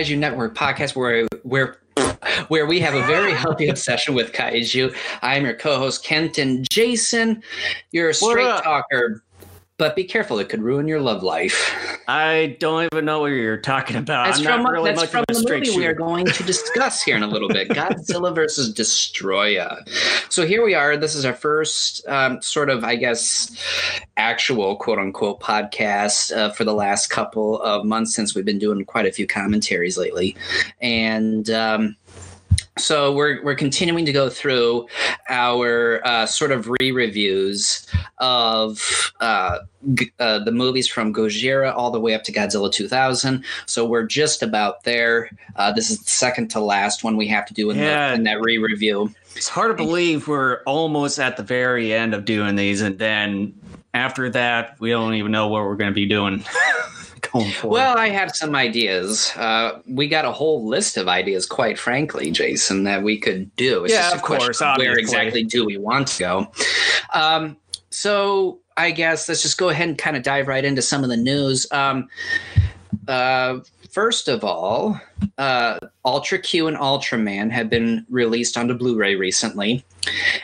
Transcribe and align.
Daikaiju 0.00 0.18
Network 0.18 0.54
podcast 0.54 0.96
where 0.96 1.26
where 1.42 1.76
where 2.48 2.66
we 2.66 2.80
have 2.80 2.94
a 2.94 3.02
very 3.06 3.32
healthy 3.32 3.68
obsession 3.68 4.14
with 4.14 4.32
kaiju. 4.32 4.94
I'm 5.20 5.44
your 5.44 5.54
co-host 5.54 6.04
Kent 6.04 6.38
and 6.38 6.66
Jason. 6.70 7.42
You're 7.92 8.08
a 8.08 8.14
straight 8.14 8.62
talker, 8.62 9.22
but 9.80 9.96
be 9.96 10.04
careful; 10.04 10.38
it 10.38 10.50
could 10.50 10.62
ruin 10.62 10.86
your 10.86 11.00
love 11.00 11.22
life. 11.22 11.74
I 12.06 12.58
don't 12.60 12.86
even 12.92 13.06
know 13.06 13.20
what 13.20 13.28
you're 13.28 13.56
talking 13.56 13.96
about. 13.96 14.26
That's 14.26 14.40
I'm 14.40 14.44
from, 14.44 14.62
not 14.64 14.72
really 14.72 14.90
that's 14.90 15.00
much 15.00 15.08
from 15.08 15.24
of 15.26 15.36
a 15.36 15.40
the 15.40 15.50
movie 15.50 15.74
we 15.74 15.86
are 15.86 15.94
going 15.94 16.26
to 16.26 16.42
discuss 16.44 17.02
here 17.02 17.16
in 17.16 17.22
a 17.22 17.26
little 17.26 17.48
bit 17.48 17.70
Godzilla 17.70 18.34
versus 18.34 18.74
Destoroyah. 18.74 19.88
So 20.30 20.46
here 20.46 20.62
we 20.62 20.74
are. 20.74 20.98
This 20.98 21.14
is 21.14 21.24
our 21.24 21.32
first 21.32 22.06
um, 22.06 22.42
sort 22.42 22.68
of, 22.68 22.84
I 22.84 22.96
guess, 22.96 23.56
actual 24.18 24.76
quote 24.76 24.98
unquote 24.98 25.40
podcast 25.40 26.36
uh, 26.36 26.50
for 26.50 26.64
the 26.64 26.74
last 26.74 27.06
couple 27.06 27.62
of 27.62 27.86
months 27.86 28.14
since 28.14 28.34
we've 28.34 28.44
been 28.44 28.58
doing 28.58 28.84
quite 28.84 29.06
a 29.06 29.12
few 29.12 29.26
commentaries 29.26 29.96
lately. 29.96 30.36
And, 30.82 31.48
um, 31.48 31.96
so 32.78 33.12
we're 33.12 33.42
we're 33.44 33.54
continuing 33.54 34.04
to 34.06 34.12
go 34.12 34.28
through 34.30 34.86
our 35.28 36.00
uh, 36.06 36.24
sort 36.26 36.50
of 36.52 36.68
re-reviews 36.80 37.86
of 38.18 39.12
uh, 39.20 39.58
g- 39.94 40.10
uh, 40.18 40.38
the 40.44 40.52
movies 40.52 40.86
from 40.88 41.12
Gojira 41.12 41.74
all 41.74 41.90
the 41.90 42.00
way 42.00 42.14
up 42.14 42.22
to 42.24 42.32
Godzilla 42.32 42.72
2000. 42.72 43.44
So 43.66 43.84
we're 43.84 44.06
just 44.06 44.42
about 44.42 44.84
there. 44.84 45.30
Uh, 45.56 45.72
this 45.72 45.90
is 45.90 45.98
the 46.00 46.08
second 46.10 46.48
to 46.52 46.60
last 46.60 47.04
one 47.04 47.16
we 47.16 47.26
have 47.28 47.44
to 47.46 47.54
do 47.54 47.70
in, 47.70 47.78
Yeah. 47.78 48.08
the, 48.10 48.14
in 48.14 48.22
that 48.24 48.40
re-review. 48.40 49.12
It's 49.36 49.48
hard 49.48 49.76
to 49.76 49.82
believe 49.84 50.26
we're 50.28 50.62
almost 50.64 51.18
at 51.18 51.36
the 51.36 51.42
very 51.42 51.92
end 51.92 52.14
of 52.14 52.24
doing 52.24 52.56
these, 52.56 52.80
and 52.80 52.98
then 52.98 53.54
after 53.94 54.28
that, 54.30 54.78
we 54.80 54.90
don't 54.90 55.14
even 55.14 55.32
know 55.32 55.48
what 55.48 55.62
we're 55.64 55.76
going 55.76 55.90
to 55.90 55.94
be 55.94 56.06
doing 56.06 56.44
going 57.32 57.50
forward. 57.52 57.74
Well, 57.74 57.98
I 57.98 58.08
have 58.08 58.34
some 58.34 58.54
ideas. 58.54 59.32
Uh, 59.36 59.80
we 59.86 60.08
got 60.08 60.24
a 60.24 60.32
whole 60.32 60.66
list 60.66 60.96
of 60.96 61.08
ideas, 61.08 61.46
quite 61.46 61.78
frankly, 61.78 62.30
Jason, 62.30 62.84
that 62.84 63.02
we 63.02 63.18
could 63.18 63.54
do. 63.56 63.84
It's 63.84 63.94
Yeah, 63.94 64.12
of 64.12 64.22
course, 64.22 64.60
of 64.60 64.78
Where 64.78 64.98
exactly 64.98 65.44
do 65.44 65.64
we 65.64 65.76
want 65.76 66.08
to 66.08 66.18
go? 66.18 66.52
Um, 67.14 67.56
so 67.90 68.60
I 68.76 68.90
guess 68.90 69.28
let's 69.28 69.42
just 69.42 69.58
go 69.58 69.68
ahead 69.68 69.88
and 69.88 69.98
kind 69.98 70.16
of 70.16 70.22
dive 70.22 70.48
right 70.48 70.64
into 70.64 70.82
some 70.82 71.02
of 71.02 71.10
the 71.10 71.16
news. 71.16 71.66
Um, 71.72 72.08
uh, 73.08 73.60
first 73.90 74.28
of 74.28 74.44
all, 74.44 75.00
uh, 75.38 75.78
Ultra 76.04 76.38
Q 76.38 76.68
and 76.68 76.76
Ultraman 76.76 77.50
have 77.50 77.68
been 77.68 78.06
released 78.08 78.56
onto 78.56 78.74
Blu-ray 78.74 79.16
recently, 79.16 79.84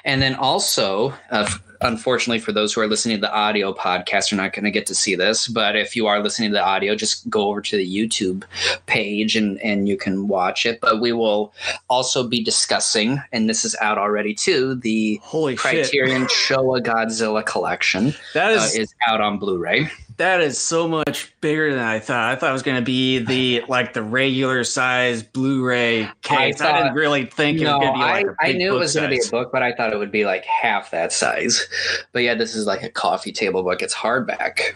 and 0.05 0.21
then 0.21 0.35
also, 0.35 1.15
uh, 1.31 1.49
unfortunately 1.81 2.39
for 2.39 2.53
those 2.53 2.73
who 2.73 2.81
are 2.81 2.87
listening 2.87 3.17
to 3.17 3.21
the 3.21 3.33
audio 3.33 3.73
podcast, 3.73 4.33
are 4.33 4.37
not 4.37 4.53
going 4.53 4.65
to 4.65 4.71
get 4.71 4.87
to 4.87 4.95
see 4.95 5.15
this. 5.15 5.49
But 5.49 5.77
if 5.77 5.95
you 5.97 6.07
are 6.07 6.21
listening 6.23 6.51
to 6.51 6.55
the 6.55 6.65
audio, 6.65 6.95
just 6.95 7.29
go 7.31 7.49
over 7.49 7.61
to 7.63 7.77
the 7.77 7.87
YouTube 7.87 8.45
page 8.87 9.37
and 9.37 9.61
and 9.63 9.89
you 9.89 9.97
can 9.97 10.29
watch 10.29 10.67
it. 10.67 10.81
But 10.81 11.01
we 11.01 11.13
will 11.13 11.53
also 11.89 12.27
be 12.27 12.43
discussing, 12.43 13.21
and 13.33 13.49
this 13.49 13.65
is 13.65 13.77
out 13.81 13.99
already 13.99 14.35
too, 14.35 14.75
the 14.77 15.21
Holy! 15.23 15.57
Criterion 15.57 16.27
Showa 16.27 16.81
Godzilla 16.83 17.45
collection 17.45 18.15
that 18.35 18.53
is, 18.53 18.77
uh, 18.77 18.81
is 18.83 18.95
out 19.09 19.21
on 19.21 19.39
Blu-ray. 19.39 19.91
that 20.17 20.41
is 20.41 20.59
so 20.59 20.89
much 20.89 21.33
bigger 21.41 21.71
than 21.75 21.83
I 21.85 21.99
thought. 21.99 22.31
I 22.31 22.37
thought 22.37 22.51
it 22.51 22.53
was 22.55 22.63
going 22.63 22.79
to 22.79 22.85
be 22.85 23.19
the 23.19 23.63
like 23.69 23.93
the 23.93 24.03
regular 24.03 24.65
size 24.65 25.23
Blu-ray 25.23 26.09
case. 26.23 26.39
I, 26.39 26.53
thought- 26.53 26.83
didn't 26.83 26.95
really 26.95 27.27
think 27.27 27.61
it 27.61 27.65
No, 27.65 27.79
was 27.79 27.87
going 27.87 27.93
to 27.93 27.99
be 27.99 28.05
like 28.05 28.27
I, 28.41 28.49
I 28.49 28.53
knew 28.53 28.75
it 28.75 28.79
was 28.79 28.95
going 28.95 29.11
to 29.11 29.17
be 29.17 29.23
a 29.27 29.31
book, 29.31 29.51
but 29.53 29.63
I 29.63 29.73
thought 29.73 29.93
it 29.93 29.99
would 29.99 30.13
be 30.13 30.25
like 30.25 30.45
half 30.45 30.91
that 30.91 31.13
size. 31.13 31.66
But 32.13 32.23
yeah, 32.23 32.35
this 32.35 32.55
is 32.55 32.67
like 32.67 32.83
a 32.83 32.91
coffee 32.91 33.33
table 33.33 33.63
book. 33.63 33.83
It's 33.83 33.95
hardback 33.95 34.75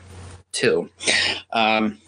too. 0.52 0.90
Um, 1.52 1.98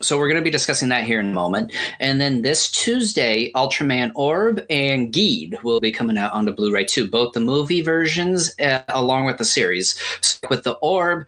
so 0.00 0.18
we're 0.18 0.28
going 0.28 0.40
to 0.40 0.44
be 0.44 0.50
discussing 0.50 0.88
that 0.90 1.04
here 1.04 1.20
in 1.20 1.30
a 1.30 1.32
moment. 1.32 1.72
And 2.00 2.20
then 2.20 2.42
this 2.42 2.70
Tuesday, 2.70 3.50
Ultraman 3.52 4.12
Orb 4.14 4.64
and 4.70 5.12
Geed 5.12 5.62
will 5.62 5.80
be 5.80 5.92
coming 5.92 6.18
out 6.18 6.32
on 6.32 6.44
the 6.44 6.52
Blu-ray 6.52 6.84
too. 6.84 7.08
Both 7.08 7.32
the 7.32 7.40
movie 7.40 7.82
versions 7.82 8.54
uh, 8.60 8.82
along 8.88 9.26
with 9.26 9.38
the 9.38 9.44
series. 9.44 10.00
So 10.20 10.38
with 10.50 10.64
the 10.64 10.74
Orb, 10.74 11.26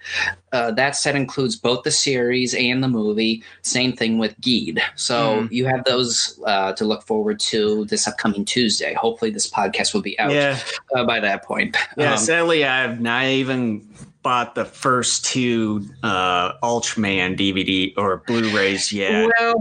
uh, 0.52 0.70
that 0.72 0.96
set 0.96 1.14
includes 1.16 1.56
both 1.56 1.84
the 1.84 1.90
series 1.90 2.54
and 2.54 2.82
the 2.82 2.88
movie. 2.88 3.42
Same 3.62 3.92
thing 3.92 4.18
with 4.18 4.38
Geed. 4.40 4.80
So 4.96 5.48
you 5.50 5.66
have 5.66 5.84
those 5.84 6.38
uh, 6.46 6.72
to 6.74 6.84
look 6.84 7.02
forward 7.04 7.40
to 7.40 7.84
this 7.86 8.06
upcoming 8.06 8.44
Tuesday. 8.44 8.94
Hopefully, 8.94 9.30
this 9.30 9.48
podcast 9.48 9.94
will 9.94 10.02
be 10.02 10.18
out 10.18 10.32
Yeah, 10.32 10.58
uh, 10.94 11.04
by 11.04 11.20
that 11.20 11.44
point. 11.44 11.76
yeah. 11.96 12.12
Um, 12.12 12.18
sadly, 12.18 12.64
I've 12.64 13.00
not 13.00 13.26
even 13.26 13.88
bought 14.22 14.54
the 14.54 14.64
first 14.64 15.24
two 15.24 15.86
uh, 16.02 16.52
Ultraman 16.58 17.36
DVD 17.38 17.94
or 17.96 18.18
Blu-rays 18.26 18.92
yet. 18.92 19.30
Well, 19.38 19.54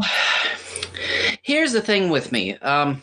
here's 1.42 1.72
the 1.72 1.82
thing 1.82 2.10
with 2.10 2.32
me. 2.32 2.56
Um, 2.58 3.02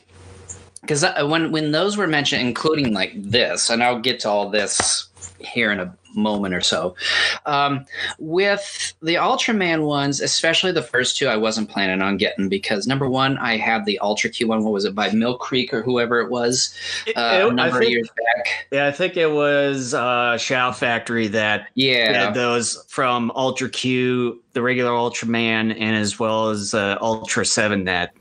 because 0.82 1.04
when 1.24 1.50
when 1.50 1.72
those 1.72 1.96
were 1.96 2.06
mentioned, 2.06 2.42
including 2.42 2.94
like 2.94 3.12
this, 3.16 3.70
and 3.70 3.82
I'll 3.82 3.98
get 3.98 4.20
to 4.20 4.28
all 4.28 4.48
this 4.48 5.08
here 5.40 5.72
in 5.72 5.80
a 5.80 5.96
moment 6.16 6.54
or 6.54 6.60
so. 6.60 6.96
Um, 7.44 7.86
with 8.18 8.94
the 9.02 9.14
Ultraman 9.14 9.86
ones, 9.86 10.20
especially 10.20 10.72
the 10.72 10.82
first 10.82 11.16
two, 11.16 11.28
I 11.28 11.36
wasn't 11.36 11.68
planning 11.70 12.02
on 12.02 12.16
getting 12.16 12.48
because 12.48 12.86
number 12.86 13.08
one, 13.08 13.38
I 13.38 13.56
have 13.58 13.84
the 13.84 13.98
Ultra 14.00 14.30
Q 14.30 14.48
one. 14.48 14.64
What 14.64 14.72
was 14.72 14.84
it 14.84 14.94
by 14.94 15.10
Mill 15.12 15.36
Creek 15.36 15.72
or 15.72 15.82
whoever 15.82 16.20
it 16.20 16.30
was 16.30 16.74
uh, 17.16 17.46
it- 17.48 17.54
number 17.54 17.82
of 17.82 17.88
years 17.88 18.08
back? 18.08 18.66
Yeah, 18.72 18.86
I 18.86 18.92
think 18.92 19.16
it 19.16 19.30
was 19.30 19.94
uh, 19.94 20.36
Shout 20.38 20.78
Factory 20.78 21.28
that 21.28 21.68
Yeah, 21.74 22.24
had 22.26 22.34
those 22.34 22.84
from 22.88 23.30
Ultra 23.36 23.68
Q, 23.68 24.42
the 24.54 24.62
regular 24.62 24.90
Ultraman, 24.90 25.78
and 25.78 25.96
as 25.96 26.18
well 26.18 26.48
as 26.48 26.74
uh, 26.74 26.96
Ultra 27.00 27.44
Seven. 27.44 27.84
That 27.84 28.12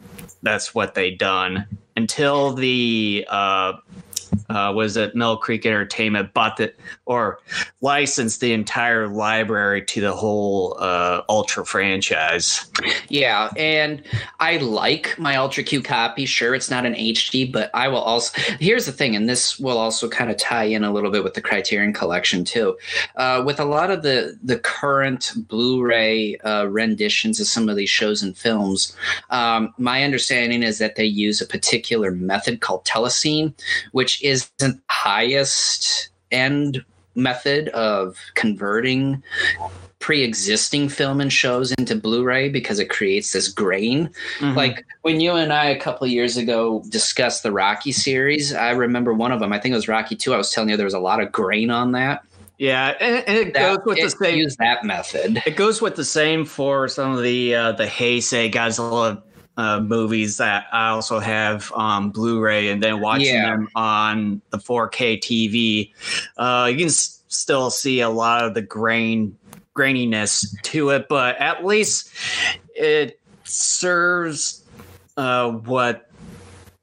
that's 0.44 0.76
what 0.76 0.94
they 0.94 1.12
done 1.12 1.66
until 1.96 2.54
the 2.54 3.26
uh, 3.30 3.74
uh, 4.50 4.72
was 4.76 4.98
it 4.98 5.16
Mill 5.16 5.38
Creek 5.38 5.66
Entertainment 5.66 6.34
bought 6.34 6.58
the 6.58 6.74
or 7.06 7.40
licensed 7.82 8.42
the 8.42 8.54
entire 8.54 9.08
library 9.08 9.84
to 9.86 10.02
the 10.02 10.14
whole 10.14 10.76
uh, 10.80 11.22
Ultra 11.30 11.66
franchise. 11.66 12.66
Yeah, 13.10 13.50
and 13.58 14.04
I 14.40 14.58
like 14.58 15.18
my 15.18 15.36
Ultra 15.36 15.64
Q 15.64 15.82
copy. 15.82 16.26
Sure, 16.26 16.56
it's 16.56 16.70
not 16.70 16.86
an 16.86 16.96
HD, 16.96 17.52
but 17.52 17.70
I 17.74 17.88
will 17.88 18.00
also. 18.00 18.40
Here's 18.60 18.86
the 18.86 18.92
thing, 18.92 19.16
and 19.16 19.30
this 19.30 19.60
will 19.60 19.78
also 19.78 20.10
kind 20.10 20.30
of 20.32 20.38
tie 20.38 20.64
in 20.64 20.84
a 20.84 20.92
little 20.92 21.12
bit 21.12 21.24
with 21.24 21.34
the 21.34 21.42
Criterion 21.42 21.94
Collection 21.94 22.44
too. 22.44 22.78
Uh, 23.16 23.44
with 23.46 23.60
a 23.60 23.66
lot 23.66 23.92
of 23.92 24.04
the 24.04 24.38
the 24.44 24.58
current 24.60 25.32
Blu-ray 25.48 26.38
uh, 26.38 26.66
renditions 26.66 27.40
of 27.40 27.48
some 27.48 27.70
of 27.70 27.76
these 27.76 27.90
shows 27.90 28.24
and 28.24 28.38
films, 28.38 28.96
um, 29.30 29.74
my 29.78 30.04
understanding 30.04 30.64
is 30.64 30.80
that 30.80 30.96
they 30.96 31.06
use 31.06 31.42
a 31.42 31.48
particular 31.48 32.12
method 32.12 32.62
called 32.62 32.86
telecine, 32.86 33.54
which 33.92 34.22
isn't 34.36 34.52
the 34.60 34.80
highest 34.90 36.10
end 36.32 36.84
method 37.16 37.70
of 37.70 38.18
converting 38.36 39.24
pre-existing 40.00 40.88
film 40.88 41.20
and 41.20 41.34
shows 41.34 41.72
into 41.74 41.96
Blu-ray 41.96 42.50
because 42.50 42.78
it 42.78 42.90
creates 42.90 43.32
this 43.32 43.48
grain. 43.48 44.10
Mhm. 44.40 44.56
Like 44.56 44.86
when 45.02 45.20
you 45.20 45.32
and 45.32 45.52
I 45.52 45.66
a 45.66 45.80
couple 45.80 46.06
of 46.06 46.12
years 46.12 46.38
ago 46.38 46.84
discussed 46.90 47.42
the 47.42 47.52
Rocky 47.52 47.92
series, 47.92 48.54
I 48.54 48.72
remember 48.72 49.14
one 49.14 49.32
of 49.32 49.40
them. 49.40 49.52
I 49.52 49.58
think 49.60 49.74
it 49.74 49.78
was 49.78 49.88
Rocky 49.88 50.16
Two. 50.16 50.34
I 50.34 50.38
was 50.38 50.52
telling 50.52 50.70
you 50.70 50.78
there 50.78 50.86
was 50.86 50.94
a 50.94 51.00
lot 51.00 51.22
of 51.22 51.32
grain 51.32 51.72
on 51.72 51.94
that. 51.94 52.22
yeah, 52.60 52.94
and, 53.00 53.24
and 53.28 53.38
it 53.38 53.54
That 53.56 53.78
goes 53.78 53.86
with 53.86 54.02
the 54.02 54.10
same. 54.26 54.38
Use 54.38 54.56
that 54.58 54.84
method. 54.84 55.42
It 55.46 55.56
goes 55.56 55.82
with 55.82 55.96
the 55.96 56.06
same 56.06 56.46
for 56.46 56.88
some 56.88 57.12
of 57.18 57.24
the 57.24 57.56
uh, 57.56 57.72
the 57.72 57.86
Heisei 57.88 58.52
Godzilla 58.54 59.22
uh, 59.58 59.80
movies 59.80 60.38
that 60.38 60.66
I 60.72 60.90
also 60.90 61.20
have 61.20 61.72
on 61.74 62.10
Blu-ray, 62.10 62.70
and 62.70 62.84
then 62.84 63.00
watching 63.00 63.26
Yeah. 63.36 63.52
them 63.52 63.70
on 63.76 64.42
the 64.50 64.58
4K 64.58 65.18
TV, 65.18 65.94
uh, 66.38 66.68
you 66.72 66.78
can 66.78 66.88
s- 66.88 67.22
still 67.28 67.70
see 67.70 68.02
a 68.02 68.10
lot 68.10 68.44
of 68.46 68.54
the 68.54 68.62
grain 68.62 69.38
graininess 69.78 70.46
to 70.64 70.90
it, 70.92 71.08
but 71.10 71.38
at 71.38 71.66
least 71.66 72.10
it 72.76 73.20
serves 73.44 74.64
uh, 75.18 75.50
what 75.50 76.10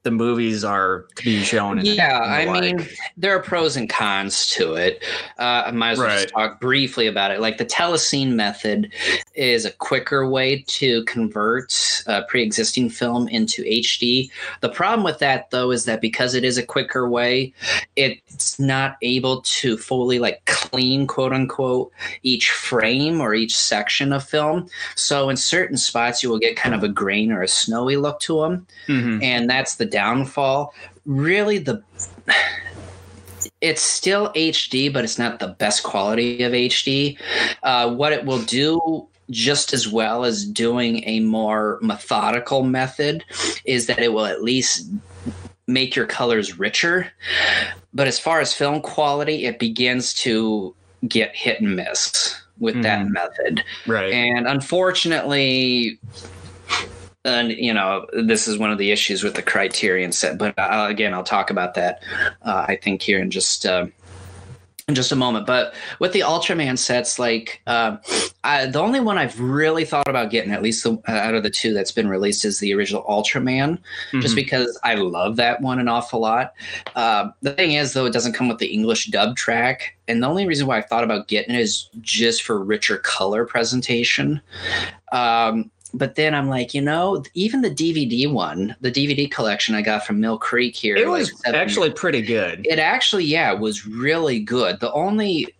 the 0.03 0.11
movies 0.11 0.63
are 0.63 1.05
to 1.15 1.23
be 1.23 1.41
shown. 1.43 1.79
in- 1.79 1.85
Yeah, 1.85 2.19
I 2.21 2.45
the 2.45 2.51
mean, 2.51 2.77
like. 2.77 2.95
there 3.17 3.35
are 3.35 3.41
pros 3.41 3.75
and 3.77 3.89
cons 3.89 4.47
to 4.51 4.73
it. 4.75 5.01
Uh, 5.39 5.63
I 5.67 5.71
might 5.71 5.91
as 5.91 5.99
well 5.99 6.09
just 6.09 6.29
talk 6.29 6.59
briefly 6.59 7.07
about 7.07 7.31
it. 7.31 7.39
Like 7.39 7.57
the 7.57 7.65
telecine 7.65 8.33
method 8.33 8.91
is 9.35 9.63
a 9.65 9.71
quicker 9.71 10.29
way 10.29 10.63
to 10.67 11.03
convert 11.05 12.03
uh, 12.07 12.23
pre-existing 12.27 12.89
film 12.89 13.27
into 13.29 13.63
HD. 13.63 14.29
The 14.61 14.69
problem 14.69 15.03
with 15.03 15.19
that, 15.19 15.49
though, 15.51 15.71
is 15.71 15.85
that 15.85 16.01
because 16.01 16.35
it 16.35 16.43
is 16.43 16.57
a 16.57 16.63
quicker 16.65 17.09
way, 17.09 17.53
it's 17.95 18.59
not 18.59 18.97
able 19.01 19.41
to 19.41 19.77
fully 19.77 20.19
like 20.19 20.43
clean, 20.45 21.07
quote 21.07 21.31
unquote, 21.33 21.91
each 22.23 22.51
frame 22.51 23.21
or 23.21 23.33
each 23.33 23.55
section 23.55 24.11
of 24.11 24.23
film. 24.27 24.67
So 24.95 25.29
in 25.29 25.37
certain 25.37 25.77
spots, 25.77 26.21
you 26.21 26.29
will 26.29 26.39
get 26.39 26.57
kind 26.57 26.75
of 26.75 26.83
a 26.83 26.89
grain 26.89 27.31
or 27.31 27.41
a 27.41 27.47
snowy 27.47 27.95
look 27.95 28.19
to 28.21 28.41
them 28.41 28.67
Mhm. 28.87 29.23
and 29.23 29.49
that's 29.49 29.75
the 29.75 29.85
downfall. 29.93 30.73
Really, 31.05 31.59
the 31.59 31.81
it's 33.61 33.81
still 33.81 34.31
HD, 34.33 34.91
but 34.91 35.03
it's 35.03 35.19
not 35.19 35.39
the 35.39 35.49
best 35.49 35.83
quality 35.83 36.43
of 36.43 36.51
HD. 36.53 37.17
Uh, 37.61 37.93
what 37.93 38.11
it 38.11 38.25
will 38.25 38.41
do 38.41 39.07
just 39.29 39.73
as 39.73 39.87
well 39.87 40.25
as 40.25 40.45
doing 40.45 41.03
a 41.07 41.21
more 41.21 41.79
methodical 41.81 42.63
method 42.63 43.23
is 43.65 43.87
that 43.87 43.99
it 43.99 44.11
will 44.11 44.25
at 44.25 44.43
least 44.43 44.89
make 45.67 45.95
your 45.95 46.05
colors 46.05 46.59
richer. 46.59 47.11
But 47.93 48.07
as 48.07 48.19
far 48.19 48.41
as 48.41 48.53
film 48.53 48.81
quality, 48.81 49.45
it 49.45 49.59
begins 49.59 50.13
to 50.15 50.75
get 51.07 51.35
hit 51.35 51.61
and 51.61 51.75
miss 51.75 52.35
with 52.59 52.81
that 52.83 53.05
Mhm. 53.05 53.11
method. 53.11 53.63
Right. 53.87 54.13
And 54.13 54.47
unfortunately, 54.47 55.99
and 57.25 57.51
you 57.51 57.73
know, 57.73 58.05
this 58.13 58.47
is 58.47 58.57
one 58.57 58.71
of 58.71 58.77
the 58.77 58.91
issues 58.91 59.23
with 59.23 59.35
the 59.35 59.41
criterion 59.41 60.11
set. 60.11 60.37
But 60.37 60.57
uh, 60.57 60.87
again, 60.89 61.13
I'll 61.13 61.23
talk 61.23 61.49
about 61.49 61.73
that. 61.75 62.03
Uh, 62.41 62.65
I 62.67 62.75
think 62.75 63.01
here 63.01 63.19
in 63.19 63.31
just 63.31 63.65
uh, 63.65 63.87
in 64.89 64.95
just 64.95 65.13
a 65.13 65.15
moment. 65.15 65.47
But 65.47 65.73
with 65.99 66.11
the 66.11 66.19
Ultraman 66.21 66.77
sets, 66.77 67.17
like 67.17 67.61
uh, 67.67 67.95
I, 68.43 68.65
the 68.65 68.79
only 68.81 68.99
one 68.99 69.17
I've 69.17 69.39
really 69.39 69.85
thought 69.85 70.09
about 70.09 70.29
getting, 70.29 70.51
at 70.51 70.61
least 70.61 70.83
the, 70.83 71.01
out 71.07 71.35
of 71.35 71.43
the 71.43 71.49
two 71.49 71.73
that's 71.73 71.93
been 71.93 72.09
released, 72.09 72.43
is 72.43 72.59
the 72.59 72.73
original 72.73 73.03
Ultraman 73.03 73.77
just 74.19 74.33
Mhm. 74.33 74.35
because 74.35 74.77
I 74.83 74.95
love 74.95 75.37
that 75.37 75.61
one 75.61 75.79
an 75.79 75.87
awful 75.87 76.19
lot. 76.19 76.53
Uh, 76.97 77.29
the 77.41 77.53
thing 77.53 77.73
is, 77.73 77.93
though, 77.93 78.05
it 78.05 78.11
doesn't 78.11 78.33
come 78.33 78.49
with 78.49 78.57
the 78.57 78.73
English 78.73 79.05
dub 79.05 79.37
track, 79.37 79.95
and 80.09 80.21
the 80.21 80.27
only 80.27 80.45
reason 80.45 80.67
why 80.67 80.79
I 80.79 80.81
thought 80.81 81.05
about 81.05 81.29
getting 81.29 81.55
it 81.55 81.61
is 81.61 81.89
just 82.01 82.43
for 82.43 82.61
richer 82.61 82.97
color 82.97 83.45
presentation. 83.45 84.41
Um, 85.13 85.71
but 85.93 86.15
then 86.15 86.33
I'm 86.33 86.49
like, 86.49 86.73
you 86.73 86.81
know, 86.81 87.23
even 87.33 87.61
the 87.61 87.69
DVD 87.71 88.31
one, 88.31 88.75
the 88.81 88.91
DVD 88.91 89.29
collection 89.29 89.75
I 89.75 89.81
got 89.81 90.05
from 90.05 90.19
Mill 90.19 90.37
Creek 90.37 90.75
here, 90.75 90.95
it 90.95 91.07
like 91.07 91.19
was 91.19 91.39
seven- 91.41 91.59
actually 91.59 91.91
pretty 91.91 92.21
good. 92.21 92.65
it 92.69 92.79
actually, 92.79 93.25
yeah, 93.25 93.51
was 93.53 93.85
really 93.85 94.39
good. 94.39 94.79
The 94.79 94.91
only 94.93 95.53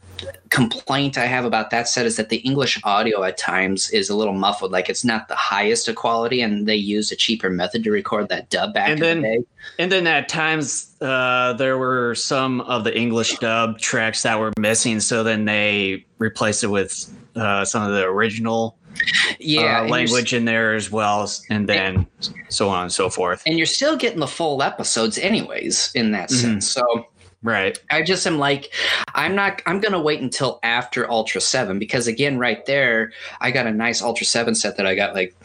complaint 0.49 1.17
I 1.17 1.25
have 1.25 1.43
about 1.43 1.69
that 1.71 1.87
set 1.87 2.05
is 2.05 2.15
that 2.15 2.29
the 2.29 2.37
English 2.37 2.79
audio 2.83 3.23
at 3.23 3.37
times 3.37 3.89
is 3.89 4.09
a 4.09 4.15
little 4.15 4.33
muffled. 4.33 4.71
Like 4.71 4.87
it's 4.89 5.03
not 5.03 5.27
the 5.27 5.35
highest 5.35 5.87
of 5.87 5.95
quality, 5.95 6.41
and 6.41 6.65
they 6.67 6.75
used 6.75 7.11
a 7.11 7.15
cheaper 7.15 7.49
method 7.49 7.83
to 7.83 7.91
record 7.91 8.29
that 8.29 8.49
dub 8.49 8.73
back 8.73 8.89
And 8.89 8.99
in 8.99 9.21
then- 9.21 9.21
the 9.21 9.37
day. 9.39 9.45
And 9.79 9.91
then 9.91 10.07
at 10.07 10.29
times 10.29 10.93
uh, 11.01 11.53
there 11.53 11.77
were 11.77 12.15
some 12.15 12.61
of 12.61 12.83
the 12.83 12.95
English 12.97 13.37
dub 13.39 13.79
tracks 13.79 14.23
that 14.23 14.39
were 14.39 14.51
missing, 14.59 14.99
so 14.99 15.23
then 15.23 15.45
they 15.45 16.05
replaced 16.19 16.63
it 16.63 16.67
with 16.67 17.11
uh, 17.35 17.65
some 17.65 17.83
of 17.83 17.91
the 17.93 18.03
original 18.03 18.77
Yeah, 19.43 19.61
uh, 19.61 19.81
and 19.81 19.89
you're 19.89 19.99
s- 19.99 20.11
language 20.11 20.33
in 20.33 20.45
there 20.45 20.73
as 20.73 20.91
well, 20.91 21.29
and 21.49 21.67
then 21.67 22.07
so 22.49 22.69
on 22.69 22.83
and 22.83 22.91
so 22.91 23.09
forth. 23.09 23.43
and 23.45 23.57
you're 23.57 23.65
still 23.67 23.95
getting 23.97 24.19
the 24.19 24.27
full 24.27 24.61
episodes, 24.63 25.17
anyways, 25.17 25.91
in 25.95 26.11
that 26.11 26.29
Mhm. 26.29 26.41
sense. 26.41 26.69
So 26.71 26.83
Right. 27.41 27.77
I 27.91 28.03
just 28.03 28.25
am 28.25 28.39
like, 28.39 28.73
I'm 29.15 29.35
not. 29.35 29.61
I'm 29.65 29.81
gonna 29.81 30.01
wait 30.01 30.21
until 30.21 30.59
after 30.63 31.09
Ultra 31.11 31.41
Seven 31.41 31.77
because 31.77 32.07
again, 32.07 32.37
right 32.39 32.65
there, 32.65 33.11
I 33.41 33.51
got 33.51 33.67
a 33.67 33.71
nice 33.71 34.01
Ultra 34.01 34.25
Seven 34.25 34.55
set 34.55 34.77
that 34.77 34.85
I 34.85 34.95
got 34.95 35.13
like 35.13 35.35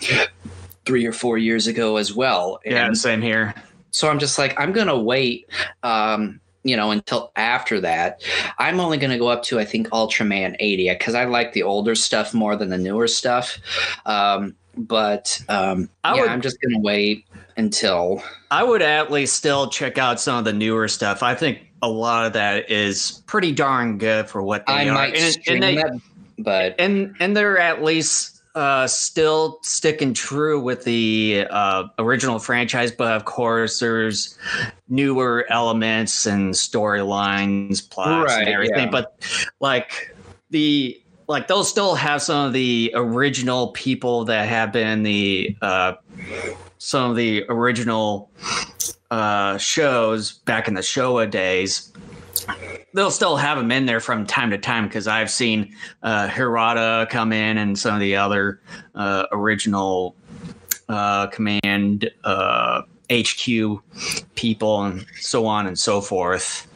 three 0.86 1.04
or 1.04 1.12
four 1.12 1.38
years 1.38 1.66
ago 1.66 1.96
as 1.96 2.14
well. 2.14 2.60
Yeah, 2.64 2.86
And 2.86 2.96
same 2.96 3.20
here. 3.20 3.52
so 3.90 4.08
I'm 4.08 4.20
just 4.20 4.38
like, 4.38 4.58
I'm 4.60 4.72
gonna 4.72 4.96
wait. 4.98 5.46
Um, 5.82 6.40
you 6.64 6.76
know, 6.76 6.90
until 6.90 7.32
after 7.36 7.80
that, 7.80 8.22
I'm 8.58 8.80
only 8.80 8.98
going 8.98 9.10
to 9.12 9.18
go 9.18 9.28
up 9.28 9.42
to 9.44 9.58
I 9.60 9.64
think 9.64 9.88
Ultraman 9.90 10.56
80 10.58 10.90
because 10.90 11.14
I 11.14 11.24
like 11.24 11.52
the 11.52 11.62
older 11.62 11.94
stuff 11.94 12.34
more 12.34 12.56
than 12.56 12.68
the 12.68 12.78
newer 12.78 13.08
stuff. 13.08 13.58
Um, 14.06 14.54
but 14.76 15.40
um, 15.48 15.88
I 16.04 16.14
yeah, 16.14 16.20
would- 16.22 16.30
I'm 16.30 16.40
just 16.40 16.60
going 16.60 16.74
to 16.74 16.80
wait 16.80 17.26
until 17.56 18.22
I 18.50 18.62
would 18.62 18.82
at 18.82 19.10
least 19.10 19.36
still 19.36 19.68
check 19.68 19.98
out 19.98 20.20
some 20.20 20.38
of 20.38 20.44
the 20.44 20.52
newer 20.52 20.88
stuff. 20.88 21.22
I 21.22 21.34
think 21.34 21.60
a 21.82 21.88
lot 21.88 22.26
of 22.26 22.32
that 22.34 22.70
is 22.70 23.22
pretty 23.26 23.52
darn 23.52 23.98
good 23.98 24.28
for 24.28 24.42
what 24.42 24.66
they 24.66 24.72
I 24.72 24.88
are. 24.88 24.94
might 24.94 25.14
and, 25.16 25.38
and 25.48 25.62
they, 25.62 25.74
that. 25.76 26.00
But 26.38 26.76
and 26.78 27.16
and 27.18 27.36
they're 27.36 27.58
at 27.58 27.82
least 27.82 28.37
uh, 28.58 28.88
still 28.88 29.60
sticking 29.62 30.12
true 30.12 30.58
with 30.60 30.82
the 30.82 31.46
uh, 31.48 31.84
original 32.00 32.40
franchise, 32.40 32.90
but 32.90 33.12
of 33.12 33.24
course 33.24 33.78
there's 33.78 34.36
newer 34.88 35.46
elements 35.48 36.26
and 36.26 36.52
storylines, 36.54 37.88
plots, 37.88 38.34
Right, 38.34 38.46
and 38.46 38.54
everything. 38.54 38.86
yeah. 38.86 38.90
But 38.90 39.14
like 39.60 40.12
the 40.50 41.00
like 41.28 41.46
they'll 41.46 41.62
still 41.62 41.94
have 41.94 42.20
some 42.20 42.46
of 42.48 42.52
the 42.52 42.90
original 42.96 43.68
people 43.68 44.24
that 44.24 44.48
have 44.48 44.72
been 44.72 45.04
the 45.04 45.56
uh, 45.62 45.92
some 46.78 47.10
of 47.10 47.16
the 47.16 47.44
original 47.48 48.28
uh, 49.12 49.56
shows 49.58 50.32
back 50.32 50.66
in 50.66 50.74
the 50.74 50.80
Showa 50.80 51.30
days. 51.30 51.92
They'll 52.94 53.10
still 53.10 53.36
have 53.36 53.58
them 53.58 53.70
in 53.70 53.86
there 53.86 54.00
from 54.00 54.26
time 54.26 54.50
to 54.50 54.58
time 54.58 54.84
because 54.84 55.06
I've 55.06 55.30
seen 55.30 55.74
uh, 56.02 56.28
Hirata 56.28 57.06
come 57.10 57.32
in 57.32 57.58
and 57.58 57.78
some 57.78 57.94
of 57.94 58.00
the 58.00 58.16
other 58.16 58.60
uh, 58.94 59.26
original 59.32 60.16
uh, 60.88 61.26
command 61.28 62.10
uh, 62.24 62.82
HQ 63.12 63.82
people 64.34 64.82
and 64.84 65.06
so 65.20 65.46
on 65.46 65.66
and 65.66 65.78
so 65.78 66.00
forth. 66.00 66.66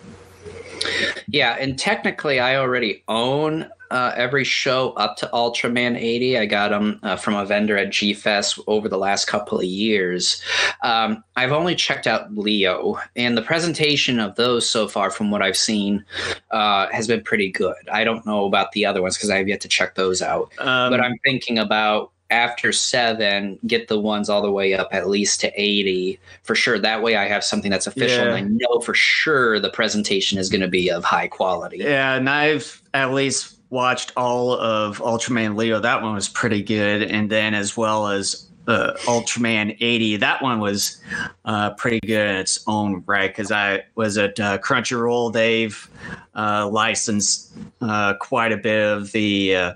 Yeah, 1.29 1.57
and 1.59 1.79
technically, 1.79 2.41
I 2.41 2.57
already 2.57 3.03
own 3.09 3.69
uh, 3.93 4.13
every 4.17 4.43
show 4.45 4.91
up 4.93 5.17
to 5.19 5.29
Ultraman 5.33 5.97
80. 5.97 6.39
I 6.39 6.47
got 6.47 6.71
them 6.71 6.99
uh, 7.03 7.17
from 7.17 7.35
a 7.35 7.45
vendor 7.45 7.77
at 7.77 7.91
G 7.91 8.15
Fest 8.15 8.59
over 8.67 8.89
the 8.89 8.99
last 8.99 9.27
couple 9.27 9.59
of 9.59 9.65
years. 9.65 10.43
Um, 10.83 11.23
I've 11.37 11.53
only 11.53 11.75
checked 11.75 12.07
out 12.07 12.35
Leo, 12.37 12.99
and 13.15 13.37
the 13.37 13.43
presentation 13.43 14.19
of 14.19 14.35
those 14.37 14.69
so 14.69 14.89
far, 14.89 15.11
from 15.11 15.31
what 15.31 15.43
I've 15.43 15.57
seen, 15.57 16.05
uh, 16.51 16.89
has 16.91 17.07
been 17.07 17.23
pretty 17.23 17.51
good. 17.51 17.77
I 17.93 18.05
don't 18.05 18.25
know 18.27 18.47
about 18.47 18.73
the 18.73 18.87
other 18.87 19.03
ones 19.03 19.17
because 19.17 19.31
I 19.31 19.37
have 19.37 19.49
yet 19.49 19.61
to 19.61 19.69
check 19.69 19.95
those 19.95 20.23
out. 20.23 20.51
Um, 20.59 20.91
but 20.91 21.01
I'm 21.01 21.17
thinking 21.25 21.59
about 21.59 22.11
after 22.31 22.73
seven, 22.73 23.59
get 23.67 23.89
the 23.89 24.01
ones 24.01 24.31
all 24.31 24.41
the 24.41 24.51
way 24.51 24.73
up 24.73 24.89
at 24.93 25.07
least 25.07 25.41
to 25.43 25.53
80 25.55 26.19
for 26.45 26.55
sure. 26.55 26.79
That 26.79 27.03
way 27.03 27.15
I 27.15 27.29
have 27.29 27.45
something 27.45 27.71
that's 27.71 27.87
official 27.87 28.25
Yeah. 28.25 28.35
and 28.35 28.35
I 28.35 28.41
know 28.41 28.81
for 28.81 28.95
sure 28.95 29.61
the 29.61 29.69
presentation 29.69 30.39
is 30.39 30.49
going 30.49 30.63
to 30.63 30.69
be 30.69 30.91
of 30.91 31.05
high 31.05 31.29
quality. 31.29 31.77
Yeah, 31.79 32.15
and 32.15 32.31
I've 32.31 32.81
at 32.95 33.13
least 33.13 33.59
watched 33.73 34.13
all 34.17 34.53
of 34.53 34.99
Ultraman 34.99 35.57
Leo. 35.57 35.81
That 35.81 36.03
one 36.03 36.15
was 36.15 36.29
pretty 36.29 36.63
good, 36.63 37.03
and 37.03 37.31
then 37.31 37.55
as 37.55 37.77
well 37.77 38.07
as 38.07 38.47
uh, 38.69 38.93
Ultraman 39.07 39.77
80. 39.81 40.19
That 40.19 40.43
one 40.43 40.61
was 40.61 41.01
uh, 41.47 41.71
pretty 41.75 41.99
good 42.07 42.29
in 42.29 42.37
its 42.37 42.63
own 42.69 43.03
right 43.07 43.29
because 43.29 43.51
I 43.51 43.85
was 43.95 44.19
at 44.19 44.39
uh, 44.39 44.59
Crunchyroll. 44.59 45.33
They've 45.33 45.91
uh, 46.35 46.69
licensed 46.71 47.53
uh, 47.81 48.15
quite 48.21 48.53
a 48.53 48.57
bit 48.57 48.87
of 48.87 49.11
the. 49.13 49.57
Uh, 49.57 49.75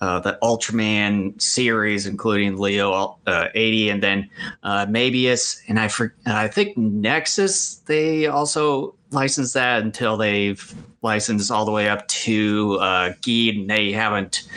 uh, 0.00 0.20
the 0.20 0.38
Ultraman 0.44 1.42
series, 1.42 2.06
including 2.06 2.56
Leo 2.56 3.18
uh, 3.26 3.48
80, 3.52 3.90
and 3.90 4.00
then 4.00 4.30
uh, 4.62 4.86
Mebius, 4.86 5.60
and 5.66 5.80
I 5.80 5.88
for, 5.88 6.14
I 6.24 6.46
think 6.46 6.76
Nexus. 6.76 7.78
They 7.86 8.26
also 8.26 8.94
licensed 9.10 9.54
that 9.54 9.82
until 9.82 10.16
they've 10.16 10.72
licensed 11.02 11.50
all 11.50 11.64
the 11.64 11.70
way 11.70 11.88
up 11.88 12.06
to 12.08 12.78
uh, 12.80 13.12
Geed, 13.20 13.60
and 13.60 13.70
they 13.70 13.92
haven't 13.92 14.48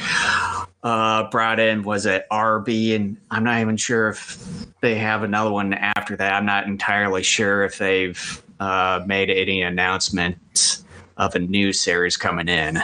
uh, 0.83 1.29
brought 1.29 1.59
in 1.59 1.83
was 1.83 2.05
it 2.05 2.25
RB, 2.31 2.95
and 2.95 3.17
I'm 3.29 3.43
not 3.43 3.59
even 3.61 3.77
sure 3.77 4.09
if 4.09 4.43
they 4.81 4.95
have 4.95 5.23
another 5.23 5.51
one 5.51 5.73
after 5.73 6.15
that. 6.15 6.33
I'm 6.33 6.45
not 6.45 6.65
entirely 6.65 7.23
sure 7.23 7.63
if 7.63 7.77
they've 7.77 8.43
uh, 8.59 9.03
made 9.05 9.29
any 9.29 9.61
announcements 9.61 10.83
of 11.17 11.35
a 11.35 11.39
new 11.39 11.71
series 11.73 12.17
coming 12.17 12.47
in. 12.47 12.79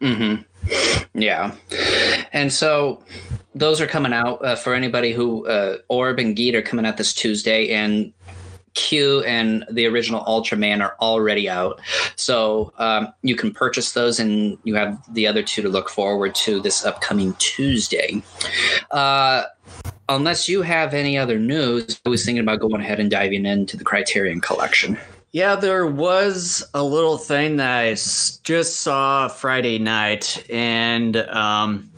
Mm-hmm. 0.00 0.42
Yeah. 1.18 1.54
And 2.32 2.52
so 2.52 3.02
those 3.54 3.80
are 3.80 3.86
coming 3.86 4.12
out 4.12 4.44
uh, 4.44 4.56
for 4.56 4.74
anybody 4.74 5.12
who, 5.12 5.46
uh, 5.46 5.78
Orb 5.88 6.18
and 6.18 6.36
Geed 6.36 6.54
are 6.54 6.62
coming 6.62 6.86
out 6.86 6.96
this 6.96 7.12
Tuesday, 7.12 7.70
and 7.70 8.12
Q 8.74 9.22
and 9.24 9.64
the 9.70 9.86
original 9.86 10.24
Ultraman 10.24 10.80
are 10.80 10.96
already 11.00 11.48
out. 11.48 11.80
So 12.16 12.72
um, 12.78 13.12
you 13.22 13.36
can 13.36 13.52
purchase 13.52 13.92
those, 13.92 14.18
and 14.18 14.58
you 14.64 14.74
have 14.74 14.98
the 15.12 15.26
other 15.26 15.42
two 15.42 15.62
to 15.62 15.68
look 15.68 15.88
forward 15.88 16.34
to 16.36 16.60
this 16.60 16.84
upcoming 16.84 17.34
Tuesday. 17.34 18.22
Uh, 18.90 19.44
unless 20.08 20.48
you 20.48 20.62
have 20.62 20.94
any 20.94 21.18
other 21.18 21.38
news, 21.38 22.00
I 22.04 22.08
was 22.08 22.24
thinking 22.24 22.42
about 22.42 22.60
going 22.60 22.80
ahead 22.80 23.00
and 23.00 23.10
diving 23.10 23.46
into 23.46 23.76
the 23.76 23.84
Criterion 23.84 24.40
collection. 24.40 24.98
Yeah, 25.32 25.56
there 25.56 25.86
was 25.86 26.62
a 26.74 26.82
little 26.82 27.16
thing 27.16 27.56
that 27.56 27.78
I 27.78 27.90
just 27.92 28.80
saw 28.80 29.28
Friday 29.28 29.78
night, 29.78 30.44
and 30.50 31.16
um, 31.16 31.90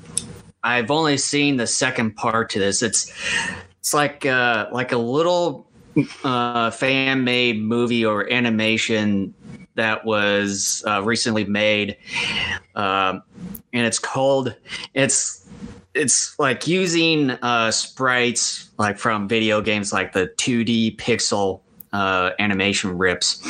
I've 0.63 0.91
only 0.91 1.17
seen 1.17 1.57
the 1.57 1.67
second 1.67 2.15
part 2.15 2.51
to 2.51 2.61
this. 2.61 2.81
It's 2.81 3.13
it's 3.81 3.93
like 3.93 4.25
uh, 4.25 4.69
like 4.71 4.93
a 4.93 4.99
little 4.99 5.69
uh, 6.25 6.71
fan 6.71 7.25
made 7.25 7.63
movie 7.63 8.05
or 8.05 8.31
animation 8.33 9.35
that 9.75 10.05
was 10.05 10.85
uh, 10.87 11.03
recently 11.03 11.45
made, 11.45 11.97
um, 12.75 13.23
and 13.73 13.87
it's 13.87 13.99
called 13.99 14.55
it's 14.95 15.49
it's 15.95 16.39
like 16.39 16.67
using 16.67 17.31
uh, 17.31 17.71
sprites 17.71 18.71
like 18.79 18.99
from 18.99 19.29
video 19.29 19.61
games 19.61 19.93
like 19.93 20.13
the 20.13 20.27
2D 20.37 20.97
pixel 20.97 21.61
uh, 21.93 22.31
animation 22.39 22.99
rips. 22.99 23.43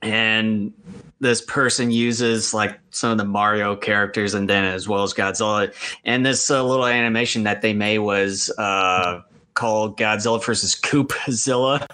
And 0.00 0.72
this 1.20 1.40
person 1.40 1.90
uses 1.90 2.54
like 2.54 2.78
some 2.90 3.10
of 3.10 3.18
the 3.18 3.24
Mario 3.24 3.74
characters 3.74 4.34
and 4.34 4.48
then 4.48 4.64
as 4.64 4.88
well 4.88 5.02
as 5.02 5.12
Godzilla. 5.12 5.74
And 6.04 6.24
this 6.24 6.50
uh, 6.50 6.62
little 6.64 6.86
animation 6.86 7.42
that 7.44 7.62
they 7.62 7.72
made 7.72 7.98
was 7.98 8.50
uh, 8.58 9.22
called 9.54 9.98
Godzilla 9.98 10.44
versus 10.44 10.74
Koopzilla. 10.74 11.86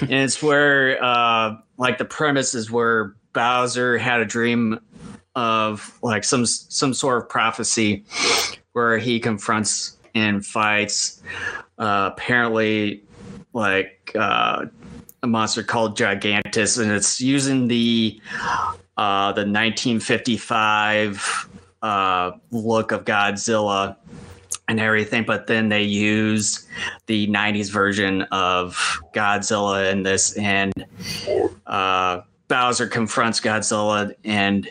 and 0.00 0.12
it's 0.12 0.42
where 0.42 1.02
uh, 1.02 1.56
like 1.78 1.98
the 1.98 2.04
premise 2.04 2.54
is 2.54 2.70
where 2.70 3.14
Bowser 3.32 3.98
had 3.98 4.20
a 4.20 4.24
dream 4.24 4.78
of 5.34 5.98
like 6.02 6.24
some 6.24 6.44
some 6.44 6.92
sort 6.92 7.22
of 7.22 7.28
prophecy 7.28 8.04
where 8.72 8.98
he 8.98 9.18
confronts 9.18 9.96
and 10.14 10.44
fights 10.44 11.22
uh, 11.78 12.10
apparently 12.12 13.02
like 13.54 14.12
uh, 14.14 14.66
a 15.22 15.26
monster 15.26 15.62
called 15.62 15.96
Gigantus, 15.96 16.82
and 16.82 16.90
it's 16.90 17.20
using 17.20 17.68
the 17.68 18.20
uh, 18.96 19.32
the 19.32 19.42
1955 19.42 21.48
uh, 21.82 22.32
look 22.50 22.92
of 22.92 23.04
Godzilla 23.04 23.96
and 24.68 24.80
everything, 24.80 25.24
but 25.24 25.46
then 25.46 25.68
they 25.68 25.82
use 25.82 26.66
the 27.06 27.26
90s 27.28 27.70
version 27.70 28.22
of 28.30 29.00
Godzilla 29.14 29.90
in 29.90 30.02
this, 30.02 30.36
and 30.36 30.72
uh, 31.66 32.20
Bowser 32.48 32.86
confronts 32.86 33.40
Godzilla 33.40 34.14
and 34.24 34.70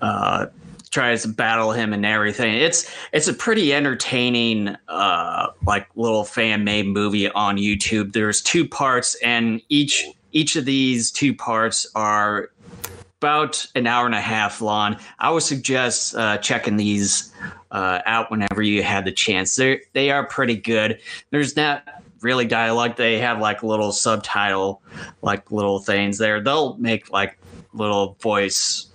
uh, 0.00 0.46
tries 0.90 1.22
to 1.22 1.28
battle 1.28 1.72
him 1.72 1.92
and 1.92 2.04
everything. 2.04 2.54
It's 2.54 2.92
it's 3.12 3.28
a 3.28 3.34
pretty 3.34 3.72
entertaining 3.72 4.76
uh 4.88 5.48
like 5.66 5.88
little 5.94 6.24
fan 6.24 6.64
made 6.64 6.86
movie 6.86 7.30
on 7.30 7.56
YouTube. 7.56 8.12
There's 8.12 8.42
two 8.42 8.66
parts 8.66 9.14
and 9.22 9.60
each 9.68 10.04
each 10.32 10.56
of 10.56 10.64
these 10.64 11.10
two 11.10 11.34
parts 11.34 11.86
are 11.94 12.50
about 13.20 13.66
an 13.74 13.86
hour 13.86 14.06
and 14.06 14.14
a 14.14 14.20
half 14.20 14.60
long. 14.62 14.96
I 15.18 15.30
would 15.30 15.42
suggest 15.42 16.14
uh, 16.14 16.38
checking 16.38 16.76
these 16.78 17.30
uh, 17.70 18.00
out 18.06 18.30
whenever 18.30 18.62
you 18.62 18.82
had 18.82 19.04
the 19.04 19.12
chance. 19.12 19.56
They 19.56 19.80
they 19.92 20.10
are 20.10 20.26
pretty 20.26 20.56
good. 20.56 21.00
There's 21.30 21.56
not 21.56 21.86
really 22.20 22.46
dialogue. 22.46 22.96
They 22.96 23.18
have 23.18 23.40
like 23.40 23.62
little 23.62 23.92
subtitle, 23.92 24.82
like 25.22 25.50
little 25.50 25.78
things 25.78 26.18
there. 26.18 26.40
They'll 26.40 26.76
make 26.76 27.10
like 27.10 27.38
little 27.72 28.16
voice 28.20 28.86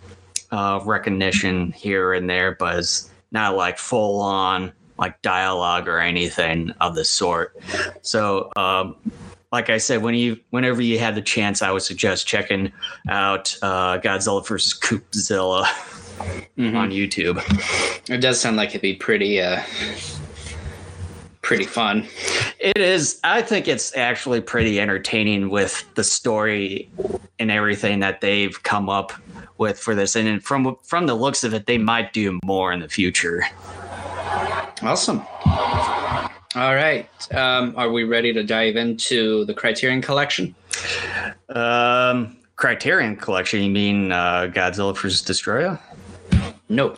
uh, 0.52 0.82
recognition 0.86 1.72
here 1.72 2.14
and 2.14 2.30
there, 2.30 2.56
but 2.60 2.80
it's 2.80 3.10
not 3.32 3.56
like 3.56 3.78
full 3.78 4.22
on 4.22 4.72
like 4.98 5.22
dialogue 5.22 5.88
or 5.88 6.00
anything 6.00 6.72
of 6.82 6.96
the 6.96 7.04
sort. 7.04 7.56
So, 8.02 8.52
um, 8.56 8.96
like 9.52 9.70
I 9.70 9.78
said, 9.78 10.02
when 10.02 10.16
you 10.16 10.38
whenever 10.50 10.82
you 10.82 11.00
had 11.00 11.16
the 11.16 11.22
chance, 11.22 11.62
I 11.62 11.72
would 11.72 11.82
suggest 11.82 12.28
checking 12.28 12.72
out 13.10 13.56
uh, 13.62 14.00
Godzilla 14.00 14.46
versus 14.46 14.78
Koopzilla 14.78 15.66
mm-hmm. 16.58 16.76
on 16.76 16.92
YouTube. 16.92 17.42
It 18.10 18.18
does 18.18 18.40
sound 18.40 18.58
like 18.58 18.70
it'd 18.70 18.82
be 18.82 18.96
pretty. 18.96 19.42
Uh 19.42 19.62
pretty 21.46 21.64
fun. 21.64 22.08
It 22.60 22.78
is. 22.78 23.20
I 23.24 23.44
think 23.44 23.68
it's 23.68 23.96
actually 23.96 24.42
pretty 24.42 24.82
entertaining 24.82 25.50
with 25.50 25.86
the 25.94 26.04
story 26.04 26.90
and 27.38 27.52
everything 27.52 28.00
that 28.00 28.20
they've 28.20 28.62
come 28.64 28.90
up 28.90 29.14
with 29.60 29.78
for 29.80 29.94
this. 29.94 30.16
And 30.16 30.44
from 30.44 30.76
from 30.84 31.06
the 31.06 31.14
looks 31.14 31.44
of 31.44 31.54
it, 31.54 31.68
they 31.68 31.78
might 31.78 32.12
do 32.14 32.40
more 32.44 32.74
in 32.74 32.80
the 32.80 32.90
future. 32.90 33.44
Awesome. 34.82 35.22
All 35.46 36.74
right. 36.74 37.08
Um, 37.34 37.74
are 37.78 37.92
we 37.92 38.04
ready 38.04 38.34
to 38.34 38.44
dive 38.44 38.76
into 38.76 39.46
the 39.46 39.54
Criterion 39.54 40.02
Collection? 40.02 40.56
Um, 41.50 42.38
Criterion 42.56 43.18
Collection? 43.18 43.62
You 43.62 43.70
mean 43.70 44.12
uh, 44.12 44.52
Godzilla 44.54 44.98
vs. 44.98 45.22
Destoroyah? 45.22 45.80
No, 46.68 46.96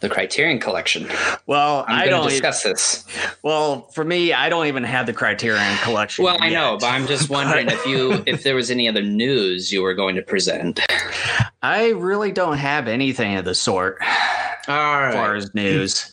the 0.00 0.08
Criterion 0.08 0.58
Collection. 0.58 1.08
Well, 1.46 1.84
I'm 1.86 2.00
I 2.00 2.06
don't 2.06 2.28
discuss 2.28 2.64
even, 2.64 2.72
this. 2.72 3.04
Well, 3.42 3.82
for 3.88 4.04
me, 4.04 4.32
I 4.32 4.48
don't 4.48 4.66
even 4.66 4.82
have 4.82 5.06
the 5.06 5.12
Criterion 5.12 5.76
Collection. 5.82 6.24
Well, 6.24 6.36
I 6.40 6.50
know, 6.50 6.78
but 6.80 6.88
I'm 6.88 7.06
just 7.06 7.30
wondering 7.30 7.68
if 7.68 7.86
you 7.86 8.24
if 8.26 8.42
there 8.42 8.56
was 8.56 8.70
any 8.72 8.88
other 8.88 9.02
news 9.02 9.72
you 9.72 9.82
were 9.82 9.94
going 9.94 10.16
to 10.16 10.22
present. 10.22 10.80
I 11.62 11.90
really 11.90 12.32
don't 12.32 12.58
have 12.58 12.88
anything 12.88 13.36
of 13.36 13.44
the 13.44 13.54
sort. 13.54 13.98
All 14.66 14.74
right. 14.74 15.08
As 15.08 15.14
far 15.14 15.34
as 15.36 15.54
news. 15.54 16.10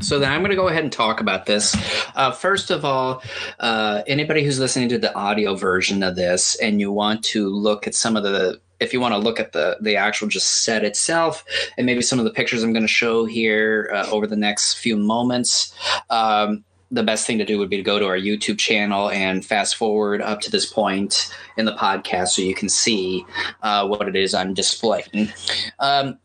So 0.00 0.18
then 0.18 0.32
I'm 0.32 0.40
going 0.40 0.50
to 0.50 0.56
go 0.56 0.68
ahead 0.68 0.82
and 0.82 0.92
talk 0.92 1.20
about 1.20 1.46
this. 1.46 1.76
Uh, 2.16 2.32
first 2.32 2.70
of 2.70 2.84
all, 2.84 3.22
uh, 3.60 4.02
anybody 4.08 4.42
who's 4.42 4.58
listening 4.58 4.88
to 4.88 4.98
the 4.98 5.14
audio 5.14 5.54
version 5.54 6.02
of 6.02 6.16
this 6.16 6.56
and 6.56 6.80
you 6.80 6.90
want 6.90 7.22
to 7.26 7.48
look 7.48 7.86
at 7.86 7.94
some 7.94 8.16
of 8.16 8.24
the 8.24 8.60
if 8.80 8.92
you 8.92 9.00
want 9.00 9.14
to 9.14 9.18
look 9.18 9.40
at 9.40 9.52
the 9.52 9.76
the 9.80 9.96
actual 9.96 10.28
just 10.28 10.64
set 10.64 10.84
itself 10.84 11.44
and 11.76 11.86
maybe 11.86 12.02
some 12.02 12.18
of 12.18 12.24
the 12.24 12.30
pictures 12.30 12.62
I'm 12.62 12.72
going 12.72 12.82
to 12.84 12.88
show 12.88 13.24
here 13.24 13.90
uh, 13.94 14.08
over 14.10 14.26
the 14.26 14.36
next 14.36 14.74
few 14.74 14.96
moments. 14.96 15.74
Um, 16.10 16.64
the 16.90 17.02
best 17.02 17.26
thing 17.26 17.38
to 17.38 17.44
do 17.44 17.58
would 17.58 17.70
be 17.70 17.76
to 17.76 17.82
go 17.82 17.98
to 17.98 18.06
our 18.06 18.16
YouTube 18.16 18.58
channel 18.58 19.10
and 19.10 19.44
fast 19.44 19.76
forward 19.76 20.22
up 20.22 20.40
to 20.42 20.50
this 20.50 20.64
point 20.64 21.34
in 21.56 21.64
the 21.64 21.74
podcast 21.74 22.28
so 22.28 22.42
you 22.42 22.54
can 22.54 22.68
see 22.68 23.26
uh, 23.62 23.86
what 23.86 24.06
it 24.06 24.14
is 24.14 24.32
I'm 24.32 24.54
displaying. 24.54 25.32
Um, 25.80 26.18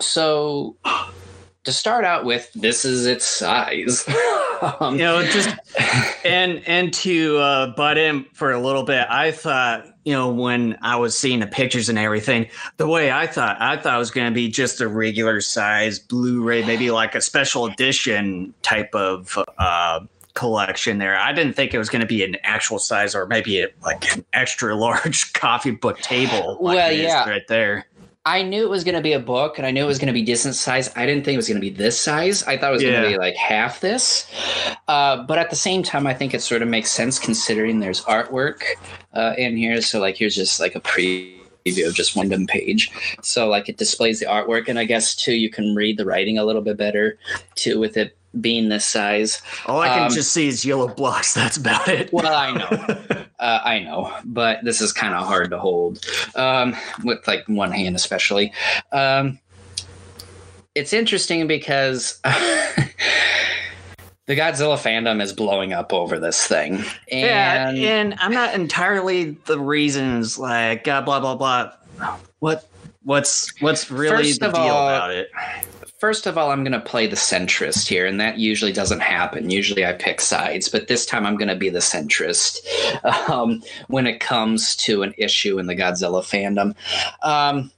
so 0.00 0.76
to 1.64 1.72
start 1.72 2.04
out 2.04 2.24
with, 2.24 2.50
this 2.54 2.84
is 2.84 3.06
its 3.06 3.24
size. 3.24 4.06
um, 4.80 4.94
you 4.94 5.04
know, 5.04 5.24
just 5.24 5.48
and 6.24 6.62
and 6.66 6.92
to 6.94 7.38
uh, 7.38 7.66
butt 7.74 7.98
in 7.98 8.24
for 8.34 8.52
a 8.52 8.60
little 8.60 8.84
bit, 8.84 9.06
I 9.08 9.30
thought 9.30 9.86
you 10.04 10.12
know 10.12 10.30
when 10.30 10.78
I 10.82 10.96
was 10.96 11.18
seeing 11.18 11.40
the 11.40 11.46
pictures 11.46 11.88
and 11.88 11.98
everything, 11.98 12.48
the 12.76 12.86
way 12.86 13.10
I 13.10 13.26
thought, 13.26 13.60
I 13.60 13.76
thought 13.76 13.96
it 13.96 13.98
was 13.98 14.10
going 14.10 14.30
to 14.30 14.34
be 14.34 14.48
just 14.48 14.80
a 14.80 14.88
regular 14.88 15.40
size 15.40 15.98
Blu-ray, 15.98 16.64
maybe 16.64 16.90
like 16.90 17.14
a 17.14 17.20
special 17.20 17.66
edition 17.66 18.54
type 18.62 18.94
of. 18.94 19.38
Uh, 19.58 20.00
collection 20.34 20.98
there. 20.98 21.16
I 21.16 21.32
didn't 21.32 21.54
think 21.54 21.72
it 21.72 21.78
was 21.78 21.88
going 21.88 22.00
to 22.00 22.08
be 22.08 22.24
an 22.24 22.36
actual 22.42 22.80
size 22.80 23.14
or 23.14 23.24
maybe 23.26 23.62
a, 23.62 23.68
like 23.84 24.12
an 24.16 24.24
extra 24.32 24.74
large 24.76 25.32
coffee 25.32 25.70
book 25.70 26.00
table. 26.00 26.58
Like 26.60 26.76
well, 26.76 26.92
yeah, 26.92 27.28
right 27.28 27.46
there. 27.46 27.86
I 28.26 28.42
knew 28.42 28.64
it 28.64 28.70
was 28.70 28.84
going 28.84 28.94
to 28.94 29.02
be 29.02 29.12
a 29.12 29.20
book 29.20 29.58
and 29.58 29.66
I 29.66 29.70
knew 29.70 29.84
it 29.84 29.86
was 29.86 29.98
going 29.98 30.06
to 30.06 30.14
be 30.14 30.22
decent 30.22 30.54
size. 30.54 30.90
I 30.96 31.04
didn't 31.04 31.24
think 31.24 31.34
it 31.34 31.36
was 31.36 31.48
going 31.48 31.60
to 31.60 31.60
be 31.60 31.68
this 31.68 32.00
size. 32.00 32.42
I 32.44 32.56
thought 32.56 32.70
it 32.70 32.74
was 32.74 32.82
yeah. 32.82 32.92
going 32.92 33.02
to 33.02 33.08
be 33.10 33.18
like 33.18 33.36
half 33.36 33.80
this. 33.80 34.26
Uh, 34.88 35.22
but 35.24 35.38
at 35.38 35.50
the 35.50 35.56
same 35.56 35.82
time, 35.82 36.06
I 36.06 36.14
think 36.14 36.32
it 36.32 36.40
sort 36.40 36.62
of 36.62 36.68
makes 36.68 36.90
sense 36.90 37.18
considering 37.18 37.80
there's 37.80 38.02
artwork 38.04 38.62
uh, 39.12 39.34
in 39.36 39.58
here. 39.58 39.82
So, 39.82 40.00
like, 40.00 40.16
here's 40.16 40.34
just 40.34 40.58
like 40.58 40.74
a 40.74 40.80
preview 40.80 41.86
of 41.86 41.94
just 41.94 42.16
one 42.16 42.46
page. 42.46 42.90
So, 43.20 43.48
like, 43.48 43.68
it 43.68 43.76
displays 43.76 44.20
the 44.20 44.26
artwork. 44.26 44.68
And 44.68 44.78
I 44.78 44.84
guess, 44.86 45.14
too, 45.14 45.34
you 45.34 45.50
can 45.50 45.74
read 45.74 45.98
the 45.98 46.06
writing 46.06 46.38
a 46.38 46.44
little 46.44 46.62
bit 46.62 46.78
better, 46.78 47.18
too, 47.56 47.78
with 47.78 47.98
it 47.98 48.16
being 48.40 48.68
this 48.68 48.84
size. 48.84 49.42
All 49.66 49.80
I 49.80 49.88
can 49.88 50.04
um, 50.04 50.12
just 50.12 50.32
see 50.32 50.48
is 50.48 50.64
yellow 50.64 50.88
blocks. 50.88 51.34
That's 51.34 51.56
about 51.56 51.88
it. 51.88 52.12
well, 52.12 52.34
I 52.34 52.52
know. 52.52 53.24
Uh, 53.40 53.60
I 53.62 53.80
know, 53.80 54.16
but 54.24 54.64
this 54.64 54.80
is 54.80 54.92
kind 54.92 55.12
of 55.12 55.26
hard 55.26 55.50
to 55.50 55.58
hold 55.58 56.02
um, 56.34 56.74
with 57.02 57.26
like 57.26 57.46
one 57.46 57.72
hand, 57.72 57.94
especially. 57.94 58.54
Um, 58.90 59.38
it's 60.74 60.92
interesting 60.92 61.46
because 61.46 62.20
the 62.24 62.90
Godzilla 64.28 64.78
fandom 64.78 65.20
is 65.20 65.32
blowing 65.32 65.74
up 65.74 65.92
over 65.92 66.18
this 66.18 66.46
thing, 66.46 66.84
and 67.10 67.76
yeah, 67.76 68.00
and 68.00 68.14
I'm 68.18 68.32
not 68.32 68.54
entirely 68.54 69.36
the 69.44 69.58
reasons 69.58 70.38
like 70.38 70.88
uh, 70.88 71.02
blah 71.02 71.20
blah 71.20 71.34
blah. 71.34 71.72
What 72.38 72.66
what's 73.02 73.60
what's 73.60 73.90
really 73.90 74.32
the 74.32 74.48
deal 74.48 74.56
all, 74.56 74.88
about 74.88 75.10
it? 75.10 75.30
First 76.04 76.26
of 76.26 76.36
all, 76.36 76.50
I'm 76.50 76.62
going 76.64 76.72
to 76.72 76.80
play 76.80 77.06
the 77.06 77.16
centrist 77.16 77.88
here, 77.88 78.04
and 78.04 78.20
that 78.20 78.36
usually 78.36 78.74
doesn't 78.74 79.00
happen. 79.00 79.48
Usually 79.48 79.86
I 79.86 79.94
pick 79.94 80.20
sides, 80.20 80.68
but 80.68 80.86
this 80.86 81.06
time 81.06 81.24
I'm 81.24 81.38
going 81.38 81.48
to 81.48 81.56
be 81.56 81.70
the 81.70 81.78
centrist 81.78 82.58
um, 83.30 83.62
when 83.88 84.06
it 84.06 84.20
comes 84.20 84.76
to 84.84 85.02
an 85.02 85.14
issue 85.16 85.58
in 85.58 85.66
the 85.66 85.74
Godzilla 85.74 86.22
fandom. 86.22 86.74
Um, 87.22 87.70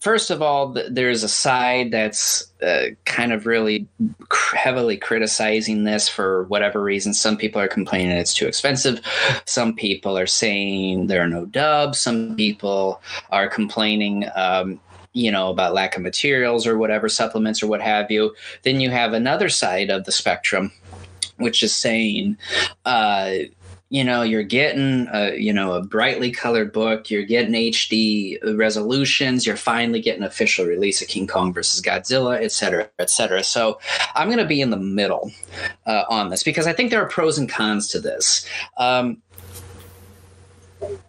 first 0.00 0.30
of 0.30 0.40
all, 0.40 0.74
there's 0.88 1.22
a 1.22 1.28
side 1.28 1.90
that's 1.90 2.50
uh, 2.62 2.86
kind 3.04 3.30
of 3.30 3.44
really 3.44 3.86
heavily 4.54 4.96
criticizing 4.96 5.84
this 5.84 6.08
for 6.08 6.44
whatever 6.44 6.82
reason. 6.82 7.12
Some 7.12 7.36
people 7.36 7.60
are 7.60 7.68
complaining 7.68 8.16
it's 8.16 8.32
too 8.32 8.46
expensive. 8.46 9.02
Some 9.44 9.74
people 9.74 10.16
are 10.16 10.26
saying 10.26 11.08
there 11.08 11.22
are 11.22 11.28
no 11.28 11.44
dubs. 11.44 12.00
Some 12.00 12.36
people 12.36 13.02
are 13.28 13.48
complaining 13.48 14.24
um, 14.34 14.80
you 15.14 15.32
know 15.32 15.48
about 15.48 15.72
lack 15.72 15.96
of 15.96 16.02
materials 16.02 16.66
or 16.66 16.76
whatever 16.76 17.08
supplements 17.08 17.62
or 17.62 17.66
what 17.66 17.80
have 17.80 18.10
you. 18.10 18.34
Then 18.62 18.80
you 18.80 18.90
have 18.90 19.14
another 19.14 19.48
side 19.48 19.90
of 19.90 20.04
the 20.04 20.12
spectrum 20.12 20.70
which 21.36 21.62
is 21.62 21.74
saying 21.74 22.36
uh, 22.84 23.32
you 23.90 24.02
know 24.02 24.22
you're 24.22 24.42
getting 24.42 25.06
a 25.12 25.36
you 25.36 25.52
know 25.52 25.72
a 25.74 25.82
brightly 25.82 26.30
colored 26.30 26.72
book 26.72 27.10
you're 27.10 27.22
getting 27.22 27.52
hd 27.52 28.38
resolutions 28.58 29.46
you're 29.46 29.56
finally 29.56 30.00
getting 30.00 30.22
official 30.22 30.64
release 30.64 31.02
of 31.02 31.08
king 31.08 31.26
kong 31.26 31.52
versus 31.52 31.80
godzilla 31.82 32.40
et 32.42 32.50
cetera 32.50 32.88
et 32.98 33.10
cetera. 33.10 33.44
So 33.44 33.78
i'm 34.14 34.28
going 34.28 34.38
to 34.38 34.46
be 34.46 34.60
in 34.60 34.70
the 34.70 34.76
middle 34.76 35.30
uh, 35.86 36.04
on 36.08 36.30
this 36.30 36.42
because 36.42 36.66
i 36.66 36.72
think 36.72 36.90
there 36.90 37.02
are 37.02 37.08
pros 37.08 37.38
and 37.38 37.48
cons 37.48 37.88
to 37.88 38.00
this. 38.00 38.46
Um, 38.78 39.22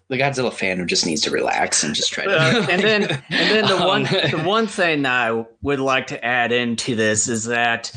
the 0.08 0.18
Godzilla 0.18 0.54
fan 0.54 0.78
who 0.78 0.86
just 0.86 1.06
needs 1.06 1.22
to 1.22 1.32
relax 1.32 1.84
and 1.84 1.96
just 1.96 2.12
try 2.12 2.26
to. 2.26 2.32
Uh, 2.32 2.68
and 2.70 2.82
then, 2.84 3.04
and 3.04 3.22
then 3.30 3.68
the 3.68 3.86
one, 3.86 4.04
the 4.04 4.44
one 4.46 4.68
thing 4.68 5.06
I 5.06 5.46
would 5.62 5.80
like 5.80 6.08
to 6.08 6.24
add 6.24 6.52
into 6.52 6.96
this 6.96 7.28
is 7.28 7.46
that 7.46 7.92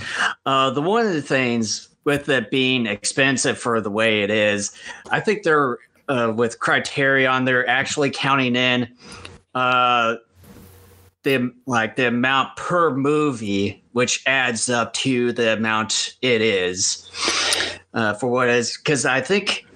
uh, 0.46 0.70
the 0.70 0.82
one 0.82 1.06
of 1.06 1.12
the 1.12 1.22
things 1.22 1.88
with 2.04 2.28
it 2.28 2.50
being 2.50 2.86
expensive 2.86 3.58
for 3.58 3.80
the 3.80 3.90
way 3.90 4.22
it 4.22 4.30
is, 4.30 4.72
I 5.10 5.20
think 5.20 5.42
they're 5.42 5.78
uh, 6.08 6.32
with 6.34 6.58
Criterion, 6.58 7.44
they're 7.44 7.68
actually 7.68 8.10
counting 8.10 8.56
in 8.56 8.88
uh, 9.54 10.16
the 11.22 11.52
like 11.66 11.96
the 11.96 12.08
amount 12.08 12.56
per 12.56 12.94
movie, 12.94 13.84
which 13.92 14.22
adds 14.26 14.70
up 14.70 14.94
to 14.94 15.32
the 15.32 15.52
amount 15.52 16.16
it 16.22 16.40
is 16.40 17.10
uh, 17.92 18.14
for 18.14 18.28
what 18.28 18.48
is 18.48 18.76
because 18.78 19.04
I 19.04 19.20
think 19.20 19.66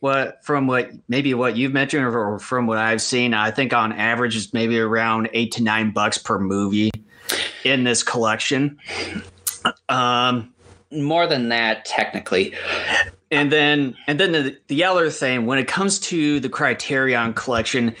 what 0.00 0.44
from 0.44 0.66
what 0.66 0.90
maybe 1.08 1.34
what 1.34 1.56
you've 1.56 1.72
mentioned 1.72 2.04
or 2.04 2.38
from 2.38 2.66
what 2.66 2.78
I've 2.78 3.02
seen, 3.02 3.34
I 3.34 3.50
think 3.50 3.72
on 3.72 3.92
average 3.92 4.36
is 4.36 4.52
maybe 4.52 4.78
around 4.78 5.30
eight 5.32 5.52
to 5.52 5.62
nine 5.62 5.92
bucks 5.92 6.18
per 6.18 6.38
movie 6.38 6.90
in 7.64 7.84
this 7.84 8.02
collection. 8.02 8.78
Um, 9.88 10.54
More 10.92 11.26
than 11.26 11.48
that, 11.50 11.84
technically. 11.84 12.54
and 13.30 13.52
then 13.52 13.96
and 14.06 14.18
then 14.18 14.32
the, 14.32 14.58
the 14.66 14.84
other 14.84 15.08
thing 15.10 15.46
when 15.46 15.58
it 15.58 15.68
comes 15.68 15.98
to 15.98 16.40
the 16.40 16.48
criterion 16.48 17.32
collection 17.32 17.94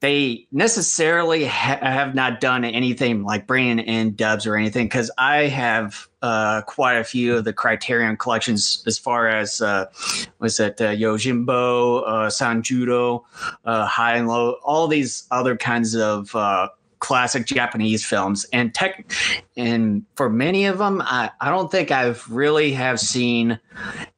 they 0.00 0.46
necessarily 0.52 1.44
ha- 1.44 1.78
have 1.82 2.14
not 2.14 2.40
done 2.40 2.64
anything 2.64 3.22
like 3.22 3.46
bringing 3.46 3.78
in 3.78 4.14
dubs 4.14 4.46
or 4.46 4.56
anything 4.56 4.86
because 4.86 5.10
i 5.18 5.42
have 5.46 6.08
uh, 6.22 6.60
quite 6.62 6.96
a 6.96 7.04
few 7.04 7.36
of 7.36 7.44
the 7.44 7.52
criterion 7.52 8.16
collections 8.16 8.82
as 8.86 8.98
far 8.98 9.28
as 9.28 9.60
uh, 9.62 9.86
was 10.38 10.60
it 10.60 10.80
uh, 10.80 10.88
yojimbo 10.90 12.02
uh, 12.06 12.26
sanjuro 12.28 13.22
uh, 13.64 13.86
high 13.86 14.16
and 14.16 14.28
low 14.28 14.52
all 14.64 14.88
these 14.88 15.26
other 15.30 15.56
kinds 15.56 15.94
of 15.94 16.34
uh, 16.34 16.68
classic 17.00 17.46
Japanese 17.46 18.04
films, 18.04 18.46
and 18.52 18.74
tech, 18.74 19.10
and 19.56 20.04
for 20.14 20.30
many 20.30 20.66
of 20.66 20.78
them, 20.78 21.02
I, 21.04 21.30
I 21.40 21.50
don't 21.50 21.70
think 21.70 21.90
I've 21.90 22.28
really 22.30 22.72
have 22.72 23.00
seen 23.00 23.58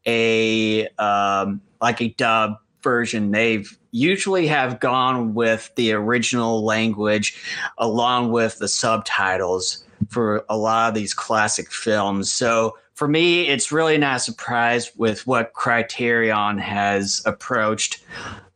a 0.07 0.87
um, 0.99 1.61
like 1.81 2.01
a 2.01 2.11
dub 2.11 2.59
version. 2.83 3.31
They've 3.31 3.79
usually 3.93 4.47
have 4.47 4.81
gone 4.81 5.35
with 5.35 5.71
the 5.77 5.93
original 5.93 6.65
language 6.65 7.41
along 7.79 8.33
with 8.33 8.59
the 8.59 8.69
subtitles 8.69 9.85
for 10.09 10.45
a 10.49 10.57
lot 10.57 10.89
of 10.89 10.95
these 10.95 11.15
classic 11.15 11.71
films. 11.71 12.33
So 12.33 12.77
for 12.95 13.09
me, 13.09 13.49
it's 13.49 13.73
really 13.73 13.99
not 13.99 14.17
a 14.17 14.21
surprise 14.21 14.91
with 14.97 15.27
what 15.27 15.53
Criterion 15.55 16.59
has 16.59 17.23
approached 17.25 18.03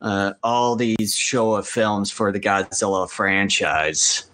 uh, 0.01 0.33
all 0.43 0.77
these 0.77 1.15
Showa 1.15 1.67
films 1.67 2.11
for 2.11 2.33
the 2.33 2.41
Godzilla 2.41 3.09
franchise. 3.09 4.25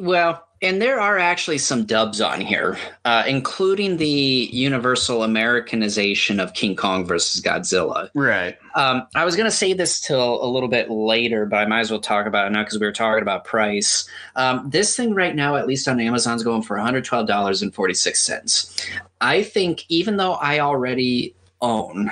Well, 0.00 0.44
and 0.60 0.82
there 0.82 1.00
are 1.00 1.18
actually 1.18 1.58
some 1.58 1.84
dubs 1.84 2.20
on 2.20 2.40
here, 2.40 2.76
uh, 3.04 3.22
including 3.28 3.98
the 3.98 4.48
universal 4.52 5.22
Americanization 5.22 6.40
of 6.40 6.52
King 6.52 6.74
Kong 6.74 7.04
versus 7.04 7.40
Godzilla. 7.40 8.10
Right. 8.12 8.58
Um, 8.74 9.06
I 9.14 9.24
was 9.24 9.36
going 9.36 9.48
to 9.48 9.56
say 9.56 9.72
this 9.72 10.00
till 10.00 10.42
a 10.42 10.48
little 10.48 10.68
bit 10.68 10.90
later, 10.90 11.46
but 11.46 11.58
I 11.58 11.66
might 11.66 11.78
as 11.80 11.92
well 11.92 12.00
talk 12.00 12.26
about 12.26 12.48
it 12.48 12.50
now 12.50 12.64
because 12.64 12.80
we 12.80 12.86
were 12.86 12.92
talking 12.92 13.22
about 13.22 13.44
price. 13.44 14.08
Um, 14.34 14.68
this 14.68 14.96
thing 14.96 15.14
right 15.14 15.36
now, 15.36 15.54
at 15.54 15.68
least 15.68 15.86
on 15.86 16.00
Amazon, 16.00 16.34
is 16.34 16.42
going 16.42 16.62
for 16.62 16.76
$112.46. 16.76 18.88
I 19.20 19.42
think 19.44 19.84
even 19.88 20.16
though 20.16 20.34
I 20.34 20.58
already 20.58 21.36
own 21.60 22.10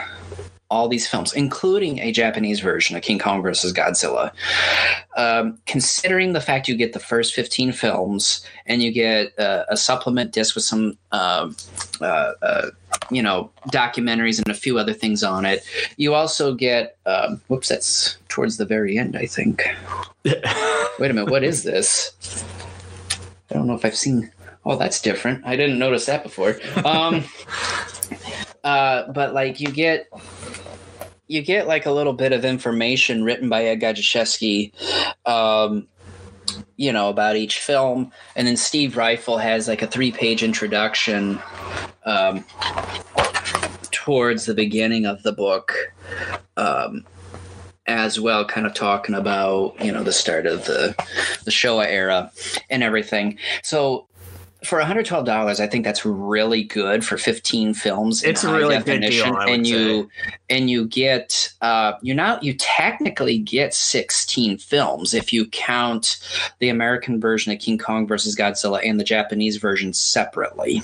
all 0.68 0.88
these 0.88 1.07
films, 1.07 1.33
including 1.33 2.00
a 2.00 2.11
Japanese 2.11 2.61
version 2.61 2.96
of 2.96 3.02
King 3.02 3.18
Kong 3.18 3.42
versus 3.42 3.72
Godzilla. 3.72 4.33
Um, 5.16 5.59
considering 5.66 6.33
the 6.33 6.40
fact 6.40 6.68
you 6.68 6.76
get 6.76 6.92
the 6.92 6.98
first 6.98 7.35
15 7.35 7.72
films 7.72 8.44
and 8.66 8.83
you 8.83 8.90
get 8.90 9.38
uh, 9.38 9.64
a 9.68 9.76
supplement 9.76 10.33
disc 10.33 10.55
with 10.55 10.64
some, 10.64 10.98
uh, 11.12 11.50
uh, 12.00 12.33
uh, 12.42 12.70
you 13.11 13.22
know, 13.22 13.50
documentaries 13.68 14.38
and 14.38 14.48
a 14.48 14.59
few 14.59 14.79
other 14.79 14.92
things 14.92 15.22
on 15.22 15.44
it, 15.44 15.64
you 15.96 16.14
also 16.14 16.52
get, 16.52 16.96
um, 17.07 17.40
whoops, 17.46 17.68
that's 17.68 18.16
towards 18.29 18.57
the 18.57 18.66
very 18.66 18.98
end, 18.98 19.16
I 19.16 19.26
think. 19.26 19.62
Wait 20.24 21.11
a 21.11 21.14
minute, 21.14 21.31
what 21.31 21.44
is 21.44 21.62
this? 21.62 22.12
I 23.50 23.55
don't 23.55 23.68
know 23.68 23.74
if 23.74 23.85
I've 23.85 23.96
seen. 23.96 24.33
Oh, 24.64 24.76
that's 24.76 25.00
different. 25.00 25.46
I 25.46 25.55
didn't 25.55 25.79
notice 25.79 26.07
that 26.07 26.24
before. 26.24 26.59
Um, 26.85 27.24
uh, 28.66 29.12
but 29.12 29.33
like 29.33 29.61
you 29.61 29.70
get 29.70 30.09
you 31.29 31.40
get 31.40 31.68
like 31.68 31.87
a 31.87 31.92
little 31.92 32.12
bit 32.12 32.33
of 32.33 32.44
information 32.44 33.22
written 33.22 33.48
by 33.48 33.64
Ed 33.64 33.81
Godziszewski, 33.81 34.72
um, 35.24 35.87
you 36.76 36.92
know, 36.92 37.09
about 37.09 37.37
each 37.37 37.61
film, 37.61 38.11
and 38.35 38.48
then 38.48 38.57
Steve 38.57 38.94
Ryfle 38.94 39.40
has 39.40 39.68
like 39.68 39.83
a 39.83 39.87
three-page 39.87 40.42
introduction 40.42 41.40
um, 42.05 42.44
towards 43.92 44.46
the 44.46 44.55
beginning 44.55 45.07
of 45.07 45.22
the 45.22 45.33
book. 45.33 45.72
Um, 46.57 47.05
as 47.88 48.18
well, 48.18 48.44
kind 48.44 48.66
of 48.66 48.74
talking 48.74 49.14
about 49.14 49.76
you 49.81 49.92
know 49.92 50.02
the 50.02 50.12
start 50.12 50.44
of 50.44 50.64
the 50.64 50.92
the 51.44 51.52
Showa 51.52 51.87
era 51.87 52.33
and 52.68 52.83
everything. 52.83 53.38
So 53.62 54.09
for 54.66 54.81
$112 54.81 55.61
i 55.61 55.66
think 55.66 55.85
that's 55.85 56.05
really 56.05 56.64
good 56.64 57.05
for 57.05 57.16
15 57.16 57.74
films 57.74 58.22
it's 58.22 58.42
a 58.44 58.52
really 58.52 58.79
good 58.81 59.00
deal 59.00 59.37
and 59.38 59.66
you 59.66 60.02
say. 60.02 60.35
and 60.50 60.68
you 60.68 60.87
get 60.87 61.52
uh 61.61 61.92
you 62.02 62.14
now 62.14 62.38
you 62.42 62.52
technically 62.55 63.38
get 63.38 63.72
16 63.72 64.59
films 64.59 65.14
if 65.14 65.33
you 65.33 65.46
count 65.48 66.18
the 66.59 66.68
american 66.68 67.20
version 67.20 67.52
of 67.52 67.59
king 67.59 67.79
kong 67.79 68.07
versus 68.07 68.35
godzilla 68.35 68.81
and 68.85 68.98
the 68.98 69.05
japanese 69.05 69.57
version 69.57 69.92
separately. 69.92 70.83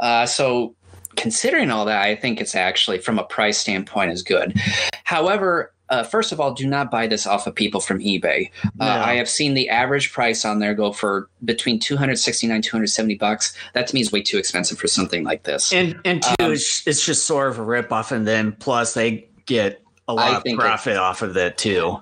Uh 0.00 0.26
so 0.26 0.74
considering 1.16 1.70
all 1.70 1.84
that 1.84 2.02
i 2.02 2.16
think 2.16 2.40
it's 2.40 2.54
actually 2.54 2.98
from 2.98 3.18
a 3.18 3.24
price 3.24 3.58
standpoint 3.58 4.10
is 4.10 4.22
good. 4.22 4.60
However 5.04 5.73
uh, 5.90 6.02
first 6.02 6.32
of 6.32 6.40
all, 6.40 6.52
do 6.52 6.66
not 6.66 6.90
buy 6.90 7.06
this 7.06 7.26
off 7.26 7.46
of 7.46 7.54
people 7.54 7.80
from 7.80 7.98
eBay. 8.00 8.50
Uh, 8.80 8.84
I 8.84 9.14
have 9.14 9.28
seen 9.28 9.54
the 9.54 9.68
average 9.68 10.12
price 10.12 10.44
on 10.44 10.58
there 10.58 10.74
go 10.74 10.92
for 10.92 11.28
between 11.44 11.78
269 11.78 12.62
270 12.62 13.14
bucks. 13.16 13.54
That 13.74 13.86
to 13.88 13.94
me 13.94 14.00
is 14.00 14.10
way 14.10 14.22
too 14.22 14.38
expensive 14.38 14.78
for 14.78 14.88
something 14.88 15.24
like 15.24 15.42
this. 15.42 15.72
And 15.72 15.98
and 16.04 16.22
two, 16.22 16.34
um, 16.40 16.52
it's, 16.52 16.86
it's, 16.86 17.04
just 17.04 17.26
sort 17.26 17.48
of 17.48 17.58
a 17.58 17.62
rip 17.62 17.92
off, 17.92 18.12
and 18.12 18.26
then 18.26 18.52
plus 18.52 18.94
they 18.94 19.28
get 19.46 19.82
a 20.08 20.14
lot 20.14 20.46
of 20.46 20.54
profit 20.54 20.94
it, 20.94 20.98
off 20.98 21.22
of 21.22 21.34
that 21.34 21.58
too. 21.58 22.00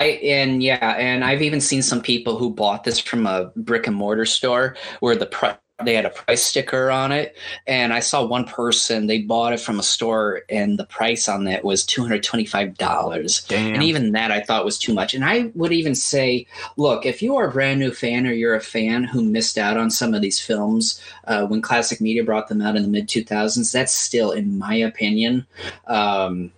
I, 0.00 0.04
and 0.04 0.62
yeah, 0.62 0.96
and 0.98 1.24
I've 1.24 1.42
even 1.42 1.60
seen 1.60 1.80
some 1.80 2.02
people 2.02 2.36
who 2.36 2.50
bought 2.50 2.84
this 2.84 2.98
from 2.98 3.26
a 3.26 3.50
brick 3.56 3.86
and 3.86 3.96
mortar 3.96 4.26
store 4.26 4.76
where 5.00 5.16
the 5.16 5.26
price 5.26 5.56
they 5.84 5.94
had 5.94 6.04
a 6.04 6.10
price 6.10 6.42
sticker 6.42 6.90
on 6.90 7.12
it 7.12 7.36
and 7.66 7.92
i 7.92 8.00
saw 8.00 8.24
one 8.24 8.44
person 8.44 9.06
they 9.06 9.20
bought 9.20 9.52
it 9.52 9.60
from 9.60 9.78
a 9.78 9.82
store 9.82 10.42
and 10.48 10.78
the 10.78 10.84
price 10.84 11.28
on 11.28 11.44
that 11.44 11.64
was 11.64 11.84
$225 11.84 13.48
Damn. 13.48 13.74
and 13.74 13.82
even 13.82 14.12
that 14.12 14.30
i 14.30 14.40
thought 14.40 14.64
was 14.64 14.78
too 14.78 14.94
much 14.94 15.14
and 15.14 15.24
i 15.24 15.50
would 15.54 15.72
even 15.72 15.94
say 15.94 16.46
look 16.76 17.06
if 17.06 17.22
you 17.22 17.36
are 17.36 17.48
a 17.48 17.52
brand 17.52 17.80
new 17.80 17.90
fan 17.90 18.26
or 18.26 18.32
you're 18.32 18.54
a 18.54 18.60
fan 18.60 19.04
who 19.04 19.22
missed 19.22 19.58
out 19.58 19.76
on 19.76 19.90
some 19.90 20.14
of 20.14 20.22
these 20.22 20.40
films 20.40 21.00
uh, 21.24 21.46
when 21.46 21.62
classic 21.62 22.00
media 22.00 22.22
brought 22.22 22.48
them 22.48 22.62
out 22.62 22.76
in 22.76 22.82
the 22.82 22.88
mid 22.88 23.08
2000s 23.08 23.72
that's 23.72 23.92
still 23.92 24.30
in 24.30 24.58
my 24.58 24.74
opinion 24.74 25.46
um, 25.86 26.52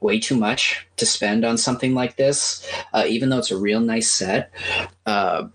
way 0.00 0.18
too 0.18 0.36
much 0.36 0.86
to 0.96 1.06
spend 1.06 1.44
on 1.44 1.58
something 1.58 1.94
like 1.94 2.16
this, 2.16 2.70
uh, 2.92 3.04
even 3.08 3.28
though 3.28 3.38
it's 3.38 3.50
a 3.50 3.56
real 3.56 3.80
nice 3.80 4.10
set. 4.10 4.52
Uh, 5.04 5.48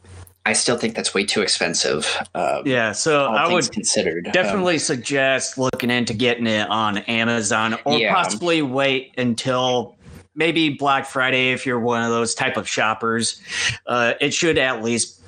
I 0.45 0.53
still 0.53 0.77
think 0.77 0.95
that's 0.95 1.13
way 1.13 1.23
too 1.23 1.41
expensive. 1.41 2.17
Uh, 2.33 2.63
yeah, 2.65 2.93
so 2.93 3.25
I 3.25 3.51
would 3.51 3.71
considered 3.71 4.29
definitely 4.33 4.75
um, 4.75 4.79
suggest 4.79 5.57
looking 5.57 5.91
into 5.91 6.13
getting 6.13 6.47
it 6.47 6.67
on 6.69 6.99
Amazon 6.99 7.77
or 7.85 7.99
yeah. 7.99 8.13
possibly 8.13 8.63
wait 8.63 9.13
until 9.17 9.95
maybe 10.33 10.69
Black 10.69 11.05
Friday 11.05 11.51
if 11.51 11.65
you're 11.65 11.79
one 11.79 12.01
of 12.01 12.09
those 12.09 12.33
type 12.33 12.57
of 12.57 12.67
shoppers. 12.67 13.39
Uh, 13.85 14.13
it 14.19 14.33
should 14.33 14.57
at 14.57 14.83
least 14.83 15.21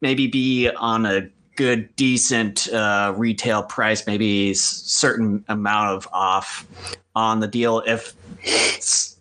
maybe 0.00 0.26
be 0.26 0.68
on 0.68 1.06
a 1.06 1.28
good, 1.56 1.94
decent 1.94 2.68
uh, 2.72 3.12
retail 3.16 3.62
price, 3.62 4.06
maybe 4.06 4.54
certain 4.54 5.44
amount 5.48 5.90
of 5.90 6.08
off 6.12 6.66
on 7.14 7.40
the 7.40 7.48
deal 7.48 7.82
if 7.86 8.14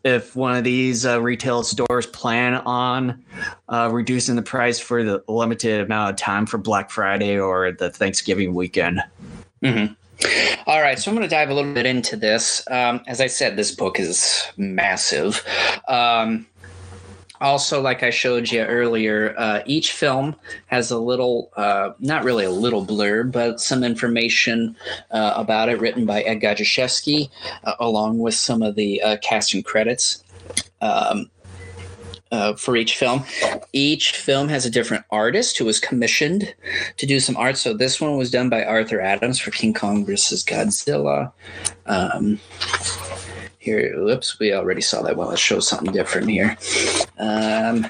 if 0.04 0.36
one 0.36 0.56
of 0.56 0.64
these 0.64 1.06
uh, 1.06 1.22
retail 1.22 1.64
stores 1.64 2.06
plan 2.06 2.56
on 2.56 3.24
uh, 3.68 3.90
reducing 3.92 4.36
the 4.36 4.42
price 4.42 4.80
for 4.80 5.04
the 5.04 5.24
limited 5.28 5.82
amount 5.82 6.12
of 6.12 6.16
time 6.16 6.46
for 6.46 6.58
Black 6.58 6.90
Friday 6.90 7.38
or 7.38 7.72
the 7.72 7.90
Thanksgiving 7.90 8.54
weekend. 8.54 9.02
Mm-hmm. 9.64 9.94
All 10.68 10.82
right, 10.82 11.00
so 11.00 11.10
I'm 11.10 11.16
going 11.16 11.28
to 11.28 11.34
dive 11.34 11.50
a 11.50 11.54
little 11.54 11.74
bit 11.74 11.86
into 11.86 12.16
this. 12.16 12.64
Um, 12.70 13.02
as 13.08 13.22
I 13.22 13.28
said, 13.28 13.56
this 13.56 13.72
book 13.74 14.00
is 14.00 14.44
massive. 14.58 15.46
Um, 15.88 16.46
also, 17.42 17.82
like 17.82 18.04
I 18.04 18.10
showed 18.10 18.52
you 18.52 18.62
earlier, 18.62 19.34
uh, 19.38 19.62
each 19.66 19.92
film 19.92 20.36
has 20.68 20.92
a 20.92 21.00
little, 21.00 21.52
uh, 21.56 21.92
not 22.00 22.24
really 22.24 22.46
a 22.46 22.52
little 22.52 22.86
blurb, 22.86 23.32
but 23.32 23.60
some 23.60 23.84
information 23.84 24.76
uh, 25.12 25.34
about 25.36 25.70
it 25.70 25.80
written 25.80 26.06
by 26.06 26.22
Ed 26.22 26.42
Godziszewski, 26.42 27.30
uh, 27.64 27.76
along 27.80 28.20
with 28.20 28.36
some 28.36 28.62
of 28.62 28.76
the 28.76 29.02
uh, 29.02 29.18
cast 29.18 29.54
and 29.54 29.64
credits. 29.64 30.24
um, 30.82 31.30
uh, 32.32 32.54
for 32.54 32.76
each 32.76 32.96
film. 32.96 33.24
Each 33.74 34.12
film 34.12 34.50
has 34.50 34.66
a 34.66 34.70
different 34.70 35.04
artist 35.10 35.58
who 35.58 35.66
was 35.66 35.80
commissioned 35.80 36.54
to 36.98 37.06
do 37.06 37.20
some 37.20 37.36
art. 37.38 37.58
So 37.58 37.74
this 37.74 38.00
one 38.00 38.18
was 38.18 38.30
done 38.30 38.50
by 38.50 38.64
Arthur 38.64 39.02
Adams 39.02 39.40
for 39.40 39.52
King 39.52 39.74
Kong 39.74 40.06
versus 40.06 40.44
Godzilla. 40.44 41.32
Um, 41.88 42.40
here, 43.70 44.04
whoops, 44.04 44.40
we 44.40 44.54
already 44.54 44.82
saw 44.82 45.02
that 45.04 45.16
one. 45.16 45.28
Let's 45.30 45.42
show 45.42 45.60
something 45.60 45.92
different 45.94 46.30
here. 46.30 46.58
Um, 47.20 47.86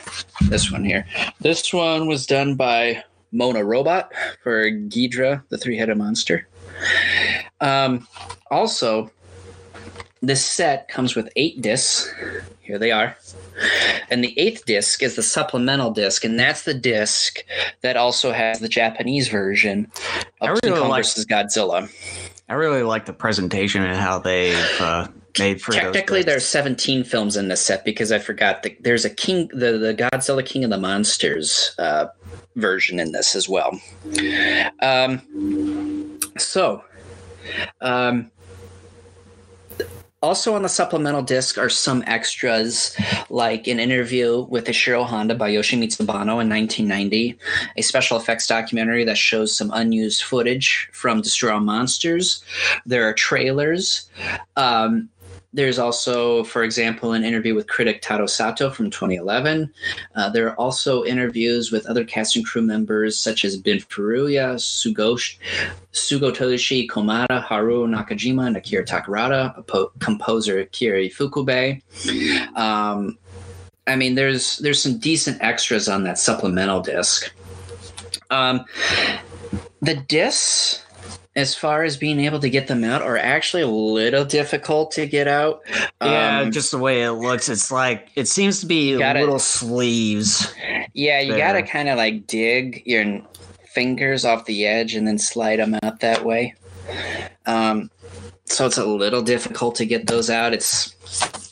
this 0.50 0.72
one 0.72 0.84
here. 0.84 1.06
This 1.40 1.74
one 1.74 2.08
was 2.08 2.26
done 2.26 2.56
by 2.56 3.04
Mona 3.32 3.64
Robot 3.64 4.12
for 4.44 4.70
Ghidorah, 4.70 5.44
the 5.50 5.58
three-headed 5.58 5.98
monster. 5.98 6.48
Um, 7.62 8.08
also, 8.52 9.12
this 10.22 10.46
set 10.46 10.88
comes 10.90 11.16
with 11.16 11.30
eight 11.36 11.62
discs. 11.62 12.14
Here 12.60 12.78
they 12.78 12.92
are. 12.92 13.16
And 14.10 14.24
the 14.24 14.38
eighth 14.38 14.66
disc 14.66 15.02
is 15.02 15.16
the 15.16 15.24
supplemental 15.24 15.92
disc, 15.92 16.24
and 16.24 16.38
that's 16.40 16.64
the 16.64 16.74
disc 16.74 17.40
that 17.82 17.96
also 17.96 18.32
has 18.32 18.60
the 18.60 18.68
Japanese 18.70 19.28
version 19.30 19.90
of 20.42 20.50
I 20.50 20.60
King 20.60 20.60
really 20.72 20.80
Kong 20.82 20.90
like- 20.90 21.00
versus 21.00 21.26
Godzilla. 21.26 21.90
I 22.50 22.54
really 22.56 22.82
like 22.82 23.06
the 23.06 23.14
presentation 23.14 23.84
and 23.84 23.96
how 23.96 24.18
they've 24.18 24.82
uh, 24.82 25.08
made 25.38 25.62
for 25.62 25.72
Technically, 25.72 26.24
there's 26.24 26.46
17 26.46 27.04
films 27.04 27.38
in 27.38 27.48
this 27.48 27.62
set 27.62 27.86
because 27.86 28.12
I 28.12 28.20
forgot 28.20 28.64
that 28.64 28.82
there's 28.82 29.06
a 29.06 29.10
King, 29.10 29.50
the 29.54 29.78
the 29.78 29.94
Godzilla 29.94 30.46
King 30.46 30.64
of 30.64 30.70
the 30.70 30.78
Monsters 30.78 31.76
uh, 31.78 32.08
version 32.56 33.00
in 33.00 33.12
this 33.12 33.36
as 33.36 33.48
well. 33.50 33.80
Um, 34.82 36.20
so, 36.38 36.84
um, 37.82 38.32
also 40.22 40.54
on 40.54 40.64
the 40.64 40.70
supplemental 40.70 41.22
disc 41.22 41.58
are 41.58 41.70
some 41.70 42.04
extras, 42.06 42.96
like 43.30 43.68
an 43.68 43.80
interview 43.80 44.46
with 44.50 44.66
Ishiro 44.66 45.06
Honda 45.06 45.36
by 45.36 45.50
Yoshimitsu 45.50 46.06
Banno 46.06 46.42
in 46.42 46.50
1990, 46.50 47.38
a 47.78 47.82
special 47.82 48.18
effects 48.18 48.46
documentary 48.46 49.06
that 49.06 49.18
shows 49.18 49.56
some 49.56 49.72
unused 49.74 50.24
footage 50.24 50.90
from 50.92 51.22
Destroy 51.22 51.54
All 51.54 51.60
Monsters. 51.62 52.44
There 52.86 53.08
are 53.08 53.14
trailers. 53.14 54.10
Um, 54.58 55.10
there's 55.52 55.80
also, 55.80 56.44
for 56.44 56.64
example, 56.64 57.14
an 57.14 57.24
interview 57.24 57.56
with 57.56 57.68
critic 57.68 58.02
Tadao 58.02 58.30
Sato 58.30 58.70
from 58.70 58.92
2011. 58.92 59.72
Uh, 60.16 60.30
there 60.30 60.48
are 60.48 60.56
also 60.56 61.04
interviews 61.04 61.72
with 61.72 61.88
other 61.88 62.04
cast 62.04 62.36
and 62.36 62.46
crew 62.46 62.62
members 62.62 63.18
such 63.18 63.44
as 63.44 63.58
Bin 63.58 63.80
Furuya, 63.80 64.56
Sugosh, 64.56 65.38
Tsugutoshi 65.92 66.88
Komada, 66.88 67.44
Haruo 67.44 67.88
Nakajima, 67.88 68.46
and 68.46 68.58
Akira 68.58 68.86
Takarada, 68.86 69.66
po- 69.66 69.92
composer 70.00 70.60
Akira 70.60 71.00
Ifukube. 71.00 71.82
Um, 72.56 73.18
I 73.88 73.96
mean, 73.96 74.14
there's 74.14 74.60
there's 74.60 74.82
some 74.82 75.00
decent 75.00 75.42
extras 75.42 75.90
on 75.90 76.04
that 76.04 76.20
supplemental 76.20 76.82
disc. 76.82 77.34
Um, 78.30 78.66
the 79.82 79.96
discs, 79.96 80.86
as 81.40 81.56
far 81.56 81.84
as 81.84 81.98
being 81.98 82.20
able 82.20 82.40
to 82.40 82.50
get 82.50 82.68
them 82.68 82.84
out, 82.84 83.02
are 83.02 83.18
actually 83.18 83.64
a 83.64 83.68
little 83.68 84.24
difficult 84.26 84.92
to 84.92 85.08
get 85.08 85.28
out. 85.28 85.62
yeah, 86.02 86.42
Um, 86.42 86.52
just 86.52 86.72
the 86.72 86.78
way 86.78 87.02
it 87.04 87.12
looks, 87.14 87.50
it's 87.50 87.72
like 87.72 88.10
it 88.16 88.28
seems 88.28 88.60
to 88.60 88.66
be 88.66 88.98
Gotta- 88.98 89.20
little 89.22 89.40
sleeves. 89.40 90.54
Yeah, 90.94 91.20
you 91.22 91.30
there. 91.34 91.38
gotta 91.40 91.64
kind 91.64 91.90
of 91.90 91.98
like 91.98 92.28
dig 92.28 92.84
your 92.86 93.22
fingers 93.66 94.26
off 94.26 94.46
the 94.46 94.66
edge 94.66 94.96
and 94.96 95.08
then 95.08 95.18
slide 95.18 95.60
them 95.60 95.76
out 95.84 96.00
that 96.02 96.26
way. 96.26 96.54
Um, 97.46 97.90
so 98.50 98.66
it's 98.66 98.78
a 98.78 98.86
little 98.86 99.22
difficult 99.22 99.76
to 99.76 99.86
get 99.86 100.08
those 100.08 100.30
out. 100.30 100.54
It's 100.54 100.96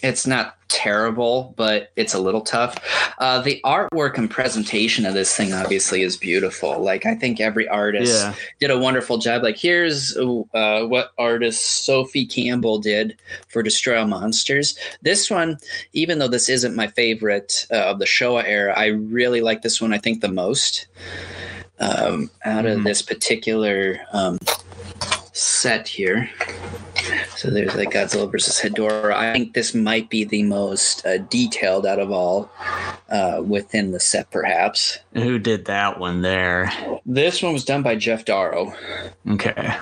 it's 0.04 0.28
not 0.28 0.56
terrible, 0.68 1.54
but 1.58 1.92
it's 1.96 2.14
a 2.14 2.20
little 2.20 2.42
tough. 2.42 2.76
Uh, 3.18 3.40
the 3.42 3.60
artwork 3.66 4.18
and 4.18 4.30
presentation 4.30 5.06
of 5.06 5.14
this 5.14 5.36
thing 5.36 5.54
obviously 5.54 6.02
is 6.04 6.18
beautiful. 6.18 6.80
Like 6.80 7.06
I 7.06 7.16
think 7.16 7.40
every 7.40 7.68
artist 7.68 8.14
Yeah, 8.14 8.34
did 8.60 8.72
a 8.72 8.78
wonderful 8.78 9.18
job. 9.18 9.44
Like 9.44 9.58
here's 9.58 10.16
uh, 10.18 10.82
what 10.86 11.14
artist 11.18 11.86
Sophie 11.86 12.26
Campbell 12.26 12.80
did 12.80 13.18
for 13.48 13.64
Destroy 13.64 14.00
All 14.00 14.08
Monsters. 14.08 14.78
This 15.02 15.32
one, 15.32 15.58
even 15.94 16.20
though 16.20 16.28
this 16.28 16.50
isn't 16.50 16.76
my 16.76 16.88
favorite 16.88 17.66
uh, 17.72 17.76
of 17.92 18.00
the 18.00 18.06
Showa 18.06 18.44
era, 18.46 18.74
I 18.78 18.88
really 18.88 19.42
like 19.42 19.62
this 19.62 19.82
one. 19.82 19.94
I 19.94 19.98
think 19.98 20.22
the 20.22 20.28
most 20.32 20.88
um, 21.80 22.30
out 22.44 22.66
of 22.66 22.80
Mhm. 22.80 22.84
this 22.86 23.02
particular 23.02 24.00
um, 24.12 24.38
set 25.38 25.88
here. 25.88 26.30
So 27.36 27.50
there's 27.50 27.76
like 27.76 27.91
Godzilla 27.91 28.30
versus 28.32 28.60
Hedorah. 28.60 29.13
I 29.13 29.34
think 29.34 29.54
this 29.54 29.73
might 29.76 30.10
be 30.10 30.23
the 30.23 30.43
most 30.43 31.06
uh, 31.06 31.19
detailed 31.19 31.86
out 31.86 32.00
of 32.00 32.12
all 32.12 32.52
uh, 33.10 33.41
within 33.45 33.91
the 33.91 34.00
set, 34.00 34.30
perhaps. 34.32 34.97
who 35.13 35.38
did 35.39 35.65
that 35.65 36.00
one 36.00 36.21
there? 36.21 36.71
This 37.06 37.41
one 37.43 37.54
was 37.54 37.63
done 37.65 37.84
by 37.84 37.95
Geof 37.95 38.26
Darrow. 38.26 38.73
Okay, 39.30 39.76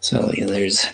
So 0.00 0.30
yeah, 0.34 0.46
there's 0.46 0.86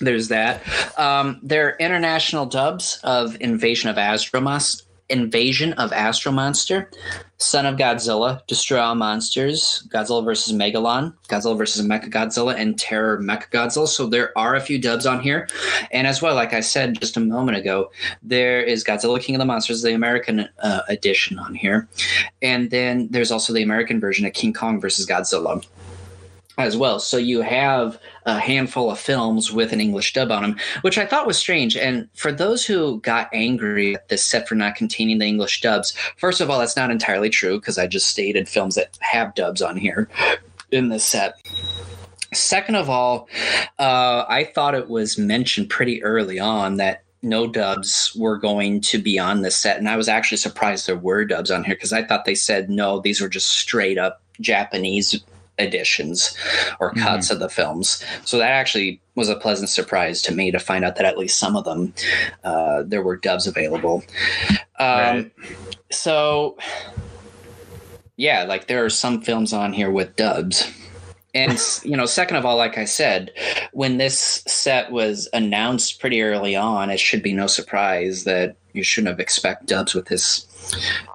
there's 0.00 0.28
that. 0.28 0.62
Um, 0.98 1.38
there 1.42 1.68
are 1.68 1.76
international 1.78 2.46
dubs 2.46 2.98
of 3.04 3.36
Invasion 3.40 3.90
of 3.90 3.96
Astromonster, 3.96 4.83
Invasion 5.08 5.72
of 5.74 5.92
Astro 5.92 6.32
Monster, 6.32 6.90
Son 7.36 7.66
of 7.66 7.76
Godzilla, 7.76 8.46
Destroy 8.46 8.78
All 8.78 8.94
Monsters, 8.94 9.86
Godzilla 9.92 10.24
versus 10.24 10.52
Megalon, 10.52 11.14
Godzilla 11.28 11.58
versus 11.58 11.86
Mechagodzilla, 11.86 12.54
and 12.54 12.78
Terror 12.78 13.20
Mechagodzilla. 13.20 13.86
So 13.86 14.06
there 14.06 14.36
are 14.38 14.54
a 14.54 14.60
few 14.60 14.78
dubs 14.78 15.04
on 15.04 15.20
here, 15.20 15.48
and 15.90 16.06
as 16.06 16.22
well, 16.22 16.34
like 16.34 16.54
I 16.54 16.60
said 16.60 17.00
just 17.00 17.16
a 17.16 17.20
moment 17.20 17.58
ago, 17.58 17.90
there 18.22 18.62
is 18.62 18.82
Godzilla 18.84 19.20
King 19.20 19.34
of 19.34 19.40
the 19.40 19.44
Monsters, 19.44 19.82
the 19.82 19.94
American 19.94 20.48
uh, 20.62 20.80
edition 20.88 21.38
on 21.38 21.54
here, 21.54 21.86
and 22.40 22.70
then 22.70 23.08
there's 23.10 23.30
also 23.30 23.52
the 23.52 23.62
American 23.62 24.00
version 24.00 24.24
of 24.26 24.32
King 24.32 24.52
Kong 24.52 24.80
versus 24.80 25.06
Godzilla 25.06 25.64
as 26.58 26.76
well. 26.76 27.00
So 27.00 27.16
you 27.16 27.42
have 27.42 27.98
a 28.26 28.38
handful 28.38 28.90
of 28.90 28.98
films 28.98 29.52
with 29.52 29.72
an 29.72 29.80
English 29.80 30.12
dub 30.12 30.30
on 30.30 30.42
them, 30.42 30.56
which 30.82 30.98
I 30.98 31.06
thought 31.06 31.26
was 31.26 31.36
strange. 31.36 31.76
And 31.76 32.08
for 32.14 32.32
those 32.32 32.64
who 32.64 33.00
got 33.00 33.28
angry 33.32 33.96
at 33.96 34.08
this 34.08 34.24
set 34.24 34.48
for 34.48 34.54
not 34.54 34.76
containing 34.76 35.18
the 35.18 35.26
English 35.26 35.60
dubs, 35.60 35.94
first 36.16 36.40
of 36.40 36.50
all, 36.50 36.58
that's 36.58 36.76
not 36.76 36.90
entirely 36.90 37.30
true 37.30 37.58
because 37.58 37.78
I 37.78 37.86
just 37.86 38.08
stated 38.08 38.48
films 38.48 38.76
that 38.76 38.96
have 39.00 39.34
dubs 39.34 39.62
on 39.62 39.76
here 39.76 40.08
in 40.70 40.88
this 40.88 41.04
set. 41.04 41.34
Second 42.32 42.76
of 42.76 42.90
all, 42.90 43.28
uh, 43.78 44.24
I 44.28 44.44
thought 44.44 44.74
it 44.74 44.88
was 44.88 45.18
mentioned 45.18 45.70
pretty 45.70 46.02
early 46.02 46.38
on 46.38 46.76
that 46.76 47.04
no 47.22 47.46
dubs 47.46 48.12
were 48.14 48.36
going 48.36 48.80
to 48.82 48.98
be 48.98 49.18
on 49.18 49.42
this 49.42 49.56
set. 49.56 49.78
And 49.78 49.88
I 49.88 49.96
was 49.96 50.08
actually 50.08 50.38
surprised 50.38 50.86
there 50.86 50.96
were 50.96 51.24
dubs 51.24 51.50
on 51.50 51.64
here 51.64 51.74
because 51.74 51.92
I 51.92 52.02
thought 52.02 52.26
they 52.26 52.34
said 52.34 52.68
no, 52.68 53.00
these 53.00 53.20
were 53.20 53.28
just 53.28 53.50
straight 53.50 53.98
up 53.98 54.20
Japanese 54.40 55.24
editions 55.58 56.36
or 56.80 56.92
cuts 56.92 57.30
of 57.30 57.38
the 57.38 57.48
films. 57.48 58.04
So 58.24 58.38
that 58.38 58.50
actually 58.50 59.00
was 59.14 59.28
a 59.28 59.36
pleasant 59.36 59.68
surprise 59.70 60.20
to 60.22 60.34
me 60.34 60.50
to 60.50 60.58
find 60.58 60.84
out 60.84 60.96
that 60.96 61.04
at 61.04 61.16
least 61.18 61.38
some 61.38 61.54
of 61.56 61.64
them 61.64 61.94
uh, 62.42 62.82
there 62.84 63.02
were 63.02 63.16
dubs 63.16 63.46
available. 63.46 64.02
Um, 64.78 64.86
Right. 64.88 65.32
So 65.90 66.56
yeah, 68.16 68.44
like 68.44 68.66
there 68.66 68.84
are 68.84 68.90
some 68.90 69.20
films 69.22 69.52
on 69.52 69.72
here 69.72 69.90
with 69.90 70.16
dubs. 70.16 70.70
And 71.34 71.60
you 71.84 71.96
know, 71.96 72.06
second 72.06 72.36
of 72.36 72.44
all, 72.44 72.56
like 72.56 72.78
I 72.78 72.84
said, 72.84 73.32
when 73.72 73.98
this 73.98 74.42
set 74.46 74.90
was 74.92 75.28
announced 75.32 76.00
pretty 76.00 76.22
early 76.22 76.56
on, 76.56 76.90
it 76.90 77.00
should 77.00 77.22
be 77.22 77.32
no 77.32 77.46
surprise 77.46 78.24
that 78.24 78.56
you 78.72 78.82
shouldn't 78.82 79.08
have 79.08 79.20
expect 79.20 79.66
dubs 79.66 79.94
with 79.94 80.06
this 80.06 80.46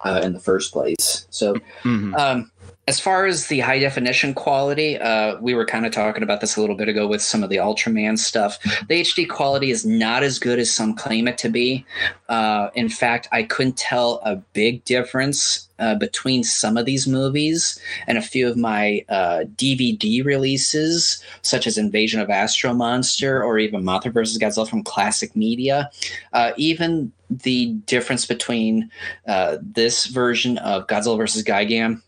uh, 0.06 0.22
in 0.24 0.34
the 0.34 0.40
first 0.40 0.72
place. 0.72 1.26
So 1.30 1.56
Mhm. 1.84 2.18
um, 2.18 2.52
as 2.90 3.00
far 3.00 3.28
as 3.28 3.48
the 3.48 3.60
high 3.60 3.78
definition 3.78 4.34
quality, 4.34 4.98
uh, 4.98 5.40
we 5.40 5.54
were 5.54 5.64
kind 5.64 5.86
of 5.86 5.92
talking 5.92 6.24
about 6.24 6.42
this 6.42 6.58
a 6.58 6.60
little 6.60 6.76
bit 6.76 6.90
ago 6.90 7.06
with 7.06 7.22
some 7.22 7.44
of 7.44 7.52
the 7.52 7.58
Ultraman 7.58 8.18
stuff. 8.18 8.60
The 8.88 9.02
HD 9.02 9.30
quality 9.30 9.70
is 9.70 9.86
not 9.86 10.24
as 10.24 10.40
good 10.40 10.58
as 10.58 10.74
some 10.74 10.96
claim 10.96 11.28
it 11.28 11.38
to 11.38 11.50
be. 11.50 11.86
Uh, 12.30 12.70
in 12.74 12.90
fact, 12.90 13.28
I 13.32 13.44
couldn't 13.44 13.78
tell 13.78 14.22
a 14.26 14.38
big 14.38 14.84
difference 14.86 15.70
uh, 15.78 15.96
between 15.96 16.44
some 16.44 16.78
of 16.78 16.86
these 16.86 17.08
movies 17.08 17.80
and 18.08 18.18
a 18.18 18.24
few 18.24 18.50
of 18.50 18.58
my 18.58 19.06
uh, 19.08 19.44
DVD 19.56 20.26
releases, 20.26 21.24
such 21.44 21.68
as 21.68 21.78
Invasion 21.78 22.20
of 22.20 22.32
Astro 22.32 22.74
Monster 22.74 23.44
or 23.44 23.60
even 23.60 23.84
Mothra 23.84 24.12
vs. 24.12 24.40
Godzilla 24.40 24.68
from 24.68 24.84
Classic 24.84 25.36
Media. 25.36 25.92
Uh, 26.34 26.54
even 26.58 27.12
the 27.30 27.68
difference 27.86 28.26
between 28.26 28.90
uh, 29.28 29.58
this 29.62 30.08
version 30.08 30.58
of 30.58 30.88
Godzilla 30.88 31.18
vs. 31.18 31.44
Gigan 31.44 32.02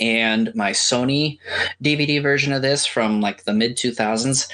and 0.00 0.54
my 0.54 0.72
Sony 0.72 1.38
DVD 1.82 2.22
version 2.22 2.52
of 2.52 2.62
this 2.62 2.86
from 2.86 3.20
like 3.20 3.44
the 3.44 3.54
mid 3.54 3.76
2000s, 3.76 4.48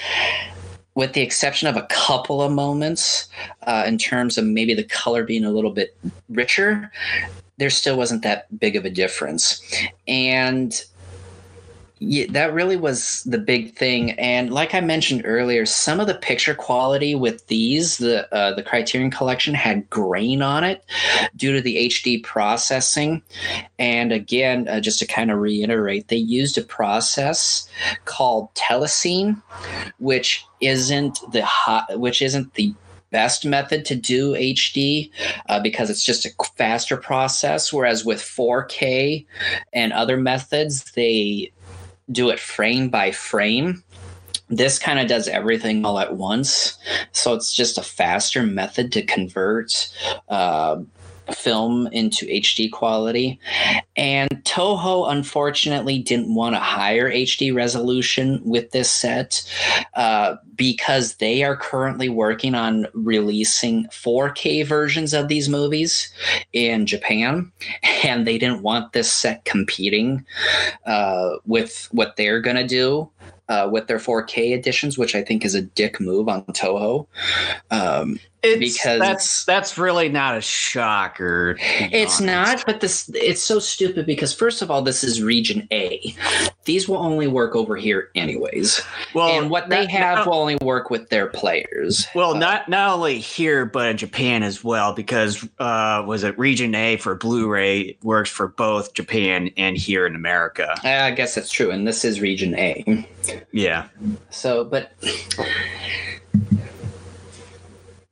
with 0.94 1.12
the 1.12 1.20
exception 1.20 1.68
of 1.68 1.76
a 1.76 1.86
couple 1.90 2.42
of 2.42 2.52
moments 2.52 3.28
uh, 3.62 3.84
in 3.86 3.98
terms 3.98 4.36
of 4.38 4.44
maybe 4.44 4.74
the 4.74 4.84
color 4.84 5.24
being 5.24 5.44
a 5.44 5.50
little 5.50 5.70
bit 5.70 5.96
richer, 6.28 6.90
there 7.58 7.70
still 7.70 7.96
wasn't 7.96 8.22
that 8.22 8.46
big 8.58 8.76
of 8.76 8.84
a 8.84 8.90
difference. 8.90 9.62
And 10.06 10.82
yeah, 12.00 12.26
that 12.30 12.52
really 12.52 12.76
was 12.76 13.24
the 13.24 13.38
big 13.38 13.74
thing. 13.74 14.12
And 14.12 14.52
like 14.52 14.74
I 14.74 14.80
mentioned 14.80 15.22
earlier, 15.24 15.66
some 15.66 15.98
of 16.00 16.06
the 16.06 16.14
picture 16.14 16.54
quality 16.54 17.14
with 17.14 17.46
these, 17.48 17.98
the 17.98 18.32
uh, 18.32 18.54
the 18.54 18.62
Criterion 18.62 19.10
Collection, 19.10 19.54
had 19.54 19.88
grain 19.90 20.40
on 20.42 20.64
it 20.64 20.84
due 21.36 21.52
to 21.52 21.60
the 21.60 21.88
HD 21.88 22.22
processing. 22.22 23.22
And 23.78 24.12
again, 24.12 24.68
uh, 24.68 24.80
just 24.80 25.00
to 25.00 25.06
kind 25.06 25.30
of 25.30 25.38
reiterate, 25.38 26.08
they 26.08 26.16
used 26.16 26.56
a 26.56 26.62
process 26.62 27.68
called 28.04 28.54
Telecine, 28.54 29.42
which 29.98 30.44
isn't 30.60 31.18
the 31.32 31.44
hot, 31.44 31.98
which 31.98 32.22
isn't 32.22 32.54
the 32.54 32.74
best 33.10 33.44
method 33.44 33.84
to 33.86 33.94
do 33.94 34.32
HD 34.32 35.10
uh, 35.48 35.60
because 35.60 35.90
it's 35.90 36.04
just 36.04 36.26
a 36.26 36.30
faster 36.56 36.96
process. 36.96 37.72
Whereas 37.72 38.04
with 38.04 38.20
4K 38.20 39.26
and 39.72 39.92
other 39.92 40.16
methods, 40.16 40.92
they 40.92 41.52
do 42.10 42.30
it 42.30 42.40
frame 42.40 42.88
by 42.88 43.10
frame. 43.10 43.82
This 44.48 44.78
kind 44.78 44.98
of 44.98 45.08
does 45.08 45.28
everything 45.28 45.84
all 45.84 45.98
at 45.98 46.16
once. 46.16 46.78
So 47.12 47.34
it's 47.34 47.52
just 47.52 47.76
a 47.76 47.82
faster 47.82 48.42
method 48.42 48.92
to 48.92 49.02
convert 49.02 49.92
uh, 50.28 50.78
film 51.32 51.86
into 51.88 52.26
HD 52.26 52.70
quality. 52.70 53.38
And 53.96 54.30
Toho 54.44 55.10
unfortunately 55.10 55.98
didn't 55.98 56.34
want 56.34 56.54
a 56.54 56.60
higher 56.60 57.10
HD 57.10 57.54
resolution 57.54 58.40
with 58.44 58.70
this 58.70 58.90
set 58.90 59.48
uh, 59.94 60.36
because 60.54 61.16
they 61.16 61.42
are 61.44 61.56
currently 61.56 62.08
working 62.08 62.54
on 62.54 62.86
releasing 62.94 63.86
4K 63.86 64.66
versions 64.66 65.14
of 65.14 65.28
these 65.28 65.48
movies 65.48 66.12
in 66.52 66.86
Japan. 66.86 67.52
And 68.04 68.26
they 68.26 68.38
didn't 68.38 68.62
want 68.62 68.92
this 68.92 69.12
set 69.12 69.44
competing 69.44 70.24
uh, 70.86 71.30
with 71.46 71.88
what 71.92 72.16
they're 72.16 72.40
going 72.40 72.56
to 72.56 72.66
do. 72.66 73.10
Uh, 73.50 73.66
with 73.72 73.86
their 73.86 73.96
4K 73.96 74.52
editions, 74.52 74.98
which 74.98 75.14
I 75.14 75.22
think 75.22 75.42
is 75.42 75.54
a 75.54 75.62
dick 75.62 76.02
move 76.02 76.28
on 76.28 76.44
Toho. 76.44 77.06
Um, 77.70 78.20
it's, 78.42 78.58
because 78.58 79.00
that's 79.00 79.44
that's 79.44 79.76
really 79.76 80.08
not 80.08 80.36
a 80.36 80.40
shocker. 80.40 81.56
It's 81.60 82.20
honest. 82.20 82.20
not, 82.20 82.66
but 82.66 82.80
this 82.80 83.10
it's 83.14 83.42
so 83.42 83.58
stupid 83.58 84.06
because 84.06 84.32
first 84.32 84.62
of 84.62 84.70
all, 84.70 84.82
this 84.82 85.02
is 85.02 85.22
region 85.22 85.66
A. 85.72 86.14
These 86.64 86.88
will 86.88 86.98
only 86.98 87.26
work 87.26 87.56
over 87.56 87.76
here 87.76 88.10
anyways. 88.14 88.80
Well, 89.14 89.40
and 89.40 89.50
what 89.50 89.68
they 89.68 89.86
have 89.86 90.26
will 90.26 90.34
only 90.34 90.56
work 90.62 90.90
with 90.90 91.08
their 91.08 91.26
players. 91.26 92.06
Well, 92.14 92.34
uh, 92.34 92.38
not 92.38 92.68
not 92.68 92.94
only 92.94 93.18
here 93.18 93.64
but 93.66 93.88
in 93.88 93.96
Japan 93.96 94.42
as 94.42 94.62
well, 94.62 94.92
because 94.92 95.46
uh, 95.58 96.04
was 96.06 96.24
it 96.24 96.38
region 96.38 96.74
A 96.74 96.96
for 96.96 97.14
Blu-ray 97.14 97.98
works 98.02 98.30
for 98.30 98.48
both 98.48 98.94
Japan 98.94 99.50
and 99.56 99.76
here 99.76 100.06
in 100.06 100.14
America. 100.14 100.74
I 100.84 101.10
guess 101.10 101.34
that's 101.34 101.50
true, 101.50 101.70
and 101.70 101.86
this 101.86 102.04
is 102.04 102.20
region 102.20 102.54
A. 102.56 103.06
Yeah. 103.52 103.88
So, 104.30 104.64
but 104.64 104.92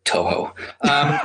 Toho. 0.06 0.52
Um, 0.80 1.20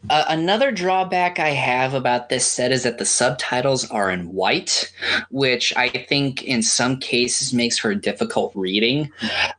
uh, 0.10 0.24
another 0.28 0.70
drawback 0.70 1.38
I 1.38 1.50
have 1.50 1.94
about 1.94 2.28
this 2.28 2.46
set 2.46 2.72
is 2.72 2.82
that 2.82 2.98
the 2.98 3.06
subtitles 3.06 3.90
are 3.90 4.10
in 4.10 4.32
white, 4.32 4.92
which 5.30 5.74
I 5.76 5.88
think 5.88 6.42
in 6.42 6.62
some 6.62 6.98
cases 6.98 7.52
makes 7.52 7.78
for 7.78 7.94
difficult 7.94 8.52
reading. 8.54 9.10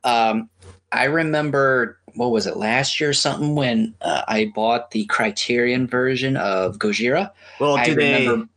Um, 0.04 0.50
I 0.92 1.06
remember 1.06 1.98
what 2.16 2.32
was 2.32 2.48
it 2.48 2.58
last 2.58 3.00
year 3.00 3.12
or 3.12 3.14
something 3.14 3.56
when 3.56 3.94
uh, 4.02 4.24
I 4.28 4.52
bought 4.54 4.92
the 4.92 5.06
Criterion 5.06 5.88
version 5.88 6.38
of 6.38 6.78
Gojira. 6.78 7.32
Well, 7.60 7.76
do 7.76 7.92
I 7.92 7.96
they 7.96 8.28
remember, 8.28 8.50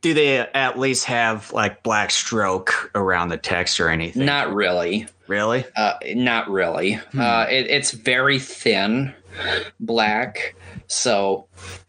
do 0.00 0.14
they 0.14 0.38
at 0.38 0.78
least 0.78 1.04
have 1.04 1.52
like 1.52 1.82
black 1.82 2.10
stroke 2.10 2.90
around 2.94 3.28
the 3.28 3.36
text 3.36 3.80
or 3.80 3.88
anything? 3.88 4.26
Not 4.26 4.52
really. 4.52 5.06
Really? 5.28 5.64
Uh, 5.76 5.94
not 6.14 6.48
really. 6.50 6.94
Hmm. 6.94 7.20
Uh, 7.20 7.46
it, 7.50 7.68
it's 7.68 7.90
very 7.90 8.38
thin 8.38 9.14
black, 9.80 10.54
so 10.86 11.46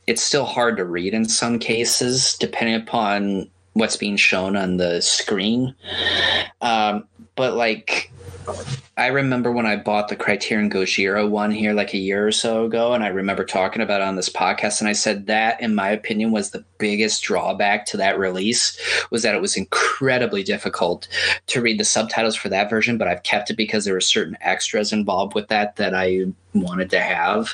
it's 0.07 0.21
still 0.21 0.45
hard 0.45 0.77
to 0.77 0.85
read 0.85 1.13
in 1.13 1.25
some 1.25 1.59
cases, 1.59 2.35
depending 2.39 2.75
upon 2.75 3.49
what's 3.73 3.95
being 3.97 4.17
shown 4.17 4.55
on 4.55 4.77
the 4.77 5.01
screen. 5.01 5.75
Um, 6.61 7.07
but 7.35 7.55
like 7.55 8.11
I 8.97 9.07
remember 9.07 9.51
when 9.51 9.65
I 9.65 9.75
bought 9.75 10.07
the 10.07 10.15
Criterion 10.15 10.69
Gojira 10.69 11.29
one 11.29 11.51
here 11.51 11.73
like 11.73 11.93
a 11.93 11.99
year 11.99 12.27
or 12.27 12.31
so 12.31 12.65
ago, 12.65 12.93
and 12.93 13.03
I 13.03 13.09
remember 13.09 13.45
talking 13.45 13.81
about 13.81 14.01
it 14.01 14.07
on 14.07 14.15
this 14.15 14.29
podcast, 14.29 14.79
and 14.79 14.89
I 14.89 14.93
said 14.93 15.27
that, 15.27 15.61
in 15.61 15.75
my 15.75 15.89
opinion, 15.89 16.31
was 16.31 16.49
the 16.49 16.63
biggest 16.79 17.23
drawback 17.23 17.85
to 17.87 17.97
that 17.97 18.17
release 18.17 18.79
was 19.11 19.21
that 19.21 19.35
it 19.35 19.41
was 19.41 19.55
incredibly 19.55 20.43
difficult 20.43 21.07
to 21.47 21.61
read 21.61 21.79
the 21.79 21.83
subtitles 21.83 22.35
for 22.35 22.49
that 22.49 22.69
version, 22.69 22.97
but 22.97 23.07
I've 23.07 23.23
kept 23.23 23.51
it 23.51 23.55
because 23.55 23.85
there 23.85 23.93
were 23.93 24.01
certain 24.01 24.37
extras 24.41 24.91
involved 24.91 25.35
with 25.35 25.49
that 25.49 25.75
that 25.75 25.93
I 25.93 26.25
wanted 26.53 26.89
to 26.91 26.99
have. 26.99 27.49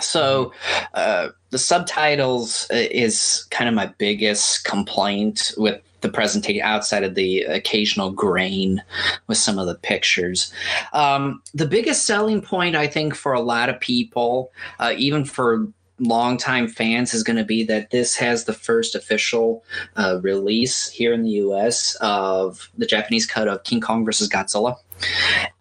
So, 0.00 0.52
uh, 0.94 1.30
the 1.50 1.58
subtitles 1.58 2.66
uh, 2.72 2.76
is 2.76 3.46
kind 3.50 3.68
of 3.68 3.74
my 3.74 3.86
biggest 3.98 4.64
complaint 4.64 5.52
with 5.56 5.82
the 6.00 6.08
presentation 6.08 6.62
outside 6.62 7.04
of 7.04 7.14
the 7.14 7.42
occasional 7.42 8.10
grain 8.10 8.82
with 9.26 9.38
some 9.38 9.58
of 9.58 9.66
the 9.66 9.74
pictures. 9.74 10.52
Um, 10.92 11.42
the 11.54 11.66
biggest 11.66 12.06
selling 12.06 12.40
point, 12.40 12.76
I 12.76 12.86
think, 12.86 13.14
for 13.14 13.32
a 13.32 13.40
lot 13.40 13.68
of 13.68 13.80
people, 13.80 14.52
uh, 14.78 14.94
even 14.96 15.24
for 15.24 15.68
longtime 15.98 16.68
fans, 16.68 17.12
is 17.12 17.22
going 17.22 17.36
to 17.36 17.44
be 17.44 17.64
that 17.64 17.90
this 17.90 18.16
has 18.16 18.44
the 18.44 18.52
first 18.52 18.94
official 18.94 19.62
uh, 19.96 20.18
release 20.22 20.88
here 20.88 21.12
in 21.12 21.22
the 21.22 21.30
US 21.30 21.96
of 22.00 22.70
the 22.78 22.86
Japanese 22.86 23.26
cut 23.26 23.48
of 23.48 23.64
King 23.64 23.80
Kong 23.80 24.04
versus 24.04 24.28
Godzilla. 24.28 24.76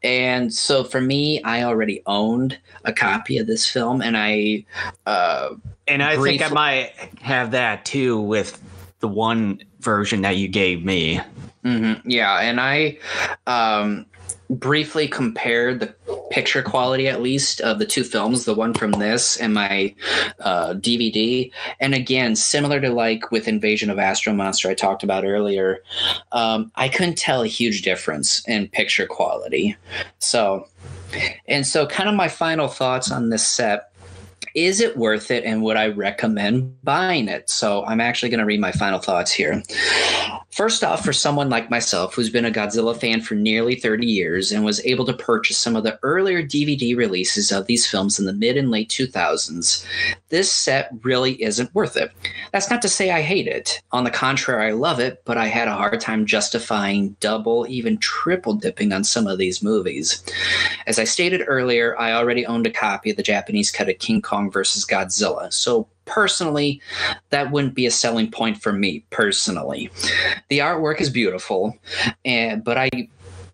And 0.04 0.54
so 0.54 0.84
for 0.84 1.02
me, 1.02 1.42
I 1.44 1.64
already 1.64 2.02
owned 2.06 2.58
a 2.86 2.94
copy 2.94 3.38
of 3.38 3.48
this 3.48 3.66
film, 3.68 4.02
and 4.02 4.18
I 4.18 4.66
uh, 5.06 5.52
and 5.88 6.04
I 6.04 6.16
briefly- 6.16 6.40
think 6.40 6.52
I 6.52 6.54
might 6.54 6.92
have 7.22 7.52
that 7.52 7.86
too 7.86 8.20
with 8.20 8.62
the 9.00 9.08
one 9.08 9.62
version 9.80 10.22
that 10.22 10.38
you 10.38 10.48
gave 10.48 10.84
me. 10.84 11.20
Mm-hmm. 11.64 12.10
Yeah, 12.10 12.40
and 12.40 12.60
I 12.60 12.98
um, 13.46 14.06
briefly 14.50 15.08
compared 15.08 15.80
the 15.80 15.94
picture 16.32 16.64
quality, 16.64 17.08
at 17.08 17.22
least, 17.22 17.62
of 17.62 17.80
the 17.80 17.86
two 17.86 18.04
films, 18.04 18.46
the 18.46 18.54
one 18.54 18.74
from 18.74 18.92
this 18.94 19.38
and 19.38 19.54
my 19.54 19.94
uh, 20.40 20.74
DVD. 20.74 21.52
And 21.80 21.94
again, 21.94 22.36
similar 22.36 22.80
to 22.82 22.90
like 22.90 23.32
with 23.32 23.48
Invasion 23.48 23.90
of 23.90 24.00
Astro 24.00 24.34
Monster, 24.34 24.70
I 24.70 24.74
talked 24.74 25.04
about 25.04 25.26
earlier, 25.26 25.84
um, 26.32 26.72
I 26.76 26.90
couldn't 26.90 27.18
tell 27.18 27.42
a 27.42 27.48
huge 27.48 27.82
difference 27.82 28.48
in 28.48 28.70
picture 28.70 29.06
quality. 29.06 29.76
So, 30.20 30.68
and 31.48 31.66
so, 31.66 31.86
kind 31.86 32.08
of 32.08 32.16
my 32.16 32.28
final 32.28 32.68
thoughts 32.68 33.12
on 33.12 33.30
this 33.30 33.48
set 33.48 33.89
is 34.56 34.80
it 34.80 34.98
worth 34.98 35.32
it 35.32 35.44
and 35.44 35.62
would 35.64 35.78
I 35.78 35.88
recommend 35.88 36.76
buying 36.84 37.28
it? 37.28 37.50
So 37.50 37.86
I'm 37.86 38.02
actually 38.02 38.30
going 38.30 38.40
to 38.40 38.46
read 38.46 38.60
my 38.60 38.72
final 38.72 39.00
thoughts 39.00 39.32
here. 39.32 39.62
First 40.60 40.84
off, 40.84 41.06
for 41.06 41.14
someone 41.14 41.50
like 41.50 41.70
myself 41.70 42.14
who's 42.14 42.30
been 42.30 42.44
a 42.44 42.52
Godzilla 42.52 42.94
fan 42.94 43.22
for 43.22 43.34
nearly 43.34 43.76
30 43.76 44.06
years 44.06 44.52
and 44.52 44.66
was 44.66 44.86
able 44.86 45.06
to 45.06 45.14
purchase 45.14 45.58
some 45.58 45.78
of 45.78 45.86
the 45.86 45.98
earlier 46.04 46.44
DVD 46.44 46.98
releases 46.98 47.50
of 47.54 47.66
these 47.66 47.88
films 47.88 48.20
in 48.20 48.26
the 48.26 48.34
mid 48.34 48.58
and 48.58 48.70
late 48.70 48.90
2000s, 48.90 49.86
this 50.28 50.52
set 50.52 50.92
really 51.02 51.42
isn't 51.42 51.74
worth 51.74 51.96
it. 51.96 52.12
That's 52.52 52.70
not 52.70 52.82
to 52.82 52.90
say 52.90 53.10
I 53.10 53.22
hate 53.22 53.48
it. 53.48 53.82
On 53.94 54.04
the 54.04 54.12
contrary, 54.12 54.68
I 54.68 54.74
love 54.74 55.00
it, 55.00 55.22
but 55.24 55.38
I 55.38 55.48
had 55.48 55.70
a 55.70 55.76
hard 55.76 56.02
time 56.02 56.26
justifying 56.26 57.16
double, 57.22 57.66
even 57.70 57.98
triple 57.98 58.54
dipping 58.54 58.92
on 58.92 59.06
some 59.06 59.28
of 59.28 59.38
these 59.38 59.64
movies. 59.64 60.22
As 60.88 61.00
I 61.00 61.06
stated 61.06 61.42
earlier, 61.48 61.98
I 61.98 62.12
already 62.12 62.46
owned 62.46 62.68
a 62.68 62.72
copy 62.72 63.12
of 63.12 63.16
the 63.16 63.24
Japanese 63.24 63.72
cut 63.72 63.88
of 63.88 63.98
King 64.00 64.22
Kong 64.22 64.52
vs. 64.52 64.86
Godzilla, 64.86 65.54
so 65.54 65.88
personally, 66.10 66.82
that 67.30 67.52
wouldn't 67.52 67.76
be 67.76 67.86
a 67.86 67.92
selling 67.92 68.30
point 68.30 68.62
for 68.62 68.74
me 68.74 69.06
personally. 69.10 69.90
The 70.50 70.60
artwork 70.60 71.00
is 71.00 71.10
beautiful, 71.10 71.78
and 72.26 72.64
but 72.64 72.78
I 72.78 72.90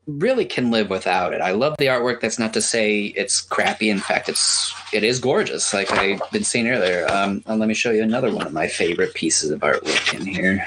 really 0.07 0.45
can 0.45 0.71
live 0.71 0.89
without 0.89 1.33
it. 1.33 1.41
I 1.41 1.51
love 1.51 1.75
the 1.77 1.87
artwork. 1.87 2.21
That's 2.21 2.39
not 2.39 2.53
to 2.53 2.61
say 2.61 3.05
it's 3.15 3.41
crappy. 3.41 3.89
In 3.89 3.99
fact, 3.99 4.29
it's 4.29 4.73
it 4.93 5.03
is 5.03 5.19
gorgeous, 5.19 5.73
like 5.73 5.91
I've 5.91 6.21
been 6.31 6.43
saying 6.43 6.67
earlier. 6.67 7.05
Um, 7.09 7.43
let 7.47 7.67
me 7.67 7.73
show 7.73 7.91
you 7.91 8.03
another 8.03 8.33
one 8.33 8.47
of 8.47 8.53
my 8.53 8.67
favorite 8.67 9.13
pieces 9.13 9.51
of 9.51 9.59
artwork 9.61 10.19
in 10.19 10.25
here. 10.25 10.65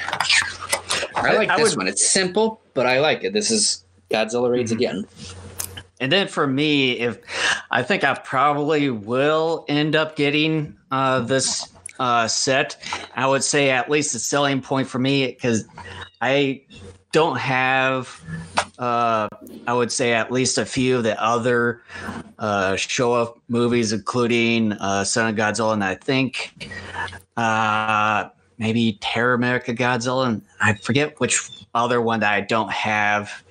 I 1.17 1.35
like 1.35 1.51
I, 1.51 1.55
I 1.55 1.57
this 1.57 1.71
would, 1.71 1.79
one. 1.79 1.89
It's 1.89 2.09
simple, 2.09 2.61
but 2.75 2.87
I 2.87 3.01
like 3.01 3.25
it. 3.25 3.33
This 3.33 3.51
is 3.51 3.85
Godzilla 4.11 4.51
Raids 4.51 4.73
mm-hmm. 4.73 4.81
again. 4.81 5.07
And 6.01 6.13
then 6.13 6.29
for 6.29 6.47
me, 6.47 6.93
if 6.93 7.19
I 7.71 7.83
think 7.83 8.05
I 8.05 8.15
probably 8.15 8.89
will 8.91 9.65
end 9.69 9.97
up 9.97 10.15
getting 10.15 10.77
uh, 10.91 11.21
this 11.21 11.69
uh, 11.99 12.29
set, 12.29 12.77
I 13.15 13.27
would 13.27 13.45
say 13.45 13.71
at 13.71 13.91
least 13.91 14.15
a 14.15 14.19
selling 14.19 14.61
point 14.61 14.89
for 14.89 14.99
me 14.99 15.27
because 15.27 15.67
I 16.21 16.63
don't 17.13 17.39
have 17.39 18.23
uh, 18.79 19.29
I 19.67 19.73
would 19.73 19.91
say 19.91 20.13
at 20.13 20.31
least 20.31 20.57
a 20.57 20.65
few 20.65 20.99
of 20.99 21.03
the 21.03 21.21
other 21.21 21.83
uh, 22.39 22.73
Showa 22.73 23.37
movies, 23.49 23.93
including 23.93 24.73
uh, 24.73 25.05
Son 25.05 25.29
of 25.29 25.37
Godzilla, 25.37 25.73
and 25.73 25.83
I 25.83 25.97
think 25.97 26.71
uh, 27.37 28.29
maybe 28.59 28.99
Terror 29.01 29.35
of 29.35 29.41
Mechagodzilla, 29.41 30.29
and 30.29 30.43
I 30.61 30.75
forget 30.75 31.19
which 31.19 31.51
other 31.75 32.01
one 32.01 32.21
that 32.21 32.33
I 32.33 32.41
don't 32.41 32.71
have 32.71 33.43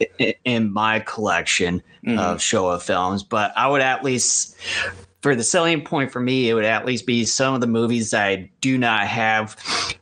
in 0.46 0.72
my 0.72 1.02
collection 1.02 1.82
mm-hmm. 2.06 2.18
of 2.18 2.38
Showa 2.38 2.82
films, 2.82 3.24
but 3.24 3.52
I 3.58 3.68
would 3.68 3.82
at 3.82 4.04
least 4.04 4.56
for 5.28 5.36
the 5.36 5.44
selling 5.44 5.84
point 5.84 6.10
for 6.10 6.22
me, 6.22 6.50
it 6.50 6.54
would 6.54 6.64
at 6.64 6.86
least 6.86 7.06
be 7.06 7.26
some 7.26 7.54
of 7.54 7.60
the 7.60 7.68
movies 7.68 8.14
I 8.14 8.50
do 8.62 8.78
not 8.78 9.08
have, 9.08 9.58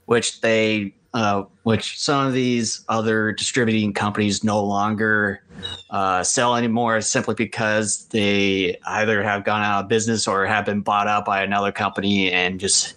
which 0.06 0.42
they 0.42 0.94
uh, 1.16 1.46
which 1.64 2.00
some 2.00 2.28
of 2.28 2.34
these 2.34 2.86
other 2.90 3.32
distributing 3.32 3.92
companies 3.92 4.44
no 4.44 4.64
longer 4.64 5.42
uh, 5.90 6.22
sell 6.22 6.56
anymore 6.56 7.02
simply 7.02 7.34
because 7.34 8.06
they 8.10 8.78
either 8.86 9.24
have 9.24 9.46
gone 9.46 9.64
out 9.64 9.86
of 9.86 9.90
business 9.90 10.28
or 10.28 10.46
have 10.46 10.64
been 10.64 10.82
bought 10.82 11.08
out 11.08 11.26
by 11.26 11.42
another 11.42 11.72
company 11.72 12.32
and 12.32 12.60
just 12.60 12.94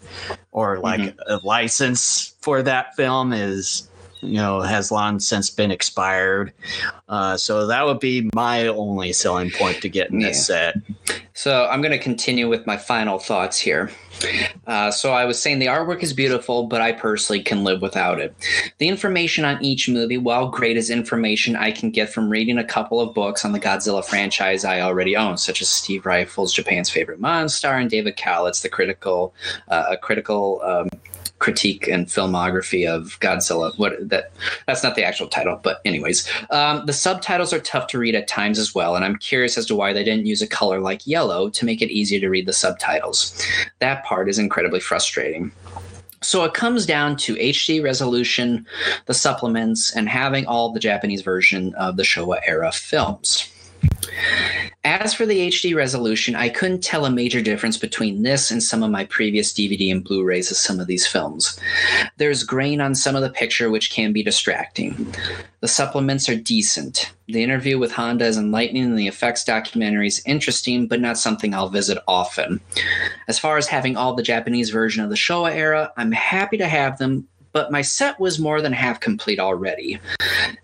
or 0.53 0.81
like 0.81 1.01
mm-hmm. 1.01 1.33
a 1.33 1.39
license 1.47 2.35
for 2.43 2.61
that 2.61 2.95
film 2.95 3.33
is 3.33 3.88
you 4.21 4.35
know 4.35 4.61
has 4.61 4.91
long 4.91 5.21
since 5.21 5.51
been 5.51 5.71
expired. 5.71 6.53
Uh, 7.09 7.37
so 7.37 7.67
that 7.67 7.87
would 7.87 8.01
be 8.01 8.29
my 8.35 8.67
only 8.67 9.13
selling 9.13 9.51
point 9.51 9.81
to 9.83 9.89
get 9.89 10.11
in 10.11 10.19
this 10.19 10.47
set. 10.47 10.77
So 11.35 11.67
i'm 11.71 11.81
going 11.81 11.93
to 11.93 11.99
continue 11.99 12.49
with 12.49 12.67
my 12.67 12.77
final 12.77 13.19
thoughts 13.19 13.59
here. 13.59 13.91
Uh, 14.67 14.91
so 14.91 15.13
I 15.13 15.25
was 15.25 15.41
saying 15.41 15.61
the 15.61 15.67
artwork 15.67 16.03
is 16.03 16.13
beautiful, 16.13 16.67
but 16.67 16.81
I 16.81 16.93
personally 16.93 17.43
can 17.43 17.63
live 17.63 17.81
without 17.81 18.21
it. 18.21 18.35
The 18.79 18.89
information 18.89 19.45
on 19.45 19.65
each 19.65 19.89
movie, 19.89 20.19
while 20.19 20.49
great, 20.49 20.77
is 20.77 20.91
information 20.91 21.55
I 21.55 21.71
can 21.71 21.91
get 21.91 22.09
from 22.09 22.29
reading 22.29 22.59
a 22.59 22.65
couple 22.65 23.01
of 23.01 23.15
books 23.15 23.45
on 23.45 23.53
the 23.53 23.61
Godzilla 23.61 24.05
franchise 24.05 24.65
I 24.65 24.81
already 24.81 25.17
own, 25.17 25.39
such 25.39 25.63
as 25.63 25.69
Steve 25.69 26.03
Ryfle's 26.03 26.53
Japan's 26.53 26.91
Favorite 26.91 27.21
Monster 27.21 27.69
and 27.69 27.89
David 27.89 28.17
Kalat's 28.17 28.63
The 28.63 28.69
Critical, 28.69 29.33
uh, 29.69 29.87
a 29.91 29.97
critical 29.97 30.61
um, 30.65 30.89
critique 31.39 31.87
and 31.89 32.07
filmography 32.07 32.89
of 32.89 33.19
Godzilla. 33.21 33.77
What 33.79 34.09
that 34.09 34.33
that's 34.67 34.83
not 34.83 34.95
the 34.95 35.05
actual 35.05 35.29
title, 35.29 35.61
but 35.63 35.81
anyways, 35.85 36.29
um, 36.51 36.85
the 36.87 36.93
subtitles 36.93 37.53
are 37.53 37.61
tough 37.61 37.87
to 37.89 37.99
read 37.99 38.15
at 38.15 38.29
times 38.29 38.59
as 38.59 38.75
well, 38.75 38.97
and 38.97 39.05
I'm 39.05 39.17
curious 39.17 39.57
as 39.59 39.67
to 39.67 39.75
why 39.75 39.93
they 39.93 40.05
didn't 40.05 40.27
use 40.27 40.43
a 40.43 40.47
color 40.47 40.81
like 40.81 41.07
yellow 41.07 41.49
to 41.51 41.65
make 41.65 41.83
it 41.83 41.91
easier 41.91 42.21
to 42.21 42.29
read 42.29 42.47
the 42.47 42.53
subtitles. 42.53 43.41
That 43.79 44.05
part 44.05 44.29
is 44.29 44.39
incredibly 44.39 44.81
frustrating. 44.81 45.53
So 46.21 46.43
it 46.45 46.53
comes 46.53 46.85
down 46.85 47.17
to 47.19 47.37
HD 47.37 47.83
resolution, 47.83 48.67
the 49.07 49.15
supplements, 49.15 49.95
and 49.95 50.09
having 50.09 50.47
all 50.47 50.73
the 50.73 50.81
Japanese 50.81 51.23
version 51.23 51.75
of 51.77 51.97
the 51.97 52.03
Showa 52.03 52.41
era 52.45 52.73
films. 52.73 53.49
As 54.85 55.13
for 55.13 55.27
the 55.27 55.49
HD 55.49 55.75
resolution, 55.75 56.35
I 56.35 56.49
couldn't 56.49 56.83
tell 56.83 57.05
a 57.05 57.11
major 57.11 57.43
difference 57.43 57.77
between 57.77 58.23
this 58.23 58.51
and 58.51 58.63
some 58.63 58.83
of 58.83 58.91
my 58.91 59.05
previous 59.05 59.53
DVD 59.53 59.93
and 59.93 60.03
Blu 60.03 60.25
rays 60.25 60.51
of 60.51 60.57
some 60.57 60.81
of 60.81 60.87
these 60.87 61.07
films. 61.07 61.59
There's 62.17 62.43
grain 62.43 62.81
on 62.81 62.95
some 62.95 63.15
of 63.15 63.23
the 63.23 63.31
picture, 63.31 63.71
which 63.71 63.91
can 63.91 64.13
be 64.13 64.23
distracting. 64.23 65.15
The 65.61 65.69
supplements 65.69 66.29
are 66.29 66.37
decent. 66.37 67.13
The 67.27 67.43
interview 67.43 67.79
with 67.79 67.93
Honda 67.93 68.25
is 68.25 68.39
enlightening, 68.39 68.85
and 68.85 68.99
the 68.99 69.09
effects 69.09 69.45
documentary 69.45 70.07
is 70.07 70.23
interesting, 70.25 70.87
but 70.87 71.01
not 71.01 71.19
something 71.19 71.55
I'll 71.55 71.69
visit 71.69 71.99
often. 72.09 72.61
As 73.27 73.39
far 73.39 73.59
as 73.59 73.67
having 73.67 73.97
all 73.97 74.15
the 74.15 74.23
Japanese 74.23 74.71
version 74.71 75.05
of 75.05 75.11
the 75.11 75.17
Showa 75.17 75.53
era, 75.53 75.93
I'm 75.97 76.13
happy 76.13 76.57
to 76.57 76.69
have 76.69 76.99
them, 76.99 77.29
but 77.53 77.71
my 77.71 77.83
set 77.83 78.19
was 78.19 78.39
more 78.39 78.63
than 78.63 78.73
half 78.73 79.01
complete 79.01 79.39
already. 79.39 80.01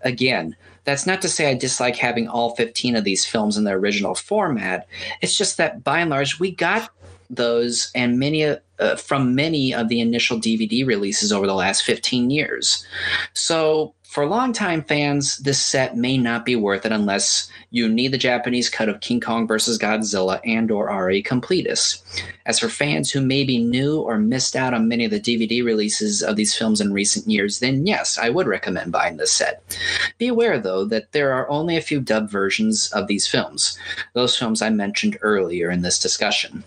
Again, 0.01 0.55
that's 0.85 1.05
not 1.05 1.21
to 1.23 1.29
say 1.29 1.49
I 1.49 1.55
dislike 1.55 1.95
having 1.95 2.27
all 2.27 2.55
15 2.55 2.95
of 2.95 3.03
these 3.03 3.25
films 3.25 3.57
in 3.57 3.63
their 3.63 3.77
original 3.77 4.15
format. 4.15 4.87
It's 5.21 5.37
just 5.37 5.57
that 5.57 5.83
by 5.83 5.99
and 5.99 6.09
large, 6.09 6.39
we 6.39 6.51
got 6.51 6.89
those 7.29 7.91
and 7.95 8.19
many 8.19 8.45
uh, 8.45 8.95
from 8.95 9.35
many 9.35 9.73
of 9.73 9.89
the 9.89 9.99
initial 9.99 10.37
DVD 10.37 10.85
releases 10.85 11.31
over 11.33 11.47
the 11.47 11.55
last 11.55 11.83
15 11.83 12.29
years. 12.29 12.85
So 13.33 13.93
for 14.15 14.25
longtime 14.25 14.81
fans, 14.81 15.35
this 15.39 15.61
set 15.61 15.97
may 15.97 16.17
not 16.17 16.45
be 16.45 16.55
worth 16.55 16.85
it 16.85 16.93
unless 16.93 17.51
you 17.71 17.89
need 17.89 18.13
the 18.13 18.17
Japanese 18.17 18.69
cut 18.69 18.87
of 18.87 19.01
King 19.01 19.19
Kong 19.19 19.45
vs. 19.45 19.77
Godzilla 19.77 20.39
and 20.45 20.71
or 20.71 20.89
are 20.89 21.11
a 21.11 21.21
completist. 21.21 22.01
As 22.45 22.57
for 22.57 22.69
fans 22.69 23.11
who 23.11 23.19
may 23.19 23.43
be 23.43 23.61
new 23.61 23.99
or 23.99 24.17
missed 24.17 24.55
out 24.55 24.73
on 24.73 24.87
many 24.87 25.03
of 25.03 25.11
the 25.11 25.19
DVD 25.19 25.65
releases 25.65 26.23
of 26.23 26.37
these 26.37 26.55
films 26.55 26.79
in 26.79 26.93
recent 26.93 27.27
years, 27.27 27.59
then 27.59 27.85
yes, 27.85 28.17
I 28.17 28.29
would 28.29 28.47
recommend 28.47 28.93
buying 28.93 29.17
this 29.17 29.33
set. 29.33 29.77
Be 30.17 30.29
aware 30.29 30.59
though 30.59 30.85
that 30.85 31.11
there 31.11 31.33
are 31.33 31.49
only 31.49 31.75
a 31.75 31.81
few 31.81 31.99
dub 31.99 32.29
versions 32.29 32.89
of 32.93 33.07
these 33.07 33.27
films, 33.27 33.77
those 34.13 34.39
films 34.39 34.61
I 34.61 34.69
mentioned 34.69 35.17
earlier 35.23 35.69
in 35.69 35.81
this 35.81 35.99
discussion. 35.99 36.63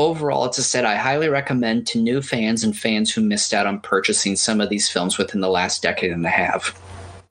Overall, 0.00 0.46
it's 0.46 0.56
a 0.56 0.62
set 0.62 0.86
I 0.86 0.96
highly 0.96 1.28
recommend 1.28 1.86
to 1.88 2.00
new 2.00 2.22
fans 2.22 2.64
and 2.64 2.74
fans 2.74 3.12
who 3.12 3.20
missed 3.20 3.52
out 3.52 3.66
on 3.66 3.80
purchasing 3.80 4.34
some 4.34 4.58
of 4.58 4.70
these 4.70 4.88
films 4.88 5.18
within 5.18 5.42
the 5.42 5.50
last 5.50 5.82
decade 5.82 6.10
and 6.10 6.24
a 6.24 6.30
half. 6.30 6.74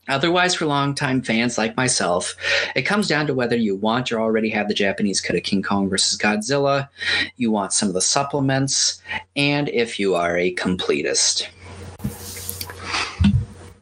Otherwise, 0.07 0.53
for 0.53 0.67
longtime 0.67 1.23
fans 1.23 1.57
like 1.57 1.75
myself, 1.75 2.35
it 2.75 2.83
comes 2.83 3.07
down 3.07 3.25
to 3.25 3.33
whether 3.33 3.55
you 3.55 3.75
want 3.75 4.11
or 4.11 4.19
already 4.19 4.49
have 4.49 4.67
the 4.67 4.75
Japanese 4.75 5.19
cut 5.19 5.35
of 5.35 5.41
King 5.41 5.63
Kong 5.63 5.89
versus 5.89 6.15
Godzilla, 6.15 6.87
you 7.37 7.49
want 7.49 7.73
some 7.73 7.87
of 7.87 7.95
the 7.95 8.01
supplements, 8.01 9.01
and 9.35 9.67
if 9.69 9.99
you 9.99 10.13
are 10.13 10.37
a 10.37 10.53
completist. 10.53 11.47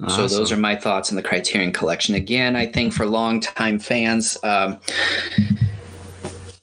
Awesome. 0.02 0.30
So 0.30 0.38
those 0.38 0.54
are 0.54 0.58
my 0.58 0.78
thoughts 0.78 1.10
on 1.12 1.18
the 1.18 1.24
Criterion 1.24 1.74
Collection. 1.74 2.16
Again, 2.16 2.56
I 2.56 2.66
think 2.66 2.94
for 2.94 3.06
longtime 3.06 3.80
fans, 3.80 4.38
um, 4.44 4.80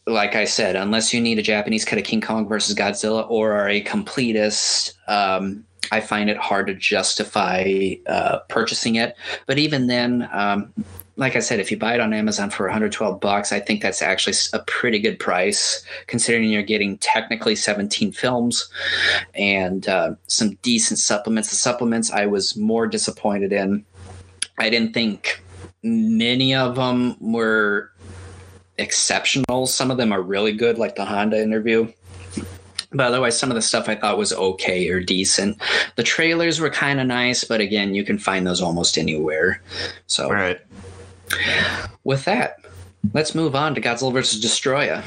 like 0.07 0.35
I 0.37 0.45
said, 0.45 0.77
unless 0.77 1.15
you 1.15 1.21
need 1.21 1.39
a 1.39 1.43
Japanese 1.43 1.85
cut 1.85 1.99
of 1.99 2.05
King 2.05 2.21
Kong 2.21 2.47
versus 2.47 2.75
Godzilla 2.75 3.29
or 3.31 3.53
are 3.53 3.69
a 3.69 3.83
completist, 3.83 4.95
um, 5.09 5.65
I 5.93 6.01
find 6.01 6.29
it 6.29 6.37
hard 6.37 6.67
to 6.67 6.75
justify 6.75 7.95
uh, 8.07 8.41
purchasing 8.49 8.97
it. 8.97 9.17
But 9.47 9.59
even 9.59 9.87
then, 9.87 10.29
um, 10.33 10.73
like 11.17 11.37
I 11.37 11.41
said, 11.41 11.61
if 11.61 11.71
you 11.71 11.79
buy 11.79 11.95
it 11.95 12.01
on 12.01 12.13
Amazon 12.13 12.51
for 12.51 12.67
112 12.67 13.21
bucks, 13.21 13.53
I 13.53 13.61
think 13.61 13.83
that's 13.83 14.03
actually 14.03 14.35
a 14.53 14.59
pretty 14.65 14.99
good 14.99 15.19
price 15.19 15.85
considering 16.07 16.51
you're 16.51 16.63
getting 16.63 16.99
technically 16.99 17.55
17 17.55 18.13
films 18.13 18.69
and 19.35 19.87
uh, 19.89 20.15
some 20.27 20.57
decent 20.63 20.99
supplements. 20.99 21.51
The 21.51 21.57
supplements 21.57 22.11
I 22.11 22.27
was 22.27 22.57
more 22.57 22.87
disappointed 22.87 23.53
in. 23.53 23.85
I 24.59 24.71
didn't 24.71 24.93
think 24.93 25.43
many 25.85 26.55
of 26.55 26.77
them 26.77 27.17
were 27.21 27.91
exceptional. 28.79 29.67
Some 29.67 29.91
of 29.91 29.97
them 29.97 30.13
are 30.13 30.23
really 30.23 30.53
good, 30.53 30.79
like 30.79 30.97
the 30.97 31.05
Honda 31.05 31.41
interview. 31.41 31.93
But 32.91 33.07
otherwise, 33.09 33.39
some 33.39 33.51
of 33.51 33.57
the 33.57 33.63
stuff 33.63 33.89
I 33.89 33.97
thought 33.97 34.19
was 34.19 34.33
okay 34.33 34.89
or 34.89 35.01
decent. 35.01 35.61
The 35.97 36.05
trailers 36.05 36.61
were 36.61 36.71
kind 36.71 37.01
of 37.01 37.07
nice, 37.09 37.43
but 37.43 37.61
again, 37.61 37.95
you 37.95 38.05
can 38.05 38.19
find 38.19 38.47
those 38.47 38.63
almost 38.63 38.97
anywhere. 38.99 39.61
So, 40.07 40.31
right. 40.31 40.61
With 42.05 42.25
that, 42.27 42.64
Let's 43.13 43.35
move 43.35 43.55
on 43.55 43.75
to 43.75 43.81
Godzilla 43.81 44.13
vs. 44.13 44.43
Destoroyah. 44.43 45.05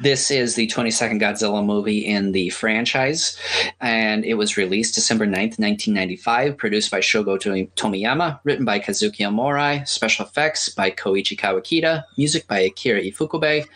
This 0.00 0.30
is 0.30 0.56
the 0.56 0.66
22nd 0.66 1.20
Godzilla 1.20 1.64
movie 1.64 2.04
in 2.04 2.32
the 2.32 2.50
franchise, 2.50 3.38
and 3.80 4.24
it 4.24 4.34
was 4.34 4.56
released 4.56 4.94
December 4.94 5.24
9th, 5.26 5.58
1995, 5.58 6.56
produced 6.56 6.90
by 6.90 7.00
Shogo 7.00 7.38
Tomiyama, 7.76 8.40
written 8.44 8.64
by 8.64 8.78
Kazuki 8.78 9.20
Omori, 9.20 9.86
special 9.86 10.26
effects 10.26 10.68
by 10.68 10.90
Koichi 10.90 11.38
Kawakita, 11.38 12.04
music 12.18 12.46
by 12.46 12.58
Akira 12.58 13.00
Ifukube, 13.00 13.66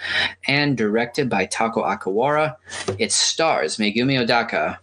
and 0.46 0.76
directed 0.76 1.30
by 1.30 1.46
Takao 1.46 1.84
Okawara. 1.84 2.56
It 2.98 3.12
stars 3.12 3.76
Megumi 3.76 4.18
Odaka, 4.22 4.78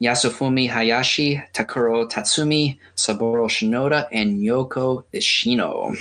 Yasufumi 0.00 0.68
Hayashi, 0.68 1.42
Takuro 1.52 2.10
Tatsumi, 2.10 2.78
Saburo 2.94 3.46
Shinoda, 3.48 4.08
and 4.10 4.38
Yoko 4.40 5.04
Ishino. 5.12 5.94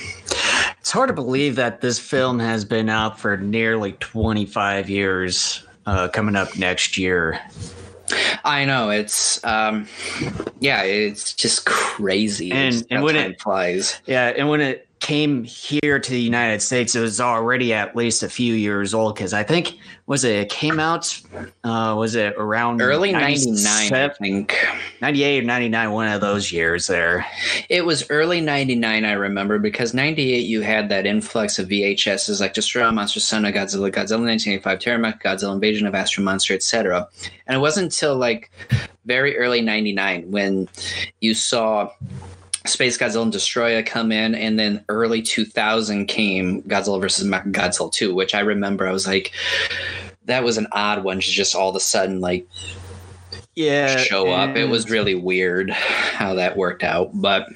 It's 0.90 0.94
hard 0.96 1.10
to 1.10 1.14
believe 1.14 1.58
that 1.58 1.82
this 1.82 2.00
film 2.00 2.40
has 2.40 2.66
been 2.66 2.90
out 2.90 3.20
for 3.20 3.38
nearly 3.38 3.92
25 3.92 4.90
years, 4.90 5.62
uh, 5.86 6.08
coming 6.08 6.36
up 6.36 6.58
next 6.58 6.98
year. 6.98 7.40
I 8.44 8.66
know 8.66 8.90
it's 8.90 9.40
um, 9.44 9.88
yeah, 10.60 10.82
it's 10.82 11.36
just 11.36 11.68
crazy. 11.68 12.52
And, 12.52 12.84
and 12.90 13.04
when 13.04 13.16
it 13.16 13.40
flies, 13.40 14.02
yeah, 14.08 14.34
and 14.36 14.50
when 14.50 14.62
it 14.62 14.89
came 15.00 15.44
here 15.44 16.00
to 16.00 16.12
the 16.12 16.20
United 16.20 16.62
States, 16.62 16.96
it 16.96 17.02
was 17.02 17.22
already 17.22 17.74
at 17.74 17.96
least 17.96 18.24
a 18.24 18.30
few 18.30 18.54
years 18.54 18.94
old 18.94 19.16
because 19.16 19.34
I 19.34 19.44
think 19.44 19.78
was 20.06 20.24
it, 20.24 20.36
it 20.36 20.50
came 20.50 20.80
out 20.80 21.20
uh, 21.64 21.96
was 21.98 22.16
it 22.16 22.34
around 22.38 22.82
early 22.82 23.12
99 23.12 23.94
I 23.94 24.10
think. 24.10 24.56
98 25.02 25.44
or 25.44 25.48
99 25.48 25.92
one 25.92 26.08
of 26.08 26.22
those 26.22 26.52
years 26.52 26.88
there. 26.88 27.26
It 27.70 27.86
was 27.86 28.10
early 28.10 28.42
99 28.42 29.06
I 29.06 29.12
remember 29.14 29.60
because 29.60 29.94
98 29.94 30.40
you 30.40 30.62
had 30.62 30.90
that 30.90 31.06
influx 31.06 31.60
of 31.60 31.70
VHSs 31.70 32.42
like 32.42 32.54
Destroy 32.54 32.90
Monster 32.92 33.20
Son 33.20 33.46
of 33.46 33.54
Godzilla 33.54 33.92
Godzilla 33.92 34.26
1985 34.26 34.80
Terramech 34.80 35.22
Godzilla 35.22 35.54
Invasion 35.54 35.88
of 35.88 35.96
Astro 35.96 36.24
Monster 36.24 36.54
etc 36.54 37.08
and 37.48 37.56
it 37.56 37.60
wasn't 37.60 37.86
until 37.86 38.16
like 38.16 38.52
very 39.06 39.38
early 39.38 39.62
99 39.62 40.30
when 40.30 40.68
you 41.20 41.34
saw 41.34 41.90
Space 42.70 42.98
Godzilla 42.98 43.24
and 43.24 43.34
Destoroyah 43.34 43.86
come 43.86 44.12
in, 44.12 44.36
and 44.36 44.58
then 44.58 44.84
early 44.90 45.22
2000 45.22 46.06
came 46.06 46.62
Godzilla 46.64 47.02
versus 47.02 47.28
Godzilla 47.28 47.92
2, 47.92 48.14
which 48.14 48.34
I 48.36 48.40
remember 48.42 48.88
I 48.88 48.92
was 48.92 49.08
like, 49.08 49.34
that 50.26 50.44
was 50.44 50.58
an 50.58 50.68
odd 50.72 51.04
one 51.04 51.20
to 51.20 51.28
just 51.28 51.56
all 51.56 51.70
of 51.70 51.76
a 51.76 51.80
sudden 51.80 52.22
like 52.22 52.48
yeah 53.56 53.98
show 53.98 54.30
up. 54.32 54.56
It 54.56 54.66
was 54.66 54.90
really 54.90 55.16
weird 55.16 55.70
how 55.70 56.36
that 56.36 56.56
worked 56.56 56.84
out, 56.84 57.10
but 57.14 57.48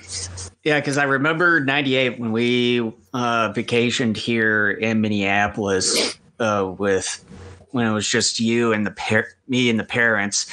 Yeah, 0.63 0.79
because 0.79 0.97
I 0.97 1.03
remember 1.03 1.59
'98 1.59 2.19
when 2.19 2.31
we 2.31 2.81
uh, 3.13 3.53
vacationed 3.53 4.17
here 4.17 4.71
in 4.71 5.01
Minneapolis 5.01 6.17
uh, 6.39 6.73
with 6.77 7.23
when 7.71 7.87
it 7.87 7.93
was 7.93 8.07
just 8.07 8.39
you 8.39 8.73
and 8.73 8.85
the 8.85 8.91
par- 8.91 9.29
me 9.47 9.69
and 9.69 9.79
the 9.79 9.83
parents. 9.83 10.49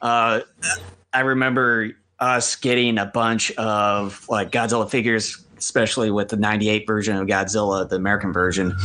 Uh, 0.00 0.40
I 1.12 1.20
remember 1.20 1.90
us 2.22 2.54
getting 2.54 2.98
a 2.98 3.06
bunch 3.06 3.50
of 3.52 4.24
like 4.28 4.52
Godzilla 4.52 4.88
figures, 4.88 5.44
especially 5.58 6.10
with 6.10 6.28
the 6.28 6.36
'98 6.36 6.86
version 6.86 7.16
of 7.16 7.26
Godzilla, 7.26 7.88
the 7.88 7.96
American 7.96 8.32
version. 8.32 8.76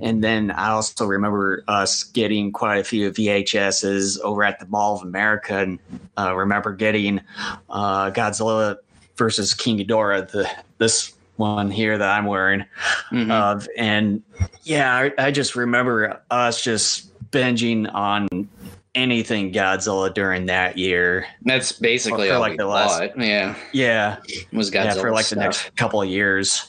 And 0.00 0.24
then 0.24 0.50
I 0.50 0.70
also 0.70 1.06
remember 1.06 1.62
us 1.68 2.02
getting 2.04 2.52
quite 2.52 2.78
a 2.78 2.84
few 2.84 3.10
VHSs 3.12 4.20
over 4.20 4.42
at 4.42 4.58
the 4.58 4.66
Mall 4.66 4.96
of 4.96 5.02
America, 5.02 5.58
and 5.58 5.78
uh, 6.18 6.34
remember 6.34 6.72
getting 6.72 7.20
uh, 7.68 8.10
Godzilla 8.10 8.76
versus 9.16 9.54
King 9.54 9.78
Ghidorah, 9.78 10.28
the 10.30 10.50
this 10.78 11.14
one 11.36 11.70
here 11.70 11.96
that 11.96 12.08
I'm 12.18 12.26
wearing. 12.26 12.64
mhm. 13.12 13.30
Of 13.30 13.68
and 13.78 14.22
yeah, 14.64 14.94
I, 14.96 15.26
I 15.26 15.30
just 15.30 15.54
remember 15.54 16.20
us 16.30 16.60
just 16.62 17.06
binging 17.30 17.92
on 17.94 18.48
anything 18.94 19.52
Godzilla 19.52 20.12
during 20.12 20.46
that 20.46 20.76
year. 20.76 21.26
that's 21.44 21.72
basically 21.72 22.28
for 22.28 22.34
all 22.34 22.40
like 22.40 22.56
the 22.56 22.66
last-. 22.66 23.16
Yeah, 23.16 23.54
Yeah, 23.72 24.16
was 24.52 24.70
Godzilla 24.70 24.84
yeah, 24.84 24.94
for 24.94 25.12
like 25.12 25.24
stuff. 25.26 25.36
the 25.38 25.44
next 25.44 25.76
couple 25.76 26.02
of 26.02 26.08
years. 26.08 26.66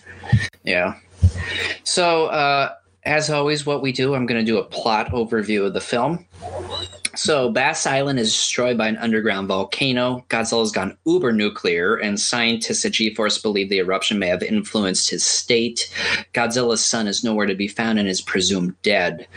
Yeah. 0.63 0.95
So, 1.83 2.27
uh, 2.27 2.75
as 3.03 3.29
always, 3.29 3.65
what 3.65 3.81
we 3.81 3.91
do, 3.91 4.13
I'm 4.13 4.25
going 4.25 4.43
to 4.43 4.49
do 4.49 4.59
a 4.59 4.63
plot 4.63 5.09
overview 5.11 5.65
of 5.65 5.73
the 5.73 5.81
film. 5.81 6.25
So, 7.13 7.51
Birth 7.51 7.85
Island 7.85 8.19
is 8.19 8.31
destroyed 8.31 8.77
by 8.77 8.87
an 8.87 8.95
underground 8.97 9.49
volcano. 9.49 10.25
Godzilla's 10.29 10.71
gone 10.71 10.97
uber 11.05 11.33
nuclear, 11.33 11.97
and 11.97 12.17
scientists 12.17 12.85
at 12.85 12.93
G 12.93 13.13
Force 13.13 13.37
believe 13.37 13.69
the 13.69 13.79
eruption 13.79 14.17
may 14.17 14.27
have 14.27 14.41
influenced 14.41 15.09
his 15.09 15.25
state. 15.25 15.93
Godzilla's 16.33 16.83
son 16.83 17.07
is 17.07 17.23
nowhere 17.23 17.47
to 17.47 17.55
be 17.55 17.67
found 17.67 17.99
and 17.99 18.07
is 18.07 18.21
presumed 18.21 18.81
dead. 18.81 19.27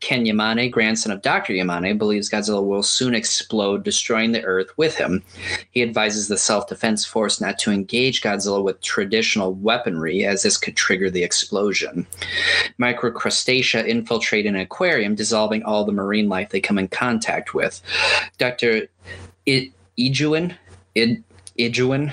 Ken 0.00 0.24
Yamane, 0.24 0.70
grandson 0.70 1.10
of 1.12 1.22
Dr. 1.22 1.54
Yamane, 1.54 1.96
believes 1.96 2.28
Godzilla 2.28 2.62
will 2.62 2.82
soon 2.82 3.14
explode, 3.14 3.82
destroying 3.82 4.32
the 4.32 4.42
Earth 4.42 4.68
with 4.76 4.96
him. 4.96 5.22
He 5.70 5.82
advises 5.82 6.28
the 6.28 6.36
Self 6.36 6.68
Defense 6.68 7.06
Force 7.06 7.40
not 7.40 7.58
to 7.60 7.70
engage 7.70 8.20
Godzilla 8.20 8.62
with 8.62 8.80
traditional 8.82 9.54
weaponry, 9.54 10.26
as 10.26 10.42
this 10.42 10.58
could 10.58 10.76
trigger 10.76 11.08
the 11.08 11.22
explosion. 11.22 12.06
Microcrustacea 12.78 13.86
infiltrate 13.86 14.44
an 14.44 14.56
aquarium, 14.56 15.14
dissolving 15.14 15.62
all 15.62 15.84
the 15.84 15.92
marine 15.92 16.28
life 16.28 16.50
they 16.50 16.60
come 16.60 16.78
in 16.78 16.88
contact 16.88 17.21
with. 17.54 17.80
Dr. 18.38 18.88
I- 19.48 19.70
Ijuin, 19.98 20.56
Id- 20.94 21.22
Ijuin, 21.58 22.12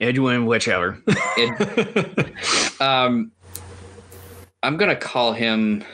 Edwin, 0.00 0.46
whichever. 0.46 0.98
Um, 2.80 3.32
I'm 4.62 4.76
gonna 4.76 4.96
call 4.96 5.32
him. 5.32 5.84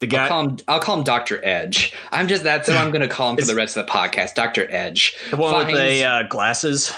the 0.00 0.06
I'll 0.06 0.08
guy, 0.08 0.28
call 0.28 0.42
him. 0.48 0.58
I'll 0.68 0.80
call 0.80 0.98
him 0.98 1.04
Doctor 1.04 1.44
Edge. 1.44 1.92
I'm 2.12 2.28
just 2.28 2.44
that's 2.44 2.68
what 2.68 2.76
I'm 2.76 2.90
gonna 2.90 3.08
call 3.08 3.30
him 3.30 3.36
for 3.36 3.44
the 3.44 3.54
rest 3.54 3.76
of 3.76 3.86
the 3.86 3.92
podcast. 3.92 4.34
Doctor 4.34 4.66
Edge. 4.70 5.16
the 5.30 5.36
one 5.36 5.66
with 5.66 5.74
the 5.76 6.04
uh, 6.04 6.22
glasses. 6.24 6.92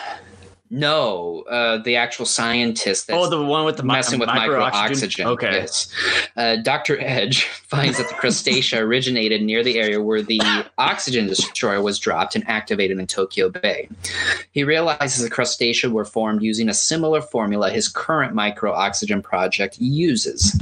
No, 0.73 1.43
uh, 1.51 1.79
the 1.79 1.97
actual 1.97 2.27
scientist. 2.27 3.09
That's 3.09 3.19
oh, 3.19 3.29
the 3.29 3.45
one 3.45 3.65
with 3.65 3.77
the 3.77 3.83
mi- 3.83 3.95
messing 3.95 4.21
with 4.21 4.29
micro 4.29 4.63
oxygen. 4.63 5.27
Okay. 5.27 5.51
Yes. 5.51 5.93
Uh, 6.37 6.57
Dr. 6.57 6.97
Edge 7.01 7.45
finds 7.67 7.99
that 7.99 8.09
the 8.09 8.15
crustacea 8.15 8.81
originated 8.81 9.43
near 9.43 9.65
the 9.65 9.81
area 9.81 10.01
where 10.01 10.23
the 10.23 10.41
oxygen 10.79 11.27
destroyer 11.27 11.83
was 11.83 11.99
dropped 11.99 12.37
and 12.37 12.49
activated 12.49 13.01
in 13.01 13.09
Tokyo 13.09 13.49
Bay. 13.49 13.89
He 14.53 14.63
realizes 14.63 15.25
the 15.25 15.35
crustacea 15.35 15.91
were 15.91 16.05
formed 16.05 16.43
using 16.43 16.69
a 16.69 16.75
similar 16.75 17.21
formula 17.21 17.71
his 17.71 17.89
current 17.89 18.33
micro 18.33 18.73
oxygen 18.73 19.23
project 19.23 19.77
uses. 19.81 20.57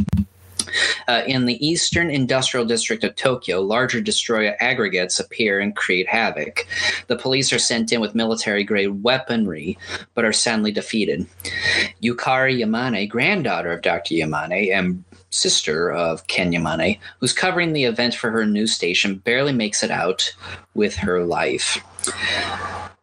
Uh, 1.06 1.22
in 1.26 1.46
the 1.46 1.64
eastern 1.66 2.10
industrial 2.10 2.66
district 2.66 3.04
of 3.04 3.16
Tokyo, 3.16 3.60
larger 3.60 4.00
Destoroyah 4.00 4.56
aggregates 4.60 5.18
appear 5.20 5.60
and 5.60 5.74
create 5.74 6.08
havoc. 6.08 6.66
The 7.06 7.16
police 7.16 7.52
are 7.52 7.58
sent 7.58 7.92
in 7.92 8.00
with 8.00 8.14
military 8.14 8.64
grade 8.64 9.02
weaponry, 9.02 9.78
but 10.14 10.24
are 10.24 10.32
soundly 10.32 10.72
defeated. 10.72 11.26
Yukari 12.02 12.58
Yamane, 12.58 13.08
granddaughter 13.08 13.72
of 13.72 13.82
Dr. 13.82 14.14
Yamane 14.14 14.72
and 14.72 15.04
sister 15.30 15.90
of 15.90 16.26
Ken 16.26 16.52
Yamane, 16.52 16.98
who's 17.20 17.32
covering 17.32 17.72
the 17.72 17.84
event 17.84 18.14
for 18.14 18.30
her 18.30 18.46
news 18.46 18.72
station, 18.72 19.16
barely 19.18 19.52
makes 19.52 19.82
it 19.82 19.90
out 19.90 20.34
with 20.74 20.96
her 20.96 21.24
life. 21.24 21.78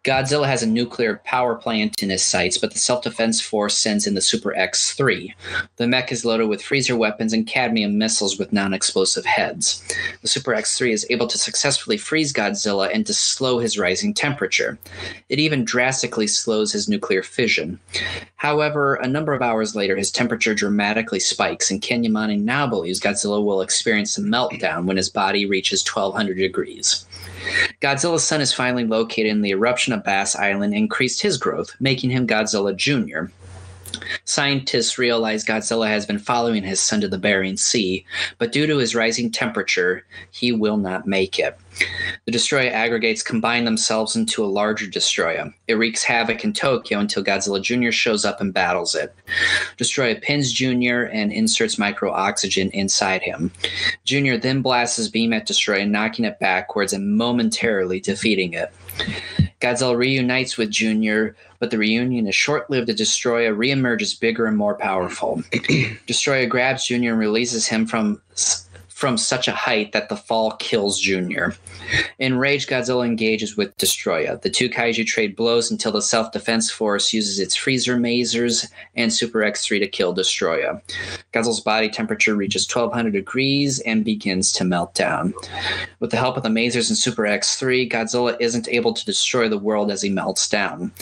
Godzilla 0.06 0.45
has 0.45 0.62
a 0.62 0.68
nuclear 0.68 1.20
power 1.26 1.56
plant 1.56 2.03
in 2.03 2.12
his 2.12 2.24
sights, 2.24 2.60
but 2.60 2.72
the 2.72 2.78
Self 2.78 3.03
Defense 3.03 3.41
Force 3.41 3.76
sends 3.76 4.06
in 4.06 4.14
the 4.14 4.22
Super 4.22 4.56
X 4.56 4.93
3. 4.93 5.34
The 5.78 5.88
mech 5.88 6.12
is 6.12 6.24
loaded 6.24 6.47
with 6.47 6.62
freezer 6.62 6.95
weapons 6.95 7.34
and 7.34 7.47
cadmium 7.47 7.97
missiles 7.97 8.38
with 8.38 8.53
non 8.53 8.72
explosive 8.72 9.26
heads. 9.26 9.84
The 10.22 10.28
Super 10.28 10.53
X 10.53 10.78
3 10.78 10.91
is 10.91 11.08
able 11.10 11.26
to 11.26 11.39
successfully 11.39 11.97
freeze 11.97 12.32
Godzilla 12.32 12.93
and 12.93 13.03
to 13.08 13.16
slow 13.16 13.58
his 13.58 13.80
rising 13.80 14.14
temperature. 14.14 14.78
It 15.30 15.39
even 15.39 15.66
drastically 15.66 16.28
slows 16.28 16.72
his 16.72 16.88
nuclear 16.88 17.24
fission. 17.24 17.80
However, 18.36 18.93
a 18.93 19.08
number 19.08 19.34
of 19.34 19.41
hours 19.41 19.76
later, 19.76 19.95
his 19.95 20.12
temperature 20.12 20.53
dramatically 20.53 21.20
spikes, 21.20 21.72
and 21.72 21.82
Ken 21.82 22.03
Yamane 22.03 22.43
now 22.43 22.68
believes 22.68 22.99
Godzilla 22.99 23.43
will 23.43 23.62
experience 23.62 24.20
a 24.20 24.22
meltdown 24.22 24.86
when 24.86 24.97
his 24.97 25.10
body 25.10 25.47
reaches 25.47 25.84
1200 25.84 26.38
degrees. 26.38 27.08
Godzilla's 27.82 28.23
son 28.23 28.41
is 28.41 28.53
finally 28.53 28.86
located, 28.86 29.32
and 29.32 29.43
the 29.43 29.51
eruption 29.51 29.93
of 29.93 30.03
Birth 30.03 30.36
Island 30.36 30.73
increased 30.73 31.21
his 31.21 31.38
growth, 31.38 31.76
making 31.80 32.09
him 32.09 32.28
Godzilla 32.28 32.76
Jr. 32.76 33.32
Scientists 34.26 34.97
realize 34.97 35.45
Godzilla 35.45 35.88
has 35.88 36.06
been 36.06 36.20
following 36.20 36.64
his 36.64 36.80
son 36.80 37.01
to 37.01 37.08
the 37.08 37.18
Bering 37.18 37.58
Sea, 37.58 38.06
but 38.38 38.51
due 38.51 38.68
to 38.68 38.78
his 38.78 38.95
rising 38.95 39.32
temperature, 39.32 40.06
he 40.32 40.51
will 40.51 40.78
not 40.78 41.08
make 41.08 41.39
it. 41.39 41.58
The 42.26 42.32
Destoroyah 42.32 42.72
aggregates 42.72 43.22
combine 43.22 43.66
themselves 43.66 44.16
into 44.16 44.43
a 44.43 44.47
larger 44.47 44.88
Destoroyah. 44.88 45.53
It 45.68 45.74
wreaks 45.74 46.03
havoc 46.03 46.43
in 46.43 46.53
Tokyo 46.53 46.99
until 46.99 47.24
Godzilla 47.24 47.62
Jr. 47.62 47.91
shows 47.91 48.24
up 48.24 48.39
and 48.39 48.53
battles 48.53 48.95
it. 48.95 49.14
Destoroyah 49.78 50.22
pins 50.22 50.53
Jr. 50.53 51.10
and 51.12 51.32
inserts 51.34 51.78
micro 51.78 52.12
oxygen 52.12 52.70
inside 52.72 53.22
him. 53.22 53.51
Jr. 54.06 54.38
then 54.38 54.62
blasts 54.62 54.97
his 54.97 55.10
beam 55.10 55.34
at 55.34 55.47
Destoroyah, 55.47 55.89
knocking 55.89 56.26
it 56.26 56.39
backwards 56.39 56.93
and 56.93 57.18
momentarily 57.18 57.99
defeating 57.99 58.53
it. 58.53 58.74
Godzilla 59.62 59.98
reunites 59.98 60.58
with 60.58 60.70
Jr., 60.70 61.38
but 61.60 61.72
the 61.72 61.78
reunion 61.78 62.28
is 62.28 62.36
short 62.36 62.70
lived. 62.70 62.88
The 62.88 62.93
Destoroyah 62.93 63.56
reemerges 63.56 64.20
bigger 64.20 64.46
and 64.46 64.58
more 64.58 64.76
powerful. 64.76 65.41
Destoroyah 65.52 66.50
grabs 66.50 66.86
Jr. 66.86 66.93
and 66.93 67.20
releases 67.20 67.68
him 67.68 67.86
from 67.86 68.22
from 68.96 69.18
such 69.18 69.50
a 69.50 69.52
height 69.52 69.91
that 69.91 70.08
the 70.08 70.16
fall 70.16 70.52
kills 70.52 71.02
Jr. 71.02 71.48
Enraged, 72.18 72.70
Godzilla 72.70 73.06
engages 73.06 73.58
with 73.58 73.76
Destoroyah. 73.78 74.41
The 74.41 74.50
two 74.50 74.70
kaiju 74.70 75.06
trade 75.06 75.36
blows 75.36 75.70
until 75.70 75.91
the 75.91 76.02
Self 76.02 76.32
Defense 76.32 76.72
Force 76.72 77.12
uses 77.12 77.38
its 77.38 77.58
freezer 77.58 77.98
masers 77.98 78.72
and 78.96 79.12
Super 79.12 79.39
X3 79.39 79.82
to 79.82 79.88
kill 79.88 80.16
Destoroyah. 80.16 80.82
Godzilla's 81.34 81.60
body 81.60 81.89
temperature 81.89 82.36
reaches 82.36 82.74
1200 82.74 83.12
degrees 83.12 83.82
and 83.82 84.06
begins 84.06 84.54
to 84.54 84.64
melt 84.64 84.93
down. 84.93 85.34
With 86.00 86.12
the 86.12 86.18
help 86.18 86.38
of 86.38 86.43
the 86.43 86.50
masers 86.50 86.88
and 86.88 86.98
Super 86.98 87.24
X3, 87.24 87.91
Godzilla 87.91 88.38
isn't 88.39 88.70
able 88.70 88.93
to 88.93 89.06
destroy 89.06 89.50
the 89.50 89.58
world 89.58 89.91
as 89.91 90.02
he 90.02 90.10
melts 90.10 90.48
down. 90.48 90.93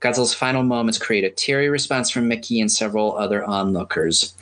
Godzilla's 0.00 0.32
final 0.32 0.62
moments 0.62 0.96
create 0.96 1.24
a 1.24 1.30
teary 1.30 1.68
response 1.68 2.08
from 2.08 2.28
Miki 2.28 2.62
and 2.62 2.72
several 2.72 3.14
other 3.18 3.44
onlookers. 3.44 4.34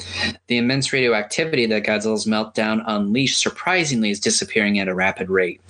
The 0.47 0.59
immense 0.59 0.93
radioactivity 0.93 1.67
that 1.67 1.83
Godzilla's 1.83 2.27
meltdown 2.27 2.87
unleashed 3.01 3.41
surprisingly 3.41 4.11
is 4.11 4.21
disappearing 4.21 4.79
at 4.79 4.89
a 4.89 4.95
rapid 4.95 5.29
rate. 5.29 5.61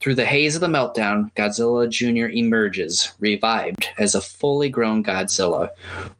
Through 0.00 0.16
the 0.16 0.24
haze 0.24 0.54
of 0.54 0.60
the 0.60 0.66
meltdown, 0.66 1.32
Godzilla 1.34 1.88
Jr. 1.88 2.30
emerges, 2.32 3.12
revived 3.20 3.88
as 3.98 4.14
a 4.14 4.20
fully 4.20 4.68
grown 4.68 5.04
Godzilla, 5.04 5.70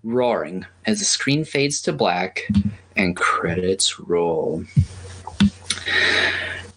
roaring 0.05 0.67
as 0.87 0.99
the 0.99 1.05
screen 1.05 1.45
fades 1.45 1.83
to 1.83 1.93
black 1.93 2.49
and 2.97 3.17
credits 3.17 3.99
roll. 4.01 4.65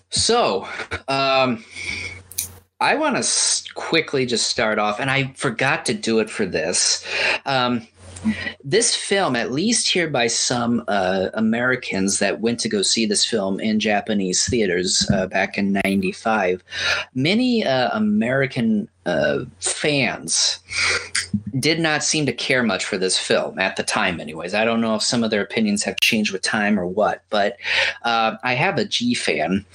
So, 0.09 0.67
um, 1.07 1.63
I 2.79 2.95
want 2.95 3.23
to 3.23 3.73
quickly 3.75 4.25
just 4.25 4.47
start 4.47 4.79
off, 4.79 4.99
and 4.99 5.09
I 5.09 5.33
forgot 5.33 5.85
to 5.85 5.93
do 5.93 6.19
it 6.19 6.29
for 6.29 6.45
this. 6.45 7.05
Um, 7.45 7.87
this 8.63 8.95
film, 8.95 9.35
at 9.35 9.51
least 9.51 9.87
here 9.87 10.09
by 10.09 10.27
some 10.27 10.83
uh, 10.87 11.29
Americans 11.33 12.19
that 12.19 12.41
went 12.41 12.59
to 12.61 12.69
go 12.69 12.81
see 12.81 13.05
this 13.05 13.25
film 13.25 13.59
in 13.59 13.79
Japanese 13.79 14.47
theaters 14.47 15.07
uh, 15.13 15.27
back 15.27 15.57
in 15.57 15.73
'95, 15.83 16.63
many 17.13 17.65
uh, 17.65 17.89
American 17.97 18.87
uh, 19.05 19.45
fans 19.59 20.59
did 21.59 21.79
not 21.79 22.03
seem 22.03 22.25
to 22.25 22.33
care 22.33 22.63
much 22.63 22.85
for 22.85 22.97
this 22.97 23.17
film 23.17 23.59
at 23.59 23.75
the 23.75 23.83
time, 23.83 24.19
anyways. 24.19 24.53
I 24.53 24.63
don't 24.63 24.81
know 24.81 24.95
if 24.95 25.03
some 25.03 25.23
of 25.23 25.31
their 25.31 25.41
opinions 25.41 25.83
have 25.83 25.99
changed 25.99 26.31
with 26.31 26.41
time 26.41 26.79
or 26.79 26.85
what, 26.87 27.23
but 27.29 27.57
uh, 28.03 28.35
I 28.43 28.53
have 28.53 28.77
a 28.77 28.85
G 28.85 29.13
fan, 29.13 29.65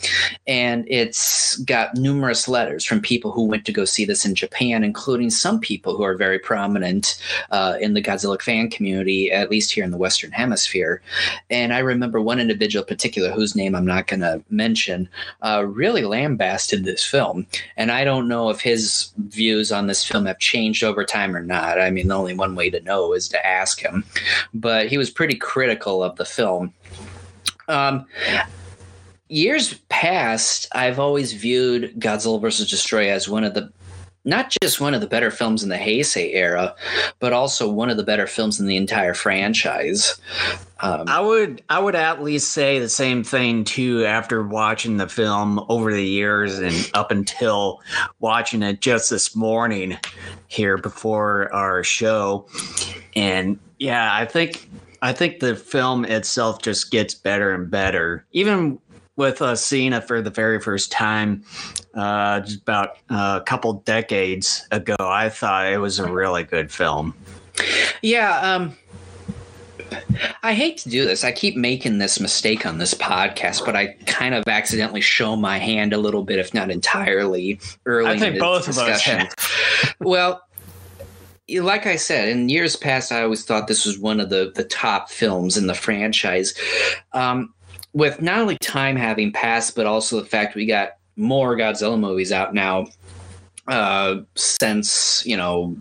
and 0.46 0.84
it's 0.88 1.56
got 1.58 1.94
numerous 1.94 2.48
letters 2.48 2.84
from 2.84 3.00
people 3.00 3.30
who 3.30 3.44
went 3.44 3.64
to 3.66 3.72
go 3.72 3.84
see 3.84 4.04
this 4.04 4.24
in 4.24 4.34
Japan, 4.34 4.84
including 4.84 5.30
some 5.30 5.60
people 5.60 5.96
who 5.96 6.02
are 6.02 6.16
very 6.16 6.38
prominent 6.38 7.20
uh, 7.50 7.76
in 7.80 7.94
the 7.94 8.02
Godzilla 8.02 8.40
fan 8.40 8.70
community, 8.70 9.30
at 9.30 9.50
least 9.50 9.72
here 9.72 9.84
in 9.84 9.90
the 9.90 9.96
Western 9.96 10.32
Hemisphere. 10.32 11.02
And 11.50 11.72
I 11.74 11.78
remember 11.80 12.20
one 12.20 12.40
individual 12.40 12.84
in 12.84 12.88
particular, 12.88 13.30
whose 13.30 13.56
name 13.56 13.74
I'm 13.74 13.86
not 13.86 14.06
going 14.06 14.20
to 14.20 14.42
mention, 14.50 15.08
uh, 15.42 15.64
really 15.66 16.04
lambasted 16.04 16.84
this 16.84 17.04
film. 17.04 17.46
And 17.76 17.90
I 17.90 18.04
don't 18.04 18.28
know 18.28 18.50
if 18.50 18.60
his 18.60 19.10
views 19.18 19.72
on 19.72 19.86
this 19.86 20.04
film 20.04 20.26
have 20.26 20.38
changed 20.38 20.84
over 20.84 21.04
time 21.04 21.36
or 21.36 21.42
not. 21.42 21.80
I 21.80 21.90
mean, 21.90 22.08
the 22.08 22.14
only 22.14 22.34
one 22.34 22.54
way 22.54 22.70
to 22.70 22.80
know 22.80 23.12
is 23.12 23.28
to 23.28 23.46
ask 23.46 23.80
him. 23.80 24.04
But 24.54 24.88
he 24.88 24.98
was 24.98 25.10
pretty 25.10 25.36
critical 25.36 26.02
of 26.02 26.16
the 26.16 26.24
film. 26.24 26.72
Um, 27.68 28.06
years 29.28 29.74
past, 29.88 30.68
I've 30.72 30.98
always 30.98 31.32
viewed 31.32 31.94
Godzilla 31.98 32.40
vs. 32.40 32.70
Destoroyah 32.70 33.10
as 33.10 33.28
one 33.28 33.44
of 33.44 33.54
the 33.54 33.72
not 34.26 34.54
just 34.60 34.80
one 34.80 34.92
of 34.92 35.00
the 35.00 35.06
better 35.06 35.30
films 35.30 35.62
in 35.62 35.68
the 35.68 35.76
Heisei 35.76 36.34
era, 36.34 36.74
but 37.20 37.32
also 37.32 37.70
one 37.70 37.88
of 37.88 37.96
the 37.96 38.02
better 38.02 38.26
films 38.26 38.60
in 38.60 38.66
the 38.66 38.76
entire 38.76 39.14
franchise. 39.14 40.20
Um, 40.80 41.08
I 41.08 41.20
would 41.20 41.62
I 41.70 41.78
would 41.78 41.94
at 41.94 42.22
least 42.22 42.50
say 42.50 42.78
the 42.78 42.88
same 42.88 43.24
thing 43.24 43.64
too 43.64 44.04
after 44.04 44.42
watching 44.42 44.98
the 44.98 45.08
film 45.08 45.64
over 45.68 45.94
the 45.94 46.04
years 46.04 46.58
and 46.58 46.90
up 46.92 47.10
until 47.10 47.80
watching 48.18 48.62
it 48.62 48.80
just 48.80 49.08
this 49.08 49.34
morning 49.34 49.96
here 50.48 50.76
before 50.76 51.50
our 51.54 51.82
show. 51.82 52.46
And 53.14 53.58
yeah, 53.78 54.14
I 54.14 54.26
think 54.26 54.68
I 55.00 55.12
think 55.12 55.38
the 55.38 55.54
film 55.54 56.04
itself 56.04 56.60
just 56.60 56.90
gets 56.90 57.14
better 57.14 57.54
and 57.54 57.70
better. 57.70 58.26
Even 58.32 58.78
with 59.16 59.40
uh, 59.40 59.56
seeing 59.56 59.92
it 59.92 60.06
for 60.06 60.20
the 60.20 60.30
very 60.30 60.60
first 60.60 60.92
time 60.92 61.42
uh, 61.96 62.40
just 62.40 62.60
about 62.60 62.98
a 63.08 63.42
couple 63.44 63.72
decades 63.84 64.66
ago, 64.70 64.96
I 65.00 65.28
thought 65.28 65.72
it 65.72 65.78
was 65.78 65.98
a 65.98 66.10
really 66.10 66.44
good 66.44 66.70
film. 66.70 67.14
Yeah. 68.02 68.38
Um, 68.40 68.76
I 70.42 70.54
hate 70.54 70.78
to 70.78 70.88
do 70.88 71.04
this. 71.04 71.24
I 71.24 71.32
keep 71.32 71.56
making 71.56 71.98
this 71.98 72.20
mistake 72.20 72.66
on 72.66 72.78
this 72.78 72.94
podcast, 72.94 73.64
but 73.64 73.76
I 73.76 73.88
kind 74.06 74.34
of 74.34 74.44
accidentally 74.46 75.00
show 75.00 75.36
my 75.36 75.58
hand 75.58 75.92
a 75.92 75.98
little 75.98 76.22
bit, 76.22 76.38
if 76.38 76.52
not 76.52 76.70
entirely, 76.70 77.60
early. 77.86 78.10
I 78.10 78.18
think 78.18 78.38
both 78.38 78.66
discussion. 78.66 79.22
of 79.22 79.26
us. 79.26 79.94
well, 80.00 80.42
like 81.48 81.86
I 81.86 81.96
said, 81.96 82.28
in 82.28 82.48
years 82.48 82.76
past, 82.76 83.12
I 83.12 83.22
always 83.22 83.44
thought 83.44 83.68
this 83.68 83.86
was 83.86 83.98
one 83.98 84.20
of 84.20 84.30
the 84.30 84.52
the 84.54 84.64
top 84.64 85.10
films 85.10 85.56
in 85.56 85.66
the 85.66 85.74
franchise. 85.74 86.54
Um, 87.12 87.52
with 87.92 88.20
not 88.20 88.40
only 88.40 88.58
time 88.58 88.96
having 88.96 89.32
passed, 89.32 89.74
but 89.74 89.86
also 89.86 90.20
the 90.20 90.26
fact 90.26 90.54
we 90.54 90.66
got 90.66 90.96
more 91.16 91.56
Godzilla 91.56 91.98
movies 91.98 92.32
out 92.32 92.54
now 92.54 92.86
uh, 93.68 94.16
since 94.34 95.24
you 95.26 95.36
know 95.36 95.76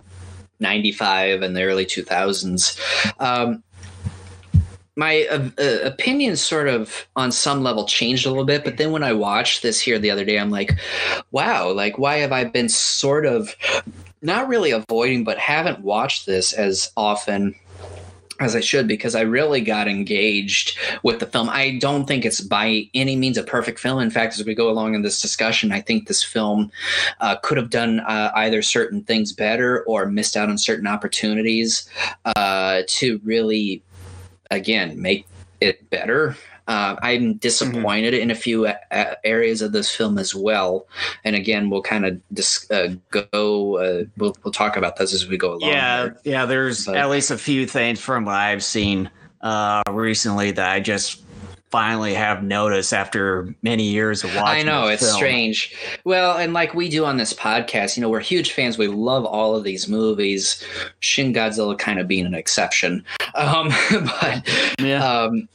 95 0.59 1.41
and 1.41 1.55
the 1.55 1.63
early 1.63 1.85
2000s. 1.85 2.79
Um, 3.19 3.63
my 4.97 5.27
uh, 5.29 5.49
uh, 5.59 5.79
opinion 5.83 6.37
sort 6.37 6.69
of 6.69 7.05
on 7.17 7.31
some 7.31 7.63
level 7.63 7.85
changed 7.85 8.25
a 8.25 8.29
little 8.29 8.45
bit, 8.45 8.63
but 8.63 8.77
then 8.77 8.91
when 8.91 9.03
I 9.03 9.11
watched 9.11 9.61
this 9.61 9.81
here 9.81 9.99
the 9.99 10.09
other 10.09 10.23
day, 10.23 10.39
I'm 10.39 10.51
like, 10.51 10.71
wow, 11.31 11.71
like 11.71 11.97
why 11.97 12.17
have 12.17 12.31
I 12.31 12.45
been 12.45 12.69
sort 12.69 13.25
of 13.25 13.55
not 14.21 14.47
really 14.47 14.71
avoiding, 14.71 15.25
but 15.25 15.37
haven't 15.37 15.81
watched 15.81 16.25
this 16.25 16.53
as 16.53 16.91
often 16.95 17.55
as 18.39 18.55
I 18.55 18.59
should 18.59 18.87
because 18.87 19.15
I 19.15 19.21
really 19.21 19.61
got 19.61 19.87
engaged 19.87 20.77
with 21.03 21.19
the 21.19 21.25
film. 21.25 21.49
I 21.49 21.77
don't 21.79 22.05
think 22.05 22.25
it's 22.25 22.41
by 22.41 22.89
any 22.93 23.15
means 23.15 23.37
a 23.37 23.43
perfect 23.43 23.79
film. 23.79 23.99
In 23.99 24.09
fact, 24.09 24.37
as 24.37 24.45
we 24.45 24.53
go 24.53 24.69
along 24.69 24.93
in 24.93 25.03
this 25.03 25.21
discussion, 25.21 25.71
I 25.71 25.81
think 25.81 26.07
this 26.07 26.23
film 26.23 26.71
uh, 27.21 27.37
could 27.37 27.57
have 27.57 27.69
done 27.69 28.01
uh, 28.01 28.31
either 28.35 28.61
certain 28.61 29.03
things 29.03 29.31
better 29.31 29.83
or 29.83 30.05
missed 30.05 30.35
out 30.35 30.49
on 30.49 30.57
certain 30.57 30.87
opportunities 30.87 31.89
uh, 32.25 32.81
to 32.87 33.21
really, 33.23 33.81
again, 34.51 35.01
make 35.01 35.25
it 35.61 35.89
better. 35.89 36.35
Uh, 36.67 36.95
I'm 37.01 37.35
disappointed 37.35 38.13
mm-hmm. 38.13 38.23
in 38.23 38.31
a 38.31 38.35
few 38.35 38.67
a- 38.67 38.79
uh, 38.91 39.15
areas 39.23 39.61
of 39.61 39.71
this 39.71 39.89
film 39.89 40.17
as 40.17 40.33
well. 40.33 40.87
And 41.23 41.35
again, 41.35 41.69
we'll 41.69 41.81
kind 41.81 42.05
of 42.05 42.21
dis- 42.33 42.69
uh, 42.71 42.95
go. 43.11 43.77
Uh, 43.77 44.05
we'll 44.17 44.35
we'll 44.43 44.51
talk 44.51 44.77
about 44.77 44.97
this 44.97 45.13
as 45.13 45.27
we 45.27 45.37
go 45.37 45.53
along. 45.53 45.69
Yeah, 45.69 46.09
yeah. 46.23 46.45
There's 46.45 46.85
but, 46.85 46.97
at 46.97 47.09
least 47.09 47.31
a 47.31 47.37
few 47.37 47.67
things 47.67 47.99
from 47.99 48.25
what 48.25 48.35
I've 48.35 48.63
seen 48.63 49.09
uh, 49.41 49.83
recently 49.89 50.51
that 50.51 50.69
I 50.69 50.79
just 50.79 51.21
finally 51.75 52.13
have 52.13 52.41
noticed 52.41 52.93
after 52.93 53.53
many 53.61 53.83
years 53.83 54.23
of 54.23 54.33
watching. 54.35 54.61
I 54.61 54.63
know 54.63 54.87
it's 54.87 55.03
film. 55.03 55.15
strange. 55.15 55.75
Well, 56.05 56.37
and 56.37 56.53
like 56.53 56.73
we 56.73 56.87
do 56.87 57.05
on 57.05 57.17
this 57.17 57.33
podcast, 57.33 57.97
you 57.97 58.01
know, 58.01 58.09
we're 58.09 58.21
huge 58.21 58.53
fans. 58.53 58.77
We 58.77 58.87
love 58.87 59.25
all 59.25 59.55
of 59.55 59.63
these 59.63 59.87
movies. 59.89 60.63
Shin 61.01 61.33
Godzilla 61.33 61.77
kind 61.77 61.99
of 61.99 62.07
being 62.07 62.25
an 62.25 62.33
exception, 62.33 63.03
um, 63.35 63.69
but 63.91 64.49
yeah. 64.79 65.05
Um, 65.05 65.49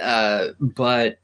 uh, 0.00 0.48
but 0.60 1.18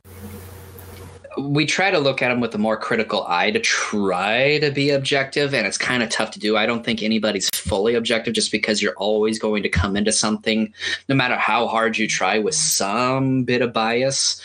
we 1.39 1.65
try 1.65 1.91
to 1.91 1.99
look 1.99 2.23
at 2.23 2.29
them 2.29 2.41
with 2.41 2.55
a 2.55 2.59
more 2.59 2.77
critical 2.77 3.25
eye 3.27 3.51
to 3.51 3.61
try 3.61 4.59
to 4.59 4.71
be 4.71 4.91
objective 4.91 5.55
and 5.55 5.67
it's 5.67 5.79
kind 5.79 6.03
of 6.03 6.11
tough 6.11 6.33
to 6.33 6.39
do. 6.39 6.57
I 6.57 6.67
don't 6.67 6.85
think 6.85 7.03
anybody's 7.03 7.49
fully 7.51 7.95
objective 7.95 8.35
just 8.35 8.51
because 8.51 8.83
you're 8.83 8.97
always 8.97 9.39
going 9.39 9.63
to 9.63 9.69
come 9.69 9.97
into 9.97 10.13
something 10.13 10.73
no 11.09 11.15
matter 11.15 11.37
how 11.37 11.67
hard 11.67 11.97
you 11.99 12.09
try 12.09 12.39
with 12.39 12.55
some 12.55 13.45
bit 13.45 13.63
of 13.63 13.73
bias 13.73 14.43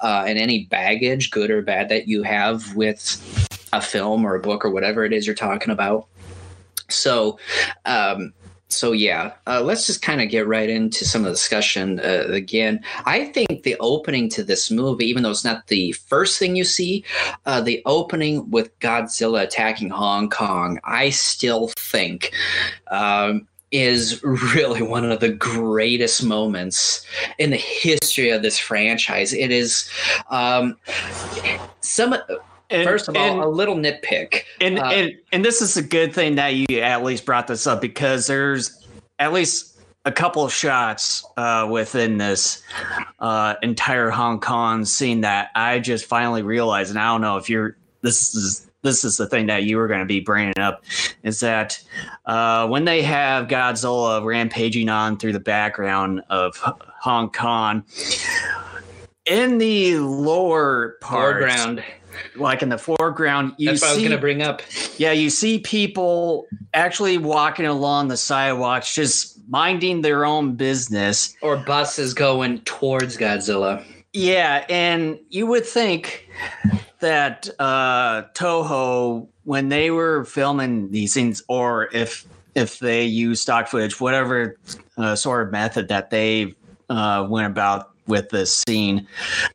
uh, 0.00 0.24
and 0.26 0.38
any 0.38 0.64
baggage 0.66 1.30
good 1.30 1.50
or 1.50 1.62
bad 1.62 1.88
that 1.88 2.06
you 2.06 2.22
have 2.22 2.76
with 2.76 3.00
a 3.72 3.80
film 3.80 4.24
or 4.24 4.34
a 4.34 4.40
book 4.40 4.64
or 4.64 4.70
whatever 4.70 5.04
it 5.04 5.12
is 5.12 5.26
you're 5.26 5.34
talking 5.34 5.72
about. 5.72 6.06
So 6.88 7.38
um, 7.84 8.32
so 8.68 8.92
yeah, 8.92 9.32
uh, 9.46 9.62
let's 9.62 9.86
just 9.86 10.02
kind 10.02 10.20
of 10.20 10.28
get 10.28 10.46
right 10.46 10.68
into 10.68 11.04
some 11.04 11.22
of 11.22 11.26
the 11.26 11.32
discussion 11.32 12.00
uh, 12.00 12.26
again. 12.28 12.82
I 13.04 13.26
think 13.26 13.62
the 13.62 13.76
opening 13.78 14.28
to 14.30 14.42
this 14.42 14.70
movie, 14.70 15.06
even 15.06 15.22
though 15.22 15.30
it's 15.30 15.44
not 15.44 15.68
the 15.68 15.92
first 15.92 16.38
thing 16.38 16.56
you 16.56 16.64
see, 16.64 17.04
uh, 17.46 17.60
the 17.60 17.80
opening 17.86 18.50
with 18.50 18.76
Godzilla 18.80 19.42
attacking 19.42 19.90
Hong 19.90 20.28
Kong, 20.28 20.80
I 20.84 21.10
still 21.10 21.68
think 21.76 22.32
um, 22.90 23.46
is 23.70 24.22
really 24.24 24.82
one 24.82 25.10
of 25.10 25.20
the 25.20 25.32
greatest 25.32 26.24
moments 26.24 27.06
in 27.38 27.50
the 27.50 27.56
history 27.56 28.30
of 28.30 28.42
this 28.42 28.58
franchise. 28.58 29.32
It 29.32 29.52
is 29.52 29.88
um, 30.30 30.76
some 31.80 32.16
and, 32.70 32.84
First 32.84 33.08
of 33.08 33.16
all, 33.16 33.46
a 33.46 33.48
little 33.48 33.76
nitpick. 33.76 34.42
And, 34.60 34.78
uh, 34.78 34.86
and 34.86 35.12
and 35.32 35.44
this 35.44 35.62
is 35.62 35.76
a 35.76 35.82
good 35.82 36.12
thing 36.12 36.36
that 36.36 36.54
you 36.54 36.80
at 36.80 37.02
least 37.04 37.24
brought 37.24 37.46
this 37.46 37.66
up 37.66 37.80
because 37.80 38.26
there's 38.26 38.86
at 39.18 39.32
least 39.32 39.78
a 40.04 40.12
couple 40.12 40.44
of 40.44 40.52
shots 40.52 41.24
uh, 41.36 41.66
within 41.70 42.18
this 42.18 42.62
uh, 43.18 43.54
entire 43.62 44.10
Hong 44.10 44.40
Kong 44.40 44.84
scene 44.84 45.22
that 45.22 45.50
I 45.54 45.80
just 45.80 46.06
finally 46.06 46.42
realized, 46.42 46.90
and 46.90 46.98
I 46.98 47.06
don't 47.06 47.20
know 47.20 47.36
if 47.36 47.50
you're 47.50 47.76
this 48.02 48.34
is 48.34 48.66
this 48.82 49.04
is 49.04 49.16
the 49.16 49.26
thing 49.26 49.46
that 49.46 49.64
you 49.64 49.76
were 49.76 49.88
going 49.88 50.00
to 50.00 50.06
be 50.06 50.20
bringing 50.20 50.58
up 50.58 50.84
is 51.24 51.40
that 51.40 51.82
uh, 52.24 52.68
when 52.68 52.84
they 52.84 53.02
have 53.02 53.48
Godzilla 53.48 54.24
rampaging 54.24 54.88
on 54.88 55.18
through 55.18 55.32
the 55.32 55.40
background 55.40 56.22
of 56.30 56.56
Hong 56.56 57.30
Kong, 57.30 57.84
in 59.24 59.58
the 59.58 59.98
lower 59.98 60.96
part, 61.00 61.40
foreground, 61.40 61.82
like 62.34 62.62
in 62.62 62.68
the 62.68 62.78
foreground 62.78 63.54
you 63.58 63.70
That's 63.70 63.82
see, 63.82 63.86
I 63.86 63.92
was 63.92 63.98
going 63.98 64.10
to 64.12 64.18
bring 64.18 64.42
up. 64.42 64.62
Yeah, 64.98 65.12
you 65.12 65.30
see 65.30 65.58
people 65.58 66.46
actually 66.74 67.18
walking 67.18 67.66
along 67.66 68.08
the 68.08 68.16
sidewalks, 68.16 68.94
just 68.94 69.38
minding 69.48 70.02
their 70.02 70.24
own 70.24 70.56
business, 70.56 71.34
or 71.42 71.56
buses 71.56 72.14
going 72.14 72.60
towards 72.60 73.16
Godzilla. 73.16 73.84
Yeah, 74.12 74.64
and 74.68 75.18
you 75.28 75.46
would 75.46 75.66
think 75.66 76.28
that 77.00 77.48
uh, 77.58 78.22
Toho, 78.34 79.28
when 79.44 79.68
they 79.68 79.90
were 79.90 80.24
filming 80.24 80.90
these 80.90 81.14
things, 81.14 81.42
or 81.48 81.88
if 81.92 82.26
if 82.54 82.78
they 82.78 83.04
use 83.04 83.42
stock 83.42 83.68
footage, 83.68 84.00
whatever 84.00 84.56
uh, 84.96 85.14
sort 85.14 85.46
of 85.46 85.52
method 85.52 85.88
that 85.88 86.10
they 86.10 86.54
uh, 86.88 87.26
went 87.28 87.46
about 87.46 87.90
with 88.06 88.30
this 88.30 88.56
scene, 88.66 89.06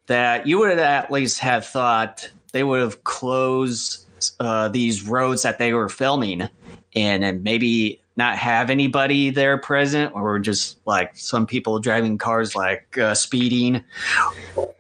that 0.08 0.46
you 0.46 0.60
would 0.60 0.78
at 0.78 1.12
least 1.12 1.40
have 1.40 1.66
thought 1.66 2.30
they 2.52 2.64
would 2.64 2.82
have 2.82 3.04
closed 3.04 4.06
uh, 4.40 4.68
these 4.68 5.08
roads 5.08 5.42
that 5.44 5.58
they 5.58 5.74
were 5.74 5.90
filming 5.90 6.48
in 6.94 7.24
and 7.24 7.44
maybe 7.44 8.00
not 8.18 8.38
have 8.38 8.70
anybody 8.70 9.30
there 9.30 9.58
present 9.58 10.14
or 10.14 10.38
just 10.38 10.78
like 10.86 11.16
some 11.16 11.48
people 11.48 11.80
driving 11.80 12.18
cars 12.18 12.56
like 12.56 12.98
uh, 12.98 13.16
speeding 13.16 13.84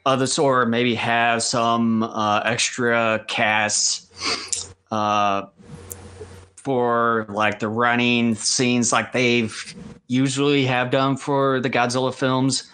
other 0.05 0.28
sort 0.28 0.69
maybe 0.69 0.93
have 0.93 1.41
some 1.41 2.03
uh, 2.03 2.41
extra 2.43 3.24
casts 3.28 4.74
uh, 4.91 5.45
for 6.57 7.26
like 7.30 7.59
the 7.59 7.67
running 7.67 8.36
scenes 8.36 8.91
like 8.91 9.11
they've 9.13 9.76
usually 10.07 10.65
have 10.65 10.91
done 10.91 11.15
for 11.15 11.61
the 11.61 11.69
Godzilla 11.69 12.13
films. 12.13 12.69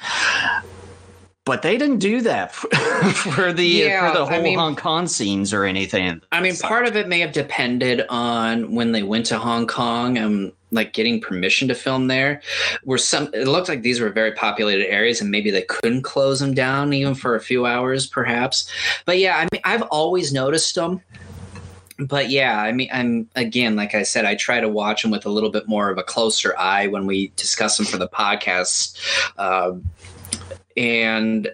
But 1.47 1.61
they 1.63 1.77
didn't 1.77 1.99
do 1.99 2.21
that 2.21 2.51
for, 2.53 2.67
for 3.13 3.53
the 3.53 3.65
Yeah, 3.65 4.11
for 4.11 4.17
the 4.19 4.25
I 4.25 4.33
whole 4.35 4.43
mean- 4.43 4.59
Hong 4.59 4.75
Kong 4.75 5.07
scenes 5.07 5.53
or 5.53 5.63
anything. 5.63 6.21
I 6.31 6.41
mean, 6.41 6.55
part 6.57 6.85
of 6.85 6.95
it 6.95 7.07
may 7.07 7.21
have 7.21 7.31
depended 7.31 8.03
on 8.09 8.75
when 8.75 8.91
they 8.91 9.01
went 9.01 9.25
to 9.27 9.39
Hong 9.39 9.65
Kong 9.65 10.17
and 10.17 10.51
like 10.71 10.91
getting 10.91 11.21
permission 11.21 11.69
to 11.69 11.73
film 11.75 12.07
there. 12.07 12.41
Where 12.83 12.97
some 12.97 13.29
it 13.33 13.47
looked 13.47 13.69
like 13.69 13.81
these 13.81 14.01
were 14.01 14.09
very 14.09 14.33
populated 14.33 14.91
areas, 14.91 15.21
and 15.21 15.31
maybe 15.31 15.49
they 15.49 15.61
couldn't 15.61 16.01
close 16.01 16.41
them 16.41 16.53
down 16.53 16.91
even 16.91 17.15
for 17.15 17.35
a 17.35 17.39
few 17.39 17.65
hours, 17.65 18.05
perhaps. 18.05 18.69
But 19.05 19.17
yeah, 19.17 19.37
I 19.37 19.47
mean, 19.51 19.61
I've 19.63 19.83
always 19.83 20.33
noticed 20.33 20.75
them. 20.75 21.01
But 21.99 22.29
yeah, 22.29 22.61
I 22.61 22.73
mean, 22.73 22.89
I'm 22.91 23.29
again, 23.35 23.75
like 23.75 23.95
I 23.95 24.03
said, 24.03 24.25
I 24.25 24.35
try 24.35 24.59
to 24.59 24.67
watch 24.69 25.01
them 25.01 25.09
with 25.11 25.25
a 25.25 25.29
little 25.29 25.49
bit 25.49 25.67
more 25.67 25.89
of 25.89 25.97
a 25.97 26.03
closer 26.03 26.53
eye 26.57 26.87
when 26.87 27.07
we 27.07 27.31
discuss 27.37 27.77
them 27.77 27.85
for 27.87 27.97
the 27.97 28.07
podcast. 28.09 28.97
Um, 29.39 29.83
and 30.77 31.49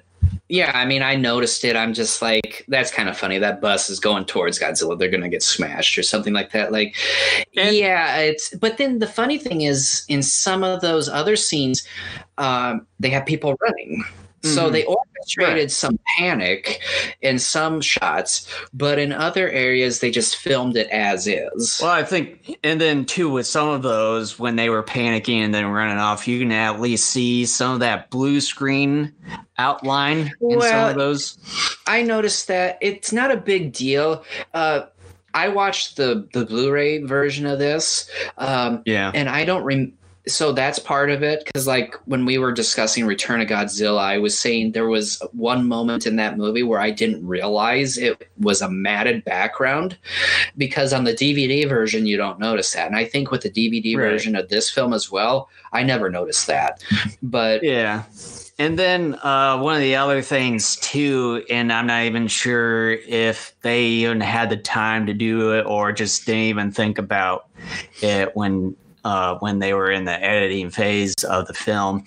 yeah, 0.49 0.71
I 0.75 0.85
mean, 0.85 1.01
I 1.01 1.15
noticed 1.15 1.63
it. 1.65 1.75
I'm 1.75 1.93
just 1.93 2.21
like, 2.21 2.65
that's 2.67 2.91
kind 2.91 3.09
of 3.09 3.17
funny. 3.17 3.39
That 3.39 3.61
bus 3.61 3.89
is 3.89 3.99
going 3.99 4.25
towards 4.25 4.59
Godzilla. 4.59 4.99
They're 4.99 5.09
going 5.09 5.23
to 5.23 5.29
get 5.29 5.41
smashed 5.41 5.97
or 5.97 6.03
something 6.03 6.33
like 6.33 6.51
that. 6.51 6.71
Like, 6.71 6.95
And- 7.57 7.75
yeah, 7.75 8.17
it's. 8.17 8.53
But 8.55 8.77
then 8.77 8.99
the 8.99 9.07
funny 9.07 9.37
thing 9.37 9.61
is, 9.61 10.05
in 10.09 10.21
some 10.21 10.63
of 10.63 10.81
those 10.81 11.09
other 11.09 11.35
scenes, 11.35 11.87
um, 12.37 12.85
they 12.99 13.09
have 13.09 13.25
people 13.25 13.55
running. 13.61 14.03
So 14.43 14.67
Mhm. 14.69 14.71
they 14.73 14.83
orchestrated 14.83 15.55
Right. 15.63 15.71
some 15.71 15.97
panic 16.17 16.81
in 17.21 17.39
some 17.39 17.79
shots, 17.79 18.45
but 18.73 18.99
in 18.99 19.13
other 19.13 19.49
areas 19.49 19.99
they 19.99 20.11
just 20.11 20.35
filmed 20.35 20.75
it 20.75 20.87
as 20.89 21.27
is. 21.27 21.79
Well, 21.81 21.91
I 21.91 22.03
think, 22.03 22.57
and 22.63 22.79
then 22.81 23.05
too, 23.05 23.29
with 23.29 23.47
some 23.47 23.69
of 23.69 23.83
those, 23.83 24.37
when 24.37 24.57
they 24.57 24.69
were 24.69 24.83
panicking 24.83 25.37
and 25.45 25.53
then 25.53 25.65
running 25.67 25.97
off, 25.97 26.27
you 26.27 26.39
can 26.39 26.51
at 26.51 26.81
least 26.81 27.05
see 27.09 27.45
some 27.45 27.73
of 27.75 27.79
that 27.79 28.09
blue 28.09 28.41
screen 28.41 29.13
outline 29.57 30.31
in 30.41 30.61
some 30.61 30.89
of 30.89 30.95
those. 30.97 31.37
I 31.87 32.01
noticed 32.01 32.47
that 32.49 32.77
it's 32.81 33.13
not 33.13 33.31
a 33.31 33.37
big 33.37 33.71
deal. 33.71 34.23
Uh, 34.53 34.81
I 35.33 35.47
watched 35.47 35.95
the 35.95 36.27
the 36.33 36.45
Blu-ray 36.45 37.03
version 37.03 37.45
of 37.45 37.59
this, 37.59 38.09
um, 38.37 38.81
Yeah. 38.85 39.09
and 39.15 39.29
I 39.29 39.45
don't 39.45 39.63
rem- 39.63 39.93
so 40.25 40.53
that's 40.53 40.79
part 40.79 41.09
of 41.09 41.21
it 41.21 41.43
because 41.43 41.67
like 41.67 41.95
when 42.05 42.25
we 42.25 42.37
were 42.37 42.51
discussing 42.53 43.05
return 43.05 43.41
of 43.41 43.47
godzilla 43.47 43.99
i 43.99 44.17
was 44.17 44.37
saying 44.39 44.71
there 44.71 44.87
was 44.87 45.21
one 45.33 45.67
moment 45.67 46.05
in 46.07 46.15
that 46.15 46.37
movie 46.37 46.63
where 46.63 46.79
i 46.79 46.89
didn't 46.89 47.25
realize 47.27 47.97
it 47.97 48.29
was 48.39 48.61
a 48.61 48.69
matted 48.69 49.23
background 49.25 49.97
because 50.57 50.93
on 50.93 51.03
the 51.03 51.13
dvd 51.13 51.67
version 51.67 52.05
you 52.05 52.15
don't 52.15 52.39
notice 52.39 52.71
that 52.73 52.87
and 52.87 52.95
i 52.95 53.03
think 53.03 53.31
with 53.31 53.41
the 53.41 53.49
dvd 53.49 53.97
Right. 53.97 54.11
version 54.11 54.35
of 54.35 54.47
this 54.49 54.69
film 54.69 54.93
as 54.93 55.11
well 55.11 55.49
i 55.73 55.83
never 55.83 56.09
noticed 56.09 56.47
that 56.47 56.81
but 57.23 57.63
Yeah. 57.63 58.03
And 58.59 58.77
then 58.77 59.15
uh, 59.23 59.57
one 59.59 59.73
of 59.75 59.81
the 59.81 59.95
other 59.95 60.21
things 60.21 60.75
too, 60.75 61.43
and 61.49 61.73
I'm 61.73 61.87
not 61.87 62.03
even 62.03 62.27
sure 62.27 62.91
if 62.91 63.51
they 63.63 63.83
even 63.85 64.21
had 64.21 64.51
the 64.51 64.57
time 64.57 65.07
to 65.07 65.13
do 65.15 65.53
it 65.53 65.65
or 65.65 65.91
just 65.91 66.27
didn't 66.27 66.41
even 66.41 66.71
think 66.71 66.99
about 66.99 67.47
it 68.03 68.35
when 68.35 68.75
uh, 69.03 69.37
when 69.39 69.59
they 69.59 69.73
were 69.73 69.91
in 69.91 70.05
the 70.05 70.23
editing 70.23 70.69
phase 70.69 71.15
of 71.23 71.47
the 71.47 71.53
film, 71.53 72.03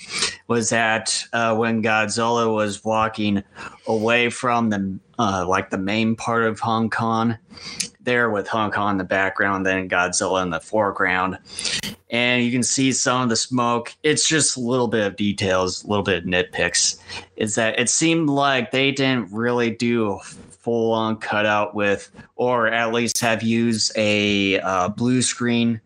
was 0.48 0.70
that 0.70 1.22
uh, 1.32 1.54
when 1.54 1.82
Godzilla 1.82 2.52
was 2.52 2.84
walking 2.84 3.42
away 3.86 4.30
from 4.30 4.70
the 4.70 4.98
uh, 5.18 5.46
like 5.48 5.70
the 5.70 5.78
main 5.78 6.14
part 6.14 6.44
of 6.44 6.60
Hong 6.60 6.90
Kong, 6.90 7.38
there 8.00 8.30
with 8.30 8.48
Hong 8.48 8.70
Kong 8.70 8.92
in 8.92 8.98
the 8.98 9.04
background, 9.04 9.64
then 9.64 9.88
Godzilla 9.88 10.42
in 10.42 10.50
the 10.50 10.60
foreground 10.60 11.38
and 12.10 12.44
you 12.44 12.52
can 12.52 12.62
see 12.62 12.92
some 12.92 13.22
of 13.22 13.28
the 13.28 13.36
smoke. 13.36 13.94
It's 14.02 14.28
just 14.28 14.56
a 14.56 14.60
little 14.60 14.88
bit 14.88 15.06
of 15.06 15.16
details, 15.16 15.82
a 15.82 15.88
little 15.88 16.04
bit 16.04 16.18
of 16.18 16.24
nitpicks. 16.24 16.98
Is 17.36 17.56
that 17.56 17.78
it 17.78 17.88
seemed 17.88 18.30
like 18.30 18.70
they 18.70 18.92
didn't 18.92 19.32
really 19.32 19.70
do 19.70 20.12
a 20.12 20.20
full 20.20 20.92
on 20.92 21.16
cutout 21.16 21.74
with, 21.74 22.10
or 22.36 22.68
at 22.68 22.92
least 22.92 23.20
have 23.20 23.42
used 23.42 23.92
a 23.96 24.60
uh, 24.60 24.88
blue 24.88 25.22
screen 25.22 25.80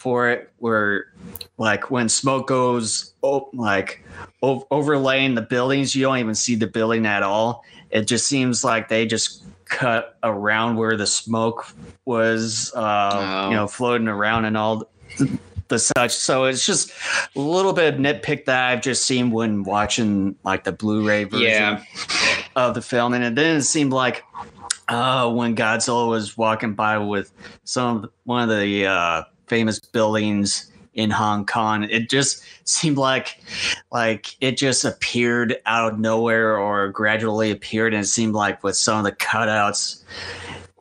for 0.00 0.30
it, 0.30 0.50
where 0.58 1.12
like 1.58 1.90
when 1.90 2.08
smoke 2.08 2.48
goes 2.48 3.12
oh, 3.22 3.50
like 3.52 4.02
overlaying 4.42 5.34
the 5.34 5.42
buildings, 5.42 5.94
you 5.94 6.02
don't 6.02 6.16
even 6.18 6.34
see 6.34 6.54
the 6.54 6.66
building 6.66 7.04
at 7.04 7.22
all. 7.22 7.64
It 7.90 8.06
just 8.08 8.26
seems 8.26 8.64
like 8.64 8.88
they 8.88 9.04
just 9.04 9.44
cut 9.66 10.16
around 10.22 10.76
where 10.76 10.96
the 10.96 11.06
smoke 11.06 11.66
was, 12.06 12.72
uh, 12.74 13.10
Oh. 13.12 13.50
you 13.50 13.56
know, 13.56 13.66
floating 13.66 14.08
around 14.08 14.46
and 14.46 14.56
all 14.56 14.88
the 15.68 15.78
such. 15.78 16.12
So 16.12 16.44
it's 16.46 16.64
just 16.64 16.92
a 17.36 17.38
little 17.40 17.72
bit 17.74 17.94
of 17.94 18.00
nitpick 18.00 18.46
that 18.46 18.70
I've 18.70 18.80
just 18.80 19.04
seen 19.04 19.30
when 19.30 19.62
watching 19.64 20.34
like 20.44 20.64
the 20.64 20.72
Blu-ray 20.72 21.24
version 21.24 21.46
Yeah. 21.46 21.84
of 22.56 22.74
the 22.74 22.82
film, 22.82 23.12
and 23.12 23.22
it 23.22 23.34
didn't 23.34 23.62
seem 23.62 23.90
like 23.90 24.24
uh, 24.88 25.30
when 25.30 25.54
Godzilla 25.54 26.08
was 26.08 26.36
walking 26.38 26.72
by 26.74 26.98
with 26.98 27.32
some 27.64 28.10
one 28.24 28.48
of 28.48 28.58
the 28.58 28.86
uh, 28.86 29.22
famous 29.50 29.80
buildings 29.80 30.70
in 30.94 31.10
Hong 31.10 31.44
Kong, 31.44 31.82
it 31.84 32.08
just 32.08 32.42
seemed 32.64 32.96
like 32.96 33.40
like 33.90 34.36
it 34.40 34.56
just 34.56 34.84
appeared 34.84 35.56
out 35.66 35.92
of 35.92 35.98
nowhere 35.98 36.56
or 36.56 36.88
gradually 36.88 37.50
appeared, 37.50 37.92
and 37.92 38.04
it 38.04 38.06
seemed 38.06 38.34
like 38.34 38.62
with 38.62 38.76
some 38.76 38.98
of 38.98 39.04
the 39.04 39.12
cutouts 39.12 40.02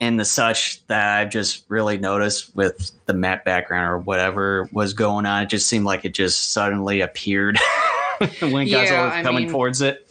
and 0.01 0.19
the 0.19 0.23
such 0.25 0.85
that 0.87 1.19
I've 1.19 1.29
just 1.29 1.65
really 1.67 1.97
noticed 1.97 2.55
with 2.55 2.91
the 3.07 3.13
map 3.13 3.43
background 3.43 3.89
or 3.91 3.97
whatever 3.97 4.69
was 4.71 4.93
going 4.93 5.25
on. 5.25 5.43
It 5.43 5.49
just 5.49 5.67
seemed 5.67 5.85
like 5.85 6.05
it 6.05 6.13
just 6.13 6.53
suddenly 6.53 7.01
appeared 7.01 7.57
when 8.39 8.65
Yeah, 8.67 8.85
Godzilla 8.85 9.05
was 9.05 9.13
I 9.13 9.23
coming 9.23 9.43
mean- 9.45 9.51
towards 9.51 9.81
it. 9.81 10.05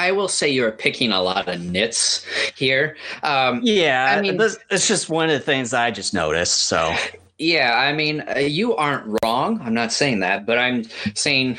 I 0.00 0.12
will 0.12 0.28
say 0.28 0.48
you're 0.48 0.70
picking 0.70 1.10
a 1.10 1.20
lot 1.20 1.48
of 1.48 1.60
nits 1.60 2.24
here. 2.56 2.96
Um, 3.24 3.60
Yeah, 3.64 4.14
I 4.16 4.20
mean- 4.20 4.36
this, 4.36 4.56
it's 4.70 4.86
just 4.88 5.08
one 5.08 5.28
of 5.28 5.32
the 5.32 5.44
things 5.44 5.72
I 5.74 5.90
just 5.90 6.12
noticed. 6.14 6.62
So 6.66 6.94
yeah, 7.38 7.78
I 7.78 7.92
mean, 7.92 8.24
uh, 8.34 8.40
you 8.40 8.74
aren't 8.74 9.18
wrong. 9.22 9.60
I'm 9.62 9.74
not 9.74 9.92
saying 9.92 10.20
that, 10.20 10.44
but 10.44 10.58
I'm 10.58 10.84
saying, 11.14 11.58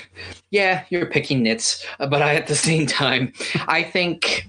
yeah, 0.51 0.83
you're 0.89 1.05
picking 1.05 1.43
nits. 1.43 1.85
Uh, 1.99 2.07
But 2.07 2.21
I, 2.21 2.35
at 2.35 2.47
the 2.47 2.55
same 2.69 2.85
time, 2.85 3.33
I 3.67 3.83
think 3.83 4.47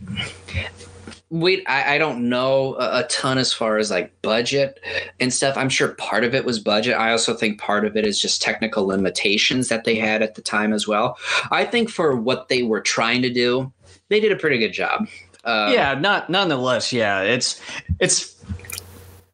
we. 1.30 1.64
I, 1.66 1.94
I 1.94 1.98
don't 1.98 2.28
know 2.28 2.74
a, 2.74 3.00
a 3.00 3.02
ton 3.04 3.38
as 3.38 3.52
far 3.52 3.78
as 3.78 3.90
like 3.92 4.12
budget 4.22 4.80
and 5.20 5.32
stuff. 5.32 5.56
I'm 5.56 5.68
sure 5.68 5.88
part 5.94 6.24
of 6.24 6.34
it 6.34 6.44
was 6.44 6.58
budget. 6.58 6.96
I 6.96 7.12
also 7.12 7.34
think 7.34 7.60
part 7.60 7.84
of 7.84 7.96
it 7.96 8.04
is 8.04 8.20
just 8.20 8.42
technical 8.42 8.86
limitations 8.86 9.68
that 9.68 9.84
they 9.84 9.94
had 9.94 10.22
at 10.22 10.34
the 10.34 10.42
time 10.42 10.72
as 10.72 10.88
well. 10.88 11.16
I 11.52 11.64
think 11.64 11.90
for 11.90 12.16
what 12.16 12.48
they 12.48 12.64
were 12.64 12.80
trying 12.80 13.22
to 13.22 13.30
do, 13.30 13.72
they 14.08 14.18
did 14.18 14.32
a 14.32 14.36
pretty 14.36 14.58
good 14.58 14.72
job. 14.72 15.06
Uh, 15.44 15.70
yeah, 15.72 15.94
not 15.94 16.28
nonetheless. 16.28 16.92
Yeah, 16.92 17.22
it's 17.22 17.60
it's 18.00 18.34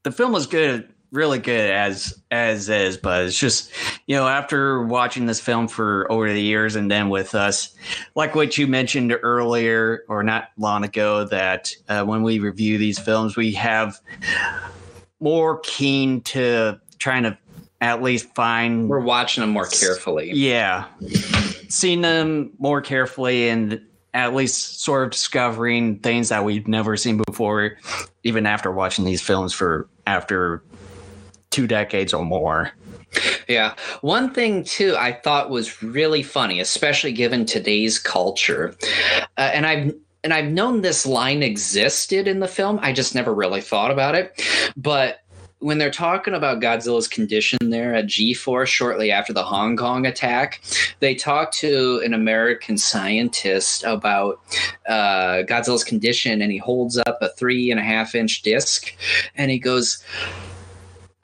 the 0.02 0.12
film 0.12 0.32
was 0.32 0.46
good, 0.46 0.88
really 1.12 1.38
good 1.38 1.70
as 1.70 2.22
as 2.30 2.68
is, 2.68 2.96
but 2.96 3.24
it's 3.24 3.38
just 3.38 3.70
you 4.06 4.16
know 4.16 4.26
after 4.26 4.82
watching 4.82 5.26
this 5.26 5.40
film 5.40 5.68
for 5.68 6.10
over 6.10 6.32
the 6.32 6.42
years 6.42 6.76
and 6.76 6.90
then 6.90 7.08
with 7.08 7.34
us, 7.34 7.74
like 8.14 8.34
what 8.34 8.58
you 8.58 8.66
mentioned 8.66 9.16
earlier 9.22 10.04
or 10.08 10.22
not 10.22 10.50
long 10.58 10.84
ago, 10.84 11.24
that 11.24 11.74
uh, 11.88 12.04
when 12.04 12.22
we 12.22 12.38
review 12.38 12.78
these 12.78 12.98
films, 12.98 13.36
we 13.36 13.52
have 13.52 14.00
more 15.20 15.60
keen 15.60 16.20
to 16.22 16.80
trying 16.98 17.22
to 17.22 17.36
at 17.80 18.02
least 18.02 18.34
find 18.34 18.88
we're 18.88 19.00
watching 19.00 19.42
them 19.42 19.50
more 19.50 19.66
carefully. 19.66 20.32
yeah. 20.32 20.86
Seeing 21.68 22.00
them 22.00 22.52
more 22.58 22.80
carefully 22.80 23.48
and 23.48 23.80
at 24.14 24.34
least 24.34 24.82
sort 24.82 25.04
of 25.04 25.10
discovering 25.10 25.98
things 25.98 26.30
that 26.30 26.42
we've 26.42 26.66
never 26.66 26.96
seen 26.96 27.20
before, 27.26 27.76
even 28.24 28.46
after 28.46 28.72
watching 28.72 29.04
these 29.04 29.20
films 29.20 29.52
for 29.52 29.88
after 30.06 30.62
two 31.50 31.66
decades 31.66 32.12
or 32.12 32.24
more. 32.24 32.72
Yeah. 33.48 33.74
One 34.00 34.32
thing 34.34 34.64
too 34.64 34.96
I 34.98 35.12
thought 35.12 35.48
was 35.48 35.82
really 35.82 36.22
funny, 36.22 36.60
especially 36.60 37.12
given 37.12 37.46
today's 37.46 37.98
culture, 37.98 38.74
uh, 39.38 39.50
and 39.54 39.66
I've 39.66 39.94
and 40.24 40.34
I've 40.34 40.50
known 40.50 40.82
this 40.82 41.06
line 41.06 41.42
existed 41.42 42.26
in 42.26 42.40
the 42.40 42.48
film. 42.48 42.78
I 42.82 42.92
just 42.92 43.14
never 43.14 43.32
really 43.32 43.60
thought 43.60 43.90
about 43.90 44.14
it, 44.14 44.42
but. 44.76 45.20
When 45.60 45.78
they're 45.78 45.90
talking 45.90 46.34
about 46.34 46.60
Godzilla's 46.60 47.08
condition 47.08 47.70
there 47.70 47.94
at 47.94 48.06
G 48.06 48.34
Force 48.34 48.68
shortly 48.68 49.10
after 49.10 49.32
the 49.32 49.42
Hong 49.42 49.74
Kong 49.74 50.04
attack, 50.04 50.60
they 51.00 51.14
talk 51.14 51.50
to 51.52 52.02
an 52.04 52.12
American 52.12 52.76
scientist 52.76 53.82
about 53.82 54.38
uh, 54.86 55.44
Godzilla's 55.48 55.82
condition, 55.82 56.42
and 56.42 56.52
he 56.52 56.58
holds 56.58 56.98
up 56.98 57.18
a 57.22 57.30
three 57.30 57.70
and 57.70 57.80
a 57.80 57.82
half 57.82 58.14
inch 58.14 58.42
disc, 58.42 58.94
and 59.34 59.50
he 59.50 59.58
goes, 59.58 60.04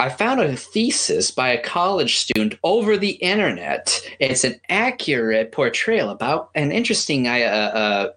I 0.02 0.08
found 0.08 0.40
a 0.40 0.56
thesis 0.56 1.30
by 1.30 1.50
a 1.50 1.62
college 1.62 2.16
student 2.16 2.58
over 2.64 2.96
the 2.96 3.12
internet. 3.12 4.00
It's 4.18 4.42
an 4.42 4.60
accurate 4.68 5.52
portrayal 5.52 6.10
about 6.10 6.50
an 6.56 6.72
interesting, 6.72 7.28
uh, 7.28 7.30
uh, 7.30 8.08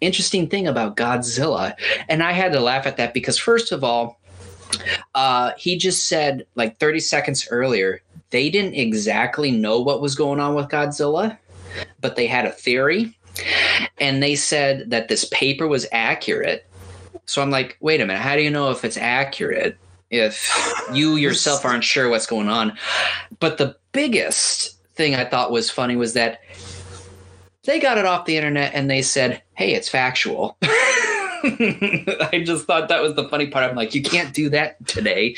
interesting 0.00 0.48
thing 0.48 0.66
about 0.66 0.96
Godzilla, 0.96 1.74
and 2.08 2.22
I 2.22 2.32
had 2.32 2.52
to 2.52 2.60
laugh 2.60 2.86
at 2.86 2.96
that 2.96 3.12
because 3.12 3.36
first 3.36 3.70
of 3.70 3.84
all, 3.84 4.18
uh, 5.14 5.52
he 5.58 5.76
just 5.76 6.08
said 6.08 6.46
like 6.54 6.78
30 6.80 7.00
seconds 7.00 7.46
earlier 7.50 8.00
they 8.30 8.48
didn't 8.48 8.74
exactly 8.74 9.50
know 9.50 9.78
what 9.78 10.00
was 10.00 10.14
going 10.14 10.40
on 10.40 10.54
with 10.54 10.68
Godzilla, 10.68 11.36
but 12.00 12.16
they 12.16 12.26
had 12.26 12.46
a 12.46 12.50
theory. 12.50 13.16
And 13.98 14.22
they 14.22 14.36
said 14.36 14.90
that 14.90 15.08
this 15.08 15.26
paper 15.26 15.68
was 15.68 15.86
accurate. 15.92 16.66
So 17.26 17.42
I'm 17.42 17.50
like, 17.50 17.76
wait 17.80 18.00
a 18.00 18.06
minute, 18.06 18.22
how 18.22 18.36
do 18.36 18.42
you 18.42 18.50
know 18.50 18.70
if 18.70 18.84
it's 18.84 18.96
accurate 18.96 19.78
if 20.10 20.50
you 20.92 21.16
yourself 21.16 21.64
aren't 21.64 21.84
sure 21.84 22.08
what's 22.08 22.26
going 22.26 22.48
on? 22.48 22.76
But 23.40 23.58
the 23.58 23.76
biggest 23.92 24.78
thing 24.94 25.14
I 25.14 25.24
thought 25.24 25.50
was 25.50 25.70
funny 25.70 25.96
was 25.96 26.14
that 26.14 26.40
they 27.64 27.80
got 27.80 27.98
it 27.98 28.06
off 28.06 28.26
the 28.26 28.36
internet 28.36 28.74
and 28.74 28.88
they 28.90 29.02
said, 29.02 29.42
hey, 29.54 29.74
it's 29.74 29.88
factual. 29.88 30.56
I 31.48 32.42
just 32.44 32.66
thought 32.66 32.88
that 32.88 33.02
was 33.02 33.14
the 33.14 33.28
funny 33.28 33.48
part. 33.48 33.68
I'm 33.68 33.76
like, 33.76 33.94
you 33.94 34.02
can't 34.02 34.32
do 34.34 34.48
that 34.50 34.84
today. 34.86 35.36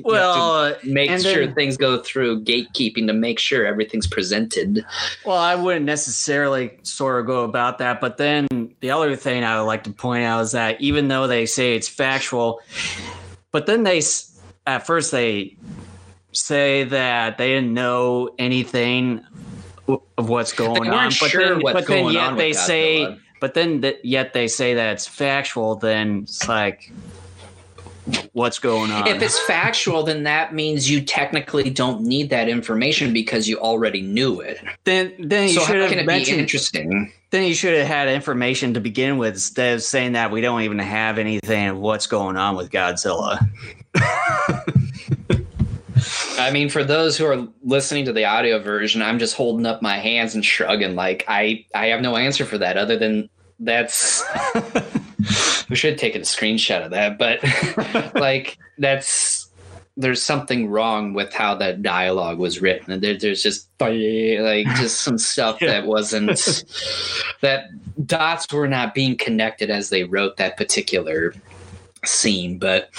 Well, 0.00 0.76
make 0.84 1.10
sure 1.20 1.46
then- 1.46 1.54
things 1.54 1.76
go 1.76 2.00
through 2.02 2.44
gatekeeping 2.44 3.06
to 3.06 3.12
make 3.12 3.38
sure 3.38 3.66
everything's 3.66 4.06
presented. 4.06 4.84
Well, 5.24 5.38
I 5.38 5.54
wouldn't 5.54 5.86
necessarily 5.86 6.78
sort 6.82 7.20
of 7.20 7.26
go 7.26 7.44
about 7.44 7.78
that, 7.78 8.00
but 8.00 8.16
then 8.16 8.46
the 8.80 8.90
other 8.90 9.16
thing 9.16 9.44
I 9.44 9.58
would 9.58 9.66
like 9.66 9.84
to 9.84 9.92
point 9.92 10.24
out 10.24 10.40
is 10.40 10.52
that 10.52 10.80
even 10.80 11.08
though 11.08 11.26
they 11.26 11.46
say 11.46 11.74
it's 11.74 11.88
factual, 11.88 12.60
but 13.52 13.66
then 13.66 13.82
they 13.82 14.02
at 14.66 14.86
first 14.86 15.10
they 15.12 15.56
say 16.32 16.84
that 16.84 17.38
they 17.38 17.48
didn't 17.48 17.74
know 17.74 18.30
anything 18.38 19.24
of 20.16 20.28
what's 20.28 20.52
going 20.52 20.90
on, 20.90 21.10
but 21.20 21.30
sure 21.30 21.54
then, 21.54 21.60
what's 21.60 21.80
but 21.80 21.86
then 21.86 22.08
yet 22.12 22.36
they 22.36 22.48
with 22.50 22.56
say, 22.56 23.00
Godzilla. 23.00 23.20
but 23.40 23.54
then 23.54 23.82
th- 23.82 24.00
yet 24.04 24.32
they 24.32 24.48
say 24.48 24.74
that 24.74 24.92
it's 24.92 25.06
factual. 25.06 25.76
Then 25.76 26.20
it's 26.22 26.46
like, 26.48 26.92
what's 28.32 28.58
going 28.58 28.90
on? 28.90 29.06
If 29.06 29.22
it's 29.22 29.38
factual, 29.40 30.02
then 30.02 30.22
that 30.24 30.54
means 30.54 30.90
you 30.90 31.02
technically 31.02 31.70
don't 31.70 32.02
need 32.02 32.30
that 32.30 32.48
information 32.48 33.12
because 33.12 33.48
you 33.48 33.58
already 33.58 34.02
knew 34.02 34.40
it. 34.40 34.60
then 34.84 35.14
then 35.18 35.48
you 35.48 35.54
So 35.54 35.60
should 35.60 35.76
how 35.76 35.88
can 35.88 35.98
have 35.98 35.98
it 35.98 36.02
be 36.02 36.06
mentioned 36.06 36.40
interesting? 36.40 37.12
Then 37.30 37.46
you 37.46 37.54
should 37.54 37.76
have 37.76 37.86
had 37.86 38.08
information 38.08 38.74
to 38.74 38.80
begin 38.80 39.16
with 39.18 39.34
instead 39.34 39.74
of 39.74 39.82
saying 39.82 40.12
that 40.12 40.30
we 40.30 40.40
don't 40.40 40.62
even 40.62 40.78
have 40.80 41.18
anything 41.18 41.68
of 41.68 41.78
what's 41.78 42.06
going 42.06 42.36
on 42.36 42.56
with 42.56 42.70
Godzilla. 42.70 43.38
I 46.38 46.50
mean, 46.50 46.70
for 46.70 46.82
those 46.82 47.16
who 47.18 47.26
are 47.26 47.46
listening 47.62 48.06
to 48.06 48.12
the 48.12 48.24
audio 48.24 48.58
version, 48.58 49.02
I'm 49.02 49.18
just 49.18 49.36
holding 49.36 49.66
up 49.66 49.82
my 49.82 49.98
hands 49.98 50.34
and 50.34 50.44
shrugging. 50.44 50.94
Like 50.96 51.24
I, 51.28 51.66
I 51.74 51.86
have 51.88 52.00
no 52.00 52.16
answer 52.16 52.44
for 52.44 52.58
that 52.58 52.76
other 52.76 52.96
than 52.96 53.28
that's. 53.58 54.24
we 55.70 55.76
should 55.76 55.92
have 55.92 56.00
taken 56.00 56.20
a 56.20 56.24
screenshot 56.24 56.84
of 56.84 56.90
that, 56.90 57.16
but 57.18 57.40
like 58.20 58.58
that's 58.78 59.46
there's 59.96 60.22
something 60.22 60.68
wrong 60.68 61.12
with 61.14 61.32
how 61.32 61.54
that 61.56 61.82
dialogue 61.82 62.38
was 62.38 62.60
written. 62.60 63.00
There, 63.00 63.16
there's 63.18 63.42
just 63.42 63.68
like 63.80 64.66
just 64.76 65.02
some 65.02 65.18
stuff 65.32 65.60
Yeah. 65.60 65.68
that 65.68 65.86
wasn't 65.86 66.64
that 67.42 67.66
dots 68.06 68.50
were 68.52 68.68
not 68.68 68.94
being 68.94 69.16
connected 69.16 69.70
as 69.70 69.90
they 69.90 70.04
wrote 70.04 70.36
that 70.38 70.56
particular 70.56 71.34
scene. 72.04 72.58
But 72.58 72.90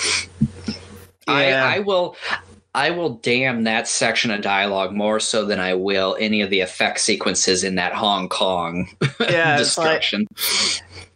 Yeah. 1.28 1.34
I, 1.66 1.76
I 1.76 1.80
will. 1.80 2.16
I 2.74 2.90
will 2.92 3.16
damn 3.16 3.66
that 3.66 3.86
section 3.86 4.32
of 4.32 4.40
dialogue 4.42 4.94
more 4.94 5.20
so 5.20 5.44
than 5.44 5.60
I 5.60 5.74
will 5.74 6.16
any 6.22 6.42
of 6.42 6.50
the 6.50 6.62
effect 6.62 7.02
sequences 7.02 7.66
in 7.66 7.76
that 7.76 7.92
Hong 7.94 8.30
Kong 8.30 8.88
Yeah, 9.20 9.60
it's 9.60 9.78
like, 9.78 10.02
destruction. 10.04 10.26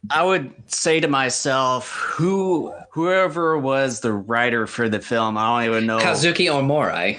I 0.10 0.24
would 0.24 0.54
say 0.68 1.00
to 1.00 1.08
myself, 1.08 1.92
who 1.92 2.74
whoever 2.90 3.58
was 3.58 4.02
the 4.02 4.14
writer 4.14 4.68
for 4.68 4.90
the 4.90 5.00
film, 5.00 5.38
I 5.38 5.66
don't 5.66 5.76
even 5.76 5.86
know. 5.86 6.00
Kazuki 6.00 6.48
Omori. 6.48 7.18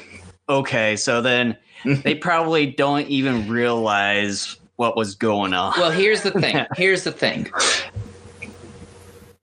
Okay, 0.48 0.96
so 0.96 1.20
then 1.20 1.56
they 1.84 2.14
probably 2.14 2.66
don't 2.66 3.06
even 3.08 3.48
realize 3.48 4.56
what 4.76 4.96
was 4.96 5.14
going 5.14 5.54
on. 5.54 5.74
Well, 5.76 5.90
here's 5.90 6.22
the 6.22 6.30
thing. 6.30 6.66
Here's 6.76 7.04
the 7.04 7.12
thing. 7.12 7.50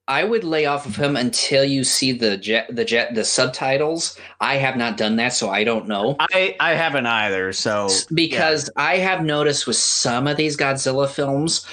I 0.07 0.25
would 0.25 0.43
lay 0.43 0.65
off 0.65 0.85
of 0.85 0.97
him 0.97 1.15
until 1.15 1.63
you 1.63 1.85
see 1.85 2.11
the 2.11 2.35
jet, 2.35 2.67
the 2.69 2.83
jet, 2.83 3.15
the 3.15 3.23
subtitles. 3.23 4.19
I 4.41 4.57
have 4.57 4.75
not 4.75 4.97
done 4.97 5.15
that, 5.15 5.33
so 5.33 5.49
I 5.49 5.63
don't 5.63 5.87
know. 5.87 6.17
I 6.19 6.55
I 6.59 6.73
haven't 6.73 7.05
either. 7.05 7.53
So 7.53 7.87
because 8.13 8.69
I 8.75 8.97
have 8.97 9.23
noticed 9.23 9.65
with 9.65 9.77
some 9.77 10.27
of 10.27 10.35
these 10.35 10.57
Godzilla 10.57 11.09
films, 11.09 11.65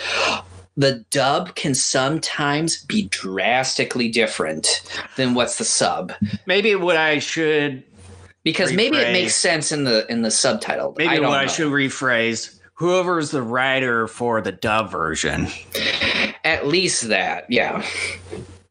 the 0.81 1.05
dub 1.11 1.55
can 1.57 1.75
sometimes 1.75 2.83
be 2.85 3.09
drastically 3.09 4.09
different 4.09 4.83
than 5.17 5.35
what's 5.35 5.59
the 5.59 5.65
sub. 5.65 6.13
maybe 6.47 6.75
what 6.75 6.97
I 6.97 7.19
should 7.19 7.85
Because 8.45 8.73
maybe 8.73 8.97
it 8.97 9.13
makes 9.13 9.35
sense 9.35 9.73
in 9.73 9.85
the 9.85 10.11
in 10.11 10.23
the 10.23 10.31
subtitle. 10.31 10.95
maybe 10.97 11.11
I 11.11 11.17
don't 11.17 11.29
what 11.29 11.39
I 11.39 11.47
should 11.47 11.71
rephrase. 11.71 12.59
Whoever's 12.75 13.31
the 13.31 13.43
writer 13.43 14.07
for 14.07 14.41
the 14.41 14.53
dub 14.53 14.91
version. 14.91 15.49
At 16.45 16.67
least 16.67 17.09
that, 17.09 17.45
yeah. 17.51 17.85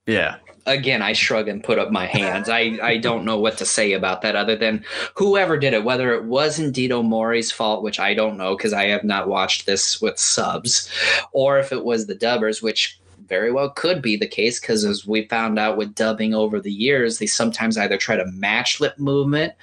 Yeah. 0.07 0.38
Again, 0.66 1.01
I 1.01 1.14
shrug 1.14 1.47
and 1.47 1.64
put 1.64 1.80
up 1.80 1.91
my 1.91 2.05
hands. 2.05 2.49
I, 2.49 2.78
I 2.82 2.97
don't 2.97 3.26
know 3.26 3.39
what 3.39 3.57
to 3.57 3.66
say 3.66 3.93
about 3.93 4.22
that 4.22 4.36
other 4.36 4.55
than 4.55 4.84
whoever 5.16 5.57
did 5.57 5.74
it, 5.74 5.84
whether 5.84 6.14
it 6.14 6.26
was 6.26 6.60
indeed 6.60 6.91
Omori's 6.91 7.51
fault, 7.51 7.84
which 7.84 7.99
I 7.99 8.14
don't 8.14 8.38
know 8.38 8.55
because 8.55 8.74
I 8.74 8.86
have 8.86 9.03
not 9.03 9.28
watched 9.28 9.66
this 9.66 10.01
with 10.01 10.20
subs, 10.20 10.89
or 11.32 11.60
if 11.60 11.72
it 11.72 11.84
was 11.84 12.07
the 12.07 12.16
dubbers, 12.16 12.62
which 12.62 12.99
very 13.30 13.51
well 13.51 13.70
could 13.70 14.01
be 14.01 14.18
the 14.18 14.28
case 14.28 14.60
because 14.60 14.84
as 14.84 15.05
we 15.05 15.28
found 15.28 15.60
out 15.60 15.78
with 15.78 15.95
dubbing 15.95 16.34
over 16.34 16.60
the 16.60 16.72
years, 16.72 17.20
they 17.20 17.28
sometimes 17.28 17.78
either 17.78 17.95
try 17.95 18.16
to 18.16 18.26
match 18.32 18.80
lip 18.80 18.97
movement 18.97 19.53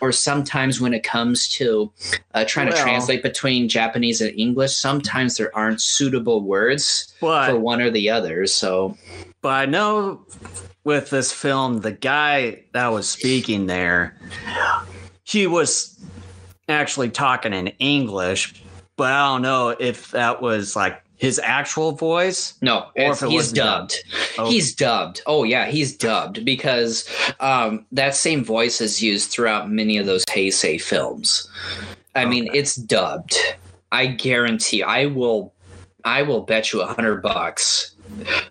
or 0.00 0.12
sometimes 0.12 0.80
when 0.80 0.94
it 0.94 1.02
comes 1.02 1.48
to 1.48 1.92
uh, 2.34 2.44
trying 2.46 2.70
to 2.70 2.76
translate 2.76 3.22
between 3.22 3.68
Japanese 3.68 4.20
and 4.20 4.38
English, 4.38 4.74
sometimes 4.76 5.36
there 5.36 5.54
aren't 5.54 5.80
suitable 5.80 6.40
words 6.42 7.12
But 7.20 7.50
for 7.50 7.58
one 7.58 7.82
or 7.82 7.90
the 7.90 8.08
other. 8.08 8.46
So 8.46 8.96
But 9.42 9.48
I 9.52 9.66
know 9.66 10.26
with 10.84 11.10
this 11.10 11.32
film, 11.32 11.80
the 11.80 11.92
guy 11.92 12.64
that 12.72 12.88
was 12.88 13.08
speaking 13.08 13.66
there, 13.66 14.16
he 15.24 15.46
was 15.46 15.98
actually 16.68 17.10
talking 17.10 17.52
in 17.52 17.68
English, 17.78 18.62
but 18.96 19.12
I 19.12 19.26
don't 19.28 19.42
know 19.42 19.68
if 19.78 20.10
that 20.12 20.42
was 20.42 20.74
like 20.74 21.02
his 21.16 21.38
actual 21.38 21.92
voice. 21.92 22.54
No, 22.60 22.86
Or 22.96 23.12
if 23.12 23.22
it 23.22 23.30
he's 23.30 23.52
dubbed. 23.52 23.90
dubbed. 23.90 24.38
Oh. 24.38 24.50
He's 24.50 24.74
dubbed. 24.74 25.22
Oh 25.26 25.44
yeah, 25.44 25.66
he's 25.66 25.96
dubbed 25.96 26.44
because 26.44 27.08
um, 27.40 27.86
that 27.92 28.14
same 28.14 28.44
voice 28.44 28.80
is 28.80 29.02
used 29.02 29.30
throughout 29.30 29.70
many 29.70 29.96
of 29.96 30.06
those 30.06 30.24
Heisei 30.26 30.80
films. 30.80 31.48
I 32.14 32.24
mean, 32.24 32.48
it's 32.52 32.74
dubbed. 32.76 33.36
I 33.92 34.06
guarantee. 34.06 34.82
I 34.82 35.06
will. 35.06 35.52
I 36.04 36.22
will 36.22 36.42
bet 36.42 36.72
you 36.72 36.82
a 36.82 36.86
hundred 36.86 37.20
bucks. 37.22 37.95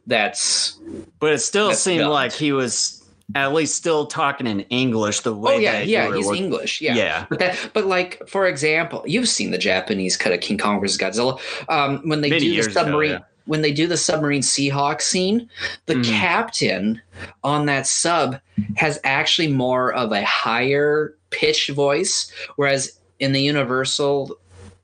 That's. 0.07 0.77
But 1.19 1.33
it 1.33 1.39
still 1.39 1.73
seemed 1.73 2.01
dubbed. 2.01 2.11
like 2.11 2.31
he 2.33 2.51
was 2.51 3.01
at 3.33 3.53
least 3.53 3.75
still 3.75 4.05
talking 4.05 4.45
in 4.45 4.59
English 4.61 5.21
the 5.21 5.33
way 5.33 5.55
Oh 5.55 5.57
yeah, 5.57 5.79
yeah. 5.81 6.13
He's 6.15 6.29
English. 6.31 6.79
Yeah. 6.81 6.95
Yeah. 6.95 7.25
But 7.29 7.39
that. 7.39 7.71
But 7.73 7.85
like, 7.85 8.21
for 8.27 8.45
example, 8.47 9.03
you've 9.07 9.27
seen 9.27 9.51
the 9.51 9.57
Japanese 9.57 10.15
cut 10.17 10.31
of 10.33 10.41
King 10.41 10.57
Kong 10.57 10.79
vs 10.79 10.97
Godzilla. 10.97 11.39
Um, 11.69 12.01
when 12.07 12.21
they 12.21 12.29
Many 12.29 12.41
do 12.41 12.49
the 12.49 12.53
years 12.55 12.67
ago, 12.67 12.73
submarine. 12.83 13.11
yeah. 13.11 13.19
When 13.47 13.61
they 13.61 13.71
do 13.71 13.85
the 13.85 13.97
submarine 13.97 14.41
Seahawk 14.41 15.01
scene, 15.01 15.47
the 15.85 15.93
Mhm. 15.95 16.05
captain 16.19 17.01
on 17.43 17.67
that 17.67 17.85
sub 17.85 18.39
has 18.75 18.99
actually 19.03 19.47
more 19.49 19.93
of 19.93 20.11
a 20.11 20.23
higher 20.25 21.13
pitch 21.29 21.67
voice, 21.69 22.31
whereas 22.55 22.99
in 23.19 23.33
the 23.33 23.41
Universal 23.41 24.35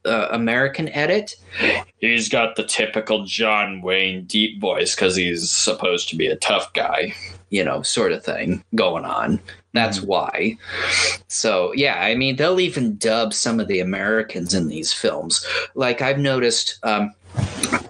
uh, 0.05 0.27
American 0.31 0.89
edit, 0.89 1.35
he's 1.97 2.29
got 2.29 2.55
the 2.55 2.63
typical 2.63 3.25
John 3.25 3.81
Wayne 3.81 4.25
deep 4.25 4.59
voice 4.59 4.95
because 4.95 5.15
he's 5.15 5.49
supposed 5.49 6.09
to 6.09 6.15
be 6.15 6.27
a 6.27 6.35
tough 6.35 6.73
guy, 6.73 7.13
you 7.49 7.63
know, 7.63 7.81
sort 7.81 8.11
of 8.11 8.23
thing 8.23 8.63
going 8.75 9.05
on. 9.05 9.39
That's 9.73 9.99
Mhm. 9.99 10.05
why. 10.05 10.57
So, 11.27 11.71
yeah, 11.73 11.95
I 12.01 12.15
mean, 12.15 12.35
they'll 12.35 12.59
even 12.59 12.97
dub 12.97 13.33
some 13.33 13.59
of 13.59 13.67
the 13.67 13.79
Americans 13.79 14.53
in 14.53 14.67
these 14.67 14.91
films. 14.91 15.45
Like, 15.75 16.01
I've 16.01 16.19
noticed, 16.19 16.77
um, 16.83 17.13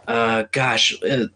uh, 0.08 0.44
gosh, 0.52 1.02
uh, 1.04 1.28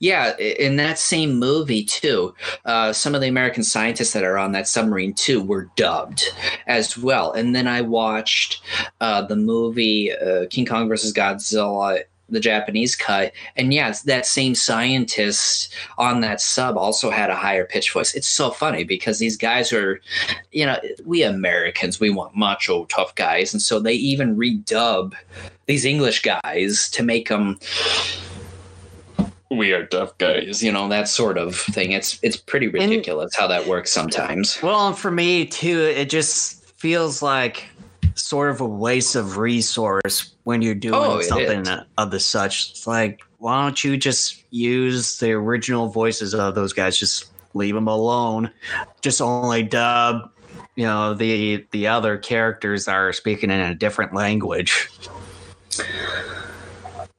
yeah, 0.00 0.36
in 0.38 0.76
that 0.76 0.98
same 0.98 1.38
movie 1.38 1.84
too, 1.84 2.34
uh, 2.64 2.92
some 2.92 3.14
of 3.14 3.20
the 3.20 3.28
American 3.28 3.62
scientists 3.62 4.12
that 4.14 4.24
are 4.24 4.38
on 4.38 4.52
that 4.52 4.66
submarine 4.66 5.12
too 5.12 5.42
were 5.42 5.68
dubbed 5.76 6.32
as 6.66 6.96
well. 6.96 7.32
And 7.32 7.54
then 7.54 7.68
I 7.68 7.82
watched 7.82 8.62
uh, 9.00 9.22
the 9.22 9.36
movie 9.36 10.10
uh, 10.12 10.46
King 10.48 10.64
Kong 10.64 10.88
versus 10.88 11.12
Godzilla, 11.12 12.02
the 12.30 12.40
Japanese 12.40 12.96
cut, 12.96 13.32
and 13.56 13.72
yes, 13.72 14.02
that 14.02 14.26
same 14.26 14.54
scientist 14.54 15.74
on 15.98 16.20
that 16.20 16.40
sub 16.40 16.76
also 16.76 17.10
had 17.10 17.30
a 17.30 17.36
higher 17.36 17.64
pitch 17.64 17.92
voice. 17.92 18.14
It's 18.14 18.28
so 18.28 18.50
funny 18.50 18.84
because 18.84 19.18
these 19.18 19.36
guys 19.36 19.72
are, 19.72 20.00
you 20.52 20.66
know, 20.66 20.78
we 21.04 21.22
Americans 21.22 22.00
we 22.00 22.10
want 22.10 22.36
macho 22.36 22.84
tough 22.86 23.14
guys, 23.14 23.52
and 23.52 23.62
so 23.62 23.80
they 23.80 23.94
even 23.94 24.36
redub 24.36 25.14
these 25.66 25.84
English 25.84 26.22
guys 26.22 26.90
to 26.90 27.02
make 27.02 27.28
them 27.28 27.58
we 29.50 29.72
are 29.72 29.84
tough 29.84 30.16
guys, 30.18 30.62
you 30.62 30.70
know, 30.70 30.88
that 30.88 31.08
sort 31.08 31.36
of 31.36 31.56
thing. 31.56 31.92
It's 31.92 32.18
it's 32.22 32.36
pretty 32.36 32.68
ridiculous 32.68 33.34
and, 33.34 33.40
how 33.40 33.48
that 33.48 33.66
works 33.66 33.90
sometimes. 33.90 34.62
Well, 34.62 34.92
for 34.92 35.10
me 35.10 35.46
too, 35.46 35.80
it 35.80 36.08
just 36.08 36.64
feels 36.78 37.20
like 37.20 37.66
sort 38.14 38.50
of 38.50 38.60
a 38.60 38.66
waste 38.66 39.14
of 39.14 39.36
resource 39.36 40.34
when 40.44 40.62
you're 40.62 40.74
doing 40.74 40.94
oh, 40.94 41.20
something 41.20 41.66
of 41.98 42.10
the 42.10 42.20
such. 42.20 42.70
It's 42.70 42.86
like, 42.86 43.20
why 43.38 43.62
don't 43.62 43.82
you 43.82 43.96
just 43.96 44.44
use 44.50 45.18
the 45.18 45.32
original 45.32 45.88
voices 45.88 46.34
of 46.34 46.54
those 46.54 46.72
guys? 46.72 46.98
Just 46.98 47.30
leave 47.54 47.74
them 47.74 47.88
alone. 47.88 48.50
Just 49.00 49.20
only 49.20 49.62
dub. 49.62 50.30
You 50.76 50.86
know, 50.86 51.14
the 51.14 51.66
the 51.72 51.86
other 51.86 52.16
characters 52.16 52.88
are 52.88 53.12
speaking 53.12 53.50
in 53.50 53.60
a 53.60 53.74
different 53.74 54.14
language. 54.14 54.88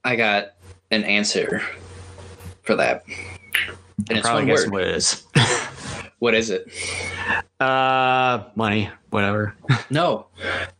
I 0.04 0.16
got 0.16 0.54
an 0.90 1.04
answer 1.04 1.62
for 2.62 2.76
that. 2.76 3.04
And 4.08 4.18
it's 4.18 4.28
one 4.28 4.48
word. 4.48 4.70
what 4.70 4.82
it 4.82 4.88
is. 4.88 5.24
what 6.22 6.34
is 6.34 6.50
it? 6.50 6.68
Uh, 7.58 8.44
money, 8.54 8.88
whatever. 9.10 9.56
No, 9.90 10.26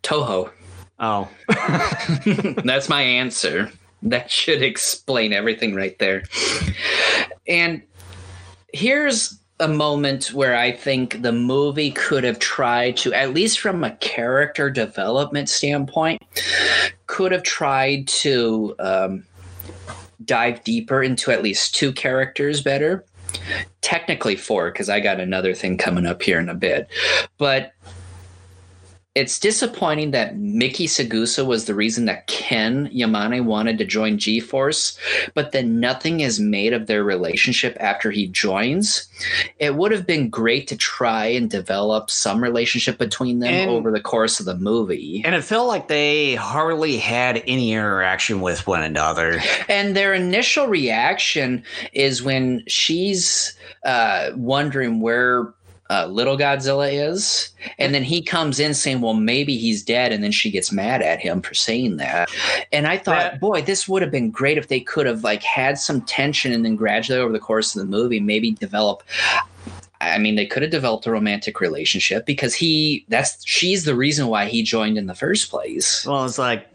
Toho. 0.05 0.53
Oh, 1.01 1.29
that's 2.65 2.89
my 2.89 3.03
answer. 3.03 3.73
That 4.05 4.31
should 4.31 4.63
explain 4.63 5.33
everything 5.33 5.75
right 5.75 5.99
there. 5.99 6.23
And 7.49 7.83
here's 8.73 9.41
a 9.59 9.67
moment 9.67 10.33
where 10.33 10.57
I 10.57 10.71
think 10.71 11.21
the 11.23 11.33
movie 11.33 11.91
could 11.91 12.23
have 12.23 12.39
tried 12.39 12.97
to, 12.99 13.13
at 13.13 13.35
least 13.35 13.59
from 13.59 13.83
a 13.83 13.91
character 13.97 14.71
development 14.71 15.49
standpoint, 15.49 16.23
could 17.09 17.33
have 17.33 17.43
tried 17.43 18.07
to 18.23 18.77
um, 18.79 19.25
dive 20.25 20.63
deeper 20.63 21.03
into 21.03 21.33
at 21.33 21.43
least 21.43 21.75
two 21.75 21.93
characters 21.93 22.63
better. 22.63 23.05
Technically 23.81 24.37
four, 24.37 24.71
because 24.71 24.89
I 24.89 25.01
got 25.01 25.21
another 25.21 25.55
thing 25.55 25.77
coming 25.77 26.07
up 26.07 26.23
here 26.23 26.39
in 26.39 26.49
a 26.49 26.55
bit. 26.55 26.89
But 27.39 27.73
it's 29.15 29.39
disappointing 29.39 30.13
that 30.13 30.39
Miki 30.39 30.87
Saegusa 30.87 31.45
was 31.45 31.67
the 31.67 31.75
reason 31.75 32.07
that 32.07 32.29
Ken 32.29 32.89
Yamane 32.89 33.45
wanted 33.45 33.77
to 33.79 33.85
join 33.85 34.17
G 34.17 34.41
Force, 34.41 34.99
but 35.35 35.53
then 35.53 35.81
nothing 35.81 36.21
is 36.21 36.41
made 36.41 36.73
of 36.73 36.87
their 36.87 37.05
relationship 37.05 37.77
after 37.79 38.11
he 38.11 38.27
joins. 38.27 39.09
It 39.59 39.75
would 39.75 39.93
have 39.93 40.07
been 40.07 40.31
great 40.31 40.67
to 40.69 40.77
try 40.79 41.27
and 41.27 41.51
develop 41.51 42.11
some 42.11 42.43
relationship 42.43 42.97
between 42.97 43.41
them 43.41 43.53
and, 43.53 43.71
over 43.71 43.91
the 43.91 44.01
course 44.01 44.41
of 44.41 44.47
the 44.47 44.57
movie. 44.57 45.21
And 45.27 45.35
it 45.35 45.45
felt 45.45 45.69
like 45.69 45.89
they 45.89 46.35
hardly 46.35 46.97
had 46.97 47.43
any 47.47 47.73
interaction 47.73 48.41
with 48.41 48.67
one 48.67 48.83
another. 48.83 49.43
And 49.69 49.95
their 49.95 50.15
initial 50.15 50.69
reaction 50.69 51.65
is 51.93 52.23
when 52.23 52.65
she's 52.67 53.55
uh, 53.85 54.31
wondering 54.37 55.01
where 55.01 55.53
uh, 55.93 56.07
little 56.07 56.39
Godzilla 56.39 56.91
is. 56.91 57.51
And 57.79 57.95
then 57.95 58.03
he 58.03 58.23
comes 58.23 58.59
in 58.59 58.73
saying, 58.73 59.03
well, 59.03 59.13
maybe 59.13 59.59
he's 59.59 59.83
dead. 59.83 60.11
And 60.11 60.25
then 60.25 60.33
she 60.33 60.51
gets 60.51 60.73
mad 60.73 61.03
at 61.03 61.21
him 61.21 61.43
for 61.43 61.53
saying 61.53 61.99
that. 61.99 62.31
And 62.73 62.87
I 62.87 62.97
thought, 62.97 63.33
that, 63.33 63.41
boy, 63.41 63.61
this 63.61 63.87
would 63.87 64.01
have 64.01 64.11
been 64.11 64.31
great 64.31 64.57
if 64.57 64.69
they 64.69 64.81
could 64.81 65.05
have 65.05 65.23
like 65.23 65.43
had 65.43 65.77
some 65.79 66.01
tension 66.03 66.51
and 66.53 66.65
then 66.65 66.77
gradually 66.77 67.21
over 67.21 67.33
the 67.33 67.39
course 67.39 67.77
of 67.77 67.81
the 67.81 67.87
movie, 67.87 68.21
maybe 68.21 68.53
develop. 68.53 69.03
I 70.01 70.19
mean, 70.19 70.35
they 70.35 70.47
could 70.47 70.63
have 70.63 70.71
developed 70.71 71.07
a 71.07 71.13
romantic 71.13 71.61
relationship 71.61 72.25
because 72.25 72.55
he, 72.55 73.05
that's, 73.09 73.47
she's 73.47 73.85
the 73.85 73.95
reason 73.95 74.29
why 74.29 74.47
he 74.47 74.63
joined 74.63 74.97
in 74.97 75.07
the 75.07 75.15
first 75.15 75.51
place. 75.51 76.07
Well, 76.07 76.25
it's 76.25 76.39
like, 76.39 76.67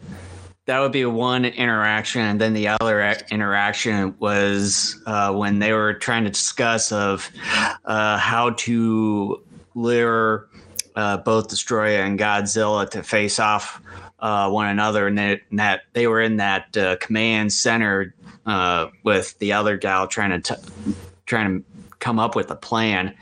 that 0.67 0.79
would 0.81 0.91
be 0.91 1.05
one 1.05 1.45
interaction 1.45 2.21
and 2.21 2.41
then 2.41 2.53
the 2.53 2.67
other 2.67 3.01
interaction 3.31 4.13
was 4.19 5.01
uh, 5.05 5.33
when 5.33 5.59
they 5.59 5.71
were 5.71 5.93
trying 5.93 6.25
to 6.25 6.29
discuss 6.29 6.91
of 6.91 7.31
uh, 7.85 8.17
how 8.17 8.51
to 8.51 9.41
lure 9.75 10.47
uh, 10.97 11.17
both 11.17 11.47
Destoroyah 11.47 12.05
and 12.05 12.19
godzilla 12.19 12.89
to 12.89 13.01
face 13.01 13.39
off 13.39 13.81
uh, 14.19 14.49
one 14.49 14.67
another 14.67 15.07
and 15.07 15.17
that, 15.17 15.41
and 15.49 15.59
that, 15.59 15.83
they 15.93 16.05
were 16.05 16.21
in 16.21 16.37
that 16.37 16.75
uh, 16.75 16.97
command 16.97 17.53
center 17.53 18.13
uh, 18.45 18.87
with 19.03 19.37
the 19.39 19.53
other 19.53 19.77
gal 19.77 20.07
trying 20.07 20.41
to 20.41 20.55
t- 20.55 20.61
trying 21.25 21.59
to 21.59 21.65
come 21.99 22.19
up 22.19 22.35
with 22.35 22.49
a 22.51 22.55
plan. 22.55 23.13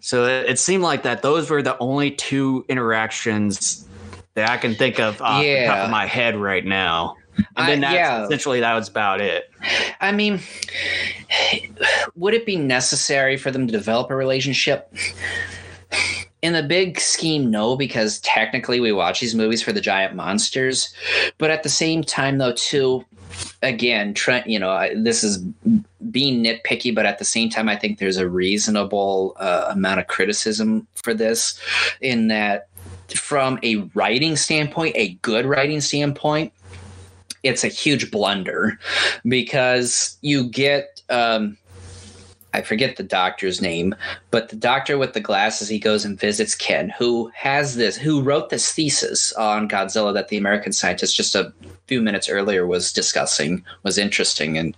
So 0.00 0.26
it, 0.26 0.50
it 0.50 0.58
seemed 0.58 0.82
like 0.82 1.04
that 1.04 1.22
those 1.22 1.48
were 1.50 1.62
the 1.62 1.78
only 1.78 2.10
two 2.10 2.64
interactions 2.68 3.86
that 4.34 4.50
I 4.50 4.56
can 4.56 4.74
think 4.74 5.00
of 5.00 5.20
off 5.20 5.44
yeah. 5.44 5.62
the 5.62 5.66
top 5.66 5.84
of 5.84 5.90
my 5.90 6.06
head 6.06 6.36
right 6.36 6.64
now. 6.64 7.16
And 7.56 7.68
then 7.68 7.80
that's 7.80 7.94
yeah. 7.94 8.24
essentially 8.24 8.60
that 8.60 8.74
was 8.74 8.88
about 8.88 9.20
it. 9.20 9.50
I 10.00 10.12
mean, 10.12 10.40
would 12.14 12.34
it 12.34 12.44
be 12.44 12.56
necessary 12.56 13.36
for 13.36 13.50
them 13.50 13.66
to 13.66 13.72
develop 13.72 14.10
a 14.10 14.16
relationship? 14.16 14.92
In 16.42 16.54
the 16.54 16.62
big 16.62 16.98
scheme, 16.98 17.50
no, 17.50 17.76
because 17.76 18.18
technically 18.20 18.80
we 18.80 18.92
watch 18.92 19.20
these 19.20 19.34
movies 19.34 19.62
for 19.62 19.72
the 19.72 19.80
giant 19.80 20.14
monsters. 20.14 20.92
But 21.38 21.50
at 21.50 21.62
the 21.62 21.68
same 21.68 22.02
time, 22.02 22.38
though, 22.38 22.54
too, 22.54 23.04
again, 23.62 24.14
Trent, 24.14 24.46
you 24.46 24.58
know, 24.58 24.88
this 24.96 25.22
is 25.22 25.38
being 26.10 26.42
nitpicky, 26.42 26.94
but 26.94 27.04
at 27.04 27.18
the 27.18 27.26
same 27.26 27.50
time, 27.50 27.68
I 27.68 27.76
think 27.76 27.98
there's 27.98 28.16
a 28.16 28.28
reasonable 28.28 29.36
uh, 29.38 29.66
amount 29.68 30.00
of 30.00 30.06
criticism 30.06 30.86
for 30.94 31.12
this 31.12 31.60
in 32.00 32.28
that 32.28 32.68
from 33.18 33.58
a 33.62 33.76
writing 33.94 34.36
standpoint, 34.36 34.96
a 34.96 35.14
good 35.22 35.46
writing 35.46 35.80
standpoint, 35.80 36.52
it's 37.42 37.64
a 37.64 37.68
huge 37.68 38.10
blunder 38.10 38.78
because 39.24 40.18
you 40.20 40.44
get 40.44 41.02
um, 41.08 41.56
I 42.52 42.62
forget 42.62 42.96
the 42.96 43.02
doctor's 43.02 43.60
name, 43.60 43.94
but 44.30 44.48
the 44.48 44.56
doctor 44.56 44.98
with 44.98 45.12
the 45.12 45.20
glasses, 45.20 45.68
he 45.68 45.78
goes 45.78 46.04
and 46.04 46.18
visits 46.18 46.54
Ken, 46.54 46.90
who 46.98 47.30
has 47.34 47.76
this, 47.76 47.96
who 47.96 48.22
wrote 48.22 48.50
this 48.50 48.72
thesis 48.72 49.32
on 49.34 49.68
Godzilla 49.68 50.12
that 50.14 50.28
the 50.28 50.36
American 50.36 50.72
scientist 50.72 51.16
just 51.16 51.34
a 51.34 51.52
few 51.86 52.02
minutes 52.02 52.28
earlier 52.28 52.66
was 52.66 52.92
discussing, 52.92 53.64
was 53.82 53.98
interesting 53.98 54.58
and 54.58 54.76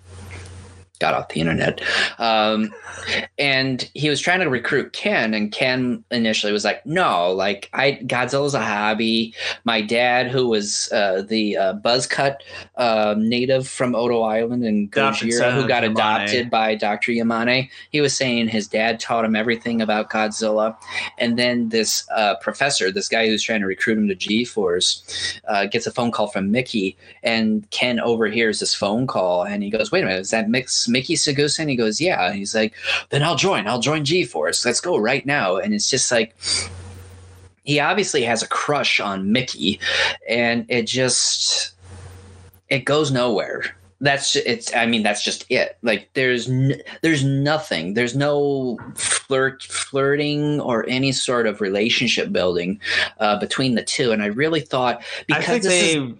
got 1.02 1.14
off 1.14 1.28
the 1.30 1.40
internet. 1.40 1.82
Um, 2.18 2.72
and 3.36 3.90
he 3.94 4.08
was 4.08 4.20
trying 4.20 4.38
to 4.38 4.48
recruit 4.48 4.92
Ken, 4.92 5.34
and 5.34 5.50
Ken 5.50 6.04
initially 6.12 6.52
was 6.52 6.64
like, 6.64 6.86
"No, 6.86 7.32
like 7.32 7.68
I 7.74 7.98
Godzilla's 8.04 8.54
a 8.54 8.64
hobby. 8.64 9.34
My 9.64 9.80
dad, 9.82 10.30
who 10.30 10.46
was 10.46 10.90
uh, 10.92 11.22
the 11.22 11.56
uh, 11.56 11.74
Buzzcut 11.74 12.36
uh, 12.76 13.16
native 13.18 13.66
from 13.66 13.96
Odo 13.96 14.22
Island 14.22 14.64
and 14.64 14.90
Gojira, 14.92 15.52
who 15.52 15.66
got 15.66 15.82
Yamane. 15.82 15.90
adopted 15.90 16.50
by 16.50 16.76
Dr. 16.76 17.10
Yamane, 17.10 17.68
he 17.90 18.00
was 18.00 18.16
saying 18.16 18.48
his 18.48 18.68
dad 18.68 19.00
taught 19.00 19.24
him 19.24 19.34
everything 19.34 19.82
about 19.82 20.08
Godzilla. 20.08 20.76
And 21.18 21.36
then 21.36 21.70
this 21.70 22.08
uh, 22.14 22.36
professor, 22.36 22.92
this 22.92 23.08
guy 23.08 23.26
who's 23.26 23.42
trying 23.42 23.60
to 23.60 23.66
recruit 23.66 23.98
him 23.98 24.06
to 24.06 24.14
G 24.14 24.44
Force, 24.44 25.02
uh, 25.48 25.66
gets 25.66 25.86
a 25.88 25.90
phone 25.90 26.12
call 26.12 26.28
from 26.28 26.52
Miki, 26.52 26.96
and 27.24 27.68
Ken 27.70 27.98
overhears 27.98 28.60
this 28.60 28.74
phone 28.74 29.08
call, 29.08 29.42
and 29.42 29.64
he 29.64 29.70
goes, 29.70 29.90
"Wait 29.90 30.04
a 30.04 30.06
minute, 30.06 30.20
is 30.20 30.30
that 30.30 30.48
Mix?" 30.48 30.88
Miki 30.92 31.14
Saegusa? 31.14 31.60
And 31.60 31.70
he 31.70 31.76
goes, 31.76 32.00
Yeah. 32.00 32.26
And 32.26 32.36
he's 32.36 32.54
like, 32.54 32.74
Then 33.10 33.22
I'll 33.22 33.36
join. 33.36 33.66
I'll 33.66 33.80
join 33.80 34.04
G 34.04 34.24
Force. 34.24 34.64
Let's 34.64 34.80
go 34.80 34.96
right 34.96 35.24
now. 35.26 35.56
And 35.56 35.74
it's 35.74 35.90
just 35.90 36.12
like, 36.12 36.34
he 37.64 37.80
obviously 37.80 38.22
has 38.22 38.42
a 38.42 38.48
crush 38.48 39.00
on 39.00 39.32
Miki, 39.32 39.80
and 40.28 40.66
it 40.68 40.86
just 40.86 41.72
it 42.68 42.84
goes 42.84 43.10
nowhere. 43.10 43.64
That's 44.00 44.34
it's. 44.34 44.74
I 44.74 44.86
mean, 44.86 45.04
that's 45.04 45.22
just 45.22 45.46
it. 45.48 45.78
Like 45.82 46.10
there's 46.14 46.48
n- 46.48 46.82
there's 47.02 47.24
nothing. 47.24 47.94
There's 47.94 48.16
no 48.16 48.78
flirt 48.96 49.62
flirting 49.62 50.60
or 50.60 50.84
any 50.88 51.12
sort 51.12 51.46
of 51.46 51.60
relationship 51.60 52.32
building 52.32 52.80
uh, 53.20 53.38
between 53.38 53.76
the 53.76 53.84
two. 53.84 54.10
And 54.10 54.20
I 54.22 54.26
really 54.26 54.60
thought 54.60 55.04
because 55.28 55.62
they. 55.62 55.96
Is, 55.96 56.14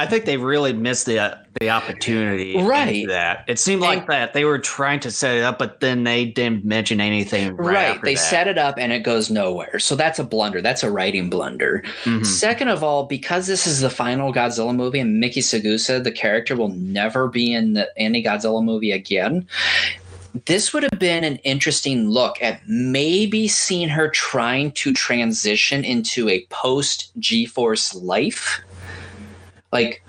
I 0.00 0.06
think 0.06 0.26
they 0.26 0.36
really 0.36 0.72
missed 0.72 1.06
the 1.06 1.18
uh, 1.18 1.38
the 1.58 1.70
opportunity. 1.70 2.56
Right. 2.56 3.08
That 3.08 3.44
it 3.48 3.58
seemed 3.58 3.82
like 3.82 4.00
and, 4.00 4.08
that 4.08 4.32
they 4.32 4.44
were 4.44 4.60
trying 4.60 5.00
to 5.00 5.10
set 5.10 5.36
it 5.36 5.42
up, 5.42 5.58
but 5.58 5.80
then 5.80 6.04
they 6.04 6.24
didn't 6.24 6.64
mention 6.64 7.00
anything. 7.00 7.56
Right. 7.56 7.90
right. 7.90 8.02
They 8.02 8.14
that. 8.14 8.20
set 8.20 8.46
it 8.46 8.58
up 8.58 8.76
and 8.78 8.92
it 8.92 9.00
goes 9.00 9.28
nowhere. 9.28 9.80
So 9.80 9.96
that's 9.96 10.20
a 10.20 10.24
blunder. 10.24 10.62
That's 10.62 10.84
a 10.84 10.90
writing 10.90 11.28
blunder. 11.30 11.82
Mm-hmm. 12.04 12.22
Second 12.22 12.68
of 12.68 12.84
all, 12.84 13.06
because 13.06 13.48
this 13.48 13.66
is 13.66 13.80
the 13.80 13.90
final 13.90 14.32
Godzilla 14.32 14.74
movie 14.74 15.00
and 15.00 15.18
Miki 15.18 15.40
Saegusa, 15.40 16.04
the 16.04 16.12
character 16.12 16.54
will 16.54 16.68
never 16.68 17.26
be 17.26 17.52
in 17.52 17.72
the, 17.72 17.90
any 17.96 18.22
Godzilla 18.22 18.64
movie 18.64 18.92
again 18.92 19.48
this 20.44 20.72
would 20.72 20.82
have 20.82 20.98
been 20.98 21.24
an 21.24 21.36
interesting 21.36 22.10
look 22.10 22.40
at 22.42 22.60
maybe 22.68 23.48
seeing 23.48 23.88
her 23.88 24.08
trying 24.10 24.70
to 24.70 24.92
transition 24.92 25.84
into 25.84 26.28
a 26.28 26.44
post 26.50 27.10
G 27.18 27.46
Force 27.46 27.94
life 27.94 28.60
like 29.72 30.02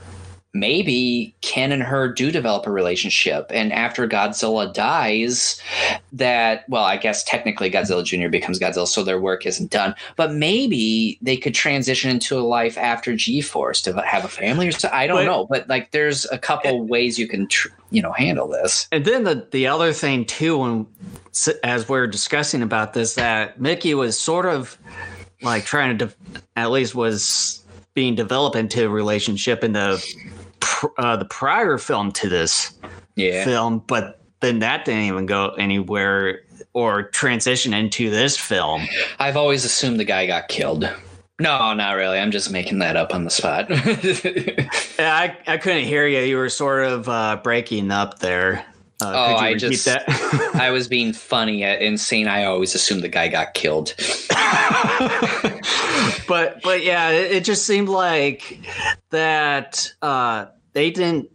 maybe 0.52 1.36
Ken 1.42 1.72
and 1.72 1.84
her 1.84 2.12
do 2.12 2.32
develop 2.32 2.66
a 2.66 2.72
relationship. 2.72 3.46
And 3.52 3.72
after 3.72 4.08
Godzilla 4.08 4.74
dies, 4.74 5.62
that, 6.12 6.68
well, 6.68 6.84
I 6.84 6.98
guess 6.98 7.24
technically 7.24 7.70
Godzilla 7.70 8.04
Jr. 8.04 8.30
becomes 8.30 8.60
Godzilla, 8.60 8.88
so 8.88 9.04
their 9.04 9.20
work 9.20 9.46
isn't 9.46 9.70
done. 9.70 9.94
But 10.16 10.34
maybe 10.34 11.20
they 11.22 11.38
could 11.38 11.54
transition 11.54 12.10
into 12.10 12.38
a 12.38 12.42
life 12.42 12.80
after 12.80 13.16
G 13.16 13.42
Force 13.42 13.80
to 13.84 13.94
have 14.02 14.26
a 14.26 14.28
family 14.28 14.68
or 14.68 14.72
so. 14.72 14.90
I 14.92 15.06
don't 15.06 15.18
But- 15.18 15.26
know. 15.26 15.46
But 15.46 15.70
like, 15.70 15.92
there's 15.92 16.26
a 16.32 16.38
couple 16.40 16.84
ways 16.88 17.20
you 17.20 17.28
can, 17.28 17.48
tr- 17.48 17.70
you 17.92 18.02
know, 18.02 18.12
handle 18.14 18.48
this. 18.48 18.88
And 18.92 19.06
then 19.06 19.26
the 19.26 19.46
the 19.52 19.68
other 19.68 19.94
thing 19.94 20.26
too, 20.26 20.58
when 20.58 20.88
s- 21.32 21.48
as 21.64 21.88
we're 21.88 22.08
discussing 22.08 22.64
about 22.64 22.94
this, 22.94 23.14
that 23.14 23.62
Miki 23.62 23.94
was 23.94 24.20
sort 24.20 24.48
of 24.48 24.80
like 25.44 25.64
trying 25.66 25.96
to, 26.00 26.08
de- 26.08 26.14
at 26.56 26.72
least 26.72 26.96
was 26.96 27.64
being 28.00 28.16
developed 28.16 28.56
into 28.56 28.86
a 28.86 28.88
relationship 28.88 29.62
in 29.62 29.74
the 29.74 30.02
pr- 30.62 30.88
uh, 30.98 31.18
the 31.18 31.26
prior 31.26 31.78
film 31.78 32.14
to 32.14 32.30
this 32.30 32.72
Yeah. 33.18 33.44
film, 33.44 33.84
but 33.88 34.22
then 34.40 34.60
that 34.60 34.86
didn't 34.86 35.02
even 35.02 35.26
go 35.26 35.50
anywhere 35.58 36.40
or 36.72 37.04
transition 37.04 37.74
into 37.74 38.10
this 38.10 38.38
film. 38.38 38.88
I've 39.20 39.36
always 39.36 39.66
assumed 39.66 40.00
the 40.00 40.06
guy 40.06 40.28
got 40.28 40.48
killed. 40.48 40.90
No, 41.42 41.74
not 41.74 41.98
really. 41.98 42.18
I'm 42.18 42.32
just 42.32 42.52
making 42.52 42.80
that 42.80 42.96
up 42.96 43.14
on 43.14 43.26
the 43.26 43.30
spot. 43.30 43.66
I 43.70 45.36
I 45.46 45.58
couldn't 45.58 45.84
hear 45.84 46.08
you. 46.08 46.20
You 46.22 46.38
were 46.38 46.48
sort 46.50 46.86
of 46.86 47.10
uh, 47.10 47.42
breaking 47.44 47.92
up 47.92 48.20
there. 48.20 48.64
Uh, 49.02 49.12
Oh, 49.14 49.36
I 49.36 49.56
just- 49.56 49.84
that. 49.86 50.04
I 50.56 50.72
was 50.72 50.88
being 50.88 51.12
funny 51.12 51.66
at 51.66 52.00
saying 52.00 52.28
I 52.30 52.46
always 52.46 52.76
assumed 52.76 53.04
the 53.04 53.10
guy 53.10 53.28
got 53.28 53.54
killed. 53.56 53.94
but 56.30 56.62
but 56.62 56.84
yeah, 56.84 57.10
it, 57.10 57.32
it 57.32 57.44
just 57.44 57.66
seemed 57.66 57.90
like 57.90 58.60
that 59.10 59.92
uh, 60.02 60.46
they 60.74 60.92
didn't. 60.92 61.30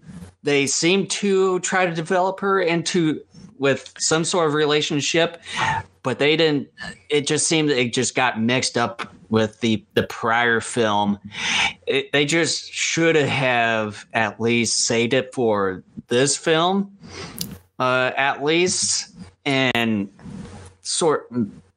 They 0.44 0.66
seemed 0.66 1.10
to 1.10 1.58
try 1.60 1.84
to 1.84 1.92
develop 1.92 2.40
her 2.40 2.60
into 2.60 3.20
with 3.58 3.92
some 3.98 4.24
sort 4.24 4.46
of 4.46 4.54
relationship, 4.54 5.42
but 6.04 6.18
they 6.20 6.36
didn't. 6.36 6.68
It 7.08 7.26
just 7.26 7.48
seemed 7.48 7.70
it 7.70 7.92
just 7.92 8.14
got 8.14 8.40
mixed 8.40 8.78
up 8.78 9.12
with 9.30 9.60
the 9.60 9.84
the 9.94 10.04
prior 10.04 10.60
film. 10.60 11.18
It, 11.88 12.12
they 12.12 12.24
just 12.24 12.72
should 12.72 13.16
have 13.16 14.06
at 14.14 14.40
least 14.40 14.84
saved 14.84 15.12
it 15.12 15.34
for 15.34 15.82
this 16.06 16.36
film, 16.36 16.96
uh, 17.80 18.12
at 18.16 18.44
least, 18.44 19.12
and 19.44 20.08
sort 20.82 21.26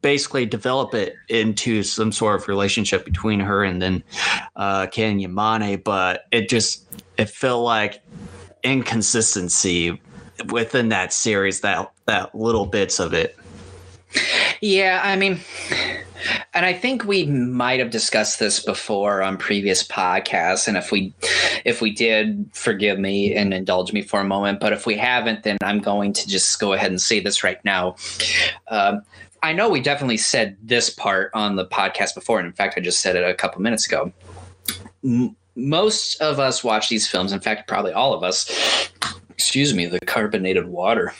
basically 0.08 0.46
develop 0.46 0.94
it 0.94 1.18
into 1.28 1.84
some 1.84 2.14
sort 2.14 2.34
of 2.40 2.48
relationship 2.48 3.04
between 3.04 3.42
her 3.42 3.62
and 3.62 3.82
then 3.82 4.02
uh, 4.56 4.88
Ken 4.88 5.20
Yamane, 5.20 5.84
but 5.84 6.24
it 6.32 6.48
just 6.48 6.86
it 7.18 7.30
felt 7.30 7.62
like 7.66 8.02
inconsistency 8.64 10.00
within 10.50 10.88
that 10.88 11.12
series 11.12 11.60
that 11.60 11.92
that 12.06 12.34
little 12.34 12.66
bits 12.66 13.02
of 13.02 13.14
it. 13.14 13.38
Yeah, 14.62 15.02
I 15.04 15.18
mean, 15.18 15.42
and 16.54 16.66
I 16.66 16.72
think 16.72 17.04
we 17.04 17.26
might 17.26 17.82
have 17.82 17.90
discussed 17.90 18.40
this 18.40 18.64
before 18.64 19.22
on 19.22 19.36
previous 19.36 19.86
podcasts, 19.86 20.70
and 20.70 20.78
if 20.78 20.90
we 20.90 21.14
if 21.66 21.82
we 21.82 21.92
did, 21.92 22.50
forgive 22.54 22.98
me 22.98 23.36
and 23.36 23.54
indulge 23.54 23.92
me 23.92 24.04
for 24.04 24.22
a 24.22 24.24
moment. 24.24 24.62
But 24.62 24.72
if 24.72 24.86
we 24.86 24.96
haven't, 24.96 25.44
then 25.44 25.58
I'm 25.62 25.80
going 25.80 26.14
to 26.14 26.30
just 26.30 26.58
go 26.62 26.72
ahead 26.72 26.92
and 26.92 27.02
say 27.02 27.20
this 27.20 27.44
right 27.44 27.60
now. 27.66 27.98
Um, 28.70 29.02
I 29.44 29.54
know 29.54 29.70
we 29.70 29.80
definitely 29.82 30.18
said 30.18 30.58
this 30.62 30.90
part 30.90 31.32
on 31.34 31.56
the 31.56 31.66
podcast 31.66 32.16
before, 32.16 32.40
and 32.40 32.48
in 32.48 32.54
fact, 32.54 32.76
I 32.78 32.82
just 32.82 33.00
said 33.02 33.16
it 33.16 33.24
a 33.24 33.34
couple 33.34 33.62
minutes 33.62 33.86
ago. 33.86 34.12
M- 35.04 35.36
most 35.56 36.20
of 36.22 36.40
us 36.40 36.64
watch 36.64 36.90
these 36.90 37.08
films. 37.08 37.32
In 37.32 37.40
fact, 37.40 37.68
probably 37.68 37.94
all 37.94 38.14
of 38.14 38.24
us. 38.24 38.90
Excuse 39.30 39.74
me, 39.74 39.86
the 39.86 40.00
carbonated 40.02 40.68
water 40.68 41.14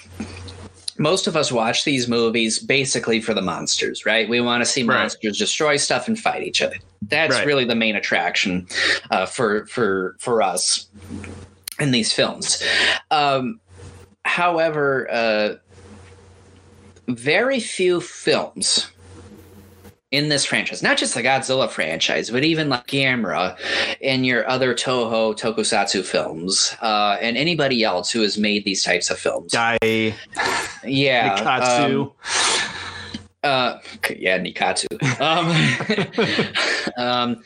most 1.00 1.28
of 1.28 1.36
us 1.38 1.52
watch 1.52 1.84
these 1.84 2.08
movies 2.08 2.58
basically 2.58 3.22
for 3.22 3.36
the 3.36 3.42
monsters, 3.44 4.04
right? 4.04 4.28
We 4.28 4.42
want 4.42 4.62
to 4.62 4.66
see 4.66 4.82
Right. 4.82 4.98
monsters 5.02 5.38
destroy 5.38 5.78
stuff 5.78 6.08
and 6.08 6.18
fight 6.20 6.42
each 6.42 6.60
other. 6.60 6.78
That's 7.04 7.36
Right. 7.36 7.46
really 7.46 7.66
the 7.66 7.76
main 7.76 7.96
attraction 7.96 8.68
uh, 9.12 9.28
for 9.28 9.68
for 9.68 10.16
for 10.20 10.42
us 10.42 10.88
in 11.80 11.92
these 11.92 12.12
films. 12.12 12.64
Um, 13.12 13.60
however, 14.26 15.08
uh, 15.12 15.50
very 17.08 17.60
few 17.60 18.02
films 18.02 18.90
in 20.12 20.30
this 20.30 20.46
franchise, 20.46 20.82
not 20.82 20.98
just 20.98 21.14
the 21.16 21.24
Godzilla 21.24 21.70
franchise, 21.70 22.30
but 22.30 22.44
even 22.44 22.70
like 22.70 22.88
Gamera 22.88 23.58
and 24.02 24.26
your 24.26 24.48
other 24.50 24.74
Toho 24.74 25.38
Tokusatsu 25.38 26.04
films, 26.04 26.76
uh, 26.82 27.18
and 27.20 27.38
anybody 27.38 27.84
else 27.84 28.10
who 28.12 28.22
has 28.22 28.38
made 28.38 28.64
these 28.64 28.84
types 28.84 29.10
of 29.10 29.20
films. 29.20 29.52
Guy 29.54 29.78
Yeah. 30.84 31.38
Nikkatsu. 31.38 32.02
um, 32.02 32.12
uh, 33.44 33.80
yeah, 34.18 34.40
Nikkatsu. 34.40 34.88
Um, 35.20 36.98
um, 36.98 37.44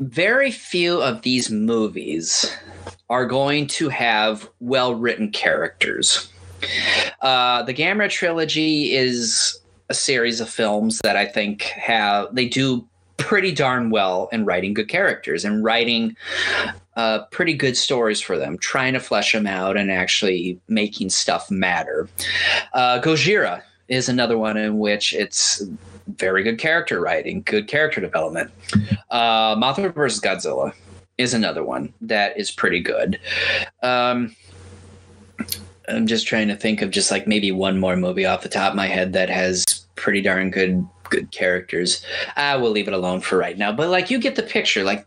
very 0.00 0.50
few 0.50 1.00
of 1.00 1.22
these 1.22 1.50
movies 1.50 2.56
are 3.10 3.26
going 3.26 3.66
to 3.66 3.88
have 3.88 4.48
well 4.60 4.94
written 4.94 5.30
characters. 5.30 6.28
Uh, 7.20 7.62
the 7.62 7.74
Gamera 7.74 8.10
trilogy 8.10 8.94
is 8.94 9.58
a 9.88 9.94
series 9.94 10.40
of 10.40 10.48
films 10.48 11.00
that 11.04 11.16
I 11.16 11.26
think 11.26 11.62
have 11.62 12.34
they 12.34 12.48
do 12.48 12.86
pretty 13.16 13.52
darn 13.52 13.90
well 13.90 14.28
in 14.32 14.44
writing 14.44 14.74
good 14.74 14.88
characters 14.88 15.44
and 15.44 15.62
writing 15.62 16.16
uh, 16.96 17.20
pretty 17.30 17.54
good 17.54 17.76
stories 17.76 18.20
for 18.20 18.38
them, 18.38 18.58
trying 18.58 18.92
to 18.92 19.00
flesh 19.00 19.32
them 19.32 19.46
out 19.46 19.76
and 19.76 19.90
actually 19.90 20.58
making 20.68 21.10
stuff 21.10 21.50
matter. 21.50 22.08
Uh, 22.72 23.00
Gojira 23.00 23.62
is 23.88 24.08
another 24.08 24.38
one 24.38 24.56
in 24.56 24.78
which 24.78 25.12
it's 25.12 25.62
very 26.08 26.42
good 26.42 26.58
character 26.58 27.00
writing, 27.00 27.42
good 27.42 27.68
character 27.68 28.00
development. 28.00 28.50
Uh, 29.10 29.56
Mothra 29.56 29.92
vs. 29.92 30.20
Godzilla 30.20 30.72
is 31.18 31.34
another 31.34 31.64
one 31.64 31.92
that 32.00 32.36
is 32.38 32.50
pretty 32.50 32.80
good. 32.80 33.18
Um, 33.82 34.34
I'm 35.88 36.06
just 36.06 36.26
trying 36.26 36.48
to 36.48 36.56
think 36.56 36.82
of 36.82 36.90
just 36.90 37.10
like 37.10 37.26
maybe 37.26 37.52
one 37.52 37.78
more 37.78 37.96
movie 37.96 38.26
off 38.26 38.42
the 38.42 38.48
top 38.48 38.72
of 38.72 38.76
my 38.76 38.86
head 38.86 39.12
that 39.12 39.28
has 39.28 39.64
pretty 39.96 40.20
darn 40.20 40.50
good 40.50 40.86
good 41.10 41.30
characters. 41.30 42.04
I 42.36 42.56
will 42.56 42.70
leave 42.70 42.88
it 42.88 42.94
alone 42.94 43.20
for 43.20 43.36
right 43.38 43.58
now. 43.58 43.72
But 43.72 43.90
like 43.90 44.10
you 44.10 44.18
get 44.18 44.36
the 44.36 44.42
picture. 44.42 44.84
Like 44.84 45.06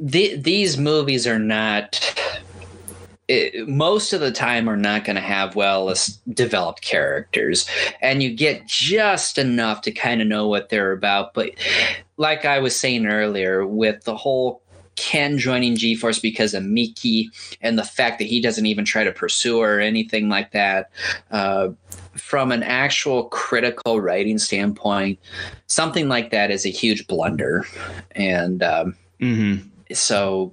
the, 0.00 0.36
these 0.36 0.78
movies 0.78 1.26
are 1.26 1.38
not 1.38 2.00
it, 3.28 3.68
most 3.68 4.12
of 4.12 4.20
the 4.20 4.32
time 4.32 4.68
are 4.68 4.76
not 4.76 5.04
going 5.04 5.16
to 5.16 5.22
have 5.22 5.56
well 5.56 5.92
developed 6.34 6.82
characters 6.82 7.66
and 8.02 8.22
you 8.22 8.34
get 8.34 8.66
just 8.66 9.38
enough 9.38 9.80
to 9.82 9.90
kind 9.90 10.20
of 10.20 10.26
know 10.26 10.46
what 10.46 10.68
they're 10.68 10.92
about 10.92 11.32
but 11.32 11.50
like 12.18 12.44
i 12.44 12.58
was 12.58 12.78
saying 12.78 13.06
earlier 13.06 13.66
with 13.66 14.04
the 14.04 14.14
whole 14.14 14.60
ken 14.96 15.38
joining 15.38 15.76
g-force 15.76 16.18
because 16.18 16.54
of 16.54 16.64
miki 16.64 17.30
and 17.60 17.78
the 17.78 17.84
fact 17.84 18.18
that 18.18 18.26
he 18.26 18.40
doesn't 18.40 18.66
even 18.66 18.84
try 18.84 19.04
to 19.04 19.12
pursue 19.12 19.60
her 19.60 19.78
or 19.78 19.80
anything 19.80 20.28
like 20.28 20.52
that. 20.52 20.90
Uh, 21.30 21.68
from 22.16 22.52
an 22.52 22.62
actual 22.62 23.24
critical 23.24 24.00
writing 24.00 24.38
standpoint 24.38 25.18
something 25.66 26.08
like 26.08 26.30
that 26.30 26.50
is 26.52 26.64
a 26.64 26.68
huge 26.68 27.06
blunder. 27.08 27.66
And 28.12 28.62
um, 28.62 28.94
Mm-hmm. 29.20 29.68
so 29.94 30.52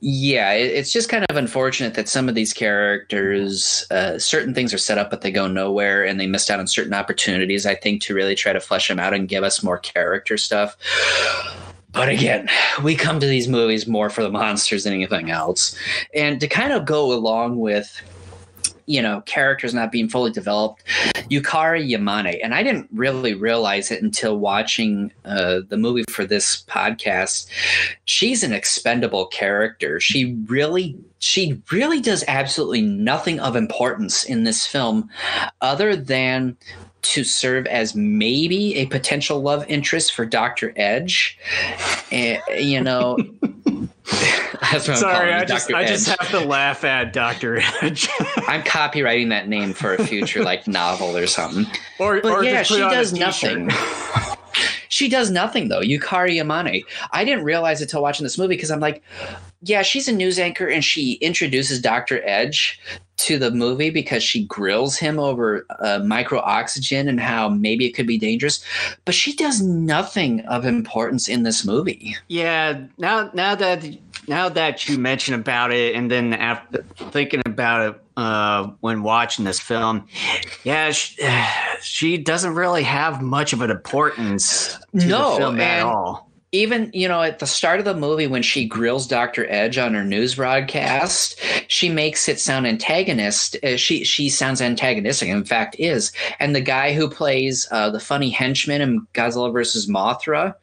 yeah 0.00 0.52
it, 0.52 0.70
it's 0.70 0.92
just 0.92 1.08
kind 1.08 1.24
of 1.30 1.36
unfortunate 1.36 1.94
that 1.94 2.08
some 2.08 2.28
of 2.28 2.34
these 2.34 2.52
characters 2.52 3.86
uh, 3.90 4.18
certain 4.18 4.54
things 4.54 4.74
are 4.74 4.78
set 4.78 4.98
up 4.98 5.10
but 5.10 5.22
they 5.22 5.32
go 5.32 5.48
nowhere 5.48 6.04
and 6.04 6.20
they 6.20 6.26
missed 6.26 6.50
out 6.50 6.60
on 6.60 6.66
certain 6.66 6.92
opportunities 6.92 7.66
i 7.66 7.74
think 7.74 8.02
to 8.02 8.14
really 8.14 8.34
try 8.34 8.52
to 8.52 8.60
flesh 8.60 8.86
them 8.88 9.00
out 9.00 9.14
and 9.14 9.28
give 9.28 9.42
us 9.42 9.62
more 9.62 9.78
character 9.78 10.36
stuff 10.36 10.76
but 11.94 12.08
again 12.08 12.48
we 12.82 12.94
come 12.94 13.20
to 13.20 13.26
these 13.26 13.48
movies 13.48 13.86
more 13.86 14.10
for 14.10 14.22
the 14.22 14.30
monsters 14.30 14.84
than 14.84 14.92
anything 14.92 15.30
else. 15.30 15.76
And 16.14 16.40
to 16.40 16.48
kind 16.48 16.72
of 16.72 16.84
go 16.84 17.12
along 17.12 17.58
with 17.58 18.00
you 18.86 19.00
know 19.00 19.22
characters 19.22 19.72
not 19.72 19.90
being 19.90 20.10
fully 20.10 20.30
developed 20.30 20.84
yukari 21.30 21.88
yamane 21.90 22.38
and 22.42 22.54
i 22.54 22.62
didn't 22.62 22.86
really 22.92 23.32
realize 23.32 23.90
it 23.90 24.02
until 24.02 24.38
watching 24.38 25.10
uh, 25.24 25.60
the 25.70 25.78
movie 25.78 26.04
for 26.10 26.24
this 26.24 26.62
podcast. 26.64 27.46
She's 28.04 28.42
an 28.42 28.52
expendable 28.52 29.26
character. 29.26 30.00
She 30.00 30.36
really 30.46 30.96
she 31.18 31.60
really 31.72 32.00
does 32.00 32.24
absolutely 32.28 32.82
nothing 32.82 33.40
of 33.40 33.56
importance 33.56 34.24
in 34.24 34.44
this 34.44 34.66
film 34.66 35.08
other 35.60 35.96
than 35.96 36.56
to 37.04 37.24
serve 37.24 37.66
as 37.66 37.94
maybe 37.94 38.74
a 38.76 38.86
potential 38.86 39.40
love 39.40 39.64
interest 39.68 40.12
for 40.14 40.24
dr 40.24 40.72
edge 40.76 41.38
and 42.10 42.40
you 42.56 42.80
know 42.80 43.16
that's 44.72 44.88
what 44.88 44.90
I'm 44.90 44.96
Sorry, 44.96 45.32
I 45.32 45.44
just 45.44 45.72
I 45.72 45.84
just 45.84 46.08
have 46.08 46.30
to 46.30 46.40
laugh 46.40 46.84
at 46.84 47.12
Doctor 47.12 47.60
Edge, 47.82 48.08
I'm 48.48 48.62
copywriting 48.62 49.30
that 49.30 49.48
name 49.48 49.72
for 49.72 49.94
a 49.94 50.04
future 50.04 50.42
like 50.42 50.66
novel 50.66 51.16
or 51.16 51.26
something. 51.26 51.66
or 51.98 52.20
But 52.20 52.32
or 52.32 52.44
yeah, 52.44 52.62
she 52.62 52.76
it 52.76 52.82
on 52.82 52.92
a 52.92 52.94
does 52.94 53.12
nothing. 53.12 53.70
She 54.88 55.08
does 55.08 55.30
nothing 55.30 55.68
though. 55.68 55.80
Yukari 55.80 56.36
Yamane. 56.36 56.84
I 57.10 57.24
didn't 57.24 57.44
realize 57.44 57.82
it 57.82 57.88
till 57.88 58.02
watching 58.02 58.24
this 58.24 58.38
movie 58.38 58.54
because 58.54 58.70
I'm 58.70 58.80
like, 58.80 59.02
yeah, 59.64 59.82
she's 59.82 60.08
a 60.08 60.12
news 60.12 60.38
anchor 60.38 60.68
and 60.68 60.84
she 60.84 61.14
introduces 61.14 61.80
Dr. 61.80 62.22
Edge 62.24 62.80
to 63.16 63.38
the 63.38 63.50
movie 63.50 63.90
because 63.90 64.22
she 64.22 64.44
grills 64.44 64.98
him 64.98 65.18
over 65.18 65.66
uh, 65.80 66.00
micro 66.00 66.40
oxygen 66.40 67.08
and 67.08 67.20
how 67.20 67.48
maybe 67.48 67.86
it 67.86 67.92
could 67.92 68.06
be 68.06 68.18
dangerous, 68.18 68.64
but 69.04 69.14
she 69.14 69.34
does 69.34 69.62
nothing 69.62 70.40
of 70.46 70.66
importance 70.66 71.28
in 71.28 71.44
this 71.44 71.64
movie. 71.64 72.16
Yeah, 72.28 72.82
now 72.98 73.30
now 73.32 73.54
that 73.54 73.84
now 74.26 74.48
that 74.48 74.88
you 74.88 74.98
mention 74.98 75.34
about 75.34 75.72
it, 75.72 75.94
and 75.94 76.10
then 76.10 76.32
after 76.32 76.82
thinking 77.10 77.42
about 77.46 77.94
it 77.94 78.02
uh, 78.16 78.70
when 78.80 79.02
watching 79.02 79.44
this 79.44 79.60
film, 79.60 80.06
yeah, 80.64 80.90
she, 80.90 81.16
she 81.80 82.18
doesn't 82.18 82.54
really 82.54 82.82
have 82.82 83.22
much 83.22 83.52
of 83.52 83.60
an 83.60 83.70
importance 83.70 84.76
to 84.98 85.06
No, 85.06 85.30
the 85.32 85.36
film 85.38 85.60
at 85.60 85.82
all. 85.82 86.30
Even 86.54 86.90
you 86.94 87.08
know 87.08 87.22
at 87.22 87.40
the 87.40 87.46
start 87.46 87.78
of 87.80 87.84
the 87.84 87.94
movie 87.94 88.26
when 88.26 88.42
she 88.42 88.64
grills 88.64 89.06
dr 89.06 89.44
edge 89.50 89.76
on 89.76 89.92
her 89.92 90.04
news 90.04 90.36
broadcast 90.36 91.38
she 91.68 91.88
makes 91.88 92.28
it 92.28 92.38
sound 92.38 92.66
antagonist 92.66 93.56
uh, 93.64 93.76
she 93.76 94.04
she 94.04 94.28
sounds 94.28 94.62
antagonistic 94.62 95.28
in 95.28 95.44
fact 95.44 95.76
is. 95.78 96.12
And 96.38 96.54
the 96.54 96.60
guy 96.60 96.92
who 96.92 97.08
plays 97.08 97.66
uh, 97.70 97.90
the 97.90 98.00
funny 98.00 98.30
henchman 98.30 98.80
in 98.80 99.06
godzilla 99.14 99.52
versus 99.52 99.88
mothra 99.88 100.54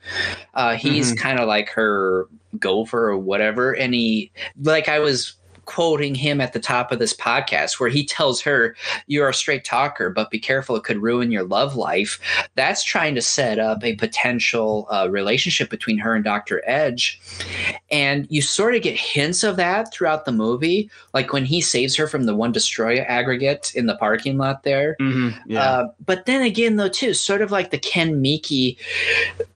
uh, 0.53 0.75
he's 0.75 1.13
kind 1.13 1.39
of 1.39 1.47
like 1.47 1.69
her 1.69 2.27
gopher 2.59 3.09
or 3.09 3.17
whatever. 3.17 3.73
And 3.73 3.93
he 3.93 4.31
like 4.61 4.89
i 4.89 4.99
was 4.99 5.35
quoting 5.71 6.13
him 6.15 6.41
at 6.41 6.51
the 6.53 6.59
top 6.59 6.91
of 6.91 6.99
this 6.99 7.13
podcast 7.13 7.79
where 7.79 7.89
he 7.89 8.03
tells 8.05 8.41
her 8.41 8.75
you're 9.07 9.29
a 9.29 9.33
straight 9.33 9.63
talker 9.63 10.09
but 10.09 10.29
be 10.29 10.39
careful 10.39 10.75
it 10.75 10.83
could 10.83 11.01
ruin 11.01 11.31
your 11.31 11.43
love 11.43 11.75
life 11.75 12.19
that's 12.55 12.83
trying 12.83 13.15
to 13.15 13.21
set 13.21 13.57
up 13.57 13.83
a 13.83 13.95
potential 13.95 14.85
uh, 14.91 15.07
relationship 15.09 15.69
between 15.69 15.97
her 15.97 16.13
and 16.13 16.23
Dr. 16.25 16.61
Edge. 16.65 17.21
And 17.89 18.27
you 18.29 18.41
sort 18.41 18.75
of 18.75 18.81
get 18.81 18.97
hints 18.97 19.43
of 19.43 19.55
that 19.57 19.93
throughout 19.93 20.25
the 20.25 20.31
movie, 20.31 20.89
like 21.13 21.31
when 21.33 21.45
he 21.45 21.61
saves 21.61 21.95
her 21.95 22.07
from 22.07 22.25
the 22.25 22.35
one 22.35 22.53
Destoroyah 22.53 23.05
aggregate 23.07 23.71
in 23.75 23.85
the 23.85 23.95
parking 23.95 24.37
lot 24.37 24.63
there. 24.63 24.95
Mhm, 24.99 25.39
Yeah. 25.45 25.63
Uh, 25.63 25.87
but 26.05 26.25
then 26.25 26.41
again, 26.41 26.75
though, 26.75 26.89
too, 26.89 27.13
sort 27.13 27.41
of 27.41 27.51
like 27.51 27.71
the 27.71 27.77
Ken 27.77 28.21
Miki, 28.21 28.77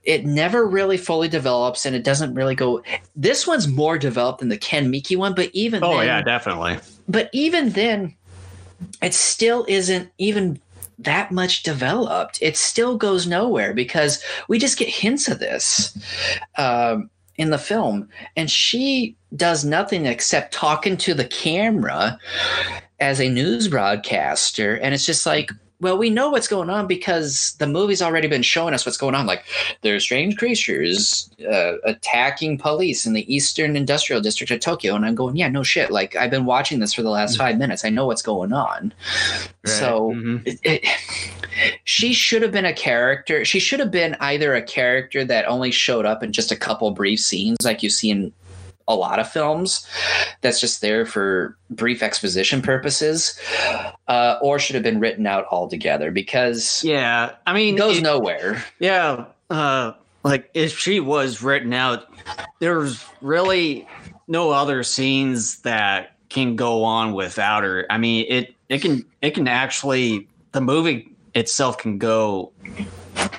it 0.04 0.26
never 0.26 0.66
really 0.68 0.98
fully 0.98 1.28
develops 1.28 1.86
and 1.86 1.96
it 1.96 2.04
doesn't 2.04 2.34
really 2.36 2.56
go. 2.56 2.84
This 3.16 3.48
one's 3.48 3.68
more 3.68 3.98
developed 3.98 4.40
than 4.40 4.50
the 4.50 4.58
Ken 4.58 4.90
Miki 4.92 5.16
one, 5.16 5.34
but 5.34 5.50
even 5.54 5.84
oh 5.84 5.98
then, 5.98 6.05
yeah, 6.06 6.22
definitely. 6.22 6.80
but 7.08 7.30
even 7.34 7.70
then 7.72 8.16
it 9.02 9.14
still 9.14 9.66
isn't 9.68 10.12
even 10.18 10.60
that 11.00 11.32
much 11.32 11.64
developed. 11.64 12.40
It 12.42 12.58
still 12.58 12.98
goes 12.98 13.28
nowhere 13.28 13.74
because 13.74 14.24
we 14.48 14.60
just 14.60 14.78
get 14.78 14.90
hints 14.90 15.28
of 15.28 15.40
this 15.40 15.98
um, 16.58 17.10
in 17.36 17.50
the 17.50 17.58
film. 17.58 18.10
And 18.36 18.50
she 18.50 19.16
does 19.36 19.66
nothing 19.66 20.06
except 20.06 20.54
talking 20.54 20.98
to 20.98 21.14
the 21.14 21.26
camera 21.26 22.18
as 23.00 23.20
a 23.20 23.30
news 23.30 23.68
broadcaster. 23.68 24.76
And 24.78 24.94
it's 24.94 25.06
just 25.06 25.26
like 25.26 25.52
well 25.82 25.98
we 25.98 26.10
know 26.10 26.30
what's 26.30 26.48
going 26.48 26.70
on 26.70 26.88
because 26.88 27.56
the 27.60 27.68
movie's 27.68 28.02
already 28.02 28.28
been 28.28 28.42
showing 28.42 28.74
us 28.74 28.86
what's 28.86 28.98
going 28.98 29.16
on. 29.16 29.26
Like 29.26 29.44
there 29.82 29.96
are 29.96 30.00
strange 30.00 30.38
creatures 30.38 31.30
uh, 31.52 31.74
attacking 31.84 32.58
police 32.58 33.06
in 33.06 33.14
the 33.14 33.34
eastern 33.34 33.76
industrial 33.76 34.22
district 34.22 34.52
of 34.52 34.60
tokyo. 34.60 34.96
And 34.96 35.06
i'm 35.06 35.16
going 35.16 35.36
yeah 35.36 35.50
no 35.50 35.64
shit. 35.64 35.92
Like 35.92 36.16
i've 36.16 36.32
been 36.32 36.46
watching 36.46 36.80
this 36.80 36.94
for 36.94 37.02
the 37.02 37.10
last 37.10 37.38
five 37.38 37.58
minutes. 37.58 37.84
I 37.86 37.90
know 37.90 38.06
what's 38.06 38.22
going 38.22 38.54
on. 38.54 38.94
So 39.66 40.12
Mhm. 40.12 40.42
it, 40.46 40.60
it, 40.64 40.86
she 41.84 42.14
should 42.14 42.42
have 42.42 42.52
been 42.52 42.66
a 42.66 42.74
character. 42.74 43.46
She 43.46 43.60
should 43.60 43.80
have 43.80 43.92
been 43.92 44.16
either 44.20 44.54
a 44.56 44.62
character 44.62 45.24
that 45.26 45.46
only 45.48 45.72
showed 45.72 46.06
up 46.06 46.22
in 46.24 46.32
just 46.34 46.52
a 46.52 46.56
couple 46.56 46.92
brief 46.92 47.20
scenes 47.20 47.58
like 47.64 47.82
you 47.84 47.90
see 47.90 48.10
in 48.12 48.34
a 48.88 48.96
lot 48.96 49.20
of 49.20 49.30
films 49.30 49.88
that's 50.42 50.60
just 50.60 50.82
there 50.82 51.06
for 51.06 51.58
brief 51.72 52.04
exposition 52.04 52.62
purposes 52.62 53.40
uh, 54.08 54.38
or 54.42 54.60
should 54.60 54.76
have 54.76 54.84
been 54.84 55.00
written 55.00 55.26
out 55.26 55.46
altogether 55.50 56.12
because 56.12 56.84
yeah, 56.84 57.32
I 57.48 57.54
mean, 57.54 57.76
it 57.76 57.78
goes 57.78 57.98
it- 57.98 58.04
nowhere 58.04 58.64
Yeah, 58.80 59.26
uh, 59.50 59.94
like 60.24 60.50
if 60.54 60.78
she 60.78 61.00
was 61.00 61.42
written 61.42 61.74
out, 61.74 62.06
there's 62.60 63.04
really 63.22 63.88
no 64.28 64.52
other 64.52 64.84
scenes 64.84 65.62
that 65.62 66.16
can 66.30 66.56
go 66.56 66.84
on 66.84 67.14
without 67.14 67.64
her. 67.64 67.86
I 67.90 67.98
mean, 67.98 68.26
it 68.30 68.56
it 68.70 68.82
can 68.82 69.06
it 69.22 69.32
can 69.36 69.48
actually 69.48 70.28
the 70.52 70.62
movie 70.62 71.12
itself 71.34 71.78
can 71.78 71.98
go 71.98 72.52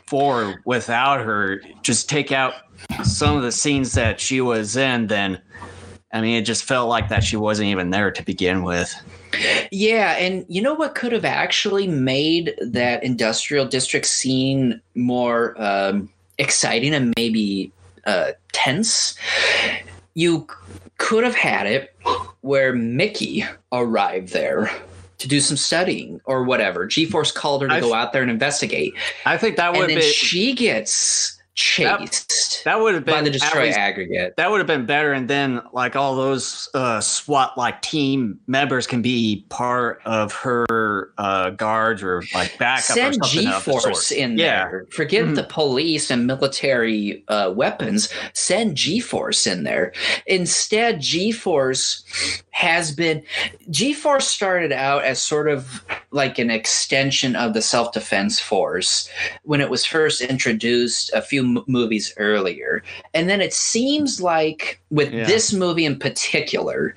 forward 0.07 0.61
without 0.65 1.21
her. 1.25 1.61
Just 1.83 2.09
take 2.09 2.31
out 2.33 2.55
some 3.05 3.37
of 3.37 3.43
the 3.43 3.53
scenes 3.53 3.93
that 3.93 4.20
she 4.20 4.41
was 4.41 4.77
in, 4.77 5.07
then 5.07 5.41
I 6.12 6.20
mean, 6.20 6.37
it 6.37 6.47
just 6.47 6.64
felt 6.64 6.89
like 6.89 7.09
that 7.09 7.24
she 7.24 7.37
wasn't 7.37 7.68
even 7.68 7.91
there 7.91 8.11
to 8.11 8.22
begin 8.22 8.62
with. 8.62 8.95
Yeah, 9.70 10.12
and 10.12 10.47
you 10.49 10.62
know 10.62 10.72
what 10.74 10.95
could 10.95 11.12
have 11.12 11.24
actually 11.24 11.87
made 11.87 12.55
that 12.61 13.03
industrial 13.05 13.66
district 13.66 14.07
scene 14.07 14.81
more 14.95 15.61
um, 15.61 16.09
exciting 16.39 16.95
and 16.95 17.12
maybe 17.16 17.72
uh, 18.07 18.33
tense? 18.53 19.14
You 20.14 20.47
could 20.97 21.24
have 21.24 21.35
had 21.35 21.66
it 21.66 21.95
where 22.41 22.72
Miki 22.72 23.45
arrived 23.72 24.33
there 24.33 24.70
to 25.18 25.29
do 25.29 25.41
some 25.41 25.57
studying 25.57 26.20
or 26.24 26.45
whatever. 26.45 26.87
G-Force 26.87 27.33
called 27.33 27.62
her 27.62 27.68
to 27.68 27.74
I've- 27.74 27.87
go 27.87 27.93
out 27.95 28.12
there 28.12 28.22
and 28.22 28.31
investigate, 28.31 28.95
I 29.27 29.37
think 29.37 29.57
that 29.57 29.72
would 29.72 29.83
and 29.83 29.91
have 29.91 30.01
then 30.01 30.09
been 30.09 30.12
she 30.12 30.55
gets 30.55 31.36
chased 31.57 32.63
that 32.65 32.79
would 32.79 32.95
have 32.95 33.05
been 33.05 33.15
by 33.15 33.23
the 33.23 33.31
destroy 33.31 33.65
least- 33.65 33.79
aggregate. 33.79 34.35
that 34.37 34.51
would 34.51 34.59
have 34.59 34.67
been 34.67 34.85
better 34.87 35.13
and 35.13 35.27
then 35.29 35.61
like 35.73 35.97
all 35.97 36.15
those 36.15 36.69
uh 36.75 37.01
swat 37.01 37.57
like 37.57 37.81
team 37.83 38.39
members 38.47 38.87
can 38.87 39.01
be 39.03 39.45
part 39.49 40.01
of 40.05 40.33
her 40.35 41.13
uh 41.19 41.51
guards 41.51 42.03
or 42.03 42.23
like 42.35 42.57
backup 42.59 42.91
or 42.91 42.95
Send 42.95 43.15
something 43.25 43.45
G 43.47 43.51
Force 43.61 44.13
in 44.13 44.39
yeah 44.39 44.69
there. 44.69 44.87
Forget 44.91 45.25
Mhm. 45.25 45.35
the 45.37 45.45
police 45.45 46.11
and 46.11 46.27
military 46.27 47.25
uh, 47.29 47.51
weapons. 47.55 48.13
Send 48.35 48.77
G 48.77 49.01
Force 49.01 49.47
in 49.47 49.65
there. 49.65 49.93
Instead, 50.27 51.01
G 51.01 51.33
Force 51.33 52.05
has 52.51 52.93
been. 52.93 53.22
G 53.71 53.93
Force 53.95 54.29
started 54.29 54.72
out 54.72 55.05
as 55.05 55.21
sort 55.21 55.49
of 55.49 55.83
like 56.11 56.39
an 56.39 56.51
extension 56.51 57.35
of 57.35 57.55
the 57.55 57.63
self 57.63 57.93
defense 57.93 58.39
force 58.41 59.09
when 59.45 59.61
it 59.61 59.71
was 59.71 59.85
first 59.87 60.21
introduced 60.21 61.11
a 61.14 61.22
few 61.22 61.43
m- 61.57 61.64
movies 61.67 62.13
earlier. 62.17 62.83
And 63.14 63.29
then 63.29 63.41
it 63.41 63.55
seems 63.55 64.21
like 64.21 64.81
with 64.91 65.13
Yeah. 65.13 65.27
this 65.27 65.53
movie 65.53 65.85
in 65.85 65.99
particular, 65.99 66.95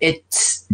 it's. 0.00 0.66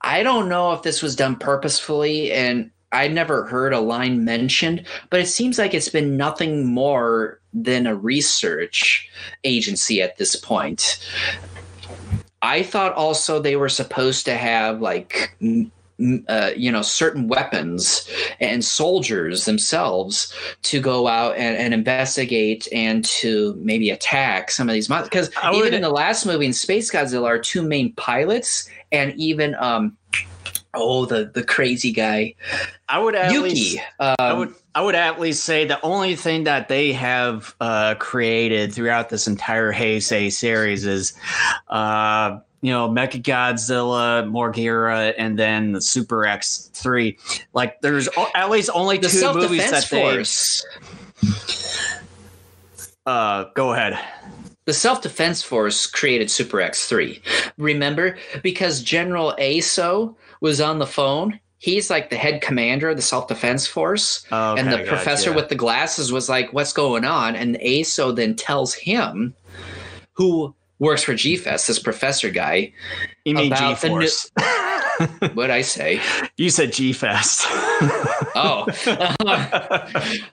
I 0.00 0.22
don't 0.22 0.48
know 0.48 0.72
if 0.72 0.82
this 0.82 1.02
was 1.02 1.16
done 1.16 1.36
purposefully, 1.36 2.30
and 2.32 2.70
I 2.92 3.08
never 3.08 3.44
heard 3.44 3.72
a 3.74 3.80
line 3.80 4.24
mentioned, 4.24 4.84
but 5.10 5.20
it 5.20 5.26
seems 5.26 5.58
like 5.58 5.74
it's 5.74 5.88
been 5.90 6.16
nothing 6.16 6.64
more 6.66 7.40
than 7.52 7.86
a 7.86 7.94
research 7.94 9.10
agency 9.44 10.00
at 10.00 10.16
this 10.16 10.36
point. 10.36 11.04
I 12.40 12.62
thought 12.62 12.94
also 12.94 13.40
they 13.40 13.56
were 13.56 13.68
supposed 13.68 14.24
to 14.26 14.36
have 14.36 14.80
like 14.80 15.36
uh, 16.28 16.50
you 16.56 16.70
know 16.70 16.82
certain 16.82 17.26
weapons 17.26 18.08
and 18.40 18.64
soldiers 18.64 19.44
themselves 19.46 20.32
to 20.62 20.80
go 20.80 21.08
out 21.08 21.36
and, 21.36 21.56
and 21.56 21.74
investigate 21.74 22.68
and 22.72 23.04
to 23.04 23.58
maybe 23.60 23.90
attack 23.90 24.50
some 24.50 24.68
of 24.68 24.74
these 24.74 24.88
monsters 24.88 25.08
because 25.08 25.30
even 25.54 25.60
would- 25.60 25.74
in 25.74 25.82
the 25.82 25.90
last 25.90 26.24
movie 26.24 26.46
in 26.46 26.52
Space 26.52 26.90
Godzilla 26.90 27.26
our 27.26 27.38
two 27.38 27.62
main 27.62 27.92
pilots 27.94 28.68
and 28.92 29.12
even 29.14 29.54
um 29.56 29.96
oh 30.74 31.04
the 31.04 31.30
the 31.34 31.42
crazy 31.42 31.92
guy. 31.92 32.34
I 32.88 32.98
would 32.98 33.14
at 33.14 33.32
Yuki 33.32 33.48
least 33.48 33.78
um, 33.98 34.14
I 34.18 34.32
would 34.32 34.54
I 34.74 34.80
would 34.80 34.94
at 34.94 35.18
least 35.18 35.42
say 35.42 35.64
the 35.64 35.80
only 35.82 36.14
thing 36.14 36.44
that 36.44 36.68
they 36.68 36.92
have 36.92 37.54
uh, 37.60 37.96
created 37.98 38.72
throughout 38.72 39.08
this 39.08 39.26
entire 39.26 39.72
Heisei 39.72 40.30
series 40.30 40.86
is, 40.86 41.14
uh, 41.66 42.38
you 42.60 42.72
know, 42.72 42.88
Mecha 42.88 43.22
Godzilla, 43.22 44.28
Moguera, 44.28 45.14
and 45.16 45.38
then 45.38 45.72
the 45.72 45.80
Super 45.80 46.26
X 46.26 46.70
three. 46.74 47.18
Like, 47.52 47.80
there's 47.82 48.08
at 48.34 48.50
least 48.50 48.70
only 48.74 48.98
the 48.98 49.08
two 49.08 49.32
movies 49.34 49.70
that 49.70 49.88
they. 49.90 50.24
Uh, 53.06 53.44
go 53.54 53.72
ahead. 53.72 53.98
the 54.66 54.72
self 54.74 55.00
defense 55.02 55.42
force 55.42 55.86
created 55.86 56.30
Super 56.30 56.58
X3. 56.58 57.20
Remember? 57.56 58.18
Because 58.42 58.82
General 58.82 59.34
Aso 59.38 60.14
was 60.40 60.60
on 60.60 60.78
the 60.78 60.86
phone. 60.86 61.40
He's 61.60 61.90
like 61.90 62.10
the 62.10 62.16
head 62.16 62.40
commander 62.40 62.90
of 62.90 62.96
the 62.96 63.02
self 63.02 63.26
defense 63.28 63.66
force. 63.66 64.24
Okay, 64.30 64.60
and 64.60 64.70
the 64.70 64.84
professor 64.84 65.32
with 65.32 65.48
the 65.48 65.54
glasses 65.54 66.12
was 66.12 66.28
like, 66.28 66.52
What's 66.52 66.72
going 66.72 67.04
on? 67.04 67.34
And 67.34 67.56
Aso 67.60 68.14
then 68.14 68.36
tells 68.36 68.74
him, 68.74 69.34
who 70.12 70.54
works 70.78 71.02
for 71.02 71.12
GFest, 71.12 71.66
this 71.66 71.78
professor 71.78 72.30
guy, 72.30 72.72
you 73.24 73.34
mean 73.34 73.54
G 73.54 73.56
about 73.56 73.80
the 73.80 73.88
new-? 73.88 75.28
What'd 75.34 75.50
I 75.50 75.62
say? 75.62 76.00
You 76.36 76.50
said 76.50 76.72
G 76.72 76.92
Fest. 76.92 77.46
oh, 78.34 78.66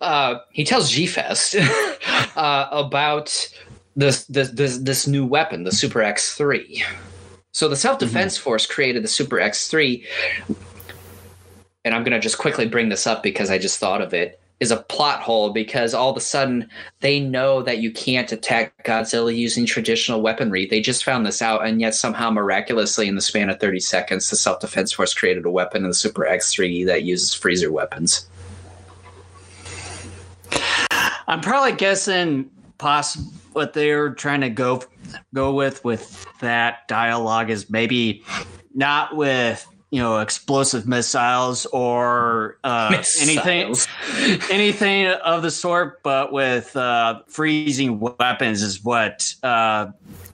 uh, 0.02 0.40
he 0.52 0.64
tells 0.64 0.90
G 0.90 1.08
Fest 1.08 1.56
uh, 2.36 2.68
about 2.72 3.52
this, 3.96 4.26
this 4.26 4.50
this 4.52 4.78
this 4.80 5.08
new 5.08 5.26
weapon, 5.26 5.64
the 5.64 5.72
Super 5.72 6.02
X 6.02 6.36
three. 6.36 6.84
So 7.52 7.68
the 7.68 7.76
Self 7.76 8.00
Defense 8.00 8.36
mm-hmm. 8.36 8.44
Force 8.44 8.66
created 8.66 9.04
the 9.04 9.08
Super 9.08 9.40
X 9.40 9.68
three, 9.68 10.06
and 11.84 11.94
I'm 11.94 12.04
gonna 12.04 12.20
just 12.20 12.38
quickly 12.38 12.68
bring 12.68 12.90
this 12.90 13.08
up 13.08 13.24
because 13.24 13.50
I 13.50 13.58
just 13.58 13.80
thought 13.80 14.02
of 14.02 14.14
it 14.14 14.40
is 14.60 14.72
a 14.72 14.78
plot 14.78 15.22
hole 15.22 15.50
because 15.50 15.94
all 15.94 16.10
of 16.10 16.18
a 16.18 16.22
sudden 16.22 16.70
they 17.02 17.20
know 17.20 17.62
that 17.62 17.80
you 17.80 17.92
can't 17.92 18.32
attack 18.32 18.86
Godzilla 18.86 19.36
using 19.36 19.66
traditional 19.66 20.22
weaponry. 20.22 20.66
They 20.66 20.82
just 20.82 21.04
found 21.04 21.26
this 21.26 21.42
out, 21.42 21.66
and 21.66 21.82
yet 21.82 21.94
somehow 21.96 22.32
miraculously, 22.32 23.08
in 23.08 23.16
the 23.16 23.22
span 23.22 23.50
of 23.50 23.60
30 23.60 23.80
seconds, 23.80 24.30
the 24.30 24.36
Self 24.36 24.60
Defense 24.60 24.94
Force 24.94 25.14
created 25.14 25.46
a 25.46 25.52
weapon 25.52 25.84
in 25.84 25.90
the 25.90 25.94
Super 25.94 26.24
X3 26.24 26.86
that 26.86 27.04
uses 27.04 27.34
freezer 27.34 27.72
weapons. 27.72 28.30
I'm 31.28 31.42
probably 31.42 31.74
guessing 31.74 32.50
possible 32.78 33.32
what 33.54 33.74
they're 33.74 34.10
trying 34.12 34.42
to 34.42 34.50
go 34.50 34.84
go 35.34 35.54
with 35.54 35.84
with 35.84 36.26
that 36.42 36.88
dialogue 36.88 37.50
is 37.50 37.70
maybe 37.70 38.24
not 38.74 39.16
with 39.16 39.66
you 39.96 40.02
know 40.02 40.18
explosive 40.18 40.86
missiles 40.86 41.66
or 41.68 42.58
uh, 42.66 42.90
missiles. 42.92 43.30
anything 43.30 44.42
anything 44.52 45.08
of 45.08 45.42
the 45.42 45.50
sort 45.50 46.04
but 46.04 46.34
with 46.34 46.76
uh, 46.76 47.22
freezing 47.28 48.02
weapons 48.02 48.62
is 48.62 48.84
what 48.84 49.34
uh, 49.42 49.88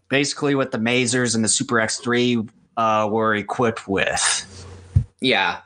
basically 0.09 0.55
what 0.55 0.71
the 0.71 0.79
masers 0.79 1.35
and 1.35 1.43
the 1.43 1.47
super 1.47 1.75
x3 1.75 2.49
uh, 2.77 3.07
were 3.11 3.35
equipped 3.35 3.87
with 3.87 4.65
yeah 5.19 5.59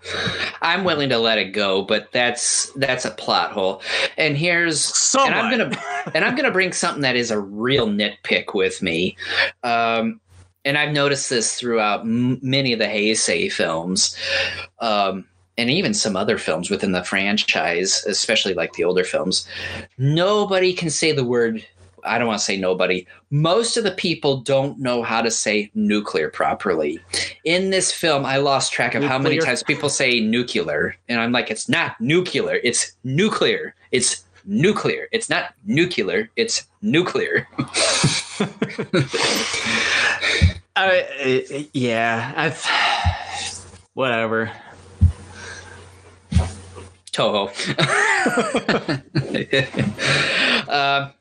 i'm 0.61 0.83
willing 0.83 1.07
to 1.07 1.17
let 1.17 1.37
it 1.37 1.53
go 1.53 1.81
but 1.81 2.11
that's 2.11 2.73
that's 2.73 3.05
a 3.05 3.11
plot 3.11 3.53
hole 3.53 3.81
and 4.17 4.35
here's 4.35 4.81
Somewhat. 4.81 5.31
and 5.31 5.39
i'm 5.39 5.57
gonna 5.57 6.11
and 6.13 6.25
i'm 6.25 6.35
gonna 6.35 6.51
bring 6.51 6.73
something 6.73 7.03
that 7.03 7.15
is 7.15 7.31
a 7.31 7.39
real 7.39 7.87
nitpick 7.87 8.53
with 8.53 8.81
me 8.81 9.15
um, 9.63 10.19
and 10.65 10.77
I've 10.77 10.91
noticed 10.91 11.29
this 11.29 11.55
throughout 11.55 12.01
m- 12.01 12.39
many 12.41 12.73
of 12.73 12.79
the 12.79 12.85
Heisei 12.85 13.51
films, 13.51 14.17
um, 14.79 15.25
and 15.57 15.69
even 15.69 15.93
some 15.93 16.17
other 16.17 16.37
films 16.37 16.69
within 16.69 16.91
the 16.91 17.03
franchise, 17.03 18.03
especially 18.05 18.55
like 18.55 18.73
the 18.73 18.83
older 18.83 19.05
films. 19.05 19.47
Nobody 19.97 20.73
can 20.73 20.89
say 20.89 21.13
the 21.13 21.23
word. 21.23 21.65
I 22.03 22.17
don't 22.17 22.27
want 22.27 22.39
to 22.39 22.45
say 22.45 22.57
nobody. 22.57 23.07
Most 23.31 23.77
of 23.77 23.83
the 23.83 23.91
people 23.91 24.37
don't 24.37 24.77
know 24.79 25.01
how 25.01 25.21
to 25.21 25.31
say 25.31 25.71
nuclear 25.73 26.29
properly. 26.29 26.99
In 27.45 27.69
this 27.69 27.91
film, 27.91 28.25
I 28.25 28.37
lost 28.37 28.73
track 28.73 28.95
of 28.95 29.01
nuclear? 29.01 29.17
how 29.17 29.23
many 29.23 29.39
times 29.39 29.63
people 29.63 29.89
say 29.89 30.19
nuclear, 30.19 30.97
and 31.07 31.21
I'm 31.21 31.31
like, 31.31 31.49
it's 31.49 31.69
not 31.69 31.99
nuclear. 32.01 32.59
It's 32.63 32.91
nuclear. 33.03 33.73
It's 33.91 34.23
nuclear. 34.45 35.07
It's 35.11 35.29
not 35.29 35.53
nuclear. 35.65 36.29
It's 36.35 36.65
nuclear. 36.81 37.47
I, 40.75 41.67
yeah, 41.73 42.33
I've 42.35 42.65
whatever. 43.93 44.51
Toho. 47.11 47.47
uh, 50.67 51.11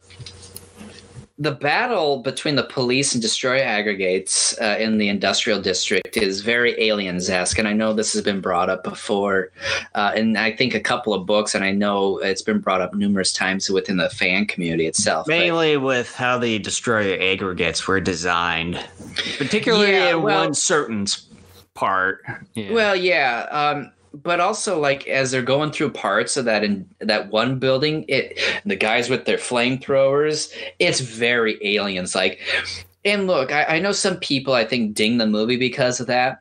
the 1.36 1.52
battle 1.52 2.18
between 2.18 2.54
the 2.54 2.62
police 2.62 3.12
and 3.12 3.22
Destoroyah 3.22 3.62
aggregates 3.62 4.56
uh, 4.60 4.76
in 4.78 4.98
the 4.98 5.08
industrial 5.08 5.60
district 5.60 6.16
is 6.16 6.42
very 6.42 6.80
aliens 6.80 7.28
esque, 7.28 7.58
and 7.58 7.66
I 7.66 7.72
know 7.72 7.92
this 7.92 8.12
has 8.12 8.22
been 8.22 8.40
brought 8.40 8.70
up 8.70 8.84
before, 8.84 9.50
uh, 9.96 10.12
and 10.14 10.38
I 10.38 10.52
think 10.52 10.74
a 10.74 10.80
couple 10.80 11.12
of 11.12 11.26
books, 11.26 11.56
and 11.56 11.64
I 11.64 11.72
know 11.72 12.18
it's 12.18 12.42
been 12.42 12.60
brought 12.60 12.80
up 12.80 12.94
numerous 12.94 13.32
times 13.32 13.68
within 13.68 13.96
the 13.96 14.10
fan 14.10 14.46
community 14.46 14.86
itself. 14.86 15.26
Mainly 15.26 15.76
but, 15.76 15.82
with 15.82 16.14
how 16.14 16.38
the 16.38 16.60
Destoroyah 16.60 17.20
aggregates 17.32 17.88
were 17.88 18.00
designed, 18.00 18.78
particularly 19.36 19.90
yeah, 19.90 20.10
in 20.10 20.22
well, 20.22 20.44
one 20.44 20.54
certain 20.54 21.06
part. 21.74 22.24
Yeah. 22.54 22.72
Well, 22.72 22.94
yeah. 22.94 23.46
Um, 23.50 23.90
but 24.22 24.40
also 24.40 24.78
like 24.78 25.06
as 25.08 25.30
they're 25.30 25.42
going 25.42 25.72
through 25.72 25.90
parts 25.90 26.36
of 26.36 26.44
that 26.44 26.62
in 26.62 26.88
that 27.00 27.30
one 27.30 27.58
building, 27.58 28.04
it 28.08 28.38
the 28.64 28.76
guys 28.76 29.10
with 29.10 29.24
their 29.24 29.38
flamethrowers, 29.38 30.52
it's 30.78 31.00
very 31.00 31.58
aliens 31.62 32.14
like. 32.14 32.40
And 33.06 33.26
look, 33.26 33.52
I, 33.52 33.64
I 33.64 33.78
know 33.80 33.92
some 33.92 34.16
people 34.16 34.54
I 34.54 34.64
think 34.64 34.94
ding 34.94 35.18
the 35.18 35.26
movie 35.26 35.58
because 35.58 36.00
of 36.00 36.06
that. 36.06 36.38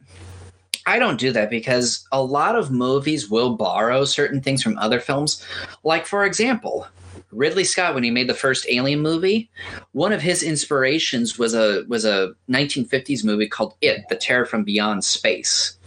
I 0.86 0.98
don't 0.98 1.20
do 1.20 1.32
that 1.32 1.50
because 1.50 2.08
a 2.12 2.24
lot 2.24 2.56
of 2.56 2.72
movies 2.72 3.30
will 3.30 3.56
borrow 3.58 4.06
certain 4.06 4.42
things 4.42 4.62
from 4.64 4.78
other 4.78 5.00
films. 5.00 5.46
Like, 5.84 6.06
for 6.06 6.26
example, 6.26 6.88
Ridley 7.32 7.64
Scott, 7.64 7.94
when 7.94 8.04
he 8.04 8.12
made 8.12 8.30
the 8.30 8.34
first 8.34 8.66
Alien 8.70 9.02
movie, 9.02 9.50
one 9.92 10.14
of 10.14 10.22
his 10.22 10.44
inspirations 10.44 11.38
was 11.38 11.54
a 11.54 11.84
was 11.88 12.06
a 12.06 12.34
1950s 12.50 13.26
movie 13.26 13.48
called 13.48 13.76
It: 13.82 14.04
The 14.10 14.16
Terror 14.16 14.46
from 14.46 14.64
Beyond 14.64 15.04
Space. 15.04 15.78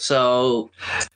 So 0.00 0.70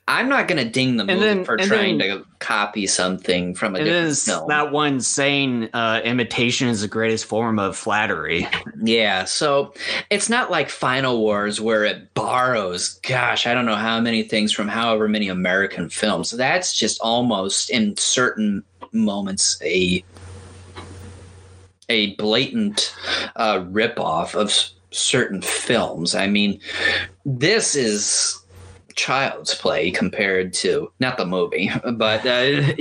I'm 0.09 0.27
not 0.27 0.49
going 0.49 0.61
to 0.63 0.69
ding 0.69 0.97
the 0.97 1.05
movie 1.05 1.19
then, 1.21 1.45
for 1.45 1.55
trying 1.55 1.99
then, 1.99 2.17
to 2.17 2.25
copy 2.39 2.85
something 2.85 3.55
from 3.55 3.75
a 3.75 3.83
different 3.83 4.17
film. 4.17 4.49
That 4.49 4.73
one 4.73 4.99
saying 4.99 5.69
uh, 5.73 6.01
imitation 6.03 6.67
is 6.67 6.81
the 6.81 6.89
greatest 6.89 7.23
form 7.23 7.59
of 7.59 7.77
flattery. 7.77 8.45
Yeah, 8.83 9.23
so 9.23 9.73
it's 10.09 10.29
not 10.29 10.51
like 10.51 10.69
Final 10.69 11.19
Wars 11.19 11.61
where 11.61 11.85
it 11.85 12.13
borrows, 12.13 12.95
gosh, 13.07 13.47
I 13.47 13.53
don't 13.53 13.65
know 13.65 13.77
how 13.77 14.01
many 14.01 14.21
things 14.21 14.51
from 14.51 14.67
however 14.67 15.07
many 15.07 15.29
American 15.29 15.87
films. 15.87 16.31
That's 16.31 16.77
just 16.77 16.99
almost 16.99 17.69
in 17.69 17.95
certain 17.95 18.65
moments 18.91 19.57
a 19.63 20.03
a 21.87 22.15
blatant 22.15 22.93
uh, 23.37 23.59
ripoff 23.59 24.35
of 24.35 24.53
certain 24.91 25.41
films. 25.41 26.15
I 26.15 26.27
mean, 26.27 26.59
this 27.25 27.75
is 27.75 28.42
child's 28.95 29.53
play 29.55 29.91
compared 29.91 30.53
to 30.53 30.91
not 30.99 31.17
the 31.17 31.25
movie, 31.25 31.71
but 31.93 32.25
uh, 32.25 32.73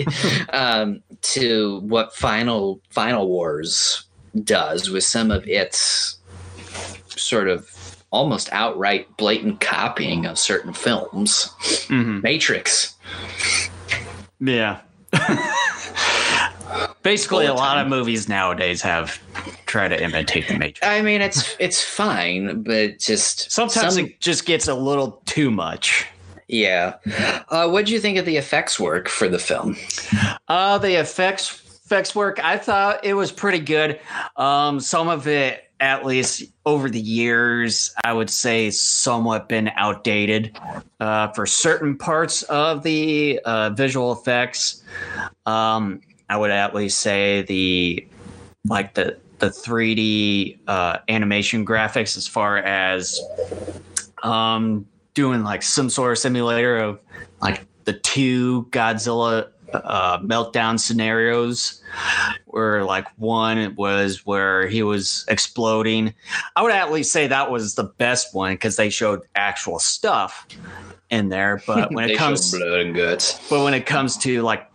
um, 0.52 1.02
to 1.22 1.80
what 1.80 2.14
Final 2.14 2.80
Final 2.90 3.28
Wars 3.28 4.04
does 4.44 4.90
with 4.90 5.04
some 5.04 5.30
of 5.30 5.46
its 5.46 6.18
sort 7.16 7.48
of 7.48 7.68
almost 8.10 8.48
outright 8.52 9.16
blatant 9.16 9.60
copying 9.60 10.26
of 10.26 10.38
certain 10.38 10.72
films. 10.72 11.48
Mm-hmm. 11.88 12.20
Matrix. 12.22 12.94
Yeah. 14.40 14.80
Basically, 17.02 17.46
a 17.46 17.54
lot 17.54 17.78
of 17.78 17.88
movies 17.88 18.28
nowadays 18.28 18.82
have 18.82 19.20
tried 19.66 19.88
to 19.88 20.02
imitate 20.02 20.48
the 20.48 20.58
Matrix. 20.58 20.86
I 20.86 21.02
mean, 21.02 21.20
it's 21.20 21.56
it's 21.58 21.82
fine, 21.82 22.62
but 22.62 22.98
just 22.98 23.50
sometimes 23.50 23.94
some... 23.94 24.06
it 24.06 24.20
just 24.20 24.46
gets 24.46 24.68
a 24.68 24.74
little 24.74 25.22
too 25.26 25.50
much. 25.50 26.06
Yeah. 26.48 26.96
Uh, 27.48 27.68
what 27.68 27.86
do 27.86 27.92
you 27.92 28.00
think 28.00 28.18
of 28.18 28.26
the 28.26 28.36
effects 28.36 28.78
work 28.78 29.08
for 29.08 29.28
the 29.28 29.38
film? 29.38 29.76
Uh, 30.48 30.78
the 30.78 31.00
effects 31.00 31.62
effects 31.84 32.14
work, 32.14 32.42
I 32.42 32.56
thought 32.56 33.04
it 33.04 33.14
was 33.14 33.30
pretty 33.32 33.58
good. 33.58 34.00
Um, 34.36 34.80
some 34.80 35.08
of 35.08 35.26
it, 35.26 35.70
at 35.80 36.06
least 36.06 36.44
over 36.64 36.88
the 36.88 37.00
years, 37.00 37.94
I 38.04 38.12
would 38.12 38.30
say 38.30 38.70
somewhat 38.70 39.48
been 39.48 39.70
outdated 39.76 40.56
uh, 41.00 41.28
for 41.28 41.44
certain 41.44 41.98
parts 41.98 42.44
of 42.44 42.82
the 42.82 43.40
uh, 43.44 43.70
visual 43.70 44.12
effects. 44.12 44.82
Um, 45.44 46.00
I 46.32 46.36
would 46.36 46.50
at 46.50 46.74
least 46.74 47.00
say 47.00 47.42
the 47.42 48.08
like 48.64 48.94
the 48.94 49.18
the 49.40 49.48
3D 49.48 50.60
uh, 50.66 50.96
animation 51.10 51.66
graphics 51.66 52.16
as 52.16 52.26
far 52.26 52.56
as 52.56 53.20
um, 54.22 54.86
doing 55.12 55.42
like 55.42 55.62
some 55.62 55.90
sort 55.90 56.12
of 56.12 56.16
simulator 56.18 56.78
of 56.78 57.00
like 57.42 57.66
the 57.84 57.92
two 57.92 58.64
Godzilla 58.70 59.48
uh, 59.74 60.20
meltdown 60.20 60.80
scenarios 60.80 61.82
where 62.46 62.82
like 62.82 63.06
one 63.18 63.74
was 63.74 64.24
where 64.24 64.66
he 64.68 64.82
was 64.82 65.26
exploding. 65.28 66.14
I 66.56 66.62
would 66.62 66.72
at 66.72 66.90
least 66.90 67.12
say 67.12 67.26
that 67.26 67.50
was 67.50 67.74
the 67.74 67.84
best 67.84 68.34
one 68.34 68.54
because 68.54 68.76
they 68.76 68.88
showed 68.88 69.20
actual 69.34 69.78
stuff 69.78 70.46
in 71.10 71.28
there. 71.28 71.62
But 71.66 71.90
when 71.94 72.08
it 72.08 72.16
comes 72.16 72.52
blood 72.52 72.80
and 72.80 72.96
guts, 72.96 73.38
but 73.50 73.62
when 73.62 73.74
it 73.74 73.84
comes 73.84 74.16
to 74.18 74.40
like 74.40 74.71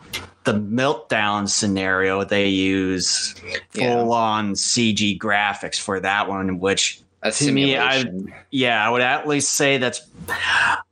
the 0.47 0.53
meltdown 0.53 1.49
scenario, 1.49 2.23
they 2.23 2.47
use 2.47 3.35
full 3.71 4.13
on 4.13 4.53
CG 4.53 5.19
graphics 5.19 5.77
for 5.77 5.99
that 5.99 6.29
one, 6.29 6.59
which 6.59 7.01
a 7.21 7.31
to 7.31 7.51
me, 7.51 7.77
I 7.77 8.05
yeah, 8.49 8.85
I 8.85 8.89
would 8.89 9.01
at 9.01 9.27
least 9.27 9.53
say 9.55 9.77
that's 9.77 10.01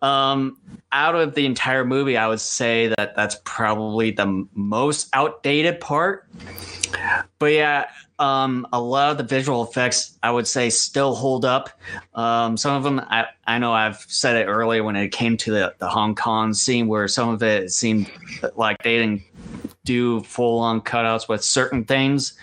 um 0.02 0.58
out 0.92 1.16
of 1.16 1.36
the 1.36 1.46
entire 1.46 1.86
movie. 1.86 2.18
I 2.18 2.28
would 2.28 2.42
say 2.42 2.88
that 2.98 3.16
that's 3.16 3.38
probably 3.46 4.12
the 4.12 4.46
most 4.54 5.10
outdated 5.14 5.80
part. 5.80 6.28
But 7.40 7.54
yeah, 7.54 7.86
um, 8.20 8.68
a 8.72 8.80
lot 8.80 9.12
of 9.12 9.18
the 9.18 9.24
visual 9.24 9.64
effects 9.64 10.18
I 10.24 10.32
would 10.32 10.48
say 10.48 10.70
still 10.70 11.16
hold 11.16 11.46
up. 11.46 11.70
Um, 12.14 12.58
some 12.58 12.76
of 12.76 12.84
them 12.84 13.00
I, 13.00 13.28
I 13.46 13.60
know 13.60 13.72
I've 13.72 14.06
said 14.08 14.36
it 14.36 14.46
earlier 14.46 14.84
when 14.84 14.96
it 14.96 15.10
came 15.10 15.38
to 15.38 15.52
the, 15.52 15.76
the 15.78 15.88
Hong 15.88 16.16
Kong 16.16 16.54
scene 16.54 16.88
where 16.88 17.08
some 17.08 17.30
of 17.30 17.44
it 17.44 17.72
seemed 17.72 18.10
like 18.56 18.82
they 18.84 18.98
didn't 18.98 19.22
do 19.86 20.22
full 20.24 20.60
on 20.60 20.82
cutouts 20.82 21.30
with 21.30 21.44
certain 21.44 21.86
things. 21.86 22.38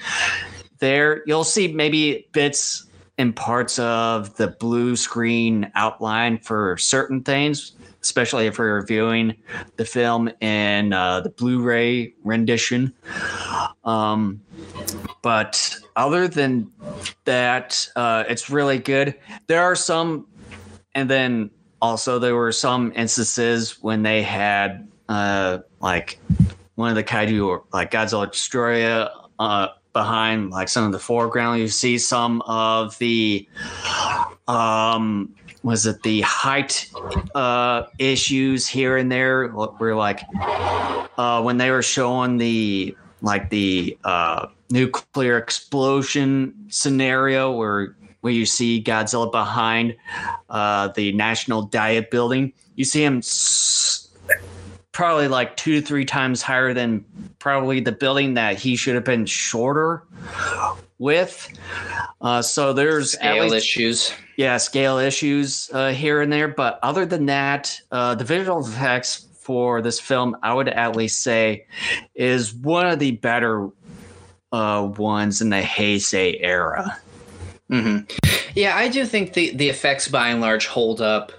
There 0.78 1.22
you'll 1.26 1.44
see 1.44 1.72
maybe 1.72 2.26
bits 2.32 2.86
and 3.18 3.36
parts 3.36 3.78
of 3.78 4.34
the 4.36 4.48
blue 4.48 4.96
screen 4.96 5.70
outline 5.74 6.38
for 6.38 6.76
certain 6.78 7.22
things, 7.22 7.72
especially 8.00 8.46
if 8.46 8.58
we're 8.58 8.74
reviewing 8.74 9.36
the 9.76 9.84
film 9.84 10.30
in 10.40 10.92
uh, 10.92 11.20
the 11.20 11.28
Blu-ray 11.28 12.14
rendition. 12.24 12.92
Um, 13.84 14.40
but 15.20 15.76
other 15.94 16.26
than 16.26 16.72
that, 17.24 17.86
uh, 17.94 18.24
it's 18.28 18.48
really 18.50 18.78
good. 18.78 19.14
There 19.46 19.62
are 19.62 19.76
some, 19.76 20.26
and 20.94 21.08
then 21.08 21.50
also 21.80 22.18
there 22.18 22.34
were 22.34 22.52
some 22.52 22.92
instances 22.96 23.82
when 23.82 24.02
they 24.02 24.22
had 24.22 24.88
uh, 25.08 25.58
like 25.80 26.18
one 26.74 26.90
of 26.90 26.96
the 26.96 27.04
kaiju 27.04 27.46
or 27.46 27.64
like 27.72 27.90
Godzilla 27.90 28.28
Destoroyah 28.28 29.10
uh, 29.38 29.68
behind 29.92 30.50
like 30.50 30.68
some 30.68 30.84
of 30.84 30.92
the 30.92 30.98
foreground. 30.98 31.60
You 31.60 31.68
see 31.68 31.98
some 31.98 32.42
of 32.42 32.96
the 32.98 33.46
um 34.48 35.34
was 35.62 35.86
it 35.86 36.02
the 36.02 36.20
height 36.22 36.90
uh 37.34 37.84
issues 37.98 38.66
here 38.66 38.96
and 38.96 39.10
there 39.10 39.48
where 39.48 39.94
like 39.94 40.20
uh 41.18 41.40
when 41.42 41.58
they 41.58 41.70
were 41.70 41.82
showing 41.82 42.38
the 42.38 42.96
like 43.20 43.50
the 43.50 43.96
uh 44.04 44.46
nuclear 44.70 45.38
explosion 45.38 46.54
scenario 46.68 47.52
where 47.52 47.96
where 48.22 48.32
you 48.32 48.46
see 48.46 48.82
Godzilla 48.82 49.30
behind 49.30 49.94
uh 50.50 50.88
the 50.88 51.12
National 51.12 51.62
Diet 51.62 52.10
building 52.10 52.52
you 52.76 52.84
see 52.84 53.04
him 53.04 53.18
s- 53.18 54.01
probably 54.92 55.26
like 55.26 55.56
two 55.56 55.80
to 55.80 55.86
three 55.86 56.04
times 56.04 56.42
higher 56.42 56.74
than 56.74 57.04
probably 57.38 57.80
the 57.80 57.92
building 57.92 58.34
that 58.34 58.58
he 58.58 58.76
should 58.76 58.94
have 58.94 59.04
been 59.04 59.26
shorter 59.26 60.04
with. 60.98 61.48
Uh, 62.20 62.42
so 62.42 62.72
there's 62.72 63.12
Scale 63.12 63.44
least, 63.44 63.56
issues. 63.56 64.12
Yeah, 64.36 64.58
scale 64.58 64.98
issues 64.98 65.70
uh, 65.72 65.90
here 65.90 66.20
and 66.20 66.32
there. 66.32 66.48
But 66.48 66.78
other 66.82 67.04
than 67.06 67.26
that, 67.26 67.80
uh, 67.90 68.14
the 68.14 68.24
visual 68.24 68.60
effects 68.60 69.26
for 69.40 69.82
this 69.82 69.98
film, 69.98 70.36
I 70.42 70.54
would 70.54 70.68
at 70.68 70.94
least 70.94 71.22
say, 71.22 71.66
is 72.14 72.54
one 72.54 72.86
of 72.86 72.98
the 72.98 73.12
better 73.12 73.70
uh, 74.52 74.92
ones 74.96 75.40
in 75.40 75.48
the 75.48 75.62
Heisei 75.62 76.38
era. 76.40 76.98
Mm-hmm. 77.70 78.04
Yeah, 78.54 78.76
I 78.76 78.88
do 78.88 79.06
think 79.06 79.32
the, 79.32 79.50
the 79.56 79.68
effects 79.70 80.06
by 80.06 80.28
and 80.28 80.40
large 80.40 80.66
hold 80.66 81.00
up. 81.00 81.32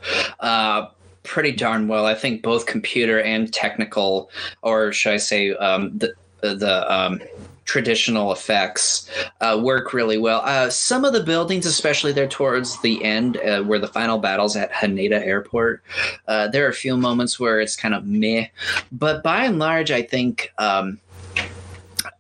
Pretty 1.23 1.51
darn 1.51 1.87
well. 1.87 2.05
I 2.05 2.15
think 2.15 2.41
both 2.41 2.65
computer 2.65 3.21
and 3.21 3.51
technical, 3.53 4.29
or 4.61 4.91
should 4.91 5.13
I 5.13 5.17
say, 5.17 5.53
um, 5.55 5.97
the 5.97 6.13
the 6.41 6.93
um, 6.93 7.21
traditional 7.65 8.31
effects 8.31 9.09
uh, 9.41 9.59
work 9.61 9.93
really 9.93 10.17
well. 10.17 10.41
Uh, 10.43 10.69
some 10.69 11.05
of 11.05 11.13
the 11.13 11.23
buildings, 11.23 11.65
especially 11.65 12.11
there 12.11 12.27
towards 12.27 12.79
the 12.81 13.03
end, 13.03 13.37
uh, 13.37 13.63
where 13.63 13.79
the 13.79 13.87
final 13.87 14.19
battles 14.19 14.55
at 14.55 14.71
Haneda 14.71 15.25
Airport, 15.25 15.81
uh, 16.27 16.47
there 16.49 16.65
are 16.65 16.69
a 16.69 16.73
few 16.73 16.97
moments 16.97 17.39
where 17.39 17.59
it's 17.59 17.75
kind 17.75 17.93
of 17.93 18.05
meh, 18.05 18.47
but 18.91 19.23
by 19.23 19.45
and 19.45 19.59
large, 19.59 19.91
I 19.91 20.01
think. 20.01 20.51
Um, 20.57 20.99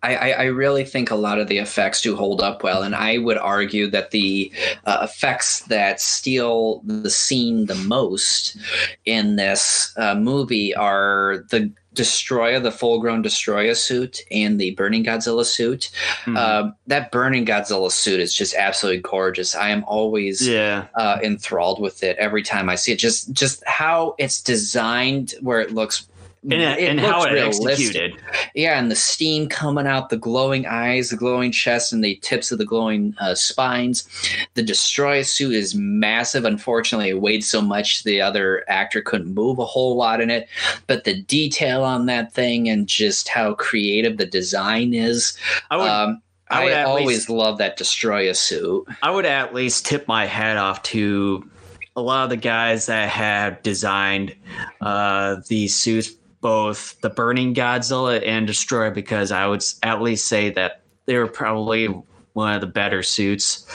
I, 0.03 0.31
I, 0.31 0.43
really 0.45 0.83
think 0.83 1.11
a 1.11 1.15
lot 1.15 1.39
of 1.39 1.47
the 1.47 1.59
effects 1.59 2.01
do 2.01 2.15
hold 2.15 2.41
up 2.41 2.61
well, 2.61 2.83
and 2.83 2.93
I 2.93 3.19
would 3.19 3.37
argue 3.37 3.89
that 3.91 4.11
the 4.11 4.51
uh, 4.85 4.99
effects 5.01 5.61
that 5.61 6.01
steal 6.01 6.81
the 6.83 7.09
scene 7.09 7.67
the 7.67 7.75
most 7.75 8.57
in 9.05 9.37
this 9.37 9.93
uh, 9.97 10.15
movie 10.15 10.75
are 10.75 11.45
the 11.51 11.71
Destoroyah, 11.95 12.61
the 12.61 12.71
full 12.71 12.99
grown 12.99 13.23
Destoroyah 13.23 13.77
suit, 13.77 14.21
and 14.31 14.59
the 14.59 14.71
Burning 14.71 15.03
Godzilla 15.03 15.45
suit. 15.45 15.91
Mm-hmm. 16.21 16.37
Uh, 16.37 16.71
that 16.87 17.11
Burning 17.11 17.45
Godzilla 17.45 17.91
suit 17.91 18.19
is 18.19 18.33
just 18.33 18.55
absolutely 18.55 19.01
gorgeous. 19.01 19.55
I 19.55 19.69
am 19.69 19.83
always 19.85 20.47
yeah. 20.47 20.87
uh, 20.95 21.19
enthralled 21.23 21.79
with 21.79 22.03
it 22.03 22.17
every 22.17 22.43
time 22.43 22.69
I 22.69 22.75
see 22.75 22.91
it. 22.91 22.99
Just 22.99 23.31
just 23.31 23.63
how 23.67 24.15
it's 24.17 24.41
designed, 24.41 25.35
where 25.41 25.61
it 25.61 25.71
looks 25.71 26.07
and, 26.43 26.53
it 26.53 26.89
and 26.89 26.99
how 26.99 27.23
it 27.23 27.31
realistic. 27.31 27.69
executed. 27.69 28.17
Yeah, 28.53 28.77
and 28.77 28.91
the 28.91 28.95
steam 28.95 29.47
coming 29.47 29.87
out, 29.87 30.09
the 30.09 30.17
glowing 30.17 30.65
eyes, 30.65 31.09
the 31.09 31.15
glowing 31.15 31.51
chest, 31.51 31.93
and 31.93 32.03
the 32.03 32.15
tips 32.17 32.51
of 32.51 32.57
the 32.57 32.65
glowing 32.65 33.15
uh, 33.19 33.35
spines. 33.35 34.07
The 34.55 34.63
Destoroyah 34.63 35.25
suit 35.25 35.53
is 35.53 35.75
massive. 35.75 36.45
Unfortunately, 36.45 37.09
it 37.09 37.21
weighed 37.21 37.43
so 37.43 37.61
much 37.61 38.03
the 38.03 38.21
other 38.21 38.63
actor 38.67 39.01
couldn't 39.01 39.33
move 39.33 39.59
a 39.59 39.65
whole 39.65 39.95
lot 39.95 40.21
in 40.21 40.29
it. 40.29 40.47
But 40.87 41.05
the 41.05 41.21
detail 41.21 41.83
on 41.83 42.05
that 42.07 42.33
thing 42.33 42.67
and 42.67 42.87
just 42.87 43.29
how 43.29 43.55
creative 43.55 44.17
the 44.17 44.25
design 44.25 44.93
is. 44.93 45.37
I 45.71 45.77
would. 45.77 45.87
Um, 45.87 46.21
I, 46.49 46.71
I 46.71 46.83
always 46.83 47.07
least, 47.07 47.29
love 47.29 47.57
that 47.59 47.79
Destoroyah 47.79 48.35
suit. 48.35 48.85
I 49.01 49.09
would 49.09 49.25
at 49.25 49.55
least 49.55 49.85
tip 49.87 50.07
my 50.07 50.25
hat 50.27 50.57
off 50.57 50.83
to 50.83 51.49
a 51.95 52.01
lot 52.01 52.25
of 52.25 52.29
the 52.29 52.37
guys 52.37 52.87
that 52.87 53.09
have 53.09 53.63
designed 53.63 54.35
uh, 54.81 55.37
these 55.47 55.75
suits 55.75 56.11
both 56.43 56.99
the 56.99 57.09
Burning 57.09 57.55
Godzilla 57.55 58.21
and 58.27 58.47
Destoroyah 58.47 58.93
because 58.93 59.31
I 59.31 59.47
would 59.47 59.63
at 59.81 60.01
least 60.01 60.27
say 60.27 60.49
that 60.51 60.81
they 61.05 61.17
were 61.17 61.27
probably 61.27 61.87
one 62.33 62.53
of 62.53 62.59
the 62.59 62.67
better 62.67 63.01
suits 63.01 63.65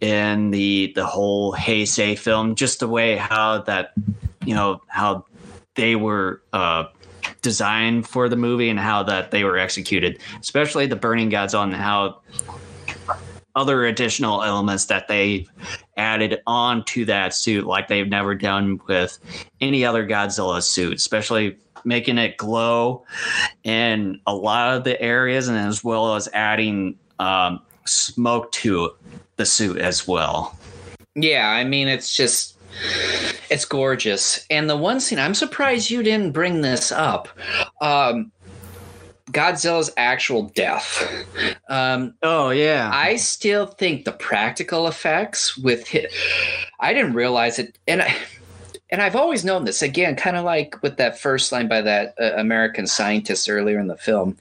in 0.00 0.50
the 0.50 0.92
the 0.94 1.06
whole 1.06 1.54
Heisei 1.54 2.16
film. 2.18 2.54
Just 2.54 2.80
the 2.80 2.86
way 2.86 3.16
how 3.16 3.62
that 3.62 3.94
you 4.44 4.54
know 4.54 4.82
how 4.88 5.24
they 5.74 5.96
were 5.96 6.42
uh, 6.52 6.84
designed 7.40 8.06
for 8.06 8.28
the 8.28 8.36
movie 8.36 8.68
and 8.68 8.78
how 8.78 9.02
that 9.04 9.30
they 9.30 9.42
were 9.42 9.56
executed, 9.56 10.20
especially 10.38 10.86
the 10.86 10.96
Burning 10.96 11.30
Godzilla 11.30 11.64
and 11.64 11.74
how 11.74 12.20
other 13.56 13.86
additional 13.86 14.42
elements 14.44 14.84
that 14.84 15.08
they 15.08 15.46
added 15.96 16.40
on 16.46 16.84
to 16.84 17.06
that 17.06 17.34
suit 17.34 17.66
like 17.66 17.88
they've 17.88 18.08
never 18.08 18.34
done 18.34 18.78
with 18.86 19.18
any 19.60 19.84
other 19.84 20.06
Godzilla 20.06 20.62
suit, 20.62 20.94
especially 20.94 21.56
making 21.88 22.18
it 22.18 22.36
glow 22.36 23.04
in 23.64 24.20
a 24.26 24.34
lot 24.34 24.76
of 24.76 24.84
the 24.84 25.00
areas, 25.00 25.48
and 25.48 25.56
as 25.56 25.82
well 25.82 26.14
as 26.14 26.28
adding 26.32 26.96
um, 27.18 27.60
smoke 27.86 28.52
to 28.52 28.92
the 29.36 29.46
suit 29.46 29.78
as 29.78 30.06
well. 30.06 30.56
Yeah, 31.14 31.48
I 31.48 31.64
mean, 31.64 31.88
it's 31.88 32.14
just 32.14 32.56
it's 33.50 33.64
gorgeous. 33.64 34.46
And 34.50 34.68
the 34.70 34.76
one 34.76 35.00
scene 35.00 35.18
I'm 35.18 35.34
surprised 35.34 35.90
you 35.90 36.02
didn't 36.02 36.32
bring 36.32 36.60
this 36.60 36.92
up. 36.92 37.28
Um, 37.80 38.30
Godzilla's 39.32 39.92
actual 39.96 40.44
death. 40.54 41.26
Um, 41.68 42.14
oh 42.22 42.50
yeah, 42.50 42.90
I 42.92 43.16
still 43.16 43.66
think 43.66 44.04
the 44.04 44.12
practical 44.12 44.86
effects 44.86 45.56
with 45.56 45.88
hit. 45.88 46.12
I 46.80 46.92
didn't 46.92 47.14
realize 47.14 47.58
it, 47.58 47.78
and 47.86 48.02
I 48.02 48.14
and 48.90 49.02
I've 49.02 49.16
always 49.16 49.44
known 49.44 49.64
this 49.64 49.82
again, 49.82 50.16
kind 50.16 50.36
of 50.36 50.44
like 50.44 50.80
with 50.82 50.96
that 50.96 51.18
first 51.18 51.52
line 51.52 51.68
by 51.68 51.80
that 51.82 52.14
uh, 52.20 52.32
American 52.36 52.86
scientist 52.86 53.48
earlier 53.48 53.78
in 53.78 53.86
the 53.86 53.96
film. 53.96 54.36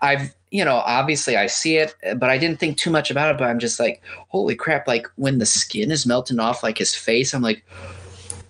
I've, 0.00 0.34
you 0.50 0.64
know, 0.64 0.76
obviously 0.76 1.36
I 1.36 1.46
see 1.46 1.76
it, 1.76 1.94
but 2.16 2.30
I 2.30 2.38
didn't 2.38 2.60
think 2.60 2.78
too 2.78 2.90
much 2.90 3.10
about 3.10 3.34
it. 3.34 3.38
But 3.38 3.48
I'm 3.48 3.58
just 3.58 3.80
like, 3.80 4.02
holy 4.28 4.54
crap! 4.54 4.86
Like 4.86 5.06
when 5.16 5.38
the 5.38 5.46
skin 5.46 5.90
is 5.90 6.06
melting 6.06 6.38
off, 6.38 6.62
like 6.62 6.78
his 6.78 6.94
face, 6.94 7.34
I'm 7.34 7.42
like, 7.42 7.64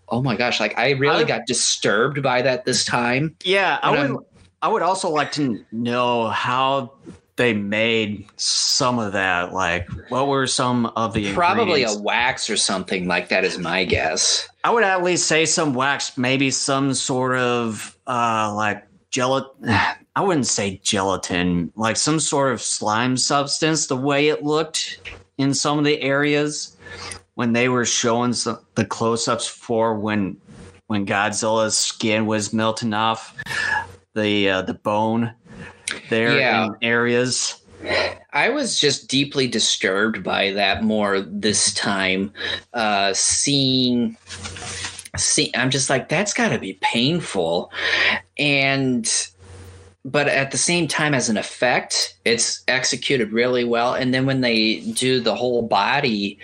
oh 0.08 0.22
my 0.22 0.36
gosh! 0.36 0.60
Like 0.60 0.78
I 0.78 0.90
really 0.90 1.24
I, 1.24 1.26
got 1.26 1.46
disturbed 1.46 2.22
by 2.22 2.42
that 2.42 2.64
this 2.64 2.84
time. 2.84 3.34
Yeah, 3.42 3.78
I 3.82 3.90
would. 3.90 3.98
I'm, 4.00 4.18
I 4.60 4.68
would 4.68 4.82
also 4.82 5.08
like 5.08 5.32
to 5.32 5.64
know 5.72 6.28
how 6.28 6.92
they 7.38 7.54
made 7.54 8.26
some 8.36 8.98
of 8.98 9.12
that. 9.12 9.54
Like, 9.54 9.88
what 10.10 10.26
were 10.26 10.46
some 10.46 10.86
of 10.86 11.14
the 11.14 11.32
probably 11.32 11.84
a 11.84 11.94
wax 11.94 12.50
or 12.50 12.56
something 12.56 13.06
like 13.06 13.30
that? 13.30 13.44
Is 13.44 13.58
my 13.58 13.84
guess. 13.84 14.46
I 14.64 14.70
would 14.70 14.84
at 14.84 15.02
least 15.02 15.26
say 15.26 15.46
some 15.46 15.72
wax, 15.72 16.18
maybe 16.18 16.50
some 16.50 16.92
sort 16.92 17.38
of 17.38 17.96
uh, 18.06 18.52
like 18.54 18.84
gelatin. 19.10 19.70
I 20.16 20.20
wouldn't 20.20 20.48
say 20.48 20.80
gelatin, 20.82 21.72
like 21.76 21.96
some 21.96 22.18
sort 22.18 22.52
of 22.52 22.60
slime 22.60 23.16
substance. 23.16 23.86
The 23.86 23.96
way 23.96 24.28
it 24.28 24.42
looked 24.42 25.00
in 25.38 25.54
some 25.54 25.78
of 25.78 25.84
the 25.84 26.02
areas 26.02 26.76
when 27.34 27.52
they 27.52 27.68
were 27.68 27.84
showing 27.84 28.32
some, 28.32 28.58
the 28.74 28.84
close-ups 28.84 29.46
for 29.46 29.94
when 29.94 30.36
when 30.88 31.06
Godzilla's 31.06 31.78
skin 31.78 32.26
was 32.26 32.52
melting 32.52 32.94
off 32.94 33.36
the 34.16 34.50
uh, 34.50 34.62
the 34.62 34.74
bone 34.74 35.34
there 36.10 36.38
yeah. 36.38 36.66
in 36.66 36.76
areas. 36.82 37.60
I 38.32 38.48
was 38.50 38.78
just 38.78 39.08
deeply 39.08 39.46
disturbed 39.46 40.22
by 40.22 40.52
that 40.52 40.82
more 40.82 41.20
this 41.20 41.72
time. 41.74 42.32
Uh, 42.74 43.12
seeing, 43.14 44.16
see, 45.16 45.50
I'm 45.54 45.70
just 45.70 45.88
like, 45.88 46.08
that's 46.08 46.34
got 46.34 46.48
to 46.50 46.58
be 46.58 46.78
painful. 46.82 47.72
And 48.36 49.10
but 50.04 50.28
at 50.28 50.50
the 50.50 50.58
same 50.58 50.88
time, 50.88 51.14
as 51.14 51.28
an 51.28 51.36
effect, 51.36 52.16
it's 52.24 52.62
executed 52.68 53.32
really 53.32 53.64
well. 53.64 53.94
And 53.94 54.14
then 54.14 54.26
when 54.26 54.40
they 54.40 54.80
do 54.80 55.20
the 55.20 55.34
whole 55.34 55.62
body 55.62 56.38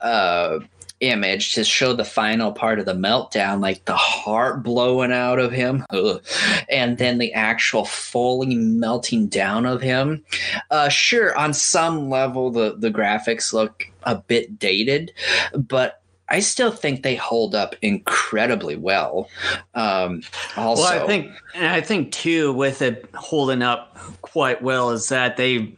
uh, 0.00 0.60
image 1.00 1.54
to 1.54 1.64
show 1.64 1.92
the 1.92 2.04
final 2.04 2.52
part 2.52 2.78
of 2.78 2.86
the 2.86 2.94
meltdown, 2.94 3.60
like 3.60 3.84
the 3.86 3.96
heart 3.96 4.62
blowing 4.62 5.12
out 5.12 5.38
of 5.38 5.52
him, 5.52 5.84
ugh, 5.90 6.22
and 6.68 6.98
then 6.98 7.18
the 7.18 7.32
actual 7.32 7.84
fully 7.84 8.54
melting 8.54 9.26
down 9.26 9.66
of 9.66 9.80
him. 9.80 10.24
Uh, 10.70 10.88
sure, 10.88 11.36
on 11.36 11.52
some 11.52 12.08
level, 12.08 12.50
the 12.50 12.76
the 12.76 12.90
graphics 12.90 13.52
look 13.52 13.86
a 14.04 14.16
bit 14.16 14.58
dated, 14.58 15.12
but 15.54 16.00
I 16.30 16.38
still 16.38 16.70
think 16.70 17.02
they 17.02 17.16
hold 17.16 17.56
up 17.56 17.74
incredibly 17.82 18.76
well. 18.76 19.28
Um, 19.74 20.22
also, 20.56 20.82
well, 20.82 21.02
I 21.02 21.06
think, 21.06 21.32
and 21.54 21.66
I 21.66 21.80
think 21.80 22.12
too, 22.12 22.52
with 22.52 22.82
it 22.82 23.04
holding 23.14 23.62
up 23.62 23.96
quite 24.22 24.62
well, 24.62 24.90
is 24.90 25.08
that 25.08 25.36
they 25.36 25.74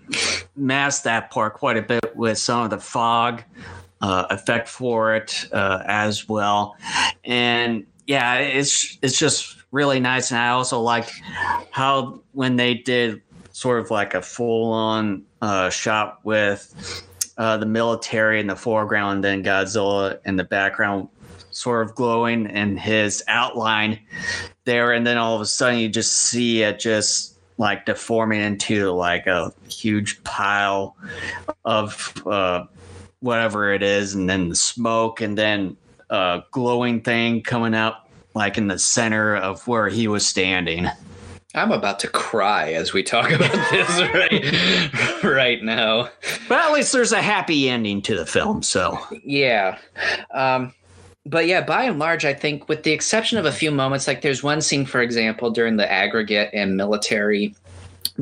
masked 0.54 1.04
that 1.04 1.30
part 1.30 1.54
quite 1.54 1.78
a 1.78 1.82
bit 1.82 2.14
with 2.14 2.36
some 2.36 2.64
of 2.64 2.70
the 2.70 2.78
fog 2.78 3.42
uh, 4.02 4.26
effect 4.30 4.68
for 4.68 5.14
it 5.14 5.48
uh, 5.52 5.82
as 5.86 6.28
well, 6.28 6.76
and 7.24 7.86
yeah, 8.06 8.38
it's 8.38 8.98
it's 9.00 9.18
just 9.18 9.56
really 9.70 10.00
nice. 10.00 10.30
And 10.30 10.38
I 10.38 10.50
also 10.50 10.80
like 10.80 11.08
how 11.70 12.20
when 12.32 12.56
they 12.56 12.74
did 12.74 13.22
sort 13.52 13.80
of 13.80 13.90
like 13.90 14.14
a 14.14 14.22
full 14.22 14.72
on 14.72 15.24
uh, 15.40 15.70
shot 15.70 16.20
with 16.24 17.04
uh, 17.38 17.56
the 17.56 17.66
military 17.66 18.40
in 18.40 18.46
the 18.46 18.56
foreground, 18.56 19.24
and 19.24 19.44
then 19.44 19.44
Godzilla 19.44 20.18
in 20.24 20.36
the 20.36 20.44
background, 20.44 21.08
sort 21.50 21.86
of 21.86 21.94
glowing 21.94 22.50
in 22.50 22.76
his 22.76 23.22
outline 23.28 24.00
there, 24.64 24.92
and 24.92 25.06
then 25.06 25.16
all 25.16 25.34
of 25.34 25.40
a 25.40 25.46
sudden 25.46 25.78
you 25.78 25.88
just 25.88 26.12
see 26.12 26.62
it 26.62 26.78
just 26.78 27.38
like 27.58 27.86
deforming 27.86 28.40
into 28.40 28.90
like 28.90 29.26
a 29.26 29.52
huge 29.68 30.22
pile 30.24 30.96
of 31.64 32.12
uh, 32.26 32.64
whatever 33.22 33.72
it 33.72 33.82
is, 33.82 34.14
and 34.14 34.28
then 34.28 34.50
the 34.50 34.54
smoke, 34.54 35.20
and 35.20 35.38
then 35.38 35.76
a 36.10 36.42
glowing 36.50 37.00
thing 37.00 37.42
coming 37.42 37.74
up 37.74 38.10
like 38.34 38.58
in 38.58 38.68
the 38.68 38.78
center 38.78 39.36
of 39.36 39.66
where 39.66 39.88
he 39.88 40.08
was 40.08 40.26
standing. 40.26 40.88
I'm 41.54 41.70
about 41.70 42.00
to 42.00 42.08
cry 42.08 42.72
as 42.72 42.92
we 42.94 43.02
talk 43.02 43.30
about 43.30 43.52
this 43.70 44.00
right 44.00 45.22
right 45.22 45.62
now. 45.62 46.08
But 46.48 46.58
at 46.58 46.72
least 46.72 46.92
there's 46.92 47.12
a 47.12 47.20
happy 47.20 47.68
ending 47.68 48.02
to 48.02 48.16
the 48.16 48.26
film, 48.26 48.62
so 48.62 48.98
yeah. 49.24 49.78
Um, 50.32 50.72
but 51.24 51.46
yeah, 51.46 51.60
by 51.60 51.84
and 51.84 51.98
large, 51.98 52.24
I 52.24 52.34
think, 52.34 52.68
with 52.68 52.82
the 52.82 52.92
exception 52.92 53.38
of 53.38 53.44
a 53.44 53.52
few 53.52 53.70
moments, 53.70 54.06
like 54.06 54.22
there's 54.22 54.42
one 54.42 54.60
scene, 54.60 54.86
for 54.86 55.00
example, 55.00 55.50
during 55.50 55.76
the 55.76 55.90
aggregate 55.90 56.50
and 56.52 56.76
military 56.76 57.54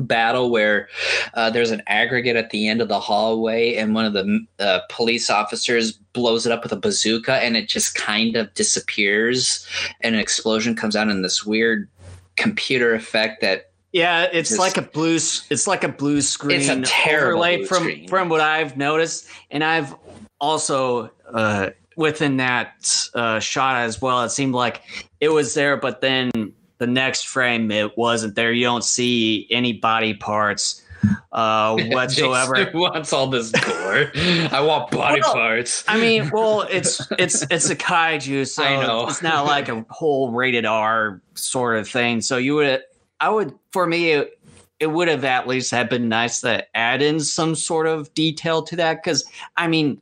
battle 0.01 0.49
where 0.49 0.89
uh, 1.33 1.49
there's 1.49 1.71
an 1.71 1.81
aggregate 1.87 2.35
at 2.35 2.49
the 2.49 2.67
end 2.67 2.81
of 2.81 2.87
the 2.87 2.99
hallway 2.99 3.75
and 3.75 3.95
one 3.95 4.05
of 4.05 4.13
the 4.13 4.45
uh, 4.59 4.79
police 4.89 5.29
officers 5.29 5.93
blows 6.13 6.45
it 6.45 6.51
up 6.51 6.63
with 6.63 6.71
a 6.71 6.77
bazooka 6.77 7.35
and 7.35 7.55
it 7.55 7.67
just 7.67 7.95
kind 7.95 8.35
of 8.35 8.53
disappears 8.53 9.65
and 10.01 10.15
an 10.15 10.21
explosion 10.21 10.75
comes 10.75 10.95
out 10.95 11.09
in 11.09 11.21
this 11.21 11.45
weird 11.45 11.89
computer 12.35 12.93
effect 12.93 13.41
that 13.41 13.71
yeah, 13.93 14.29
it's 14.31 14.49
just, 14.49 14.59
like 14.59 14.77
a 14.77 14.83
blue. 14.83 15.15
It's 15.15 15.67
like 15.67 15.83
a 15.83 15.89
blue 15.89 16.21
screen. 16.21 16.61
It's 16.61 16.69
a 16.69 16.81
terrible 16.81 17.39
overlay 17.39 17.65
from 17.65 17.83
screen. 17.83 18.07
from 18.07 18.29
what 18.29 18.39
I've 18.39 18.77
noticed, 18.77 19.27
and 19.49 19.65
I've 19.65 19.93
also 20.39 21.11
uh, 21.33 21.71
within 21.97 22.37
that 22.37 23.09
uh, 23.13 23.39
shot 23.39 23.75
as 23.77 24.01
well. 24.01 24.23
It 24.23 24.29
seemed 24.29 24.53
like 24.53 24.81
it 25.19 25.29
was 25.29 25.53
there, 25.55 25.75
but 25.75 25.99
then 25.99 26.31
the 26.81 26.87
next 26.87 27.27
frame 27.27 27.69
it 27.69 27.95
wasn't 27.95 28.33
there. 28.33 28.51
You 28.51 28.65
don't 28.65 28.83
see 28.83 29.45
any 29.51 29.71
body 29.71 30.15
parts 30.15 30.81
uh, 31.31 31.77
whatsoever. 31.91 32.71
Wants 32.73 33.13
all 33.13 33.27
this 33.27 33.51
gore? 33.51 34.11
I 34.15 34.59
want 34.61 34.89
body 34.89 35.21
well, 35.21 35.33
parts. 35.33 35.83
I 35.87 36.01
mean, 36.01 36.29
well, 36.33 36.61
it's 36.61 36.99
it's 37.19 37.43
it's 37.51 37.69
a 37.69 37.75
kaiju, 37.75 38.47
so 38.47 38.63
I 38.63 38.83
know. 38.83 39.07
it's 39.07 39.21
not 39.21 39.45
like 39.45 39.69
a 39.69 39.85
whole 39.91 40.31
rated 40.31 40.65
R 40.65 41.21
sort 41.35 41.77
of 41.77 41.87
thing. 41.87 42.19
So 42.19 42.37
you 42.37 42.55
would, 42.55 42.81
I 43.19 43.29
would, 43.29 43.53
for 43.71 43.85
me, 43.85 44.13
it, 44.13 44.39
it 44.79 44.87
would 44.87 45.07
have 45.07 45.23
at 45.23 45.47
least 45.47 45.69
have 45.69 45.87
been 45.87 46.09
nice 46.09 46.41
to 46.41 46.65
add 46.75 47.03
in 47.03 47.19
some 47.19 47.53
sort 47.53 47.85
of 47.85 48.11
detail 48.15 48.63
to 48.63 48.75
that 48.77 49.03
because 49.03 49.23
I 49.55 49.67
mean. 49.67 50.01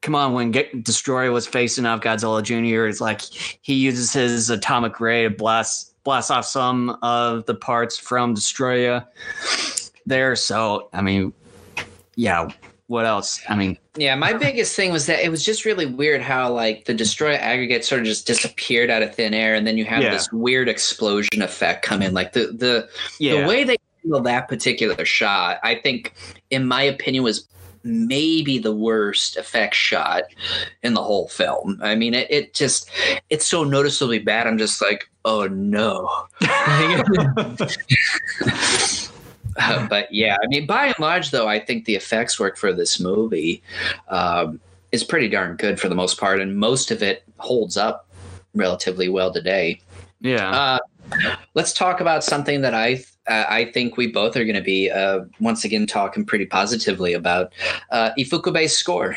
Come 0.00 0.14
on, 0.14 0.32
when 0.32 0.52
Get 0.52 0.84
Destoroyah 0.84 1.32
was 1.32 1.46
facing 1.46 1.84
off 1.84 2.00
Godzilla 2.00 2.42
Jr., 2.42 2.86
it's 2.86 3.00
like 3.00 3.20
he 3.20 3.74
uses 3.74 4.12
his 4.12 4.48
atomic 4.48 5.00
ray 5.00 5.24
to 5.24 5.30
blast 5.30 5.94
blast 6.04 6.30
off 6.30 6.46
some 6.46 6.96
of 7.02 7.44
the 7.46 7.54
parts 7.54 7.98
from 7.98 8.34
Destoroyah 8.34 9.06
there. 10.06 10.36
So, 10.36 10.88
I 10.92 11.02
mean, 11.02 11.32
yeah, 12.14 12.48
what 12.88 13.04
else? 13.04 13.40
I 13.48 13.54
mean, 13.54 13.76
yeah, 13.96 14.14
my 14.14 14.32
biggest 14.32 14.74
thing 14.74 14.92
was 14.92 15.06
that 15.06 15.22
it 15.22 15.28
was 15.28 15.44
just 15.44 15.64
really 15.66 15.84
weird 15.84 16.22
how 16.22 16.50
like 16.50 16.86
the 16.86 16.94
destroy 16.94 17.34
aggregate 17.34 17.84
sort 17.84 18.00
of 18.00 18.06
just 18.06 18.26
disappeared 18.26 18.88
out 18.88 19.02
of 19.02 19.14
thin 19.14 19.34
air, 19.34 19.54
and 19.54 19.66
then 19.66 19.76
you 19.76 19.84
have 19.84 20.02
yeah. 20.02 20.10
this 20.10 20.32
weird 20.32 20.68
explosion 20.68 21.42
effect 21.42 21.84
come 21.84 22.00
in. 22.00 22.14
Like 22.14 22.32
the 22.32 22.46
the 22.46 22.88
yeah. 23.20 23.42
the 23.42 23.46
way 23.46 23.64
they 23.64 23.76
handled 24.02 24.24
that 24.24 24.48
particular 24.48 25.04
shot, 25.04 25.58
I 25.62 25.74
think, 25.74 26.14
in 26.50 26.66
my 26.66 26.82
opinion, 26.82 27.24
was 27.24 27.46
maybe 27.82 28.58
the 28.58 28.74
worst 28.74 29.36
effect 29.36 29.74
shot 29.74 30.24
in 30.82 30.94
the 30.94 31.02
whole 31.02 31.28
film. 31.28 31.78
I 31.82 31.94
mean, 31.94 32.14
it, 32.14 32.30
it 32.30 32.54
just 32.54 32.90
it's 33.30 33.46
so 33.46 33.64
noticeably 33.64 34.18
bad. 34.18 34.46
I'm 34.46 34.58
just 34.58 34.82
like, 34.82 35.08
oh 35.24 35.46
no. 35.46 36.08
Uh, 36.42 37.06
but 39.88 40.12
yeah, 40.12 40.36
I 40.42 40.46
mean, 40.46 40.66
by 40.66 40.86
and 40.86 40.98
large, 40.98 41.30
though, 41.30 41.48
I 41.48 41.58
think 41.58 41.84
the 41.84 41.94
effects 41.94 42.38
work 42.38 42.56
for 42.56 42.72
this 42.72 43.00
movie 43.00 43.62
um, 44.08 44.60
is 44.92 45.04
pretty 45.04 45.28
darn 45.28 45.56
good 45.56 45.80
for 45.80 45.88
the 45.88 45.94
most 45.94 46.18
part, 46.18 46.40
and 46.40 46.56
most 46.56 46.90
of 46.90 47.02
it 47.02 47.24
holds 47.38 47.76
up 47.76 48.08
relatively 48.54 49.08
well 49.08 49.32
today. 49.32 49.80
Yeah. 50.20 50.50
Uh, 50.50 50.78
let's 51.54 51.72
talk 51.72 52.00
about 52.00 52.24
something 52.24 52.60
that 52.62 52.74
I 52.74 53.04
uh, 53.28 53.44
I 53.48 53.66
think 53.66 53.96
we 53.96 54.06
both 54.06 54.36
are 54.36 54.44
going 54.44 54.56
to 54.56 54.62
be 54.62 54.90
uh, 54.90 55.20
once 55.40 55.64
again 55.64 55.86
talking 55.86 56.24
pretty 56.24 56.46
positively 56.46 57.12
about 57.12 57.52
uh, 57.90 58.10
Ifukube's 58.18 58.76
score. 58.76 59.16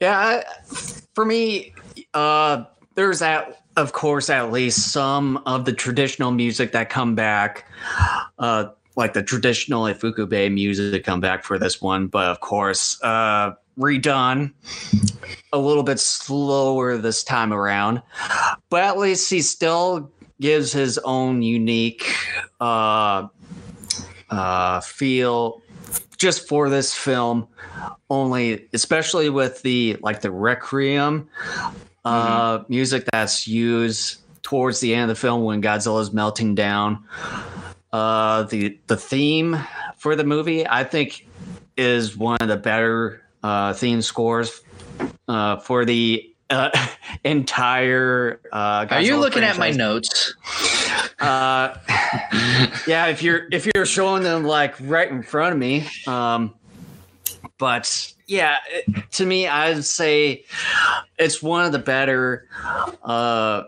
Yeah, 0.00 0.42
for 1.14 1.24
me, 1.24 1.74
uh, 2.14 2.64
there's 2.94 3.18
that 3.20 3.62
of 3.76 3.92
course 3.92 4.28
at 4.28 4.50
least 4.50 4.92
some 4.92 5.36
of 5.46 5.64
the 5.64 5.72
traditional 5.72 6.32
music 6.32 6.72
that 6.72 6.90
come 6.90 7.14
back 7.14 7.64
uh, 8.38 8.66
like 8.96 9.12
the 9.14 9.22
traditional 9.22 9.84
Ifukube 9.84 10.52
music 10.52 10.92
that 10.92 11.04
come 11.04 11.20
back 11.20 11.44
for 11.44 11.58
this 11.58 11.80
one, 11.80 12.06
but 12.06 12.26
of 12.26 12.40
course, 12.40 13.02
uh, 13.02 13.52
redone 13.78 14.52
a 15.52 15.58
little 15.58 15.82
bit 15.82 15.98
slower 15.98 16.98
this 16.98 17.24
time 17.24 17.52
around. 17.52 18.02
But 18.68 18.84
at 18.84 18.98
least 18.98 19.30
he's 19.30 19.48
still 19.48 20.10
gives 20.40 20.72
his 20.72 20.98
own 20.98 21.42
unique 21.42 22.14
uh, 22.60 23.28
uh, 24.30 24.80
feel 24.80 25.62
just 26.16 26.48
for 26.48 26.68
this 26.68 26.94
film. 26.94 27.46
Only, 28.08 28.68
especially 28.72 29.30
with 29.30 29.62
the 29.62 29.96
like 30.02 30.20
the 30.20 30.30
Requiem 30.30 31.28
uh, 32.04 32.58
mm-hmm. 32.58 32.72
music 32.72 33.04
that's 33.12 33.46
used 33.46 34.20
towards 34.42 34.80
the 34.80 34.94
end 34.94 35.10
of 35.10 35.16
the 35.16 35.20
film 35.20 35.44
when 35.44 35.62
Godzilla's 35.62 36.12
melting 36.12 36.54
down. 36.54 37.04
Uh, 37.92 38.44
the 38.44 38.78
the 38.88 38.96
theme 38.96 39.58
for 39.96 40.16
the 40.16 40.24
movie, 40.24 40.66
I 40.66 40.84
think, 40.84 41.26
is 41.76 42.16
one 42.16 42.38
of 42.40 42.48
the 42.48 42.56
better 42.56 43.22
uh, 43.42 43.72
theme 43.72 44.02
scores 44.02 44.60
uh, 45.28 45.58
for 45.58 45.84
the 45.84 46.29
uh, 46.50 46.70
entire. 47.24 48.40
Uh, 48.52 48.86
Are 48.90 49.00
you 49.00 49.16
looking 49.16 49.42
franchise. 49.42 49.56
at 49.56 49.58
my 49.58 49.70
notes? 49.70 50.34
Uh, 51.20 51.76
yeah, 52.86 53.08
if 53.08 53.22
you're 53.22 53.46
if 53.52 53.68
you're 53.74 53.84
showing 53.84 54.22
them 54.22 54.42
like 54.42 54.74
right 54.80 55.10
in 55.10 55.22
front 55.22 55.52
of 55.52 55.58
me, 55.58 55.86
um, 56.06 56.54
but 57.58 58.14
yeah, 58.26 58.56
to 59.10 59.26
me, 59.26 59.46
I'd 59.46 59.84
say 59.84 60.44
it's 61.18 61.42
one 61.42 61.66
of 61.66 61.72
the 61.72 61.78
better 61.78 62.46
uh, 63.02 63.64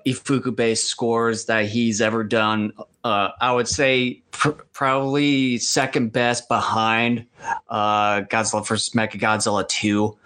based 0.54 0.86
scores 0.86 1.44
that 1.44 1.66
he's 1.66 2.00
ever 2.00 2.24
done. 2.24 2.72
Uh, 3.04 3.30
I 3.40 3.52
would 3.52 3.68
say 3.68 4.22
pr- 4.30 4.50
probably 4.72 5.59
second 5.59 6.12
best 6.12 6.48
behind 6.48 7.26
uh, 7.68 8.22
Godzilla 8.22 8.66
vs. 8.66 8.94
Mechagodzilla 8.94 9.68
2, 9.68 10.16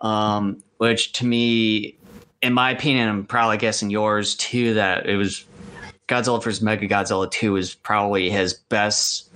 um, 0.00 0.62
which 0.78 1.12
to 1.12 1.26
me, 1.26 1.96
in 2.42 2.52
my 2.52 2.70
opinion, 2.70 3.08
I'm 3.08 3.24
probably 3.24 3.56
guessing 3.56 3.90
yours 3.90 4.34
too, 4.36 4.74
that 4.74 5.06
it 5.06 5.16
was 5.16 5.44
Godzilla 6.08 6.42
vs. 6.42 6.62
Mechagodzilla 6.62 7.30
2 7.30 7.56
is 7.56 7.74
probably 7.74 8.30
his 8.30 8.54
best 8.54 9.30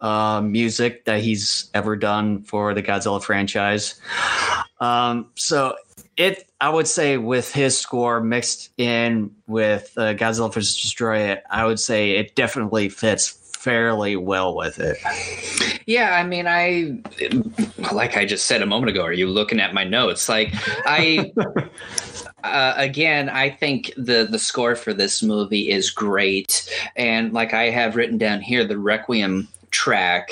uh, 0.00 0.40
music 0.40 1.04
that 1.04 1.20
he's 1.20 1.70
ever 1.74 1.96
done 1.96 2.42
for 2.42 2.74
the 2.74 2.82
Godzilla 2.82 3.22
franchise. 3.22 4.00
Um, 4.80 5.30
so 5.34 5.76
it 6.16 6.48
I 6.60 6.70
would 6.70 6.88
say 6.88 7.18
with 7.18 7.52
his 7.52 7.78
score 7.78 8.20
mixed 8.20 8.70
in 8.78 9.34
with 9.46 9.92
uh, 9.96 10.14
Godzilla 10.14 10.52
vs. 10.52 10.76
Destoroyah, 10.76 11.40
I 11.50 11.66
would 11.66 11.78
say 11.78 12.12
it 12.12 12.34
definitely 12.34 12.88
fits 12.88 13.28
fairly 13.66 14.14
well 14.14 14.54
with 14.54 14.78
it. 14.78 14.96
Yeah, 15.86 16.14
I 16.14 16.22
mean, 16.22 16.46
I 16.46 17.02
like 17.92 18.16
I 18.16 18.24
just 18.24 18.46
said 18.46 18.62
a 18.62 18.66
moment 18.66 18.90
ago. 18.90 19.02
Are 19.02 19.12
you 19.12 19.26
looking 19.26 19.58
at 19.58 19.74
my 19.74 19.84
notes? 19.84 20.28
Like 20.28 20.50
I. 20.86 21.32
Uh, 22.44 22.74
again, 22.76 23.28
I 23.28 23.50
think 23.50 23.92
the 23.96 24.28
the 24.30 24.38
score 24.38 24.76
for 24.76 24.94
this 24.94 25.20
movie 25.20 25.68
is 25.68 25.90
great, 25.90 26.70
and 26.94 27.32
like 27.32 27.54
I 27.54 27.70
have 27.70 27.96
written 27.96 28.18
down 28.18 28.40
here, 28.40 28.64
the 28.64 28.78
Requiem 28.78 29.48
track, 29.72 30.30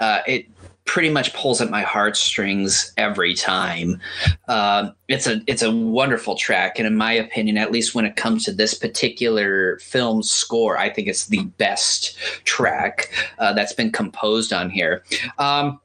uh, 0.00 0.22
it 0.26 0.46
pretty 0.84 1.08
much 1.08 1.32
pulls 1.32 1.60
at 1.60 1.70
my 1.70 1.82
heartstrings 1.82 2.92
every 2.96 3.34
time. 3.34 4.00
Uh, 4.48 4.90
it's 5.08 5.26
a 5.26 5.40
it's 5.46 5.62
a 5.62 5.70
wonderful 5.70 6.34
track, 6.34 6.78
and 6.78 6.86
in 6.86 6.96
my 6.96 7.12
opinion, 7.12 7.56
at 7.56 7.70
least 7.70 7.94
when 7.94 8.04
it 8.04 8.16
comes 8.16 8.44
to 8.44 8.52
this 8.52 8.74
particular 8.74 9.78
film 9.78 10.22
score, 10.22 10.76
I 10.76 10.90
think 10.90 11.08
it's 11.08 11.26
the 11.26 11.44
best 11.58 12.18
track 12.44 13.10
uh, 13.38 13.52
that's 13.52 13.72
been 13.72 13.92
composed 13.92 14.52
on 14.52 14.70
here. 14.70 15.04
Um, 15.38 15.80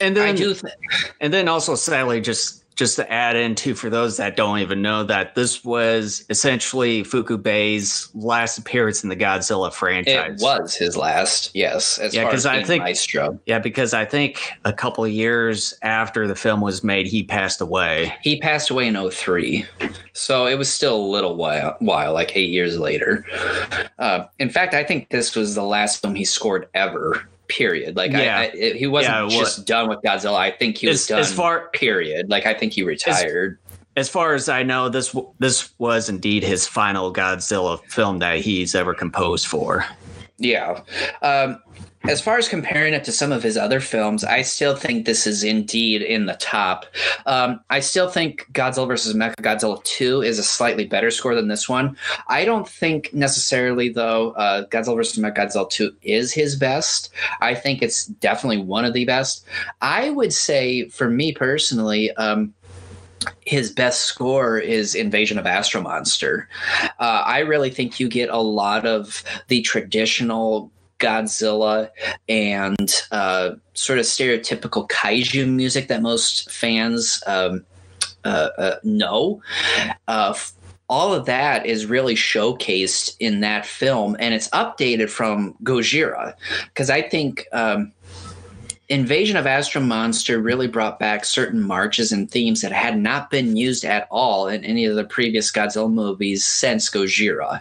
and 0.00 0.14
then, 0.16 0.36
th- 0.36 0.60
and 1.20 1.32
then 1.32 1.48
also, 1.48 1.74
Sally, 1.74 2.20
just 2.20 2.65
just 2.76 2.96
to 2.96 3.10
add 3.10 3.36
into 3.36 3.74
for 3.74 3.88
those 3.88 4.18
that 4.18 4.36
don't 4.36 4.58
even 4.58 4.82
know 4.82 5.02
that 5.02 5.34
this 5.34 5.64
was 5.64 6.24
essentially 6.28 7.02
Fukubei's 7.02 8.10
last 8.14 8.58
appearance 8.58 9.02
in 9.02 9.08
the 9.08 9.16
Godzilla 9.16 9.72
franchise. 9.72 10.42
It 10.42 10.44
was 10.44 10.76
his 10.76 10.94
last, 10.94 11.50
yes. 11.54 11.98
yeah, 12.12 12.26
because 12.26 12.44
I 12.44 12.62
think 12.62 12.84
Maestro. 12.84 13.40
Yeah, 13.46 13.58
because 13.58 13.94
I 13.94 14.04
think 14.04 14.52
a 14.66 14.74
couple 14.74 15.04
of 15.04 15.10
years 15.10 15.72
after 15.82 16.28
the 16.28 16.34
film 16.34 16.60
was 16.60 16.84
made, 16.84 17.06
he 17.06 17.22
passed 17.22 17.62
away. 17.62 18.14
He 18.22 18.38
passed 18.38 18.68
away 18.68 18.86
in 18.88 19.10
03. 19.10 19.64
So 20.12 20.46
it 20.46 20.58
was 20.58 20.72
still 20.72 20.96
a 20.96 21.06
little 21.06 21.36
while, 21.36 21.76
while 21.78 22.12
like 22.12 22.36
eight 22.36 22.50
years 22.50 22.78
later. 22.78 23.24
Uh, 23.98 24.26
in 24.38 24.50
fact, 24.50 24.74
I 24.74 24.84
think 24.84 25.08
this 25.08 25.34
was 25.34 25.54
the 25.54 25.62
last 25.62 26.02
film 26.02 26.14
he 26.14 26.26
scored 26.26 26.68
ever 26.74 27.26
period. 27.48 27.96
Like 27.96 28.12
yeah. 28.12 28.38
I, 28.38 28.42
I, 28.44 28.72
he 28.74 28.86
wasn't 28.86 29.30
yeah, 29.30 29.38
just 29.38 29.66
done 29.66 29.88
with 29.88 30.00
Godzilla. 30.02 30.38
I 30.38 30.50
think 30.50 30.78
he 30.78 30.88
was 30.88 31.02
as, 31.02 31.06
done. 31.06 31.18
As 31.20 31.32
far 31.32 31.68
period. 31.70 32.30
Like 32.30 32.46
I 32.46 32.54
think 32.54 32.72
he 32.72 32.82
retired. 32.82 33.58
As, 33.96 34.06
as, 34.06 34.08
far 34.08 34.34
as 34.34 34.48
I 34.48 34.62
know, 34.62 34.88
this 34.88 35.14
this 35.38 35.70
was 35.78 36.08
indeed 36.08 36.42
his 36.42 36.66
final 36.66 37.12
Godzilla 37.12 37.82
film 37.84 38.18
that 38.20 38.38
he's 38.38 38.74
ever 38.74 38.94
composed 38.94 39.46
for. 39.46 39.86
Yeah. 40.38 40.82
Um, 41.22 41.60
as 42.08 42.20
far 42.20 42.38
as 42.38 42.48
comparing 42.48 42.94
it 42.94 43.04
to 43.04 43.12
some 43.12 43.32
of 43.32 43.42
his 43.42 43.56
other 43.56 43.80
films, 43.80 44.24
I 44.24 44.42
still 44.42 44.76
think 44.76 45.04
this 45.04 45.26
is 45.26 45.42
indeed 45.42 46.02
in 46.02 46.26
the 46.26 46.34
top. 46.34 46.86
Um, 47.26 47.60
I 47.70 47.80
still 47.80 48.08
think 48.08 48.46
Godzilla 48.52 48.86
vs. 48.86 49.14
Mechagodzilla 49.14 49.82
2 49.84 50.22
is 50.22 50.38
a 50.38 50.42
slightly 50.42 50.84
better 50.84 51.10
score 51.10 51.34
than 51.34 51.48
this 51.48 51.68
one. 51.68 51.96
I 52.28 52.44
don't 52.44 52.68
think 52.68 53.12
necessarily, 53.12 53.88
though, 53.88 54.32
uh, 54.32 54.66
Godzilla 54.66 54.96
vs. 54.96 55.22
Mechagodzilla 55.22 55.68
2 55.68 55.96
is 56.02 56.32
his 56.32 56.56
best. 56.56 57.10
I 57.40 57.54
think 57.54 57.82
it's 57.82 58.06
definitely 58.06 58.62
one 58.62 58.84
of 58.84 58.92
the 58.92 59.04
best. 59.04 59.44
I 59.80 60.10
would 60.10 60.32
say, 60.32 60.88
for 60.88 61.10
me 61.10 61.32
personally, 61.32 62.12
um, 62.12 62.54
his 63.40 63.72
best 63.72 64.02
score 64.02 64.58
is 64.58 64.94
Invasion 64.94 65.38
of 65.38 65.46
Astro 65.46 65.80
Monster. 65.80 66.48
Uh, 67.00 67.22
I 67.24 67.40
really 67.40 67.70
think 67.70 67.98
you 67.98 68.08
get 68.08 68.28
a 68.28 68.38
lot 68.38 68.86
of 68.86 69.24
the 69.48 69.62
traditional 69.62 70.70
Godzilla 70.98 71.90
and 72.28 73.02
uh, 73.10 73.50
sort 73.74 73.98
of 73.98 74.04
stereotypical 74.04 74.88
kaiju 74.88 75.48
music 75.48 75.88
that 75.88 76.02
most 76.02 76.50
fans 76.50 77.22
um, 77.26 77.64
uh, 78.24 78.48
uh, 78.58 78.76
know. 78.82 79.40
Uh, 80.08 80.34
all 80.88 81.12
of 81.12 81.26
that 81.26 81.66
is 81.66 81.86
really 81.86 82.14
showcased 82.14 83.16
in 83.18 83.40
that 83.40 83.66
film, 83.66 84.16
and 84.20 84.34
it's 84.34 84.48
updated 84.50 85.10
from 85.10 85.54
Gojira 85.62 86.34
because 86.66 86.90
I 86.90 87.02
think. 87.02 87.46
Um, 87.52 87.92
Invasion 88.88 89.36
of 89.36 89.46
Astro 89.46 89.80
Monster 89.80 90.40
really 90.40 90.68
brought 90.68 90.98
back 90.98 91.24
certain 91.24 91.60
marches 91.60 92.12
and 92.12 92.30
themes 92.30 92.60
that 92.60 92.70
had 92.70 92.98
not 92.98 93.30
been 93.30 93.56
used 93.56 93.84
at 93.84 94.06
all 94.10 94.46
in 94.46 94.64
any 94.64 94.84
of 94.84 94.94
the 94.94 95.04
previous 95.04 95.50
Godzilla 95.50 95.92
movies 95.92 96.44
since 96.44 96.88
Gojira. 96.88 97.60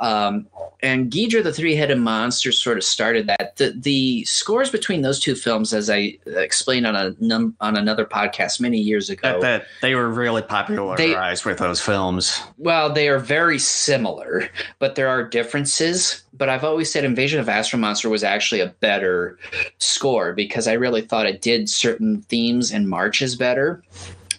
Um, 0.00 0.48
and 0.80 1.10
Ghidorah 1.10 1.42
the 1.42 1.52
Three 1.52 1.74
Headed 1.74 1.98
Monster 1.98 2.52
sort 2.52 2.76
of 2.76 2.84
started 2.84 3.26
that. 3.28 3.56
The, 3.56 3.72
the 3.76 4.24
scores 4.24 4.70
between 4.70 5.02
those 5.02 5.18
two 5.18 5.34
films, 5.34 5.72
as 5.72 5.90
I 5.90 6.18
explained 6.26 6.86
on 6.86 6.94
a 6.94 7.14
num- 7.20 7.56
on 7.60 7.76
another 7.76 8.04
podcast 8.04 8.60
many 8.60 8.78
years 8.78 9.10
ago, 9.10 9.40
that, 9.40 9.40
that 9.40 9.66
they 9.82 9.94
were 9.94 10.08
really 10.08 10.42
popularized 10.42 11.44
they, 11.44 11.50
with 11.50 11.58
those 11.58 11.80
films. 11.80 12.40
Well, 12.58 12.92
they 12.92 13.08
are 13.08 13.18
very 13.18 13.58
similar, 13.58 14.48
but 14.78 14.94
there 14.94 15.08
are 15.08 15.22
differences. 15.22 16.22
But 16.38 16.48
I've 16.48 16.64
always 16.64 16.90
said 16.90 17.04
Invasion 17.04 17.40
of 17.40 17.48
Astro 17.48 17.78
Monster 17.78 18.08
was 18.08 18.24
actually 18.24 18.60
a 18.60 18.74
better 18.80 19.38
score 19.78 20.32
because 20.32 20.66
I 20.68 20.74
really 20.74 21.02
thought 21.02 21.26
it 21.26 21.42
did 21.42 21.68
certain 21.68 22.22
themes 22.22 22.72
and 22.72 22.88
marches 22.88 23.36
better. 23.36 23.82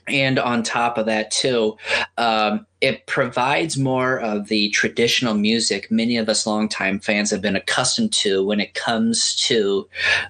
And 0.08 0.40
on 0.40 0.64
top 0.64 0.98
of 0.98 1.06
that, 1.06 1.30
too, 1.32 1.78
um, 2.18 2.66
it 2.82 3.06
provides 3.06 3.78
more 3.78 4.20
of 4.20 4.48
the 4.48 4.70
traditional 4.70 5.34
music 5.34 5.92
many 5.92 6.18
of 6.18 6.30
us 6.30 6.48
longtime 6.48 7.00
fans 7.00 7.30
have 7.30 7.42
been 7.42 7.56
accustomed 7.56 8.14
to 8.14 8.44
when 8.44 8.60
it 8.60 8.74
comes 8.74 9.36
to 9.36 9.88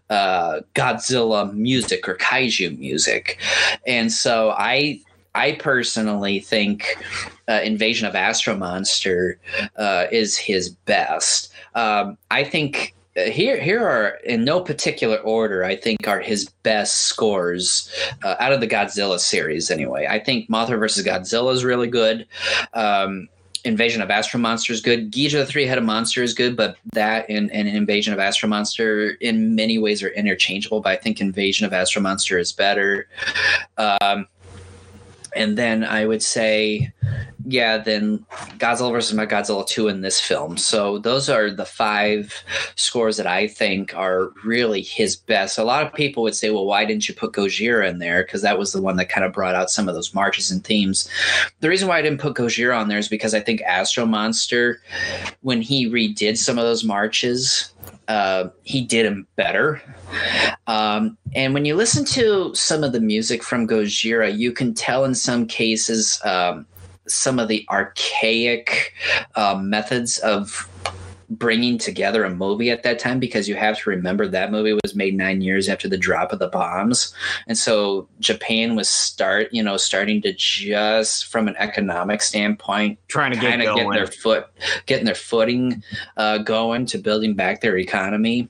uh, 0.10 0.62
Godzilla 0.74 1.54
music 1.54 2.10
or 2.10 2.16
kaiju 2.18 2.78
music. 2.78 3.40
And 3.88 4.12
so 4.12 4.52
I 4.58 5.00
I 5.36 5.54
personally 5.54 6.40
think 6.40 6.98
uh, 7.48 7.62
Invasion 7.64 8.08
of 8.08 8.16
Astro 8.16 8.56
Monster 8.58 9.40
uh, 9.78 10.08
is 10.12 10.38
his 10.38 10.70
best. 10.70 11.49
Um, 11.76 12.18
I 12.32 12.44
think 12.44 12.96
here 13.16 13.60
here 13.60 13.86
are 13.86 14.20
in 14.24 14.46
no 14.46 14.62
particular 14.62 15.18
order 15.18 15.64
i 15.64 15.76
think 15.76 16.08
are 16.08 16.22
his 16.22 16.48
best 16.64 17.02
scores 17.02 17.91
uh, 18.24 18.36
out 18.40 18.54
of 18.54 18.62
the 18.62 18.68
godzilla 18.68 19.20
series 19.20 19.70
anyway 19.70 20.08
i 20.10 20.20
think 20.20 20.48
mothra 20.50 20.80
versus 20.80 21.06
godzilla 21.06 21.52
is 21.52 21.66
really 21.66 21.88
good 21.88 22.26
um, 22.76 23.28
Invasion 23.66 24.02
of 24.02 24.10
Astro 24.10 24.40
Monster 24.40 24.72
is 24.72 24.82
good. 24.82 25.12
Ghidorah 25.12 25.40
the 25.40 25.46
Three 25.46 25.66
Headed 25.66 25.84
Monster 25.84 26.24
is 26.24 26.34
good, 26.34 26.56
but 26.56 26.78
that 26.94 27.30
and, 27.30 27.52
and 27.52 27.68
Invasion 27.68 28.14
of 28.14 28.20
Astro 28.20 28.48
Monster 28.48 29.12
in 29.20 29.56
many 29.56 29.78
ways 29.78 30.02
are 30.02 30.10
interchangeable. 30.10 30.80
But 30.80 30.94
I 30.94 30.96
think 30.96 31.20
Invasion 31.20 31.66
of 31.66 31.74
Astro 31.74 32.02
Monster 32.02 32.38
is 32.38 32.54
better. 32.54 33.08
Um, 33.78 34.28
and 35.36 35.58
then 35.58 35.84
I 35.84 36.06
would 36.06 36.24
say, 36.24 36.91
yeah, 37.45 37.78
then 37.78 38.26
Godzilla 38.57 38.91
versus 38.91 39.18
Mechagodzilla 39.18 39.66
2 39.66 39.88
in 39.88 40.02
this 40.02 40.20
film. 40.20 40.57
So 40.57 40.99
those 40.99 41.30
are 41.30 41.49
the 41.49 41.66
five 41.66 42.44
scores 42.76 43.18
that 43.18 43.28
I 43.28 43.48
think 43.48 43.95
are 43.95 44.32
really 44.44 44.82
his 44.82 45.16
best. 45.16 45.57
A 45.57 45.64
lot 45.64 45.86
of 45.86 45.94
people 45.94 46.24
would 46.24 46.36
say, 46.36 46.49
well, 46.49 46.66
why 46.66 46.86
didn't 46.86 47.07
you 47.07 47.16
put 47.16 47.34
Gojira 47.34 47.90
in 47.90 47.99
there? 47.99 48.24
Because 48.24 48.41
that 48.41 48.60
was 48.60 48.74
the 48.74 48.82
one 48.82 48.98
that 48.98 49.10
kind 49.10 49.26
of 49.26 49.32
brought 49.32 49.56
out 49.56 49.70
some 49.70 49.88
of 49.88 49.95
those 49.95 50.14
marches 50.14 50.52
and 50.52 50.64
themes. 50.64 51.10
The 51.61 51.70
reason 51.70 51.88
why 51.88 51.99
I 51.99 52.02
didn't 52.02 52.20
put 52.20 52.36
Gojira 52.36 52.78
on 52.78 52.90
there 52.90 52.99
is 52.99 53.07
because 53.07 53.34
I 53.34 53.40
think 53.40 53.61
Astro 53.61 54.06
Monster, 54.06 54.82
when 55.41 55.61
he 55.61 55.90
redid 55.90 56.38
some 56.38 56.57
of 56.57 56.66
those 56.66 56.84
marches, 56.84 57.72
uh, 58.10 58.49
he 58.64 58.82
did 58.82 59.06
him 59.06 59.28
better. 59.36 59.82
Um, 60.68 61.18
and 61.36 61.53
when 61.53 61.66
you 61.66 61.76
listen 61.76 62.03
to 62.06 62.53
some 62.56 62.84
of 62.84 62.91
the 62.91 62.99
music 62.99 63.44
from 63.44 63.68
Gojira, 63.68 64.36
you 64.36 64.52
can 64.52 64.74
tell 64.74 65.06
in 65.06 65.14
some 65.14 65.45
cases 65.45 66.20
um, 66.26 66.66
some 67.10 67.40
of 67.40 67.48
the 67.48 67.65
archaic 67.69 68.94
uh, 69.36 69.56
methods 69.56 70.18
of 70.19 70.68
bringing 71.30 71.77
together 71.77 72.23
a 72.23 72.30
movie 72.30 72.72
at 72.72 72.81
that 72.84 72.98
time 72.98 73.19
because 73.19 73.48
you 73.48 73.56
have 73.56 73.77
to 73.77 73.90
remember 73.90 74.27
that 74.27 74.52
movie 74.52 74.73
was 74.84 74.95
made 74.95 75.15
nine 75.15 75.41
years 75.41 75.69
after 75.69 75.88
the 75.88 75.98
drop 75.98 76.31
of 76.34 76.40
the 76.40 76.48
bombs. 76.48 77.14
And 77.48 77.57
so 77.57 78.07
japan 78.19 78.76
was 78.76 78.90
start 78.90 79.49
you 79.52 79.61
know 79.61 79.77
starting 79.77 80.22
to 80.23 80.34
just 80.34 81.27
from 81.27 81.48
an 81.48 81.56
economic 81.57 82.22
standpoint 82.22 82.98
trying 83.07 83.31
to 83.31 83.40
get, 83.40 83.60
get 83.60 83.91
their 83.91 84.07
foot 84.07 84.48
getting 84.88 85.06
their 85.06 85.15
footing 85.15 85.84
uh, 86.18 86.40
going 86.40 86.86
to 86.88 86.98
building 86.98 87.36
back 87.36 87.61
their 87.61 87.77
economy. 87.77 88.49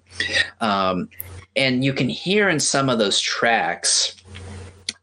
Um, 0.61 1.09
and 1.55 1.83
you 1.83 1.93
can 1.93 2.07
hear 2.07 2.47
in 2.47 2.59
some 2.59 2.89
of 2.89 2.99
those 2.99 3.19
tracks 3.19 4.15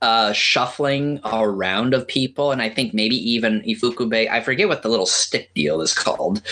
uh, 0.02 0.32
shuffling 0.32 1.20
around 1.24 1.94
of 1.94 2.06
people, 2.06 2.52
and 2.52 2.60
I 2.60 2.68
think 2.68 2.92
maybe 2.92 3.16
even 3.16 3.62
Ifukube. 3.62 4.30
I 4.30 4.40
forget 4.40 4.68
what 4.68 4.82
the 4.82 4.88
little 4.88 5.06
stick 5.06 5.52
deal 5.54 5.80
is 5.80 5.94
called, 5.94 6.42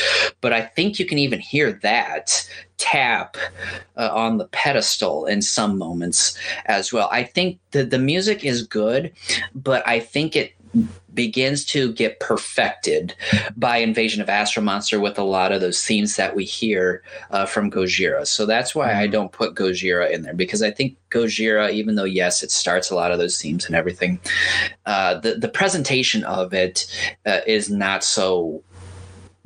but 0.40 0.52
I 0.52 0.62
think 0.62 0.98
you 0.98 1.06
can 1.06 1.18
even 1.18 1.40
hear 1.40 1.72
that 1.82 2.48
tap 2.78 3.36
uh, 3.96 4.10
on 4.12 4.38
the 4.38 4.46
pedestal 4.46 5.26
in 5.26 5.42
some 5.42 5.78
moments 5.78 6.36
as 6.66 6.92
well. 6.92 7.08
I 7.12 7.22
think 7.22 7.58
the 7.72 7.84
the 7.84 7.98
music 7.98 8.44
is 8.44 8.66
good, 8.66 9.12
but 9.54 9.86
I 9.86 10.00
think 10.00 10.36
it 10.36 10.54
begins 11.14 11.64
to 11.66 11.92
get 11.92 12.20
perfected 12.20 13.14
by 13.56 13.78
Invasion 13.78 14.20
of 14.20 14.28
Astro 14.28 14.62
Monster 14.62 15.00
with 15.00 15.18
a 15.18 15.22
lot 15.22 15.52
of 15.52 15.60
those 15.60 15.84
themes 15.84 16.16
that 16.16 16.34
we 16.34 16.44
hear 16.44 17.02
uh, 17.30 17.46
from 17.46 17.70
Gojira. 17.70 18.26
So 18.26 18.46
that's 18.46 18.74
why 18.74 18.94
I 18.94 19.06
don't 19.06 19.32
put 19.32 19.54
Gojira 19.54 20.10
in 20.10 20.22
there 20.22 20.34
because 20.34 20.62
I 20.62 20.70
think 20.70 20.96
Gojira, 21.10 21.72
even 21.72 21.94
though 21.94 22.04
yes, 22.04 22.42
it 22.42 22.50
starts 22.50 22.90
a 22.90 22.94
lot 22.94 23.12
of 23.12 23.18
those 23.18 23.40
themes 23.40 23.66
and 23.66 23.74
everything, 23.74 24.20
uh, 24.86 25.20
the 25.20 25.34
the 25.34 25.48
presentation 25.48 26.24
of 26.24 26.52
it 26.52 26.86
uh, 27.26 27.40
is 27.46 27.70
not 27.70 28.04
so 28.04 28.62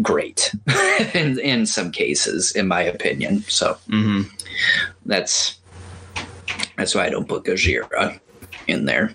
great 0.03 0.55
in 1.15 1.39
in 1.41 1.67
some 1.67 1.91
cases, 1.91 2.53
in 2.53 2.69
my 2.69 2.83
opinion. 2.83 3.43
So 3.49 3.75
hmm 3.89 4.23
that's 5.07 5.59
that's 6.77 6.95
why 6.95 7.07
I 7.07 7.11
don't 7.11 7.29
put 7.29 7.45
Gojira 7.45 8.21
in 8.67 8.85
there. 8.85 9.15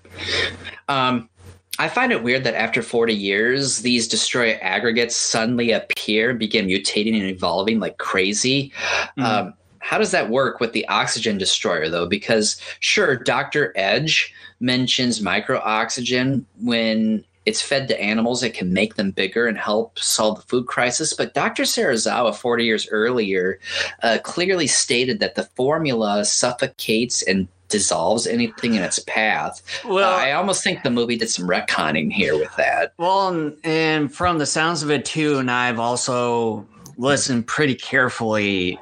Um, 0.89 1.30
I 1.79 1.87
find 1.87 2.11
it 2.11 2.23
weird 2.23 2.43
that 2.43 2.53
after 2.53 2.83
40 2.83 3.13
years, 3.13 3.79
these 3.81 4.07
Destoroyah 4.07 4.59
aggregates 4.61 5.15
suddenly 5.15 5.71
appear, 5.71 6.29
and 6.29 6.39
begin 6.39 6.67
mutating 6.67 7.19
and 7.19 7.29
evolving 7.29 7.79
like 7.79 7.97
crazy. 7.97 8.71
Mhm. 9.17 9.23
Um, 9.23 9.53
how 9.79 9.97
does 9.97 10.11
that 10.11 10.29
work 10.29 10.59
with 10.59 10.73
the 10.73 10.87
oxygen 10.87 11.37
destroyer, 11.37 11.89
though? 11.89 12.05
Because 12.05 12.57
sure, 12.79 13.15
Dr. 13.15 13.73
Edge 13.75 14.33
mentions 14.59 15.19
micro 15.21 15.59
oxygen 15.59 16.45
when 16.61 17.25
it's 17.45 17.61
fed 17.61 17.89
to 17.89 18.01
animals, 18.01 18.41
it 18.43 18.53
can 18.53 18.71
make 18.71 18.95
them 18.95 19.11
bigger 19.11 19.47
and 19.47 19.57
help 19.57 19.99
solve 19.99 20.37
the 20.37 20.43
food 20.43 20.67
crisis. 20.67 21.13
But 21.13 21.33
Dr. 21.33 21.63
Serizawa, 21.63 22.33
40 22.33 22.63
years 22.63 22.87
earlier, 22.89 23.59
uh, 24.01 24.19
clearly 24.23 24.67
stated 24.67 25.19
that 25.19 25.35
the 25.35 25.49
formula 25.55 26.23
suffocates 26.23 27.21
and 27.21 27.49
dissolves 27.73 28.25
anything 28.25 28.75
in 28.75 28.83
its 28.83 28.99
path. 28.99 29.61
Well, 29.83 30.13
Uh, 30.13 30.17
I 30.17 30.31
almost 30.31 30.63
think 30.63 30.83
the 30.83 30.89
movie 30.89 31.17
did 31.17 31.29
some 31.29 31.45
retconning 31.47 32.09
here 32.13 32.37
with 32.37 32.55
that. 32.55 32.93
Well, 32.97 33.27
and, 33.27 33.57
and 33.65 34.13
from 34.13 34.37
the 34.37 34.45
sounds 34.45 34.83
of 34.83 34.89
it 34.91 35.03
too, 35.03 35.39
and 35.39 35.51
I've 35.51 35.79
also 35.79 36.65
listened 36.97 37.47
pretty 37.47 37.73
carefully 37.73 38.79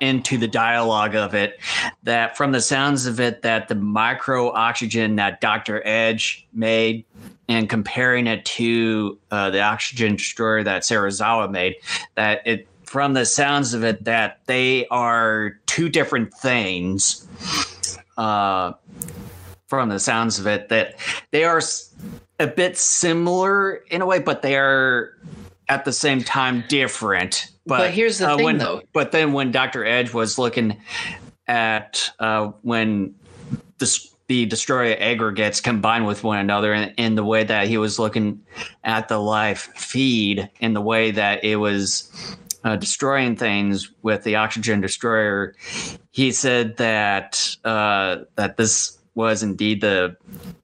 into 0.00 0.36
the 0.36 0.48
dialogue 0.48 1.14
of 1.14 1.34
it. 1.34 1.60
That 2.02 2.36
from 2.36 2.50
the 2.52 2.60
sounds 2.60 3.06
of 3.06 3.20
it, 3.20 3.42
that 3.42 3.68
the 3.68 3.76
micro 3.76 4.50
oxygen 4.52 5.16
that 5.16 5.40
Doctor 5.40 5.80
Edge 5.86 6.46
made, 6.52 7.04
and 7.48 7.68
comparing 7.68 8.26
it 8.26 8.44
to 8.46 9.18
uh, 9.30 9.50
the 9.50 9.60
oxygen 9.60 10.16
destroyer 10.16 10.64
that 10.64 10.82
Serizawa 10.82 11.48
made, 11.50 11.76
that 12.16 12.44
it 12.44 12.66
from 12.84 13.12
the 13.14 13.26
sounds 13.26 13.74
of 13.74 13.84
it 13.84 14.04
that 14.04 14.40
they 14.46 14.86
are 14.88 15.58
two 15.66 15.88
different 15.88 16.32
things. 16.34 17.26
Uh, 18.16 18.72
from 19.66 19.88
the 19.88 19.98
sounds 19.98 20.38
of 20.38 20.46
it, 20.46 20.68
that 20.68 20.96
they 21.30 21.44
are 21.44 21.60
a 22.38 22.46
bit 22.46 22.76
similar 22.76 23.76
in 23.90 24.02
a 24.02 24.06
way, 24.06 24.18
but 24.18 24.42
they 24.42 24.56
are 24.56 25.16
at 25.68 25.84
the 25.84 25.92
same 25.92 26.22
time 26.22 26.64
different. 26.68 27.50
But, 27.66 27.78
But 27.78 27.90
here's 27.92 28.18
the 28.18 28.30
uh, 28.30 28.36
thing, 28.36 28.44
when, 28.44 28.58
though. 28.58 28.82
But 28.92 29.12
then 29.12 29.32
when 29.32 29.50
Dr. 29.50 29.84
Edge 29.84 30.12
was 30.12 30.38
looking 30.38 30.80
at 31.46 32.10
uh, 32.18 32.52
when 32.62 33.14
the, 33.78 34.08
the 34.28 34.46
Destoroyah 34.46 35.00
aggregates 35.00 35.60
combined 35.60 36.06
with 36.06 36.24
one 36.24 36.38
another 36.38 36.74
in, 36.74 36.90
in 36.96 37.14
the 37.14 37.24
way 37.24 37.44
that 37.44 37.66
he 37.66 37.78
was 37.78 37.98
looking 37.98 38.42
at 38.82 39.08
the 39.08 39.18
life 39.18 39.72
feed 39.74 40.50
in 40.60 40.74
the 40.74 40.80
way 40.80 41.10
that 41.10 41.44
it 41.44 41.56
was 41.56 42.36
uh, 42.64 42.76
destroying 42.76 43.36
things 43.36 43.90
with 44.02 44.24
the 44.24 44.36
oxygen 44.36 44.80
destroyer, 44.80 45.54
he 46.10 46.32
said 46.32 46.78
that 46.78 47.56
uh, 47.64 48.18
that 48.36 48.56
this 48.56 48.98
was 49.14 49.42
indeed 49.42 49.80
the 49.80 50.16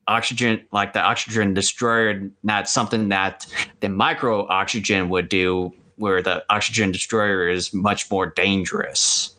oxygen, 0.09 0.61
like 0.73 0.93
the 0.93 1.01
oxygen 1.01 1.55
destroyer, 1.55 2.31
not 2.43 2.69
something 2.69 3.11
that 3.11 3.47
the 3.81 3.89
micro 3.89 4.47
oxygen 4.49 5.09
would 5.09 5.29
do, 5.29 5.73
where 5.97 6.23
the 6.23 6.43
oxygen 6.51 6.91
destroyer 6.91 7.49
is 7.49 7.73
much 7.73 8.11
more 8.11 8.27
dangerous. 8.27 9.35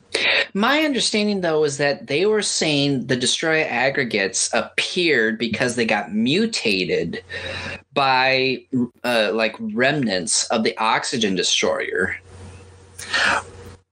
My 0.54 0.82
understanding, 0.82 1.42
though, 1.42 1.64
is 1.64 1.78
that 1.78 2.08
they 2.08 2.26
were 2.26 2.42
saying 2.42 3.08
the 3.08 3.16
Destoroyah 3.16 3.66
aggregates 3.66 4.54
appeared 4.54 5.38
because 5.38 5.76
they 5.76 5.86
got 5.86 6.14
mutated 6.14 7.24
by 7.94 8.66
uh, 9.04 9.32
like 9.34 9.56
remnants 9.60 10.44
of 10.50 10.64
the 10.64 10.78
oxygen 10.78 11.36
destroyer, 11.36 12.18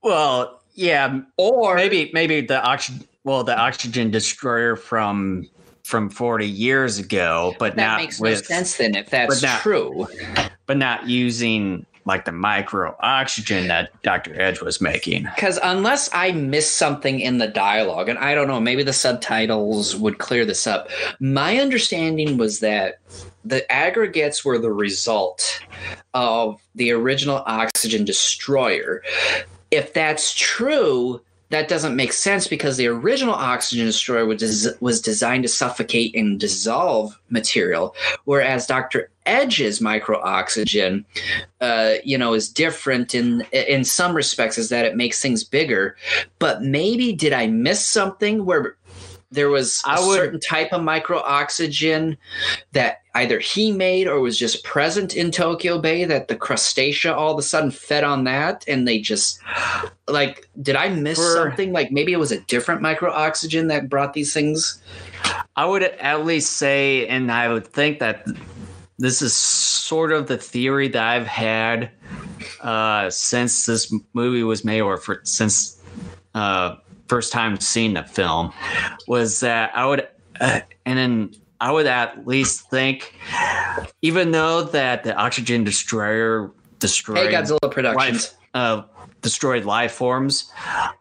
Well, 0.02 0.62
yeah, 0.74 1.20
or 1.36 1.74
maybe 1.76 2.10
maybe 2.14 2.40
the 2.40 2.62
oxygen, 2.62 3.06
well, 3.24 3.44
the 3.44 3.58
oxygen 3.58 4.10
destroyer 4.10 4.76
from 4.76 5.46
from 5.84 6.08
forty 6.10 6.46
years 6.48 6.98
ago, 6.98 7.54
but 7.58 7.76
that 7.76 7.82
not 7.82 8.00
makes 8.00 8.20
with, 8.20 8.38
no 8.38 8.42
sense 8.42 8.76
then 8.76 8.94
if 8.94 9.10
that's 9.10 9.40
but 9.40 9.46
not- 9.46 9.60
true. 9.60 10.06
but 10.66 10.76
not 10.76 11.08
using 11.08 11.84
like 12.10 12.24
the 12.24 12.32
micro 12.32 12.94
oxygen 13.00 13.68
that 13.68 13.90
Dr. 14.02 14.38
Edge 14.38 14.60
was 14.60 14.80
making. 14.80 15.28
Because 15.34 15.58
unless 15.62 16.10
I 16.12 16.32
missed 16.32 16.76
something 16.76 17.20
in 17.20 17.38
the 17.38 17.46
dialogue, 17.46 18.08
and 18.08 18.18
I 18.18 18.34
don't 18.34 18.48
know, 18.48 18.60
maybe 18.60 18.82
the 18.82 18.92
subtitles 18.92 19.94
would 19.94 20.18
clear 20.18 20.44
this 20.44 20.66
up. 20.66 20.88
My 21.20 21.58
understanding 21.58 22.36
was 22.36 22.58
that 22.60 22.98
the 23.44 23.70
aggregates 23.70 24.44
were 24.44 24.58
the 24.58 24.72
result 24.72 25.60
of 26.12 26.60
the 26.74 26.90
original 26.90 27.42
oxygen 27.46 28.04
destroyer. 28.04 29.02
If 29.70 29.94
that's 29.94 30.34
true, 30.34 31.22
that 31.50 31.68
doesn't 31.68 31.96
make 31.96 32.12
sense 32.12 32.48
because 32.48 32.76
the 32.76 32.86
original 32.88 33.34
oxygen 33.34 33.86
destroyer 33.86 34.26
was, 34.26 34.68
was 34.80 35.00
designed 35.00 35.44
to 35.44 35.48
suffocate 35.48 36.14
and 36.14 36.38
dissolve 36.40 37.18
material, 37.28 37.94
whereas 38.24 38.66
Dr. 38.66 39.10
Edge's 39.30 39.80
micro 39.80 40.18
oxygen 40.20 41.04
uh, 41.60 41.94
you 42.04 42.18
know, 42.18 42.34
is 42.34 42.48
different 42.48 43.14
in 43.14 43.42
in 43.52 43.84
some 43.84 44.14
respects, 44.14 44.58
is 44.58 44.68
that 44.70 44.84
it 44.84 44.96
makes 44.96 45.20
things 45.22 45.44
bigger. 45.44 45.96
But 46.38 46.62
maybe 46.62 47.12
did 47.12 47.32
I 47.32 47.46
miss 47.46 47.86
something 47.86 48.44
where 48.44 48.76
there 49.32 49.48
was 49.48 49.80
a 49.86 50.04
would- 50.04 50.16
certain 50.16 50.40
type 50.40 50.72
of 50.72 50.82
micro 50.82 51.18
oxygen 51.20 52.16
that 52.72 53.02
either 53.14 53.38
he 53.38 53.70
made 53.70 54.08
or 54.08 54.20
was 54.20 54.36
just 54.36 54.64
present 54.64 55.14
in 55.14 55.30
Tokyo 55.30 55.78
Bay 55.78 56.04
that 56.04 56.26
the 56.26 56.34
crustacea 56.34 57.14
all 57.14 57.32
of 57.32 57.38
a 57.38 57.42
sudden 57.42 57.70
fed 57.70 58.02
on 58.02 58.24
that 58.24 58.64
and 58.66 58.88
they 58.88 58.98
just 58.98 59.38
like 60.08 60.48
did 60.60 60.74
I 60.74 60.88
miss 60.88 61.18
For- 61.18 61.34
something? 61.34 61.72
Like 61.72 61.92
maybe 61.92 62.12
it 62.12 62.18
was 62.18 62.32
a 62.32 62.40
different 62.40 62.82
micro 62.82 63.12
oxygen 63.12 63.68
that 63.68 63.88
brought 63.88 64.14
these 64.14 64.34
things. 64.34 64.82
I 65.54 65.64
would 65.64 65.82
at 65.82 66.24
least 66.24 66.54
say, 66.54 67.06
and 67.06 67.30
I 67.30 67.52
would 67.52 67.66
think 67.66 67.98
that 68.00 68.26
this 69.00 69.22
is 69.22 69.34
sort 69.34 70.12
of 70.12 70.26
the 70.26 70.36
theory 70.36 70.88
that 70.88 71.02
I've 71.02 71.26
had 71.26 71.90
uh, 72.60 73.08
since 73.08 73.64
this 73.64 73.92
movie 74.12 74.42
was 74.42 74.64
made, 74.64 74.82
or 74.82 74.98
for 74.98 75.20
since 75.24 75.80
uh, 76.34 76.76
first 77.08 77.32
time 77.32 77.58
seeing 77.58 77.94
the 77.94 78.04
film, 78.04 78.52
was 79.08 79.40
that 79.40 79.74
I 79.74 79.86
would, 79.86 80.06
uh, 80.40 80.60
and 80.84 80.98
then 80.98 81.34
I 81.60 81.72
would 81.72 81.86
at 81.86 82.26
least 82.26 82.68
think, 82.70 83.14
even 84.02 84.32
though 84.32 84.64
that 84.64 85.02
the 85.04 85.14
oxygen 85.14 85.64
destroyer 85.64 86.52
destroyed 86.78 87.30
Hey 87.30 87.32
Godzilla 87.32 87.70
Productions. 87.70 87.96
life, 87.96 88.34
uh, 88.54 88.82
destroyed 89.22 89.64
life 89.64 89.92
forms. 89.92 90.52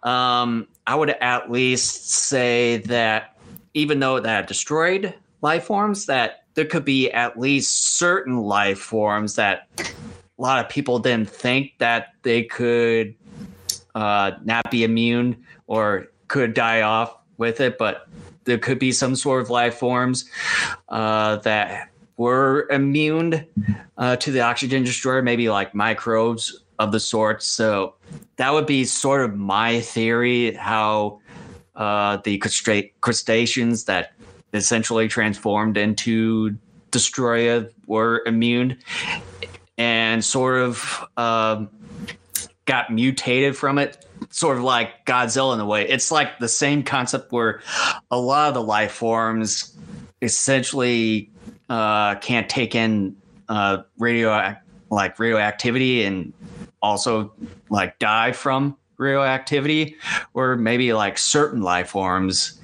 Um, 0.04 0.68
I 0.88 0.96
would 0.96 1.10
at 1.10 1.52
least 1.52 2.10
say 2.10 2.78
that 2.78 3.38
even 3.74 4.00
though 4.00 4.22
that 4.22 4.48
destroyed 4.48 5.14
life 5.42 5.66
forms, 5.66 6.06
that 6.06 6.46
there 6.60 6.66
could 6.66 6.84
be 6.84 7.10
at 7.12 7.40
least 7.40 7.96
certain 7.96 8.42
life 8.42 8.80
forms 8.80 9.36
that 9.36 9.70
a 9.80 10.42
lot 10.42 10.60
of 10.60 10.70
people 10.70 11.00
didn't 11.00 11.30
think 11.30 11.72
that 11.78 12.10
they 12.24 12.44
could 12.44 13.16
uh, 13.96 14.32
not 14.44 14.70
be 14.70 14.84
immune 14.84 15.42
or 15.68 16.08
could 16.28 16.54
die 16.54 16.82
off 16.82 17.16
with 17.38 17.62
it, 17.62 17.78
but 17.78 18.10
there 18.44 18.58
could 18.58 18.78
be 18.78 18.92
some 18.92 19.16
sort 19.16 19.42
of 19.42 19.50
life 19.50 19.76
forms 19.76 20.30
uh, 20.90 21.38
that 21.38 21.88
were 22.18 22.68
immune 22.72 23.46
uh, 23.98 24.18
to 24.18 24.30
the 24.30 24.42
oxygen 24.42 24.84
destroyer, 24.84 25.22
maybe 25.22 25.48
like 25.48 25.74
microbes 25.74 26.62
of 26.78 26.92
the 26.92 27.00
sort. 27.00 27.42
So 27.42 27.96
that 28.36 28.52
would 28.52 28.66
be 28.66 28.84
sort 28.84 29.22
of 29.22 29.38
my 29.38 29.80
theory 29.80 30.56
how 30.56 31.22
uh, 31.78 32.18
the 32.18 32.38
crust- 32.38 32.68
crustaceans 33.00 33.86
that 33.86 34.12
essentially 34.54 35.08
transformed 35.08 35.78
into 35.78 36.58
Destoroyah 36.92 37.72
were 37.88 38.24
immune 38.26 38.78
and 39.78 40.24
sort 40.24 40.62
of 40.62 41.06
um, 41.18 41.70
got 42.66 42.92
mutated 42.92 43.56
from 43.56 43.78
it. 43.78 44.06
Sort 44.32 44.58
of 44.58 44.64
like 44.64 45.06
Godzilla 45.06 45.54
in 45.54 45.60
a 45.60 45.66
way. 45.66 45.88
It's 45.88 46.12
like 46.12 46.40
the 46.40 46.50
same 46.50 46.84
concept 46.84 47.32
where 47.32 47.62
a 48.12 48.20
lot 48.20 48.50
of 48.50 48.54
the 48.54 48.62
life 48.62 48.92
forms 48.92 49.76
essentially 50.22 51.32
uh, 51.70 52.16
can't 52.16 52.50
take 52.50 52.76
in 52.76 53.16
uh, 53.48 53.84
radio 53.98 54.56
like 54.90 55.18
radioactivity 55.20 56.04
and 56.04 56.34
also 56.82 57.32
like 57.70 57.98
die 58.00 58.32
from 58.32 58.76
radioactivity, 58.98 59.96
or 60.34 60.58
maybe 60.58 60.92
like 60.94 61.18
certain 61.18 61.62
life 61.62 61.90
forms 61.90 62.60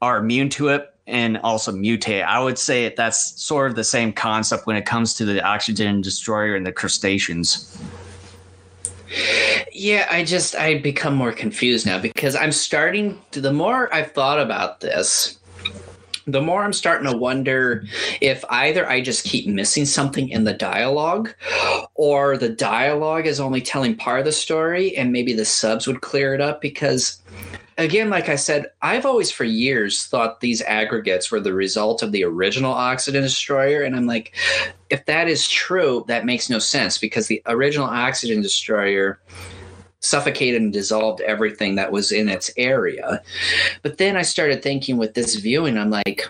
are 0.00 0.18
immune 0.18 0.48
to 0.50 0.68
it, 0.68 0.91
and 1.06 1.38
also 1.38 1.72
mutate. 1.72 2.24
I 2.24 2.42
would 2.42 2.58
say 2.58 2.94
that's 2.94 3.40
sort 3.42 3.70
of 3.70 3.76
the 3.76 3.84
same 3.84 4.12
concept 4.12 4.66
when 4.66 4.76
it 4.76 4.86
comes 4.86 5.14
to 5.14 5.24
the 5.24 5.42
oxygen 5.42 6.00
destroyer 6.00 6.54
and 6.54 6.66
the 6.66 6.72
crustaceans. 6.72 7.76
Yeah, 9.72 10.06
I 10.10 10.24
just 10.24 10.54
I 10.54 10.78
become 10.78 11.14
more 11.14 11.32
confused 11.32 11.86
now 11.86 11.98
because 11.98 12.34
I'm 12.34 12.52
starting 12.52 13.20
to 13.32 13.40
the 13.40 13.52
more 13.52 13.92
I've 13.92 14.12
thought 14.12 14.40
about 14.40 14.80
this, 14.80 15.38
the 16.26 16.40
more 16.40 16.62
I'm 16.62 16.72
starting 16.72 17.10
to 17.10 17.16
wonder 17.16 17.84
if 18.20 18.44
either 18.48 18.88
I 18.88 19.00
just 19.00 19.24
keep 19.24 19.46
missing 19.46 19.84
something 19.84 20.28
in 20.28 20.44
the 20.44 20.54
dialogue 20.54 21.34
or 21.94 22.36
the 22.36 22.48
dialogue 22.48 23.26
is 23.26 23.40
only 23.40 23.60
telling 23.60 23.96
part 23.96 24.20
of 24.20 24.24
the 24.24 24.32
story 24.32 24.96
and 24.96 25.12
maybe 25.12 25.32
the 25.32 25.44
subs 25.44 25.86
would 25.86 26.00
clear 26.00 26.34
it 26.34 26.40
up 26.40 26.60
because 26.60 27.21
again 27.78 28.10
like 28.10 28.28
I 28.28 28.36
said 28.36 28.66
I've 28.82 29.06
always 29.06 29.30
for 29.30 29.44
years 29.44 30.06
thought 30.06 30.40
these 30.40 30.62
aggregates 30.62 31.30
were 31.30 31.40
the 31.40 31.54
result 31.54 32.02
of 32.02 32.12
the 32.12 32.24
original 32.24 32.72
oxygen 32.72 33.22
destroyer 33.22 33.82
and 33.82 33.96
I'm 33.96 34.06
like 34.06 34.34
if 34.90 35.04
that 35.06 35.28
is 35.28 35.48
true 35.48 36.04
that 36.08 36.24
makes 36.24 36.50
no 36.50 36.58
sense 36.58 36.98
because 36.98 37.26
the 37.26 37.42
original 37.46 37.86
oxygen 37.86 38.42
destroyer 38.42 39.20
suffocated 40.02 40.60
and 40.60 40.72
dissolved 40.72 41.20
everything 41.22 41.76
that 41.76 41.92
was 41.92 42.12
in 42.12 42.28
its 42.28 42.50
area. 42.56 43.22
But 43.82 43.98
then 43.98 44.16
I 44.16 44.22
started 44.22 44.62
thinking 44.62 44.98
with 44.98 45.14
this 45.14 45.36
viewing, 45.36 45.78
I'm 45.78 45.90
like, 45.90 46.28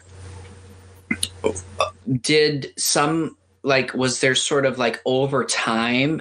did 2.21 2.73
some 2.77 3.37
like 3.65 3.95
was 3.95 4.21
there 4.21 4.35
sort 4.35 4.67
of 4.67 4.79
like 4.79 5.01
over 5.07 5.45
time 5.45 6.21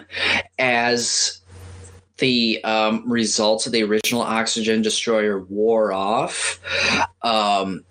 as 0.60 1.40
the 2.22 2.64
um, 2.64 3.03
results 3.11 3.65
of 3.65 3.73
the 3.73 3.84
original 3.84 4.22
oxygen 4.22 4.81
destroyer 4.81 5.39
wore 5.39 5.91
off 5.91 6.60
um, 7.23 7.84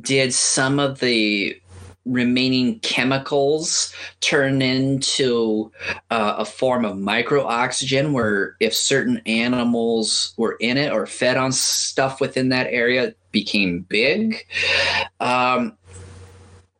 did 0.00 0.34
some 0.34 0.80
of 0.80 0.98
the 1.00 1.60
remaining 2.06 2.80
chemicals 2.80 3.94
turn 4.20 4.62
into 4.62 5.70
uh, 6.10 6.36
a 6.38 6.44
form 6.44 6.86
of 6.86 6.96
micro 6.96 7.44
oxygen 7.44 8.14
where 8.14 8.56
if 8.60 8.74
certain 8.74 9.20
animals 9.26 10.32
were 10.38 10.56
in 10.58 10.78
it 10.78 10.90
or 10.90 11.06
fed 11.06 11.36
on 11.36 11.52
stuff 11.52 12.20
within 12.20 12.48
that 12.48 12.66
area 12.70 13.14
became 13.30 13.82
big? 13.82 14.46
Um, 15.20 15.76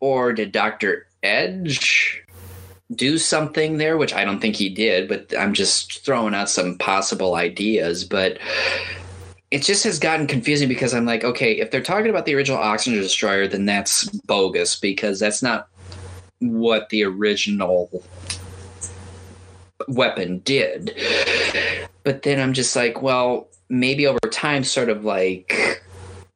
or 0.00 0.32
did 0.32 0.52
dr 0.52 1.06
edge 1.22 2.22
do 2.94 3.19
something 3.19 3.77
there 3.77 3.98
which 3.98 4.15
i 4.15 4.24
don't 4.24 4.40
think 4.40 4.56
he 4.56 4.69
did 4.69 5.09
but 5.09 5.32
i'm 5.39 5.52
just 5.52 6.05
throwing 6.05 6.35
out 6.35 6.48
some 6.48 6.77
possible 6.78 7.35
ideas 7.35 8.05
but 8.05 8.39
it 9.51 9.62
just 9.62 9.85
has 9.85 9.98
gotten 9.98 10.27
confusing 10.27 10.69
because 10.69 10.93
I'm 10.93 11.06
like, 11.06 11.24
okay, 11.24 11.59
if 11.59 11.70
they're 11.70 11.81
talking 11.81 12.10
about 12.10 12.27
the 12.27 12.35
original 12.35 12.59
Oxygen 12.59 13.01
Destroyer, 13.01 13.48
then 13.48 13.65
that's 13.65 14.05
bogus 14.27 14.78
because 14.78 15.19
that's 15.19 15.43
not 15.43 15.69
what 16.40 16.90
the 16.90 17.05
original 17.05 17.90
weapon 19.89 20.40
did. 20.40 20.94
But 22.05 22.23
then 22.23 22.40
I'm 22.40 22.52
just 22.52 22.77
like, 22.77 23.01
well, 23.01 23.48
maybe 23.69 24.06
over 24.06 24.19
time, 24.31 24.65
sort 24.65 24.90
of 24.90 25.05
like 25.05 25.82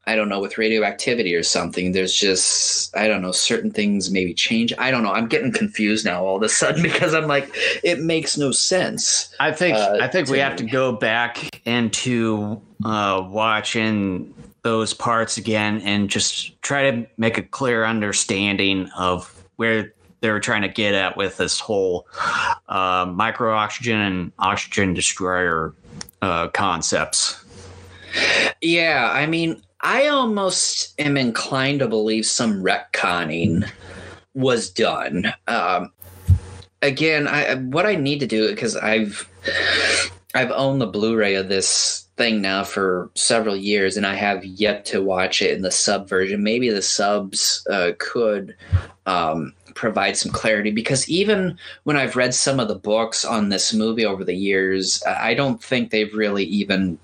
I 0.04 0.16
don't 0.16 0.28
know, 0.28 0.40
with 0.40 0.58
radioactivity 0.58 1.34
or 1.34 1.44
something, 1.44 1.92
there's 1.92 2.12
just, 2.12 2.96
I 2.96 3.06
don't 3.06 3.22
know, 3.22 3.30
certain 3.30 3.70
things 3.70 4.10
maybe 4.10 4.34
change. 4.34 4.72
I 4.76 4.90
don't 4.90 5.04
know. 5.04 5.12
I'm 5.12 5.28
getting 5.28 5.52
confused 5.52 6.04
now 6.04 6.24
all 6.24 6.36
of 6.36 6.42
a 6.42 6.48
sudden 6.48 6.82
because 6.82 7.14
I'm 7.14 7.28
like, 7.28 7.48
it 7.84 8.00
makes 8.00 8.36
no 8.36 8.50
sense. 8.50 9.34
I 9.38 9.52
think, 9.52 9.76
uh, 9.76 9.98
I 10.00 10.08
think 10.08 10.28
we 10.28 10.38
have 10.38 10.56
to 10.56 10.64
go 10.64 10.92
back 10.92 11.60
into 11.64 12.60
uh, 12.84 13.26
watching 13.28 14.34
those 14.62 14.94
parts 14.94 15.36
again 15.36 15.80
and 15.82 16.08
just 16.08 16.60
try 16.62 16.90
to 16.90 17.06
make 17.16 17.38
a 17.38 17.42
clear 17.42 17.84
understanding 17.84 18.88
of 18.96 19.44
where 19.56 19.92
they 20.20 20.30
were 20.30 20.40
trying 20.40 20.62
to 20.62 20.68
get 20.68 20.94
at 20.94 21.16
with 21.16 21.36
this 21.36 21.60
whole 21.60 22.06
uh, 22.68 23.06
micro 23.12 23.54
oxygen 23.54 24.00
and 24.00 24.32
oxygen 24.38 24.94
destroyer 24.94 25.74
uh, 26.22 26.48
concepts. 26.48 27.44
Yeah, 28.60 29.10
I 29.12 29.26
mean, 29.26 29.62
I 29.82 30.06
almost 30.08 30.94
am 31.00 31.16
inclined 31.16 31.80
to 31.80 31.88
believe 31.88 32.24
some 32.24 32.62
retconning 32.62 33.68
was 34.34 34.70
done. 34.70 35.32
Um, 35.48 35.92
again, 36.80 37.26
I 37.26 37.54
what 37.56 37.86
I 37.86 37.96
need 37.96 38.20
to 38.20 38.26
do 38.26 38.48
because 38.48 38.76
I've 38.76 39.28
I've 40.34 40.52
owned 40.52 40.80
the 40.80 40.86
Blu-ray 40.86 41.34
of 41.34 41.48
this 41.48 42.06
thing 42.16 42.40
now 42.40 42.64
for 42.64 43.10
several 43.14 43.56
years, 43.56 43.96
and 43.96 44.06
I 44.06 44.14
have 44.14 44.44
yet 44.44 44.84
to 44.86 45.02
watch 45.02 45.42
it 45.42 45.54
in 45.54 45.62
the 45.62 45.70
sub 45.70 46.08
version. 46.08 46.42
Maybe 46.42 46.70
the 46.70 46.82
subs 46.82 47.66
uh, 47.68 47.92
could 47.98 48.56
um, 49.06 49.52
provide 49.74 50.16
some 50.16 50.32
clarity 50.32 50.70
because 50.70 51.08
even 51.08 51.58
when 51.84 51.96
I've 51.96 52.16
read 52.16 52.34
some 52.34 52.60
of 52.60 52.68
the 52.68 52.74
books 52.74 53.24
on 53.24 53.48
this 53.48 53.74
movie 53.74 54.06
over 54.06 54.24
the 54.24 54.34
years, 54.34 55.02
I 55.06 55.34
don't 55.34 55.62
think 55.62 55.90
they've 55.90 56.14
really 56.14 56.44
even 56.44 56.98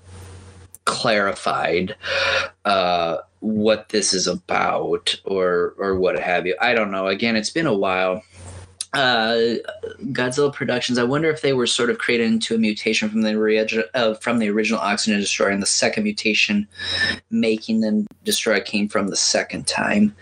clarified 0.89 1.95
uh, 2.65 3.17
what 3.41 3.89
this 3.89 4.11
is 4.11 4.27
about 4.27 5.15
or 5.23 5.75
or 5.77 5.99
what 5.99 6.19
have 6.19 6.47
you. 6.47 6.55
I 6.59 6.73
don't 6.73 6.91
know. 6.91 7.07
Again, 7.07 7.35
it's 7.35 7.51
been 7.51 7.67
a 7.67 7.73
while. 7.73 8.23
Uh, 8.93 9.53
Godzilla 10.05 10.51
Productions. 10.51 10.97
I 10.97 11.03
wonder 11.03 11.29
if 11.29 11.43
they 11.43 11.53
were 11.53 11.67
sort 11.67 11.91
of 11.91 11.99
created 11.99 12.25
into 12.25 12.55
a 12.55 12.57
mutation 12.57 13.07
from 13.07 13.21
the 13.21 13.87
uh, 13.93 14.15
from 14.15 14.39
the 14.39 14.49
original 14.49 14.79
Oxygen 14.79 15.19
Destroyer, 15.19 15.51
and 15.51 15.61
the 15.61 15.67
second 15.67 16.05
mutation 16.05 16.67
making 17.29 17.81
them 17.81 18.07
destroy 18.23 18.59
came 18.59 18.89
from 18.89 19.09
the 19.09 19.15
second 19.15 19.67
time. 19.67 20.15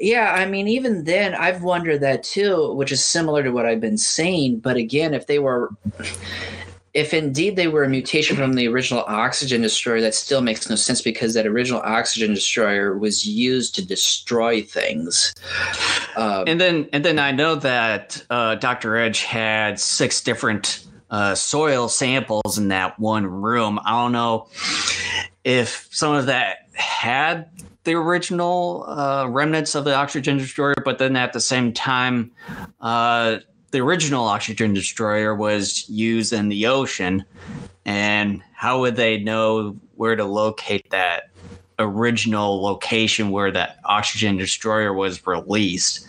Yeah, 0.00 0.34
I 0.36 0.44
mean, 0.44 0.66
even 0.66 1.04
then, 1.04 1.36
I've 1.36 1.62
wondered 1.62 2.00
that 2.00 2.24
too, 2.24 2.72
which 2.74 2.90
is 2.90 3.04
similar 3.04 3.44
to 3.44 3.50
what 3.50 3.64
I've 3.64 3.80
been 3.80 3.98
saying. 3.98 4.58
But 4.58 4.76
again, 4.76 5.14
if 5.14 5.28
they 5.28 5.38
were 5.38 5.70
if 6.94 7.12
indeed 7.12 7.56
they 7.56 7.66
were 7.66 7.82
a 7.82 7.88
mutation 7.88 8.36
from 8.36 8.54
the 8.54 8.68
original 8.68 9.02
oxygen 9.08 9.60
destroyer, 9.60 10.00
that 10.00 10.14
still 10.14 10.40
makes 10.40 10.70
no 10.70 10.76
sense 10.76 11.02
because 11.02 11.34
that 11.34 11.44
original 11.44 11.80
oxygen 11.84 12.32
destroyer 12.32 12.96
was 12.96 13.26
used 13.26 13.74
to 13.74 13.84
destroy 13.84 14.62
things. 14.62 15.34
Um, 16.16 16.44
and 16.46 16.60
then, 16.60 16.88
and 16.92 17.04
then 17.04 17.18
I 17.18 17.32
know 17.32 17.56
that 17.56 18.24
uh, 18.30 18.54
Doctor 18.54 18.96
Edge 18.96 19.22
had 19.22 19.80
six 19.80 20.20
different 20.20 20.86
uh, 21.10 21.34
soil 21.34 21.88
samples 21.88 22.58
in 22.58 22.68
that 22.68 22.98
one 23.00 23.26
room. 23.26 23.80
I 23.84 23.90
don't 23.90 24.12
know 24.12 24.48
if 25.42 25.88
some 25.90 26.14
of 26.14 26.26
that 26.26 26.68
had 26.74 27.50
the 27.82 27.94
original 27.94 28.84
uh, 28.88 29.26
remnants 29.28 29.74
of 29.74 29.84
the 29.84 29.94
oxygen 29.94 30.38
destroyer, 30.38 30.76
but 30.84 30.98
then 30.98 31.16
at 31.16 31.32
the 31.32 31.40
same 31.40 31.72
time 31.72 32.30
uh, 32.80 33.38
the 33.74 33.80
original 33.80 34.24
oxygen 34.24 34.72
destroyer 34.72 35.34
was 35.34 35.88
used 35.90 36.32
in 36.32 36.48
the 36.48 36.64
ocean, 36.64 37.24
and 37.84 38.40
how 38.54 38.78
would 38.78 38.94
they 38.94 39.18
know 39.18 39.76
where 39.96 40.14
to 40.14 40.24
locate 40.24 40.88
that 40.90 41.24
original 41.80 42.62
location 42.62 43.30
where 43.30 43.50
that 43.50 43.78
oxygen 43.84 44.36
destroyer 44.36 44.92
was 44.94 45.26
released? 45.26 46.06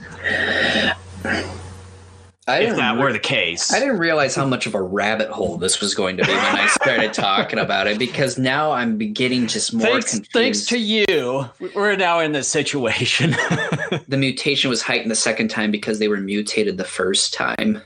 I 2.48 2.60
if 2.60 2.76
that 2.76 2.98
were 2.98 3.12
the 3.12 3.18
case. 3.18 3.74
I 3.74 3.80
didn't 3.80 3.98
realize 3.98 4.36
how 4.36 4.46
much 4.46 4.68
of 4.68 4.76
a 4.76 4.82
rabbit 4.82 5.30
hole 5.30 5.58
this 5.58 5.82
was 5.82 5.96
going 5.96 6.18
to 6.18 6.26
be 6.26 6.32
when 6.32 6.40
I 6.40 6.68
started 6.68 7.12
talking 7.12 7.58
about 7.58 7.88
it 7.88 7.98
because 7.98 8.38
now 8.38 8.72
I'm 8.72 9.00
getting 9.14 9.48
just 9.48 9.74
more 9.74 9.88
thanks, 9.88 10.12
confused. 10.12 10.32
Thanks 10.32 10.66
to 10.68 10.78
you, 10.78 11.50
we're 11.74 11.96
now 11.96 12.20
in 12.20 12.34
this 12.34 12.48
situation. 12.48 13.32
the 14.08 14.18
mutation 14.18 14.70
was 14.70 14.84
heightened 14.84 15.10
the 15.10 15.16
second 15.16 15.48
time 15.48 15.72
because 15.72 15.98
they 15.98 16.08
were 16.08 16.20
mutated 16.20 16.78
the 16.78 16.84
first 16.84 17.34
time. 17.34 17.82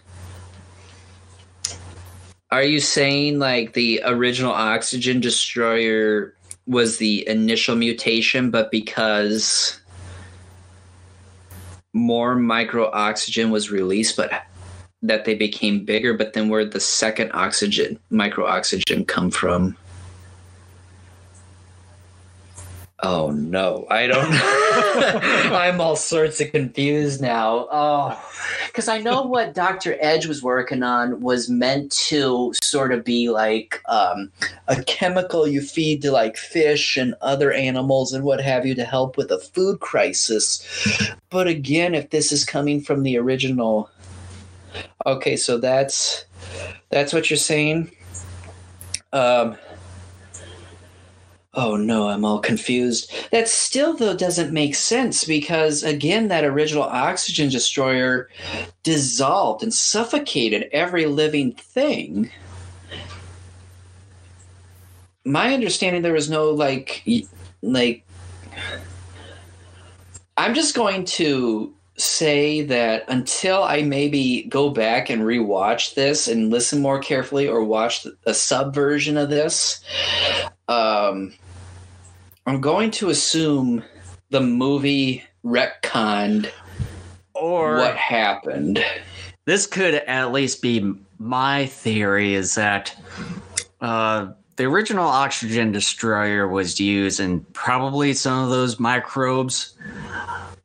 Are 2.52 2.64
you 2.64 2.81
saying 2.81 3.40
like 3.40 3.73
the 3.73 4.02
original 4.03 4.52
oxygen 4.52 5.22
destroyer 5.22 6.34
was 6.65 6.98
the 6.98 7.26
initial 7.30 7.77
mutation, 7.77 8.52
but 8.52 8.72
because 8.72 9.80
more 11.94 12.36
micro 12.36 12.91
oxygen 12.91 13.52
was 13.52 13.72
released, 13.72 14.18
but 14.18 14.31
that 15.01 15.26
they 15.26 15.35
became 15.35 15.85
bigger, 15.85 16.13
but 16.13 16.34
then 16.34 16.49
where 16.49 16.65
the 16.65 16.80
second 16.80 17.31
oxygen, 17.34 17.99
micro 18.09 18.45
oxygen, 18.45 19.05
come 19.05 19.31
from? 19.31 19.77
Oh 23.01 23.31
no, 23.31 23.88
I 23.89 24.07
don't. 24.07 24.30
I'm 25.53 25.80
all 25.80 25.95
sorts 25.95 26.41
of 26.41 26.51
confused 26.51 27.21
now. 27.21 27.67
Oh, 27.71 28.30
because 28.67 28.89
I 28.89 28.97
know 28.97 29.21
what 29.21 29.53
Dr. 29.53 29.95
Edge 30.01 30.26
was 30.26 30.43
working 30.43 30.84
on 30.84 31.21
was 31.21 31.49
meant 31.49 31.91
to 31.93 32.53
sort 32.61 32.91
of 32.91 33.05
be 33.05 33.30
like 33.30 33.81
um, 33.88 34.31
a 34.67 34.84
chemical 34.84 35.47
you 35.47 35.61
feed 35.61 36.01
to 36.01 36.11
like 36.11 36.35
fish 36.35 36.97
and 36.97 37.15
other 37.21 37.53
animals 37.53 38.11
and 38.11 38.26
what 38.26 38.41
have 38.41 38.65
you 38.65 38.76
to 38.76 38.84
help 38.84 39.15
with 39.15 39.31
a 39.31 39.39
food 39.39 39.80
crisis. 39.80 40.65
But 41.30 41.47
again, 41.47 41.95
if 41.95 42.09
this 42.09 42.34
is 42.34 42.43
coming 42.43 42.81
from 42.81 43.03
the 43.03 43.17
original 43.17 43.89
Okay, 45.05 45.35
so 45.35 45.57
that's 45.57 46.25
that's 46.89 47.13
what 47.13 47.29
you're 47.29 47.37
saying. 47.37 47.91
Um, 49.13 49.57
Oh 51.55 51.75
no, 51.75 52.07
I'm 52.09 52.23
all 52.25 52.39
confused. 52.39 53.11
That 53.31 53.47
still 53.49 53.95
though 53.95 54.15
doesn't 54.15 54.53
make 54.53 54.75
sense 54.75 55.25
because 55.25 55.83
again 55.83 56.27
that 56.27 56.45
original 56.45 56.83
oxygen 56.83 57.49
destroyer 57.49 58.29
dissolved 58.83 59.63
and 59.63 59.73
suffocated 59.73 60.69
every 60.71 61.07
living 61.07 61.53
thing. 61.53 62.29
My 65.25 65.53
understanding 65.53 66.03
there 66.03 66.13
was 66.13 66.29
no 66.29 66.51
like 66.51 67.03
like 67.63 68.05
I'm 70.37 70.53
just 70.53 70.75
going 70.75 71.05
to 71.05 71.73
say 71.99 72.61
that 72.61 73.05
until 73.07 73.63
I 73.63 73.81
maybe 73.81 74.43
go 74.43 74.69
back 74.69 75.09
and 75.09 75.21
rewatch 75.21 75.95
this 75.95 76.27
and 76.27 76.49
listen 76.49 76.81
more 76.81 76.99
carefully 76.99 77.47
or 77.47 77.63
watch 77.63 78.07
a 78.26 78.34
subversion 78.34 79.17
of 79.17 79.30
this, 79.30 79.81
um, 80.67 81.34
I'm 82.45 82.61
going 82.61 82.91
to 82.91 83.09
assume 83.09 83.84
the 84.30 84.41
movie 84.41 85.23
retconned 85.43 86.49
or 87.34 87.77
what 87.77 87.95
happened. 87.95 88.84
This 89.45 89.65
could 89.65 89.95
at 89.95 90.31
least 90.31 90.61
be 90.61 90.93
my 91.17 91.65
theory 91.65 92.34
is 92.34 92.55
that 92.55 92.95
uh, 93.81 94.31
the 94.55 94.65
original 94.65 95.07
oxygen 95.07 95.71
destroyer 95.71 96.47
was 96.47 96.80
used, 96.80 97.19
and 97.19 97.51
probably 97.53 98.13
some 98.13 98.43
of 98.43 98.49
those 98.49 98.80
microbes 98.80 99.76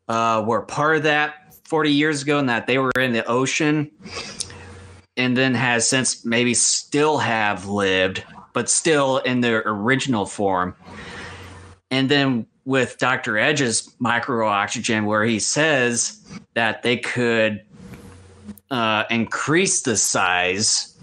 uh, 0.09 0.44
were 0.47 0.62
part 0.62 0.97
of 0.97 1.02
that 1.05 1.55
40 1.64 1.90
years 1.90 2.22
ago, 2.22 2.39
and 2.39 2.48
that 2.48 2.66
they 2.66 2.78
were 2.78 2.93
in 2.98 3.12
the 3.12 3.24
ocean, 3.26 3.90
and 5.16 5.36
then 5.36 5.55
has 5.55 5.89
since 5.89 6.24
maybe 6.24 6.55
still 6.55 7.18
have 7.18 7.66
lived, 7.66 8.22
but 8.52 8.68
still 8.68 9.18
in 9.18 9.40
their 9.40 9.62
original 9.66 10.26
form. 10.26 10.74
And 11.90 12.09
then 12.09 12.47
with 12.64 12.98
Dr. 12.98 13.39
Edge's 13.39 13.94
micro 13.98 14.48
oxygen, 14.48 15.05
where 15.05 15.24
he 15.24 15.39
says 15.39 16.20
that 16.55 16.82
they 16.82 16.97
could 16.97 17.62
uh, 18.70 19.05
increase 19.10 19.82
the 19.82 19.97
size, 19.97 20.97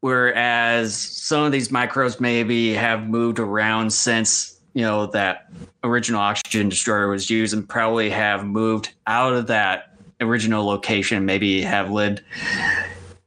whereas 0.00 0.96
some 0.96 1.44
of 1.44 1.52
these 1.52 1.70
microbes 1.70 2.20
maybe 2.20 2.72
have 2.74 3.06
moved 3.06 3.38
around 3.38 3.92
since 3.92 4.53
you 4.74 4.82
know 4.82 5.06
that 5.06 5.50
original 5.82 6.20
oxygen 6.20 6.68
destroyer 6.68 7.08
was 7.08 7.30
used, 7.30 7.54
and 7.54 7.68
probably 7.68 8.10
have 8.10 8.44
moved 8.44 8.92
out 9.06 9.32
of 9.32 9.46
that 9.46 9.96
original 10.20 10.64
location, 10.64 11.24
maybe 11.24 11.62
have 11.62 11.90
lived 11.90 12.22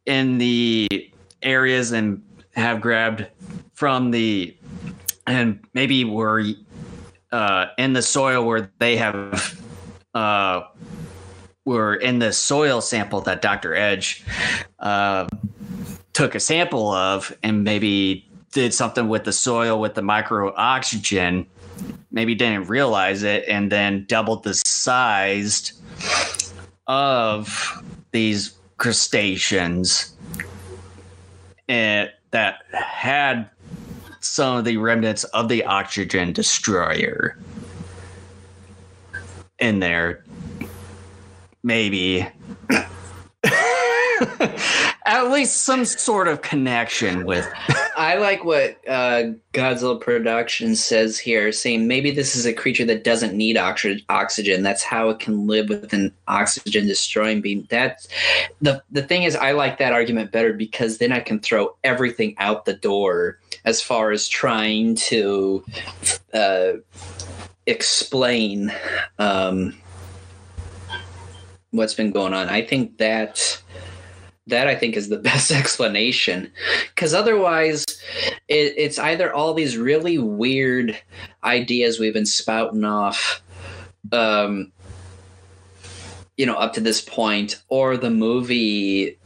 in 0.05 0.37
the 0.37 0.87
areas 1.41 1.91
and 1.91 2.23
have 2.55 2.81
grabbed 2.81 3.27
from 3.73 4.11
the 4.11 4.55
and 5.25 5.59
maybe 5.73 6.03
were 6.03 6.43
uh, 7.31 7.65
in 7.77 7.93
the 7.93 8.01
soil 8.01 8.45
where 8.45 8.71
they 8.79 8.97
have 8.97 9.61
uh, 10.13 10.61
were 11.65 11.95
in 11.95 12.19
the 12.19 12.31
soil 12.31 12.81
sample 12.81 13.21
that 13.21 13.41
Dr. 13.41 13.75
Edge 13.75 14.23
uh, 14.79 15.27
took 16.13 16.33
a 16.33 16.39
sample 16.39 16.89
of 16.91 17.35
and 17.43 17.63
maybe 17.63 18.26
did 18.57 18.73
something 18.73 19.07
with 19.07 19.23
the 19.23 19.31
soil 19.31 19.79
with 19.79 19.93
the 19.93 20.01
micro 20.01 20.51
oxygen, 20.55 21.45
maybe 22.09 22.33
didn't 22.33 22.67
realize 22.67 23.21
it, 23.21 23.45
and 23.47 23.71
then 23.71 24.03
doubled 24.07 24.43
the 24.43 24.55
size 24.55 25.73
of 26.87 27.83
these 28.13 28.57
crustaceans 28.77 30.15
and 31.69 32.09
that 32.31 32.63
had 32.71 33.47
some 34.21 34.57
of 34.57 34.65
the 34.65 34.77
remnants 34.77 35.23
of 35.25 35.49
the 35.49 35.63
oxygen 35.63 36.33
destroyer 36.33 37.37
in 39.59 39.77
there. 39.77 40.25
Maybe. 41.61 42.27
At 45.07 45.31
least 45.31 45.61
some 45.61 45.85
sort 45.85 46.27
of 46.27 46.41
connection 46.41 47.25
with. 47.25 47.47
I 47.97 48.17
like 48.17 48.43
what 48.43 48.77
uh, 48.87 49.31
Godzilla 49.53 49.99
Productions 49.99 50.83
says 50.83 51.17
here, 51.17 51.51
saying 51.53 51.87
maybe 51.87 52.11
this 52.11 52.35
is 52.35 52.45
a 52.45 52.53
creature 52.53 52.85
that 52.85 53.05
doesn't 53.05 53.33
need 53.33 53.57
oxy- 53.57 54.05
oxygen. 54.09 54.63
That's 54.63 54.83
how 54.83 55.09
it 55.09 55.19
can 55.19 55.47
live 55.47 55.69
with 55.69 55.93
an 55.93 56.13
oxygen 56.27 56.87
destroying 56.87 57.39
beam. 57.39 57.65
That's 57.69 58.07
the 58.61 58.83
the 58.91 59.01
thing 59.01 59.23
is, 59.23 59.35
I 59.35 59.53
like 59.53 59.77
that 59.77 59.93
argument 59.93 60.31
better 60.31 60.51
because 60.51 60.97
then 60.97 61.13
I 61.13 61.21
can 61.21 61.39
throw 61.39 61.75
everything 61.85 62.35
out 62.37 62.65
the 62.65 62.73
door 62.73 63.39
as 63.65 63.81
far 63.81 64.11
as 64.11 64.27
trying 64.27 64.95
to 64.95 65.63
uh, 66.33 66.73
explain 67.65 68.73
um, 69.19 69.73
what's 71.71 71.93
been 71.93 72.11
going 72.11 72.33
on. 72.33 72.49
I 72.49 72.61
think 72.61 72.97
that 72.97 73.61
that 74.47 74.67
I 74.67 74.75
think 74.75 74.95
is 74.97 75.09
the 75.09 75.17
best 75.29 75.51
explanation. 75.51 76.51
Because 76.89 77.13
otherwise 77.13 77.85
it, 78.47 78.73
it's 78.77 78.97
either 78.99 79.33
all 79.33 79.53
these 79.53 79.77
really 79.77 80.17
weird 80.17 80.97
ideas 81.43 81.99
we've 81.99 82.13
been 82.13 82.25
spouting 82.25 82.83
off 82.83 83.41
um 84.13 84.71
you 86.37 86.45
know 86.45 86.55
up 86.55 86.71
to 86.73 86.79
this 86.79 87.01
point 87.01 87.61
or 87.67 87.97
the 87.97 88.09
movie 88.09 89.17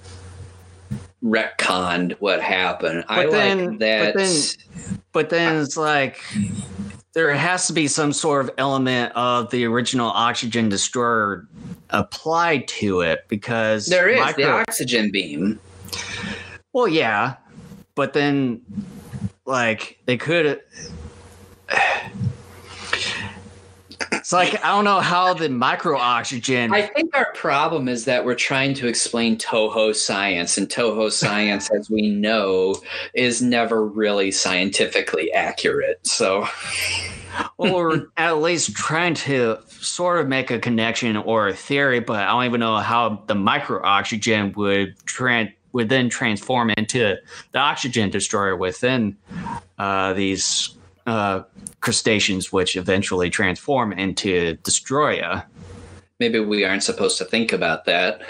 retconned 1.24 2.14
what 2.14 2.42
happened. 2.42 3.04
But 3.08 3.18
i 3.20 3.30
then- 3.30 3.66
like 3.72 3.80
that. 3.80 4.14
but 4.14 4.20
then- 4.24 4.36
But 5.14 5.30
then 5.30 5.62
it's 5.62 5.78
like 5.78 6.20
there 7.14 7.34
has 7.34 7.68
to 7.68 7.74
be 7.74 7.88
some 7.88 8.14
sort 8.14 8.46
of 8.46 8.52
element 8.58 9.12
of 9.16 9.50
the 9.52 9.66
original 9.66 10.10
oxygen 10.10 10.70
destroyer 10.70 11.48
applied 11.90 12.68
to 12.68 13.02
it 13.02 13.26
because 13.28 13.88
there 13.88 14.08
is 14.08 14.36
the 14.36 14.50
oxygen 14.50 15.12
beam 15.12 15.60
Well, 16.74 16.88
yeah, 16.88 17.36
but 17.96 18.14
then 18.14 18.62
like 19.46 20.00
they 20.06 20.18
could. 20.18 20.62
It's 24.22 24.32
like 24.32 24.64
I 24.64 24.68
don't 24.68 24.86
know 24.86 25.00
how 25.00 25.34
the 25.34 25.50
micro 25.50 25.98
oxygen. 25.98 26.72
I 26.72 26.84
think 26.84 27.16
our 27.18 27.34
problem 27.34 27.88
is 27.88 28.06
that 28.06 28.24
we're 28.24 28.36
trying 28.36 28.76
to 28.76 28.88
explain 28.88 29.36
Toho 29.36 29.96
science, 29.96 30.60
and 30.60 30.70
Toho 30.70 31.12
science, 31.24 31.72
as 31.72 31.90
we 31.90 32.08
know, 32.10 32.76
is 33.16 33.42
never 33.42 33.84
really 33.84 34.30
scientifically 34.30 35.34
accurate. 35.34 36.06
So, 36.06 36.48
or 37.58 38.12
at 38.18 38.38
least 38.38 38.76
trying 38.76 39.16
to 39.16 39.58
sort 39.68 40.20
of 40.20 40.28
make 40.28 40.52
a 40.52 40.60
connection 40.60 41.18
or 41.18 41.48
a 41.48 41.54
theory, 41.56 42.00
but 42.00 42.20
I 42.20 42.28
don't 42.28 42.46
even 42.46 42.60
know 42.60 42.78
how 42.78 43.24
the 43.26 43.34
micro 43.34 43.84
oxygen 43.84 44.54
would 44.56 45.00
tran 45.00 45.52
would 45.72 45.90
then 45.90 46.10
transform 46.10 46.70
into 46.78 47.16
the 47.54 47.60
oxygen 47.60 48.12
destroyer 48.12 48.56
within 48.56 49.18
uh, 49.80 50.14
these 50.14 50.78
uh, 51.08 51.42
crustaceans, 51.82 52.52
which 52.52 52.76
eventually 52.76 53.30
transform 53.30 53.92
into 53.94 54.56
Destoroyah. 54.58 55.46
maybe 56.20 56.40
we 56.40 56.64
aren't 56.64 56.84
supposed 56.84 57.18
to 57.18 57.26
think 57.26 57.52
about 57.52 57.86
that. 57.86 58.22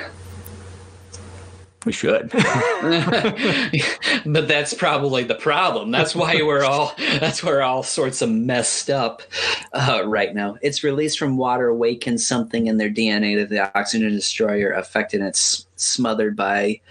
We 1.84 1.92
should. 1.92 2.30
but 4.26 4.48
that's 4.48 4.74
probably 4.76 5.24
the 5.24 5.38
problem. 5.40 5.90
That's 5.90 6.16
why 6.16 6.40
we're 6.44 6.64
all 6.64 6.94
that's 7.20 7.44
where 7.44 7.64
all 7.64 7.82
sorts 7.82 8.22
of 8.22 8.30
messed 8.30 8.92
up 8.92 9.24
uh, 9.74 10.04
right 10.06 10.36
now. 10.36 10.58
It's 10.62 10.84
released 10.84 11.18
from 11.18 11.38
water, 11.38 11.70
awakens 11.70 12.26
something 12.26 12.68
in 12.68 12.78
their 12.78 12.92
DNA 12.92 13.36
that 13.40 13.50
the 13.50 13.76
oxygen 13.76 14.12
destroyer 14.12 14.72
affected. 14.72 15.22
And 15.22 15.30
it's 15.30 15.66
smothered 15.76 16.36
by 16.36 16.82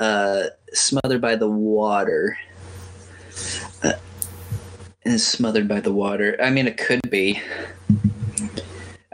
uh, 0.00 0.46
smothered 0.72 1.20
by 1.20 1.36
the 1.36 1.48
water. 1.48 2.36
Uh, 3.84 3.92
and 5.04 5.14
it's 5.14 5.24
smothered 5.24 5.68
by 5.68 5.80
the 5.80 5.92
water. 5.92 6.36
I 6.40 6.50
mean, 6.50 6.66
it 6.66 6.76
could 6.76 7.08
be. 7.10 7.40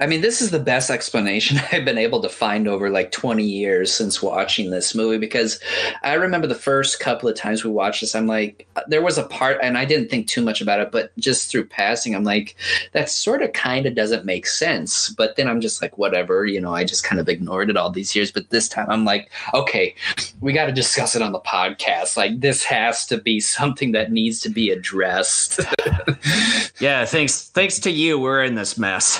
I 0.00 0.06
mean, 0.06 0.20
this 0.20 0.40
is 0.40 0.50
the 0.50 0.58
best 0.58 0.90
explanation 0.90 1.58
I've 1.72 1.84
been 1.84 1.98
able 1.98 2.22
to 2.22 2.28
find 2.28 2.68
over 2.68 2.90
like 2.90 3.10
20 3.10 3.42
years 3.42 3.92
since 3.92 4.22
watching 4.22 4.70
this 4.70 4.94
movie 4.94 5.18
because 5.18 5.60
I 6.02 6.14
remember 6.14 6.46
the 6.46 6.54
first 6.54 7.00
couple 7.00 7.28
of 7.28 7.36
times 7.36 7.64
we 7.64 7.70
watched 7.70 8.00
this, 8.00 8.14
I'm 8.14 8.26
like, 8.26 8.68
uh, 8.76 8.82
there 8.86 9.02
was 9.02 9.18
a 9.18 9.24
part, 9.24 9.58
and 9.62 9.76
I 9.76 9.84
didn't 9.84 10.08
think 10.08 10.26
too 10.26 10.42
much 10.42 10.60
about 10.60 10.80
it, 10.80 10.92
but 10.92 11.16
just 11.18 11.50
through 11.50 11.66
passing, 11.66 12.14
I'm 12.14 12.24
like, 12.24 12.56
that 12.92 13.10
sort 13.10 13.42
of 13.42 13.52
kind 13.52 13.86
of 13.86 13.94
doesn't 13.94 14.24
make 14.24 14.46
sense. 14.46 15.10
But 15.10 15.36
then 15.36 15.48
I'm 15.48 15.60
just 15.60 15.82
like, 15.82 15.98
whatever, 15.98 16.46
you 16.46 16.60
know, 16.60 16.74
I 16.74 16.84
just 16.84 17.04
kind 17.04 17.20
of 17.20 17.28
ignored 17.28 17.70
it 17.70 17.76
all 17.76 17.90
these 17.90 18.14
years. 18.14 18.30
But 18.30 18.50
this 18.50 18.68
time 18.68 18.86
I'm 18.88 19.04
like, 19.04 19.30
okay, 19.54 19.94
we 20.40 20.52
got 20.52 20.66
to 20.66 20.72
discuss 20.72 21.16
it 21.16 21.22
on 21.22 21.32
the 21.32 21.40
podcast. 21.40 22.16
Like, 22.16 22.40
this 22.40 22.64
has 22.64 23.06
to 23.06 23.18
be 23.18 23.40
something 23.40 23.92
that 23.92 24.12
needs 24.12 24.40
to 24.40 24.48
be 24.48 24.70
addressed. 24.70 25.60
yeah, 26.80 27.04
thanks. 27.04 27.48
Thanks 27.48 27.78
to 27.80 27.90
you, 27.90 28.18
we're 28.18 28.44
in 28.44 28.54
this 28.54 28.78
mess. 28.78 29.18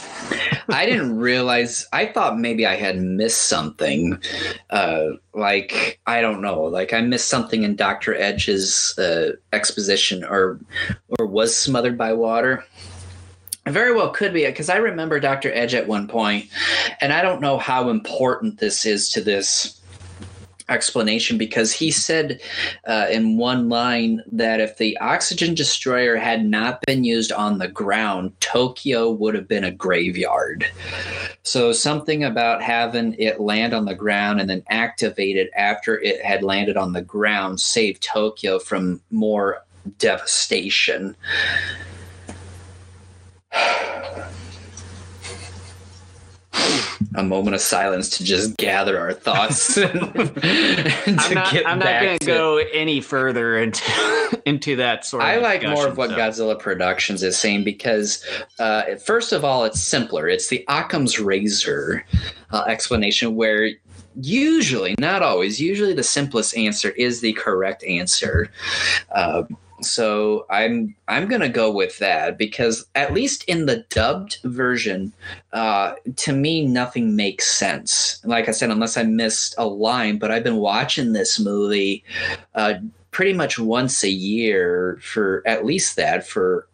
I 0.68 0.86
didn't 0.86 1.18
realize. 1.18 1.86
I 1.92 2.06
thought 2.06 2.38
maybe 2.38 2.66
I 2.66 2.76
had 2.76 2.98
missed 2.98 3.44
something. 3.44 4.20
Uh, 4.70 5.10
like 5.34 6.00
I 6.06 6.20
don't 6.20 6.42
know. 6.42 6.62
Like 6.64 6.92
I 6.92 7.00
missed 7.00 7.28
something 7.28 7.62
in 7.62 7.76
Doctor 7.76 8.14
Edge's 8.14 8.98
uh, 8.98 9.32
exposition, 9.52 10.24
or 10.24 10.60
or 11.18 11.26
was 11.26 11.56
smothered 11.56 11.96
by 11.96 12.12
water. 12.12 12.64
Very 13.66 13.94
well 13.94 14.10
could 14.10 14.32
be 14.32 14.46
because 14.46 14.70
I 14.70 14.76
remember 14.76 15.20
Dr. 15.20 15.52
Edge 15.52 15.74
at 15.74 15.88
one 15.88 16.08
point, 16.08 16.46
and 17.00 17.12
I 17.12 17.22
don't 17.22 17.40
know 17.40 17.58
how 17.58 17.90
important 17.90 18.60
this 18.60 18.86
is 18.86 19.10
to 19.10 19.20
this 19.20 19.77
explanation 20.68 21.38
because 21.38 21.72
he 21.72 21.90
said 21.90 22.40
uh, 22.86 23.06
in 23.10 23.36
one 23.36 23.68
line 23.68 24.22
that 24.30 24.60
if 24.60 24.76
the 24.76 24.96
oxygen 24.98 25.54
destroyer 25.54 26.16
had 26.16 26.44
not 26.44 26.80
been 26.86 27.04
used 27.04 27.32
on 27.32 27.58
the 27.58 27.68
ground, 27.68 28.32
Tokyo 28.40 29.10
would 29.10 29.34
have 29.34 29.48
been 29.48 29.64
a 29.64 29.70
graveyard. 29.70 30.66
So 31.42 31.72
something 31.72 32.24
about 32.24 32.62
having 32.62 33.14
it 33.18 33.40
land 33.40 33.74
on 33.74 33.84
the 33.84 33.94
ground 33.94 34.40
and 34.40 34.48
then 34.48 34.62
activate 34.68 35.36
it 35.36 35.50
after 35.56 35.98
it 36.00 36.24
had 36.24 36.42
landed 36.42 36.76
on 36.76 36.92
the 36.92 37.02
ground 37.02 37.60
saved 37.60 38.02
Tokyo 38.02 38.58
from 38.58 39.00
more 39.10 39.64
devastation 39.98 41.16
a 47.14 47.22
moment 47.22 47.54
of 47.54 47.60
silence 47.60 48.10
to 48.18 48.24
just 48.24 48.56
gather 48.56 48.98
our 48.98 49.12
thoughts. 49.12 49.78
I'm 49.78 49.94
not, 49.94 51.66
I'm 51.66 51.78
not 51.78 52.02
going 52.02 52.18
to 52.18 52.26
go 52.26 52.58
any 52.72 53.00
further 53.00 53.58
into 53.58 53.82
into 54.46 54.76
that 54.76 55.04
sort. 55.04 55.22
of 55.22 55.28
I 55.28 55.36
like 55.36 55.62
more 55.62 55.88
of 55.88 55.96
what 55.96 56.10
so. 56.10 56.16
Godzilla 56.16 56.58
Productions 56.58 57.22
is 57.22 57.36
saying 57.36 57.64
because, 57.64 58.24
uh, 58.58 58.96
first 58.96 59.32
of 59.32 59.44
all, 59.44 59.64
it's 59.64 59.80
simpler. 59.80 60.28
It's 60.28 60.48
the 60.48 60.64
Occam's 60.68 61.18
razor 61.18 62.04
uh, 62.50 62.64
explanation 62.66 63.36
where 63.36 63.70
usually, 64.20 64.94
not 64.98 65.22
always, 65.22 65.60
usually 65.60 65.94
the 65.94 66.02
simplest 66.02 66.56
answer 66.56 66.90
is 66.90 67.20
the 67.20 67.32
correct 67.34 67.84
answer. 67.84 68.50
Uh, 69.14 69.44
so 69.80 70.46
I'm 70.50 70.94
I'm 71.06 71.28
gonna 71.28 71.48
go 71.48 71.70
with 71.70 71.98
that 71.98 72.38
because 72.38 72.86
at 72.94 73.12
least 73.12 73.44
in 73.44 73.66
the 73.66 73.84
dubbed 73.90 74.38
version, 74.44 75.12
uh, 75.52 75.94
to 76.16 76.32
me 76.32 76.66
nothing 76.66 77.16
makes 77.16 77.46
sense. 77.46 78.20
Like 78.24 78.48
I 78.48 78.52
said, 78.52 78.70
unless 78.70 78.96
I 78.96 79.04
missed 79.04 79.54
a 79.58 79.66
line, 79.66 80.18
but 80.18 80.30
I've 80.30 80.44
been 80.44 80.56
watching 80.56 81.12
this 81.12 81.38
movie 81.38 82.04
uh, 82.54 82.74
pretty 83.10 83.32
much 83.32 83.58
once 83.58 84.02
a 84.04 84.10
year 84.10 84.98
for 85.02 85.42
at 85.46 85.64
least 85.64 85.96
that 85.96 86.26
for 86.26 86.68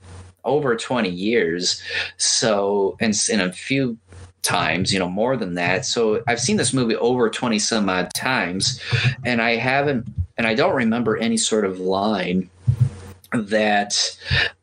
over 0.44 0.76
20 0.76 1.08
years. 1.08 1.82
So 2.16 2.96
and 3.00 3.14
in 3.30 3.40
a 3.40 3.52
few 3.52 3.98
times, 4.42 4.92
you 4.92 4.98
know, 4.98 5.08
more 5.08 5.36
than 5.36 5.54
that. 5.54 5.86
So 5.86 6.22
I've 6.28 6.40
seen 6.40 6.58
this 6.58 6.72
movie 6.72 6.96
over 6.96 7.30
20 7.30 7.58
some 7.58 7.88
odd 7.88 8.12
times 8.14 8.80
and 9.24 9.40
I 9.42 9.56
haven't 9.56 10.06
and 10.36 10.46
I 10.46 10.54
don't 10.54 10.74
remember 10.74 11.16
any 11.16 11.36
sort 11.36 11.64
of 11.64 11.80
line 11.80 12.50
that 13.34 14.16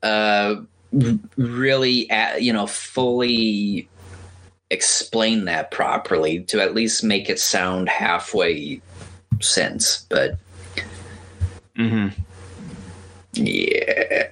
uh, 0.03 0.55
really, 1.37 2.09
uh, 2.09 2.37
you 2.37 2.53
know, 2.53 2.67
fully 2.67 3.87
explain 4.69 5.45
that 5.45 5.71
properly 5.71 6.41
to 6.43 6.61
at 6.61 6.73
least 6.73 7.03
make 7.03 7.29
it 7.29 7.39
sound 7.39 7.89
halfway 7.89 8.81
sense. 9.41 10.05
But 10.09 10.37
mm-hmm. 11.77 12.07
yeah. 13.33 14.27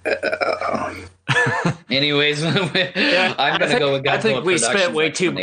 Anyways, 1.89 2.41
yeah, 2.43 3.33
I'm 3.39 3.53
gonna 3.53 3.67
think, 3.67 3.79
go 3.79 3.93
with 3.93 4.03
Godzilla 4.03 4.11
I 4.11 4.21
think 4.21 4.45
we 4.45 4.57
spent 4.57 4.93
way 4.93 5.09
too. 5.09 5.35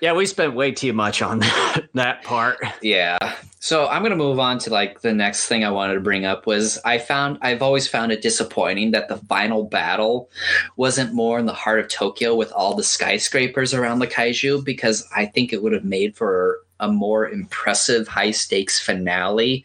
Yeah, 0.00 0.12
we 0.12 0.26
spent 0.26 0.54
way 0.54 0.72
too 0.72 0.92
much 0.92 1.22
on 1.22 1.38
that, 1.40 1.88
that 1.94 2.24
part. 2.24 2.58
Yeah, 2.82 3.18
so 3.60 3.88
I'm 3.88 4.02
going 4.02 4.10
to 4.10 4.16
move 4.16 4.38
on 4.38 4.58
to 4.60 4.70
like 4.70 5.00
the 5.00 5.12
next 5.12 5.46
thing 5.46 5.64
I 5.64 5.70
wanted 5.70 5.94
to 5.94 6.00
bring 6.00 6.24
up 6.24 6.46
was 6.46 6.78
I 6.84 6.98
found 6.98 7.38
I've 7.42 7.62
always 7.62 7.88
found 7.88 8.12
it 8.12 8.22
disappointing 8.22 8.92
that 8.92 9.08
the 9.08 9.16
final 9.16 9.64
battle 9.64 10.30
wasn't 10.76 11.12
more 11.12 11.38
in 11.38 11.46
the 11.46 11.52
heart 11.52 11.80
of 11.80 11.88
Tokyo 11.88 12.34
with 12.34 12.52
all 12.52 12.74
the 12.74 12.84
skyscrapers 12.84 13.74
around 13.74 13.98
the 13.98 14.06
kaiju 14.06 14.64
because 14.64 15.06
I 15.14 15.26
think 15.26 15.52
it 15.52 15.62
would 15.62 15.72
have 15.72 15.84
made 15.84 16.16
for 16.16 16.60
a 16.80 16.88
more 16.88 17.28
impressive 17.28 18.06
high 18.06 18.30
stakes 18.30 18.78
finale, 18.78 19.64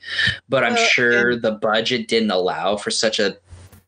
but 0.49 0.64
I'm 0.64 0.73
uh, 0.73 0.88
sure 0.88 1.31
and, 1.31 1.41
the 1.44 1.52
budget 1.52 2.07
didn't 2.07 2.31
allow 2.31 2.76
for 2.76 2.90
such 2.90 3.19
a 3.19 3.38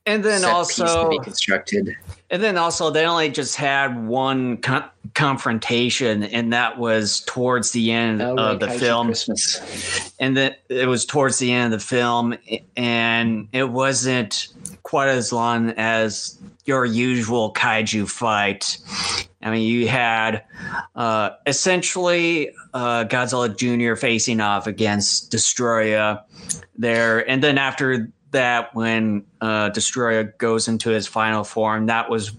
and 0.05 0.23
then 0.23 0.45
also 0.45 1.03
to 1.03 1.09
be 1.09 1.19
constructed. 1.19 1.95
And 2.29 2.41
then 2.41 2.57
also, 2.57 2.89
they 2.89 3.05
only 3.05 3.29
just 3.29 3.55
had 3.55 4.07
one 4.07 4.57
con- 4.57 4.89
confrontation, 5.13 6.23
and 6.23 6.53
that 6.53 6.77
was 6.77 7.21
towards 7.21 7.71
the 7.71 7.91
end 7.91 8.21
oh, 8.21 8.35
of 8.35 8.59
the 8.59 8.69
film. 8.69 9.07
Christmas. 9.07 10.11
And 10.19 10.35
then 10.35 10.55
it 10.69 10.87
was 10.87 11.05
towards 11.05 11.37
the 11.37 11.51
end 11.51 11.73
of 11.73 11.79
the 11.79 11.85
film, 11.85 12.35
and 12.75 13.47
it 13.51 13.69
wasn't 13.69 14.47
quite 14.83 15.09
as 15.09 15.31
long 15.31 15.71
as 15.77 16.39
your 16.65 16.85
usual 16.85 17.53
kaiju 17.53 18.09
fight. 18.09 18.77
I 19.41 19.51
mean, 19.51 19.61
you 19.61 19.87
had 19.87 20.43
uh, 20.95 21.31
essentially 21.45 22.49
uh, 22.73 23.05
Godzilla 23.05 23.55
Jr. 23.55 23.95
facing 23.95 24.41
off 24.41 24.65
against 24.65 25.31
Destoroyah 25.31 26.23
there, 26.75 27.27
and 27.29 27.43
then 27.43 27.59
after 27.59 28.11
that 28.35 28.75
when 28.75 29.25
uh, 29.41 29.69
Destoroyah 29.71 30.37
goes 30.37 30.67
into 30.67 30.89
his 30.89 31.07
final 31.07 31.43
form, 31.43 31.85
that 31.87 32.09
was 32.09 32.33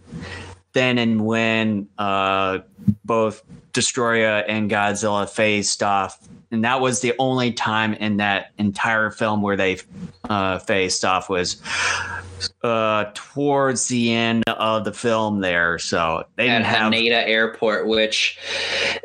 then 0.72 0.98
and 0.98 1.24
when 1.24 1.88
uh, 1.96 2.58
both 3.04 3.42
Destoroyah 3.72 4.44
and 4.46 4.70
Godzilla 4.70 5.28
faced 5.28 5.82
off. 5.82 6.18
And 6.50 6.64
that 6.64 6.80
was 6.80 7.00
the 7.00 7.14
only 7.18 7.52
time 7.52 7.94
in 7.94 8.18
that 8.18 8.52
entire 8.58 9.10
film 9.10 9.40
where 9.40 9.56
they 9.56 9.78
uh, 10.28 10.58
faced 10.58 11.04
off 11.04 11.28
was 11.30 11.60
uh, 12.62 13.06
towards 13.14 13.88
the 13.88 14.12
end 14.12 14.44
of 14.46 14.84
the 14.84 14.92
film 14.92 15.40
there. 15.40 15.78
So 15.78 16.24
they 16.36 16.46
didn't 16.46 16.66
have 16.66 16.92
Haneda 16.92 17.26
Airport, 17.26 17.88
which 17.88 18.38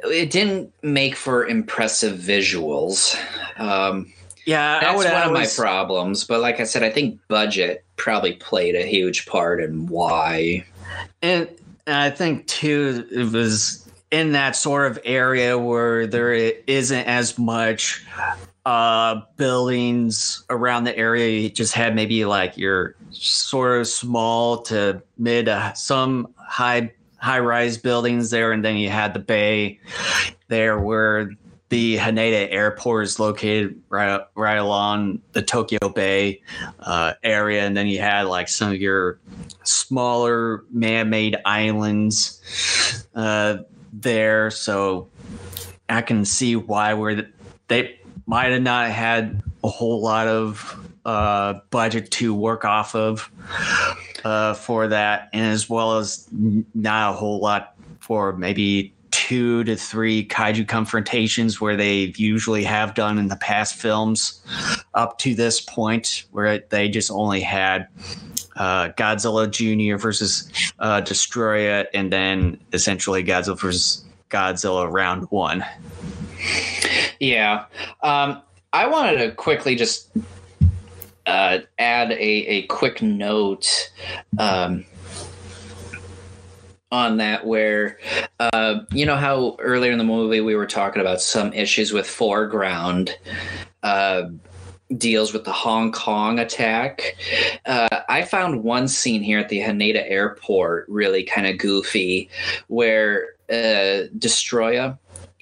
it 0.04 0.30
didn't 0.30 0.74
make 0.84 1.16
for 1.16 1.48
impressive 1.48 2.20
visuals. 2.20 3.18
Um, 3.58 4.12
yeah, 4.46 4.80
that's 4.80 4.98
would, 4.98 5.12
one 5.12 5.24
of 5.24 5.32
my 5.32 5.48
problems. 5.56 6.24
But 6.24 6.42
like 6.42 6.60
I 6.60 6.64
said, 6.64 6.84
I 6.84 6.90
think 6.90 7.20
budget 7.28 7.84
probably 7.96 8.34
played 8.34 8.76
a 8.76 8.86
huge 8.86 9.26
part 9.26 9.62
in 9.64 9.88
why. 9.88 10.66
And 11.22 11.50
I 11.88 12.10
think 12.10 12.48
too, 12.48 13.08
it 13.12 13.32
was 13.32 13.88
in 14.12 14.34
that 14.34 14.56
sort 14.56 14.92
of 14.92 15.00
area 15.06 15.58
where 15.58 16.06
there 16.08 16.34
isn't 16.34 17.08
as 17.08 17.38
much 17.38 18.06
uh, 18.66 19.22
buildings 19.38 20.44
around 20.50 20.84
the 20.84 20.96
area. 20.98 21.40
You 21.40 21.50
just 21.50 21.74
had 21.74 21.96
maybe 21.96 22.26
like 22.26 22.58
your 22.58 22.96
sort 23.12 23.80
of 23.80 23.88
small 23.88 24.62
to 24.64 25.02
mid, 25.18 25.48
uh, 25.48 25.74
some 25.74 26.34
high 26.38 26.92
high 27.18 27.40
rise 27.40 27.78
buildings 27.78 28.32
there, 28.32 28.52
and 28.52 28.66
then 28.66 28.78
you 28.78 28.90
had 28.90 29.14
the 29.14 29.20
bay 29.20 29.80
there 30.48 30.80
where 30.80 31.32
the 31.72 31.96
Haneda 31.96 32.52
Airport 32.52 33.06
is 33.06 33.18
located 33.18 33.82
right 33.88 34.22
right 34.36 34.58
along 34.58 35.22
the 35.32 35.42
Tokyo 35.42 35.80
Bay 35.96 36.42
uh, 36.82 37.14
area, 37.24 37.66
and 37.66 37.78
then 37.78 37.88
you 37.88 38.00
had 38.00 38.24
like 38.24 38.50
some 38.50 38.74
of 38.74 38.82
your 38.82 39.20
smaller 39.64 40.66
man-made 40.70 41.38
islands 41.46 43.08
uh, 43.16 43.60
there. 43.94 44.52
So 44.52 45.08
I 45.88 46.02
can 46.02 46.26
see 46.26 46.58
why 46.58 46.94
where 46.94 47.32
they 47.70 47.98
might 48.26 48.52
have 48.52 48.62
not 48.62 48.90
had 48.92 49.42
a 49.64 49.70
whole 49.70 50.02
lot 50.02 50.28
of 50.28 50.78
uh, 51.06 51.54
budget 51.70 52.12
to 52.12 52.34
work 52.34 52.66
off 52.66 52.96
of 52.96 53.32
uh, 54.26 54.56
for 54.56 54.90
that, 54.90 55.30
and 55.32 55.46
as 55.46 55.70
well 55.70 56.00
as 56.00 56.28
not 56.76 57.14
a 57.14 57.16
whole 57.16 57.40
lot 57.40 57.76
for 58.02 58.34
maybe 58.34 58.94
two 59.12 59.64
to 59.66 59.76
three 59.76 60.26
kaiju 60.26 60.68
confrontations 60.68 61.62
where 61.62 61.76
they 61.76 62.14
usually 62.16 62.64
have 62.64 62.94
done 62.94 63.18
in 63.18 63.28
the 63.28 63.36
past 63.36 63.76
films 63.76 64.42
up 64.94 65.20
to 65.20 65.36
this 65.36 65.62
point, 65.62 66.26
where 66.32 66.60
they 66.70 66.90
just 66.90 67.12
only 67.12 67.42
had 67.42 67.88
uh, 68.56 68.90
Godzilla 68.90 69.50
Jr. 69.50 69.98
versus 69.98 70.52
uh, 70.80 71.02
Destoroyah, 71.02 71.86
and 71.94 72.12
then 72.12 72.60
essentially 72.74 73.24
Godzilla 73.24 73.60
versus 73.60 74.04
Godzilla 74.30 74.92
round 74.92 75.28
one. 75.30 75.66
Yeah. 77.20 77.66
Um, 78.02 78.42
I 78.74 78.88
wanted 78.88 79.18
to 79.18 79.32
quickly 79.32 79.76
just 79.76 80.10
uh, 81.26 81.60
add 81.78 82.12
a, 82.12 82.16
a 82.16 82.62
quick 82.68 83.02
note. 83.02 83.92
Um, 84.40 84.86
on 86.92 87.18
that 87.18 87.46
where 87.46 87.98
uh, 88.40 88.80
you 88.92 89.06
know 89.06 89.16
how 89.16 89.56
earlier 89.60 89.92
in 89.92 89.98
the 89.98 90.04
movie 90.04 90.42
we 90.42 90.56
were 90.56 90.68
talking 90.68 91.02
about 91.02 91.22
some 91.22 91.54
issues 91.54 91.94
with 91.94 92.08
foreground 92.08 93.18
uh, 93.84 94.24
deals 94.98 95.34
with 95.34 95.46
the 95.46 95.52
Hong 95.52 95.92
Kong 95.92 96.40
attack. 96.40 97.16
Uh, 97.66 98.02
I 98.10 98.24
found 98.24 98.64
one 98.64 98.88
scene 98.88 99.22
here 99.22 99.40
at 99.40 99.50
the 99.50 99.60
Haneda 99.60 100.04
airport 100.10 100.86
really 100.90 101.24
kind 101.24 101.48
of 101.48 101.58
goofy 101.58 102.30
where 102.68 103.30
uh, 103.50 104.04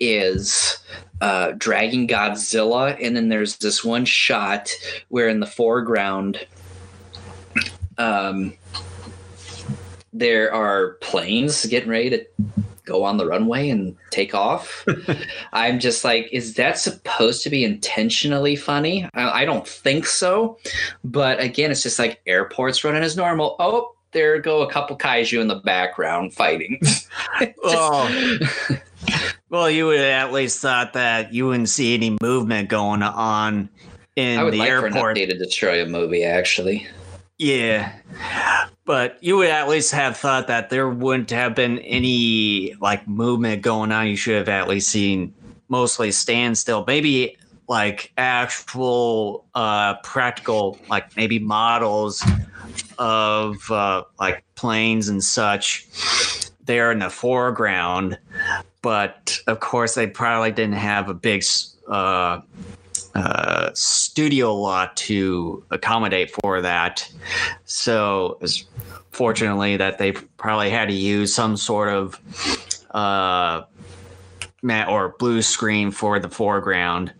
is 0.01 0.77
uh, 1.21 1.51
dragging 1.57 2.07
Godzilla, 2.07 2.97
and 3.01 3.15
then 3.15 3.29
there's 3.29 3.57
this 3.57 3.83
one 3.83 4.05
shot 4.05 4.71
where 5.09 5.27
in 5.27 5.39
the 5.39 5.45
foreground, 5.45 6.45
um, 7.97 8.53
there 10.13 10.53
are 10.53 10.93
planes 11.01 11.65
getting 11.65 11.89
ready 11.89 12.09
to 12.09 12.25
go 12.89 13.03
on 13.03 13.17
the 13.17 13.25
runway 13.25 13.69
and 13.69 13.95
take 14.09 14.33
off. 14.33 14.85
I'm 15.53 15.79
just 15.79 16.03
like, 16.03 16.27
is 16.31 16.55
that 16.55 16.77
supposed 16.77 17.43
to 17.43 17.49
be 17.49 17.63
intentionally 17.63 18.55
funny? 18.55 19.07
I, 19.13 19.41
I, 19.41 19.45
don't 19.45 19.67
think 19.67 20.07
so. 20.07 20.57
But 21.03 21.39
again, 21.39 21.69
it's 21.69 21.83
just 21.83 21.99
like 21.99 22.19
airports 22.25 22.83
running 22.83 23.03
as 23.03 23.15
normal. 23.15 23.55
Oh, 23.59 23.93
there 24.11 24.39
go 24.39 24.63
a 24.63 24.71
couple 24.71 24.97
kaiju 24.97 25.39
in 25.39 25.47
the 25.47 25.55
background 25.55 26.33
fighting. 26.33 26.81
oh. 27.63 28.39
well, 29.49 29.69
you 29.69 29.85
would 29.85 29.99
at 29.99 30.33
least 30.33 30.59
thought 30.59 30.93
that 30.93 31.31
you 31.31 31.45
wouldn't 31.45 31.69
see 31.69 31.93
any 31.93 32.17
movement 32.21 32.69
going 32.69 33.03
on 33.03 33.69
in 34.15 34.39
I 34.39 34.43
would 34.43 34.53
the 34.53 34.57
like 34.57 34.69
airport. 34.69 34.93
for 34.93 35.09
an 35.11 35.15
updated 35.15 35.41
Destoroyah 35.41 35.89
movie, 35.89 36.23
actually. 36.23 36.87
Yeah. 37.39 37.93
But 38.85 39.17
you 39.23 39.37
would 39.37 39.49
at 39.49 39.69
least 39.69 39.91
have 39.93 40.17
thought 40.17 40.47
that 40.47 40.69
there 40.69 40.89
wouldn't 40.89 41.31
have 41.31 41.55
been 41.55 41.79
any 41.79 42.75
like 42.81 43.07
movement 43.07 43.61
going 43.61 43.91
on. 43.91 44.07
You 44.07 44.15
should 44.15 44.37
have 44.37 44.49
at 44.49 44.67
least 44.67 44.89
seen 44.89 45.33
mostly 45.69 46.11
standstill. 46.11 46.83
Maybe 46.85 47.37
like 47.69 48.11
actual 48.17 49.45
uh 49.55 49.93
practical 49.97 50.77
like 50.89 51.15
maybe 51.15 51.39
models 51.39 52.25
of 52.97 53.71
uh 53.71 54.03
like 54.19 54.43
planes 54.55 55.07
and 55.07 55.23
such 55.23 55.87
there 56.65 56.91
in 56.91 56.97
the 56.99 57.09
foreground 57.11 58.17
but 58.81 59.39
of 59.45 59.59
course 59.59 59.93
they 59.93 60.07
probably 60.07 60.51
didn't 60.51 60.73
have 60.73 61.09
a 61.09 61.13
big 61.13 61.43
uh 61.87 62.41
uh, 63.15 63.71
studio 63.73 64.53
lot 64.53 64.95
to 64.97 65.63
accommodate 65.71 66.31
for 66.31 66.61
that. 66.61 67.11
So, 67.65 68.39
fortunately, 69.11 69.77
that 69.77 69.97
they 69.97 70.11
probably 70.11 70.69
had 70.69 70.89
to 70.89 70.93
use 70.93 71.33
some 71.33 71.57
sort 71.57 71.89
of 71.89 72.19
uh, 72.91 73.63
matte 74.61 74.89
or 74.89 75.15
blue 75.19 75.41
screen 75.41 75.91
for 75.91 76.19
the 76.19 76.29
foreground 76.29 77.13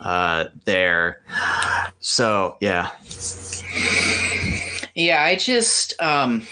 uh, 0.00 0.46
there. 0.64 1.22
So, 2.00 2.56
yeah. 2.60 2.90
Yeah, 4.94 5.22
I 5.22 5.36
just. 5.36 6.00
Um, 6.00 6.46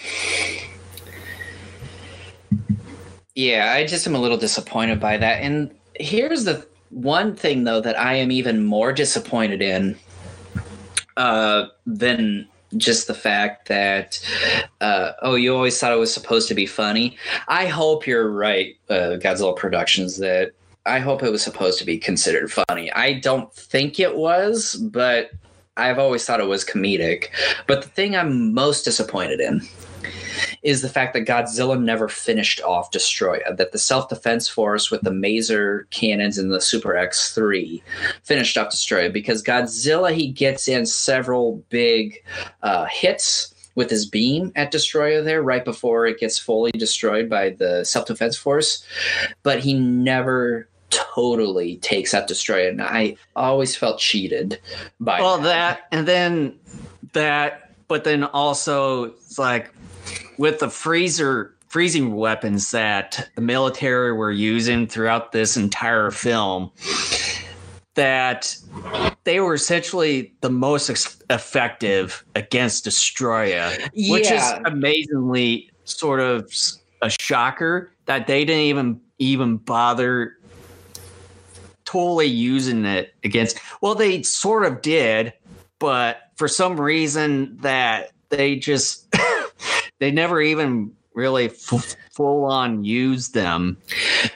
yeah, 3.35 3.73
I 3.75 3.85
just 3.85 4.05
am 4.05 4.15
a 4.15 4.19
little 4.19 4.37
disappointed 4.37 4.99
by 4.99 5.17
that. 5.17 5.41
And 5.41 5.73
here's 5.95 6.43
the 6.43 6.67
one 6.93 7.35
thing 7.35 7.63
though 7.63 7.81
that 7.81 7.99
I 7.99 8.15
am 8.15 8.31
even 8.31 8.63
more 8.63 8.93
disappointed 8.93 9.61
in 9.61 9.97
uh, 11.17 11.65
than 11.85 12.47
just 12.77 13.07
the 13.07 13.13
fact 13.13 13.67
that 13.67 14.19
uh, 14.81 15.11
oh 15.21 15.35
you 15.35 15.55
always 15.55 15.79
thought 15.79 15.91
it 15.91 15.99
was 15.99 16.13
supposed 16.13 16.47
to 16.47 16.55
be 16.55 16.65
funny. 16.65 17.17
I 17.47 17.67
hope 17.67 18.07
you're 18.07 18.29
right, 18.29 18.75
uh, 18.89 19.17
Godzilla 19.21 19.55
Productions. 19.55 20.17
That 20.17 20.51
I 20.85 20.99
hope 20.99 21.23
it 21.23 21.31
was 21.31 21.43
supposed 21.43 21.79
to 21.79 21.85
be 21.85 21.97
considered 21.97 22.51
funny. 22.51 22.91
I 22.93 23.13
don't 23.13 23.53
think 23.53 23.99
it 23.99 24.15
was, 24.15 24.75
but 24.75 25.31
I've 25.77 25.99
always 25.99 26.25
thought 26.25 26.39
it 26.39 26.47
was 26.47 26.65
comedic. 26.65 27.27
But 27.67 27.81
the 27.81 27.89
thing 27.89 28.15
I'm 28.15 28.53
most 28.53 28.83
disappointed 28.83 29.39
in 29.39 29.61
is 30.63 30.81
the 30.81 30.89
fact 30.89 31.13
that 31.13 31.25
Godzilla 31.25 31.81
never 31.81 32.07
finished 32.07 32.61
off 32.61 32.91
Destoroyah, 32.91 33.57
that 33.57 33.71
the 33.71 33.77
self 33.77 34.09
defense 34.09 34.47
force 34.47 34.89
with 34.89 35.01
the 35.01 35.11
Maser 35.11 35.89
cannons 35.89 36.37
and 36.37 36.51
the 36.51 36.61
Super 36.61 36.93
X3 36.93 37.81
finished 38.23 38.57
off 38.57 38.71
Destoroyah 38.71 39.11
because 39.11 39.43
Godzilla, 39.43 40.13
he 40.13 40.27
gets 40.27 40.67
in 40.67 40.85
several 40.85 41.63
big 41.69 42.23
uh, 42.61 42.85
hits 42.85 43.53
with 43.75 43.89
his 43.89 44.05
beam 44.05 44.51
at 44.55 44.71
Destoroyah 44.71 45.23
there 45.23 45.41
right 45.41 45.65
before 45.65 46.05
it 46.05 46.19
gets 46.19 46.37
fully 46.37 46.71
destroyed 46.71 47.29
by 47.29 47.51
the 47.51 47.83
self 47.83 48.05
defense 48.05 48.37
force, 48.37 48.85
but 49.43 49.59
he 49.59 49.73
never 49.73 50.67
totally 50.89 51.77
takes 51.77 52.13
out 52.13 52.27
Destoroyah. 52.27 52.69
And 52.69 52.81
I 52.81 53.17
always 53.35 53.75
felt 53.75 53.99
cheated 53.99 54.59
by 54.99 55.19
well, 55.19 55.37
that. 55.39 55.43
that 55.43 55.87
and 55.91 56.07
then 56.07 56.59
that, 57.13 57.71
but 57.87 58.03
then 58.03 58.23
also 58.23 59.05
it's 59.05 59.39
like 59.39 59.71
with 60.37 60.59
the 60.59 60.69
freezer 60.69 61.55
freezing 61.67 62.15
weapons 62.15 62.69
that 62.69 63.29
the 63.33 63.41
military 63.41 64.13
were 64.13 64.31
using 64.31 64.85
throughout 64.85 65.31
this 65.31 65.57
entire 65.57 66.11
film 66.11 66.71
that 67.95 68.55
they 69.23 69.39
were 69.39 69.55
essentially 69.55 70.33
the 70.41 70.49
most 70.49 70.89
ex- 70.89 71.21
effective 71.29 72.23
against 72.35 72.85
Destoroyah, 72.85 73.89
which 74.09 74.29
is 74.29 74.43
amazingly 74.65 75.71
sort 75.83 76.19
of 76.19 76.53
a 77.01 77.09
shocker 77.09 77.91
that 78.05 78.27
they 78.27 78.45
didn't 78.45 78.63
even 78.63 79.01
even 79.19 79.57
bother 79.57 80.37
totally 81.85 82.25
using 82.25 82.85
it 82.85 83.13
against. 83.23 83.59
Well, 83.81 83.95
they 83.95 84.23
sort 84.23 84.65
of 84.65 84.81
did, 84.81 85.33
but 85.79 86.31
for 86.35 86.47
some 86.47 86.79
reason 86.79 87.57
that 87.57 88.11
they 88.29 88.55
just 88.55 89.07
they 90.03 90.11
never 90.11 90.41
even 90.41 90.91
really 91.13 91.45
f- 91.45 91.95
full 92.11 92.43
on 92.43 92.83
used 92.83 93.33
them. 93.33 93.77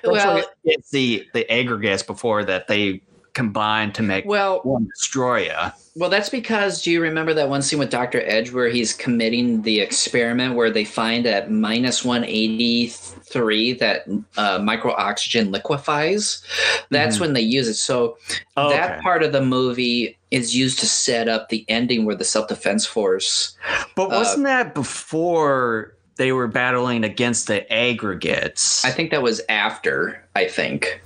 Well- 0.06 0.46
it's 0.64 0.90
the 0.92 1.28
the 1.34 1.50
aggregates 1.52 2.04
before 2.04 2.46
that 2.46 2.68
they 2.70 3.02
combined 3.34 3.94
to 3.94 4.02
make 4.02 4.26
Well, 4.26 4.62
one 4.64 4.88
Destoroyah. 4.98 5.74
Well, 5.96 6.10
that's 6.10 6.30
because 6.30 6.82
do 6.82 6.90
you 6.90 7.02
remember 7.02 7.34
that 7.36 7.50
one 7.50 7.62
scene 7.62 7.78
with 7.80 7.90
Dr. 7.92 8.22
Edge 8.26 8.52
where 8.52 8.68
he's 8.70 8.94
committing 8.94 9.62
the 9.62 9.80
experiment 9.80 10.56
where 10.56 10.72
they 10.72 10.86
find 10.86 11.26
at 11.28 11.52
minus 11.52 12.04
183 12.04 13.74
that 13.74 14.06
uh, 14.38 14.60
micro 14.60 14.92
oxygen 14.94 15.52
liquefies? 15.52 16.42
That's 16.90 17.18
Mhm. 17.18 17.22
when 17.22 17.34
they 17.34 17.42
use 17.42 17.68
it. 17.68 17.76
So 17.76 18.18
Oh, 18.56 18.70
that 18.70 18.94
okay. 18.94 19.02
part 19.02 19.22
of 19.24 19.32
the 19.34 19.42
movie 19.42 20.17
is 20.32 20.56
used 20.56 20.80
to 20.80 20.86
set 20.86 21.28
up 21.28 21.50
the 21.50 21.66
ending 21.68 22.06
where 22.06 22.16
the 22.16 22.24
self 22.24 22.48
defense 22.48 22.86
force. 22.86 23.58
But 23.96 24.10
wasn't 24.10 24.46
that 24.46 24.74
before 24.74 25.96
they 26.16 26.32
were 26.32 26.48
battling 26.48 27.04
against 27.04 27.48
the 27.48 27.72
aggregates? 27.72 28.84
I 28.84 28.92
think 28.92 29.12
that 29.12 29.22
was 29.22 29.42
after, 29.50 30.24
I 30.36 30.48
think. 30.48 31.02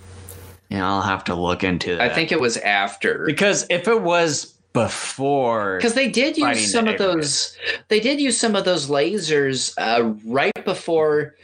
yeah, 0.70 0.88
I'll 0.88 1.02
have 1.02 1.24
to 1.26 1.36
look 1.36 1.64
into 1.64 1.98
that. 1.98 2.12
I 2.12 2.14
think 2.14 2.32
it 2.32 2.40
was 2.40 2.58
after. 2.58 3.26
because 3.26 3.66
if 3.70 3.88
it 3.88 4.02
was 4.02 4.54
before, 4.74 5.78
because 5.78 5.96
they 5.96 6.08
did 6.08 6.38
use 6.38 6.72
some 6.72 6.88
of 6.88 6.98
those 6.98 7.58
they 7.90 8.00
did 8.00 8.22
use 8.22 8.38
some 8.38 8.56
of 8.56 8.64
those 8.64 8.88
lasers 8.88 9.74
uh, 9.78 10.14
right 10.26 10.64
before 10.64 11.36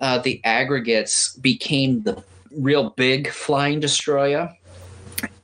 uh, 0.00 0.18
the 0.18 0.40
aggregates 0.44 1.36
became 1.36 2.02
the 2.02 2.20
real 2.56 2.90
big 2.90 3.30
flying 3.30 3.80
Destoroyah 3.80 4.54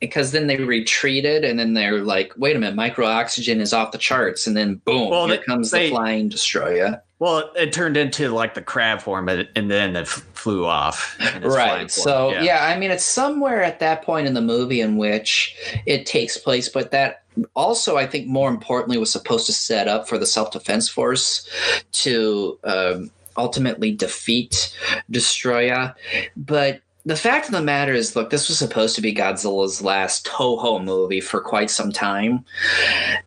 because 0.01 0.33
then 0.33 0.47
they 0.47 0.57
retreated 0.57 1.45
and 1.45 1.59
then 1.59 1.75
they're 1.75 2.01
like 2.03 2.33
wait 2.37 2.57
a 2.57 2.59
minute 2.59 2.75
micro 2.75 3.07
oxygen 3.07 3.61
is 3.61 3.73
off 3.73 3.93
the 3.93 3.99
charts 3.99 4.47
and 4.47 4.57
then 4.57 4.77
boom 4.85 5.11
Well, 5.11 5.27
here 5.27 5.37
they- 5.37 5.43
comes 5.43 5.71
they- 5.71 5.89
the 5.89 5.95
flying 5.95 6.31
Destoroyah 6.31 7.01
well, 7.19 7.51
it 7.55 7.75
turned 7.75 7.99
into 7.99 8.31
like 8.31 8.55
the 8.55 8.63
crab 8.63 9.03
form, 9.03 9.29
and 9.29 9.71
then 9.71 9.95
it 9.95 10.01
f- 10.09 10.25
flew 10.33 10.65
off. 10.65 11.19
in 11.21 11.27
its 11.27 11.31
flying 11.41 11.43
form. 11.43 11.55
right 11.59 11.91
so 11.91 12.31
yeah. 12.41 12.65
i 12.65 12.79
mean 12.79 12.91
it's 12.91 13.05
somewhere 13.05 13.63
at 13.63 13.79
that 13.81 14.03
point 14.03 14.27
in 14.27 14.33
the 14.33 14.41
movie 14.41 14.81
in 14.81 14.97
which 14.97 15.55
it 15.85 16.07
takes 16.07 16.39
place 16.39 16.69
but 16.71 16.91
that 16.93 17.23
also 17.55 17.97
i 17.99 18.07
think 18.07 18.27
more 18.27 18.49
importantly 18.49 18.97
was 18.97 19.13
supposed 19.13 19.45
to 19.47 19.53
set 19.53 19.87
up 19.87 20.09
for 20.09 20.17
the 20.17 20.25
self-defense 20.27 20.89
force 20.89 21.47
to 21.93 22.59
um, 22.65 23.11
ultimately 23.37 23.93
defeat 23.93 24.75
Destoroyah 25.13 25.95
but 26.37 26.81
the 27.05 27.17
fact 27.17 27.47
of 27.47 27.53
the 27.53 27.63
matter 27.63 27.93
is 27.93 28.15
look 28.15 28.31
this 28.31 28.49
was 28.49 28.59
supposed 28.59 28.95
to 28.95 29.03
be 29.03 29.15
godzilla's 29.15 29.83
last 29.83 30.27
toho 30.27 30.83
movie 30.83 31.21
for 31.21 31.41
quite 31.41 31.71
some 31.71 31.93
time 31.93 32.45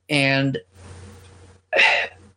and 0.09 0.59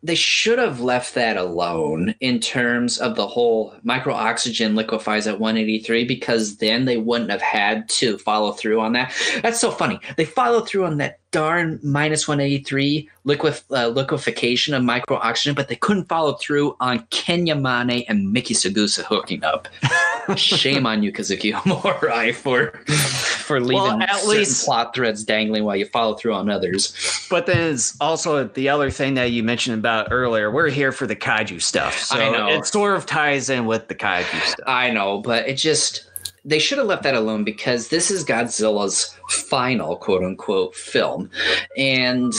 they 0.07 0.15
should 0.15 0.59
have 0.59 0.81
left 0.81 1.15
that 1.15 1.37
alone 1.37 2.15
in 2.21 2.39
terms 2.39 2.99
of 2.99 3.17
the 3.17 3.27
whole 3.27 3.75
micro 3.83 4.15
oxygen 4.15 4.77
liquefies 4.77 5.27
at 5.27 5.41
183 5.41 6.05
because 6.05 6.59
then 6.59 6.85
they 6.85 6.97
wouldn't 6.97 7.31
have 7.31 7.43
had 7.43 7.89
to 7.89 8.17
follow 8.19 8.53
through 8.53 8.81
on 8.81 8.93
that. 8.93 9.13
That's 9.43 9.61
so 9.61 9.73
funny. 9.73 9.99
They 10.17 10.25
follow 10.25 10.61
through 10.61 10.85
on 10.85 10.99
that 10.99 11.19
darn 11.33 11.79
minus 11.83 12.27
183 12.29 13.09
liquef- 13.27 13.65
uh, 13.71 13.89
liquefaction 13.89 14.73
of 14.75 14.83
micro 14.83 15.17
oxygen, 15.19 15.55
but 15.55 15.69
they 15.69 15.77
couldn't 15.77 16.05
follow 16.09 16.35
through 16.35 16.77
on 16.81 17.01
Kenichi 17.07 17.49
Yamane 17.49 18.05
and 18.09 18.33
Miki 18.33 18.55
Saegusa 18.55 19.03
hooking 19.05 19.45
up. 19.45 19.69
Shame 20.37 20.87
on 20.87 21.03
you, 21.03 21.13
Kazuki 21.13 21.53
Omori, 21.53 22.35
for 22.35 22.73
for 22.87 23.61
leaving 23.61 23.77
Well, 23.77 24.01
at 24.03 24.17
certain 24.17 24.29
least- 24.39 24.65
plot 24.65 24.95
threads 24.95 25.23
dangling 25.25 25.65
while 25.65 25.77
you 25.77 25.87
follow 25.87 26.15
through 26.15 26.35
on 26.35 26.51
others. 26.51 26.93
But 27.31 27.47
then 27.47 27.73
it's 27.75 27.97
also 28.01 28.45
the 28.49 28.69
other 28.69 28.91
thing 28.91 29.15
that 29.15 29.31
you 29.31 29.43
mentioned 29.43 29.79
about 29.79 30.09
earlier. 30.11 30.51
We're 30.51 30.69
here 30.71 30.91
for 30.93 31.07
the 31.07 31.17
kaiju 31.17 31.61
stuff, 31.63 31.99
so 31.99 32.17
I 32.19 32.31
know. 32.31 32.49
it 32.49 32.67
sort 32.67 32.97
of 32.97 33.07
ties 33.07 33.51
in 33.51 33.67
with 33.67 33.89
the 33.89 33.95
kaiju 33.95 34.41
stuff. 34.43 34.65
I 34.67 34.91
know, 34.91 35.19
but 35.19 35.49
it 35.49 35.55
just 35.55 36.06
they 36.47 36.61
should 36.61 36.79
have 36.79 36.87
left 36.87 37.03
that 37.03 37.15
alone 37.15 37.45
because 37.45 37.89
this 37.89 38.11
is 38.11 38.25
Godzilla's 38.25 39.15
final 39.29 39.97
quote 39.97 40.23
unquote 40.23 40.75
film. 40.75 41.29
And 41.77 42.33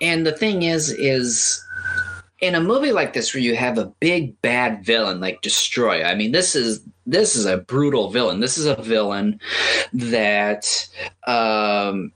and 0.00 0.24
the 0.24 0.32
thing 0.32 0.62
is 0.62 0.90
is 0.90 1.62
in 2.40 2.54
a 2.54 2.60
movie 2.60 2.92
like 2.92 3.12
this 3.12 3.34
where 3.34 3.42
you 3.42 3.56
have 3.56 3.76
a 3.76 3.92
big 3.98 4.40
bad 4.40 4.84
villain 4.84 5.20
like 5.20 5.42
Destoroyah. 5.42 6.06
I 6.06 6.14
mean, 6.14 6.30
this 6.30 6.54
is 6.54 6.80
this 7.04 7.34
is 7.34 7.44
a 7.44 7.58
brutal 7.58 8.10
villain. 8.10 8.38
This 8.38 8.56
is 8.56 8.66
a 8.66 8.76
villain 8.76 9.40
that 9.92 10.88
um 11.26 12.12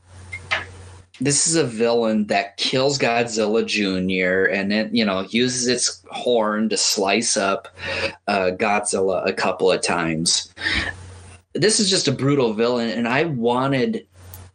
this 1.25 1.47
is 1.47 1.55
a 1.55 1.65
villain 1.65 2.27
that 2.27 2.57
kills 2.57 2.99
Godzilla 2.99 3.65
Jr. 3.65 4.51
and 4.51 4.71
then, 4.71 4.95
you 4.95 5.05
know, 5.05 5.27
uses 5.31 5.69
its 5.69 6.03
horn 6.11 6.69
to 6.69 6.77
slice 6.77 7.37
up 7.37 7.69
uh, 8.27 8.51
Godzilla 8.57 9.27
a 9.27 9.33
couple 9.33 9.71
of 9.71 9.81
times. 9.83 10.53
This 11.55 11.81
is 11.81 11.91
just 11.91 12.09
a 12.09 12.13
brutal 12.13 12.55
villain, 12.55 12.91
and 12.91 13.07
I 13.07 13.25
wanted 13.25 14.07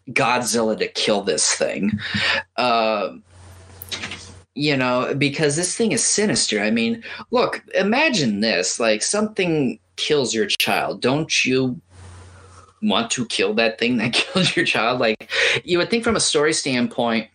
Godzilla 0.10 0.77
to 0.77 0.88
kill 0.88 1.22
this 1.22 1.53
thing. 1.53 1.91
Uh, 2.56 3.15
you 4.56 4.76
know, 4.76 5.14
because 5.15 5.56
this 5.56 5.76
thing 5.77 5.91
is 5.91 6.03
sinister. 6.03 6.60
I 6.60 6.72
mean, 6.72 7.03
look, 7.30 7.64
imagine 7.76 8.39
this 8.39 8.80
like 8.80 9.03
something 9.03 9.80
kills 9.95 10.34
your 10.34 10.48
child. 10.48 11.02
Don't 11.02 11.45
you 11.45 11.80
want 12.81 13.11
to 13.11 13.25
kill 13.25 13.53
that 13.55 13.79
thing 13.79 13.97
that 13.97 14.13
killed 14.13 14.55
your 14.55 14.65
child? 14.65 14.99
Like, 14.99 15.29
you 15.63 15.77
would 15.77 15.89
think 15.89 16.03
from 16.03 16.15
a 16.15 16.21
story 16.21 16.53
standpoint, 16.53 17.27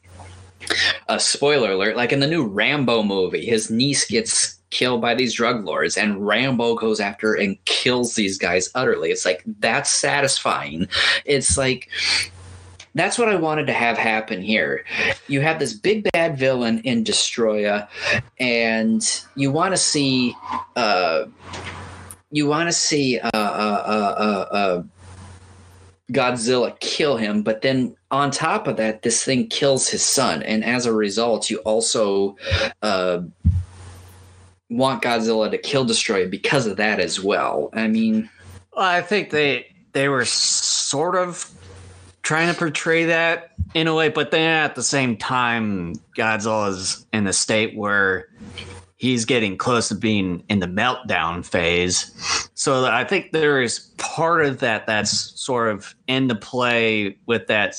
a 1.09 1.19
spoiler 1.19 1.73
alert, 1.73 1.97
like 1.97 2.13
in 2.13 2.21
the 2.21 2.27
new 2.27 2.47
Rambo 2.47 3.03
movie, 3.03 3.45
his 3.45 3.71
niece 3.71 4.07
gets 4.07 4.59
killed 4.71 5.03
by 5.03 5.15
these 5.15 5.35
drug 5.35 5.65
lords 5.65 5.99
and 5.99 6.27
Rambo 6.27 6.75
goes 6.77 6.99
after 6.99 7.35
and 7.35 7.63
kills 7.67 8.15
these 8.15 8.39
guys 8.39 8.71
utterly. 8.75 9.11
It's 9.11 9.25
like 9.25 9.43
that's 9.59 9.91
satisfying. 9.91 10.89
It's 11.25 11.59
like 11.59 11.91
that's 12.95 13.19
what 13.19 13.29
I 13.29 13.37
wanted 13.37 13.67
to 13.67 13.73
have 13.73 13.97
happen 13.97 14.43
here. 14.43 14.85
You 15.29 15.41
have 15.41 15.59
this 15.59 15.73
big 15.73 16.11
bad 16.13 16.37
villain 16.37 16.81
in 16.81 17.05
Destoroyah, 17.05 17.89
and 18.39 19.03
you 19.35 19.51
want 19.51 19.73
to 19.73 19.79
see, 19.79 20.37
uh, 20.77 21.25
you 22.31 22.47
want 22.47 22.69
to 22.69 22.73
see 22.73 23.19
uh, 23.19 23.31
uh, 23.33 23.83
uh, 23.87 24.15
uh, 24.19 24.55
uh, 24.55 24.83
Godzilla 26.13 26.79
kill 26.81 27.17
him, 27.17 27.43
but 27.43 27.63
then 27.63 27.97
on 28.11 28.31
top 28.31 28.67
of 28.67 28.77
that, 28.77 29.03
this 29.03 29.25
thing 29.25 29.49
kills 29.49 29.89
his 29.89 30.05
son, 30.05 30.43
and 30.43 30.65
as 30.65 30.87
a 30.87 30.93
result, 30.93 31.51
you 31.51 31.59
also 31.59 32.37
uh, 32.83 33.23
want 34.69 35.03
Godzilla 35.03 35.51
to 35.51 35.59
kill 35.59 35.85
Destoroyah 35.87 36.31
because 36.31 36.67
of 36.67 36.77
that 36.77 37.01
as 37.01 37.21
well. 37.21 37.71
I 37.73 37.89
mean, 37.89 38.29
I 38.77 39.01
think 39.01 39.31
they 39.31 39.67
they 39.93 40.09
were 40.09 40.25
sort 40.25 41.17
of 41.17 41.51
trying 42.23 42.53
to 42.53 42.59
portray 42.59 43.07
that 43.07 43.53
in 43.75 43.87
a 43.87 43.95
way, 43.95 44.09
but 44.09 44.31
then 44.31 44.65
at 44.65 44.75
the 44.75 44.83
same 44.83 45.17
time, 45.17 45.95
Godzilla's 46.17 47.07
in 47.13 47.27
a 47.27 47.33
state 47.33 47.77
where 47.77 48.29
he's 49.03 49.25
getting 49.25 49.59
close 49.59 49.89
to 49.89 49.97
being 49.97 50.45
in 50.49 50.61
the 50.61 50.67
meltdown 50.69 51.45
phase. 51.45 52.15
So 52.55 52.85
I 52.85 53.03
think 53.03 53.33
there 53.33 53.61
is 53.61 53.81
part 53.99 54.47
of 54.47 54.61
that 54.61 54.87
that's 54.87 55.11
sort 55.41 55.71
of 55.71 55.97
in 56.07 56.29
the 56.29 56.37
play 56.37 57.19
with 57.27 57.49
that, 57.49 57.75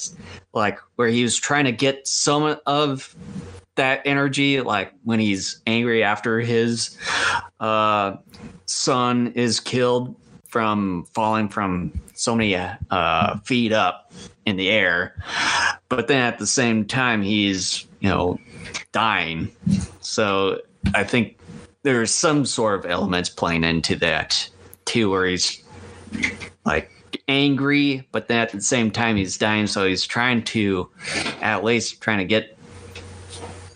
like 0.54 0.80
where 0.98 1.08
he 1.08 1.24
was 1.24 1.38
trying 1.38 1.64
to 1.64 1.72
get 1.72 2.06
some 2.06 2.58
of 2.66 3.16
that 3.76 4.02
energy, 4.04 4.60
like 4.60 4.92
when 5.06 5.22
he's 5.22 5.62
angry 5.66 6.04
after 6.04 6.42
his 6.42 6.98
uh, 7.62 8.18
son 8.66 9.28
is 9.28 9.62
killed 9.62 10.18
from 10.50 11.08
falling 11.14 11.48
from 11.48 12.02
so 12.16 12.36
many 12.36 12.54
uh, 12.54 13.38
feet 13.46 13.72
up 13.72 14.12
in 14.46 14.58
the 14.58 14.70
air. 14.70 15.24
But 15.88 16.10
then 16.10 16.20
at 16.20 16.38
the 16.38 16.48
same 16.48 16.84
time, 16.84 17.22
he's, 17.22 17.86
you 18.02 18.10
know, 18.10 18.42
dying. 18.92 19.54
So 20.02 20.60
I 20.94 21.04
think 21.04 21.38
there's 21.84 22.12
some 22.12 22.46
sort 22.46 22.80
of 22.80 22.90
elements 22.90 23.30
playing 23.30 23.64
into 23.64 23.96
that 23.98 24.50
too, 24.86 25.10
where 25.10 25.26
he's 25.26 25.64
like 26.66 26.92
angry, 27.28 28.08
but 28.12 28.28
then 28.28 28.40
at 28.40 28.52
the 28.52 28.62
same 28.62 28.92
time, 28.92 29.16
he's 29.16 29.38
dying. 29.38 29.68
So 29.68 29.88
he's 29.88 30.06
trying 30.06 30.44
to, 30.46 30.90
at 31.42 31.64
least, 31.64 32.02
trying 32.02 32.20
to 32.20 32.26
get, 32.26 32.58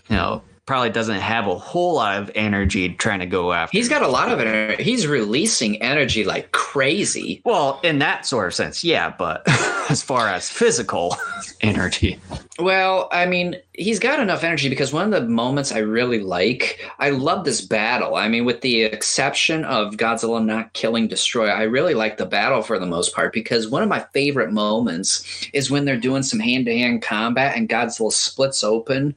you 0.08 0.16
know, 0.16 0.42
probably 0.68 0.90
doesn't 0.90 1.20
have 1.20 1.46
a 1.46 1.54
whole 1.56 1.94
lot 1.94 2.20
of 2.20 2.30
energy 2.34 2.90
trying 2.90 3.20
to 3.20 3.26
go 3.26 3.54
after. 3.54 3.76
he's 3.76 3.88
got 3.88 4.02
a 4.02 4.08
lot 4.08 4.30
of 4.30 4.38
energy. 4.38 4.82
He's 4.82 5.06
releasing 5.06 5.80
energy 5.80 6.24
like 6.24 6.52
crazy. 6.52 7.40
Well, 7.46 7.80
in 7.82 8.00
that 8.00 8.26
sort 8.26 8.46
of 8.46 8.54
sense, 8.54 8.84
yeah, 8.84 9.08
but 9.08 9.42
as 9.90 10.02
far 10.02 10.28
as 10.28 10.50
physical 10.50 11.16
energy, 11.62 12.20
Well, 12.58 13.08
I 13.12 13.24
mean, 13.24 13.56
he's 13.78 14.00
got 14.00 14.18
enough 14.18 14.42
energy 14.42 14.68
because 14.68 14.92
one 14.92 15.14
of 15.14 15.22
the 15.22 15.28
moments 15.28 15.70
I 15.70 15.78
really 15.78 16.18
like, 16.18 16.84
I 16.98 17.10
love 17.10 17.44
this 17.44 17.60
battle. 17.60 18.16
I 18.16 18.26
mean, 18.28 18.44
with 18.44 18.60
the 18.60 18.82
exception 18.82 19.64
of 19.64 19.94
Godzilla 19.94 20.44
not 20.44 20.72
killing 20.72 21.08
Destoroyah, 21.08 21.54
I 21.54 21.62
really 21.62 21.94
like 21.94 22.16
the 22.16 22.26
battle 22.26 22.60
for 22.60 22.80
the 22.80 22.86
most 22.86 23.14
part 23.14 23.32
because 23.32 23.68
one 23.68 23.84
of 23.84 23.88
my 23.88 24.04
favorite 24.12 24.52
moments 24.52 25.48
is 25.52 25.70
when 25.70 25.84
they're 25.84 25.96
doing 25.96 26.24
some 26.24 26.40
hand 26.40 26.66
to 26.66 26.76
hand 26.76 27.02
combat 27.02 27.56
and 27.56 27.68
Godzilla 27.68 28.12
splits 28.12 28.64
open 28.64 29.14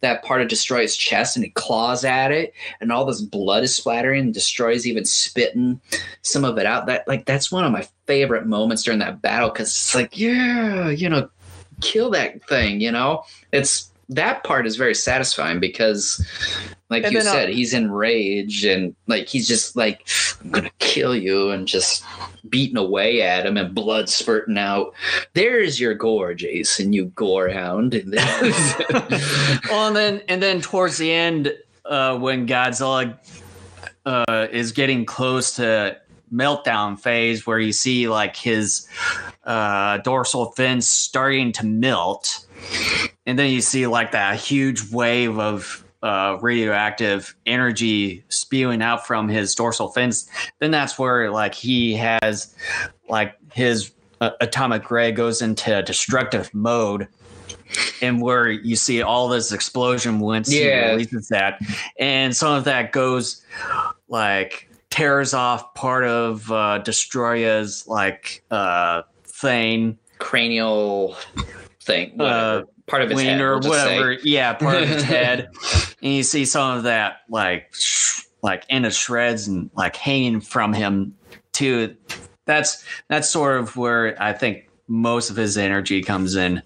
that 0.00 0.22
part 0.22 0.40
of 0.40 0.48
Destoroyah's 0.48 0.96
chest 0.96 1.36
and 1.36 1.44
he 1.44 1.50
claws 1.50 2.04
at 2.04 2.30
it 2.30 2.54
and 2.80 2.92
all 2.92 3.04
this 3.04 3.20
blood 3.20 3.64
is 3.64 3.74
splattering 3.74 4.26
and 4.26 4.34
Destoroyah's 4.34 4.86
even 4.86 5.04
spitting 5.04 5.80
some 6.22 6.44
of 6.44 6.56
it 6.56 6.66
out. 6.66 6.86
That 6.86 7.06
like 7.08 7.24
that's 7.24 7.50
one 7.50 7.64
of 7.64 7.72
my 7.72 7.86
favorite 8.06 8.46
moments 8.46 8.84
during 8.84 9.00
that 9.00 9.20
battle 9.22 9.50
because 9.50 9.70
it's 9.70 9.94
like, 9.94 10.16
yeah, 10.16 10.88
you 10.88 11.08
know, 11.08 11.28
kill 11.80 12.10
that 12.10 12.46
thing, 12.48 12.80
you 12.80 12.92
know? 12.92 13.24
It's 13.50 13.90
that 14.08 14.44
part 14.44 14.66
is 14.66 14.76
very 14.76 14.94
satisfying 14.94 15.60
because 15.60 16.24
like 16.90 17.04
And 17.04 17.12
you 17.12 17.20
uh, 17.20 17.22
said, 17.22 17.48
he's 17.48 17.74
enraged 17.74 18.64
and 18.64 18.94
like 19.06 19.28
he's 19.28 19.48
just 19.48 19.76
like 19.76 20.06
I'm 20.42 20.50
gonna 20.50 20.70
kill 20.78 21.16
you 21.16 21.50
and 21.50 21.66
just 21.66 22.04
beating 22.48 22.76
away 22.76 23.22
at 23.22 23.46
him 23.46 23.56
and 23.56 23.74
blood 23.74 24.08
spurting 24.08 24.58
out. 24.58 24.94
There's 25.32 25.80
your 25.80 25.94
gore, 25.94 26.34
Jason, 26.34 26.92
you 26.92 27.06
gore 27.06 27.48
hound. 27.48 27.94
And 27.94 28.12
then- 28.12 28.52
well, 29.70 29.88
and 29.88 29.96
then 29.96 30.22
and 30.28 30.42
then 30.42 30.60
towards 30.60 30.98
the 30.98 31.10
end, 31.10 31.52
uh, 31.84 32.18
when 32.18 32.46
Godzilla 32.46 33.16
uh, 34.06 34.46
is 34.52 34.72
getting 34.72 35.04
close 35.04 35.56
to 35.56 35.98
meltdown 36.32 36.98
phase, 36.98 37.46
where 37.46 37.58
you 37.58 37.72
see 37.72 38.08
like 38.08 38.36
his 38.36 38.86
uh, 39.44 39.98
dorsal 39.98 40.52
fin 40.52 40.80
starting 40.80 41.52
to 41.52 41.66
melt, 41.66 42.46
and 43.26 43.38
then 43.38 43.50
you 43.50 43.60
see 43.60 43.86
like 43.86 44.12
that 44.12 44.36
huge 44.36 44.90
wave 44.92 45.38
of 45.38 45.84
uh, 46.02 46.36
radioactive 46.42 47.34
energy 47.46 48.22
spewing 48.28 48.82
out 48.82 49.06
from 49.06 49.28
his 49.28 49.54
dorsal 49.54 49.88
fins. 49.88 50.28
Then 50.58 50.70
that's 50.70 50.98
where 50.98 51.30
like 51.30 51.54
he 51.54 51.94
has 51.94 52.54
like 53.08 53.34
his 53.52 53.92
uh, 54.20 54.30
atomic 54.40 54.90
ray 54.90 55.12
goes 55.12 55.40
into 55.40 55.82
destructive 55.82 56.52
mode 56.52 57.08
and 58.02 58.20
where 58.20 58.50
you 58.50 58.76
see 58.76 59.00
all 59.02 59.28
this 59.28 59.50
explosion 59.50 60.20
once 60.20 60.52
Yeah. 60.52 60.84
he 60.84 60.90
releases 60.92 61.28
that, 61.28 61.58
and 61.98 62.36
some 62.36 62.52
of 62.52 62.64
that 62.64 62.92
goes 62.92 63.42
like 64.08 64.68
tears 64.90 65.34
off 65.34 65.74
part 65.74 66.04
of 66.04 66.52
uh, 66.52 66.80
Destoroyah's 66.84 67.88
like 67.88 68.44
uh, 68.50 69.02
thing, 69.24 69.98
cranial 70.18 71.16
thing, 71.80 72.12
whatever. 72.16 72.66
Part 72.86 73.02
of 73.02 73.10
his 73.10 73.16
wing 73.16 73.26
head, 73.26 73.40
or 73.40 73.58
we'll 73.58 73.70
whatever. 73.70 74.12
Yeah, 74.12 74.54
part 74.54 74.82
of 74.82 74.88
his 74.88 75.02
head, 75.04 75.50
and 76.02 76.12
you 76.12 76.22
see 76.22 76.44
some 76.44 76.78
of 76.78 76.84
that 76.84 77.22
like 77.28 77.74
like 78.42 78.64
in 78.68 78.84
a 78.84 78.90
shreds 78.90 79.48
and 79.48 79.70
like 79.74 79.96
hanging 79.96 80.40
from 80.40 80.72
him 80.72 81.16
too. 81.52 81.96
That's 82.44 82.84
that's 83.08 83.30
sort 83.30 83.58
of 83.58 83.76
where 83.76 84.20
I 84.22 84.32
think 84.32 84.68
most 84.86 85.30
of 85.30 85.36
his 85.36 85.56
energy 85.56 86.02
comes 86.02 86.36
in 86.36 86.62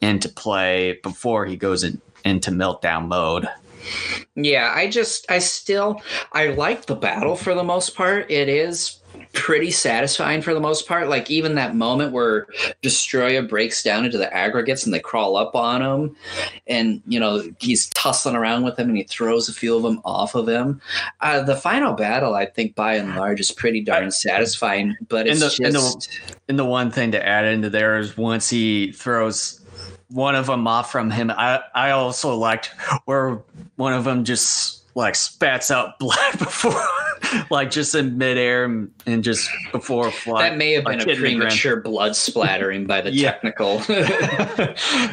into 0.00 0.28
play 0.28 0.98
before 1.02 1.44
he 1.44 1.56
goes 1.56 1.84
in, 1.84 2.00
into 2.24 2.50
meltdown 2.50 3.08
mode. 3.08 3.46
Yeah, 4.34 4.72
I 4.74 4.88
just 4.88 5.30
I 5.30 5.38
still 5.38 6.00
I 6.32 6.48
like 6.48 6.86
the 6.86 6.94
battle 6.94 7.36
for 7.36 7.54
the 7.54 7.64
most 7.64 7.94
part. 7.94 8.30
It 8.30 8.48
is 8.48 9.01
pretty 9.32 9.70
satisfying 9.70 10.42
for 10.42 10.54
the 10.54 10.60
most 10.60 10.86
part. 10.86 11.08
Like 11.08 11.30
even 11.30 11.54
that 11.54 11.74
moment 11.74 12.12
where 12.12 12.46
Destoroyah 12.82 13.48
breaks 13.48 13.82
down 13.82 14.04
into 14.04 14.18
the 14.18 14.32
aggregates 14.32 14.84
and 14.84 14.92
they 14.92 15.00
crawl 15.00 15.36
up 15.36 15.54
on 15.54 15.82
him, 15.82 16.16
and 16.66 17.02
you 17.06 17.18
know 17.18 17.42
he's 17.58 17.88
tussling 17.90 18.36
around 18.36 18.64
with 18.64 18.76
them 18.76 18.88
and 18.88 18.96
he 18.96 19.04
throws 19.04 19.48
a 19.48 19.52
few 19.52 19.76
of 19.76 19.82
them 19.82 20.00
off 20.04 20.34
of 20.34 20.48
him. 20.48 20.80
Uh, 21.20 21.42
the 21.42 21.56
final 21.56 21.94
battle, 21.94 22.34
I 22.34 22.46
think, 22.46 22.74
by 22.74 22.96
and 22.96 23.14
large, 23.16 23.40
is 23.40 23.52
pretty 23.52 23.80
darn 23.80 24.10
satisfying. 24.10 24.96
But 25.08 25.26
it's 25.26 25.40
and 25.40 25.50
the, 25.50 25.56
just 25.56 25.60
and 25.60 25.74
the, 25.74 26.08
and 26.48 26.58
the 26.58 26.64
one 26.64 26.90
thing 26.90 27.12
to 27.12 27.26
add 27.26 27.44
into 27.44 27.70
there 27.70 27.98
is 27.98 28.16
once 28.16 28.48
he 28.48 28.92
throws 28.92 29.60
one 30.08 30.34
of 30.34 30.46
them 30.46 30.66
off 30.66 30.92
from 30.92 31.10
him, 31.10 31.30
I 31.30 31.60
I 31.74 31.90
also 31.90 32.34
liked 32.36 32.74
where 33.06 33.42
one 33.76 33.92
of 33.92 34.04
them 34.04 34.24
just 34.24 34.82
like 34.94 35.14
spats 35.14 35.70
out 35.70 35.98
blood 35.98 36.38
before, 36.38 36.84
like 37.50 37.70
just 37.70 37.94
in 37.94 38.18
midair 38.18 38.64
and, 38.64 38.90
and 39.06 39.24
just 39.24 39.48
before 39.72 40.10
flight. 40.10 40.50
that 40.50 40.58
may 40.58 40.72
have 40.72 40.84
been 40.84 40.98
like 40.98 41.08
a 41.08 41.16
premature 41.16 41.80
blood 41.80 42.14
splattering 42.16 42.86
by 42.86 43.00
the 43.00 43.10
technical. 43.22 43.78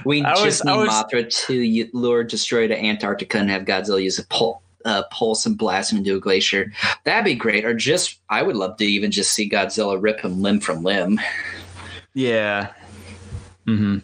we 0.05 0.23
I 0.23 0.31
was- 0.31 0.43
just 0.43 0.65
need 0.65 0.71
I 0.71 0.77
was- 0.77 0.89
Mothra 0.89 1.29
to 1.47 1.89
lure 1.93 2.23
Destoroyah 2.25 2.69
to 2.69 2.79
Antarctica 2.79 3.37
and 3.37 3.49
have 3.49 3.63
Godzilla 3.63 4.01
use 4.01 4.19
a 4.19 4.25
pul- 4.27 4.61
uh, 4.85 5.03
pulse 5.11 5.45
and 5.45 5.57
blast 5.57 5.91
him 5.91 5.97
into 5.99 6.15
a 6.15 6.19
glacier. 6.19 6.71
That'd 7.03 7.25
be 7.25 7.35
great. 7.35 7.65
Or 7.65 7.73
just, 7.73 8.19
I 8.29 8.41
would 8.43 8.55
love 8.55 8.77
to 8.77 8.85
even 8.85 9.11
just 9.11 9.31
see 9.33 9.49
Godzilla 9.49 10.01
rip 10.01 10.21
him 10.21 10.41
limb 10.41 10.59
from 10.61 10.83
limb. 10.83 11.19
Yeah. 12.13 12.71
hmm 13.65 13.97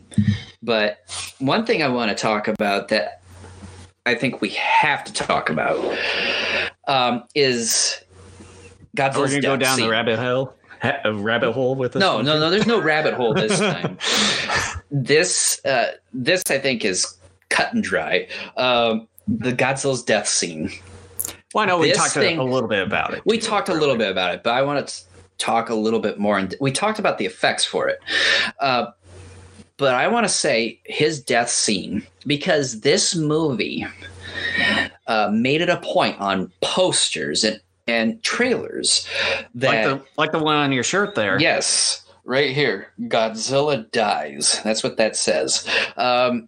But 0.61 0.99
one 1.39 1.65
thing 1.65 1.81
I 1.81 1.87
want 1.87 2.09
to 2.09 2.15
talk 2.21 2.47
about 2.47 2.89
that 2.89 3.21
I 4.05 4.13
think 4.15 4.41
we 4.41 4.49
have 4.49 5.03
to 5.05 5.13
talk 5.13 5.49
about 5.49 5.97
um, 6.87 7.23
is 7.33 7.99
We're 8.97 9.27
gonna 9.27 9.41
go 9.41 9.57
down 9.57 9.75
scene. 9.77 9.85
the 9.85 9.91
rabbit 9.91 10.19
hole. 10.19 10.53
A 11.03 11.13
rabbit 11.13 11.53
hole 11.53 11.73
with 11.75 11.93
this. 11.93 11.99
No, 11.99 12.21
no, 12.21 12.37
no. 12.39 12.49
There's 12.51 12.67
no 12.67 12.79
rabbit 12.79 13.15
hole 13.15 13.33
this 13.33 13.57
time. 13.59 13.97
this, 14.91 15.63
uh, 15.65 15.93
this 16.13 16.43
I 16.49 16.59
think 16.59 16.85
is 16.85 17.15
cut 17.49 17.73
and 17.73 17.83
dry. 17.83 18.27
Um, 18.57 19.07
the 19.27 19.51
Godzilla's 19.53 20.03
death 20.03 20.27
scene. 20.27 20.69
Well, 21.53 21.63
I 21.63 21.67
know 21.67 21.79
we 21.79 21.87
This 21.89 21.97
talked 21.97 22.15
a- 22.17 22.19
thing- 22.19 22.37
a 22.37 22.43
little 22.43 22.69
bit 22.69 22.83
about 22.85 23.13
it. 23.13 23.21
We 23.25 23.37
talked 23.39 23.69
a 23.69 23.73
little 23.73 23.95
bit 23.95 24.11
about 24.11 24.33
it, 24.35 24.43
but 24.43 24.53
I 24.53 24.61
want 24.61 24.87
to 24.87 25.03
talk 25.37 25.69
a 25.69 25.75
little 25.75 25.99
bit 25.99 26.19
more. 26.19 26.37
And 26.37 26.53
we 26.59 26.71
talked 26.71 26.99
about 26.99 27.17
the 27.17 27.25
effects 27.25 27.65
for 27.65 27.87
it. 27.87 27.99
Uh, 28.59 28.87
but 29.77 29.95
I 29.95 30.07
want 30.07 30.25
to 30.25 30.31
say 30.31 30.79
his 30.85 31.21
death 31.21 31.49
scene 31.49 32.05
because 32.27 32.81
this 32.81 33.15
movie 33.15 33.85
uh, 35.07 35.29
made 35.33 35.61
it 35.61 35.69
a 35.69 35.77
point 35.77 36.19
on 36.19 36.51
posters 36.61 37.43
and, 37.43 37.59
and 37.87 38.21
trailers 38.23 39.07
that 39.55 39.87
like 39.87 39.99
the 39.99 40.05
like 40.17 40.31
the 40.31 40.39
one 40.39 40.55
on 40.55 40.71
your 40.71 40.83
shirt 40.83 41.15
there. 41.15 41.39
Yes, 41.39 42.03
right 42.23 42.51
here. 42.55 42.91
Godzilla 43.01 43.89
dies. 43.91 44.59
That's 44.63 44.83
what 44.83 44.97
that 44.97 45.15
says. 45.15 45.67
Um, 45.97 46.47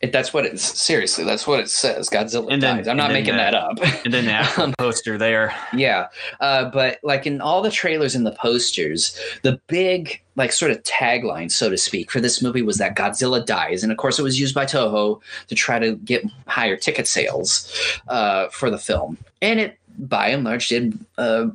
it, 0.00 0.12
that's 0.12 0.34
what 0.34 0.44
it's 0.44 0.62
seriously. 0.62 1.24
That's 1.24 1.46
what 1.46 1.60
it 1.60 1.70
says. 1.70 2.10
Godzilla 2.10 2.52
And 2.52 2.62
then- 2.62 2.76
dies. 2.78 2.88
I'm 2.88 2.96
not 2.98 3.10
making 3.12 3.32
the- 3.34 3.38
that 3.38 3.54
up. 3.54 3.78
And 4.04 4.12
then 4.12 4.26
the 4.26 4.32
actual 4.32 4.72
poster 4.78 5.16
there. 5.16 5.54
yeah, 5.72 6.08
uh, 6.40 6.66
but 6.70 6.98
like 7.02 7.26
in 7.26 7.40
all 7.40 7.62
the 7.62 7.70
trailers 7.70 8.14
and 8.14 8.26
the 8.26 8.32
posters, 8.32 9.18
the 9.42 9.58
big 9.68 10.20
like 10.36 10.52
sort 10.52 10.72
of 10.72 10.82
tagline, 10.82 11.50
so 11.50 11.70
to 11.70 11.78
speak, 11.78 12.10
for 12.10 12.20
this 12.20 12.42
movie 12.42 12.60
was 12.60 12.76
that 12.78 12.96
Godzilla 12.96 13.46
dies, 13.46 13.82
and 13.82 13.90
of 13.92 13.96
course 13.96 14.18
it 14.18 14.22
was 14.22 14.38
used 14.38 14.54
by 14.54 14.66
Toho 14.66 15.22
to 15.46 15.54
try 15.54 15.78
to 15.78 15.94
get 15.96 16.24
higher 16.48 16.76
ticket 16.76 17.06
sales 17.06 17.72
uh, 18.08 18.48
for 18.48 18.68
the 18.68 18.78
film, 18.78 19.16
and 19.40 19.58
it 19.60 19.78
by 19.98 20.28
and 20.28 20.44
large 20.44 20.68
did. 20.68 20.98
Uh, 21.18 21.48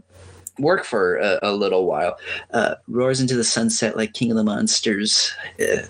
Work 0.57 0.83
for 0.83 1.15
a, 1.15 1.39
a 1.41 1.51
little 1.53 1.85
while. 1.85 2.17
Uh, 2.51 2.75
roars 2.89 3.21
into 3.21 3.33
the 3.37 3.45
sunset 3.45 3.95
like 3.95 4.11
King 4.11 4.31
of 4.31 4.35
the 4.35 4.43
Monsters. 4.43 5.31
Uh, 5.57 5.83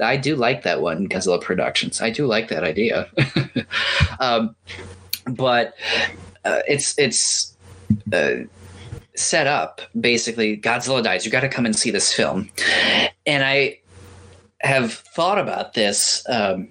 I 0.00 0.16
do 0.16 0.34
like 0.34 0.62
that 0.62 0.80
one, 0.80 1.10
Godzilla 1.10 1.38
Productions. 1.42 2.00
I 2.00 2.08
do 2.08 2.26
like 2.26 2.48
that 2.48 2.64
idea. 2.64 3.06
um, 4.18 4.56
but 5.26 5.74
uh, 6.46 6.60
it's 6.66 6.98
it's 6.98 7.54
uh, 8.12 8.36
set 9.14 9.46
up 9.46 9.82
basically. 10.00 10.56
Godzilla 10.56 11.02
dies. 11.02 11.26
You 11.26 11.30
got 11.30 11.40
to 11.40 11.48
come 11.48 11.66
and 11.66 11.76
see 11.76 11.90
this 11.90 12.10
film, 12.12 12.48
and 13.26 13.44
I 13.44 13.78
have 14.60 14.92
thought 14.92 15.38
about 15.38 15.74
this 15.74 16.24
um, 16.28 16.68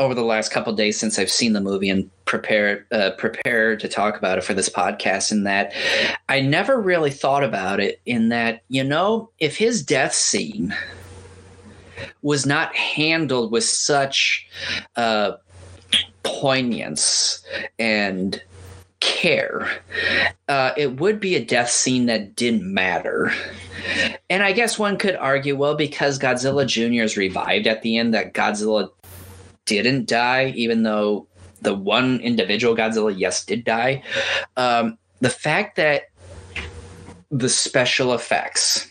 over 0.00 0.14
the 0.14 0.24
last 0.24 0.50
couple 0.50 0.72
days 0.72 0.98
since 0.98 1.18
I've 1.18 1.30
seen 1.30 1.52
the 1.52 1.60
movie 1.60 1.90
and 1.90 2.10
prepare 2.24 2.86
uh, 2.90 3.10
prepare 3.18 3.76
to 3.76 3.86
talk 3.86 4.16
about 4.16 4.38
it 4.38 4.44
for 4.44 4.54
this 4.54 4.70
podcast. 4.70 5.30
In 5.30 5.44
that, 5.44 5.74
I 6.28 6.40
never 6.40 6.80
really 6.80 7.10
thought 7.10 7.44
about 7.44 7.80
it. 7.80 8.00
In 8.06 8.30
that, 8.30 8.62
you 8.68 8.82
know, 8.82 9.30
if 9.38 9.58
his 9.58 9.84
death 9.84 10.14
scene 10.14 10.74
was 12.22 12.46
not 12.46 12.74
handled 12.74 13.52
with 13.52 13.64
such 13.64 14.48
uh, 14.96 15.32
poignance 16.22 17.44
and 17.78 18.42
care, 19.00 19.68
uh, 20.48 20.72
it 20.78 20.98
would 20.98 21.20
be 21.20 21.36
a 21.36 21.44
death 21.44 21.70
scene 21.70 22.06
that 22.06 22.34
didn't 22.36 22.64
matter. 22.64 23.32
And 24.30 24.42
I 24.42 24.52
guess 24.52 24.78
one 24.78 24.96
could 24.96 25.16
argue, 25.16 25.56
well, 25.56 25.74
because 25.74 26.18
Godzilla 26.18 26.66
Jr. 26.66 27.02
is 27.02 27.16
revived 27.18 27.66
at 27.66 27.82
the 27.82 27.98
end, 27.98 28.14
that 28.14 28.32
Godzilla 28.32 28.90
didn't 29.76 30.08
die, 30.08 30.52
even 30.56 30.82
though 30.82 31.26
the 31.62 31.74
one 31.74 32.20
individual 32.20 32.74
Godzilla, 32.74 33.14
yes, 33.16 33.44
did 33.44 33.64
die. 33.64 34.02
Um, 34.56 34.98
the 35.20 35.30
fact 35.30 35.76
that 35.76 36.10
the 37.30 37.48
special 37.48 38.14
effects, 38.14 38.90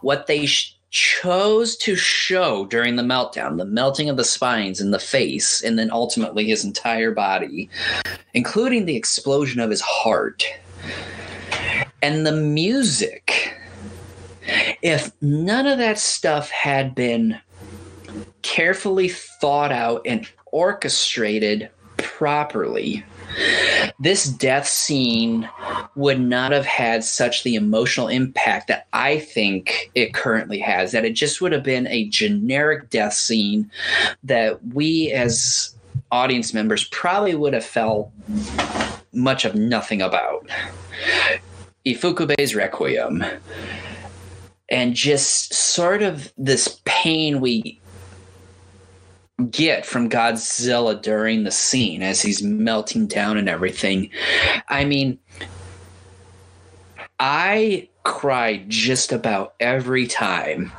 what 0.00 0.26
they 0.26 0.46
sh- 0.46 0.76
chose 0.90 1.76
to 1.76 1.94
show 1.94 2.66
during 2.66 2.96
the 2.96 3.02
meltdown, 3.02 3.58
the 3.58 3.64
melting 3.64 4.08
of 4.08 4.16
the 4.16 4.24
spines 4.24 4.80
and 4.80 4.92
the 4.92 4.98
face, 4.98 5.62
and 5.62 5.78
then 5.78 5.90
ultimately 5.90 6.44
his 6.44 6.64
entire 6.64 7.12
body, 7.12 7.70
including 8.34 8.84
the 8.84 8.96
explosion 8.96 9.60
of 9.60 9.70
his 9.70 9.80
heart, 9.80 10.44
and 12.02 12.26
the 12.26 12.32
music. 12.32 13.54
If 14.82 15.12
none 15.20 15.66
of 15.66 15.78
that 15.78 15.98
stuff 15.98 16.50
had 16.50 16.94
been 16.94 17.38
carefully 18.42 19.08
thought 19.08 19.72
out 19.72 20.02
and 20.06 20.26
orchestrated 20.46 21.70
properly, 21.96 23.04
this 23.98 24.24
death 24.24 24.66
scene 24.66 25.48
would 25.94 26.20
not 26.20 26.52
have 26.52 26.66
had 26.66 27.04
such 27.04 27.42
the 27.42 27.54
emotional 27.54 28.08
impact 28.08 28.68
that 28.68 28.86
I 28.92 29.18
think 29.18 29.90
it 29.94 30.14
currently 30.14 30.58
has. 30.60 30.92
That 30.92 31.04
it 31.04 31.12
just 31.12 31.40
would 31.40 31.52
have 31.52 31.62
been 31.62 31.86
a 31.86 32.08
generic 32.08 32.90
death 32.90 33.14
scene 33.14 33.70
that 34.24 34.64
we 34.74 35.12
as 35.12 35.74
audience 36.12 36.52
members 36.52 36.84
probably 36.84 37.34
would 37.34 37.54
have 37.54 37.64
felt 37.64 38.10
much 39.12 39.44
of 39.44 39.54
nothing 39.54 40.02
about. 40.02 40.48
Ifukube's 41.86 42.54
Requiem. 42.54 43.24
And 44.68 44.94
just 44.94 45.52
sort 45.52 46.02
of 46.02 46.32
this 46.36 46.80
pain 46.84 47.40
we 47.40 47.79
get 49.48 49.86
from 49.86 50.08
Godzilla 50.08 51.00
during 51.00 51.44
the 51.44 51.50
scene 51.50 52.02
as 52.02 52.22
he's 52.22 52.42
melting 52.42 53.06
down 53.06 53.36
and 53.36 53.48
everything. 53.48 54.10
I 54.68 54.84
mean, 54.84 55.18
I 57.18 57.88
cry 58.02 58.64
just 58.68 59.12
about 59.12 59.54
every 59.60 60.06
time 60.06 60.72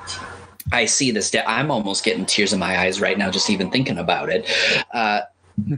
I 0.71 0.85
see 0.85 1.11
this. 1.11 1.33
I'm 1.47 1.71
almost 1.71 2.03
getting 2.03 2.25
tears 2.25 2.53
in 2.53 2.59
my 2.59 2.79
eyes 2.79 3.01
right 3.01 3.17
now, 3.17 3.29
just 3.31 3.49
even 3.49 3.71
thinking 3.71 3.97
about 3.97 4.29
it. 4.29 4.49
Uh, 4.93 5.21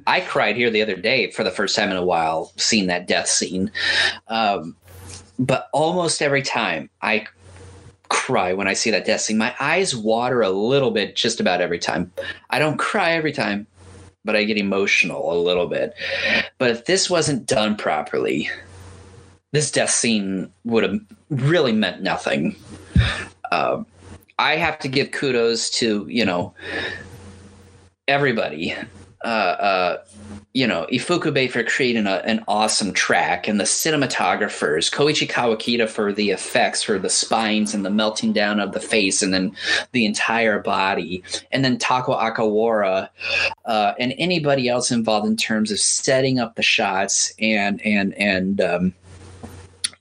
I 0.07 0.21
cried 0.21 0.55
here 0.55 0.69
the 0.69 0.81
other 0.81 0.95
day 0.95 1.31
for 1.31 1.43
the 1.43 1.51
first 1.51 1.75
time 1.75 1.89
in 1.89 1.97
a 1.97 2.05
while, 2.05 2.51
seeing 2.57 2.87
that 2.87 3.07
death 3.07 3.27
scene. 3.27 3.71
Um, 4.27 4.75
but 5.39 5.69
almost 5.73 6.21
every 6.21 6.43
time 6.43 6.89
I 7.01 7.25
cry 8.13 8.53
when 8.53 8.67
I 8.67 8.73
see 8.73 8.91
that 8.91 9.05
death 9.05 9.21
scene. 9.21 9.37
My 9.37 9.53
eyes 9.59 9.95
water 9.95 10.41
a 10.41 10.49
little 10.49 10.91
bit 10.91 11.15
just 11.15 11.39
about 11.39 11.61
every 11.61 11.79
time. 11.79 12.11
I 12.51 12.59
don't 12.59 12.77
cry 12.77 13.11
every 13.11 13.31
time, 13.31 13.65
but 14.23 14.35
I 14.35 14.43
get 14.43 14.57
emotional 14.57 15.33
a 15.33 15.37
little 15.41 15.67
bit. 15.67 15.95
But 16.59 16.69
if 16.69 16.85
this 16.85 17.09
wasn't 17.09 17.47
done 17.47 17.75
properly, 17.75 18.49
this 19.51 19.71
death 19.71 19.89
scene 19.89 20.51
would 20.63 20.83
have 20.83 20.99
really 21.29 21.73
meant 21.73 22.03
nothing. 22.03 22.55
Um, 23.51 23.87
I 24.37 24.57
have 24.57 24.77
to 24.79 24.87
give 24.87 25.11
kudos 25.11 25.71
to, 25.71 26.05
you 26.07 26.23
know, 26.23 26.53
everybody. 28.07 28.75
Uh, 29.25 29.27
uh, 29.27 30.03
you 30.53 30.67
know, 30.67 30.85
Ifukube 30.91 31.49
for 31.49 31.63
creating 31.63 32.05
a, 32.05 32.21
an 32.25 32.43
awesome 32.47 32.93
track, 32.93 33.47
and 33.47 33.59
the 33.59 33.63
cinematographers, 33.63 34.91
Koichi 34.91 35.27
Kawakita 35.27 35.89
for 35.89 36.13
the 36.13 36.29
effects, 36.29 36.83
for 36.83 36.99
the 36.99 37.09
spines 37.09 37.73
and 37.73 37.83
the 37.83 37.89
melting 37.89 38.33
down 38.33 38.59
of 38.59 38.71
the 38.71 38.79
face, 38.79 39.23
and 39.23 39.33
then 39.33 39.55
the 39.93 40.05
entire 40.05 40.59
body, 40.59 41.23
and 41.51 41.65
then 41.65 41.77
Takao 41.77 42.19
Okawara, 42.21 43.09
uh, 43.65 43.93
and 43.97 44.13
anybody 44.19 44.69
else 44.69 44.91
involved 44.91 45.27
in 45.27 45.35
terms 45.35 45.71
of 45.71 45.79
setting 45.79 46.39
up 46.39 46.55
the 46.55 46.61
shots 46.61 47.33
and 47.39 47.81
and 47.83 48.13
and 48.13 48.61
um, 48.61 48.93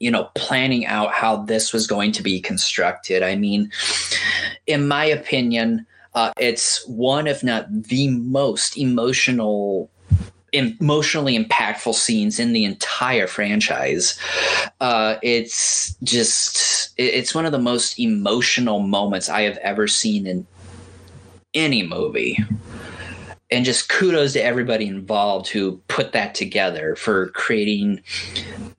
you 0.00 0.10
know, 0.10 0.28
planning 0.34 0.84
out 0.84 1.12
how 1.12 1.36
this 1.36 1.72
was 1.72 1.86
going 1.86 2.10
to 2.10 2.22
be 2.24 2.40
constructed. 2.40 3.22
I 3.22 3.36
mean, 3.36 3.70
in 4.66 4.88
my 4.88 5.04
opinion, 5.04 5.86
uh, 6.14 6.32
it's 6.38 6.84
one, 6.88 7.28
if 7.28 7.42
not 7.44 7.66
the 7.70 8.08
most 8.10 8.76
emotional 8.76 9.88
emotionally 10.52 11.38
impactful 11.38 11.94
scenes 11.94 12.38
in 12.38 12.52
the 12.52 12.64
entire 12.64 13.26
franchise. 13.26 14.18
Uh, 14.80 15.16
it's 15.22 15.94
just 16.02 16.92
it's 16.98 17.34
one 17.34 17.46
of 17.46 17.52
the 17.52 17.58
most 17.58 17.98
emotional 17.98 18.80
moments 18.80 19.28
I 19.28 19.42
have 19.42 19.56
ever 19.58 19.88
seen 19.88 20.26
in 20.26 20.46
any 21.54 21.82
movie 21.86 22.38
and 23.52 23.66
just 23.66 23.90
kudos 23.90 24.32
to 24.32 24.42
everybody 24.42 24.86
involved 24.86 25.46
who 25.46 25.76
put 25.88 26.12
that 26.12 26.34
together 26.34 26.96
for 26.96 27.28
creating 27.28 28.02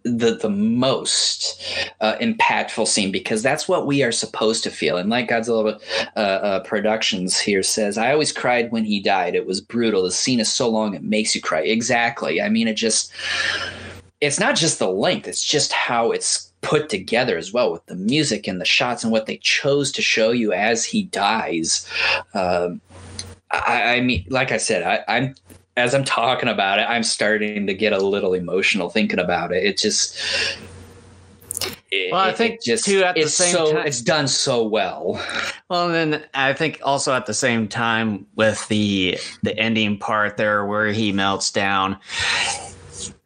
the 0.04 0.36
the 0.36 0.50
most 0.50 1.64
uh, 2.02 2.16
impactful 2.20 2.88
scene 2.88 3.12
because 3.12 3.44
that's 3.44 3.68
what 3.68 3.86
we 3.86 4.02
are 4.04 4.12
supposed 4.12 4.64
to 4.64 4.72
feel. 4.72 4.98
And 4.98 5.10
like 5.10 5.30
Godzilla 5.30 5.80
uh, 6.16 6.20
uh, 6.20 6.60
Productions 6.64 7.40
here 7.40 7.64
says, 7.64 7.98
I 7.98 8.12
always 8.12 8.34
cried 8.34 8.72
when 8.72 8.84
he 8.84 9.00
died. 9.00 9.36
It 9.36 9.46
was 9.46 9.62
brutal. 9.62 10.04
The 10.04 10.12
scene 10.12 10.40
is 10.40 10.52
so 10.52 10.68
long 10.68 10.96
it 10.96 11.04
makes 11.04 11.36
you 11.36 11.42
cry. 11.42 11.62
Exactly. 11.62 12.42
I 12.42 12.50
mean, 12.50 12.68
it 12.68 12.76
just 12.76 13.12
it's 14.22 14.40
not 14.40 14.56
just 14.56 14.80
the 14.80 14.90
length; 14.90 15.28
it's 15.28 15.44
just 15.44 15.72
how 15.72 16.12
it's 16.12 16.52
put 16.62 16.90
together 16.90 17.38
as 17.38 17.54
well 17.54 17.72
with 17.72 17.86
the 17.86 17.96
music 17.96 18.48
and 18.48 18.60
the 18.60 18.66
shots 18.66 19.04
and 19.04 19.12
what 19.12 19.28
they 19.28 19.38
chose 19.38 19.92
to 19.92 20.02
show 20.02 20.32
you 20.32 20.52
as 20.52 20.86
he 20.86 21.04
dies. 21.04 21.88
Um, 22.34 22.82
I, 23.54 23.96
I 23.96 24.02
mean, 24.02 24.26
like 24.30 24.52
I 24.52 24.58
said, 24.58 24.84
I, 24.84 25.04
I'm 25.08 25.36
as 25.78 25.94
I'm 25.94 26.04
talking 26.04 26.50
about 26.50 26.80
it, 26.80 26.84
I'm 26.84 27.04
starting 27.04 27.68
to 27.68 27.74
get 27.74 27.94
a 27.94 28.00
little 28.00 28.34
emotional 28.34 28.90
thinking 28.90 29.20
about 29.20 29.52
it. 29.52 29.64
It 29.64 29.78
just 29.78 30.20
it, 31.92 32.12
well, 32.12 32.22
I 32.22 32.32
think 32.32 32.64
just 32.64 32.86
too 32.86 33.04
at 33.04 33.16
the 33.16 33.28
same 33.28 33.54
so, 33.54 33.74
time 33.74 33.88
it's 33.88 34.02
done 34.02 34.28
so 34.28 34.64
well. 34.64 35.22
Well, 35.70 35.88
and 35.88 36.14
then 36.14 36.26
I 36.34 36.54
think 36.54 36.80
also 36.84 37.14
at 37.14 37.26
the 37.26 37.34
same 37.34 37.68
time 37.68 38.26
with 38.36 38.68
the 38.68 39.18
the 39.44 39.58
ending 39.58 39.98
part 39.98 40.38
there 40.38 40.66
where 40.66 40.88
he 40.88 41.12
melts 41.12 41.52
down, 41.52 41.98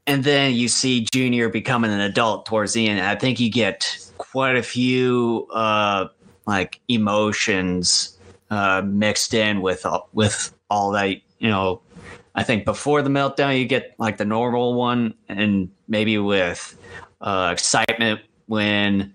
and 0.06 0.24
then 0.24 0.54
you 0.54 0.68
see 0.68 1.08
Junior 1.14 1.50
becoming 1.50 1.92
an 1.92 2.02
adult 2.02 2.46
towards 2.46 2.74
the 2.74 2.88
end. 2.88 3.02
I 3.02 3.16
think 3.16 3.40
you 3.40 3.50
get 3.50 3.98
quite 4.18 4.56
a 4.56 4.64
few 4.64 5.48
uh, 5.54 6.08
like 6.46 6.80
emotions 6.88 8.17
uh, 8.50 8.82
mixed 8.86 9.34
in 9.34 9.62
with 9.62 9.86
all, 9.86 10.10
with 10.14 10.54
all 10.70 10.92
that 10.92 11.10
you 11.40 11.50
know 11.50 11.82
i 12.36 12.44
think 12.44 12.66
before 12.66 13.02
the 13.02 13.10
meltdown 13.10 13.58
you 13.60 13.66
get 13.66 13.96
like 14.00 14.18
the 14.18 14.26
normal 14.26 14.74
one 14.74 15.14
and 15.30 15.70
maybe 15.88 16.18
with 16.18 16.78
uh, 17.22 17.50
excitement 17.52 18.22
when 18.46 19.14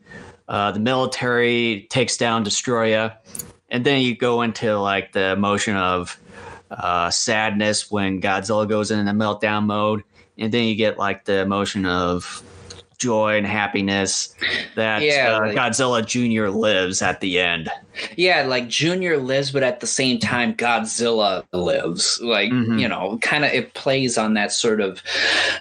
uh, 0.49 0.73
the 0.73 0.81
military 0.81 1.87
takes 1.89 2.17
down 2.17 2.45
Destoroyah 2.45 3.17
and 3.73 3.87
then 3.87 4.03
you 4.03 4.15
go 4.15 4.43
into 4.43 4.79
like 4.79 5.13
the 5.13 5.33
emotion 5.33 5.77
of 5.77 6.19
uh, 6.71 7.11
sadness 7.11 7.91
when 7.91 8.21
godzilla 8.21 8.69
goes 8.69 8.91
in 8.91 9.05
the 9.05 9.13
meltdown 9.13 9.65
mode. 9.65 10.05
And 10.39 10.53
then 10.53 10.65
you 10.65 10.75
get 10.75 10.99
like 10.99 11.25
the 11.25 11.41
emotion 11.41 11.87
of 11.87 12.43
joy 13.03 13.37
and 13.37 13.47
happiness 13.47 14.33
that 14.77 15.03
yeah, 15.03 15.37
uh, 15.37 15.41
like, 15.41 15.57
Godzilla 15.57 16.07
Jr. 16.07 16.57
lives 16.57 17.03
at 17.03 17.21
the 17.21 17.41
end. 17.41 17.69
Yeah, 18.17 18.47
like 18.47 18.69
Junior 18.69 19.19
lives, 19.19 19.51
but 19.51 19.65
at 19.65 19.81
the 19.81 19.89
same 19.89 20.21
time, 20.21 20.55
Godzilla 20.55 21.45
lives. 21.53 22.21
Like 22.23 22.53
mm-hmm. 22.53 22.79
you 22.79 22.87
know, 22.87 23.19
kind 23.21 23.45
of 23.45 23.51
it 23.53 23.75
plays 23.75 24.17
on 24.17 24.35
that 24.35 24.53
sort 24.53 24.81
of, 24.81 25.03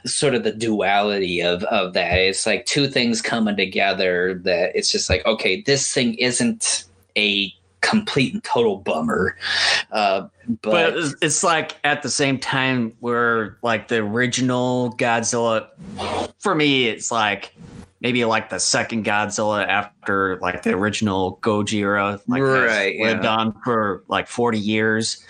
sort 0.05 0.35
of 0.35 0.43
the 0.43 0.51
duality 0.51 1.41
of 1.41 1.63
of 1.63 1.93
that. 1.93 2.13
It's 2.13 2.45
like 2.45 2.68
two 2.68 2.88
things 2.88 3.23
coming 3.23 3.57
together. 3.57 4.35
That 4.35 4.76
it's 4.76 4.91
just 4.91 5.09
like 5.09 5.26
okay, 5.26 5.61
this 5.61 5.91
thing 5.91 6.13
isn't 6.15 6.85
a 7.18 7.53
complete 7.82 8.34
and 8.34 8.44
total 8.44 8.78
bummer. 8.78 9.36
Uh, 9.91 10.28
but, 10.62 10.94
but, 10.94 11.14
it's 11.22 11.44
like 11.44 11.76
at 11.84 12.03
the 12.03 12.10
same 12.10 12.40
time 12.40 12.94
where 12.99 13.58
like 13.62 13.88
the 13.88 13.98
original 13.98 14.94
Godzilla, 14.98 15.68
for 16.40 16.56
me, 16.56 16.88
it's 16.88 17.12
like 17.12 17.53
maybe 17.99 18.26
like 18.26 18.49
the 18.49 18.60
second 18.60 19.06
Godzilla 19.06 19.66
after 19.68 20.38
like 20.38 20.64
the 20.64 20.72
original 20.72 21.38
Gojira, 21.41 22.22
like 22.28 22.41
right, 22.41 22.99
lived 22.99 23.24
yeah. 23.24 23.36
on 23.36 23.53
for 23.64 24.03
like 24.08 24.28
40 24.28 24.60
years. 24.60 25.26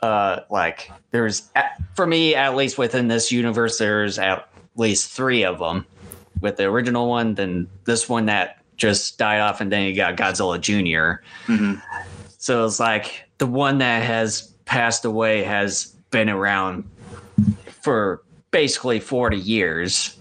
Uh, 0.00 0.40
like 0.50 0.90
there's 1.10 1.50
for 1.94 2.06
me 2.06 2.34
at 2.34 2.54
least 2.54 2.78
within 2.78 3.08
this 3.08 3.32
universe, 3.32 3.78
there's 3.78 4.18
at 4.18 4.48
least 4.76 5.10
three 5.10 5.44
of 5.44 5.58
them. 5.58 5.86
With 6.42 6.58
the 6.58 6.64
original 6.64 7.08
one, 7.08 7.34
then 7.34 7.66
this 7.84 8.10
one 8.10 8.26
that 8.26 8.62
just 8.76 9.18
died 9.18 9.40
off, 9.40 9.60
and 9.60 9.72
then 9.72 9.86
you 9.88 9.94
got 9.94 10.16
Godzilla 10.16 10.60
junior 10.60 11.22
mm-hmm. 11.46 11.76
So 12.46 12.64
it's 12.64 12.78
like 12.78 13.28
the 13.38 13.46
one 13.46 13.78
that 13.78 14.04
has 14.04 14.54
passed 14.66 15.04
away 15.04 15.42
has 15.42 15.86
been 16.12 16.28
around 16.28 16.88
for 17.82 18.22
basically 18.52 19.00
40 19.00 19.36
years. 19.36 20.16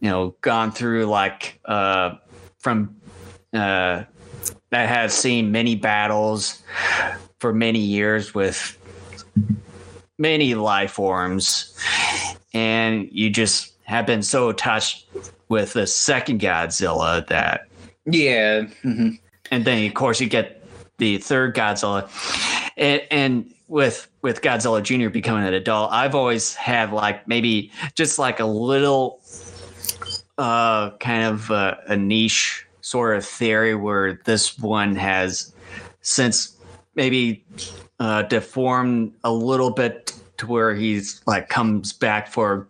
You 0.00 0.10
know, 0.10 0.34
gone 0.40 0.72
through 0.72 1.06
like 1.06 1.60
uh, 1.64 2.16
from 2.58 2.96
uh, 3.52 4.02
that 4.70 4.88
has 4.88 5.14
seen 5.14 5.52
many 5.52 5.76
battles 5.76 6.64
for 7.38 7.52
many 7.52 7.78
years 7.78 8.34
with 8.34 8.76
many 10.18 10.56
life 10.56 10.90
forms, 10.90 11.78
and 12.52 13.08
you 13.12 13.30
just 13.30 13.74
have 13.84 14.04
been 14.04 14.22
so 14.22 14.50
touched 14.50 15.06
with 15.48 15.74
the 15.74 15.86
second 15.86 16.40
Godzilla 16.40 17.24
that 17.28 17.68
yeah. 18.06 18.62
Mm-hmm. 18.82 19.10
And 19.50 19.64
then 19.64 19.86
of 19.86 19.94
course 19.94 20.20
you 20.20 20.28
get 20.28 20.64
the 20.98 21.18
third 21.18 21.54
Godzilla, 21.54 22.08
and, 22.76 23.02
and 23.10 23.54
with 23.68 24.08
with 24.22 24.40
Godzilla 24.40 24.82
Junior 24.82 25.10
becoming 25.10 25.44
an 25.46 25.54
adult, 25.54 25.92
I've 25.92 26.14
always 26.14 26.54
had 26.54 26.92
like 26.92 27.26
maybe 27.26 27.72
just 27.94 28.18
like 28.18 28.40
a 28.40 28.44
little 28.44 29.20
uh 30.38 30.90
kind 30.98 31.24
of 31.24 31.50
a, 31.50 31.78
a 31.88 31.96
niche 31.96 32.66
sort 32.80 33.16
of 33.16 33.24
theory 33.24 33.74
where 33.74 34.20
this 34.24 34.58
one 34.58 34.96
has 34.96 35.54
since 36.02 36.56
maybe 36.94 37.44
uh, 38.00 38.22
deformed 38.22 39.14
a 39.24 39.32
little 39.32 39.70
bit 39.70 40.12
to 40.36 40.46
where 40.46 40.74
he's 40.74 41.22
like 41.26 41.48
comes 41.48 41.92
back 41.92 42.28
for 42.28 42.66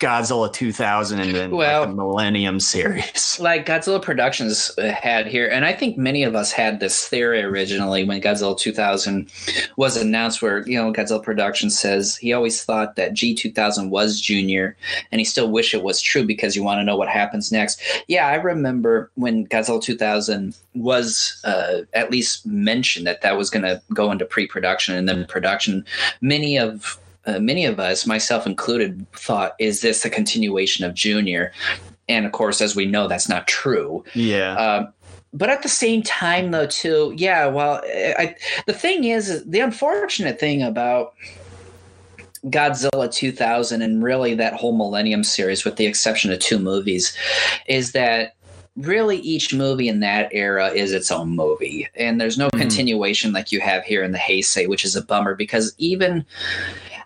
Godzilla 0.00 0.50
2000 0.50 1.20
and 1.20 1.34
then 1.34 1.50
well, 1.50 1.80
like 1.80 1.90
the 1.90 1.94
Millennium 1.94 2.58
series. 2.58 3.38
Like 3.40 3.64
Godzilla 3.64 4.02
Productions 4.02 4.70
had 4.78 5.26
here, 5.26 5.48
and 5.48 5.64
I 5.64 5.72
think 5.72 5.96
many 5.96 6.24
of 6.24 6.34
us 6.34 6.52
had 6.52 6.78
this 6.78 7.08
theory 7.08 7.42
originally 7.42 8.04
when 8.04 8.20
Godzilla 8.20 8.58
2000 8.58 9.30
was 9.76 9.96
announced, 9.96 10.42
where, 10.42 10.66
you 10.68 10.80
know, 10.80 10.92
Godzilla 10.92 11.22
Productions 11.22 11.78
says 11.78 12.16
he 12.16 12.32
always 12.32 12.62
thought 12.62 12.96
that 12.96 13.12
G2000 13.12 13.88
was 13.88 14.20
Junior, 14.20 14.76
and 15.10 15.20
he 15.20 15.24
still 15.24 15.50
wish 15.50 15.74
it 15.74 15.82
was 15.82 16.00
true 16.00 16.24
because 16.24 16.54
you 16.54 16.62
want 16.62 16.80
to 16.80 16.84
know 16.84 16.96
what 16.96 17.08
happens 17.08 17.50
next. 17.50 17.80
Yeah, 18.08 18.26
I 18.26 18.34
remember 18.34 19.10
when 19.14 19.46
Godzilla 19.46 19.82
2000 19.82 20.54
was 20.74 21.40
uh, 21.44 21.82
at 21.94 22.10
least 22.10 22.46
mentioned 22.46 23.06
that 23.06 23.22
that 23.22 23.36
was 23.36 23.50
going 23.50 23.64
to 23.64 23.80
go 23.94 24.10
into 24.12 24.24
pre 24.24 24.46
production 24.46 24.94
and 24.94 25.08
then 25.08 25.26
production. 25.26 25.84
Many 26.20 26.58
of 26.58 26.98
uh, 27.26 27.38
many 27.38 27.64
of 27.64 27.78
us, 27.78 28.06
myself 28.06 28.46
included, 28.46 29.06
thought, 29.12 29.52
is 29.58 29.80
this 29.80 30.04
a 30.04 30.10
continuation 30.10 30.84
of 30.84 30.94
Junior? 30.94 31.52
And 32.08 32.26
of 32.26 32.32
course, 32.32 32.60
as 32.60 32.74
we 32.74 32.86
know, 32.86 33.08
that's 33.08 33.28
not 33.28 33.46
true. 33.46 34.04
Yeah. 34.14 34.54
Uh, 34.54 34.90
but 35.32 35.48
at 35.48 35.62
the 35.62 35.68
same 35.68 36.02
time, 36.02 36.50
though, 36.50 36.66
too, 36.66 37.14
yeah. 37.16 37.46
Well, 37.46 37.80
I, 37.84 38.34
the 38.66 38.72
thing 38.72 39.04
is, 39.04 39.44
the 39.44 39.60
unfortunate 39.60 40.40
thing 40.40 40.62
about 40.62 41.14
Godzilla 42.46 43.12
2000 43.12 43.82
and 43.82 44.02
really 44.02 44.34
that 44.34 44.54
whole 44.54 44.76
Millennium 44.76 45.22
series, 45.22 45.64
with 45.64 45.76
the 45.76 45.86
exception 45.86 46.32
of 46.32 46.40
two 46.40 46.58
movies, 46.58 47.16
is 47.68 47.92
that 47.92 48.34
really 48.76 49.18
each 49.18 49.52
movie 49.52 49.88
in 49.88 50.00
that 50.00 50.28
era 50.32 50.68
is 50.68 50.92
its 50.92 51.10
own 51.10 51.30
movie 51.30 51.88
and 51.96 52.20
there's 52.20 52.38
no 52.38 52.46
mm-hmm. 52.48 52.60
continuation 52.60 53.32
like 53.32 53.50
you 53.50 53.60
have 53.60 53.82
here 53.84 54.02
in 54.02 54.12
the 54.12 54.18
heisei 54.18 54.68
which 54.68 54.84
is 54.84 54.94
a 54.94 55.04
bummer 55.04 55.34
because 55.34 55.74
even 55.78 56.24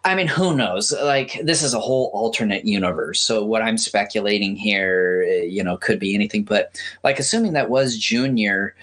I 0.05 0.15
mean, 0.15 0.27
who 0.29 0.55
knows? 0.55 0.93
Like, 0.93 1.41
this 1.43 1.63
is 1.63 1.73
a 1.73 1.81
whole 1.81 2.11
alternate 2.13 2.67
universe. 2.67 3.21
So, 3.21 3.43
what 3.43 3.63
I'm 3.63 3.79
speculating 3.79 4.55
here, 4.55 5.25
eh, 5.27 5.43
you 5.45 5.65
know, 5.65 5.79
could 5.79 5.99
be 5.99 6.15
anything. 6.15 6.45
But, 6.45 6.79
like, 7.03 7.19
assuming 7.19 7.55
that 7.55 7.71
was 7.71 7.97
Junior, 7.97 8.77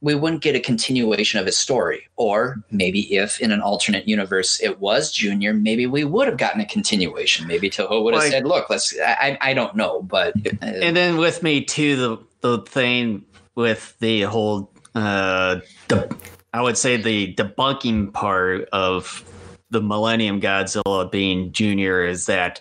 we 0.00 0.16
wouldn't 0.16 0.42
get 0.42 0.56
a 0.56 0.60
continuation 0.60 1.38
of 1.38 1.46
his 1.46 1.56
story. 1.56 2.08
Or 2.16 2.56
maybe 2.72 3.14
if 3.14 3.40
in 3.40 3.52
an 3.52 3.60
alternate 3.60 4.08
universe 4.08 4.60
it 4.60 4.80
was 4.80 5.12
Junior, 5.12 5.54
maybe 5.54 5.86
we 5.86 6.02
would 6.02 6.26
have 6.26 6.36
gotten 6.36 6.60
a 6.60 6.66
continuation. 6.66 7.46
Maybe 7.46 7.70
Toho 7.70 8.02
would 8.02 8.14
have 8.14 8.24
like, 8.24 8.32
said, 8.32 8.44
look, 8.44 8.68
let's, 8.68 8.92
I, 8.98 9.38
I 9.40 9.54
don't 9.54 9.76
know. 9.76 10.02
But, 10.02 10.34
uh, 10.62 10.66
and 10.66 10.96
then 10.96 11.16
with 11.16 11.44
me, 11.44 11.64
too, 11.64 11.96
the, 11.96 12.18
the 12.40 12.62
thing 12.62 13.24
with 13.54 13.96
the 14.00 14.22
whole, 14.22 14.72
uh, 14.96 15.60
the, 15.86 16.12
I 16.52 16.60
would 16.60 16.76
say 16.76 16.96
the 16.96 17.34
debunking 17.34 18.12
part 18.12 18.68
of 18.72 19.24
the 19.70 19.80
Millennium 19.82 20.40
Godzilla 20.40 21.10
being 21.10 21.52
Junior 21.52 22.04
is 22.04 22.26
that 22.26 22.60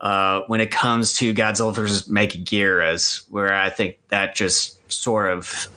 uh, 0.00 0.40
when 0.46 0.60
it 0.60 0.70
comes 0.70 1.12
to 1.14 1.34
Godzilla 1.34 1.74
versus 1.74 2.08
Megaguirus, 2.08 3.24
where 3.30 3.54
I 3.54 3.70
think 3.70 3.98
that 4.08 4.34
just 4.34 4.78
sort 4.90 5.30
of 5.30 5.68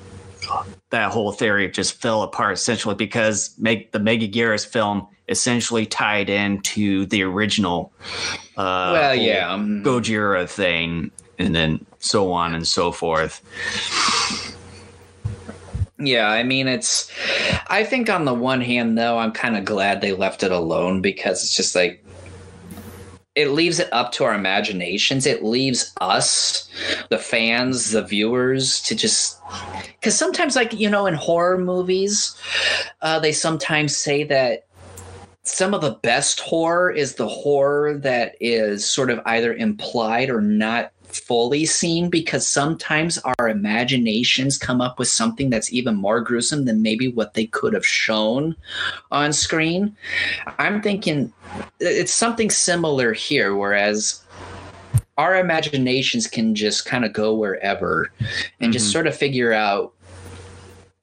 that 0.89 1.11
whole 1.11 1.31
theory 1.31 1.69
just 1.69 2.01
fell 2.01 2.21
apart 2.21 2.53
essentially 2.53 2.95
because 2.95 3.55
make 3.57 3.91
the 3.91 3.99
Megaguirus 3.99 4.65
film 4.65 5.07
essentially 5.29 5.85
tied 5.85 6.29
into 6.29 7.05
the 7.05 7.23
original 7.23 7.93
uh, 8.57 8.91
well 8.91 9.15
yeah 9.15 9.49
um, 9.49 9.81
Gojira 9.83 10.49
thing 10.49 11.11
and 11.39 11.55
then 11.55 11.85
so 11.99 12.31
on 12.31 12.53
and 12.53 12.67
so 12.67 12.91
forth. 12.91 13.41
Yeah, 16.05 16.29
I 16.29 16.43
mean, 16.43 16.67
it's. 16.67 17.11
I 17.67 17.83
think 17.83 18.09
on 18.09 18.25
the 18.25 18.33
one 18.33 18.61
hand, 18.61 18.97
though, 18.97 19.17
I'm 19.17 19.31
kind 19.31 19.57
of 19.57 19.65
glad 19.65 20.01
they 20.01 20.13
left 20.13 20.43
it 20.43 20.51
alone 20.51 21.01
because 21.01 21.43
it's 21.43 21.55
just 21.55 21.75
like 21.75 22.03
it 23.35 23.49
leaves 23.49 23.79
it 23.79 23.91
up 23.91 24.11
to 24.13 24.23
our 24.23 24.35
imaginations. 24.35 25.25
It 25.25 25.43
leaves 25.43 25.93
us, 26.01 26.69
the 27.09 27.17
fans, 27.17 27.91
the 27.91 28.03
viewers, 28.03 28.81
to 28.83 28.95
just 28.95 29.39
because 29.99 30.17
sometimes, 30.17 30.55
like 30.55 30.73
you 30.73 30.89
know, 30.89 31.05
in 31.05 31.15
horror 31.15 31.57
movies, 31.57 32.35
uh, 33.01 33.19
they 33.19 33.31
sometimes 33.31 33.95
say 33.97 34.23
that 34.25 34.65
some 35.43 35.73
of 35.73 35.81
the 35.81 35.99
best 36.03 36.39
horror 36.39 36.89
is 36.89 37.15
the 37.15 37.27
horror 37.27 37.97
that 37.97 38.35
is 38.39 38.85
sort 38.85 39.09
of 39.09 39.19
either 39.25 39.53
implied 39.53 40.29
or 40.29 40.39
not 40.39 40.92
fully 41.19 41.65
seen 41.65 42.09
because 42.09 42.47
sometimes 42.47 43.19
our 43.19 43.49
imaginations 43.49 44.57
come 44.57 44.81
up 44.81 44.99
with 44.99 45.07
something 45.07 45.49
that's 45.49 45.71
even 45.71 45.95
more 45.95 46.21
gruesome 46.21 46.65
than 46.65 46.81
maybe 46.81 47.07
what 47.07 47.33
they 47.33 47.45
could 47.45 47.73
have 47.73 47.85
shown 47.85 48.55
on 49.11 49.33
screen. 49.33 49.95
I'm 50.59 50.81
thinking 50.81 51.33
it's 51.79 52.13
something 52.13 52.49
similar 52.49 53.13
here, 53.13 53.55
whereas 53.55 54.23
our 55.17 55.37
imaginations 55.37 56.27
can 56.27 56.55
just 56.55 56.85
kind 56.85 57.05
of 57.05 57.13
go 57.13 57.33
wherever 57.33 58.11
and 58.19 58.27
mm-hmm. 58.59 58.71
just 58.71 58.91
sort 58.91 59.07
of 59.07 59.15
figure 59.15 59.53
out 59.53 59.93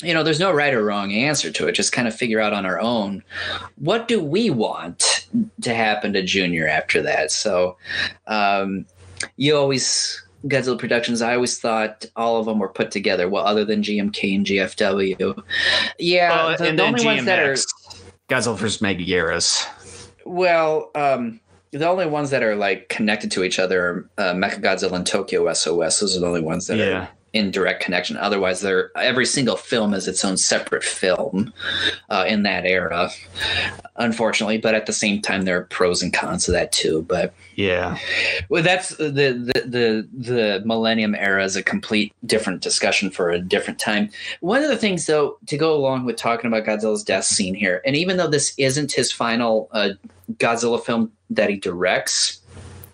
you 0.03 0.15
know 0.15 0.23
there's 0.23 0.41
no 0.41 0.53
right 0.53 0.74
or 0.74 0.85
wrong 0.85 1.12
answer 1.12 1.51
to 1.51 1.69
it 1.69 1.73
just 1.73 1.93
kind 1.93 2.09
of 2.09 2.15
figure 2.15 2.41
out 2.41 2.53
on 2.53 2.65
our 2.65 2.81
own 2.81 3.23
what 3.77 4.09
do 4.09 4.23
we 4.23 4.51
want 4.51 5.27
to 5.61 5.74
happen 5.74 6.12
to 6.12 6.23
junior 6.23 6.66
after 6.66 7.03
that 7.03 7.31
so 7.31 7.77
um, 8.27 8.87
you 9.37 9.57
always 9.57 10.23
Godzilla 10.47 10.79
Productions. 10.79 11.23
I 11.23 11.35
always 11.35 11.59
thought 11.59 12.07
all 12.17 12.39
of 12.39 12.47
them 12.47 12.59
were 12.59 12.69
put 12.69 12.91
together. 12.91 13.29
Well, 13.29 13.47
other 13.47 13.65
than 13.65 13.83
GMK 13.83 14.37
and 14.37 14.47
GFW, 14.47 15.43
yeah, 15.99 16.57
the, 16.57 16.73
the 16.73 16.83
only 16.83 17.01
GMX, 17.01 17.05
ones 17.05 17.25
that 17.27 17.39
are 17.39 17.57
Godzilla 18.29 18.57
vs 18.57 18.79
Megaguirus. 18.81 19.67
Well, 20.25 20.91
um, 20.95 21.41
the 21.73 21.89
only 21.89 22.07
ones 22.07 22.31
that 22.31 22.43
are 22.43 22.57
like 22.57 22.89
connected 22.89 23.31
to 23.33 23.45
each 23.45 23.59
other 23.59 23.85
are 23.85 24.11
uh, 24.19 24.35
Mechagodzilla 24.35 24.93
and 24.93 25.07
Tokyo 25.07 25.53
SOS. 25.53 26.01
Those 26.01 26.17
are 26.17 26.21
the 26.21 26.27
only 26.27 26.41
ones 26.41 26.67
that 26.67 26.79
yeah. 26.79 26.85
are 26.85 27.09
in 27.32 27.51
direct 27.51 27.82
connection. 27.82 28.16
Otherwise, 28.16 28.61
they're 28.61 28.90
every 28.97 29.27
single 29.27 29.57
film 29.57 29.94
is 29.94 30.09
its 30.09 30.24
own 30.24 30.36
separate 30.36 30.82
film 30.82 31.52
uh, 32.09 32.24
in 32.27 32.43
that 32.43 32.66
era, 32.66 33.11
unfortunately. 33.97 34.59
But 34.59 34.74
at 34.74 34.86
the 34.86 34.93
same 34.93 35.23
time, 35.23 35.43
there 35.43 35.59
are 35.59 35.65
pros 35.65 36.02
and 36.02 36.12
cons 36.12 36.47
to 36.47 36.52
that 36.52 36.73
too. 36.73 37.02
But 37.02 37.32
yeah, 37.55 37.98
well, 38.48 38.62
that's 38.62 38.90
the 38.97 39.11
the 39.11 39.62
the 39.65 40.09
the 40.12 40.62
Millennium 40.65 41.15
era 41.15 41.44
is 41.44 41.57
a 41.57 41.62
complete 41.62 42.12
different 42.27 42.62
discussion 42.62 43.11
for 43.11 43.31
a 43.31 43.39
different 43.39 43.78
time. 43.78 44.11
One 44.40 44.62
of 44.62 44.69
the 44.69 44.77
things, 44.77 45.07
though, 45.07 45.39
to 45.47 45.57
go 45.57 45.74
along 45.74 46.07
with 46.07 46.16
talking 46.16 46.48
about 46.48 46.65
Godzilla's 46.65 47.05
death 47.05 47.24
scene 47.24 47.55
here, 47.55 47.81
and 47.85 47.97
even 47.97 48.16
though 48.16 48.28
this 48.28 48.55
isn't 48.59 48.93
his 48.93 49.12
final 49.12 49.69
uh, 49.73 49.90
Godzilla 50.36 50.82
film 50.82 51.12
that 51.31 51.48
he 51.48 51.57
directs 51.57 52.40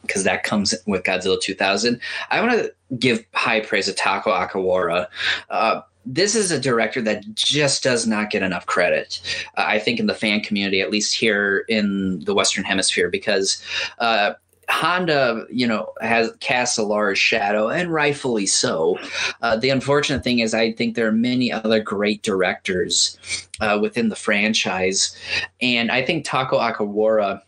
because 0.06 0.24
that 0.24 0.44
comes 0.44 0.74
with 0.86 1.02
Godzilla 1.02 1.40
2000. 1.40 2.00
I 2.30 2.40
want 2.40 2.52
to 2.52 2.72
give 2.98 3.24
high 3.34 3.60
praise 3.60 3.86
to 3.86 3.92
Takao 3.92 4.24
Okawara. 4.24 5.08
Uh, 5.50 5.80
this 6.06 6.36
is 6.36 6.52
a 6.52 6.60
director 6.60 7.02
that 7.02 7.24
just 7.34 7.82
does 7.82 8.06
not 8.06 8.30
get 8.30 8.42
enough 8.42 8.66
credit, 8.66 9.20
uh, 9.56 9.64
I 9.66 9.80
think, 9.80 9.98
in 9.98 10.06
the 10.06 10.14
fan 10.14 10.40
community, 10.40 10.80
at 10.80 10.90
least 10.90 11.14
here 11.14 11.64
in 11.68 12.20
the 12.20 12.34
Western 12.34 12.62
Hemisphere, 12.62 13.10
because 13.10 13.60
uh, 13.98 14.34
Honda, 14.68 15.44
you 15.50 15.66
know, 15.66 15.92
has 16.00 16.32
cast 16.40 16.78
a 16.78 16.82
large 16.82 17.18
shadow, 17.18 17.68
and 17.68 17.92
rightfully 17.92 18.46
so. 18.46 18.98
Uh, 19.42 19.56
the 19.56 19.70
unfortunate 19.70 20.24
thing 20.24 20.38
is, 20.40 20.54
I 20.54 20.72
think 20.72 20.94
there 20.94 21.08
are 21.08 21.12
many 21.12 21.52
other 21.52 21.80
great 21.80 22.22
directors 22.22 23.18
uh, 23.60 23.78
within 23.80 24.08
the 24.08 24.16
franchise, 24.16 25.16
and 25.60 25.90
I 25.90 26.02
think 26.02 26.24
Takao 26.24 26.72
Okawara 26.72 27.42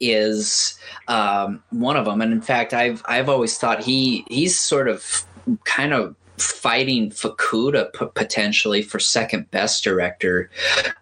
is 0.00 0.78
um, 1.10 1.62
one 1.70 1.96
of 1.96 2.04
them. 2.04 2.22
And 2.22 2.32
in 2.32 2.40
fact, 2.40 2.72
I've 2.72 3.02
I've 3.04 3.28
always 3.28 3.58
thought 3.58 3.82
he 3.82 4.24
he's 4.30 4.58
sort 4.58 4.88
of 4.88 5.24
kind 5.64 5.92
of 5.92 6.14
fighting 6.38 7.10
Fukuda 7.10 7.92
p- 7.92 8.06
potentially 8.14 8.80
for 8.80 8.98
second 8.98 9.50
best 9.50 9.84
director 9.84 10.48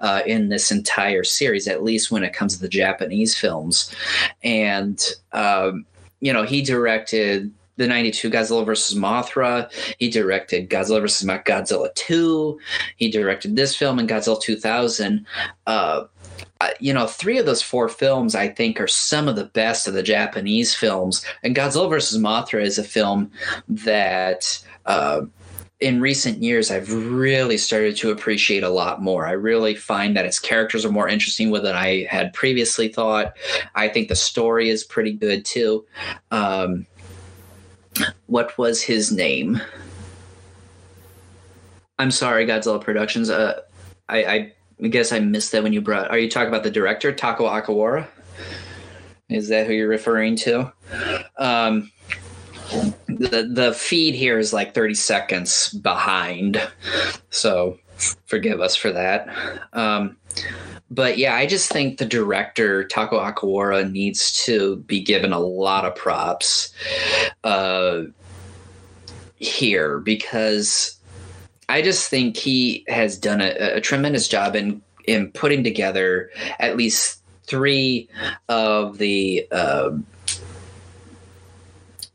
uh, 0.01 0.23
in 0.27 0.49
this 0.49 0.73
entire 0.73 1.23
series, 1.23 1.69
at 1.69 1.85
least 1.85 2.11
when 2.11 2.25
it 2.25 2.33
comes 2.33 2.57
to 2.57 2.61
the 2.61 2.69
Japanese 2.69 3.39
films. 3.39 3.95
And 4.43 5.01
um, 5.33 5.85
you 6.21 6.33
know, 6.33 6.43
he 6.43 6.63
directed 6.63 7.53
the 7.77 7.87
92 7.87 8.31
Godzilla 8.31 8.67
vs. 8.67 8.99
Mothra. 8.99 9.71
He 9.99 10.09
directed 10.09 10.69
Godzilla 10.69 11.01
vs. 11.01 11.29
Godzilla 11.29 11.95
2. 11.95 12.59
He 12.97 13.11
directed 13.11 13.55
this 13.55 13.77
film 13.77 14.01
in 14.01 14.09
Godzilla 14.09 14.41
2000. 14.41 15.25
Uh, 15.67 16.05
you 16.81 16.93
know, 16.93 17.07
three 17.07 17.39
of 17.39 17.47
those 17.47 17.63
four 17.63 17.89
films 17.89 18.35
I 18.35 18.49
think 18.49 18.81
are 18.81 18.89
some 18.89 19.29
of 19.29 19.37
the 19.37 19.45
best 19.45 19.87
of 19.87 19.95
the 19.95 20.03
Japanese 20.03 20.75
films. 20.75 21.25
And 21.43 21.55
Godzilla 21.55 21.89
vs. 21.89 22.19
Mothra 22.19 22.63
is 22.63 22.79
a 22.79 22.85
film 22.85 23.31
that. 23.69 24.65
Uh, 24.87 25.23
in 25.81 26.01
recent 26.01 26.43
years, 26.43 26.73
I've 26.73 26.93
really 26.93 27.57
started 27.57 27.97
to 27.99 28.11
appreciate 28.11 28.65
a 28.65 28.69
lot 28.69 29.01
more. 29.01 29.29
I 29.29 29.33
really 29.33 29.77
find 29.77 30.17
that 30.17 30.27
its 30.27 30.41
characters 30.41 30.85
are 30.85 30.91
more 30.91 31.09
interesting 31.09 31.53
than 31.53 31.67
I 31.77 32.05
had 32.11 32.33
previously 32.33 32.89
thought. 32.89 33.37
I 33.77 33.87
think 33.87 34.09
the 34.09 34.17
story 34.17 34.71
is 34.71 34.83
pretty 34.83 35.13
good 35.13 35.45
too. 35.45 35.87
Um, 36.33 36.85
what 38.27 38.59
was 38.59 38.83
his 38.83 39.13
name? 39.13 39.61
I'm 41.99 42.11
sorry, 42.11 42.45
Godzilla 42.45 42.81
Productions. 42.81 43.31
Uh, 43.31 43.61
I, 44.09 44.25
I 44.25 44.53
I 44.83 44.89
guess 44.89 45.13
I 45.13 45.19
missed 45.19 45.53
that 45.53 45.63
when 45.63 45.73
you 45.73 45.81
brought. 45.81 46.11
Are 46.11 46.19
you 46.19 46.31
talking 46.31 46.49
about 46.49 46.63
the 46.63 46.71
director 46.71 47.13
Takao 47.13 47.41
Okawara? 47.41 48.07
Is 49.29 49.49
that 49.49 49.67
who 49.67 49.73
you're 49.73 49.89
referring 49.89 50.37
to? 50.37 50.73
Um, 51.37 51.91
the 53.09 53.49
the 53.53 53.75
feed 53.77 54.15
here 54.15 54.39
is 54.39 54.53
like 54.53 54.75
30 54.75 54.95
seconds 54.95 55.71
behind, 55.71 56.61
so 57.31 57.79
forgive 58.27 58.61
us 58.61 58.77
for 58.77 58.93
that. 58.93 59.29
Um, 59.73 60.17
but 60.91 61.19
yeah, 61.19 61.35
I 61.35 61.47
just 61.47 61.71
think 61.71 61.99
the 61.99 62.07
director 62.07 62.85
Takao 62.85 63.35
Okawara 63.35 63.91
needs 63.91 64.45
to 64.45 64.77
be 64.77 65.03
given 65.03 65.33
a 65.33 65.41
lot 65.41 65.85
of 65.85 65.95
props 65.95 66.73
uh, 67.45 68.03
here 69.37 69.99
because 69.99 70.98
I 71.69 71.83
just 71.83 72.09
think 72.09 72.37
he 72.37 72.85
has 72.89 73.19
done 73.19 73.41
a, 73.41 73.77
a 73.77 73.81
tremendous 73.81 74.29
job 74.29 74.57
in 74.57 74.83
in 75.07 75.31
putting 75.33 75.65
together 75.65 76.31
at 76.59 76.77
least 76.77 77.23
three 77.45 78.09
of 78.49 78.99
the 78.99 79.47
uh, 79.51 79.91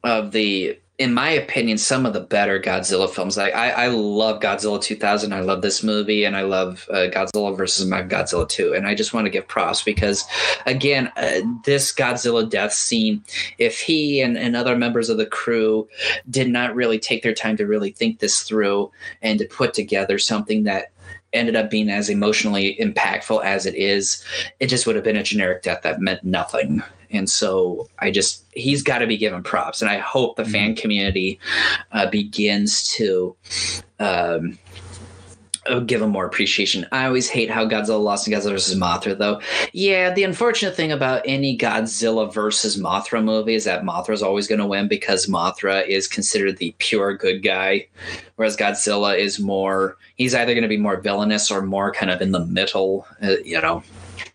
of 0.03 0.31
the 0.31 0.79
in 0.99 1.11
my 1.11 1.29
opinion, 1.29 1.79
some 1.79 2.05
of 2.05 2.13
the 2.13 2.19
better 2.19 2.59
Godzilla 2.59 3.09
films. 3.09 3.35
Like 3.35 3.55
I, 3.55 3.71
I 3.71 3.87
love 3.87 4.39
Godzilla 4.39 4.79
2000. 4.79 5.33
I 5.33 5.39
love 5.39 5.63
this 5.63 5.81
movie, 5.81 6.23
and 6.23 6.37
I 6.37 6.43
love 6.43 6.87
uh, 6.91 7.07
Godzilla 7.11 7.57
versus 7.57 7.89
Godzilla 7.89 8.47
2. 8.47 8.73
And 8.73 8.87
I 8.87 8.93
just 8.93 9.11
want 9.11 9.25
to 9.25 9.31
give 9.31 9.47
props 9.47 9.81
because, 9.81 10.23
again, 10.67 11.11
uh, 11.17 11.41
this 11.65 11.91
Godzilla 11.91 12.47
death 12.47 12.73
scene. 12.73 13.23
If 13.57 13.79
he 13.79 14.21
and, 14.21 14.37
and 14.37 14.55
other 14.55 14.77
members 14.77 15.09
of 15.09 15.17
the 15.17 15.25
crew 15.25 15.87
did 16.29 16.49
not 16.49 16.75
really 16.75 16.99
take 16.99 17.23
their 17.23 17.33
time 17.33 17.57
to 17.57 17.65
really 17.65 17.91
think 17.91 18.19
this 18.19 18.43
through 18.43 18.91
and 19.23 19.39
to 19.39 19.45
put 19.45 19.73
together 19.73 20.19
something 20.19 20.63
that 20.63 20.91
ended 21.33 21.55
up 21.55 21.71
being 21.71 21.89
as 21.89 22.09
emotionally 22.09 22.77
impactful 22.79 23.43
as 23.43 23.65
it 23.65 23.73
is, 23.73 24.23
it 24.59 24.67
just 24.67 24.85
would 24.85 24.95
have 24.95 25.03
been 25.03 25.17
a 25.17 25.23
generic 25.23 25.63
death 25.63 25.81
that 25.81 25.99
meant 25.99 26.23
nothing. 26.23 26.83
And 27.13 27.29
so 27.29 27.87
I 27.99 28.11
just, 28.11 28.43
he's 28.53 28.83
got 28.83 28.99
to 28.99 29.07
be 29.07 29.17
given 29.17 29.43
props. 29.43 29.81
And 29.81 29.89
I 29.89 29.99
hope 29.99 30.35
the 30.35 30.45
fan 30.45 30.71
mm-hmm. 30.71 30.81
community 30.81 31.39
uh, 31.91 32.09
begins 32.09 32.87
to. 32.95 33.35
Um, 33.99 34.57
give 35.85 36.01
him 36.01 36.09
more 36.09 36.25
appreciation. 36.25 36.85
I 36.91 37.05
always 37.05 37.29
hate 37.29 37.49
how 37.49 37.65
Godzilla 37.65 38.03
lost 38.03 38.27
in 38.27 38.33
Godzilla 38.33 38.51
vs. 38.51 38.75
Mothra, 38.75 39.17
though. 39.17 39.41
Yeah, 39.71 40.13
the 40.13 40.23
unfortunate 40.23 40.75
thing 40.75 40.91
about 40.91 41.21
any 41.25 41.57
Godzilla 41.57 42.33
versus 42.33 42.77
Mothra 42.77 43.23
movie 43.23 43.55
is 43.55 43.63
that 43.63 43.83
Mothra 43.83 44.13
is 44.13 44.21
always 44.21 44.47
going 44.47 44.59
to 44.59 44.67
win 44.67 44.87
because 44.87 45.27
Mothra 45.27 45.85
is 45.87 46.07
considered 46.07 46.57
the 46.57 46.75
pure 46.79 47.15
good 47.15 47.43
guy, 47.43 47.87
whereas 48.35 48.57
Godzilla 48.57 49.17
is 49.17 49.39
more. 49.39 49.97
He's 50.15 50.35
either 50.35 50.53
going 50.53 50.63
to 50.63 50.67
be 50.67 50.77
more 50.77 50.99
villainous 50.99 51.49
or 51.49 51.61
more 51.61 51.91
kind 51.91 52.11
of 52.11 52.21
in 52.21 52.31
the 52.31 52.45
middle. 52.45 53.07
Uh, 53.21 53.37
you 53.43 53.61
know. 53.61 53.83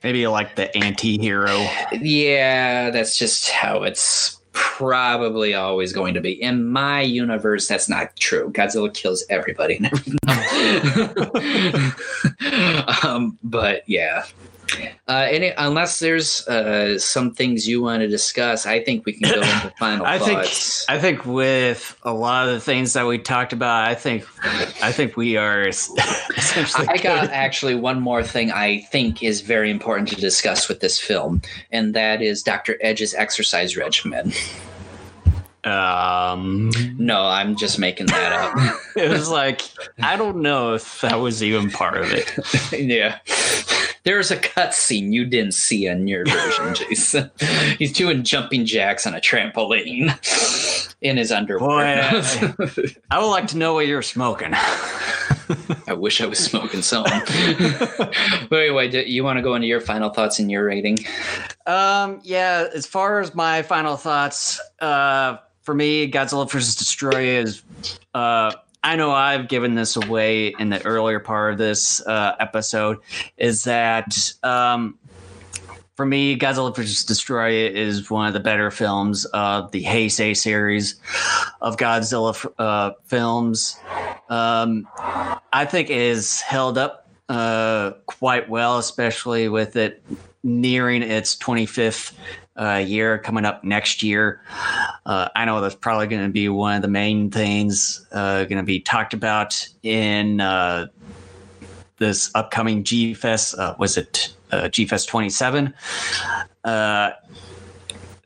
Maybe 0.03 0.27
like 0.27 0.57
the 0.57 0.75
anti-hero. 0.77 1.67
Yeah, 1.93 2.91
that's 2.91 3.19
just 3.19 3.51
how 3.51 3.83
it's 3.83 4.41
probably 4.53 5.55
always 5.55 5.93
going 5.93 6.15
to 6.15 6.21
be. 6.21 6.33
In 6.33 6.69
my 6.69 7.01
universe, 7.01 7.69
that's 7.69 7.89
not 7.89 8.17
true. 8.17 8.51
Godzilla 8.53 8.93
kills 8.93 9.25
everybody. 9.31 9.79
um, 13.05 13.39
but 13.43 13.83
yeah. 13.87 14.25
Uh, 15.07 15.27
any, 15.31 15.53
unless 15.57 15.99
there's 16.01 16.47
uh, 16.49 16.99
some 16.99 17.33
things 17.33 17.67
you 17.67 17.81
want 17.81 18.03
to 18.03 18.09
discuss, 18.09 18.67
I 18.67 18.83
think 18.83 19.07
we 19.07 19.15
can 19.15 19.31
go 19.31 19.41
into 19.41 19.73
final 19.79 20.05
I 20.05 20.19
thoughts. 20.19 20.85
think 20.87 20.99
I 20.99 21.01
think 21.01 21.25
with 21.25 21.97
a 22.03 22.13
lot 22.13 22.47
of 22.49 22.55
the 22.55 22.61
things 22.61 22.93
that 22.93 23.07
we 23.07 23.19
talked 23.19 23.53
about, 23.53 23.89
I 23.89 23.95
think 23.95 24.27
I 24.83 24.93
think 24.93 25.17
we 25.17 25.37
are 25.37 25.67
essentially. 25.69 26.87
I 26.89 26.99
got 26.99 27.31
actually 27.31 27.75
one 27.75 28.01
more 28.01 28.23
thing 28.23 28.51
I 28.51 28.81
think 28.91 29.23
is 29.23 29.41
very 29.41 29.71
important 29.71 30.09
to 30.09 30.17
discuss 30.17 30.69
with 30.69 30.81
this 30.81 30.99
film, 30.99 31.43
and 31.73 31.95
that 31.95 32.21
is 32.21 32.43
Dr. 32.43 32.77
Edge's 32.83 33.15
exercise 33.15 33.77
regimen. 33.77 34.33
Um, 35.65 36.71
No, 36.97 37.27
I'm 37.27 37.57
just 37.57 37.79
making 37.79 38.07
that 38.07 38.33
up. 38.33 38.79
it 38.97 39.11
was 39.11 39.29
like 39.29 39.63
I 40.01 40.17
don't 40.17 40.41
know 40.41 40.75
if 40.75 41.01
that 41.01 41.17
was 41.17 41.43
even 41.43 41.71
part 41.71 41.99
of 41.99 42.13
it. 42.13 42.33
yeah. 42.73 43.19
There's 44.05 44.31
a 44.31 44.37
cutscene 44.37 45.13
you 45.13 45.25
didn't 45.25 45.55
see 45.55 45.87
in 45.87 46.07
your 46.07 46.25
version, 46.25 46.75
Jason. 46.89 47.31
He's 47.79 47.93
doing 47.93 48.23
jumping 48.23 48.65
jacks 48.65 49.07
on 49.07 49.15
a 49.15 49.21
trampoline 49.21 50.17
in 51.01 51.17
his 51.17 51.33
underwear. 51.33 52.11
Boy, 52.11 52.95
I 53.11 53.19
would 53.19 53.31
like 53.31 53.49
to 53.49 53.57
know 53.57 53.75
what 53.75 53.87
you're 53.87 54.03
smoking. 54.03 54.55
I 55.87 55.95
wish 55.95 56.21
I 56.21 56.27
was 56.27 56.39
smoking 56.39 56.83
something. 56.83 57.21
but 58.51 58.57
anyway, 58.59 58.89
do 58.89 59.01
you 59.01 59.25
want 59.25 59.39
to 59.39 59.43
go 59.43 59.55
into 59.55 59.67
your 59.67 59.81
final 59.81 60.11
thoughts 60.11 60.39
and 60.39 60.51
your 60.51 60.65
rating? 60.65 60.99
Um, 61.67 62.21
yeah, 62.23 62.67
as 62.75 62.87
far 62.87 63.21
as 63.21 63.35
my 63.35 63.63
final 63.63 63.97
thoughts, 63.97 64.61
uh, 64.81 65.39
for 65.63 65.75
me, 65.75 66.11
Godzilla 66.11 66.51
vs. 66.51 66.77
Destroy 66.77 67.39
is, 67.39 67.63
uh, 68.15 68.53
I 68.83 68.97
know 68.97 69.11
I've 69.11 69.49
given 69.49 69.75
this 69.75 69.97
away 69.97 70.55
in 70.59 70.71
the 70.71 70.85
earlier 70.85 71.21
part 71.21 71.53
of 71.53 71.59
this 71.59 72.05
uh, 72.07 72.37
episode, 72.39 72.99
is 73.37 73.65
that 73.65 74.33
um, 74.43 74.99
for 75.97 76.07
me, 76.07 76.39
Godzilla 76.39 76.75
vs. 76.75 77.05
Destroy 77.05 77.69
is 77.69 78.09
one 78.09 78.29
of 78.29 78.33
the 78.33 78.41
better 78.41 78.71
films 78.71 79.25
of 79.27 79.73
the 79.73 79.83
Heisei 79.83 80.37
series 80.37 80.95
of 81.61 81.77
Godzilla 81.77 82.53
uh, 82.57 82.93
films. 83.05 83.77
Um, 84.29 84.87
I 85.53 85.65
think 85.65 85.91
it 85.91 85.99
is 85.99 86.41
held 86.41 86.79
up 86.79 87.09
uh, 87.29 87.93
quite 88.07 88.49
well, 88.49 88.79
especially 88.79 89.49
with 89.49 89.75
it 89.75 90.03
nearing 90.45 91.03
its 91.03 91.35
25th 91.37 92.13
uh, 92.59 92.83
year 92.85 93.19
coming 93.19 93.45
up 93.45 93.65
next 93.65 94.03
year. 94.03 94.41
Uh, 95.07 95.29
I 95.35 95.45
know 95.45 95.61
that's 95.61 95.75
probably 95.75 96.07
going 96.07 96.25
to 96.25 96.33
be 96.33 96.49
one 96.49 96.77
of 96.77 96.83
the 96.83 96.89
main 96.89 97.31
things 97.31 98.07
uh, 98.13 98.45
going 98.45 98.59
to 98.59 98.63
be 98.63 98.81
talked 98.81 99.15
about 99.15 99.69
in 99.83 100.41
uh, 100.41 100.89
this 101.99 102.31
upcoming 102.35 102.85
G 102.85 103.15
Fest. 103.15 103.57
Uh, 103.59 103.75
was 103.79 103.97
it 103.97 104.35
G 104.71 104.87
Fest 104.87 105.09
27? 105.09 105.73
Uh, 106.65 107.11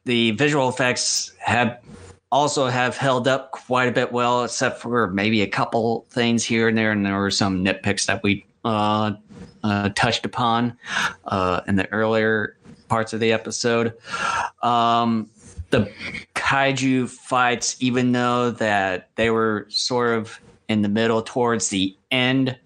the 0.04 0.32
visual 0.32 0.68
effects 0.68 1.32
have 1.38 1.78
also 2.32 2.66
have 2.66 2.96
held 2.96 3.28
up 3.28 3.52
quite 3.52 3.88
a 3.88 3.92
bit 3.92 4.10
well, 4.10 4.44
except 4.44 4.80
for 4.80 5.09
maybe 5.09 5.42
a 5.42 5.46
couple 5.46 6.06
things 6.10 6.42
here 6.42 6.66
and 6.66 6.76
there, 6.76 6.90
and 6.90 7.04
there 7.04 7.18
were 7.18 7.30
some 7.30 7.62
nitpicks 7.62 8.06
that 8.06 8.22
we 8.22 8.44
uh, 8.64 9.12
uh, 9.62 9.90
touched 9.90 10.24
upon 10.24 10.76
uh, 11.26 11.60
in 11.68 11.76
the 11.76 11.90
earlier 11.92 12.56
parts 12.93 13.14
of 13.14 13.20
the 13.20 13.32
episode. 13.32 13.94
Um, 14.62 15.31
the 15.70 15.90
kaiju 16.35 17.09
fights, 17.09 17.74
even 17.81 18.12
though 18.12 18.51
that 18.51 19.09
they 19.14 19.31
were 19.31 19.64
sort 19.70 20.19
of 20.19 20.39
in 20.69 20.82
the 20.82 20.90
middle 20.90 21.23
towards 21.23 21.70
the 21.70 21.97
end 22.10 22.59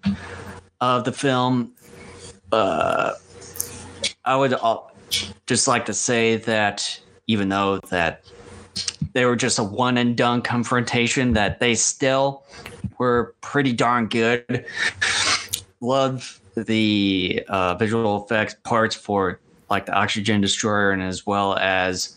of 0.81 1.05
the 1.05 1.13
film, 1.13 1.71
uh, 2.51 3.13
I 4.25 4.35
would 4.35 4.51
al- 4.51 4.91
just 5.45 5.65
like 5.65 5.85
to 5.85 5.93
say 5.93 6.35
that 6.35 6.99
even 7.27 7.47
though 7.47 7.77
that 7.89 8.25
they 9.13 9.23
were 9.23 9.37
just 9.37 9.57
a 9.59 9.63
one 9.63 9.97
and 9.97 10.17
done 10.17 10.41
confrontation, 10.41 11.31
that 11.35 11.61
they 11.61 11.73
still 11.73 12.43
were 12.97 13.33
pretty 13.39 13.71
darn 13.71 14.07
good. 14.07 14.65
Love 15.79 16.41
the 16.57 17.45
uh, 17.47 17.75
visual 17.75 18.25
effects 18.25 18.57
parts 18.65 18.93
for 18.93 19.39
like 19.69 19.85
the 19.85 19.93
oxygen 19.93 20.41
destroyer 20.41 20.91
and 20.91 21.01
as 21.01 21.25
well 21.25 21.57
as 21.57 22.15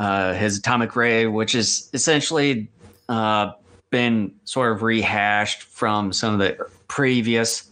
uh, 0.00 0.34
his 0.34 0.58
atomic 0.58 0.96
ray, 0.96 1.26
which 1.26 1.54
is 1.54 1.88
essentially 1.92 2.68
uh, 3.08 3.52
been 3.90 4.34
sort 4.44 4.72
of 4.72 4.82
rehashed 4.82 5.62
from 5.62 6.12
some 6.12 6.34
of 6.34 6.40
the 6.40 6.66
previous 6.88 7.70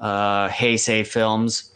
uh, 0.00 0.48
Heisei 0.48 1.06
films. 1.06 1.72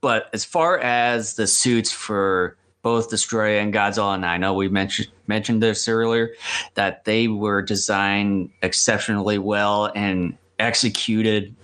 But 0.00 0.28
as 0.32 0.44
far 0.44 0.78
as 0.78 1.36
the 1.36 1.46
suits 1.46 1.92
for 1.92 2.56
both 2.82 3.10
Destoroyah 3.10 3.62
and 3.62 3.72
Godzilla, 3.72 4.14
and 4.14 4.26
I 4.26 4.36
know 4.36 4.54
we 4.54 4.68
mentioned 4.68 5.08
mentioned 5.28 5.62
this 5.62 5.88
earlier, 5.88 6.34
that 6.74 7.04
they 7.04 7.28
were 7.28 7.62
designed 7.62 8.50
exceptionally 8.60 9.38
well 9.38 9.90
and 9.94 10.36
executed 10.58 11.54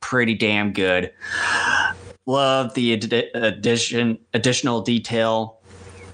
pretty 0.00 0.34
damn 0.34 0.72
good. 0.72 1.12
Love 2.30 2.74
the 2.74 2.92
ad- 2.94 3.30
addition 3.34 4.16
additional 4.34 4.82
detail 4.82 5.58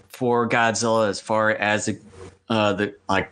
for 0.09 0.49
Godzilla 0.49 1.11
as 1.11 1.21
far 1.21 1.51
as 1.51 1.85
the, 1.85 2.01
uh, 2.49 2.73
the 2.73 2.95
like 3.07 3.31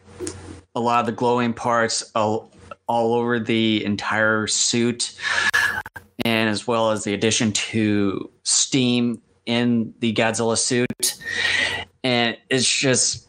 a 0.74 0.80
lot 0.80 1.00
of 1.00 1.06
the 1.06 1.12
glowing 1.12 1.54
parts 1.54 2.10
all, 2.14 2.50
all 2.86 3.14
over 3.14 3.40
the 3.40 3.82
entire 3.86 4.46
suit, 4.46 5.18
and 6.26 6.50
as 6.50 6.66
well 6.66 6.90
as 6.90 7.04
the 7.04 7.14
addition 7.14 7.52
to 7.52 8.30
steam 8.42 9.22
in 9.46 9.94
the 10.00 10.12
Godzilla 10.12 10.58
suit, 10.58 11.14
and 12.02 12.36
it's 12.50 12.68
just. 12.68 13.22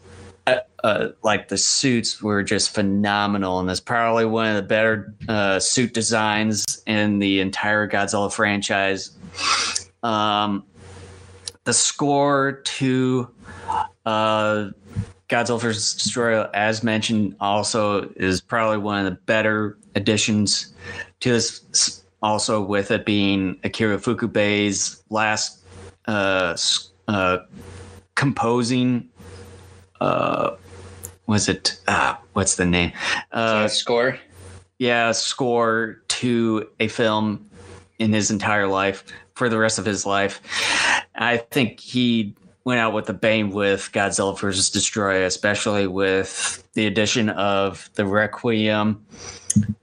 Uh, 0.47 0.59
uh, 0.83 1.07
like 1.23 1.47
the 1.47 1.57
suits 1.57 2.21
were 2.21 2.43
just 2.43 2.69
phenomenal, 2.69 3.59
and 3.59 3.67
that's 3.67 3.79
probably 3.79 4.25
one 4.25 4.47
of 4.47 4.55
the 4.55 4.61
better 4.61 5.11
uh, 5.27 5.59
suit 5.59 5.91
designs 5.91 6.83
in 6.85 7.17
the 7.17 7.39
entire 7.39 7.89
Godzilla 7.89 8.31
franchise. 8.31 9.09
Um, 10.03 10.63
the 11.63 11.73
score 11.73 12.61
to 12.63 13.29
uh, 14.05 14.69
Godzilla 15.29 15.59
vs. 15.59 15.95
Destoroyah, 15.95 16.49
as 16.53 16.83
mentioned, 16.83 17.35
also 17.39 18.09
is 18.15 18.41
probably 18.41 18.77
one 18.77 19.05
of 19.05 19.05
the 19.05 19.19
better 19.25 19.77
additions 19.95 20.73
to 21.21 21.31
this. 21.31 22.03
Also, 22.21 22.61
with 22.61 22.89
it 22.89 23.05
being 23.05 23.59
Akira 23.63 23.97
Ifukube's 23.97 25.03
last 25.09 25.59
uh, 26.07 26.57
uh, 27.07 27.37
composing, 28.15 29.09
uh, 30.01 30.55
was 31.27 31.47
it? 31.49 31.79
Uh, 31.87 32.15
what's 32.33 32.55
the 32.55 32.65
name? 32.65 32.91
Uh, 33.31 33.67
score? 33.67 34.17
yeah, 34.79 35.11
score 35.11 36.01
to 36.07 36.67
a 36.79 36.87
film 36.87 37.49
in 37.99 38.11
his 38.11 38.31
entire 38.31 38.67
life 38.67 39.03
for 39.35 39.49
the 39.49 39.57
rest 39.57 39.77
of 39.77 39.85
his 39.85 40.05
life. 40.05 40.41
I 41.15 41.37
think 41.37 41.79
he 41.79 42.35
went 42.63 42.79
out 42.79 42.93
with 42.93 43.07
a 43.09 43.13
bang 43.13 43.51
with 43.51 43.91
Godzilla 43.93 44.37
vs. 44.37 44.71
Destoroyah, 44.71 45.25
especially 45.25 45.87
with 45.87 46.67
the 46.73 46.87
addition 46.87 47.29
of 47.29 47.89
the 47.93 48.05
Requiem, 48.05 49.05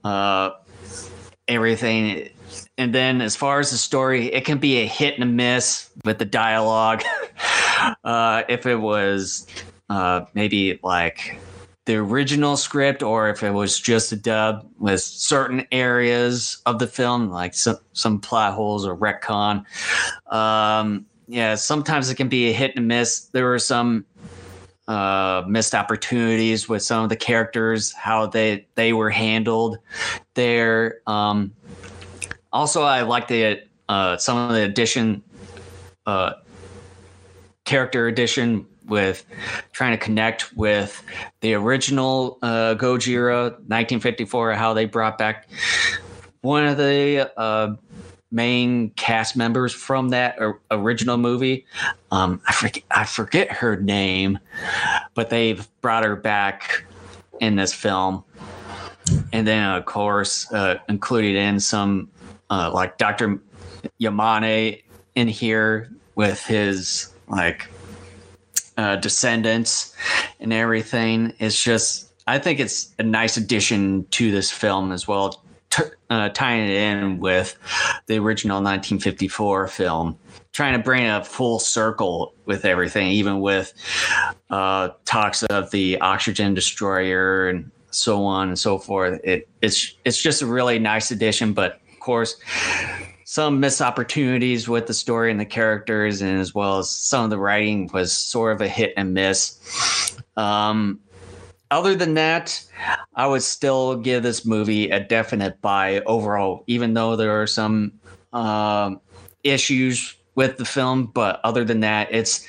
uh, 0.03 0.51
everything. 1.47 2.29
And 2.77 2.93
then, 2.93 3.21
as 3.21 3.35
far 3.35 3.59
as 3.59 3.71
the 3.71 3.77
story, 3.77 4.33
it 4.33 4.45
can 4.45 4.57
be 4.57 4.77
a 4.81 4.85
hit 4.85 5.15
and 5.15 5.23
a 5.23 5.27
miss 5.27 5.89
with 6.03 6.17
the 6.17 6.25
dialogue. 6.25 7.03
uh, 8.03 8.43
if 8.49 8.65
it 8.65 8.75
was 8.75 9.47
uh, 9.89 10.25
maybe 10.33 10.79
like 10.83 11.39
the 11.85 11.95
original 11.95 12.55
script 12.55 13.03
or 13.03 13.29
if 13.29 13.43
it 13.43 13.51
was 13.51 13.79
just 13.79 14.11
a 14.11 14.15
dub 14.15 14.65
with 14.79 15.01
certain 15.01 15.65
areas 15.71 16.61
of 16.65 16.79
the 16.79 16.87
film, 16.87 17.29
like 17.29 17.53
some, 17.53 17.77
some 17.91 18.19
plot 18.19 18.53
holes 18.53 18.85
or 18.85 18.95
retcon. 18.95 19.65
Um, 20.31 21.05
yeah, 21.27 21.55
sometimes 21.55 22.09
it 22.09 22.15
can 22.15 22.29
be 22.29 22.49
a 22.49 22.53
hit 22.53 22.75
and 22.75 22.87
miss. 22.87 23.25
There 23.25 23.45
were 23.45 23.59
some 23.59 24.05
uh, 24.87 25.43
missed 25.47 25.73
opportunities 25.75 26.67
with 26.67 26.83
some 26.83 27.03
of 27.03 27.09
the 27.09 27.15
characters, 27.15 27.93
how 27.93 28.27
they 28.27 28.67
they 28.75 28.93
were 28.93 29.09
handled 29.09 29.77
there. 30.33 30.99
Um, 31.07 31.53
also, 32.51 32.83
I 32.83 33.01
like 33.01 33.27
the 33.27 33.63
uh, 33.87 34.17
some 34.17 34.37
of 34.37 34.53
the 34.53 34.63
addition, 34.63 35.23
uh, 36.05 36.33
character 37.63 38.07
addition 38.07 38.67
with 38.93 39.25
trying 39.71 39.97
to 39.97 39.97
connect 39.97 40.55
with 40.55 41.03
the 41.41 41.55
original 41.55 42.37
uh, 42.43 42.75
Gojira 42.75 43.53
1954, 43.53 44.53
how 44.53 44.75
they 44.75 44.85
brought 44.85 45.17
back 45.17 45.49
one 46.41 46.67
of 46.67 46.77
the 46.77 47.31
uh, 47.35 47.73
main 48.31 48.91
cast 48.91 49.35
members 49.35 49.73
from 49.73 50.09
that 50.09 50.37
original 50.69 51.17
movie. 51.17 51.65
Um, 52.11 52.39
I 52.47 52.53
forget 52.53 52.83
I 52.91 53.05
forget 53.05 53.51
her 53.51 53.75
name, 53.75 54.37
but 55.15 55.31
they've 55.31 55.67
brought 55.81 56.03
her 56.03 56.15
back 56.15 56.85
in 57.39 57.55
this 57.55 57.73
film, 57.73 58.23
and 59.33 59.47
then 59.47 59.63
of 59.63 59.85
course 59.85 60.51
uh, 60.53 60.77
included 60.87 61.35
in 61.35 61.59
some 61.59 62.09
uh, 62.51 62.69
like 62.71 62.99
Dr. 62.99 63.41
Yamane 63.99 64.83
in 65.15 65.27
here 65.27 65.91
with 66.13 66.45
his 66.45 67.11
like 67.27 67.67
uh, 68.77 68.95
descendants 68.97 69.95
and 70.39 70.53
everything. 70.53 71.33
It's 71.39 71.61
just 71.61 72.13
I 72.27 72.39
think 72.39 72.59
it's 72.59 72.93
a 72.99 73.03
nice 73.03 73.37
addition 73.37 74.05
to 74.11 74.31
this 74.31 74.49
film 74.49 74.91
as 74.91 75.07
well, 75.07 75.43
t- 75.69 75.83
uh, 76.09 76.29
tying 76.29 76.69
it 76.69 76.75
in 76.75 77.19
with 77.19 77.57
the 78.07 78.17
original 78.17 78.57
1954 78.57 79.67
film, 79.67 80.17
trying 80.53 80.73
to 80.73 80.79
bring 80.79 81.05
a 81.05 81.23
full 81.23 81.59
circle 81.59 82.33
with 82.45 82.63
everything, 82.63 83.07
even 83.11 83.41
with 83.41 83.73
uh, 84.49 84.89
talks 85.05 85.43
of 85.43 85.71
the 85.71 85.99
oxygen 85.99 86.53
destroyer 86.53 87.49
and 87.49 87.71
so 87.91 88.23
on 88.23 88.47
and 88.47 88.57
so 88.57 88.77
forth. 88.77 89.19
It, 89.23 89.49
it's 89.61 89.93
it's 90.05 90.21
just 90.21 90.41
a 90.41 90.45
really 90.45 90.79
nice 90.79 91.11
addition, 91.11 91.53
but 91.53 91.81
of 91.91 91.99
course. 91.99 92.37
Some 93.33 93.59
missed 93.59 93.81
opportunities 93.81 94.69
with 94.69 94.85
the 94.85 94.93
story 94.93 95.31
and 95.31 95.39
the 95.39 95.45
characters, 95.45 96.21
and 96.21 96.39
as 96.39 96.53
well 96.53 96.77
as 96.77 96.91
some 96.91 97.23
of 97.23 97.31
the 97.31 97.39
writing 97.39 97.89
was 97.91 98.13
sort 98.13 98.53
of 98.53 98.61
a 98.61 98.67
hit 98.67 98.93
and 98.95 99.15
miss. 99.15 100.15
Um, 100.37 100.99
other 101.71 101.95
than 101.95 102.13
that, 102.13 102.63
I 103.15 103.25
would 103.25 103.41
still 103.41 103.95
give 103.95 104.21
this 104.21 104.45
movie 104.45 104.91
a 104.91 104.99
definite 104.99 105.59
buy 105.61 106.01
overall, 106.01 106.63
even 106.67 106.93
though 106.93 107.15
there 107.15 107.41
are 107.41 107.47
some 107.47 107.93
um, 108.33 109.01
issues 109.43 110.15
with 110.35 110.57
the 110.57 110.65
film. 110.65 111.07
But 111.07 111.39
other 111.43 111.65
than 111.65 111.79
that, 111.79 112.09
it's 112.13 112.45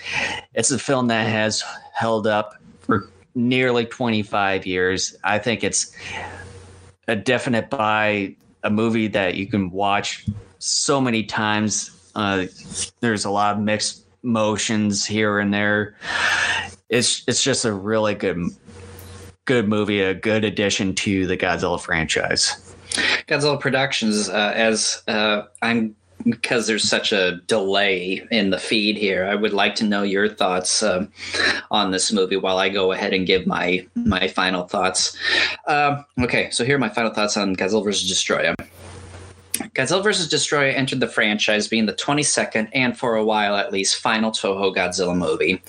it's 0.53 0.71
a 0.71 0.79
film 0.79 1.07
that 1.07 1.27
has 1.27 1.65
held 1.95 2.27
up 2.27 2.57
for 2.81 3.09
nearly 3.35 3.87
25 3.87 4.67
years. 4.67 5.17
I 5.25 5.39
think 5.39 5.65
it's 5.65 5.97
a 7.09 7.17
definite 7.17 7.71
buy, 7.71 8.37
a 8.63 8.69
movie 8.69 9.09
that 9.09 9.37
you 9.37 9.47
can 9.47 9.71
watch 9.71 10.27
so 10.65 11.01
many 11.01 11.25
times. 11.25 11.91
Uh, 12.15 12.47
there's 13.01 13.25
a 13.25 13.31
lot 13.31 13.57
of 13.57 13.63
mixed 13.63 14.07
motions 14.23 15.05
here 15.05 15.39
and 15.39 15.53
there. 15.53 15.97
It's 16.89 17.25
it's 17.27 17.43
just 17.43 17.65
a 17.65 17.73
really 17.73 18.15
good 18.15 18.39
good 19.45 19.69
movie, 19.69 20.01
a 20.01 20.15
good 20.15 20.45
addition 20.45 20.95
to 20.95 21.27
the 21.27 21.37
Godzilla 21.37 21.81
franchise. 21.81 22.75
Godzilla 23.27 23.61
Productions, 23.61 24.29
uh, 24.29 24.53
as 24.55 25.03
uh, 25.09 25.43
I'm 25.61 25.95
because 26.25 26.67
there's 26.67 26.89
such 26.89 27.13
a 27.13 27.41
delay 27.47 28.27
in 28.31 28.49
the 28.49 28.59
feed 28.59 28.97
here, 28.97 29.27
I 29.27 29.35
would 29.35 29.53
like 29.53 29.75
to 29.77 29.85
know 29.85 30.03
your 30.03 30.27
thoughts 30.27 30.83
um, 30.83 31.13
on 31.71 31.91
this 31.91 32.11
movie 32.13 32.37
while 32.37 32.57
I 32.57 32.71
go 32.71 32.93
ahead 32.93 33.13
and 33.13 33.27
give 33.27 33.47
my 33.47 33.87
my 33.95 34.29
final 34.29 34.67
thoughts. 34.67 35.17
Um, 35.67 36.05
okay, 36.21 36.49
so 36.51 36.65
here 36.65 36.77
are 36.77 36.79
my 36.79 36.89
final 36.89 37.13
thoughts 37.13 37.37
on 37.37 37.55
Godzilla 37.55 37.85
vs. 37.85 38.11
Destoroyah. 38.11 38.55
Godzilla 39.55 40.03
vs. 40.03 40.29
Destoroyah 40.29 40.75
entered 40.75 40.99
the 40.99 41.07
franchise 41.07 41.69
being 41.69 41.87
the 41.87 41.93
22nd 41.93 42.69
and, 42.73 42.99
for 42.99 43.15
a 43.15 43.25
while 43.25 43.57
at 43.57 43.73
least, 43.73 44.01
final 44.01 44.33
Toho 44.33 44.75
Godzilla 44.75 45.17
movie. 45.17 45.63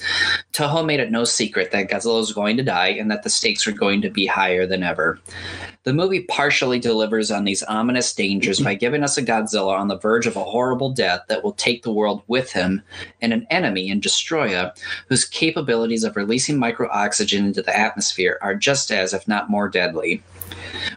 Toho 0.54 0.84
made 0.84 1.00
it 1.00 1.12
no 1.12 1.24
secret 1.24 1.72
that 1.72 1.90
Godzilla 1.90 2.18
was 2.18 2.34
going 2.34 2.58
to 2.58 2.64
die 2.64 2.88
and 2.88 3.12
that 3.12 3.22
the 3.22 3.30
stakes 3.30 3.68
were 3.68 3.74
going 3.74 4.02
to 4.02 4.10
be 4.10 4.26
higher 4.26 4.66
than 4.66 4.82
ever. 4.82 5.20
The 5.84 5.94
movie 5.94 6.22
partially 6.22 6.80
delivers 6.80 7.30
on 7.30 7.44
these 7.44 7.62
ominous 7.62 8.12
dangers 8.12 8.60
by 8.60 8.74
giving 8.74 9.04
us 9.04 9.20
a 9.20 9.24
Godzilla 9.24 9.78
on 9.78 9.88
the 9.88 10.00
verge 10.00 10.26
of 10.26 10.36
a 10.36 10.44
horrible 10.44 10.90
death 10.90 11.22
that 11.28 11.44
will 11.44 11.54
take 11.54 11.84
the 11.84 11.94
world 11.94 12.24
with 12.26 12.52
him, 12.52 12.82
and 13.22 13.32
an 13.34 13.46
enemy 13.52 13.90
in 13.90 14.02
Destoroyah 14.02 14.76
whose 15.10 15.26
capabilities 15.26 16.04
of 16.04 16.16
releasing 16.16 16.58
micro-oxygen 16.58 17.46
into 17.46 17.62
the 17.62 17.78
atmosphere 17.78 18.40
are 18.42 18.56
just 18.56 18.90
as, 18.92 19.14
if 19.14 19.28
not 19.28 19.52
more 19.52 19.70
deadly. 19.70 20.24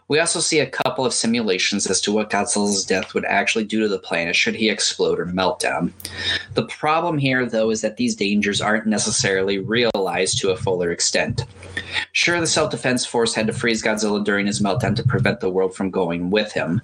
We 0.08 0.18
also 0.20 0.40
see 0.40 0.58
a 0.60 0.66
couple 0.66 1.04
of 1.04 1.12
simulations 1.12 1.86
as 1.86 2.00
to 2.00 2.12
what 2.12 2.30
Godzilla's 2.30 2.84
death 2.84 3.12
would 3.12 3.26
actually 3.26 3.64
do 3.64 3.80
to 3.80 3.88
the 3.88 3.98
planet 3.98 4.34
should 4.34 4.54
he 4.54 4.70
explode 4.70 5.20
or 5.20 5.26
melt 5.26 5.60
down. 5.60 5.92
The 6.54 6.64
problem 6.64 7.18
here, 7.18 7.44
though, 7.44 7.70
is 7.70 7.82
that 7.82 7.98
these 7.98 8.16
dangers 8.16 8.62
aren't 8.62 8.86
necessarily 8.86 9.58
realized 9.58 10.38
to 10.38 10.50
a 10.50 10.56
fuller 10.56 10.90
extent. 10.90 11.44
Sure, 12.12 12.40
the 12.40 12.46
self 12.46 12.70
defense 12.70 13.04
force 13.04 13.34
had 13.34 13.46
to 13.48 13.52
freeze 13.52 13.82
Godzilla 13.82 14.24
during 14.24 14.46
his 14.46 14.60
meltdown 14.60 14.96
to 14.96 15.02
prevent 15.02 15.40
the 15.40 15.50
world 15.50 15.74
from 15.74 15.90
going 15.90 16.30
with 16.30 16.52
him, 16.52 16.80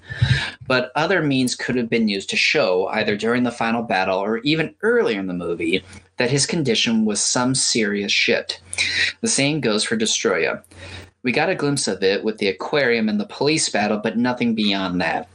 but 0.67 0.91
other 0.95 1.21
means 1.21 1.55
could 1.55 1.75
have 1.75 1.89
been 1.89 2.07
used 2.07 2.29
to 2.29 2.37
show, 2.37 2.87
either 2.87 3.17
during 3.17 3.43
the 3.43 3.51
final 3.51 3.81
battle 3.81 4.19
or 4.19 4.37
even 4.39 4.75
earlier 4.81 5.19
in 5.19 5.27
the 5.27 5.33
movie, 5.33 5.83
that 6.17 6.29
his 6.29 6.45
condition 6.45 7.05
was 7.05 7.19
some 7.19 7.55
serious 7.55 8.11
shit. 8.11 8.61
The 9.21 9.27
same 9.27 9.59
goes 9.61 9.83
for 9.83 9.97
Destoroyah. 9.97 10.63
We 11.25 11.31
got 11.31 11.49
a 11.49 11.55
glimpse 11.55 11.87
of 11.87 12.03
it 12.03 12.23
with 12.23 12.37
the 12.37 12.49
aquarium 12.49 13.09
and 13.09 13.19
the 13.19 13.25
police 13.25 13.67
battle, 13.67 13.97
but 13.97 14.15
nothing 14.15 14.53
beyond 14.53 15.01
that. 15.01 15.27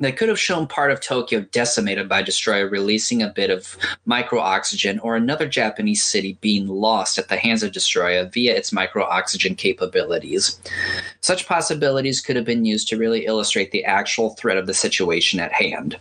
They 0.00 0.12
could 0.12 0.28
have 0.28 0.38
shown 0.38 0.68
part 0.68 0.92
of 0.92 1.00
Tokyo 1.00 1.40
decimated 1.50 2.08
by 2.08 2.22
Destoroyah 2.22 2.70
releasing 2.70 3.20
a 3.20 3.30
bit 3.30 3.50
of 3.50 3.76
micro 4.06 4.38
oxygen 4.38 5.00
or 5.00 5.16
another 5.16 5.48
Japanese 5.48 6.04
city 6.04 6.38
being 6.40 6.68
lost 6.68 7.18
at 7.18 7.28
the 7.28 7.36
hands 7.36 7.64
of 7.64 7.72
Destoroyah 7.72 8.32
via 8.32 8.54
its 8.54 8.72
micro 8.72 9.04
oxygen 9.04 9.56
capabilities. 9.56 10.60
Such 11.20 11.48
possibilities 11.48 12.20
could 12.20 12.36
have 12.36 12.44
been 12.44 12.64
used 12.64 12.86
to 12.88 12.96
really 12.96 13.26
illustrate 13.26 13.72
the 13.72 13.84
actual 13.84 14.30
threat 14.30 14.56
of 14.56 14.68
the 14.68 14.74
situation 14.74 15.40
at 15.40 15.52
hand. 15.52 15.96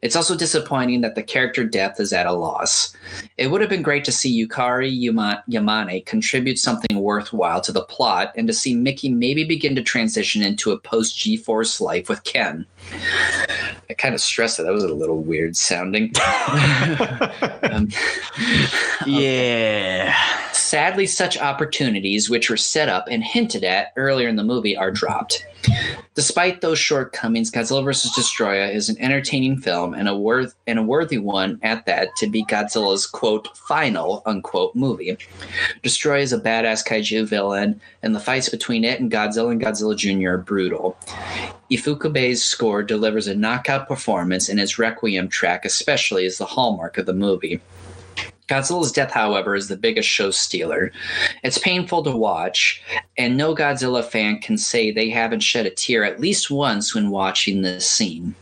It's 0.00 0.16
also 0.16 0.36
disappointing 0.36 1.00
that 1.02 1.14
the 1.14 1.22
character 1.22 1.64
depth 1.64 2.00
is 2.00 2.12
at 2.12 2.26
a 2.26 2.32
loss. 2.32 2.94
It 3.36 3.50
would 3.50 3.60
have 3.60 3.70
been 3.70 3.82
great 3.82 4.04
to 4.04 4.12
see 4.12 4.46
Yukari 4.46 4.98
Yamane 4.98 6.06
contribute 6.06 6.58
something 6.58 6.98
worthwhile 6.98 7.60
to 7.62 7.72
the 7.72 7.84
plot 7.84 8.32
and 8.36 8.46
to 8.46 8.54
see 8.54 8.74
Miki 8.74 9.10
maybe 9.10 9.44
begin 9.44 9.74
to 9.74 9.82
transition 9.82 10.42
into 10.42 10.70
a 10.70 10.78
post 10.78 11.18
G 11.18 11.36
Force 11.36 11.80
life 11.80 12.08
with 12.08 12.24
Ken. 12.24 12.66
I 12.92 13.94
kind 13.94 14.14
of 14.14 14.20
stressed 14.20 14.56
that. 14.56 14.64
That 14.64 14.72
was 14.72 14.84
a 14.84 14.94
little 14.94 15.22
weird 15.22 15.56
sounding. 15.56 16.12
um, 17.62 17.88
yeah. 19.06 20.45
Sadly, 20.66 21.06
such 21.06 21.38
opportunities, 21.38 22.28
which 22.28 22.50
were 22.50 22.56
set 22.56 22.88
up 22.88 23.06
and 23.08 23.22
hinted 23.22 23.62
at 23.62 23.92
earlier 23.94 24.26
in 24.26 24.34
the 24.34 24.42
movie, 24.42 24.76
are 24.76 24.90
dropped. 24.90 25.46
Despite 26.16 26.60
those 26.60 26.76
shortcomings, 26.76 27.52
Godzilla 27.52 27.84
vs. 27.84 28.10
Destoroyah 28.16 28.74
is 28.74 28.88
an 28.88 29.00
entertaining 29.00 29.58
film 29.58 29.94
and 29.94 30.08
a 30.08 30.16
worth 30.16 30.56
and 30.66 30.80
a 30.80 30.82
worthy 30.82 31.18
one 31.18 31.60
at 31.62 31.86
that 31.86 32.08
to 32.16 32.26
be 32.26 32.44
Godzilla's 32.44 33.06
quote 33.06 33.56
final 33.56 34.24
unquote 34.26 34.74
movie. 34.74 35.16
Destoroyah 35.84 36.22
is 36.22 36.32
a 36.32 36.40
badass 36.40 36.84
kaiju 36.84 37.28
villain, 37.28 37.80
and 38.02 38.12
the 38.12 38.18
fights 38.18 38.48
between 38.48 38.82
it 38.82 38.98
and 38.98 39.08
Godzilla 39.08 39.52
and 39.52 39.62
Godzilla 39.62 39.96
Jr. 39.96 40.30
are 40.30 40.38
brutal. 40.38 40.98
Ifukube's 41.70 42.42
score 42.42 42.82
delivers 42.82 43.28
a 43.28 43.36
knockout 43.36 43.86
performance, 43.86 44.48
and 44.48 44.58
his 44.58 44.80
Requiem 44.80 45.28
track 45.28 45.64
especially 45.64 46.24
is 46.24 46.38
the 46.38 46.44
hallmark 46.44 46.98
of 46.98 47.06
the 47.06 47.12
movie. 47.12 47.60
Godzilla's 48.48 48.92
death, 48.92 49.10
however, 49.10 49.56
is 49.56 49.66
the 49.66 49.76
biggest 49.76 50.08
show 50.08 50.30
stealer. 50.30 50.92
It's 51.42 51.58
painful 51.58 52.04
to 52.04 52.16
watch, 52.16 52.80
and 53.18 53.36
no 53.36 53.56
Godzilla 53.56 54.04
fan 54.04 54.38
can 54.38 54.56
say 54.56 54.90
they 54.90 55.10
haven't 55.10 55.40
shed 55.40 55.66
a 55.66 55.70
tear 55.70 56.04
at 56.04 56.20
least 56.20 56.48
once 56.48 56.94
when 56.94 57.10
watching 57.10 57.62
this 57.62 57.90
scene. 57.90 58.36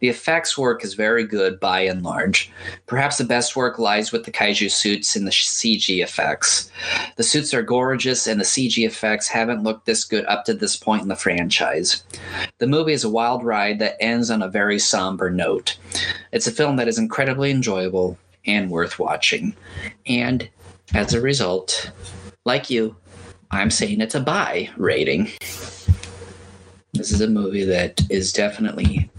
The 0.00 0.08
effects 0.08 0.56
work 0.56 0.82
is 0.82 0.94
very 0.94 1.26
good 1.26 1.60
by 1.60 1.80
and 1.80 2.02
large. 2.02 2.50
Perhaps 2.86 3.18
the 3.18 3.24
best 3.24 3.54
work 3.54 3.78
lies 3.78 4.12
with 4.12 4.24
the 4.24 4.32
kaiju 4.32 4.70
suits 4.70 5.14
and 5.14 5.26
the 5.26 5.30
CG 5.30 6.02
effects. 6.02 6.70
The 7.16 7.22
suits 7.22 7.52
are 7.52 7.62
gorgeous, 7.62 8.26
and 8.26 8.40
the 8.40 8.44
CG 8.44 8.86
effects 8.86 9.28
haven't 9.28 9.62
looked 9.62 9.84
this 9.84 10.04
good 10.04 10.24
up 10.24 10.46
to 10.46 10.54
this 10.54 10.76
point 10.76 11.02
in 11.02 11.08
the 11.08 11.16
franchise. 11.16 12.02
The 12.58 12.66
movie 12.66 12.94
is 12.94 13.04
a 13.04 13.10
wild 13.10 13.44
ride 13.44 13.78
that 13.80 13.96
ends 14.00 14.30
on 14.30 14.40
a 14.40 14.48
very 14.48 14.78
somber 14.78 15.30
note. 15.30 15.76
It's 16.32 16.46
a 16.46 16.52
film 16.52 16.76
that 16.76 16.88
is 16.88 16.98
incredibly 16.98 17.50
enjoyable 17.50 18.18
and 18.46 18.70
worth 18.70 18.98
watching. 18.98 19.54
And 20.06 20.48
as 20.92 21.14
a 21.14 21.20
result, 21.20 21.90
like 22.44 22.70
you, 22.70 22.96
I'm 23.50 23.70
saying 23.70 24.00
it's 24.00 24.14
a 24.14 24.20
buy 24.20 24.70
rating. 24.76 25.30
This 26.94 27.10
is 27.10 27.20
a 27.20 27.28
movie 27.28 27.64
that 27.64 28.00
is 28.08 28.32
definitely 28.32 29.10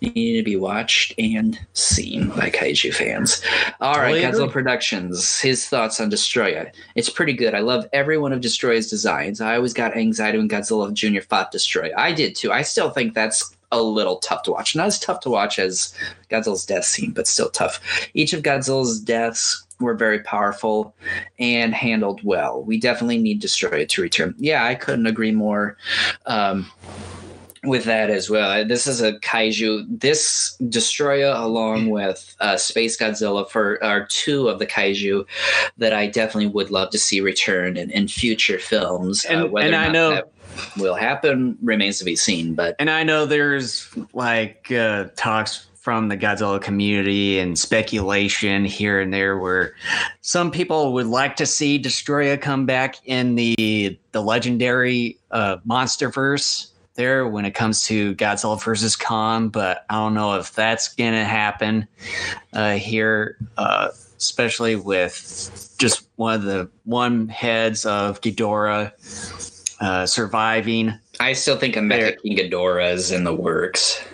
needing 0.00 0.36
to 0.36 0.42
be 0.42 0.56
watched 0.56 1.14
and 1.18 1.56
seen 1.72 2.30
by 2.30 2.50
kaiju 2.50 2.92
fans. 2.92 3.42
All 3.80 3.98
right, 4.00 4.16
Godzilla 4.16 4.50
Productions. 4.50 5.38
His 5.38 5.68
thoughts 5.68 6.00
on 6.00 6.10
Destoroyah. 6.10 6.72
It's 6.96 7.08
pretty 7.08 7.32
good. 7.32 7.54
I 7.54 7.60
love 7.60 7.86
every 7.92 8.18
one 8.18 8.32
of 8.32 8.40
Destoroyah's 8.40 8.90
designs. 8.90 9.40
I 9.40 9.54
always 9.54 9.72
got 9.72 9.96
anxiety 9.96 10.38
when 10.38 10.48
Godzilla 10.48 10.92
Jr. 10.92 11.20
fought 11.20 11.52
Destoroyah. 11.52 11.94
I 11.96 12.12
did 12.12 12.34
too. 12.34 12.50
I 12.50 12.62
still 12.62 12.90
think 12.90 13.14
that's 13.14 13.56
a 13.72 13.82
little 13.82 14.16
tough 14.16 14.42
to 14.44 14.52
watch. 14.52 14.74
Not 14.74 14.86
as 14.86 14.98
tough 14.98 15.20
to 15.20 15.30
watch 15.30 15.58
as 15.58 15.94
Godzilla's 16.28 16.66
death 16.66 16.84
scene, 16.84 17.12
but 17.12 17.26
still 17.26 17.50
tough. 17.50 17.80
Each 18.14 18.32
of 18.32 18.42
Godzilla's 18.42 19.00
deaths 19.00 19.64
were 19.80 19.94
very 19.94 20.20
powerful 20.20 20.94
and 21.38 21.74
handled 21.74 22.22
well. 22.22 22.62
We 22.62 22.78
definitely 22.78 23.18
need 23.18 23.42
Destoroyah 23.42 23.88
to 23.88 24.02
return. 24.02 24.34
Yeah, 24.38 24.64
I 24.64 24.74
couldn't 24.74 25.06
agree 25.06 25.32
more. 25.32 25.76
Um, 26.26 26.70
with 27.64 27.84
that 27.84 28.10
as 28.10 28.30
well. 28.30 28.64
This 28.64 28.86
is 28.86 29.00
a 29.00 29.12
kaiju. 29.14 30.00
This 30.00 30.56
Destoroyah, 30.62 31.42
along 31.42 31.90
with 31.90 32.34
uh, 32.40 32.56
Space 32.56 32.96
Godzilla, 32.96 33.48
for 33.48 33.82
are 33.82 34.06
two 34.06 34.48
of 34.48 34.58
the 34.58 34.66
kaiju 34.66 35.26
that 35.78 35.92
I 35.92 36.06
definitely 36.06 36.48
would 36.48 36.70
love 36.70 36.90
to 36.90 36.98
see 36.98 37.20
return 37.20 37.76
in, 37.76 37.90
in 37.90 38.08
future 38.08 38.58
films. 38.58 39.24
And, 39.24 39.42
uh, 39.42 39.48
whether 39.48 39.66
and 39.66 39.76
I 39.76 39.88
know 39.88 40.10
that 40.10 40.32
will 40.78 40.94
happen 40.94 41.56
remains 41.62 41.98
to 41.98 42.04
be 42.04 42.16
seen. 42.16 42.54
But 42.54 42.76
And 42.78 42.90
I 42.90 43.04
know 43.04 43.26
there's 43.26 43.88
like 44.12 44.72
uh, 44.72 45.08
talks 45.16 45.66
from 45.80 46.08
the 46.08 46.16
Godzilla 46.16 46.60
community 46.60 47.38
and 47.38 47.58
speculation 47.58 48.66
here 48.66 49.00
and 49.00 49.14
there 49.14 49.38
where 49.38 49.74
some 50.20 50.50
people 50.50 50.92
would 50.92 51.06
like 51.06 51.36
to 51.36 51.46
see 51.46 51.80
Destoroyah 51.80 52.40
come 52.40 52.66
back 52.66 52.96
in 53.06 53.34
the 53.34 53.98
the 54.12 54.20
legendary 54.20 55.18
uh, 55.30 55.56
MonsterVerse 55.66 56.69
there 57.00 57.26
when 57.26 57.46
it 57.46 57.54
comes 57.54 57.86
to 57.86 58.14
Godzilla 58.16 58.62
versus 58.62 58.94
Kong, 58.94 59.48
but 59.48 59.86
I 59.88 59.94
don't 59.94 60.12
know 60.12 60.34
if 60.34 60.52
that's 60.52 60.94
gonna 60.94 61.24
happen 61.24 61.88
uh, 62.52 62.74
here, 62.74 63.38
uh, 63.56 63.88
especially 64.18 64.76
with 64.76 65.74
just 65.78 66.06
one 66.16 66.34
of 66.34 66.42
the 66.42 66.68
one 66.84 67.28
heads 67.28 67.86
of 67.86 68.20
Ghidorah 68.20 68.92
uh, 69.80 70.04
surviving. 70.04 70.92
I 71.20 71.32
still 71.32 71.56
think 71.56 71.76
a 71.76 71.80
Mecha 71.80 72.20
King 72.20 72.36
Ghidorah 72.36 72.92
is 72.92 73.12
in 73.12 73.24
the 73.24 73.34
works. 73.34 74.04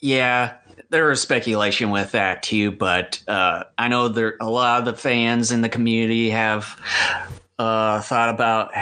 Yeah, 0.00 0.54
there 0.88 1.08
was 1.08 1.20
speculation 1.20 1.90
with 1.90 2.12
that 2.12 2.42
too, 2.42 2.70
but 2.70 3.22
uh, 3.28 3.64
I 3.76 3.88
know 3.88 4.08
there 4.08 4.36
a 4.40 4.48
lot 4.48 4.78
of 4.78 4.86
the 4.86 4.98
fans 4.98 5.52
in 5.52 5.60
the 5.60 5.68
community 5.68 6.30
have 6.30 6.80
uh, 7.58 8.00
thought 8.00 8.30
about 8.30 8.72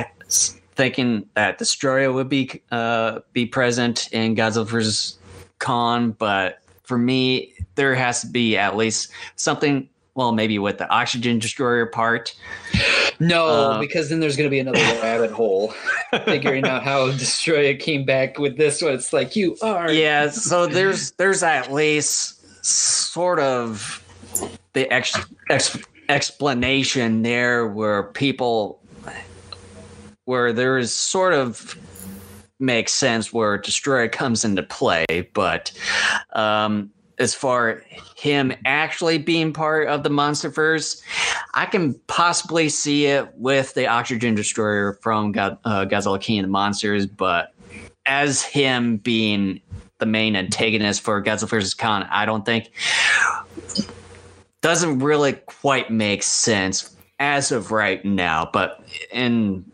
thinking 0.78 1.28
that 1.34 1.58
Destoroyah 1.58 2.14
would 2.14 2.28
be 2.28 2.62
uh, 2.70 3.18
be 3.32 3.44
present 3.44 4.08
in 4.12 4.36
Godzilla 4.36 4.64
vs 4.64 5.18
Kong, 5.58 6.12
but 6.12 6.60
for 6.84 6.96
me, 6.96 7.52
there 7.74 7.94
has 7.96 8.22
to 8.22 8.28
be 8.28 8.56
at 8.56 8.76
least 8.76 9.10
something. 9.36 9.88
Well, 10.14 10.32
maybe 10.32 10.58
with 10.58 10.78
the 10.78 10.88
oxygen 10.88 11.38
destroyer 11.38 11.86
part. 11.86 12.34
No, 13.20 13.46
Uh, 13.46 13.78
because 13.80 14.08
then 14.08 14.18
there's 14.18 14.36
going 14.36 14.48
to 14.48 14.50
be 14.50 14.58
another 14.58 14.78
rabbit 15.02 15.30
hole 15.30 15.72
figuring 16.24 16.64
out 16.64 16.82
how 16.82 17.08
Destoroyah 17.10 17.78
came 17.78 18.04
back 18.04 18.38
with 18.38 18.56
this 18.56 18.82
one. 18.82 18.94
It's 18.94 19.12
like 19.12 19.36
you 19.36 19.56
are. 19.62 19.92
yeah 19.92 20.30
so 20.30 20.66
there's 20.78 21.12
there's 21.12 21.42
at 21.42 21.72
least 21.72 22.64
sort 22.64 23.38
of 23.38 24.04
the 24.72 24.92
ex, 24.92 25.16
ex, 25.50 25.78
explanation 26.08 27.22
there 27.22 27.66
where 27.68 28.04
people 28.04 28.80
where 30.28 30.52
there 30.52 30.76
is 30.76 30.94
sort 30.94 31.32
of 31.32 31.74
makes 32.60 32.92
sense 32.92 33.32
where 33.32 33.58
Destoroyah 33.58 34.12
comes 34.12 34.44
into 34.44 34.62
play 34.62 35.06
but 35.32 35.72
um 36.34 36.90
as 37.18 37.34
far 37.34 37.82
him 38.16 38.52
actually 38.64 39.18
being 39.18 39.52
part 39.52 39.88
of 39.88 40.02
the 40.02 40.10
monsterverse 40.10 41.00
i 41.54 41.64
can 41.64 41.94
possibly 42.08 42.68
see 42.68 43.06
it 43.06 43.32
with 43.34 43.74
the 43.74 43.86
oxygen 43.86 44.34
destroyer 44.34 44.98
from 45.02 45.32
God, 45.32 45.56
uh, 45.64 45.84
godzilla 45.84 46.20
king 46.20 46.40
of 46.40 46.44
the 46.44 46.50
monsters 46.50 47.06
but 47.06 47.54
as 48.06 48.42
him 48.42 48.96
being 48.98 49.60
the 49.98 50.06
main 50.06 50.36
antagonist 50.36 51.02
for 51.02 51.22
Godzilla 51.22 51.48
vs. 51.48 51.74
Kong, 51.74 52.06
I 52.10 52.24
don't 52.24 52.44
think 52.44 52.70
doesn't 54.60 54.98
really 54.98 55.34
quite 55.34 55.90
make 55.90 56.22
sense 56.22 56.96
as 57.20 57.52
of 57.52 57.70
right 57.70 58.04
now. 58.04 58.48
But 58.52 58.84
in 59.12 59.64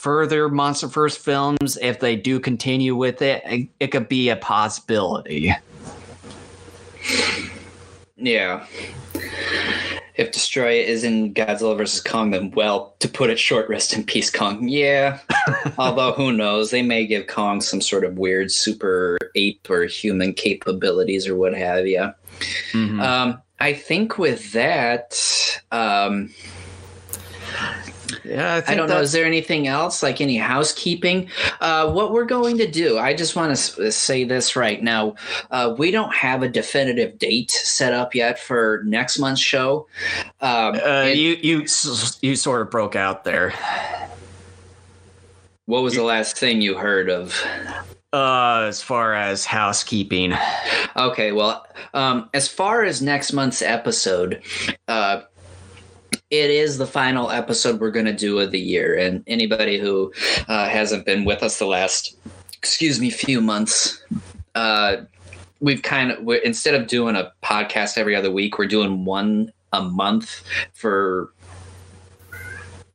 further 0.00 0.48
MonsterVerse 0.48 1.18
films, 1.18 1.76
if 1.82 2.00
they 2.00 2.16
do 2.16 2.40
continue 2.40 2.96
with 2.96 3.20
it, 3.20 3.42
it, 3.44 3.68
it 3.80 3.86
could 3.88 4.08
be 4.08 4.30
a 4.30 4.36
possibility. 4.36 5.54
Yeah. 8.16 8.64
If 10.14 10.32
Destoroyah 10.32 10.84
is 10.84 11.04
in 11.04 11.34
Godzilla 11.34 11.76
vs. 11.76 12.02
Kong, 12.02 12.30
then 12.30 12.50
well, 12.52 12.94
to 13.00 13.08
put 13.08 13.28
it 13.28 13.38
short, 13.38 13.68
rest 13.68 13.92
in 13.92 14.04
peace, 14.04 14.30
Kong. 14.30 14.66
Yeah. 14.68 15.18
Although 15.78 16.12
who 16.12 16.32
knows? 16.32 16.70
They 16.70 16.82
may 16.82 17.06
give 17.06 17.26
Kong 17.26 17.60
some 17.60 17.82
sort 17.82 18.04
of 18.04 18.18
weird 18.18 18.50
super 18.50 19.18
ape 19.36 19.68
or 19.68 19.84
human 19.84 20.32
capabilities 20.32 21.28
or 21.28 21.36
what 21.36 21.54
have 21.54 21.86
you. 21.86 22.10
Mhm. 22.72 23.02
Um, 23.02 23.42
I 23.58 23.74
think 23.74 24.16
with 24.16 24.52
that, 24.52 25.60
um, 25.70 26.32
yeah, 28.24 28.62
I, 28.66 28.72
I 28.72 28.74
don't 28.74 28.88
know. 28.88 29.00
Is 29.00 29.12
there 29.12 29.24
anything 29.26 29.66
else, 29.66 30.02
like 30.02 30.20
any 30.20 30.36
housekeeping? 30.36 31.28
Uh, 31.60 31.90
what 31.90 32.12
we're 32.12 32.24
going 32.24 32.58
to 32.58 32.70
do, 32.70 32.98
I 32.98 33.14
just 33.14 33.36
want 33.36 33.56
to 33.56 33.92
say 33.92 34.24
this 34.24 34.56
right 34.56 34.82
now. 34.82 35.14
Uh, 35.50 35.74
we 35.78 35.90
don't 35.90 36.14
have 36.14 36.42
a 36.42 36.48
definitive 36.48 37.18
date 37.18 37.50
set 37.50 37.92
up 37.92 38.14
yet 38.14 38.38
for 38.38 38.82
next 38.84 39.18
month's 39.18 39.40
show. 39.40 39.86
Um, 40.40 40.74
Uh, 40.84 41.10
you 41.14 41.36
you 41.42 41.66
you 42.22 42.36
sort 42.36 42.62
of 42.62 42.70
broke 42.70 42.96
out 42.96 43.24
there. 43.24 43.52
what 45.66 45.82
was 45.82 45.94
the 45.94 46.02
last 46.02 46.36
thing 46.36 46.60
you 46.60 46.76
heard 46.76 47.08
of? 47.10 47.40
Uh, 48.12 48.64
as 48.68 48.82
far 48.82 49.14
as 49.14 49.44
housekeeping, 49.44 50.34
Okay, 50.96 51.30
well, 51.30 51.64
um, 51.94 52.28
as 52.34 52.48
far 52.48 52.82
as 52.82 53.00
next 53.00 53.32
month's 53.32 53.62
episode, 53.62 54.42
uh, 54.88 55.20
it 56.30 56.50
is 56.50 56.78
the 56.78 56.86
final 56.86 57.30
episode 57.30 57.80
we're 57.80 57.90
going 57.90 58.06
to 58.06 58.12
do 58.12 58.38
of 58.38 58.52
the 58.52 58.60
year. 58.60 58.96
And 58.96 59.24
anybody 59.26 59.78
who 59.78 60.12
uh, 60.48 60.68
hasn't 60.68 61.04
been 61.04 61.24
with 61.24 61.42
us 61.42 61.58
the 61.58 61.66
last, 61.66 62.16
excuse 62.56 63.00
me, 63.00 63.10
few 63.10 63.40
months, 63.40 64.02
uh, 64.54 64.98
we've 65.60 65.82
kind 65.82 66.12
of, 66.12 66.22
we're, 66.22 66.38
instead 66.38 66.74
of 66.74 66.86
doing 66.86 67.16
a 67.16 67.32
podcast 67.42 67.98
every 67.98 68.14
other 68.14 68.30
week, 68.30 68.58
we're 68.58 68.66
doing 68.66 69.04
one 69.04 69.52
a 69.72 69.82
month 69.82 70.42
for 70.72 71.32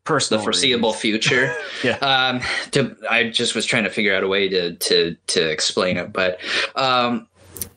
personal 0.05 0.39
the 0.39 0.43
foreseeable 0.43 0.89
reasons. 0.89 1.01
future. 1.01 1.55
Yeah. 1.83 1.97
Um, 1.97 2.41
to, 2.71 2.95
I 3.09 3.29
just 3.29 3.53
was 3.53 3.65
trying 3.65 3.83
to 3.83 3.89
figure 3.89 4.15
out 4.15 4.23
a 4.23 4.27
way 4.27 4.47
to 4.49 4.75
to 4.75 5.15
to 5.27 5.51
explain 5.51 5.97
it, 5.97 6.11
but 6.11 6.39
um, 6.75 7.27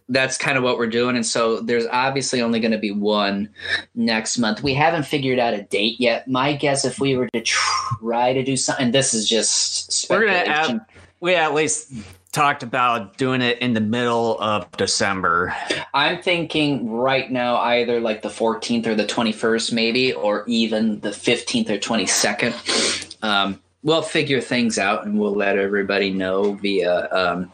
that's 0.08 0.38
kind 0.38 0.56
of 0.56 0.64
what 0.64 0.78
we're 0.78 0.86
doing. 0.86 1.16
And 1.16 1.26
so 1.26 1.60
there's 1.60 1.86
obviously 1.86 2.40
only 2.40 2.60
going 2.60 2.72
to 2.72 2.78
be 2.78 2.90
one 2.90 3.48
next 3.94 4.38
month. 4.38 4.62
We 4.62 4.74
haven't 4.74 5.04
figured 5.04 5.38
out 5.38 5.54
a 5.54 5.62
date 5.62 6.00
yet. 6.00 6.28
My 6.28 6.54
guess, 6.54 6.84
if 6.84 6.98
we 6.98 7.16
were 7.16 7.28
to 7.28 7.40
try 7.42 8.32
to 8.32 8.42
do 8.42 8.56
something, 8.56 8.90
this 8.90 9.12
is 9.12 9.28
just 9.28 10.08
We're 10.08 10.26
gonna 10.26 10.86
we 11.20 11.34
at 11.34 11.52
least 11.52 11.92
talked 12.32 12.62
about 12.62 13.16
doing 13.16 13.40
it 13.40 13.58
in 13.58 13.74
the 13.74 13.80
middle 13.80 14.40
of 14.40 14.70
December. 14.72 15.54
I'm 15.94 16.22
thinking 16.22 16.90
right 16.90 17.30
now 17.30 17.56
either 17.56 18.00
like 18.00 18.22
the 18.22 18.28
14th 18.28 18.86
or 18.86 18.94
the 18.94 19.04
21st, 19.04 19.72
maybe, 19.72 20.12
or 20.12 20.44
even 20.46 21.00
the 21.00 21.10
15th 21.10 21.70
or 21.70 21.78
22nd. 21.78 23.24
Um, 23.24 23.60
we'll 23.82 24.02
figure 24.02 24.40
things 24.40 24.78
out 24.78 25.04
and 25.04 25.18
we'll 25.18 25.34
let 25.34 25.58
everybody 25.58 26.10
know 26.10 26.52
via 26.52 27.08
um, 27.10 27.52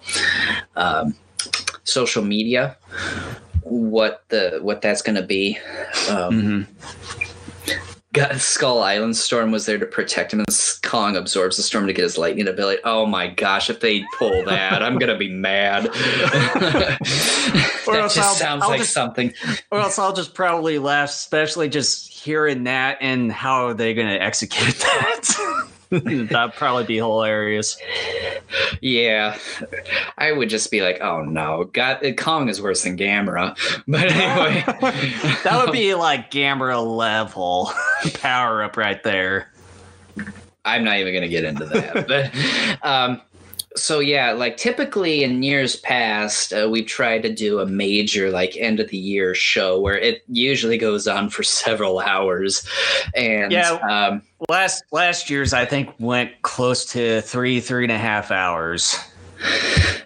um, 0.76 1.14
social 1.84 2.24
media 2.24 2.76
what 3.62 4.24
the 4.28 4.58
what 4.62 4.82
that's 4.82 5.00
going 5.02 5.16
to 5.16 5.22
be. 5.22 5.58
Um, 6.10 6.66
God, 8.12 8.36
Skull 8.40 8.80
Island 8.82 9.16
Storm 9.16 9.50
was 9.50 9.66
there 9.66 9.78
to 9.78 9.86
protect 9.86 10.32
him, 10.32 10.38
and 10.40 10.48
Kong 10.84 11.16
absorbs 11.16 11.56
the 11.56 11.64
storm 11.64 11.86
to 11.88 11.92
get 11.92 12.02
his 12.02 12.16
lightning 12.16 12.46
ability. 12.46 12.80
Oh 12.84 13.06
my 13.06 13.26
gosh, 13.26 13.68
if 13.70 13.80
they 13.80 14.04
pull 14.18 14.44
that, 14.44 14.82
I'm 14.84 14.98
gonna 14.98 15.16
be 15.18 15.30
mad. 15.32 15.84
that 15.92 17.84
Or 17.88 17.96
else 17.96 18.14
just 18.14 18.28
I'll- 18.28 18.34
sounds 18.34 18.62
I'll 18.62 18.68
like 18.70 18.80
just- 18.80 18.92
something. 18.92 19.32
Or 19.72 19.80
else 19.80 19.98
I'll 19.98 20.12
just 20.12 20.34
probably 20.34 20.78
laugh, 20.78 21.08
especially 21.08 21.68
just 21.68 22.08
hearing 22.12 22.64
that 22.64 22.98
and 23.00 23.32
how 23.32 23.66
are 23.66 23.74
they 23.74 23.94
going 23.94 24.08
to 24.08 24.22
execute 24.22 24.74
that. 24.80 25.68
That'd 26.28 26.54
probably 26.54 26.84
be 26.84 26.96
hilarious. 26.96 27.76
Yeah, 28.80 29.38
I 30.18 30.32
would 30.32 30.48
just 30.50 30.70
be 30.70 30.82
like, 30.82 31.00
"Oh 31.00 31.22
no, 31.22 31.64
God, 31.72 32.00
Kong 32.16 32.48
is 32.48 32.60
worse 32.60 32.82
than 32.82 32.96
Gamera." 32.96 33.56
But 33.86 34.10
anyway, 34.10 34.64
that 35.44 35.62
would 35.62 35.72
be 35.72 35.94
like 35.94 36.30
Gamera 36.30 36.84
level 36.84 37.70
power 38.14 38.62
up 38.62 38.76
right 38.76 39.02
there. 39.02 39.52
I'm 40.64 40.84
not 40.84 40.96
even 40.98 41.12
going 41.12 41.22
to 41.22 41.28
get 41.28 41.44
into 41.44 41.66
that. 41.66 42.06
but 42.08 42.86
um, 42.86 43.20
so 43.76 43.98
yeah, 43.98 44.32
like 44.32 44.56
typically 44.56 45.24
in 45.24 45.42
years 45.42 45.76
past, 45.76 46.52
uh, 46.52 46.68
we've 46.70 46.86
tried 46.86 47.22
to 47.22 47.32
do 47.32 47.58
a 47.60 47.66
major 47.66 48.30
like 48.30 48.56
end 48.56 48.78
of 48.80 48.88
the 48.88 48.96
year 48.96 49.34
show 49.34 49.80
where 49.80 49.98
it 49.98 50.22
usually 50.28 50.78
goes 50.78 51.08
on 51.08 51.28
for 51.30 51.42
several 51.64 51.98
hours, 52.00 52.66
and 53.14 53.52
Yeah. 53.52 53.72
um, 53.90 54.22
Last 54.48 54.84
last 54.92 55.30
year's 55.30 55.52
I 55.54 55.64
think 55.64 55.88
went 55.98 56.42
close 56.42 56.84
to 56.92 57.22
three 57.22 57.60
three 57.60 57.84
and 57.84 57.92
a 57.92 57.98
half 57.98 58.30
hours. 58.30 58.96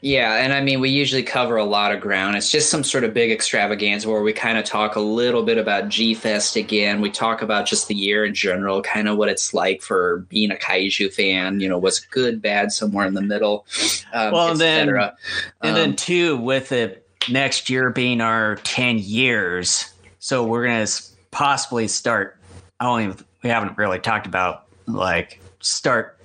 Yeah, 0.00 0.34
and 0.36 0.52
I 0.52 0.60
mean, 0.60 0.80
we 0.80 0.90
usually 0.90 1.22
cover 1.24 1.56
a 1.56 1.64
lot 1.64 1.92
of 1.92 2.00
ground. 2.00 2.36
It's 2.36 2.50
just 2.50 2.70
some 2.70 2.84
sort 2.84 3.02
of 3.04 3.12
big 3.12 3.30
extravaganza 3.32 4.08
where 4.08 4.22
we 4.22 4.32
kind 4.32 4.56
of 4.56 4.64
talk 4.64 4.94
a 4.94 5.00
little 5.00 5.42
bit 5.42 5.58
about 5.58 5.88
G 5.88 6.14
Fest 6.14 6.54
again. 6.56 7.00
We 7.00 7.10
talk 7.10 7.42
about 7.42 7.66
just 7.66 7.88
the 7.88 7.94
year 7.96 8.24
in 8.24 8.32
general, 8.34 8.80
kind 8.82 9.08
of 9.08 9.16
what 9.16 9.28
it's 9.28 9.52
like 9.52 9.82
for 9.82 10.18
being 10.28 10.50
a 10.52 10.54
kaiju 10.56 11.12
fan. 11.12 11.58
You 11.60 11.68
know, 11.68 11.78
what's 11.78 11.98
good, 11.98 12.40
bad, 12.40 12.70
somewhere 12.72 13.06
in 13.06 13.14
the 13.14 13.22
middle. 13.22 13.66
Um, 14.12 14.32
Well, 14.32 14.50
and 14.52 14.60
then- 14.60 14.88
etc. 14.88 15.16
And 15.62 15.76
then 15.76 15.90
Um, 15.90 15.96
two, 15.96 16.36
with 16.36 16.70
it 16.70 17.04
next 17.28 17.68
year 17.68 17.90
being 17.90 18.20
our 18.20 18.56
ten 18.62 18.98
years, 18.98 19.86
so 20.20 20.44
we're 20.44 20.66
gonna 20.66 20.86
possibly 21.32 21.88
start. 21.88 22.36
I 22.80 22.84
don't 22.84 23.02
even. 23.02 23.16
We 23.42 23.50
haven't 23.50 23.76
really 23.78 23.98
talked 23.98 24.26
about 24.26 24.64
like 24.86 25.40
start 25.60 26.17